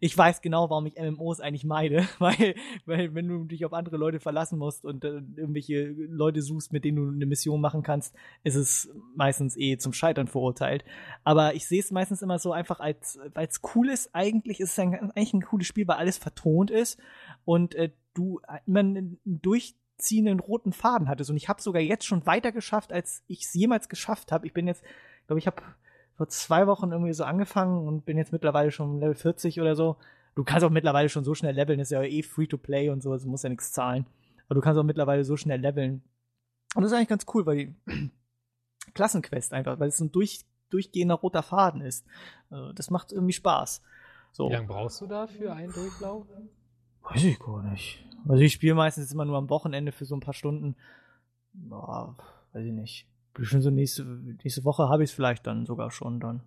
ich 0.04 0.18
weiß 0.18 0.42
genau, 0.42 0.68
warum 0.72 0.88
ich 0.88 0.96
MMOs 0.98 1.40
eigentlich 1.40 1.64
meide, 1.64 2.08
weil, 2.20 2.56
weil 2.86 3.14
wenn 3.14 3.28
du 3.28 3.46
dich 3.46 3.64
auf 3.66 3.72
andere 3.72 3.98
Leute 3.98 4.20
verlassen 4.20 4.58
musst 4.58 4.84
und 4.84 5.06
äh, 5.06 5.22
irgendwelche 5.36 5.90
Leute 5.92 6.42
suchst, 6.42 6.74
mit 6.74 6.84
denen 6.84 6.98
du 6.98 7.16
eine 7.16 7.28
Mission 7.28 7.62
machen 7.62 7.84
kannst, 7.84 8.16
ist 8.44 8.56
es 8.56 8.90
meistens 9.16 9.56
eh 9.56 9.78
zum 9.78 9.94
Scheitern 9.94 10.28
verurteilt. 10.28 10.84
Aber 11.24 11.54
ich 11.54 11.68
sehe 11.68 11.80
es 11.80 11.92
meistens 11.92 12.24
immer 12.24 12.40
so 12.40 12.52
einfach 12.52 12.80
als, 12.80 13.20
weil 13.36 13.48
es 13.48 13.62
cool 13.76 13.90
ist, 13.90 14.10
eigentlich 14.14 14.60
ist 14.60 14.72
es 14.72 14.80
ein, 14.80 15.12
eigentlich 15.12 15.34
ein 15.34 15.44
cooles 15.44 15.68
Spiel, 15.68 15.88
weil 15.88 15.98
alles 15.98 16.18
vertont 16.18 16.72
ist 16.72 17.00
und 17.46 17.76
äh, 17.76 17.92
du 18.16 18.42
immer 18.66 18.80
einen 18.80 19.20
durchziehenden 19.26 20.40
roten 20.40 20.74
Faden 20.74 21.10
hattest. 21.10 21.30
Und 21.30 21.38
ich 21.38 21.48
habe 21.48 21.62
sogar 21.62 21.82
jetzt 21.82 22.06
schon 22.06 22.26
weiter 22.26 22.52
geschafft, 22.52 22.92
als 22.92 23.24
ich 23.28 23.44
es 23.44 23.54
jemals 23.54 23.88
geschafft 23.88 24.32
habe. 24.32 24.48
Ich 24.48 24.54
bin 24.54 24.66
jetzt, 24.66 24.84
glaube 25.28 25.38
ich, 25.38 25.46
habe 25.46 25.62
vor 26.22 26.28
zwei 26.28 26.68
Wochen 26.68 26.92
irgendwie 26.92 27.14
so 27.14 27.24
angefangen 27.24 27.88
und 27.88 28.06
bin 28.06 28.16
jetzt 28.16 28.32
mittlerweile 28.32 28.70
schon 28.70 29.00
Level 29.00 29.16
40 29.16 29.60
oder 29.60 29.76
so. 29.76 29.98
Du 30.36 30.44
kannst 30.44 30.64
auch 30.64 30.70
mittlerweile 30.70 31.10
schon 31.10 31.24
so 31.24 31.34
schnell 31.34 31.56
leveln, 31.56 31.80
ist 31.80 31.90
ja 31.90 32.04
eh 32.04 32.22
free 32.22 32.46
to 32.46 32.60
play 32.60 32.92
und 32.92 33.02
so, 33.02 33.12
also 33.12 33.28
musst 33.28 33.44
ja 33.44 33.50
nichts 33.50 33.72
zahlen. 33.72 34.06
Aber 34.46 34.54
du 34.54 34.62
kannst 34.62 34.80
auch 34.80 34.84
mittlerweile 34.84 35.24
so 35.24 35.36
schnell 35.36 35.60
leveln. 35.60 36.04
Und 36.76 36.84
das 36.84 36.92
ist 36.92 36.96
eigentlich 36.96 37.08
ganz 37.08 37.26
cool, 37.34 37.48
weil 37.48 37.58
die 37.58 37.76
Klassenquest 38.94 39.52
einfach, 39.52 39.80
weil 39.80 39.88
es 39.88 39.98
so 39.98 40.06
ein 40.06 40.12
durch, 40.12 40.46
durchgehender 40.70 41.16
roter 41.16 41.42
Faden 41.42 41.82
ist. 41.82 42.06
Also 42.52 42.72
das 42.74 42.92
macht 42.92 43.12
irgendwie 43.12 43.34
Spaß. 43.34 43.82
So. 44.32 44.48
Wie 44.48 44.54
lange 44.54 44.68
brauchst 44.68 45.02
du 45.02 45.08
da 45.08 45.26
für 45.26 45.52
einen 45.52 45.74
Durchlauf? 45.74 46.28
Weiß 47.02 47.24
ich 47.24 47.40
gar 47.40 47.64
nicht. 47.64 48.06
Also 48.28 48.44
ich 48.44 48.54
spiele 48.54 48.76
meistens 48.76 49.12
immer 49.12 49.26
nur 49.26 49.40
am 49.40 49.50
Wochenende 49.50 49.92
für 49.92 50.06
so 50.06 50.16
ein 50.16 50.22
paar 50.22 50.36
Stunden. 50.36 50.76
Boah, 51.54 52.16
weiß 52.54 52.64
ich 52.64 52.74
nicht. 52.74 53.11
Bestimmt 53.34 53.64
so 53.64 53.70
nächste, 53.70 54.04
nächste 54.04 54.64
Woche 54.66 54.90
habe 54.90 55.04
ich 55.04 55.10
es 55.10 55.16
vielleicht 55.16 55.48
dann 55.48 55.66
sogar 55.66 55.92
schon 55.92 56.20
dann. 56.20 56.44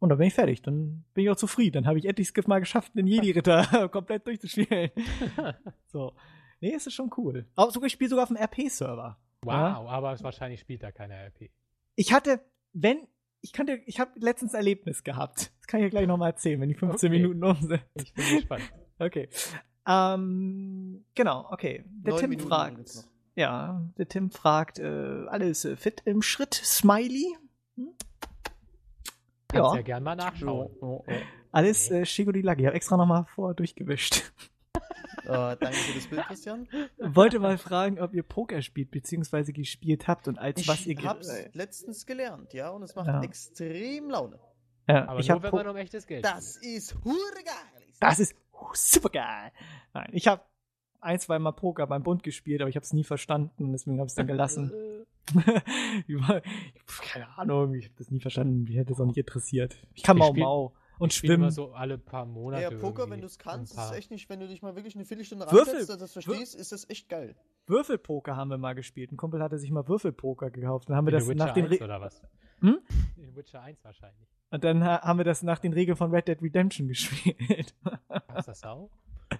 Und 0.00 0.08
dann 0.08 0.18
bin 0.18 0.28
ich 0.28 0.34
fertig. 0.34 0.62
Dann 0.62 1.04
bin 1.14 1.24
ich 1.24 1.30
auch 1.30 1.36
zufrieden. 1.36 1.74
Dann 1.74 1.86
habe 1.86 1.98
ich 1.98 2.06
endlich 2.06 2.28
Skiff 2.28 2.46
mal 2.46 2.58
geschafft, 2.58 2.92
den 2.94 3.06
Jedi-Ritter 3.06 3.88
komplett 3.92 4.26
durchzuspielen. 4.26 4.90
so. 5.86 6.14
Nee, 6.60 6.74
es 6.74 6.86
ist 6.86 6.94
schon 6.94 7.10
cool. 7.16 7.46
Auch 7.54 7.70
sogar, 7.70 7.86
ich 7.86 7.92
spiele 7.92 8.10
sogar 8.10 8.24
auf 8.24 8.28
dem 8.28 8.36
RP-Server. 8.36 9.18
Wow, 9.42 9.52
ja? 9.52 9.76
aber 9.76 10.20
wahrscheinlich 10.22 10.60
spielt 10.60 10.82
da 10.82 10.92
keiner 10.92 11.14
RP. 11.14 11.50
Ich 11.96 12.12
hatte, 12.12 12.40
wenn, 12.72 13.06
ich 13.40 13.52
kannte, 13.52 13.80
ich 13.86 14.00
habe 14.00 14.10
letztens 14.16 14.52
Erlebnis 14.52 15.02
gehabt. 15.02 15.52
Das 15.58 15.66
kann 15.66 15.80
ich 15.80 15.84
ja 15.84 15.90
gleich 15.90 16.06
nochmal 16.06 16.30
erzählen, 16.30 16.60
wenn 16.60 16.68
die 16.68 16.74
15 16.74 17.10
okay. 17.10 17.18
Minuten 17.18 17.44
um 17.44 17.56
sind. 17.56 17.82
Ich 17.94 18.12
bin 18.12 18.36
gespannt. 18.36 18.70
Okay. 18.98 19.28
Ähm, 19.86 21.04
genau, 21.14 21.46
okay. 21.50 21.84
Der 21.86 22.12
Neun 22.12 22.20
Tim 22.20 22.30
Minuten 22.30 22.48
fragt. 22.48 23.09
Ja, 23.36 23.82
der 23.96 24.08
Tim 24.08 24.30
fragt, 24.30 24.78
äh, 24.78 25.26
alles 25.28 25.66
fit 25.76 26.02
im 26.04 26.22
Schritt, 26.22 26.54
Smiley? 26.54 27.36
Hm? 27.76 27.94
Kannst 29.48 29.72
ja. 29.72 29.76
ja 29.76 29.82
gern 29.82 30.02
mal 30.02 30.16
nachschauen. 30.16 30.70
Oh, 30.80 30.84
oh, 30.84 31.04
oh. 31.06 31.12
Alles 31.52 31.86
okay. 31.86 32.02
äh, 32.02 32.06
Shiguri-Lagi. 32.06 32.62
Ich 32.62 32.66
habe 32.66 32.76
extra 32.76 32.96
nochmal 32.96 33.24
vor 33.34 33.54
durchgewischt. 33.54 34.32
Uh, 35.26 35.54
danke 35.54 35.74
für 35.74 35.94
das 35.94 36.06
Bild, 36.08 36.22
Christian. 36.26 36.68
Wollte 36.98 37.38
mal 37.38 37.56
fragen, 37.56 38.00
ob 38.00 38.14
ihr 38.14 38.24
Poker 38.24 38.62
spielt, 38.62 38.90
beziehungsweise 38.90 39.52
gespielt 39.52 40.08
habt 40.08 40.26
und 40.26 40.38
als 40.38 40.60
ich 40.60 40.68
was 40.68 40.86
ihr 40.86 40.98
Ich 40.98 41.06
hab's 41.06 41.28
äh, 41.28 41.50
letztens 41.52 42.04
gelernt, 42.04 42.52
ja, 42.52 42.70
und 42.70 42.82
es 42.82 42.96
macht 42.96 43.06
ja. 43.06 43.22
extrem 43.22 44.10
Laune. 44.10 44.40
Ja, 44.88 45.06
Aber 45.06 45.20
ich 45.20 45.28
nur, 45.28 45.42
wenn 45.42 45.52
man 45.52 45.68
um 45.68 45.76
echtes 45.76 46.06
Geld 46.06 46.24
Das 46.24 46.56
ist 46.56 46.96
geil. 47.04 47.54
Das 48.00 48.18
ist 48.18 48.34
super 48.74 49.10
geil. 49.10 49.52
Nein, 49.92 50.08
ich 50.12 50.26
habe 50.26 50.42
ein, 51.00 51.18
zwei 51.18 51.38
Mal 51.38 51.52
Poker 51.52 51.86
beim 51.86 52.02
Bund 52.02 52.22
gespielt, 52.22 52.60
aber 52.60 52.68
ich 52.68 52.76
habe 52.76 52.84
es 52.84 52.92
nie 52.92 53.04
verstanden, 53.04 53.72
deswegen 53.72 53.98
habe 53.98 54.06
ich 54.06 54.12
es 54.12 54.14
dann 54.16 54.26
gelassen. 54.26 54.72
Keine 57.12 57.38
Ahnung, 57.38 57.74
ich 57.74 57.84
habe 57.84 57.94
das 57.98 58.10
nie 58.10 58.20
verstanden, 58.20 58.64
mich 58.64 58.76
hätte 58.76 58.92
es 58.92 59.00
auch 59.00 59.06
nicht 59.06 59.18
interessiert. 59.18 59.76
Ich 59.94 60.02
kann 60.02 60.16
Mau 60.16 60.32
Mau 60.32 60.74
und 60.98 61.12
schwimmen. 61.12 61.44
Immer 61.44 61.50
so 61.50 61.72
alle 61.72 61.98
paar 61.98 62.26
Monate. 62.26 62.62
Ja, 62.62 62.70
Poker, 62.70 63.08
wenn 63.10 63.20
du 63.20 63.26
es 63.26 63.38
kannst, 63.38 63.74
ist 63.76 63.92
echt 63.92 64.10
nicht, 64.10 64.28
wenn 64.28 64.40
du 64.40 64.46
dich 64.46 64.62
mal 64.62 64.76
wirklich 64.76 64.94
eine 64.94 65.04
Viertelstunde 65.04 65.46
reinsetzt, 65.46 65.88
das 65.88 66.12
verstehst, 66.12 66.54
ist 66.54 66.72
das 66.72 66.88
echt 66.88 67.08
geil. 67.08 67.34
Würfelpoker 67.66 68.36
haben 68.36 68.50
wir 68.50 68.58
mal 68.58 68.74
gespielt. 68.74 69.12
Ein 69.12 69.16
Kumpel 69.16 69.42
hatte 69.42 69.58
sich 69.58 69.70
mal 69.70 69.86
Würfelpoker 69.88 70.50
gekauft. 70.50 70.88
Dann 70.88 70.96
haben 70.96 71.06
wir 71.06 71.12
In 71.12 71.18
das 71.20 71.28
Witcher 71.28 71.46
nach 71.46 71.54
den 71.54 71.66
Re 71.66 71.78
oder 71.82 72.00
was? 72.00 72.22
Hm? 72.60 72.78
In 73.16 73.34
Witcher 73.36 73.62
1 73.62 73.82
wahrscheinlich. 73.84 74.28
Und 74.50 74.64
dann 74.64 74.84
haben 74.84 75.18
wir 75.18 75.24
das 75.24 75.42
nach 75.42 75.58
den 75.58 75.72
Regeln 75.72 75.96
von 75.96 76.10
Red 76.10 76.28
Dead 76.28 76.42
Redemption 76.42 76.88
gespielt. 76.88 77.74
Gab's 78.08 78.46
das 78.46 78.64
auch? 78.64 78.90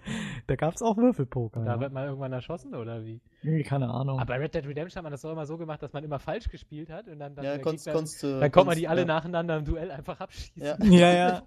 Da 0.47 0.55
gab 0.55 0.73
es 0.73 0.81
auch 0.81 0.97
Würfelpoker. 0.97 1.63
Da 1.63 1.75
ja. 1.75 1.79
wird 1.79 1.93
man 1.93 2.05
irgendwann 2.05 2.33
erschossen 2.33 2.75
oder 2.75 3.05
wie? 3.05 3.21
Nee, 3.43 3.63
keine 3.63 3.89
Ahnung. 3.89 4.19
Aber 4.19 4.33
bei 4.33 4.39
Red 4.39 4.55
Dead 4.55 4.65
Redemption 4.65 4.97
hat 4.97 5.03
man 5.03 5.11
das 5.11 5.21
doch 5.21 5.31
immer 5.31 5.45
so 5.45 5.57
gemacht, 5.57 5.81
dass 5.81 5.93
man 5.93 6.03
immer 6.03 6.19
falsch 6.19 6.49
gespielt 6.49 6.89
hat 6.89 7.07
und 7.07 7.19
dann, 7.19 7.35
dann, 7.35 7.45
ja, 7.45 7.57
konntest, 7.59 7.85
Gegner, 7.85 7.99
konntest, 7.99 8.23
dann 8.23 8.51
konnte 8.51 8.67
man 8.67 8.77
die 8.77 8.87
alle 8.87 9.01
ja. 9.01 9.07
nacheinander 9.07 9.57
im 9.57 9.65
Duell 9.65 9.91
einfach 9.91 10.19
abschießen. 10.19 10.61
Ja, 10.61 10.77
ja. 10.81 11.13
ja. 11.13 11.43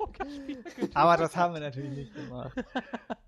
Aber 0.94 1.16
das 1.16 1.36
haben 1.36 1.54
wir 1.54 1.60
natürlich 1.60 1.96
nicht 1.96 2.14
gemacht. 2.14 2.64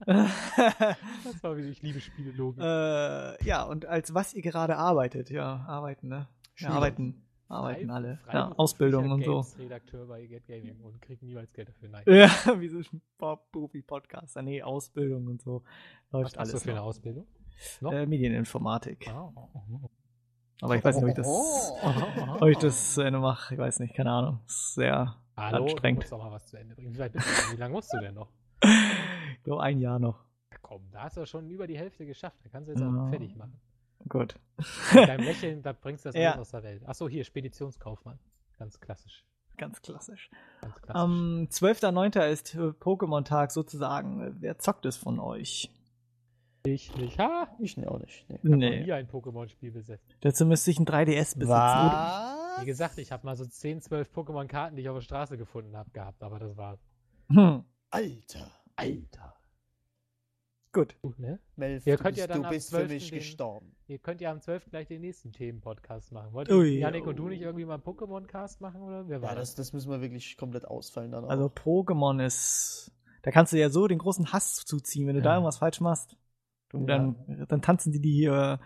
das 0.06 1.42
war 1.42 1.56
wie 1.56 1.68
ich 1.68 1.82
liebe 1.82 2.00
Spielelogik. 2.00 2.62
Äh, 2.62 3.44
ja, 3.44 3.64
und 3.64 3.86
als 3.86 4.14
was 4.14 4.34
ihr 4.34 4.42
gerade 4.42 4.76
arbeitet, 4.76 5.30
ja, 5.30 5.64
arbeiten, 5.66 6.08
ne? 6.08 6.28
Ja, 6.58 6.70
arbeiten. 6.70 7.25
Arbeiten 7.48 7.90
alle. 7.90 8.18
Ja, 8.32 8.52
Ausbildung 8.56 9.10
und 9.10 9.24
so. 9.24 9.44
Redakteur 9.58 10.06
bei 10.06 10.26
Get 10.26 10.46
Gaming 10.46 10.80
und 10.80 11.00
kriegt 11.00 11.22
niemals 11.22 11.52
Geld 11.52 11.68
dafür. 11.68 11.88
Nein. 11.88 12.02
Ja, 12.06 12.28
wie 12.60 12.68
so 12.68 12.78
ein 12.78 13.38
Profi-Podcaster. 13.52 14.42
Nee, 14.42 14.62
Ausbildung 14.62 15.28
und 15.28 15.40
so. 15.40 15.62
Läuft 16.10 16.32
Was 16.32 16.38
alles. 16.38 16.54
Was 16.54 16.62
für 16.64 16.70
eine 16.70 16.82
Ausbildung? 16.82 17.26
Äh, 17.82 18.06
Medieninformatik. 18.06 19.10
Oh. 19.14 19.90
Aber 20.60 20.76
ich 20.76 20.84
weiß 20.84 20.96
nicht, 20.96 21.04
ob 21.04 21.08
ich 21.10 21.14
das, 21.14 21.26
oh. 21.28 21.78
ob 22.40 22.48
ich 22.48 22.58
das 22.58 22.94
zu 22.94 23.02
Ende 23.02 23.20
mache. 23.20 23.54
Ich 23.54 23.60
weiß 23.60 23.78
nicht, 23.80 23.94
keine 23.94 24.10
Ahnung. 24.10 24.40
ist 24.46 24.74
sehr 24.74 25.16
Hallo, 25.36 25.64
anstrengend. 25.64 26.02
Du 26.02 26.04
musst 26.04 26.12
doch 26.12 26.18
mal 26.18 26.32
was 26.32 26.46
zu 26.46 26.56
Ende 26.56 26.74
bringen. 26.74 26.94
Wie, 26.94 27.56
lange 27.56 27.72
musst 27.72 27.92
du 27.92 28.00
denn 28.00 28.14
noch? 28.14 28.28
ich 28.62 29.44
glaube, 29.44 29.62
ein 29.62 29.78
Jahr 29.78 29.98
noch. 29.98 30.24
Ja, 30.50 30.58
komm, 30.62 30.82
da 30.90 31.02
hast 31.02 31.16
du 31.16 31.26
schon 31.26 31.48
über 31.50 31.66
die 31.66 31.78
Hälfte 31.78 32.06
geschafft. 32.06 32.38
Da 32.42 32.48
kannst 32.48 32.68
du 32.68 32.72
jetzt 32.72 32.82
auch 32.82 33.08
fertig 33.10 33.36
machen. 33.36 33.60
Gut. 34.08 34.36
Mit 34.56 34.66
deinem 35.08 35.24
Lächeln, 35.24 35.62
da 35.62 35.72
bringst 35.72 36.04
du 36.04 36.10
das 36.10 36.20
ja. 36.20 36.38
aus 36.38 36.50
der 36.50 36.62
Welt. 36.62 36.86
Achso, 36.86 37.08
hier, 37.08 37.24
Speditionskaufmann. 37.24 38.18
Ganz 38.58 38.80
klassisch. 38.80 39.24
Ganz 39.56 39.80
klassisch. 39.80 40.30
Ganz 40.60 40.74
klassisch. 40.82 41.00
Am 41.00 41.40
ähm, 41.40 41.48
12.09. 41.50 42.28
ist 42.28 42.54
äh, 42.54 42.58
Pokémon-Tag 42.58 43.50
sozusagen. 43.50 44.36
Wer 44.40 44.58
zockt 44.58 44.86
es 44.86 44.96
von 44.96 45.18
euch? 45.18 45.70
Ich 46.66 46.94
nicht. 46.96 47.18
Ha? 47.18 47.48
Ich 47.58 47.78
auch 47.86 47.98
nicht. 47.98 48.28
Nee. 48.28 48.36
Ich 48.36 48.44
habe 48.44 48.56
nee. 48.56 48.80
nie 48.84 48.92
ein 48.92 49.08
Pokémon-Spiel 49.08 49.70
besessen. 49.70 50.04
Dazu 50.20 50.44
müsste 50.44 50.70
ich 50.70 50.80
ein 50.80 50.86
3DS 50.86 51.38
besitzen. 51.38 51.48
Was? 51.48 52.60
Wie 52.60 52.66
gesagt, 52.66 52.98
ich 52.98 53.12
habe 53.12 53.24
mal 53.24 53.36
so 53.36 53.46
10, 53.46 53.82
12 53.82 54.10
Pokémon-Karten, 54.10 54.76
die 54.76 54.82
ich 54.82 54.88
auf 54.88 54.96
der 54.96 55.02
Straße 55.02 55.38
gefunden 55.38 55.76
habe, 55.76 55.90
gehabt, 55.90 56.22
aber 56.22 56.38
das 56.38 56.56
war's. 56.56 56.80
Hm. 57.28 57.64
Alter, 57.90 58.50
Alter. 58.74 59.35
Gut. 60.76 60.94
ne? 61.16 61.38
Melf, 61.56 61.86
ihr 61.86 61.96
könnt 61.96 62.18
ja 62.18 62.26
dann 62.26 62.42
du 62.42 62.50
bist 62.50 62.68
für 62.68 62.86
mich 62.86 63.08
den, 63.08 63.18
gestorben. 63.18 63.74
Ihr 63.88 63.98
könnt 63.98 64.20
ja 64.20 64.30
am 64.30 64.42
12. 64.42 64.68
gleich 64.68 64.86
den 64.86 65.00
nächsten 65.00 65.32
Themen-Podcast 65.32 66.12
machen. 66.12 66.34
Wollt 66.34 66.50
ihr, 66.50 66.78
Janik 66.80 67.06
und 67.06 67.16
du 67.16 67.28
nicht 67.28 67.40
irgendwie 67.40 67.64
mal 67.64 67.74
einen 67.74 67.82
Pokémon-Cast 67.82 68.60
machen? 68.60 68.82
Oder? 68.82 69.08
Wer 69.08 69.22
war 69.22 69.30
ja, 69.30 69.36
das, 69.36 69.54
das 69.54 69.72
müssen 69.72 69.90
wir 69.90 70.02
wirklich 70.02 70.36
komplett 70.36 70.66
ausfallen 70.66 71.12
dann 71.12 71.24
Also 71.24 71.46
Pokémon 71.46 72.22
ist. 72.22 72.92
Da 73.22 73.30
kannst 73.30 73.54
du 73.54 73.56
ja 73.56 73.70
so 73.70 73.86
den 73.86 73.96
großen 73.96 74.34
Hass 74.34 74.66
zuziehen, 74.66 75.06
wenn 75.06 75.14
du 75.14 75.20
ja. 75.20 75.24
da 75.24 75.34
irgendwas 75.36 75.56
falsch 75.56 75.80
machst. 75.80 76.18
Du, 76.68 76.80
ja. 76.80 76.84
dann, 76.84 77.46
dann 77.48 77.62
tanzen 77.62 77.92
die 77.92 78.00
die 78.00 78.12
hier 78.12 78.60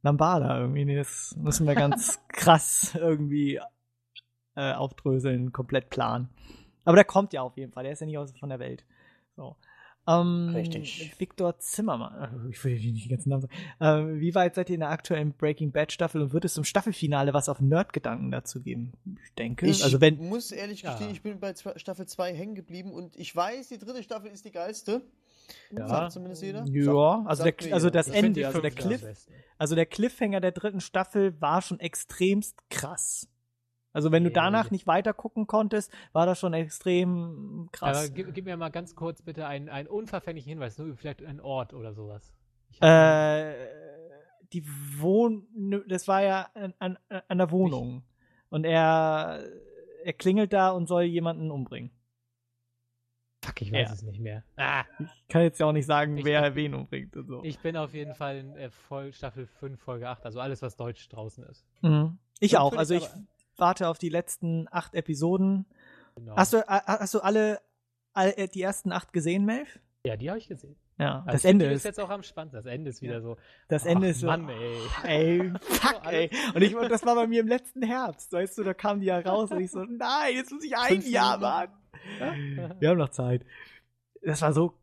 Lambada 0.00 0.58
irgendwie. 0.58 0.86
Nee, 0.86 0.96
das 0.96 1.36
müssen 1.36 1.66
wir 1.66 1.74
ganz 1.74 2.18
krass 2.28 2.94
irgendwie 2.94 3.60
äh, 4.56 4.72
aufdröseln, 4.72 5.52
komplett 5.52 5.90
planen. 5.90 6.30
Aber 6.86 6.96
der 6.96 7.04
kommt 7.04 7.34
ja 7.34 7.42
auf 7.42 7.58
jeden 7.58 7.72
Fall, 7.72 7.84
der 7.84 7.92
ist 7.92 8.00
ja 8.00 8.06
nicht 8.06 8.16
aus 8.16 8.32
von 8.38 8.48
der 8.48 8.58
Welt. 8.58 8.86
So. 9.36 9.56
Ähm, 10.08 10.50
Richtig. 10.52 11.14
Viktor 11.18 11.58
Zimmermann, 11.58 12.48
ich 12.50 12.62
will 12.64 12.74
nicht 12.74 13.04
die 13.04 13.08
ganzen 13.08 13.28
Namen 13.28 13.42
sagen. 13.42 14.16
Äh, 14.16 14.20
wie 14.20 14.34
weit 14.34 14.56
seid 14.56 14.68
ihr 14.68 14.74
in 14.74 14.80
der 14.80 14.90
aktuellen 14.90 15.32
Breaking 15.32 15.70
Bad 15.70 15.92
Staffel 15.92 16.20
und 16.22 16.32
wird 16.32 16.44
es 16.44 16.56
im 16.56 16.64
Staffelfinale 16.64 17.32
was 17.34 17.48
auf 17.48 17.60
Nerd-Gedanken 17.60 18.32
dazu 18.32 18.60
geben? 18.60 18.92
Ich 19.24 19.32
denke. 19.34 19.66
Ich 19.66 19.84
also 19.84 20.00
wenn, 20.00 20.28
muss 20.28 20.50
ehrlich 20.50 20.82
gestehen, 20.82 21.10
ich 21.10 21.22
bin 21.22 21.38
bei 21.38 21.54
Staffel 21.54 22.06
2 22.06 22.34
hängen 22.34 22.56
geblieben 22.56 22.92
und 22.92 23.14
ich 23.16 23.34
weiß, 23.34 23.68
die 23.68 23.78
dritte 23.78 24.02
Staffel 24.02 24.30
ist 24.30 24.44
die 24.44 24.50
geilste. 24.52 25.02
Ja. 25.70 25.86
Sagt 25.86 26.12
zumindest 26.12 26.42
jeder. 26.42 26.64
Ja, 26.66 27.24
also, 27.26 27.44
der, 27.44 27.54
also 27.72 27.90
das 27.90 28.08
Ende, 28.08 28.46
also 28.46 28.60
der 28.60 28.70
Cliff, 28.70 29.04
also 29.58 29.74
der 29.74 29.86
Cliffhanger 29.86 30.40
der 30.40 30.52
dritten 30.52 30.80
Staffel 30.80 31.40
war 31.40 31.62
schon 31.62 31.78
extremst 31.80 32.58
krass. 32.70 33.28
Also 33.92 34.10
wenn 34.10 34.24
du 34.24 34.30
danach 34.30 34.70
nicht 34.70 34.86
weiter 34.86 35.12
gucken 35.12 35.46
konntest, 35.46 35.92
war 36.12 36.26
das 36.26 36.38
schon 36.40 36.54
extrem 36.54 37.68
krass. 37.72 37.98
Aber 37.98 38.08
gib, 38.08 38.34
gib 38.34 38.44
mir 38.46 38.56
mal 38.56 38.70
ganz 38.70 38.94
kurz 38.94 39.22
bitte 39.22 39.46
einen, 39.46 39.68
einen 39.68 39.88
unverfänglichen 39.88 40.48
Hinweis, 40.48 40.78
nur 40.78 40.96
vielleicht 40.96 41.22
ein 41.24 41.40
Ort 41.40 41.74
oder 41.74 41.92
sowas. 41.92 42.32
Äh, 42.80 43.52
die 44.52 44.66
Wohn... 44.98 45.46
Das 45.88 46.08
war 46.08 46.22
ja 46.22 46.48
an, 46.54 46.74
an, 46.78 46.98
an 47.28 47.38
der 47.38 47.50
Wohnung. 47.50 47.98
Ich 47.98 48.12
und 48.52 48.64
er, 48.64 49.42
er 50.04 50.12
klingelt 50.12 50.52
da 50.52 50.70
und 50.70 50.86
soll 50.86 51.04
jemanden 51.04 51.50
umbringen. 51.50 51.90
Fuck, 53.42 53.62
ich 53.62 53.72
weiß 53.72 53.88
ja. 53.88 53.94
es 53.94 54.02
nicht 54.02 54.20
mehr. 54.20 54.44
Ah. 54.56 54.84
Ich 55.00 55.28
kann 55.28 55.42
jetzt 55.42 55.58
ja 55.58 55.66
auch 55.66 55.72
nicht 55.72 55.86
sagen, 55.86 56.18
ich 56.18 56.24
wer 56.24 56.54
wen 56.54 56.74
umbringt 56.74 57.16
und 57.16 57.26
so. 57.26 57.42
Ich 57.44 57.58
bin 57.60 57.78
auf 57.78 57.94
jeden 57.94 58.14
Fall 58.14 58.36
in 58.36 58.56
äh, 58.56 58.70
Voll, 58.70 59.12
Staffel 59.14 59.46
5, 59.46 59.80
Folge 59.80 60.08
8, 60.08 60.26
also 60.26 60.38
alles, 60.38 60.60
was 60.60 60.76
Deutsch 60.76 61.08
draußen 61.08 61.44
ist. 61.44 61.66
Mhm. 61.80 62.18
Ich 62.40 62.58
auch. 62.58 62.76
Also 62.76 62.94
ich, 62.94 63.08
warte 63.56 63.88
auf 63.88 63.98
die 63.98 64.08
letzten 64.08 64.66
acht 64.70 64.94
Episoden. 64.94 65.66
Genau. 66.16 66.36
Hast, 66.36 66.52
du, 66.52 66.66
hast 66.66 67.14
du 67.14 67.20
alle, 67.20 67.60
alle 68.12 68.36
äh, 68.36 68.48
die 68.48 68.62
ersten 68.62 68.92
acht 68.92 69.12
gesehen, 69.12 69.44
Melf? 69.44 69.80
Ja, 70.04 70.16
die 70.16 70.28
habe 70.28 70.38
ich 70.38 70.48
gesehen. 70.48 70.76
Ja, 70.98 71.20
also 71.20 71.32
das 71.32 71.44
Ende 71.44 71.66
ist 71.66 71.84
jetzt 71.84 71.98
auch 71.98 72.10
am 72.10 72.22
spannendsten. 72.22 72.62
Das 72.62 72.72
Ende 72.72 72.90
ist 72.90 73.02
wieder 73.02 73.22
so. 73.22 73.36
Das 73.68 73.86
Ende 73.86 74.08
ist 74.08 74.20
so. 74.20 74.26
Mann, 74.26 74.48
ey. 74.48 74.76
Ey, 75.04 75.52
fuck, 75.60 76.06
ey. 76.06 76.30
Und 76.54 76.62
ich, 76.62 76.74
das 76.88 77.04
war 77.04 77.14
bei 77.14 77.26
mir 77.26 77.40
im 77.40 77.48
letzten 77.48 77.82
Herbst. 77.82 78.32
Weißt 78.32 78.58
du, 78.58 78.62
da 78.62 78.74
kam 78.74 79.00
die 79.00 79.06
ja 79.06 79.18
raus 79.18 79.50
und 79.50 79.60
ich 79.60 79.70
so, 79.70 79.84
nein, 79.84 80.34
jetzt 80.34 80.52
muss 80.52 80.64
ich 80.64 80.76
ein 80.76 80.88
Fünf 80.88 81.08
Jahr 81.08 81.40
warten. 81.40 81.74
Ja? 82.20 82.34
Wir 82.78 82.90
haben 82.90 82.98
noch 82.98 83.08
Zeit. 83.08 83.44
Das 84.22 84.42
war 84.42 84.52
so, 84.52 84.74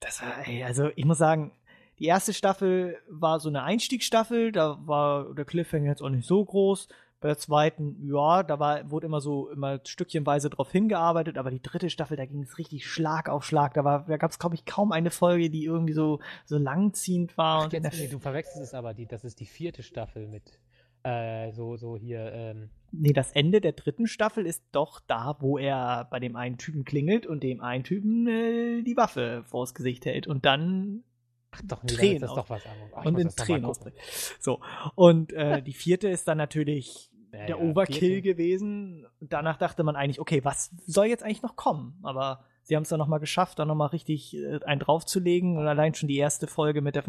das 0.00 0.22
war, 0.22 0.46
ey, 0.46 0.62
also 0.62 0.90
ich 0.94 1.04
muss 1.04 1.18
sagen, 1.18 1.52
die 1.98 2.06
erste 2.06 2.32
Staffel 2.32 2.98
war 3.08 3.40
so 3.40 3.48
eine 3.48 3.62
Einstiegsstaffel, 3.62 4.52
da 4.52 4.78
war 4.86 5.34
der 5.34 5.44
Cliffhanger 5.44 5.86
jetzt 5.86 6.02
auch 6.02 6.10
nicht 6.10 6.26
so 6.26 6.44
groß. 6.44 6.88
Bei 7.24 7.28
der 7.28 7.38
zweiten, 7.38 8.06
ja, 8.06 8.42
da 8.42 8.58
war, 8.58 8.90
wurde 8.90 9.06
immer 9.06 9.22
so 9.22 9.48
immer 9.48 9.80
stückchenweise 9.82 10.50
drauf 10.50 10.70
hingearbeitet, 10.70 11.38
aber 11.38 11.50
die 11.50 11.62
dritte 11.62 11.88
Staffel, 11.88 12.18
da 12.18 12.26
ging 12.26 12.42
es 12.42 12.58
richtig 12.58 12.86
Schlag 12.86 13.30
auf 13.30 13.46
Schlag. 13.46 13.72
Da, 13.72 13.82
war, 13.82 14.04
da 14.06 14.18
gab 14.18 14.30
es, 14.30 14.38
glaube 14.38 14.56
ich, 14.56 14.66
kaum 14.66 14.92
eine 14.92 15.10
Folge, 15.10 15.48
die 15.48 15.64
irgendwie 15.64 15.94
so, 15.94 16.20
so 16.44 16.58
langziehend 16.58 17.38
war. 17.38 17.64
Ach, 17.64 17.72
jetzt, 17.72 17.98
nee, 17.98 18.08
du 18.08 18.18
verwechselst 18.18 18.60
es 18.60 18.74
aber, 18.74 18.92
die, 18.92 19.06
das 19.06 19.24
ist 19.24 19.40
die 19.40 19.46
vierte 19.46 19.82
Staffel 19.82 20.28
mit 20.28 20.60
äh, 21.02 21.50
so, 21.52 21.78
so 21.78 21.96
hier. 21.96 22.30
Ähm 22.30 22.68
nee, 22.92 23.14
das 23.14 23.32
Ende 23.32 23.62
der 23.62 23.72
dritten 23.72 24.06
Staffel 24.06 24.44
ist 24.44 24.62
doch 24.72 25.00
da, 25.00 25.38
wo 25.40 25.56
er 25.56 26.06
bei 26.10 26.20
dem 26.20 26.36
einen 26.36 26.58
Typen 26.58 26.84
klingelt 26.84 27.26
und 27.26 27.42
dem 27.42 27.62
einen 27.62 27.84
Typen 27.84 28.26
äh, 28.26 28.82
die 28.82 28.98
Waffe 28.98 29.44
vors 29.46 29.72
Gesicht 29.72 30.04
hält 30.04 30.26
und 30.26 30.44
dann 30.44 31.04
Ach 31.52 31.62
doch, 31.64 31.82
nee, 31.84 31.94
Tränen 31.94 32.20
das 32.20 32.30
ist 32.32 32.36
doch 32.36 32.50
was 32.50 32.66
anderes. 32.66 32.92
Ach, 32.94 33.04
und 33.06 33.18
in 33.18 33.28
Tränen 33.28 33.64
ausbricht. 33.64 33.96
So. 34.40 34.60
Und 34.94 35.32
äh, 35.32 35.62
die 35.62 35.72
vierte 35.72 36.08
ist 36.08 36.26
dann 36.26 36.36
natürlich 36.36 37.10
ja, 37.38 37.46
der 37.46 37.60
Overkill 37.60 38.22
gewesen. 38.22 39.06
Danach 39.20 39.56
dachte 39.56 39.82
man 39.84 39.96
eigentlich, 39.96 40.20
okay, 40.20 40.44
was 40.44 40.70
soll 40.86 41.06
jetzt 41.06 41.22
eigentlich 41.22 41.42
noch 41.42 41.56
kommen? 41.56 41.98
Aber 42.02 42.44
sie 42.62 42.76
haben 42.76 42.82
es 42.82 42.88
dann 42.88 42.98
nochmal 42.98 43.20
geschafft, 43.20 43.58
da 43.58 43.64
nochmal 43.64 43.88
richtig 43.88 44.36
äh, 44.36 44.60
einen 44.64 44.80
draufzulegen. 44.80 45.56
Und 45.56 45.66
allein 45.66 45.94
schon 45.94 46.08
die 46.08 46.16
erste 46.16 46.46
Folge 46.46 46.80
mit 46.80 46.96
der 46.96 47.04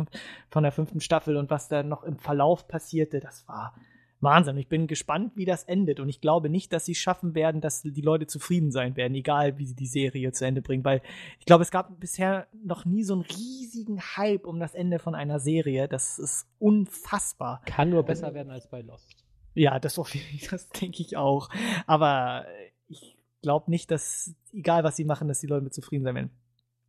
von 0.49 0.64
der 0.64 0.72
fünften 0.72 1.02
Staffel 1.02 1.38
und 1.38 1.49
was 1.49 1.68
da 1.68 1.84
noch 1.84 2.03
im 2.03 2.18
Verlauf 2.18 2.68
passierte, 2.68 3.19
das 3.19 3.47
war 3.47 3.73
Wahnsinn. 4.22 4.57
Ich 4.57 4.68
bin 4.68 4.88
gespannt, 4.88 5.34
wie 5.35 5.45
das 5.45 5.64
endet. 5.64 5.99
Und 5.99 6.10
ich 6.10 6.22
glaube 6.22 6.49
nicht, 6.49 6.73
dass 6.73 6.85
sie 6.85 6.93
es 6.93 6.97
schaffen 6.97 7.35
werden, 7.35 7.61
dass 7.61 7.81
die 7.81 8.02
Leute 8.02 8.27
zufrieden 8.27 8.72
sein 8.72 8.95
werden, 8.95 9.15
egal 9.15 9.57
wie 9.57 9.65
sie 9.65 9.76
die 9.76 9.88
Serie 9.88 10.31
zu 10.31 10.45
Ende 10.45 10.61
bringen. 10.61 10.84
Weil 10.84 11.02
ich 11.39 11.45
glaube, 11.45 11.64
es 11.64 11.72
gab 11.72 11.99
bisher 11.99 12.47
noch 12.64 12.85
nie 12.85 13.03
so 13.03 13.14
einen 13.14 13.23
riesigen 13.23 14.02
Hype 14.02 14.45
um 14.45 14.60
das 14.60 14.76
Ende 14.76 14.99
von 14.99 15.15
einer 15.15 15.39
Serie. 15.39 15.88
Das 15.88 16.19
ist 16.19 16.47
unfassbar. 16.60 17.61
Kann 17.65 17.89
nur 17.89 18.03
besser 18.03 18.34
werden 18.34 18.52
als 18.52 18.69
bei 18.69 18.81
Lost. 18.81 19.24
Ja, 19.56 19.80
das, 19.80 19.95
das 20.52 20.69
denke 20.69 21.02
ich 21.02 21.18
auch. 21.18 21.49
Aber 21.88 22.45
ich 22.88 23.18
glaube 23.41 23.72
nicht, 23.72 23.90
dass, 23.90 24.36
egal 24.53 24.84
was 24.84 24.95
sie 24.95 25.06
machen, 25.06 25.27
dass 25.27 25.40
die 25.40 25.48
Leute 25.48 25.64
mit 25.64 25.73
zufrieden 25.73 26.03
sein 26.03 26.15
werden. 26.15 26.32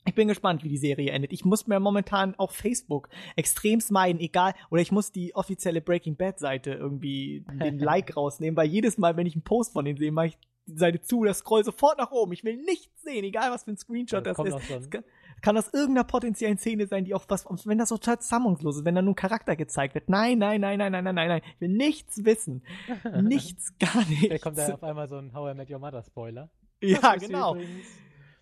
Ich 0.09 0.15
bin 0.15 0.29
gespannt, 0.29 0.63
wie 0.63 0.69
die 0.69 0.79
Serie 0.79 1.11
endet. 1.11 1.33
Ich 1.33 1.45
muss 1.45 1.67
mir 1.67 1.81
momentan 1.81 2.37
auf 2.37 2.53
Facebook 2.53 3.09
extremst 3.35 3.91
meiden, 3.91 4.21
egal, 4.21 4.55
oder 4.71 4.81
ich 4.81 4.93
muss 4.93 5.11
die 5.11 5.35
offizielle 5.35 5.81
Breaking 5.81 6.17
Bad 6.17 6.39
Seite 6.39 6.71
irgendwie 6.73 7.45
den 7.61 7.79
Like 7.81 8.17
rausnehmen, 8.17 8.57
weil 8.57 8.69
jedes 8.69 8.99
Mal, 8.99 9.17
wenn 9.17 9.27
ich 9.27 9.35
einen 9.35 9.43
Post 9.43 9.73
von 9.73 9.85
denen 9.85 9.99
sehe, 9.99 10.13
mache 10.13 10.29
ich 10.29 10.39
die 10.67 10.79
Seite 10.79 11.01
zu, 11.01 11.25
das 11.25 11.39
scroll 11.39 11.65
sofort 11.65 11.99
nach 11.99 12.13
oben. 12.13 12.33
Ich 12.33 12.45
will 12.45 12.57
nichts 12.57 13.03
sehen, 13.03 13.25
egal 13.25 13.51
was 13.51 13.65
für 13.65 13.73
ein 13.73 13.77
Screenshot 13.77 14.25
ja, 14.25 14.33
das, 14.33 14.37
das 14.37 14.83
ist 14.83 14.91
kann 15.43 15.57
aus 15.57 15.73
irgendeiner 15.73 16.05
potenziellen 16.05 16.59
Szene 16.59 16.87
sein, 16.87 17.05
die 17.05 17.15
auch 17.15 17.25
was, 17.29 17.47
wenn 17.67 17.79
das 17.79 17.91
so 17.91 17.97
total 17.97 18.21
zusammenhangslos 18.21 18.79
ist, 18.79 18.85
wenn 18.85 18.95
da 18.95 19.03
nur 19.03 19.15
Charakter 19.15 19.57
gezeigt 19.57 19.95
wird. 19.95 20.09
Nein, 20.09 20.39
nein, 20.39 20.61
nein, 20.61 20.79
nein, 20.79 20.93
nein, 20.93 21.05
nein, 21.05 21.15
nein, 21.15 21.29
nein. 21.29 21.43
Ich 21.55 21.61
will 21.61 21.69
nichts 21.69 22.25
wissen. 22.25 22.63
nichts, 23.23 23.77
gar 23.79 24.05
nichts. 24.07 24.29
Da 24.29 24.39
kommt 24.39 24.59
da 24.59 24.75
auf 24.75 24.83
einmal 24.83 25.09
so 25.09 25.17
ein 25.17 25.33
How 25.35 25.53
I 25.53 25.55
Met 25.55 25.71
Your 25.71 25.79
Mother 25.79 26.03
Spoiler. 26.03 26.51
Ja, 26.81 27.17
genau. 27.17 27.57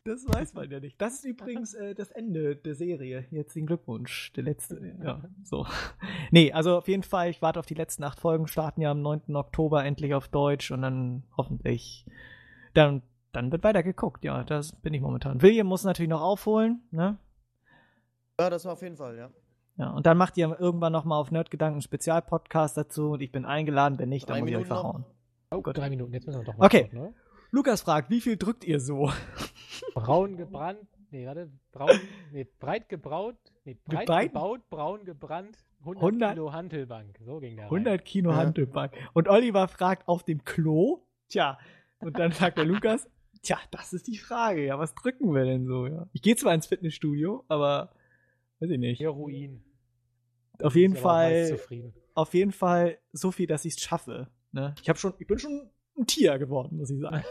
Das 0.07 0.23
weiß 0.29 0.53
man 0.53 0.71
ja 0.71 0.81
nicht. 0.81 1.01
Das 1.01 1.15
ist 1.15 1.25
übrigens 1.25 1.73
äh, 1.73 1.95
das 1.95 2.11
Ende 2.11 2.57
der 2.57 2.75
Serie. 2.75 3.25
Herzlichen 3.31 3.67
Glückwunsch. 3.67 4.33
Der 4.37 4.45
letzte. 4.45 4.95
Ja, 5.03 5.23
so. 5.45 5.67
Nee, 6.31 6.53
also 6.53 6.77
auf 6.77 6.89
jeden 6.89 7.05
Fall, 7.05 7.31
ich 7.31 7.41
warte 7.41 7.59
auf 7.59 7.65
die 7.65 7.75
letzten 7.75 8.05
acht 8.05 8.21
Folgen, 8.21 8.47
starten 8.47 8.83
ja 8.83 8.91
am 8.91 9.01
9. 9.01 9.35
Oktober 9.35 9.83
endlich 9.83 10.13
auf 10.13 10.29
Deutsch 10.29 10.71
und 10.71 10.83
dann 10.83 11.23
hoffentlich 11.39 12.05
dann 12.75 13.03
dann 13.37 13.53
wird 13.53 13.65
weiter 13.65 13.83
geguckt. 13.83 14.25
Ja, 14.25 14.45
das 14.45 14.73
bin 14.73 14.95
ich 14.95 15.01
momentan. 15.01 15.43
William 15.43 15.67
muss 15.67 15.85
natürlich 15.85 16.11
noch 16.11 16.23
aufholen, 16.23 16.83
ne? 16.91 17.19
Ja, 18.39 18.51
das 18.51 18.65
war 18.65 18.73
auf 18.73 18.83
jeden 18.83 18.97
Fall, 18.97 19.17
ja. 19.17 19.31
Ja, 19.77 19.91
und 19.91 20.07
dann 20.07 20.17
macht 20.17 20.37
ihr 20.37 20.57
irgendwann 20.59 20.93
nochmal 20.93 21.21
auf 21.21 21.31
Nerdgedanken 21.31 21.75
einen 21.75 21.83
Spezialpodcast 21.83 22.77
dazu 22.77 23.13
und 23.13 23.23
ich 23.23 23.33
bin 23.33 23.45
eingeladen, 23.45 23.99
wenn 23.99 24.09
nicht, 24.09 24.29
dann 24.29 24.35
drei 24.35 24.41
muss 24.41 24.47
Minuten 24.47 24.67
ich 24.67 24.71
euch 24.71 24.77
verhauen. 24.77 25.05
Oh 25.51 25.63
Gott, 25.63 25.77
drei 25.77 25.91
Minuten, 25.91 26.13
jetzt 26.13 26.27
müssen 26.27 26.41
wir 26.41 26.45
doch 26.45 26.57
mal 26.57 26.67
Okay. 26.67 26.85
Gucken, 26.85 26.99
ne? 27.01 27.15
Lukas 27.51 27.83
fragt, 27.83 28.11
wie 28.11 28.21
viel 28.21 28.37
drückt 28.37 28.65
ihr 28.65 28.81
so? 28.81 29.11
Braun 29.95 30.37
gebrannt, 30.37 30.89
nee, 31.11 31.27
warte, 31.27 31.51
braun, 31.73 31.91
nee, 32.33 32.47
breit 32.59 32.89
gebraut, 32.89 33.37
nee, 33.65 33.77
breit 33.85 34.01
Gebreit? 34.01 34.33
gebaut, 34.33 34.61
braun 34.71 35.05
gebrannt, 35.05 35.59
100, 35.81 36.03
100 36.03 36.33
Kilo 36.33 36.53
Hantelbank, 36.53 37.19
so 37.25 37.39
ging 37.41 37.57
der 37.57 37.67
100 37.67 37.93
rein. 37.93 38.05
Kilo 38.05 38.31
ja. 38.31 38.37
Hantelbank. 38.37 38.93
Und 39.13 39.29
Oliver 39.29 39.69
fragt, 39.69 40.09
auf 40.09 40.23
dem 40.23 40.45
Klo? 40.45 41.03
Tja, 41.29 41.59
und 42.01 42.19
dann 42.19 42.33
sagt 42.33 42.59
der 42.59 42.65
Lukas, 42.65 43.09
Tja, 43.45 43.59
das 43.71 43.93
ist 43.93 44.07
die 44.07 44.17
Frage. 44.17 44.65
Ja, 44.65 44.79
was 44.79 44.95
drücken 44.95 45.35
wir 45.35 45.45
denn 45.45 45.67
so? 45.67 45.87
Ja? 45.87 46.09
Ich 46.13 46.23
gehe 46.23 46.35
zwar 46.35 46.55
ins 46.55 46.67
Fitnessstudio, 46.67 47.45
aber 47.49 47.95
weiß 48.61 48.71
ich 48.71 48.79
nicht. 48.79 49.01
Heroin. 49.01 49.63
Auf 50.63 50.75
jeden 50.75 50.97
Fall. 50.97 51.59
Auf 52.15 52.33
jeden 52.33 52.53
Fall 52.53 52.99
so 53.13 53.31
viel, 53.31 53.47
dass 53.47 53.65
ich 53.65 53.75
es 53.75 53.81
schaffe. 53.81 54.29
Ne? 54.53 54.75
Ich 54.81 54.89
habe 54.89 54.99
schon, 54.99 55.15
ich 55.19 55.27
bin 55.27 55.39
schon 55.39 55.71
ein 55.99 56.07
Tier 56.07 56.39
geworden, 56.39 56.79
muss 56.79 56.91
ich 56.91 57.01
sagen. 57.01 57.25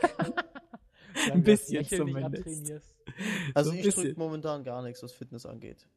ein 1.31 1.43
bisschen 1.43 1.85
zumindest. 1.85 2.95
Also 3.53 3.71
so 3.71 3.77
ich 3.77 3.95
drücke 3.95 4.13
momentan 4.17 4.63
gar 4.63 4.83
nichts, 4.83 5.01
was 5.01 5.13
Fitness 5.13 5.45
angeht. 5.45 5.87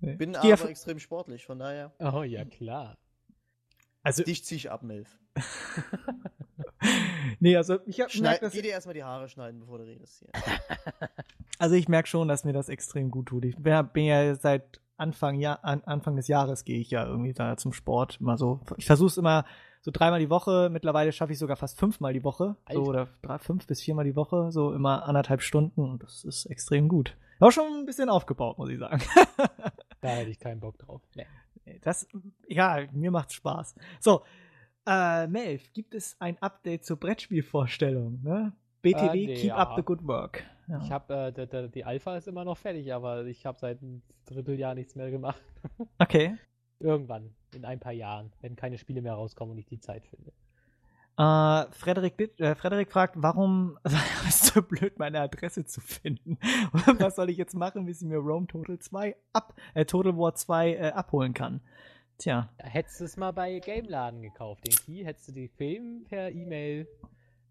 Nee. 0.00 0.14
Bin 0.14 0.36
aber 0.36 0.48
ja 0.48 0.56
extrem 0.66 0.98
sportlich, 0.98 1.44
von 1.44 1.58
daher. 1.58 1.92
Oh 1.98 2.22
ja, 2.22 2.44
klar. 2.44 2.98
Also 4.02 4.22
dich 4.22 4.44
zieh 4.44 4.56
ich 4.56 4.70
ab, 4.70 4.82
Milf. 4.82 5.19
nee, 7.40 7.56
also 7.56 7.78
ich 7.86 8.00
hab, 8.00 8.10
Schneid, 8.10 8.42
merk, 8.42 8.52
Geh 8.52 8.62
dir 8.62 8.72
erstmal 8.72 8.94
die 8.94 9.04
Haare 9.04 9.28
schneiden, 9.28 9.60
bevor 9.60 9.78
du 9.78 9.84
redest 9.84 10.20
hier. 10.20 10.30
also 11.58 11.74
ich 11.74 11.88
merke 11.88 12.08
schon, 12.08 12.28
dass 12.28 12.44
mir 12.44 12.52
das 12.52 12.68
extrem 12.68 13.10
gut 13.10 13.26
tut. 13.26 13.44
Ich 13.44 13.56
bin 13.56 14.04
ja 14.04 14.34
seit 14.34 14.80
Anfang, 14.96 15.38
ja, 15.38 15.54
Anfang 15.54 16.16
des 16.16 16.28
Jahres 16.28 16.64
gehe 16.64 16.78
ich 16.78 16.90
ja 16.90 17.06
irgendwie 17.06 17.32
da 17.32 17.56
zum 17.56 17.72
Sport. 17.72 18.18
Immer 18.20 18.36
so. 18.36 18.60
Ich 18.76 18.86
versuche 18.86 19.08
es 19.08 19.16
immer 19.16 19.46
so 19.80 19.90
dreimal 19.90 20.20
die 20.20 20.28
Woche. 20.28 20.68
Mittlerweile 20.70 21.12
schaffe 21.12 21.32
ich 21.32 21.38
sogar 21.38 21.56
fast 21.56 21.78
fünfmal 21.78 22.12
die 22.12 22.22
Woche. 22.22 22.56
Alter. 22.66 22.84
So, 22.84 22.88
oder 22.88 23.08
drei, 23.22 23.38
fünf 23.38 23.66
bis 23.66 23.80
viermal 23.80 24.04
die 24.04 24.16
Woche. 24.16 24.52
So 24.52 24.74
immer 24.74 25.08
anderthalb 25.08 25.40
Stunden. 25.40 25.80
Und 25.80 26.02
das 26.02 26.24
ist 26.24 26.44
extrem 26.46 26.88
gut. 26.88 27.16
Auch 27.40 27.50
schon 27.50 27.64
ein 27.64 27.86
bisschen 27.86 28.10
aufgebaut, 28.10 28.58
muss 28.58 28.68
ich 28.68 28.78
sagen. 28.78 29.02
da 30.02 30.08
hätte 30.08 30.30
ich 30.30 30.38
keinen 30.38 30.60
Bock 30.60 30.78
drauf. 30.78 31.00
Nee. 31.14 31.26
Das, 31.82 32.06
ja, 32.46 32.86
mir 32.92 33.10
macht's 33.10 33.34
Spaß. 33.34 33.74
So, 34.00 34.22
äh, 34.90 35.26
Melv, 35.28 35.72
gibt 35.72 35.94
es 35.94 36.16
ein 36.20 36.36
Update 36.42 36.84
zur 36.84 36.98
Brettspielvorstellung? 36.98 38.20
Ne? 38.22 38.52
BTW, 38.82 39.06
äh, 39.06 39.26
nee, 39.26 39.34
keep 39.34 39.44
ja. 39.44 39.56
up 39.56 39.76
the 39.76 39.82
good 39.82 40.06
work. 40.06 40.44
Ja. 40.66 40.80
Ich 40.82 40.90
habe, 40.90 41.32
äh, 41.36 41.68
die 41.68 41.84
Alpha 41.84 42.16
ist 42.16 42.28
immer 42.28 42.44
noch 42.44 42.56
fertig, 42.56 42.92
aber 42.92 43.24
ich 43.26 43.46
habe 43.46 43.58
seit 43.58 43.82
einem 43.82 44.02
Dritteljahr 44.26 44.74
nichts 44.74 44.94
mehr 44.94 45.10
gemacht. 45.10 45.42
Okay. 45.98 46.36
Irgendwann, 46.78 47.34
in 47.54 47.66
ein 47.66 47.78
paar 47.78 47.92
Jahren, 47.92 48.32
wenn 48.40 48.56
keine 48.56 48.78
Spiele 48.78 49.02
mehr 49.02 49.12
rauskommen 49.12 49.52
und 49.52 49.58
ich 49.58 49.66
die 49.66 49.78
Zeit 49.78 50.06
finde. 50.06 50.32
Uh, 51.20 51.70
Frederik, 51.72 52.18
äh, 52.40 52.54
Frederik 52.54 52.90
fragt, 52.90 53.16
warum 53.18 53.78
ist 54.26 54.46
so 54.46 54.62
blöd, 54.62 54.98
meine 54.98 55.20
Adresse 55.20 55.66
zu 55.66 55.82
finden? 55.82 56.38
Was 56.98 57.16
soll 57.16 57.28
ich 57.28 57.36
jetzt 57.36 57.54
machen, 57.54 57.84
bis 57.84 58.00
ich 58.00 58.08
mir 58.08 58.16
Rome 58.16 58.46
Total 58.46 58.78
2 58.78 59.14
ab, 59.34 59.54
äh, 59.74 59.84
Total 59.84 60.16
War 60.16 60.34
2 60.34 60.72
äh, 60.72 60.92
abholen 60.92 61.34
kann? 61.34 61.60
Tja. 62.20 62.50
Da 62.58 62.66
hättest 62.66 63.00
du 63.00 63.04
es 63.04 63.16
mal 63.16 63.32
bei 63.32 63.58
Gameladen 63.60 64.20
gekauft. 64.20 64.66
Den 64.66 64.74
Key 64.74 65.04
hättest 65.04 65.28
du 65.28 65.32
die 65.32 65.48
Film 65.48 66.04
per 66.06 66.30
E-Mail 66.30 66.86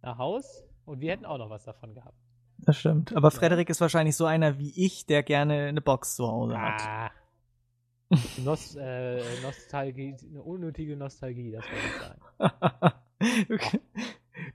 nach 0.04 0.20
Haus 0.20 0.64
und 0.86 1.02
wir 1.02 1.12
hätten 1.12 1.26
auch 1.26 1.40
noch 1.40 1.50
was 1.50 1.64
davon 1.64 1.96
gehabt. 1.96 2.18
Das 2.60 2.78
stimmt. 2.78 3.16
Aber 3.16 3.32
Frederik 3.32 3.68
ist 3.70 3.82
wahrscheinlich 3.82 4.16
so 4.16 4.26
einer 4.26 4.60
wie 4.60 4.72
ich, 4.76 5.08
der 5.08 5.24
gerne 5.24 5.68
eine 5.68 5.82
Box 5.82 6.16
zu 6.16 6.28
Hause 6.28 6.56
ah. 6.56 7.10
hat. 7.10 7.12
Nost 8.44 8.78
äh, 8.80 9.22
Nostalgie, 9.42 10.16
eine 10.30 10.42
unnötige 10.42 10.96
Nostalgie, 10.96 11.52
das 11.52 11.64
wollte 11.66 11.86
ich 11.88 12.02
sagen. 12.02 12.94
okay. 13.54 13.80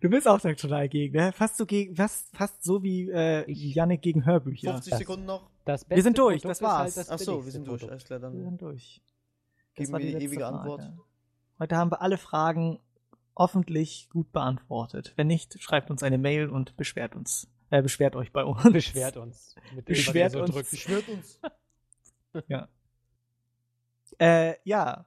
Du 0.00 0.08
bist 0.10 0.28
auch 0.28 0.40
total 0.40 0.88
gegen, 0.88 1.16
ne? 1.16 1.32
Fast 1.32 1.56
so 1.56 1.66
gegen, 1.66 1.94
fast, 1.94 2.34
fast 2.36 2.62
so 2.62 2.82
wie 2.82 3.10
äh, 3.10 3.50
Yannick 3.50 4.02
gegen 4.02 4.24
Hörbücher. 4.24 4.72
50 4.72 4.94
Sekunden 4.94 5.26
noch. 5.26 5.50
wir 5.64 6.02
sind 6.02 6.18
durch, 6.18 6.42
Produkt 6.42 6.50
das 6.50 6.62
war's. 6.62 6.96
Halt 6.96 6.96
das 6.96 7.10
Achso, 7.10 7.44
wir 7.44 7.52
sind 7.52 7.66
durch, 7.66 7.88
alles 7.88 8.04
klar, 8.04 8.20
dann. 8.20 8.34
Wir 8.36 8.44
sind 8.44 8.60
durch. 8.60 9.00
Geben 9.74 9.92
wir 9.92 9.98
die, 9.98 10.14
die 10.16 10.24
ewige 10.24 10.42
Frage. 10.42 10.56
Antwort. 10.58 10.92
Heute 11.58 11.76
haben 11.76 11.90
wir 11.90 12.00
alle 12.00 12.18
Fragen 12.18 12.78
hoffentlich 13.36 14.08
gut 14.10 14.30
beantwortet. 14.32 15.12
Wenn 15.16 15.26
nicht, 15.26 15.60
schreibt 15.62 15.90
uns 15.90 16.02
eine 16.02 16.18
Mail 16.18 16.48
und 16.48 16.76
beschwert 16.76 17.16
uns. 17.16 17.48
Äh, 17.70 17.82
beschwert 17.82 18.14
euch 18.14 18.32
bei 18.32 18.44
uns. 18.44 18.62
Beschwert 18.72 19.16
uns. 19.16 19.56
Mit 19.74 19.86
beschwert 19.86 20.32
so 20.32 20.42
uns. 20.42 20.52
Drückt. 20.52 20.70
Beschwert 20.70 21.08
uns. 21.08 21.40
ja. 22.48 22.68
Äh, 24.18 24.54
ja. 24.64 25.06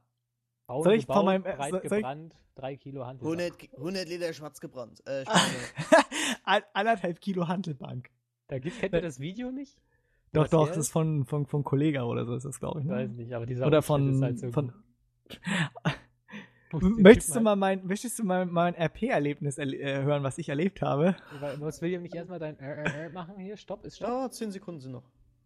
Braun 0.65 0.83
soll 0.83 0.93
ich 0.95 1.03
gebaut, 1.03 1.17
von 1.17 1.25
meinem 1.25 1.45
äh, 1.45 1.55
breit 1.55 1.71
soll, 1.71 1.79
gebrannt, 1.79 2.35
drei 2.55 2.75
Kilo 2.75 3.05
Handelbank. 3.05 3.41
100, 3.41 3.73
100 3.77 4.09
Liter 4.09 4.33
schwarz 4.33 4.59
gebrannt. 4.59 5.01
Äh, 5.05 5.23
Anderthalb 6.73 7.21
Kilo 7.21 7.47
Handelbank. 7.47 8.09
Da 8.47 8.59
gibt, 8.59 8.79
kennt 8.79 8.93
ihr 8.93 9.01
das 9.01 9.19
Video 9.19 9.51
nicht? 9.51 9.77
Doch, 10.33 10.47
doch, 10.47 10.67
das 10.67 10.77
ist 10.77 10.91
von, 10.91 11.25
von, 11.25 11.45
von 11.45 11.63
Kollega 11.63 12.03
oder 12.03 12.25
so 12.25 12.35
ist 12.35 12.45
das, 12.45 12.59
glaube 12.59 12.81
ich. 12.81 12.85
Ne? 12.85 12.93
Weiß 12.93 13.09
nicht, 13.11 13.33
aber 13.33 13.45
dieser 13.45 13.65
Oder 13.65 13.81
von, 13.81 14.13
ist 14.13 14.21
halt 14.21 14.39
so 14.39 14.51
von 14.51 14.73
Möchtest 16.73 17.35
du 17.35 17.39
mal 17.39 17.55
mein, 17.55 17.85
möchtest 17.85 18.19
du 18.19 18.23
mal 18.25 18.45
mein 18.45 18.75
RP-Erlebnis 18.75 19.57
erle 19.57 19.77
äh, 19.77 20.03
hören, 20.03 20.23
was 20.23 20.37
ich 20.37 20.49
erlebt 20.49 20.81
habe? 20.81 21.15
Muss 21.59 21.81
William 21.81 22.01
nicht 22.01 22.13
erstmal 22.13 22.39
dein 22.39 22.59
RR 22.59 23.09
machen 23.11 23.37
hier? 23.37 23.55
Stopp, 23.55 23.85
ist 23.85 23.97
Stopp? 23.97 24.09
Ja, 24.09 24.29
10 24.29 24.51
Sekunden 24.51 24.81
sind 24.81 24.91
noch. 24.91 25.03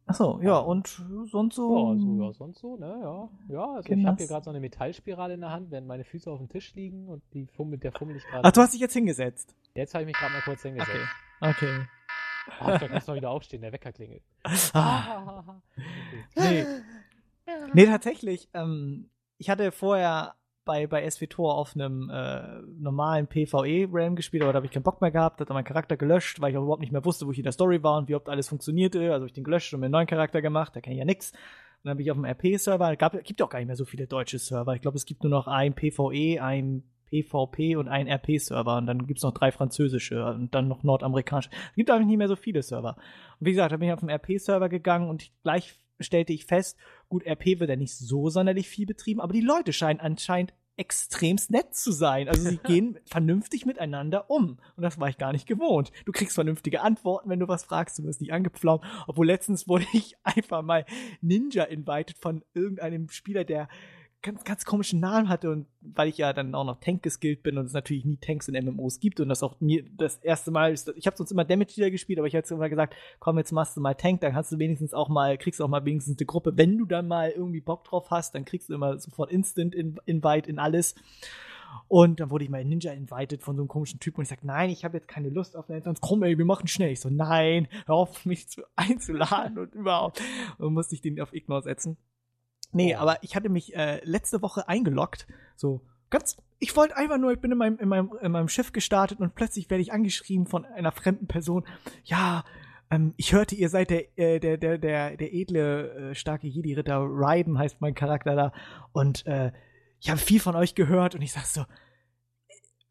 Achso, 0.08 0.40
ja, 0.42 0.58
und 0.58 1.02
sonst 1.32 1.56
so? 1.56 1.94
Ja, 1.94 2.00
so, 2.00 2.22
ja 2.22 2.34
sonst 2.34 2.60
so, 2.60 2.76
ne, 2.76 3.00
ja. 3.02 3.30
Ja, 3.50 3.76
also 3.76 3.94
ich 3.94 4.06
habe 4.06 4.18
hier 4.18 4.28
gerade 4.28 4.44
so 4.44 4.50
eine 4.50 4.60
Metallspirale 4.60 5.36
in 5.36 5.42
der 5.42 5.52
Hand, 5.52 5.70
während 5.70 5.88
meine 5.88 6.04
Füße 6.04 6.30
auf 6.30 6.40
dem 6.40 6.50
Tisch 6.50 6.74
liegen 6.74 7.08
und 7.08 7.22
die 7.34 7.46
fummel, 7.46 7.78
der 7.78 7.92
fummel 7.92 8.16
ich 8.16 8.24
gerade. 8.26 8.44
Ach, 8.44 8.52
du 8.52 8.62
hast 8.62 8.74
dich 8.74 8.82
jetzt 8.82 8.94
hingesetzt? 8.94 9.56
Jetzt 9.76 9.94
habe 9.94 10.04
ich 10.04 10.08
mich 10.08 10.18
gerade 10.18 10.34
mal 10.34 10.42
kurz 10.42 10.64
hingesetzt. 10.64 10.90
Okay. 11.40 11.52
Okay. 11.52 11.88
Ach, 12.60 12.80
da 12.80 12.88
kannst 12.88 13.08
du 13.08 13.14
wieder 13.14 13.30
aufstehen, 13.30 13.62
der 13.62 13.72
Wecker 13.72 13.92
klingelt. 13.92 14.24
Ah. 14.74 15.62
nee. 16.36 16.66
nee, 17.74 17.86
tatsächlich. 17.86 18.50
Ähm, 18.54 19.10
ich 19.38 19.50
hatte 19.50 19.72
vorher 19.72 20.36
bei, 20.66 20.88
bei 20.88 21.10
SWTOR 21.10 21.56
auf 21.56 21.76
einem 21.76 22.10
äh, 22.10 22.62
normalen 22.80 23.28
PvE-Realm 23.28 24.16
gespielt, 24.16 24.44
aber 24.44 24.54
da 24.54 24.58
habe 24.58 24.66
ich 24.66 24.72
keinen 24.72 24.84
Bock 24.84 25.02
mehr 25.02 25.12
gehabt, 25.12 25.42
hatte 25.42 25.54
meinen 25.54 25.64
Charakter 25.64 25.98
gelöscht, 25.98 26.40
weil 26.40 26.52
ich 26.52 26.58
auch 26.58 26.64
überhaupt 26.64 26.82
nicht 26.82 26.92
mehr 26.92 27.04
wusste, 27.04 27.26
wo 27.26 27.32
ich 27.32 27.38
in 27.40 27.44
der 27.44 27.52
Story 27.52 27.82
war 27.84 27.98
und 27.98 28.08
wie 28.08 28.14
überhaupt 28.14 28.30
alles 28.30 28.50
funktionierte. 28.50 29.00
Also 29.00 29.16
habe 29.16 29.26
ich 29.28 29.34
den 29.34 29.44
gelöscht 29.44 29.74
und 29.74 29.80
mir 29.80 29.88
einen 29.88 29.94
neuen 29.94 30.08
Charakter 30.08 30.42
gemacht, 30.42 30.76
da 30.76 30.82
kenne 30.82 30.96
ich 30.96 31.00
ja 31.00 31.06
nix. 31.06 31.32
Und 31.32 31.88
dann 31.88 31.98
bin 31.98 32.06
ich 32.06 32.12
auf 32.12 32.18
dem 32.18 32.26
RP-Server, 32.26 32.96
gab, 32.96 33.24
gibt 33.24 33.42
auch 33.42 33.50
gar 33.50 33.58
nicht 33.58 33.68
mehr 33.68 33.76
so 33.76 33.86
viele 33.86 34.06
deutsche 34.06 34.38
Server. 34.38 34.76
Ich 34.76 34.82
glaube, 34.82 34.98
es 34.98 35.06
gibt 35.06 35.24
nur 35.24 35.32
noch 35.32 35.48
ein 35.48 35.74
PvE, 35.74 36.40
ein 36.42 36.84
PvP 37.12 37.76
und 37.76 37.88
einen 37.88 38.10
RP-Server 38.10 38.78
und 38.78 38.88
dann 38.88 39.06
gibt 39.06 39.20
es 39.20 39.24
noch 39.24 39.34
drei 39.34 39.52
französische 39.52 40.26
und 40.26 40.56
dann 40.56 40.68
noch 40.68 40.84
nordamerikanische. 40.84 41.50
Es 41.70 41.76
gibt 41.76 41.92
eigentlich 41.92 42.08
nicht 42.08 42.18
mehr 42.18 42.28
so 42.28 42.36
viele 42.36 42.64
Server. 42.64 42.96
Und 43.40 43.46
wie 43.46 43.52
gesagt, 43.52 43.72
da 43.72 43.78
bin 43.78 43.88
ich 43.90 43.94
auf 43.94 44.00
den 44.00 44.10
RP-Server 44.10 44.70
gegangen 44.70 45.10
und 45.10 45.32
gleich 45.44 45.78
stellte 46.00 46.34
ich 46.34 46.46
fest, 46.46 46.78
gut, 47.10 47.26
RP 47.26 47.60
wird 47.60 47.70
ja 47.70 47.76
nicht 47.76 47.96
so 47.96 48.30
sonderlich 48.30 48.68
viel 48.68 48.86
betrieben, 48.86 49.22
aber 49.22 49.34
die 49.34 49.42
Leute 49.42 49.74
scheinen 49.74 50.00
anscheinend 50.00 50.54
extremst 50.78 51.52
nett 51.52 51.76
zu 51.76 51.92
sein. 51.92 52.28
Also 52.28 52.50
sie 52.50 52.58
gehen 52.64 52.98
vernünftig 53.06 53.66
miteinander 53.66 54.30
um. 54.30 54.58
Und 54.76 54.84
das 54.84 55.00
war 55.00 55.10
ich 55.10 55.18
gar 55.18 55.32
nicht 55.32 55.48
gewohnt. 55.48 55.92
Du 56.06 56.12
kriegst 56.12 56.34
vernünftige 56.34 56.82
Antworten, 56.82 57.30
wenn 57.30 57.40
du 57.40 57.48
was 57.48 57.64
fragst, 57.64 58.00
du 58.00 58.04
wirst 58.04 58.22
nicht 58.22 58.34
angepflaumt. 58.34 58.84
Obwohl 59.08 59.28
letztens 59.28 59.68
wurde 59.68 59.86
ich 59.94 60.16
einfach 60.24 60.64
mal 60.64 60.86
Ninja 61.22 61.64
invited 61.66 62.18
von 62.18 62.44
irgendeinem 62.54 63.10
Spieler, 63.10 63.44
der 63.44 63.68
ganz, 64.22 64.44
ganz 64.44 64.66
komischen 64.66 65.00
Namen 65.00 65.30
hatte 65.30 65.50
und 65.50 65.66
weil 65.82 66.10
ich 66.10 66.18
ja 66.18 66.32
dann 66.34 66.54
auch 66.54 66.64
noch 66.64 66.80
Tank 66.80 67.02
geskillt 67.02 67.42
bin 67.42 67.58
und 67.58 67.66
es 67.66 67.74
natürlich 67.74 68.06
nie 68.06 68.18
Tanks 68.18 68.48
in 68.48 68.66
MMOs 68.66 69.00
gibt 69.00 69.20
und 69.20 69.30
das 69.30 69.42
auch 69.42 69.60
mir 69.60 69.84
das 69.98 70.18
erste 70.18 70.52
Mal 70.52 70.74
ich 70.74 71.08
habe 71.08 71.18
sonst 71.18 71.32
immer 71.32 71.46
Damage 71.46 71.74
Dealer 71.76 71.92
gespielt, 71.92 72.20
aber 72.20 72.28
ich 72.28 72.36
habe 72.36 72.48
immer 72.50 72.70
gesagt, 72.70 72.96
komm, 73.20 73.38
jetzt 73.38 73.52
machst 73.52 73.76
du 73.76 73.82
mal 73.82 73.96
Tank, 73.96 74.22
dann 74.22 74.34
kannst 74.34 74.52
du 74.52 74.60
wenigstens 74.60 74.94
auch 74.94 75.10
mal, 75.10 75.38
kriegst 75.38 75.60
du 75.60 75.64
auch 75.64 75.70
mal 75.70 75.86
wenigstens 75.86 76.20
eine 76.20 76.26
Gruppe. 76.26 76.56
Wenn 76.56 76.78
du 76.78 76.86
dann 76.86 77.08
mal 77.08 77.32
irgendwie 77.32 77.62
Bock 77.62 77.84
drauf 77.84 78.12
hast, 78.12 78.36
dann 78.36 78.46
kriegst 78.46 78.70
du 78.70 78.74
immer 78.74 79.00
sofort 79.00 79.32
Instant 79.32 79.74
Invite 79.74 80.50
in 80.50 80.60
alles. 80.60 80.96
Und 81.88 82.20
dann 82.20 82.30
wurde 82.30 82.44
ich 82.44 82.50
mal 82.50 82.62
in 82.62 82.70
Ninja 82.70 82.92
invited 82.92 83.42
von 83.42 83.56
so 83.56 83.62
einem 83.62 83.70
komischen 83.70 84.00
Typ 84.00 84.18
und 84.18 84.24
ich 84.24 84.30
sag, 84.30 84.44
nein, 84.44 84.70
ich 84.70 84.84
habe 84.84 84.98
jetzt 84.98 85.08
keine 85.08 85.30
Lust 85.30 85.56
auf 85.56 85.70
eine 85.70 85.82
sonst 85.82 86.02
komm 86.02 86.24
ey, 86.24 86.38
wir 86.38 86.46
machen 86.46 86.68
schnell. 86.68 86.92
Ich 86.92 87.00
so, 87.00 87.10
nein, 87.10 87.68
hör 87.86 87.96
auf, 87.96 88.26
mich 88.26 88.50
zu 88.50 88.64
einzuladen 88.76 89.58
und 89.58 89.74
überhaupt. 89.74 90.22
Und 90.58 90.74
musste 90.74 90.96
ich 90.96 91.02
den 91.02 91.20
auf 91.22 91.34
Ignore 91.34 91.64
setzen. 91.64 91.98
Nee, 92.72 92.96
oh. 92.96 93.00
aber 93.00 93.18
ich 93.22 93.36
hatte 93.36 93.50
mich 93.50 93.76
äh, 93.76 94.02
letzte 94.04 94.42
Woche 94.42 94.68
eingeloggt. 94.68 95.28
So, 95.56 95.82
ganz. 96.10 96.38
Ich 96.60 96.76
wollte 96.76 96.96
einfach 96.96 97.18
nur, 97.18 97.32
ich 97.32 97.40
bin 97.40 97.52
in 97.52 97.58
meinem, 97.58 97.80
in, 97.80 97.90
meinem, 97.90 98.12
in 98.22 98.32
meinem 98.32 98.48
Schiff 98.48 98.72
gestartet 98.72 99.20
und 99.20 99.34
plötzlich 99.34 99.70
werde 99.72 99.82
ich 99.82 99.92
angeschrieben 99.92 100.46
von 100.46 100.64
einer 100.64 100.92
fremden 100.92 101.26
Person. 101.26 101.66
Ja, 102.04 102.44
ähm, 102.92 103.14
ich 103.18 103.34
hörte, 103.34 103.56
ihr 103.56 103.70
seid 103.70 103.90
der, 103.90 104.18
äh, 104.20 104.40
der, 104.40 104.58
der, 104.58 104.78
der, 104.78 105.18
der 105.18 105.34
edle, 105.34 106.12
äh, 106.12 106.16
starke 106.16 106.48
Jedi-Ritter. 106.48 107.00
Ryben 107.00 107.58
heißt 107.58 107.82
mein 107.82 107.96
Charakter 107.96 108.36
da. 108.36 108.54
Und 108.92 109.26
äh, 109.26 109.52
ich 110.00 110.10
habe 110.10 110.20
viel 110.20 110.40
von 110.40 110.56
euch 110.56 110.76
gehört 110.76 111.16
und 111.16 111.22
ich 111.22 111.32
sag 111.32 111.46
so, 111.46 111.66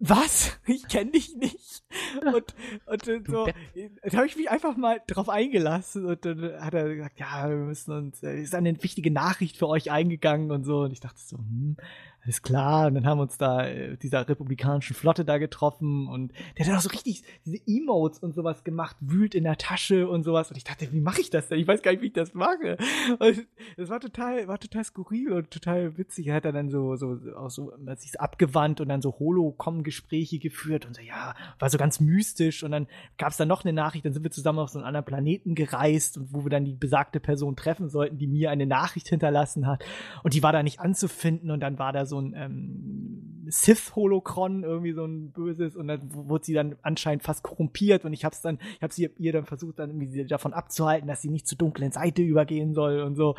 was? 0.00 0.58
Ich 0.66 0.88
kenne 0.88 1.10
dich 1.10 1.36
nicht. 1.36 1.82
Und, 2.24 2.54
und, 2.86 3.26
so, 3.26 3.46
da 3.46 4.16
habe 4.16 4.26
ich 4.26 4.36
mich 4.36 4.50
einfach 4.50 4.76
mal 4.76 5.00
drauf 5.06 5.28
eingelassen 5.28 6.06
und 6.06 6.24
dann 6.24 6.58
hat 6.60 6.74
er 6.74 6.94
gesagt, 6.94 7.20
ja, 7.20 7.48
wir 7.48 7.56
müssen 7.56 7.92
uns, 7.92 8.22
äh, 8.22 8.40
ist 8.40 8.54
eine 8.54 8.82
wichtige 8.82 9.10
Nachricht 9.10 9.58
für 9.58 9.68
euch 9.68 9.90
eingegangen 9.90 10.50
und 10.50 10.64
so. 10.64 10.80
Und 10.80 10.92
ich 10.92 11.00
dachte 11.00 11.20
so, 11.20 11.36
hm, 11.36 11.76
alles 12.22 12.42
klar. 12.42 12.86
Und 12.86 12.94
dann 12.94 13.06
haben 13.06 13.18
wir 13.18 13.22
uns 13.22 13.38
da 13.38 13.66
äh, 13.66 13.96
dieser 13.96 14.28
republikanischen 14.28 14.94
Flotte 14.94 15.24
da 15.24 15.38
getroffen 15.38 16.06
und 16.08 16.32
der 16.58 16.66
hat 16.66 16.76
auch 16.76 16.80
so 16.80 16.90
richtig 16.90 17.22
diese 17.46 17.58
Emotes 17.66 18.18
und 18.18 18.34
sowas 18.34 18.62
gemacht, 18.62 18.96
wühlt 19.00 19.34
in 19.34 19.44
der 19.44 19.56
Tasche 19.56 20.08
und 20.08 20.22
sowas. 20.22 20.50
Und 20.50 20.56
ich 20.56 20.64
dachte, 20.64 20.92
wie 20.92 21.00
mache 21.00 21.20
ich 21.20 21.30
das 21.30 21.48
denn? 21.48 21.58
Ich 21.58 21.66
weiß 21.66 21.82
gar 21.82 21.92
nicht, 21.92 22.02
wie 22.02 22.08
ich 22.08 22.12
das 22.12 22.34
mache. 22.34 22.76
Und 23.18 23.46
das 23.76 23.88
war 23.88 24.00
total, 24.00 24.48
war 24.48 24.58
total 24.58 24.84
skurril 24.84 25.32
und 25.32 25.50
total 25.50 25.96
witzig. 25.96 26.26
Er 26.26 26.36
hat 26.36 26.44
dann 26.44 26.70
so, 26.70 26.96
so, 26.96 27.18
auch 27.36 27.50
so, 27.50 27.72
hat 27.86 28.00
sich 28.00 28.20
abgewandt 28.20 28.80
und 28.80 28.88
dann 28.88 29.00
so 29.00 29.18
Holo-Com-Gespräche 29.18 30.38
geführt 30.38 30.86
und 30.86 30.96
so, 30.96 31.02
ja, 31.02 31.34
war 31.58 31.70
so 31.70 31.78
ganz 31.78 32.00
mystisch. 32.00 32.62
Und 32.62 32.72
dann 32.72 32.86
gab 33.16 33.30
es 33.30 33.38
dann 33.38 33.48
noch 33.48 33.64
eine 33.64 33.72
Nachricht, 33.72 34.04
dann 34.04 34.12
sind 34.12 34.22
wir 34.22 34.30
zusammen 34.30 34.58
auf 34.58 34.68
so 34.68 34.78
einen 34.78 34.86
anderen 34.86 35.06
Planeten 35.06 35.54
gereist 35.54 36.18
und 36.18 36.34
wo 36.34 36.44
wir 36.44 36.50
dann 36.50 36.64
die 36.64 36.74
besagte 36.74 37.20
Person 37.20 37.56
treffen 37.56 37.88
sollten, 37.88 38.18
die 38.18 38.26
mir 38.26 38.50
eine 38.50 38.66
Nachricht 38.66 39.08
hinterlassen 39.08 39.66
hat. 39.66 39.84
Und 40.22 40.34
die 40.34 40.42
war 40.42 40.52
da 40.52 40.62
nicht 40.62 40.80
anzufinden 40.80 41.50
und 41.50 41.60
dann 41.60 41.78
war 41.78 41.92
da 41.92 42.04
so 42.04 42.09
ein 42.18 42.34
ähm, 42.34 43.46
Sith-Holocron, 43.50 44.62
irgendwie 44.62 44.92
so 44.92 45.04
ein 45.04 45.32
böses, 45.32 45.76
und 45.76 45.88
dann 45.88 46.00
wurde 46.14 46.44
sie 46.44 46.54
dann 46.54 46.76
anscheinend 46.82 47.22
fast 47.22 47.42
korrumpiert 47.42 48.04
und 48.04 48.12
ich 48.12 48.24
hab's 48.24 48.42
dann, 48.42 48.58
ich 48.76 48.82
hab's 48.82 48.98
ihr, 48.98 49.10
ihr 49.18 49.32
dann 49.32 49.44
versucht, 49.44 49.78
dann 49.78 49.90
irgendwie 49.90 50.24
davon 50.24 50.52
abzuhalten, 50.52 51.08
dass 51.08 51.22
sie 51.22 51.30
nicht 51.30 51.48
zur 51.48 51.58
dunklen 51.58 51.92
Seite 51.92 52.22
übergehen 52.22 52.74
soll 52.74 53.00
und 53.00 53.16
so. 53.16 53.34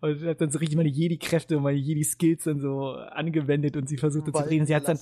Und 0.00 0.22
hat 0.22 0.40
dann 0.40 0.50
so 0.50 0.58
richtig 0.58 0.76
meine 0.76 0.88
Jedi-Kräfte 0.88 1.56
und 1.56 1.64
meine 1.64 1.78
Jedi-Skills 1.78 2.44
dann 2.44 2.60
so 2.60 2.90
angewendet 2.90 3.76
und 3.76 3.88
sie 3.88 3.96
versuchte 3.96 4.32
zu 4.32 4.42
reden. 4.42 4.66
Sie 4.66 4.74
hat's 4.74 4.86
dann, 4.86 4.98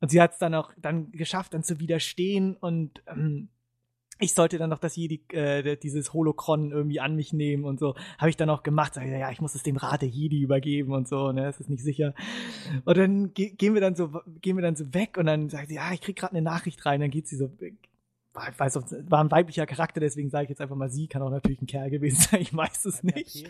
und 0.00 0.10
sie 0.10 0.20
hat's 0.20 0.38
dann 0.38 0.54
auch 0.54 0.72
dann 0.76 1.10
geschafft, 1.12 1.54
dann 1.54 1.62
zu 1.62 1.80
widerstehen 1.80 2.56
und 2.56 3.02
ähm, 3.06 3.48
ich 4.18 4.34
sollte 4.34 4.58
dann 4.58 4.70
noch 4.70 4.78
das 4.78 4.96
Jedi, 4.96 5.22
äh, 5.32 5.76
dieses 5.76 6.12
Holocron 6.12 6.70
irgendwie 6.70 7.00
an 7.00 7.16
mich 7.16 7.32
nehmen 7.32 7.64
und 7.64 7.80
so. 7.80 7.94
Habe 8.18 8.30
ich 8.30 8.36
dann 8.36 8.50
auch 8.50 8.62
gemacht. 8.62 8.94
Sag 8.94 9.04
ich, 9.04 9.10
ja, 9.10 9.30
ich 9.30 9.40
muss 9.40 9.54
es 9.54 9.62
dem 9.62 9.76
Rat 9.76 10.02
der 10.02 10.08
Jedi 10.08 10.40
übergeben 10.40 10.92
und 10.92 11.08
so, 11.08 11.32
ne, 11.32 11.42
das 11.42 11.60
ist 11.60 11.70
nicht 11.70 11.82
sicher. 11.82 12.14
Und 12.84 12.96
dann 12.96 13.34
ge 13.34 13.50
gehen 13.50 13.74
wir 13.74 13.80
dann 13.80 13.94
so, 13.94 14.20
gehen 14.40 14.56
wir 14.56 14.62
dann 14.62 14.76
so 14.76 14.92
weg 14.94 15.16
und 15.18 15.26
dann 15.26 15.48
sagt 15.48 15.68
sie, 15.68 15.76
ja, 15.76 15.92
ich 15.92 16.00
krieg 16.00 16.16
gerade 16.16 16.32
eine 16.32 16.42
Nachricht 16.42 16.84
rein, 16.86 17.00
dann 17.00 17.10
geht 17.10 17.26
sie 17.26 17.36
so, 17.36 17.50
ich 17.60 18.58
weiß, 18.58 18.76
war 19.10 19.20
ein 19.20 19.30
weiblicher 19.30 19.66
Charakter, 19.66 20.00
deswegen 20.00 20.30
sage 20.30 20.44
ich 20.44 20.50
jetzt 20.50 20.60
einfach 20.60 20.76
mal 20.76 20.90
sie, 20.90 21.06
kann 21.06 21.22
auch 21.22 21.30
natürlich 21.30 21.62
ein 21.62 21.66
Kerl 21.66 21.90
gewesen 21.90 22.20
sein, 22.30 22.40
ich 22.40 22.54
weiß 22.54 22.84
es 22.84 23.02
nicht. 23.02 23.48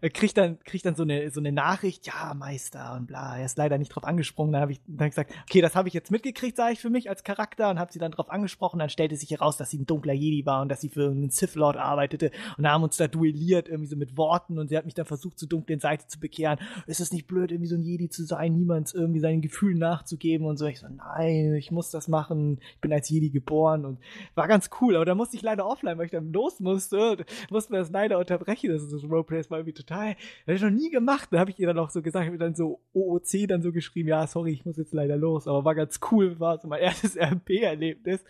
Er 0.00 0.10
kriegt 0.10 0.36
dann, 0.36 0.58
kriegt 0.60 0.84
dann 0.84 0.94
so 0.94 1.02
eine, 1.02 1.30
so 1.30 1.40
eine 1.40 1.52
Nachricht, 1.52 2.06
ja, 2.06 2.34
Meister 2.34 2.94
und 2.94 3.06
bla. 3.06 3.38
Er 3.38 3.46
ist 3.46 3.58
leider 3.58 3.78
nicht 3.78 3.90
drauf 3.90 4.04
angesprungen. 4.04 4.52
Dann 4.52 4.62
habe 4.62 4.72
ich 4.72 4.80
dann 4.86 5.10
gesagt, 5.10 5.32
okay, 5.42 5.60
das 5.60 5.74
habe 5.74 5.88
ich 5.88 5.94
jetzt 5.94 6.10
mitgekriegt, 6.10 6.56
sage 6.56 6.74
ich 6.74 6.80
für 6.80 6.90
mich 6.90 7.08
als 7.08 7.24
Charakter 7.24 7.70
und 7.70 7.78
habe 7.78 7.92
sie 7.92 7.98
dann 7.98 8.12
drauf 8.12 8.30
angesprochen. 8.30 8.78
Dann 8.78 8.90
stellte 8.90 9.16
sich 9.16 9.30
heraus, 9.30 9.56
dass 9.56 9.70
sie 9.70 9.78
ein 9.78 9.86
dunkler 9.86 10.12
Jedi 10.12 10.46
war 10.46 10.62
und 10.62 10.68
dass 10.68 10.80
sie 10.80 10.88
für 10.88 11.10
einen 11.10 11.30
Sith 11.30 11.54
Lord 11.54 11.76
arbeitete. 11.76 12.30
Und 12.56 12.68
haben 12.68 12.82
uns 12.82 12.96
da 12.96 13.08
duelliert, 13.08 13.68
irgendwie 13.68 13.88
so 13.88 13.96
mit 13.96 14.16
Worten 14.16 14.58
und 14.58 14.68
sie 14.68 14.76
hat 14.76 14.84
mich 14.84 14.94
dann 14.94 15.06
versucht, 15.06 15.38
zur 15.38 15.48
dunklen 15.48 15.80
Seite 15.80 16.06
zu 16.06 16.20
bekehren. 16.20 16.58
Ist 16.86 17.00
es 17.00 17.12
nicht 17.12 17.26
blöd, 17.26 17.50
irgendwie 17.50 17.68
so 17.68 17.76
ein 17.76 17.82
Jedi 17.82 18.08
zu 18.08 18.24
sein, 18.24 18.54
niemals 18.54 18.94
irgendwie 18.94 19.20
seinen 19.20 19.40
Gefühlen 19.40 19.78
nachzugeben 19.78 20.46
und 20.46 20.56
so. 20.56 20.66
Ich 20.66 20.80
so, 20.80 20.86
nein, 20.88 21.54
ich 21.54 21.70
muss 21.70 21.90
das 21.90 22.08
machen. 22.08 22.58
Ich 22.74 22.80
bin 22.80 22.92
als 22.92 23.08
Jedi 23.08 23.30
geboren 23.30 23.84
und 23.84 23.98
war 24.34 24.48
ganz 24.48 24.70
cool. 24.80 24.96
Aber 24.96 25.04
da 25.04 25.14
musste 25.14 25.36
ich 25.36 25.42
leider 25.42 25.66
offline, 25.66 25.98
weil 25.98 26.06
ich 26.06 26.12
dann 26.12 26.32
los 26.32 26.60
musste. 26.60 27.24
Musste 27.50 27.72
mir 27.72 27.78
das 27.78 27.90
leider 27.90 28.18
unterbrechen. 28.18 28.70
Das 28.70 28.82
ist 28.82 28.92
das 28.92 29.04
Roleplay, 29.04 29.47
das 29.48 29.50
war 29.50 29.58
irgendwie 29.58 29.72
total, 29.72 30.14
das 30.14 30.46
habe 30.46 30.56
ich 30.56 30.62
noch 30.62 30.70
nie 30.70 30.90
gemacht. 30.90 31.28
Da 31.32 31.38
habe 31.38 31.50
ich 31.50 31.58
ihr 31.58 31.66
dann 31.66 31.78
auch 31.78 31.90
so 31.90 32.02
gesagt, 32.02 32.24
ich 32.24 32.28
habe 32.28 32.38
dann 32.38 32.54
so 32.54 32.80
OOC 32.92 33.48
dann 33.48 33.62
so 33.62 33.72
geschrieben, 33.72 34.08
ja, 34.08 34.26
sorry, 34.26 34.52
ich 34.52 34.64
muss 34.66 34.76
jetzt 34.76 34.92
leider 34.92 35.16
los, 35.16 35.48
aber 35.48 35.64
war 35.64 35.74
ganz 35.74 36.00
cool, 36.10 36.38
war 36.38 36.58
so 36.58 36.68
mein 36.68 36.80
erstes 36.80 37.16
RP-Erlebnis. 37.16 38.22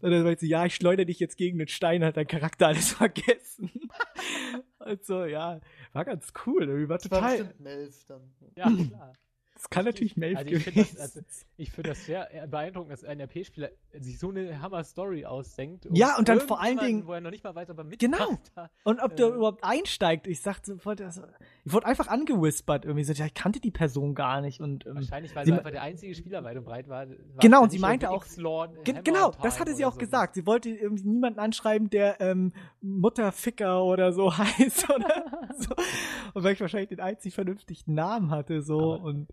Und 0.00 0.10
dann 0.10 0.22
meinte 0.22 0.40
sie, 0.40 0.48
ja, 0.48 0.64
ich 0.64 0.76
schleudere 0.76 1.06
dich 1.06 1.18
jetzt 1.18 1.36
gegen 1.36 1.58
den 1.58 1.68
Stein, 1.68 2.04
hat 2.04 2.16
dein 2.16 2.26
Charakter 2.26 2.68
alles 2.68 2.92
vergessen. 2.92 3.70
und 4.78 5.04
so, 5.04 5.24
ja, 5.24 5.60
war 5.92 6.04
ganz 6.04 6.32
cool, 6.46 6.62
irgendwie 6.62 6.88
war 6.88 6.98
total. 6.98 7.40
War 7.40 7.54
Melf 7.58 8.04
dann. 8.06 8.22
Ja, 8.56 8.70
klar. 8.70 9.12
Das 9.64 9.70
kann 9.70 9.86
natürlich 9.86 10.16
Melf 10.18 10.36
also 10.36 10.50
ich 10.50 10.64
gewesen 10.64 10.96
das, 10.96 11.16
also 11.16 11.20
Ich 11.56 11.70
finde 11.70 11.90
das 11.90 12.04
sehr 12.04 12.28
beeindruckend, 12.48 12.92
dass 12.92 13.02
ein 13.02 13.18
RP-Spieler 13.18 13.70
sich 13.98 14.18
so 14.18 14.28
eine 14.28 14.60
Hammer-Story 14.60 15.24
ausdenkt. 15.24 15.88
Ja, 15.90 16.18
und 16.18 16.28
dann 16.28 16.40
vor 16.40 16.60
allen 16.60 16.76
Dingen. 16.76 17.06
Wo 17.06 17.14
er 17.14 17.22
noch 17.22 17.30
nicht 17.30 17.42
mal 17.42 17.54
weiß, 17.54 17.70
ob 17.70 17.78
er. 17.78 17.84
Genau. 17.84 18.38
Da, 18.54 18.68
und 18.84 19.00
ob 19.00 19.12
äh, 19.12 19.14
der 19.14 19.28
überhaupt 19.28 19.64
einsteigt. 19.64 20.26
Ich 20.26 20.42
sagte 20.42 20.72
sofort, 20.72 21.00
also, 21.00 21.22
ich 21.64 21.72
wurde 21.72 21.86
einfach 21.86 22.08
angewhispert. 22.08 22.84
Irgendwie 22.84 23.04
so, 23.04 23.14
ja, 23.14 23.24
ich 23.24 23.32
kannte 23.32 23.58
die 23.58 23.70
Person 23.70 24.14
gar 24.14 24.42
nicht. 24.42 24.60
Und, 24.60 24.84
ähm, 24.84 24.96
Wahrscheinlich, 24.96 25.34
weil 25.34 25.46
sie 25.46 25.52
einfach 25.52 25.70
der 25.70 25.82
einzige 25.82 26.14
Spieler 26.14 26.44
weit 26.44 26.58
und 26.58 26.64
breit 26.64 26.88
war. 26.88 27.08
war 27.08 27.16
genau, 27.40 27.62
und 27.62 27.70
sie 27.70 27.78
meinte 27.78 28.10
auch. 28.10 28.26
Ge 28.84 29.00
genau, 29.02 29.32
das 29.42 29.60
hatte 29.60 29.74
sie 29.74 29.86
auch 29.86 29.94
so 29.94 29.98
gesagt. 29.98 30.34
Sie 30.34 30.46
wollte 30.46 30.68
irgendwie 30.68 31.08
niemanden 31.08 31.38
anschreiben, 31.38 31.88
der 31.88 32.20
ähm, 32.20 32.52
Mutterficker 32.82 33.82
oder 33.82 34.12
so 34.12 34.30
heißt. 34.36 34.90
Oder 34.90 35.24
so. 35.56 35.74
Und 36.34 36.44
weil 36.44 36.52
ich 36.52 36.60
wahrscheinlich 36.60 36.90
den 36.90 37.00
einzig 37.00 37.34
vernünftigen 37.34 37.94
Namen 37.94 38.30
hatte. 38.30 38.60
so 38.60 38.94
Aber 38.94 39.04
und 39.04 39.28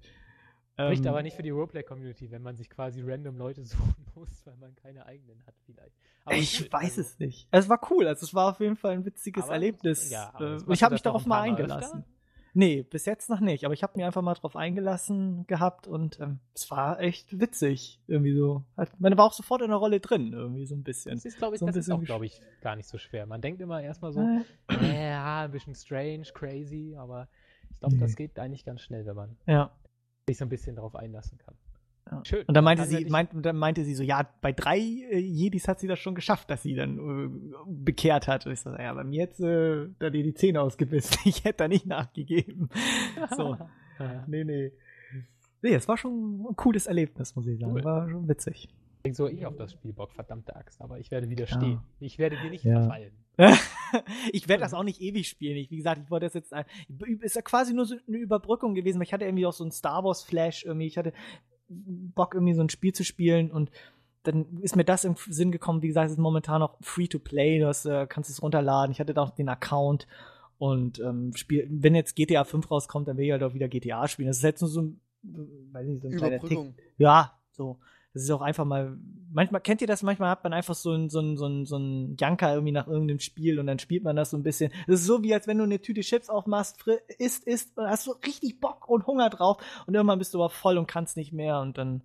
Spricht 0.73 1.05
ähm, 1.05 1.09
aber 1.09 1.21
nicht 1.21 1.35
für 1.35 1.43
die 1.43 1.49
Roleplay-Community, 1.49 2.31
wenn 2.31 2.41
man 2.41 2.55
sich 2.55 2.69
quasi 2.69 3.01
random 3.01 3.37
Leute 3.37 3.63
suchen 3.65 4.05
muss, 4.15 4.45
weil 4.45 4.55
man 4.57 4.75
keine 4.75 5.05
eigenen 5.05 5.45
hat 5.45 5.55
vielleicht. 5.65 5.95
Aber 6.25 6.35
ich 6.35 6.61
cool, 6.61 6.71
weiß 6.71 6.97
also, 6.97 7.01
es 7.01 7.19
nicht. 7.19 7.47
Es 7.51 7.69
war 7.69 7.79
cool, 7.91 8.07
also 8.07 8.25
es 8.25 8.33
war 8.33 8.51
auf 8.51 8.59
jeden 8.59 8.75
Fall 8.75 8.93
ein 8.93 9.05
witziges 9.05 9.45
aber, 9.45 9.53
Erlebnis. 9.53 10.09
Ja, 10.09 10.33
äh, 10.39 10.57
ich 10.69 10.83
habe 10.83 10.93
mich 10.93 11.01
darauf 11.01 11.25
mal 11.25 11.41
eingelassen. 11.41 11.99
Öfter? 11.99 12.21
Nee, 12.53 12.83
bis 12.83 13.05
jetzt 13.05 13.29
noch 13.29 13.39
nicht, 13.39 13.63
aber 13.63 13.73
ich 13.73 13.81
habe 13.81 13.93
mir 13.95 14.05
einfach 14.05 14.21
mal 14.21 14.33
drauf 14.33 14.57
eingelassen 14.57 15.47
gehabt 15.47 15.87
und 15.87 16.19
ähm, 16.19 16.39
es 16.53 16.69
war 16.69 16.99
echt 16.99 17.39
witzig. 17.39 18.01
Irgendwie 18.07 18.33
so. 18.33 18.65
Man 18.99 19.17
war 19.17 19.25
auch 19.25 19.33
sofort 19.33 19.61
in 19.61 19.69
der 19.69 19.77
Rolle 19.77 20.01
drin, 20.01 20.33
irgendwie 20.33 20.65
so 20.65 20.75
ein 20.75 20.83
bisschen. 20.83 21.15
Das 21.15 21.23
ist, 21.23 21.37
glaube 21.37 21.55
ich, 21.55 21.61
so 21.61 21.65
das 21.65 21.77
ist 21.77 21.89
auch, 21.89 22.03
glaube 22.03 22.25
ich, 22.25 22.41
gar 22.59 22.75
nicht 22.75 22.89
so 22.89 22.97
schwer. 22.97 23.25
Man 23.25 23.39
denkt 23.39 23.61
immer 23.61 23.81
erstmal 23.81 24.11
so, 24.11 24.19
äh, 24.69 25.09
ja, 25.09 25.43
ein 25.43 25.51
bisschen 25.51 25.75
strange, 25.75 26.23
crazy, 26.33 26.95
aber 26.97 27.29
ich 27.69 27.79
glaube, 27.79 27.95
nee. 27.95 28.01
das 28.01 28.17
geht 28.17 28.37
eigentlich 28.37 28.65
ganz 28.65 28.81
schnell, 28.81 29.05
wenn 29.05 29.15
man 29.15 29.37
ja 29.47 29.71
sich 30.31 30.37
so 30.37 30.45
ein 30.45 30.49
bisschen 30.49 30.75
darauf 30.75 30.95
einlassen 30.95 31.37
kann. 31.37 31.55
Ja. 32.09 32.21
Schön. 32.25 32.45
Und 32.45 32.55
dann 32.55 32.63
meinte 32.63 32.85
sie, 32.85 33.05
meint, 33.05 33.29
dann 33.33 33.57
meinte 33.57 33.83
sie 33.83 33.93
so, 33.93 34.03
ja, 34.03 34.27
bei 34.41 34.51
drei 34.51 34.79
äh, 34.79 35.17
Jedis 35.17 35.67
hat 35.67 35.79
sie 35.79 35.87
das 35.87 35.99
schon 35.99 36.15
geschafft, 36.15 36.49
dass 36.49 36.63
sie 36.63 36.75
dann 36.75 36.97
äh, 36.97 37.53
bekehrt 37.67 38.27
hat. 38.27 38.45
Und 38.45 38.53
ich 38.53 38.61
so, 38.61 38.71
ja, 38.71 38.93
bei 38.93 39.03
mir 39.03 39.19
jetzt 39.19 39.39
äh, 39.39 39.87
da 39.99 40.09
dir 40.09 40.23
die 40.23 40.33
Zähne 40.33 40.61
ausgebissen. 40.61 41.17
Ich 41.25 41.43
hätte 41.43 41.59
da 41.59 41.67
nicht 41.67 41.85
nachgegeben. 41.85 42.69
so. 43.37 43.57
nee, 44.27 44.43
nee. 44.43 44.71
Nee, 45.61 45.75
es 45.75 45.87
war 45.87 45.95
schon 45.95 46.47
ein 46.49 46.55
cooles 46.55 46.87
Erlebnis, 46.87 47.35
muss 47.35 47.45
ich 47.45 47.59
sagen. 47.59 47.73
Cool. 47.73 47.83
War 47.83 48.09
schon 48.09 48.27
witzig. 48.27 48.67
So 49.11 49.27
ich 49.27 49.45
auf 49.45 49.55
das 49.55 49.73
Spiel 49.73 49.93
Bock, 49.93 50.11
verdammte 50.13 50.55
Axt, 50.55 50.81
aber 50.81 50.99
ich 50.99 51.11
werde 51.11 51.29
widerstehen. 51.29 51.71
Ja. 51.71 51.83
Ich 51.99 52.19
werde 52.19 52.37
dir 52.37 52.49
nicht 52.49 52.63
ja. 52.63 52.81
verfallen. 52.81 53.11
ich 54.31 54.47
werde 54.47 54.63
das 54.63 54.73
auch 54.73 54.83
nicht 54.83 55.01
ewig 55.01 55.27
spielen. 55.27 55.57
Ich, 55.57 55.71
wie 55.71 55.77
gesagt, 55.77 56.01
ich 56.03 56.11
wollte 56.11 56.25
das 56.25 56.33
jetzt. 56.33 56.53
Ist 57.21 57.35
ja 57.35 57.41
quasi 57.41 57.73
nur 57.73 57.85
so 57.85 57.95
eine 58.07 58.17
Überbrückung 58.17 58.75
gewesen, 58.75 58.99
weil 58.99 59.07
ich 59.07 59.13
hatte 59.13 59.25
irgendwie 59.25 59.45
auch 59.45 59.53
so 59.53 59.63
einen 59.63 59.71
Star 59.71 60.03
Wars 60.03 60.23
Flash 60.23 60.65
irgendwie. 60.65 60.87
Ich 60.87 60.97
hatte 60.97 61.13
Bock, 61.67 62.33
irgendwie 62.33 62.53
so 62.53 62.61
ein 62.61 62.69
Spiel 62.69 62.93
zu 62.93 63.03
spielen 63.03 63.51
und 63.51 63.71
dann 64.23 64.59
ist 64.61 64.75
mir 64.75 64.83
das 64.83 65.03
im 65.03 65.15
Sinn 65.15 65.51
gekommen, 65.51 65.81
wie 65.81 65.87
gesagt, 65.87 66.07
es 66.07 66.11
ist 66.13 66.19
momentan 66.19 66.59
noch 66.59 66.77
free 66.81 67.07
to 67.07 67.17
play, 67.17 67.59
du 67.59 67.67
hast, 67.67 67.85
äh, 67.85 68.05
kannst 68.07 68.29
es 68.29 68.41
runterladen. 68.41 68.91
Ich 68.91 68.99
hatte 68.99 69.13
da 69.13 69.23
auch 69.23 69.31
den 69.31 69.49
Account 69.49 70.07
und 70.59 70.99
ähm, 70.99 71.33
spiel, 71.35 71.67
wenn 71.71 71.95
jetzt 71.95 72.15
GTA 72.15 72.43
5 72.43 72.69
rauskommt, 72.69 73.07
dann 73.07 73.17
will 73.17 73.25
ich 73.25 73.31
halt 73.31 73.41
auch 73.41 73.55
wieder 73.55 73.67
GTA 73.67 74.07
spielen. 74.07 74.27
Das 74.27 74.37
ist 74.37 74.43
jetzt 74.43 74.61
nur 74.61 74.69
so 74.69 74.81
ein, 74.81 75.01
weiß 75.71 75.87
nicht, 75.87 76.01
so 76.03 76.07
ein 76.07 76.17
kleiner 76.17 76.39
Tick. 76.39 76.59
Ja, 76.97 77.39
so. 77.51 77.79
Das 78.13 78.23
ist 78.23 78.31
auch 78.31 78.41
einfach 78.41 78.65
mal, 78.65 78.97
manchmal, 79.31 79.61
kennt 79.61 79.81
ihr 79.81 79.87
das, 79.87 80.03
manchmal 80.03 80.29
hat 80.29 80.43
man 80.43 80.51
einfach 80.51 80.75
so 80.75 80.91
ein, 80.91 81.09
so 81.09 81.35
so 81.35 81.47
ein, 81.47 81.65
so 81.65 81.77
ein 81.77 82.17
Janker 82.19 82.53
irgendwie 82.53 82.73
nach 82.73 82.87
irgendeinem 82.87 83.19
Spiel 83.19 83.59
und 83.59 83.67
dann 83.67 83.79
spielt 83.79 84.03
man 84.03 84.15
das 84.17 84.31
so 84.31 84.37
ein 84.37 84.43
bisschen. 84.43 84.71
Das 84.87 84.99
ist 84.99 85.05
so 85.05 85.23
wie, 85.23 85.33
als 85.33 85.47
wenn 85.47 85.57
du 85.57 85.63
eine 85.63 85.79
Tüte 85.81 86.01
Chips 86.01 86.29
aufmachst, 86.29 86.83
isst, 87.17 87.45
isst 87.45 87.77
und 87.77 87.87
hast 87.87 88.03
so 88.03 88.11
richtig 88.25 88.59
Bock 88.59 88.89
und 88.89 89.07
Hunger 89.07 89.29
drauf 89.29 89.57
und 89.87 89.93
irgendwann 89.93 90.19
bist 90.19 90.33
du 90.33 90.39
aber 90.39 90.49
voll 90.49 90.77
und 90.77 90.87
kannst 90.87 91.15
nicht 91.15 91.31
mehr 91.31 91.61
und 91.61 91.77
dann, 91.77 92.03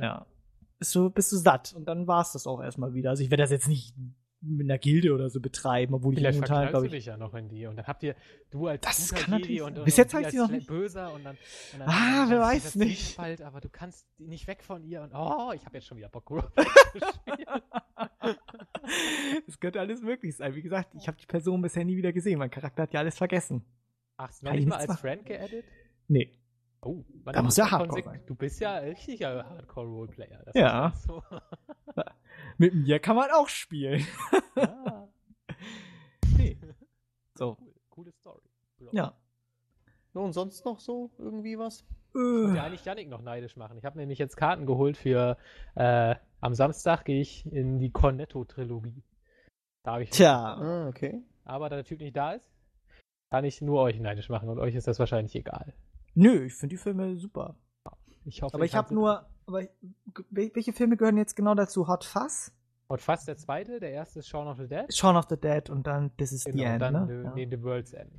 ja, 0.00 0.26
bist 0.78 0.94
du, 0.94 1.10
bist 1.10 1.30
du 1.32 1.36
satt 1.36 1.74
und 1.76 1.84
dann 1.84 2.06
war 2.06 2.22
es 2.22 2.32
das 2.32 2.46
auch 2.46 2.62
erstmal 2.62 2.94
wieder. 2.94 3.10
Also 3.10 3.22
ich 3.22 3.30
werde 3.30 3.42
das 3.42 3.50
jetzt 3.50 3.68
nicht 3.68 3.94
mit 4.42 4.66
einer 4.66 4.78
Gilde 4.78 5.14
oder 5.14 5.30
so 5.30 5.40
betreiben, 5.40 5.94
obwohl 5.94 6.14
Vielleicht 6.14 6.38
ich 6.38 6.48
momentan, 6.48 6.68
glaube 6.68 6.86
ich, 6.86 6.92
dich 6.92 7.06
ja 7.06 7.16
noch 7.16 7.34
in 7.34 7.48
die 7.48 7.66
und 7.66 7.76
dann 7.76 7.86
habt 7.86 8.02
ihr 8.02 8.16
du 8.50 8.66
als 8.66 8.80
das 8.80 9.14
kann 9.14 9.30
natürlich 9.30 9.62
und, 9.62 9.78
und, 9.78 9.84
bis 9.84 9.96
jetzt 9.96 10.12
heißt 10.12 10.32
sie 10.32 10.38
noch 10.38 10.50
nicht 10.50 10.66
böser 10.66 11.12
und 11.12 11.24
dann, 11.24 11.36
und 11.72 11.78
dann 11.78 11.88
ah 11.88 12.26
wer 12.28 12.40
weiß 12.40 12.74
nicht 12.76 12.98
Zwiespalt, 12.98 13.42
aber 13.42 13.60
du 13.60 13.68
kannst 13.68 14.06
nicht 14.18 14.46
weg 14.46 14.62
von 14.64 14.84
ihr 14.84 15.02
und 15.02 15.12
oh 15.14 15.52
ich 15.54 15.64
habe 15.64 15.76
jetzt 15.76 15.86
schon 15.86 15.96
wieder 15.96 16.08
Bock 16.08 16.30
Es 19.46 19.58
könnte 19.60 19.80
alles 19.80 20.02
möglich 20.02 20.36
sein. 20.36 20.54
Wie 20.54 20.62
gesagt, 20.62 20.94
ich 20.94 21.06
habe 21.08 21.16
die 21.18 21.26
Person 21.26 21.62
bisher 21.62 21.84
nie 21.84 21.96
wieder 21.96 22.12
gesehen. 22.12 22.38
Mein 22.38 22.50
Charakter 22.50 22.82
hat 22.82 22.92
ja 22.92 23.00
alles 23.00 23.16
vergessen. 23.16 23.64
Ach, 24.16 24.30
noch 24.42 24.52
nicht 24.52 24.68
mal 24.68 24.76
als 24.76 25.00
Friend 25.00 25.24
geedit? 25.24 25.64
Nee. 26.08 26.32
Oh, 26.84 27.04
da 27.24 27.42
muss 27.42 27.56
ja 27.56 27.70
Hardcore 27.70 28.02
sein. 28.02 28.22
Du 28.26 28.34
bist 28.34 28.60
ja 28.60 28.78
richtiger 28.78 29.48
Hardcore-Roleplayer. 29.48 30.44
Ja. 30.54 30.92
So. 31.06 31.22
Mit 32.58 32.74
mir 32.74 32.98
kann 32.98 33.16
man 33.16 33.30
auch 33.30 33.48
spielen. 33.48 34.04
Ja. 34.54 35.08
nee. 36.36 36.58
So. 37.34 37.56
Cool. 37.58 37.74
Coole 37.88 38.12
Story. 38.12 38.42
Ja. 38.92 39.14
und 40.12 40.32
sonst 40.32 40.64
noch 40.66 40.78
so 40.78 41.10
irgendwie 41.18 41.58
was? 41.58 41.86
Ich 42.10 42.14
wollte 42.20 42.56
ja 42.56 42.64
eigentlich 42.64 42.84
Janik 42.84 43.08
noch 43.08 43.22
neidisch 43.22 43.56
machen. 43.56 43.78
Ich 43.78 43.84
habe 43.86 43.98
nämlich 43.98 44.18
jetzt 44.18 44.36
Karten 44.36 44.66
geholt 44.66 44.98
für 44.98 45.38
äh, 45.74 46.16
am 46.40 46.54
Samstag 46.54 47.04
gehe 47.06 47.20
ich 47.20 47.46
in 47.46 47.78
die 47.78 47.90
Cornetto-Trilogie. 47.90 49.02
Da 49.84 49.92
habe 49.92 50.02
ich. 50.02 50.10
Tja. 50.10 50.54
Ah, 50.54 50.88
okay. 50.88 51.22
Aber 51.44 51.70
da 51.70 51.76
der 51.76 51.84
Typ 51.84 52.00
nicht 52.00 52.16
da 52.16 52.32
ist, 52.32 52.50
kann 53.30 53.44
ich 53.44 53.62
nur 53.62 53.80
euch 53.80 53.98
neidisch 53.98 54.28
machen 54.28 54.50
und 54.50 54.58
euch 54.58 54.74
ist 54.74 54.86
das 54.86 54.98
wahrscheinlich 54.98 55.34
egal. 55.34 55.72
Nö, 56.14 56.44
ich 56.44 56.54
finde 56.54 56.74
die 56.74 56.78
Filme 56.78 57.16
super. 57.16 57.56
Ich 58.24 58.42
hoffe, 58.42 58.54
aber 58.54 58.64
ich, 58.64 58.72
ich 58.72 58.76
habe 58.76 58.94
nur. 58.94 59.26
Aber 59.46 59.62
welche 60.30 60.72
Filme 60.72 60.96
gehören 60.96 61.16
jetzt 61.16 61.34
genau 61.34 61.54
dazu? 61.54 61.88
Hot 61.88 62.04
Fuzz? 62.04 62.52
Hot 62.88 63.00
Fuzz 63.00 63.24
der 63.24 63.36
zweite, 63.36 63.80
der 63.80 63.90
erste 63.90 64.20
ist 64.20 64.28
Shaun 64.28 64.46
of 64.46 64.58
the 64.58 64.68
Dead. 64.68 64.92
Shaun 64.94 65.16
of 65.16 65.26
the 65.28 65.36
Dead 65.36 65.70
und 65.70 65.86
dann 65.86 66.14
This 66.16 66.32
is 66.32 66.44
genau, 66.44 66.58
the 66.58 66.64
End. 66.64 66.82
Dann 66.82 66.92
ne? 66.92 67.06
the, 67.06 67.24
ja. 67.24 67.34
nee, 67.34 67.48
The 67.50 67.62
World's 67.62 67.92
End. 67.92 68.12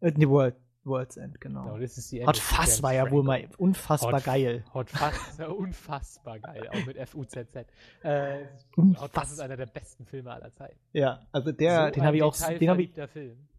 Äh, 0.00 0.12
the 0.16 0.28
World, 0.28 0.56
World's 0.84 1.16
End, 1.16 1.40
genau. 1.40 1.64
genau 1.64 1.78
this 1.78 1.96
is 1.98 2.08
the 2.08 2.20
end 2.20 2.28
Hot 2.28 2.36
Fuzz 2.36 2.82
war 2.82 2.92
ja 2.92 3.10
wohl 3.10 3.22
mal 3.22 3.48
unfassbar 3.58 4.14
Hot, 4.14 4.24
geil. 4.24 4.64
Hot 4.74 4.90
Fuzz 4.90 5.38
war 5.38 5.56
unfassbar 5.56 6.38
geil, 6.40 6.68
auch 6.68 6.86
mit 6.86 6.96
F-U-Z-Z. 6.96 7.66
Äh, 8.02 8.46
Hot 8.76 9.12
Fuzz 9.12 9.32
ist 9.32 9.40
einer 9.40 9.56
der 9.56 9.66
besten 9.66 10.04
Filme 10.06 10.32
aller 10.32 10.52
Zeiten. 10.54 10.78
Ja, 10.92 11.20
also 11.32 11.52
der, 11.52 11.86
so 11.86 11.90
den 11.92 12.04
habe 12.04 12.16
ich 12.16 12.22
auch, 12.22 12.36
den 12.36 12.70
habe 12.70 12.82
ich, 12.82 12.92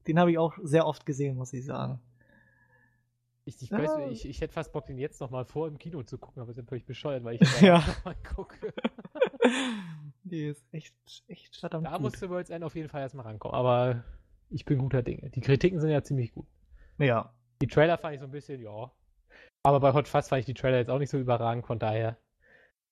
den 0.07 0.20
habe 0.20 0.32
ich 0.32 0.38
auch 0.38 0.53
sehr 0.64 0.86
oft 0.86 1.06
gesehen, 1.06 1.38
muss 1.38 1.53
ich 1.53 1.66
sagen. 1.66 1.99
Ich, 3.48 3.62
ich, 3.62 3.72
weiß, 3.72 3.92
ah. 3.92 4.08
ich, 4.10 4.28
ich, 4.28 4.42
hätte 4.42 4.54
fast 4.54 4.74
Bock, 4.74 4.88
den 4.88 4.98
jetzt 4.98 5.22
noch 5.22 5.30
mal 5.30 5.46
vor 5.46 5.68
im 5.68 5.78
Kino 5.78 6.02
zu 6.02 6.18
gucken, 6.18 6.42
aber 6.42 6.50
ist 6.50 6.58
natürlich 6.58 6.86
bescheuert, 6.86 7.24
weil 7.24 7.36
ich 7.36 7.42
ja. 7.62 7.84
mal 8.04 8.16
gucke. 8.16 8.74
Die 10.24 10.48
ist 10.48 10.66
echt, 10.72 10.96
echt 11.28 11.56
verdammt 11.56 11.86
Da 11.86 11.92
gut. 11.92 12.02
musste 12.02 12.30
World's 12.32 12.50
End 12.50 12.64
auf 12.64 12.76
jeden 12.76 12.90
Fall 12.90 13.02
erstmal 13.02 13.28
rankommen, 13.28 13.56
aber 13.56 14.04
ich 14.50 14.66
bin 14.66 14.80
guter 14.80 15.04
Dinge. 15.04 15.30
Die 15.30 15.42
Kritiken 15.42 15.80
sind 15.80 15.92
ja 15.92 16.02
ziemlich 16.02 16.34
gut. 16.34 16.48
Ja. 16.98 17.36
Die 17.62 17.68
Trailer 17.68 18.00
fand 18.00 18.16
ich 18.16 18.20
so 18.20 18.26
ein 18.26 18.32
bisschen, 18.32 18.60
ja. 18.62 18.92
Aber 19.62 19.80
bei 19.80 19.94
Hot 19.94 20.08
Fuzz 20.08 20.30
fand 20.30 20.40
ich 20.40 20.46
die 20.48 20.56
Trailer 20.56 20.78
jetzt 20.78 20.90
auch 20.90 21.00
nicht 21.00 21.12
so 21.12 21.20
überragend, 21.20 21.68
von 21.68 21.78
daher. 21.78 22.18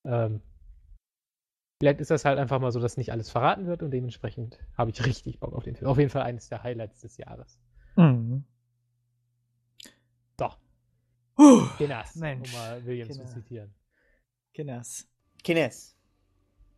Ähm, 0.05 0.41
vielleicht 1.79 1.99
ist 1.99 2.11
das 2.11 2.25
halt 2.25 2.37
einfach 2.37 2.59
mal 2.59 2.71
so, 2.71 2.79
dass 2.79 2.97
nicht 2.97 3.11
alles 3.11 3.31
verraten 3.31 3.65
wird 3.65 3.81
und 3.81 3.89
dementsprechend 3.89 4.59
habe 4.77 4.91
ich 4.91 5.03
richtig 5.03 5.39
Bock 5.39 5.53
auf 5.53 5.63
den 5.63 5.75
Film. 5.75 5.89
Auf 5.89 5.97
jeden 5.97 6.11
Fall 6.11 6.21
eines 6.21 6.47
der 6.49 6.61
Highlights 6.61 7.01
des 7.01 7.17
Jahres. 7.17 7.59
Mhm. 7.95 8.45
So. 11.37 11.43
Uh, 11.43 11.67
Kinners, 11.77 12.15
Mensch. 12.15 12.53
um 12.53 12.59
mal 12.59 12.85
Williams 12.85 13.15
zu 13.17 13.25
zitieren. 13.25 13.73
Kinners. 14.53 15.07
Kines. 15.43 15.95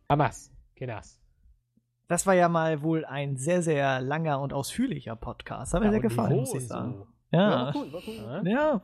Hamas. 0.08 0.50
Kinners. 0.74 1.20
Das 2.08 2.26
war 2.26 2.34
ja 2.34 2.48
mal 2.48 2.82
wohl 2.82 3.04
ein 3.04 3.36
sehr, 3.36 3.62
sehr 3.62 4.00
langer 4.00 4.40
und 4.40 4.52
ausführlicher 4.52 5.16
Podcast. 5.16 5.74
Hat 5.74 5.80
mir 5.80 5.86
Ja, 5.86 5.92
sehr 5.92 6.00
gefallen, 6.00 6.36
muss 6.36 6.54
ich 6.54 6.66
sagen. 6.68 6.94
so. 6.94 7.06
Ja, 7.32 7.40
Ja. 7.50 7.74
war 7.74 7.76
cool, 7.76 7.92
war 7.92 8.02
cool. 8.06 8.48
Ja. 8.48 8.82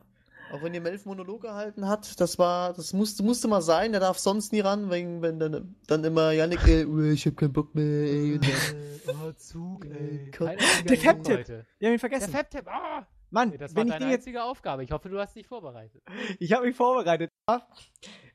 Auch 0.53 0.63
wenn 0.63 0.75
ihr 0.75 0.81
Melf 0.83 1.07
Monolog 1.07 1.41
gehalten 1.41 1.89
hat, 1.89 2.21
das 2.21 2.39
war, 2.39 2.75
das 2.75 2.93
musste, 2.93 3.23
musste 3.23 3.49
mal 3.49 3.63
sein, 3.63 3.93
der 3.93 4.01
darf 4.03 4.19
sonst 4.19 4.53
nie 4.53 4.61
ran, 4.61 4.91
wegen, 4.91 5.23
wenn 5.23 5.39
dann, 5.39 5.77
dann 5.87 6.05
immer 6.05 6.33
Janik, 6.33 6.67
ey, 6.69 6.85
uh, 6.85 7.01
ich 7.13 7.25
hab 7.27 7.37
keinen 7.39 7.53
Bock 7.55 7.75
mehr, 7.75 7.85
ey, 7.87 8.35
und 8.35 8.45
dann, 9.07 9.17
oh, 9.23 9.33
Zug, 9.33 9.87
ey. 9.87 10.31
Hat 10.39 10.59
Der 10.91 10.99
heute. 11.15 11.67
Wir 11.79 11.89
haben 11.89 11.95
ihn 11.95 11.99
Der 11.99 11.99
vergessen. 11.99 12.31
Fab-Tipp, 12.33 12.67
ah! 12.69 13.07
Mann, 13.33 13.49
Nee, 13.51 13.57
das 13.59 13.75
war 13.75 13.85
deine 13.85 14.05
jetzt. 14.07 14.15
einzige 14.21 14.45
Aufgabe. 14.45 14.85
Ich 14.85 14.93
hoffe, 14.93 15.09
du 15.09 15.19
hast 15.19 15.35
dich 15.35 15.47
vorbereitet. 15.49 16.03
Ich 16.39 16.53
habe 16.53 16.67
mich 16.67 16.77
vorbereitet. 16.77 17.31
Ja. 17.49 17.67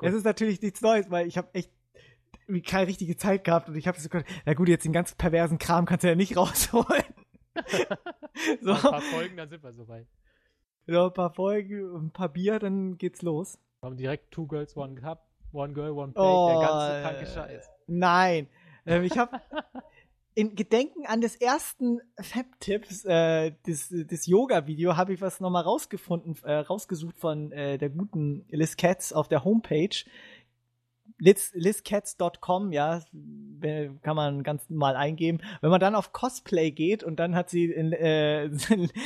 Es 0.02 0.14
ist 0.14 0.26
natürlich 0.26 0.61
nichts 0.61 0.82
Neues, 0.82 1.10
weil 1.10 1.28
ich 1.28 1.38
habe 1.38 1.49
echt 1.53 1.72
keine 2.65 2.88
richtige 2.88 3.15
Zeit 3.18 3.44
gehabt 3.44 3.69
und 3.69 3.76
ich 3.76 3.88
habe 3.88 3.99
so 3.99 4.10
gedacht, 4.10 4.26
na 4.45 4.53
gut, 4.53 4.68
jetzt 4.69 4.86
den 4.86 4.94
ganz 4.94 5.14
perversen 5.15 5.57
Kram 5.60 5.86
kannst 5.86 6.03
du 6.03 6.07
ja 6.10 6.15
nicht 6.15 6.36
rausholen. 6.38 7.03
so, 8.61 8.72
ein 8.74 8.80
paar 8.82 9.02
Folgen, 9.02 9.38
dann 9.38 9.49
sind 9.49 9.64
wir 9.64 9.72
soweit. 9.74 10.07
so 10.88 11.06
ein 11.07 11.14
paar 11.14 11.34
Folgen, 11.34 11.95
ein 11.95 12.11
paar 12.11 12.30
Bier, 12.30 12.60
dann 12.60 12.98
geht's 12.98 13.22
los. 13.22 13.60
Kommen 13.82 13.98
direkt 13.98 14.32
Two 14.32 14.48
Girls, 14.48 14.76
One 14.76 14.95
Cup, 14.95 15.28
One 15.52 15.74
Girl, 15.74 15.91
One 15.91 16.14
Plate, 16.14 16.28
Oh, 16.28 16.49
der 16.60 16.68
ganze 16.68 17.02
kranke 17.02 17.26
Scheiß. 17.32 17.69
Nein. 17.88 18.48
Ähm, 18.86 19.03
ich 19.03 19.18
habe 19.18 19.40
in 20.38 20.53
Gedenken 20.53 21.07
an 21.07 21.19
des 21.19 21.35
ersten 21.35 21.99
Fab-Tipps, 22.22 23.05
äh, 23.05 23.53
des, 23.65 23.89
des 23.89 24.27
Yoga-Video, 24.27 24.95
habe 24.95 25.11
ich 25.11 25.19
was 25.19 25.39
nochmal 25.39 25.64
rausgefunden, 25.64 26.38
äh, 26.43 26.57
rausgesucht 26.57 27.18
von 27.18 27.51
äh, 27.51 27.80
der 27.80 27.89
guten 27.89 28.45
Liz 28.49 28.77
Katz 28.77 29.11
auf 29.14 29.27
der 29.27 29.43
Homepage. 29.43 30.05
Liz, 31.18 31.49
lizcats.com, 31.55 32.72
ja, 32.72 33.01
kann 34.03 34.15
man 34.15 34.43
ganz 34.43 34.69
mal 34.69 34.95
eingeben. 34.95 35.39
Wenn 35.61 35.72
man 35.72 35.80
dann 35.80 35.95
auf 35.95 36.14
Cosplay 36.14 36.69
geht 36.69 37.03
und 37.03 37.15
dann 37.19 37.34
hat 37.34 37.49
sie 37.49 37.72
in, 37.72 37.91
äh, 37.93 38.51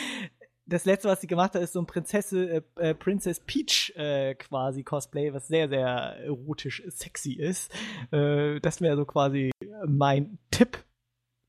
das 0.66 0.84
letzte, 0.84 1.08
was 1.08 1.22
sie 1.22 1.28
gemacht 1.28 1.56
hat, 1.56 1.62
ist 1.62 1.72
so 1.72 1.80
ein 1.80 1.88
Prinzesse, 1.88 2.62
äh, 2.76 2.90
äh, 2.90 2.94
Princess 2.94 3.40
Peach 3.40 3.94
äh, 3.96 4.36
quasi 4.36 4.84
Cosplay, 4.84 5.34
was 5.34 5.48
sehr, 5.48 5.70
sehr 5.70 5.86
erotisch 5.86 6.84
sexy 6.88 7.36
ist. 7.36 7.74
Äh, 8.12 8.60
das 8.60 8.82
wäre 8.82 8.98
so 8.98 9.06
quasi 9.06 9.52
mein 9.88 10.38
Tipp, 10.52 10.84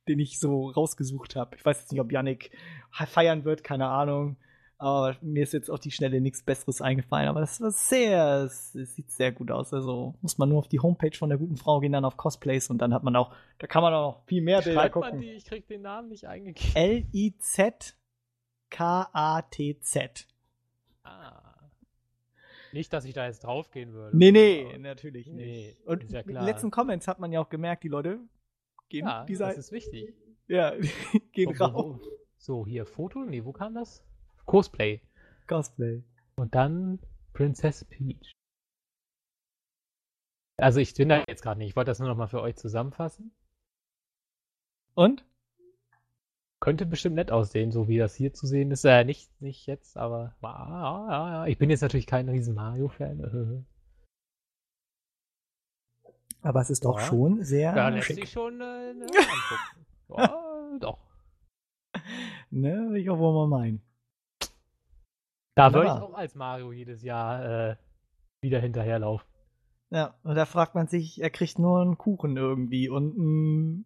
den 0.08 0.18
ich 0.18 0.38
so 0.40 0.68
rausgesucht 0.70 1.36
habe. 1.36 1.56
Ich 1.56 1.64
weiß 1.64 1.80
jetzt 1.80 1.92
nicht, 1.92 2.00
ob 2.00 2.10
Yannick 2.12 2.50
feiern 2.90 3.44
wird, 3.44 3.62
keine 3.64 3.88
Ahnung. 3.88 4.36
Aber 4.78 5.16
mir 5.20 5.44
ist 5.44 5.52
jetzt 5.52 5.70
auf 5.70 5.78
die 5.78 5.92
Schnelle 5.92 6.20
nichts 6.20 6.42
Besseres 6.42 6.80
eingefallen. 6.82 7.28
Aber 7.28 7.38
das 7.38 7.60
war 7.60 7.70
sehr, 7.70 8.42
es, 8.44 8.74
es 8.74 8.96
sieht 8.96 9.12
sehr 9.12 9.30
gut 9.30 9.52
aus. 9.52 9.72
Also 9.72 10.16
muss 10.22 10.38
man 10.38 10.48
nur 10.48 10.58
auf 10.58 10.66
die 10.66 10.80
Homepage 10.80 11.16
von 11.16 11.28
der 11.28 11.38
guten 11.38 11.56
Frau 11.56 11.78
gehen, 11.78 11.92
dann 11.92 12.04
auf 12.04 12.16
Cosplays 12.16 12.68
und 12.68 12.78
dann 12.78 12.92
hat 12.92 13.04
man 13.04 13.14
auch, 13.14 13.32
da 13.58 13.68
kann 13.68 13.82
man 13.82 13.94
auch 13.94 14.16
noch 14.16 14.24
viel 14.26 14.42
mehr 14.42 14.60
Bilder 14.60 14.80
Schreibt 14.80 14.96
man 14.96 15.04
gucken. 15.04 15.20
die? 15.20 15.30
Ich 15.30 15.44
krieg 15.44 15.68
den 15.68 15.82
Namen 15.82 16.08
nicht 16.08 16.26
eingegeben. 16.26 16.72
L-I-Z-K-A-T-Z. 19.04 20.26
Ah. 21.04 21.38
Nicht, 22.72 22.92
dass 22.92 23.04
ich 23.04 23.12
da 23.12 23.26
jetzt 23.26 23.44
draufgehen 23.44 23.92
würde. 23.92 24.16
Nee, 24.16 24.32
nee, 24.32 24.78
natürlich 24.78 25.26
Nee, 25.28 25.76
nicht. 25.76 25.86
Und 25.86 26.02
in 26.04 26.10
den 26.26 26.44
letzten 26.44 26.70
Comments 26.72 27.06
hat 27.06 27.20
man 27.20 27.30
ja 27.30 27.40
auch 27.40 27.50
gemerkt, 27.50 27.84
die 27.84 27.88
Leute 27.88 28.18
gehen 28.92 29.06
Ja, 29.06 29.24
die 29.24 29.32
das 29.32 29.38
Seite. 29.38 29.60
ist 29.60 29.72
wichtig. 29.72 30.14
Ja, 30.48 30.74
gehen 31.32 31.48
Wo- 31.50 31.58
wo- 31.58 31.64
rauf. 31.64 32.00
wo- 32.00 32.00
So, 32.36 32.66
hier 32.66 32.84
Foto. 32.84 33.24
Nee, 33.24 33.44
wo 33.44 33.52
kam 33.52 33.74
das? 33.74 34.04
Cosplay. 34.44 35.00
Cosplay. 35.46 36.02
Und 36.36 36.54
dann 36.54 36.98
Princess 37.32 37.84
Peach. 37.86 38.32
Also 40.58 40.80
ich 40.80 40.92
bin 40.94 41.08
da 41.08 41.22
jetzt 41.28 41.42
gerade 41.42 41.58
nicht. 41.58 41.70
Ich 41.70 41.76
wollte 41.76 41.90
das 41.90 42.00
nur 42.00 42.08
noch 42.08 42.16
mal 42.16 42.26
für 42.26 42.42
euch 42.42 42.56
zusammenfassen. 42.56 43.32
Und? 44.94 45.24
Könnte 46.60 46.84
bestimmt 46.86 47.14
nett 47.16 47.30
aussehen, 47.32 47.72
so 47.72 47.88
wie 47.88 47.98
das 47.98 48.14
hier 48.14 48.34
zu 48.34 48.46
sehen 48.46 48.70
ist. 48.72 48.84
Äh, 48.84 49.04
nicht, 49.04 49.30
nicht 49.40 49.66
jetzt, 49.66 49.96
aber 49.96 50.36
ja, 50.42 51.06
ja, 51.10 51.30
ja. 51.32 51.46
ich 51.46 51.56
bin 51.58 51.70
jetzt 51.70 51.80
natürlich 51.80 52.06
kein 52.06 52.28
riesen 52.28 52.54
Mario-Fan. 52.54 53.64
Aber 56.42 56.60
es 56.60 56.70
ist 56.70 56.84
doch 56.84 56.98
Ja. 56.98 57.06
schon 57.06 57.42
sehr 57.44 57.74
Ja, 57.76 57.88
lässt 57.88 58.06
schick. 58.08 58.16
sich 58.16 58.30
schon 58.30 58.60
äh, 58.60 58.94
ne, 58.94 59.06
angucken. 59.06 59.86
Ja, 60.08 60.78
doch. 60.80 60.98
Ne, 62.50 62.98
ich 62.98 63.08
auch 63.08 63.18
wohl 63.18 63.32
mal 63.32 63.46
meinen. 63.60 63.80
Da 65.54 65.72
würde 65.72 65.86
ich 65.86 65.92
auch 65.92 66.14
als 66.14 66.34
Mario 66.34 66.72
jedes 66.72 67.02
Jahr 67.02 67.70
äh, 67.70 67.76
wieder 68.42 68.58
hinterherlaufen. 68.60 69.26
Ja, 69.90 70.14
und 70.22 70.34
da 70.34 70.44
fragt 70.46 70.74
man 70.74 70.86
sich, 70.86 71.20
er 71.20 71.30
kriegt 71.30 71.58
nur 71.58 71.80
einen 71.80 71.98
Kuchen 71.98 72.36
irgendwie 72.36 72.88
und 72.88 73.16
ein, 73.18 73.84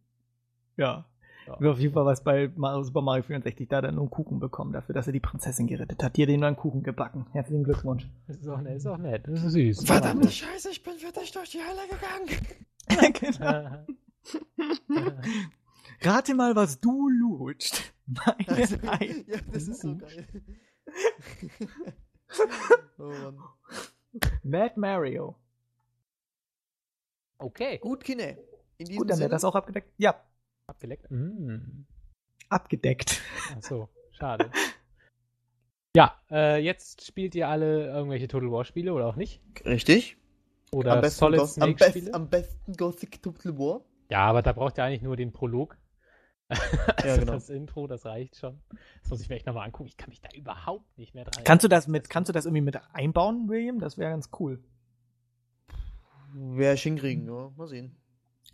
ja. 0.76 1.04
Ja. 1.46 1.70
Auf 1.70 1.78
jeden 1.78 1.94
Fall 1.94 2.04
was 2.04 2.22
bei 2.22 2.50
Super 2.82 3.02
Mario 3.02 3.22
64 3.22 3.68
da 3.68 3.80
dann 3.80 3.94
nur 3.94 4.04
einen 4.04 4.10
Kuchen 4.10 4.40
bekommen 4.40 4.72
dafür, 4.72 4.94
dass 4.94 5.06
er 5.06 5.12
die 5.12 5.20
Prinzessin 5.20 5.66
gerettet 5.66 6.02
hat. 6.02 6.16
Dir 6.16 6.26
den 6.26 6.40
nur 6.40 6.48
einen 6.48 6.56
Kuchen 6.56 6.82
gebacken. 6.82 7.26
Herzlichen 7.32 7.64
Glückwunsch. 7.64 8.08
Das 8.26 8.36
ist 8.36 8.48
auch 8.48 8.60
nett, 8.60 8.76
ist 8.76 8.86
auch 8.86 8.98
nett. 8.98 9.26
Das 9.26 9.42
ist 9.42 9.52
süß. 9.52 9.84
Verdammte 9.84 10.30
Scheiße, 10.30 10.70
ich 10.70 10.82
bin 10.82 10.94
für 10.94 11.12
dich 11.12 11.30
durch 11.32 11.50
die 11.50 11.58
Hölle 11.58 11.86
gegangen. 11.88 12.28
genau. 13.20 13.84
Rate 16.02 16.34
mal, 16.34 16.54
was 16.54 16.80
du 16.80 17.08
lutscht. 17.08 17.94
Meine 18.06 18.48
also, 18.48 18.76
ja, 19.26 19.38
das 19.52 19.68
ist 19.68 19.80
so 19.80 19.96
geil. 19.96 20.26
oh 22.98 23.02
Mann. 23.02 23.38
Mad 24.42 24.74
Mario. 24.76 25.36
Okay. 27.38 27.78
Gut, 27.78 28.04
Kine. 28.04 28.38
Gut, 28.78 29.10
dann 29.10 29.18
wäre 29.18 29.30
das 29.30 29.44
auch 29.44 29.54
abgedeckt. 29.54 29.92
Ja. 29.98 30.22
Abgedeckt? 30.66 31.10
Mm. 31.10 31.84
Abgedeckt. 32.48 33.22
Ach 33.56 33.62
so, 33.62 33.88
schade. 34.12 34.50
ja, 35.94 36.20
äh, 36.30 36.58
jetzt 36.62 37.04
spielt 37.04 37.34
ihr 37.34 37.48
alle 37.48 37.86
irgendwelche 37.86 38.28
Total 38.28 38.50
War 38.50 38.64
Spiele 38.64 38.92
oder 38.92 39.06
auch 39.06 39.16
nicht? 39.16 39.42
Richtig. 39.64 40.16
Oder 40.72 40.94
am 40.94 41.00
besten 41.00 41.20
Solid 41.20 41.46
Snake 41.46 41.84
am, 41.86 41.92
best, 41.92 42.14
am 42.14 42.28
besten 42.28 42.72
Gothic 42.72 43.22
Total 43.22 43.56
War. 43.58 43.84
Ja, 44.10 44.26
aber 44.26 44.42
da 44.42 44.52
braucht 44.52 44.78
ihr 44.78 44.84
eigentlich 44.84 45.02
nur 45.02 45.16
den 45.16 45.32
Prolog. 45.32 45.78
also 46.48 47.08
ja, 47.08 47.16
genau. 47.16 47.32
das 47.32 47.50
Intro, 47.50 47.86
das 47.86 48.04
reicht 48.04 48.36
schon. 48.36 48.60
Das 49.02 49.10
muss 49.10 49.20
ich 49.20 49.28
mir 49.28 49.36
echt 49.36 49.46
nochmal 49.46 49.66
angucken. 49.66 49.88
Ich 49.88 49.96
kann 49.96 50.10
mich 50.10 50.20
da 50.20 50.28
überhaupt 50.36 50.96
nicht 50.96 51.14
mehr 51.14 51.24
dran 51.24 51.42
Kannst 51.42 51.64
du 51.64 51.68
das 51.68 51.88
mit, 51.88 52.08
kannst 52.08 52.28
du 52.28 52.32
das 52.32 52.44
irgendwie 52.44 52.62
mit 52.62 52.78
einbauen, 52.92 53.48
William? 53.48 53.80
Das 53.80 53.98
wäre 53.98 54.10
ganz 54.10 54.30
cool. 54.38 54.62
Wäre 56.34 56.74
ich 56.74 56.82
hinkriegen, 56.82 57.26
ja. 57.26 57.50
Mal 57.56 57.66
sehen. 57.66 57.96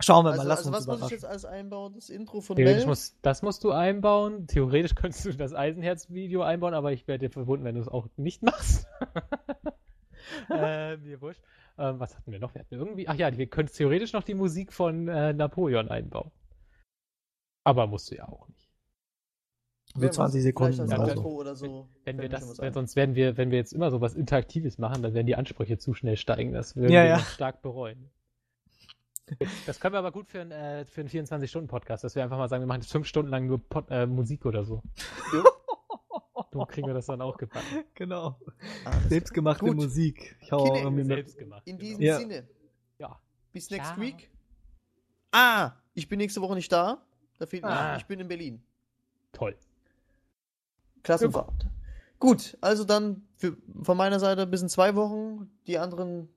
Schauen 0.01 0.24
wir 0.24 0.31
also, 0.31 0.43
mal, 0.43 0.48
lass 0.48 0.59
also 0.66 0.70
uns 0.70 0.86
was 0.86 1.01
muss 1.01 1.06
ich 1.06 1.12
jetzt 1.12 1.24
alles 1.24 1.44
einbauen? 1.44 1.94
Das 1.94 2.09
Intro 2.09 2.40
von 2.40 2.56
Theoretisch 2.56 2.86
muss, 2.86 3.16
Das 3.23 3.43
musst 3.43 3.62
du 3.62 3.73
einbauen. 3.73 4.47
Theoretisch 4.47 4.94
könntest 4.97 5.24
du 5.24 5.32
das 5.32 5.55
Eisenherz-Video 5.55 6.43
einbauen, 6.43 6.74
aber 6.74 6.93
ich 6.93 7.06
werde 7.06 7.27
dir 7.27 7.32
verbunden, 7.32 7.64
wenn 7.64 7.74
du 7.74 7.81
es 7.81 7.89
auch 7.89 8.09
nicht 8.16 8.43
machst. 8.43 8.86
äh, 10.51 10.97
mir 10.97 11.20
wurscht. 11.20 11.43
Ähm, 11.78 12.01
was 12.01 12.16
hatten 12.16 12.32
wir 12.32 12.39
noch? 12.39 12.55
Wir 12.55 12.60
hatten 12.60 12.74
irgendwie. 12.74 13.09
Ach 13.09 13.14
ja, 13.14 13.36
wir 13.36 13.47
können 13.47 13.69
theoretisch 13.69 14.12
noch 14.12 14.24
die 14.24 14.35
Musik 14.35 14.73
von 14.73 15.09
äh, 15.09 15.32
Napoleon 15.32 15.89
einbauen. 15.89 16.31
Aber 17.64 17.86
musst 17.86 18.10
du 18.10 18.16
ja 18.16 18.28
auch 18.28 18.48
nicht. 18.48 18.69
So 19.94 20.09
20 20.09 20.43
Sekunden 20.43 20.81
oder 20.81 21.14
so. 21.14 21.23
oder 21.23 21.55
so. 21.55 21.89
Wenn, 22.05 22.16
wenn 22.16 22.23
wir 22.23 22.28
das, 22.31 22.59
wenn, 22.59 22.73
sonst 22.73 22.97
werden 22.97 23.14
wir, 23.14 23.36
wenn 23.36 23.51
wir 23.51 23.59
jetzt 23.59 23.73
immer 23.73 23.90
so 23.90 24.01
was 24.01 24.14
Interaktives 24.14 24.78
machen, 24.78 25.02
dann 25.02 25.12
werden 25.12 25.27
die 25.27 25.36
Ansprüche 25.36 25.77
zu 25.77 25.93
schnell 25.93 26.16
steigen. 26.16 26.52
Das 26.52 26.77
würden 26.77 26.93
ja, 26.93 27.02
wir 27.02 27.10
ja. 27.10 27.19
stark 27.19 27.60
bereuen. 27.60 28.10
Das 29.66 29.81
können 29.81 29.94
wir 29.94 29.99
aber 29.99 30.12
gut 30.12 30.28
für, 30.28 30.40
ein, 30.40 30.51
äh, 30.51 30.85
für 30.85 31.01
einen 31.01 31.11
24-Stunden-Podcast, 31.11 32.05
dass 32.05 32.15
wir 32.15 32.23
einfach 32.23 32.39
mal 32.39 32.49
sagen, 32.49 32.62
wir 32.62 32.66
machen 32.66 32.81
jetzt 32.81 32.93
fünf 32.93 33.07
Stunden 33.07 33.31
lang 33.31 33.47
nur 33.47 33.59
Pod, 33.59 33.86
äh, 33.90 34.07
Musik 34.07 34.44
oder 34.44 34.65
so. 34.65 34.82
so 36.53 36.66
kriegen 36.66 36.86
wir 36.86 36.94
das 36.94 37.07
dann 37.07 37.23
auch 37.23 37.36
gepackt. 37.36 37.66
Genau. 37.94 38.39
Ah, 38.85 38.99
Selbstgemachte 39.09 39.65
gut. 39.65 39.77
Musik. 39.77 40.36
Ich 40.40 40.53
hau 40.53 40.74
irgendwie 40.74 41.05
selbst 41.05 41.39
gemacht. 41.39 41.62
In 41.65 41.78
diesem 41.78 42.03
ja. 42.03 42.19
Sinne. 42.19 42.49
Ja. 42.99 43.19
Bis 43.53 43.70
next 43.70 43.93
ja. 43.97 44.01
week. 44.01 44.31
Ah, 45.31 45.73
ich 45.94 46.09
bin 46.09 46.19
nächste 46.19 46.40
Woche 46.40 46.55
nicht 46.55 46.70
da. 46.70 47.03
Da 47.39 47.47
fehlt 47.47 47.65
ah. 47.65 47.97
ich 47.97 48.07
bin 48.07 48.20
in 48.20 48.28
Berlin. 48.28 48.62
Toll. 49.32 49.57
Klassenfahrt. 51.03 51.66
Gut, 52.19 52.57
also 52.61 52.85
dann 52.85 53.27
für, 53.36 53.57
von 53.82 53.97
meiner 53.97 54.20
Seite 54.20 54.47
bis 54.47 54.62
in 54.62 54.69
zwei 54.69 54.94
Wochen. 54.94 55.51
Die 55.66 55.78
anderen 55.78 56.28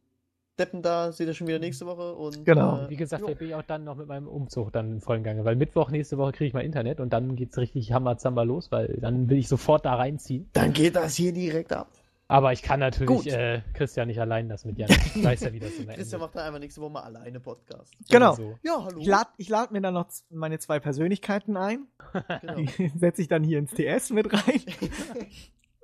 Deppen 0.57 0.81
da 0.81 1.11
seht 1.11 1.27
ihr 1.27 1.33
schon 1.33 1.47
wieder 1.47 1.59
nächste 1.59 1.85
Woche. 1.85 2.13
Und, 2.13 2.45
genau. 2.45 2.85
Äh, 2.85 2.89
Wie 2.89 2.95
gesagt, 2.95 3.21
jo. 3.27 3.35
bin 3.35 3.49
ich 3.49 3.55
auch 3.55 3.63
dann 3.63 3.83
noch 3.83 3.95
mit 3.95 4.07
meinem 4.07 4.27
Umzug 4.27 4.71
dann 4.71 4.93
in 4.93 5.01
vollen 5.01 5.23
Gange, 5.23 5.43
weil 5.45 5.55
Mittwoch 5.55 5.89
nächste 5.89 6.17
Woche 6.17 6.31
kriege 6.31 6.47
ich 6.47 6.53
mal 6.53 6.63
Internet 6.63 6.99
und 6.99 7.13
dann 7.13 7.35
geht's 7.35 7.57
richtig 7.57 7.91
Hammerzamba 7.91 8.43
los, 8.43 8.71
weil 8.71 8.97
dann 9.01 9.29
will 9.29 9.37
ich 9.37 9.47
sofort 9.47 9.85
da 9.85 9.95
reinziehen. 9.95 10.49
Dann 10.53 10.73
geht 10.73 10.95
das 10.95 11.15
hier 11.15 11.33
direkt 11.33 11.73
ab. 11.73 11.89
Aber 12.27 12.51
ich 12.53 12.63
kann 12.63 12.79
natürlich 12.79 13.31
äh, 13.31 13.61
Christian 13.73 14.07
nicht 14.07 14.19
allein 14.19 14.49
das 14.49 14.65
mit 14.65 14.79
Jan. 14.79 14.89
Ich 14.89 15.23
weiß 15.23 15.41
ja, 15.41 15.53
wie 15.53 15.59
das 15.59 15.73
immer 15.73 15.93
Christian 15.95 16.21
macht 16.21 16.35
dann 16.35 16.47
einfach 16.47 16.59
nächste 16.59 16.81
Woche 16.81 16.91
mal 16.91 17.03
alleine 17.03 17.39
Podcast. 17.39 17.93
Genau. 18.09 18.33
So. 18.33 18.57
Ja, 18.63 18.83
hallo. 18.83 18.97
Ich 18.99 19.07
lade 19.07 19.29
lad 19.47 19.71
mir 19.71 19.81
dann 19.81 19.93
noch 19.93 20.07
meine 20.31 20.57
zwei 20.57 20.79
Persönlichkeiten 20.79 21.55
ein. 21.55 21.87
genau. 22.41 22.55
Die 22.55 22.91
setze 22.97 23.21
ich 23.21 23.27
dann 23.27 23.43
hier 23.43 23.59
ins 23.59 23.71
TS 23.71 24.09
mit 24.09 24.33
rein. 24.33 24.61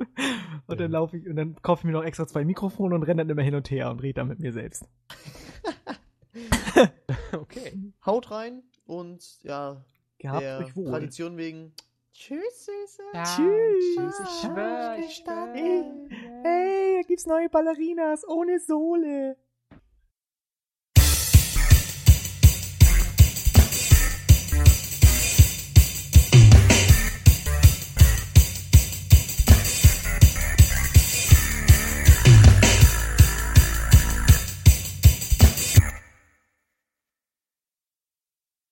und 0.67 0.79
dann 0.79 0.91
laufe 0.91 1.17
ich 1.17 1.27
und 1.27 1.35
dann 1.35 1.55
kaufe 1.61 1.81
ich 1.81 1.85
mir 1.85 1.91
noch 1.91 2.03
extra 2.03 2.27
zwei 2.27 2.45
Mikrofone 2.45 2.95
und 2.95 3.03
renne 3.03 3.23
dann 3.23 3.29
immer 3.29 3.43
hin 3.43 3.55
und 3.55 3.69
her 3.71 3.89
und 3.91 4.01
rede 4.01 4.15
dann 4.15 4.27
mit 4.27 4.39
mir 4.39 4.53
selbst. 4.53 4.87
okay. 7.33 7.77
Haut 8.05 8.31
rein 8.31 8.63
und 8.85 9.43
ja, 9.43 9.83
Gehabt 10.21 10.43
euch 10.43 10.75
wohl. 10.75 10.91
Tradition 10.91 11.37
wegen 11.37 11.73
Tschüss, 12.13 12.65
Süße. 12.65 13.01
Ja, 13.13 13.23
tschüss. 13.23 13.95
Tschüss, 13.95 14.19
ich 14.19 14.41
schwör, 14.41 14.97
ich 14.99 15.15
schwör. 15.15 15.53
Hey, 15.53 15.83
hey, 16.43 16.97
da 17.01 17.07
gibt's 17.07 17.25
neue 17.25 17.49
Ballerinas 17.49 18.27
ohne 18.27 18.59
Sohle. 18.59 19.37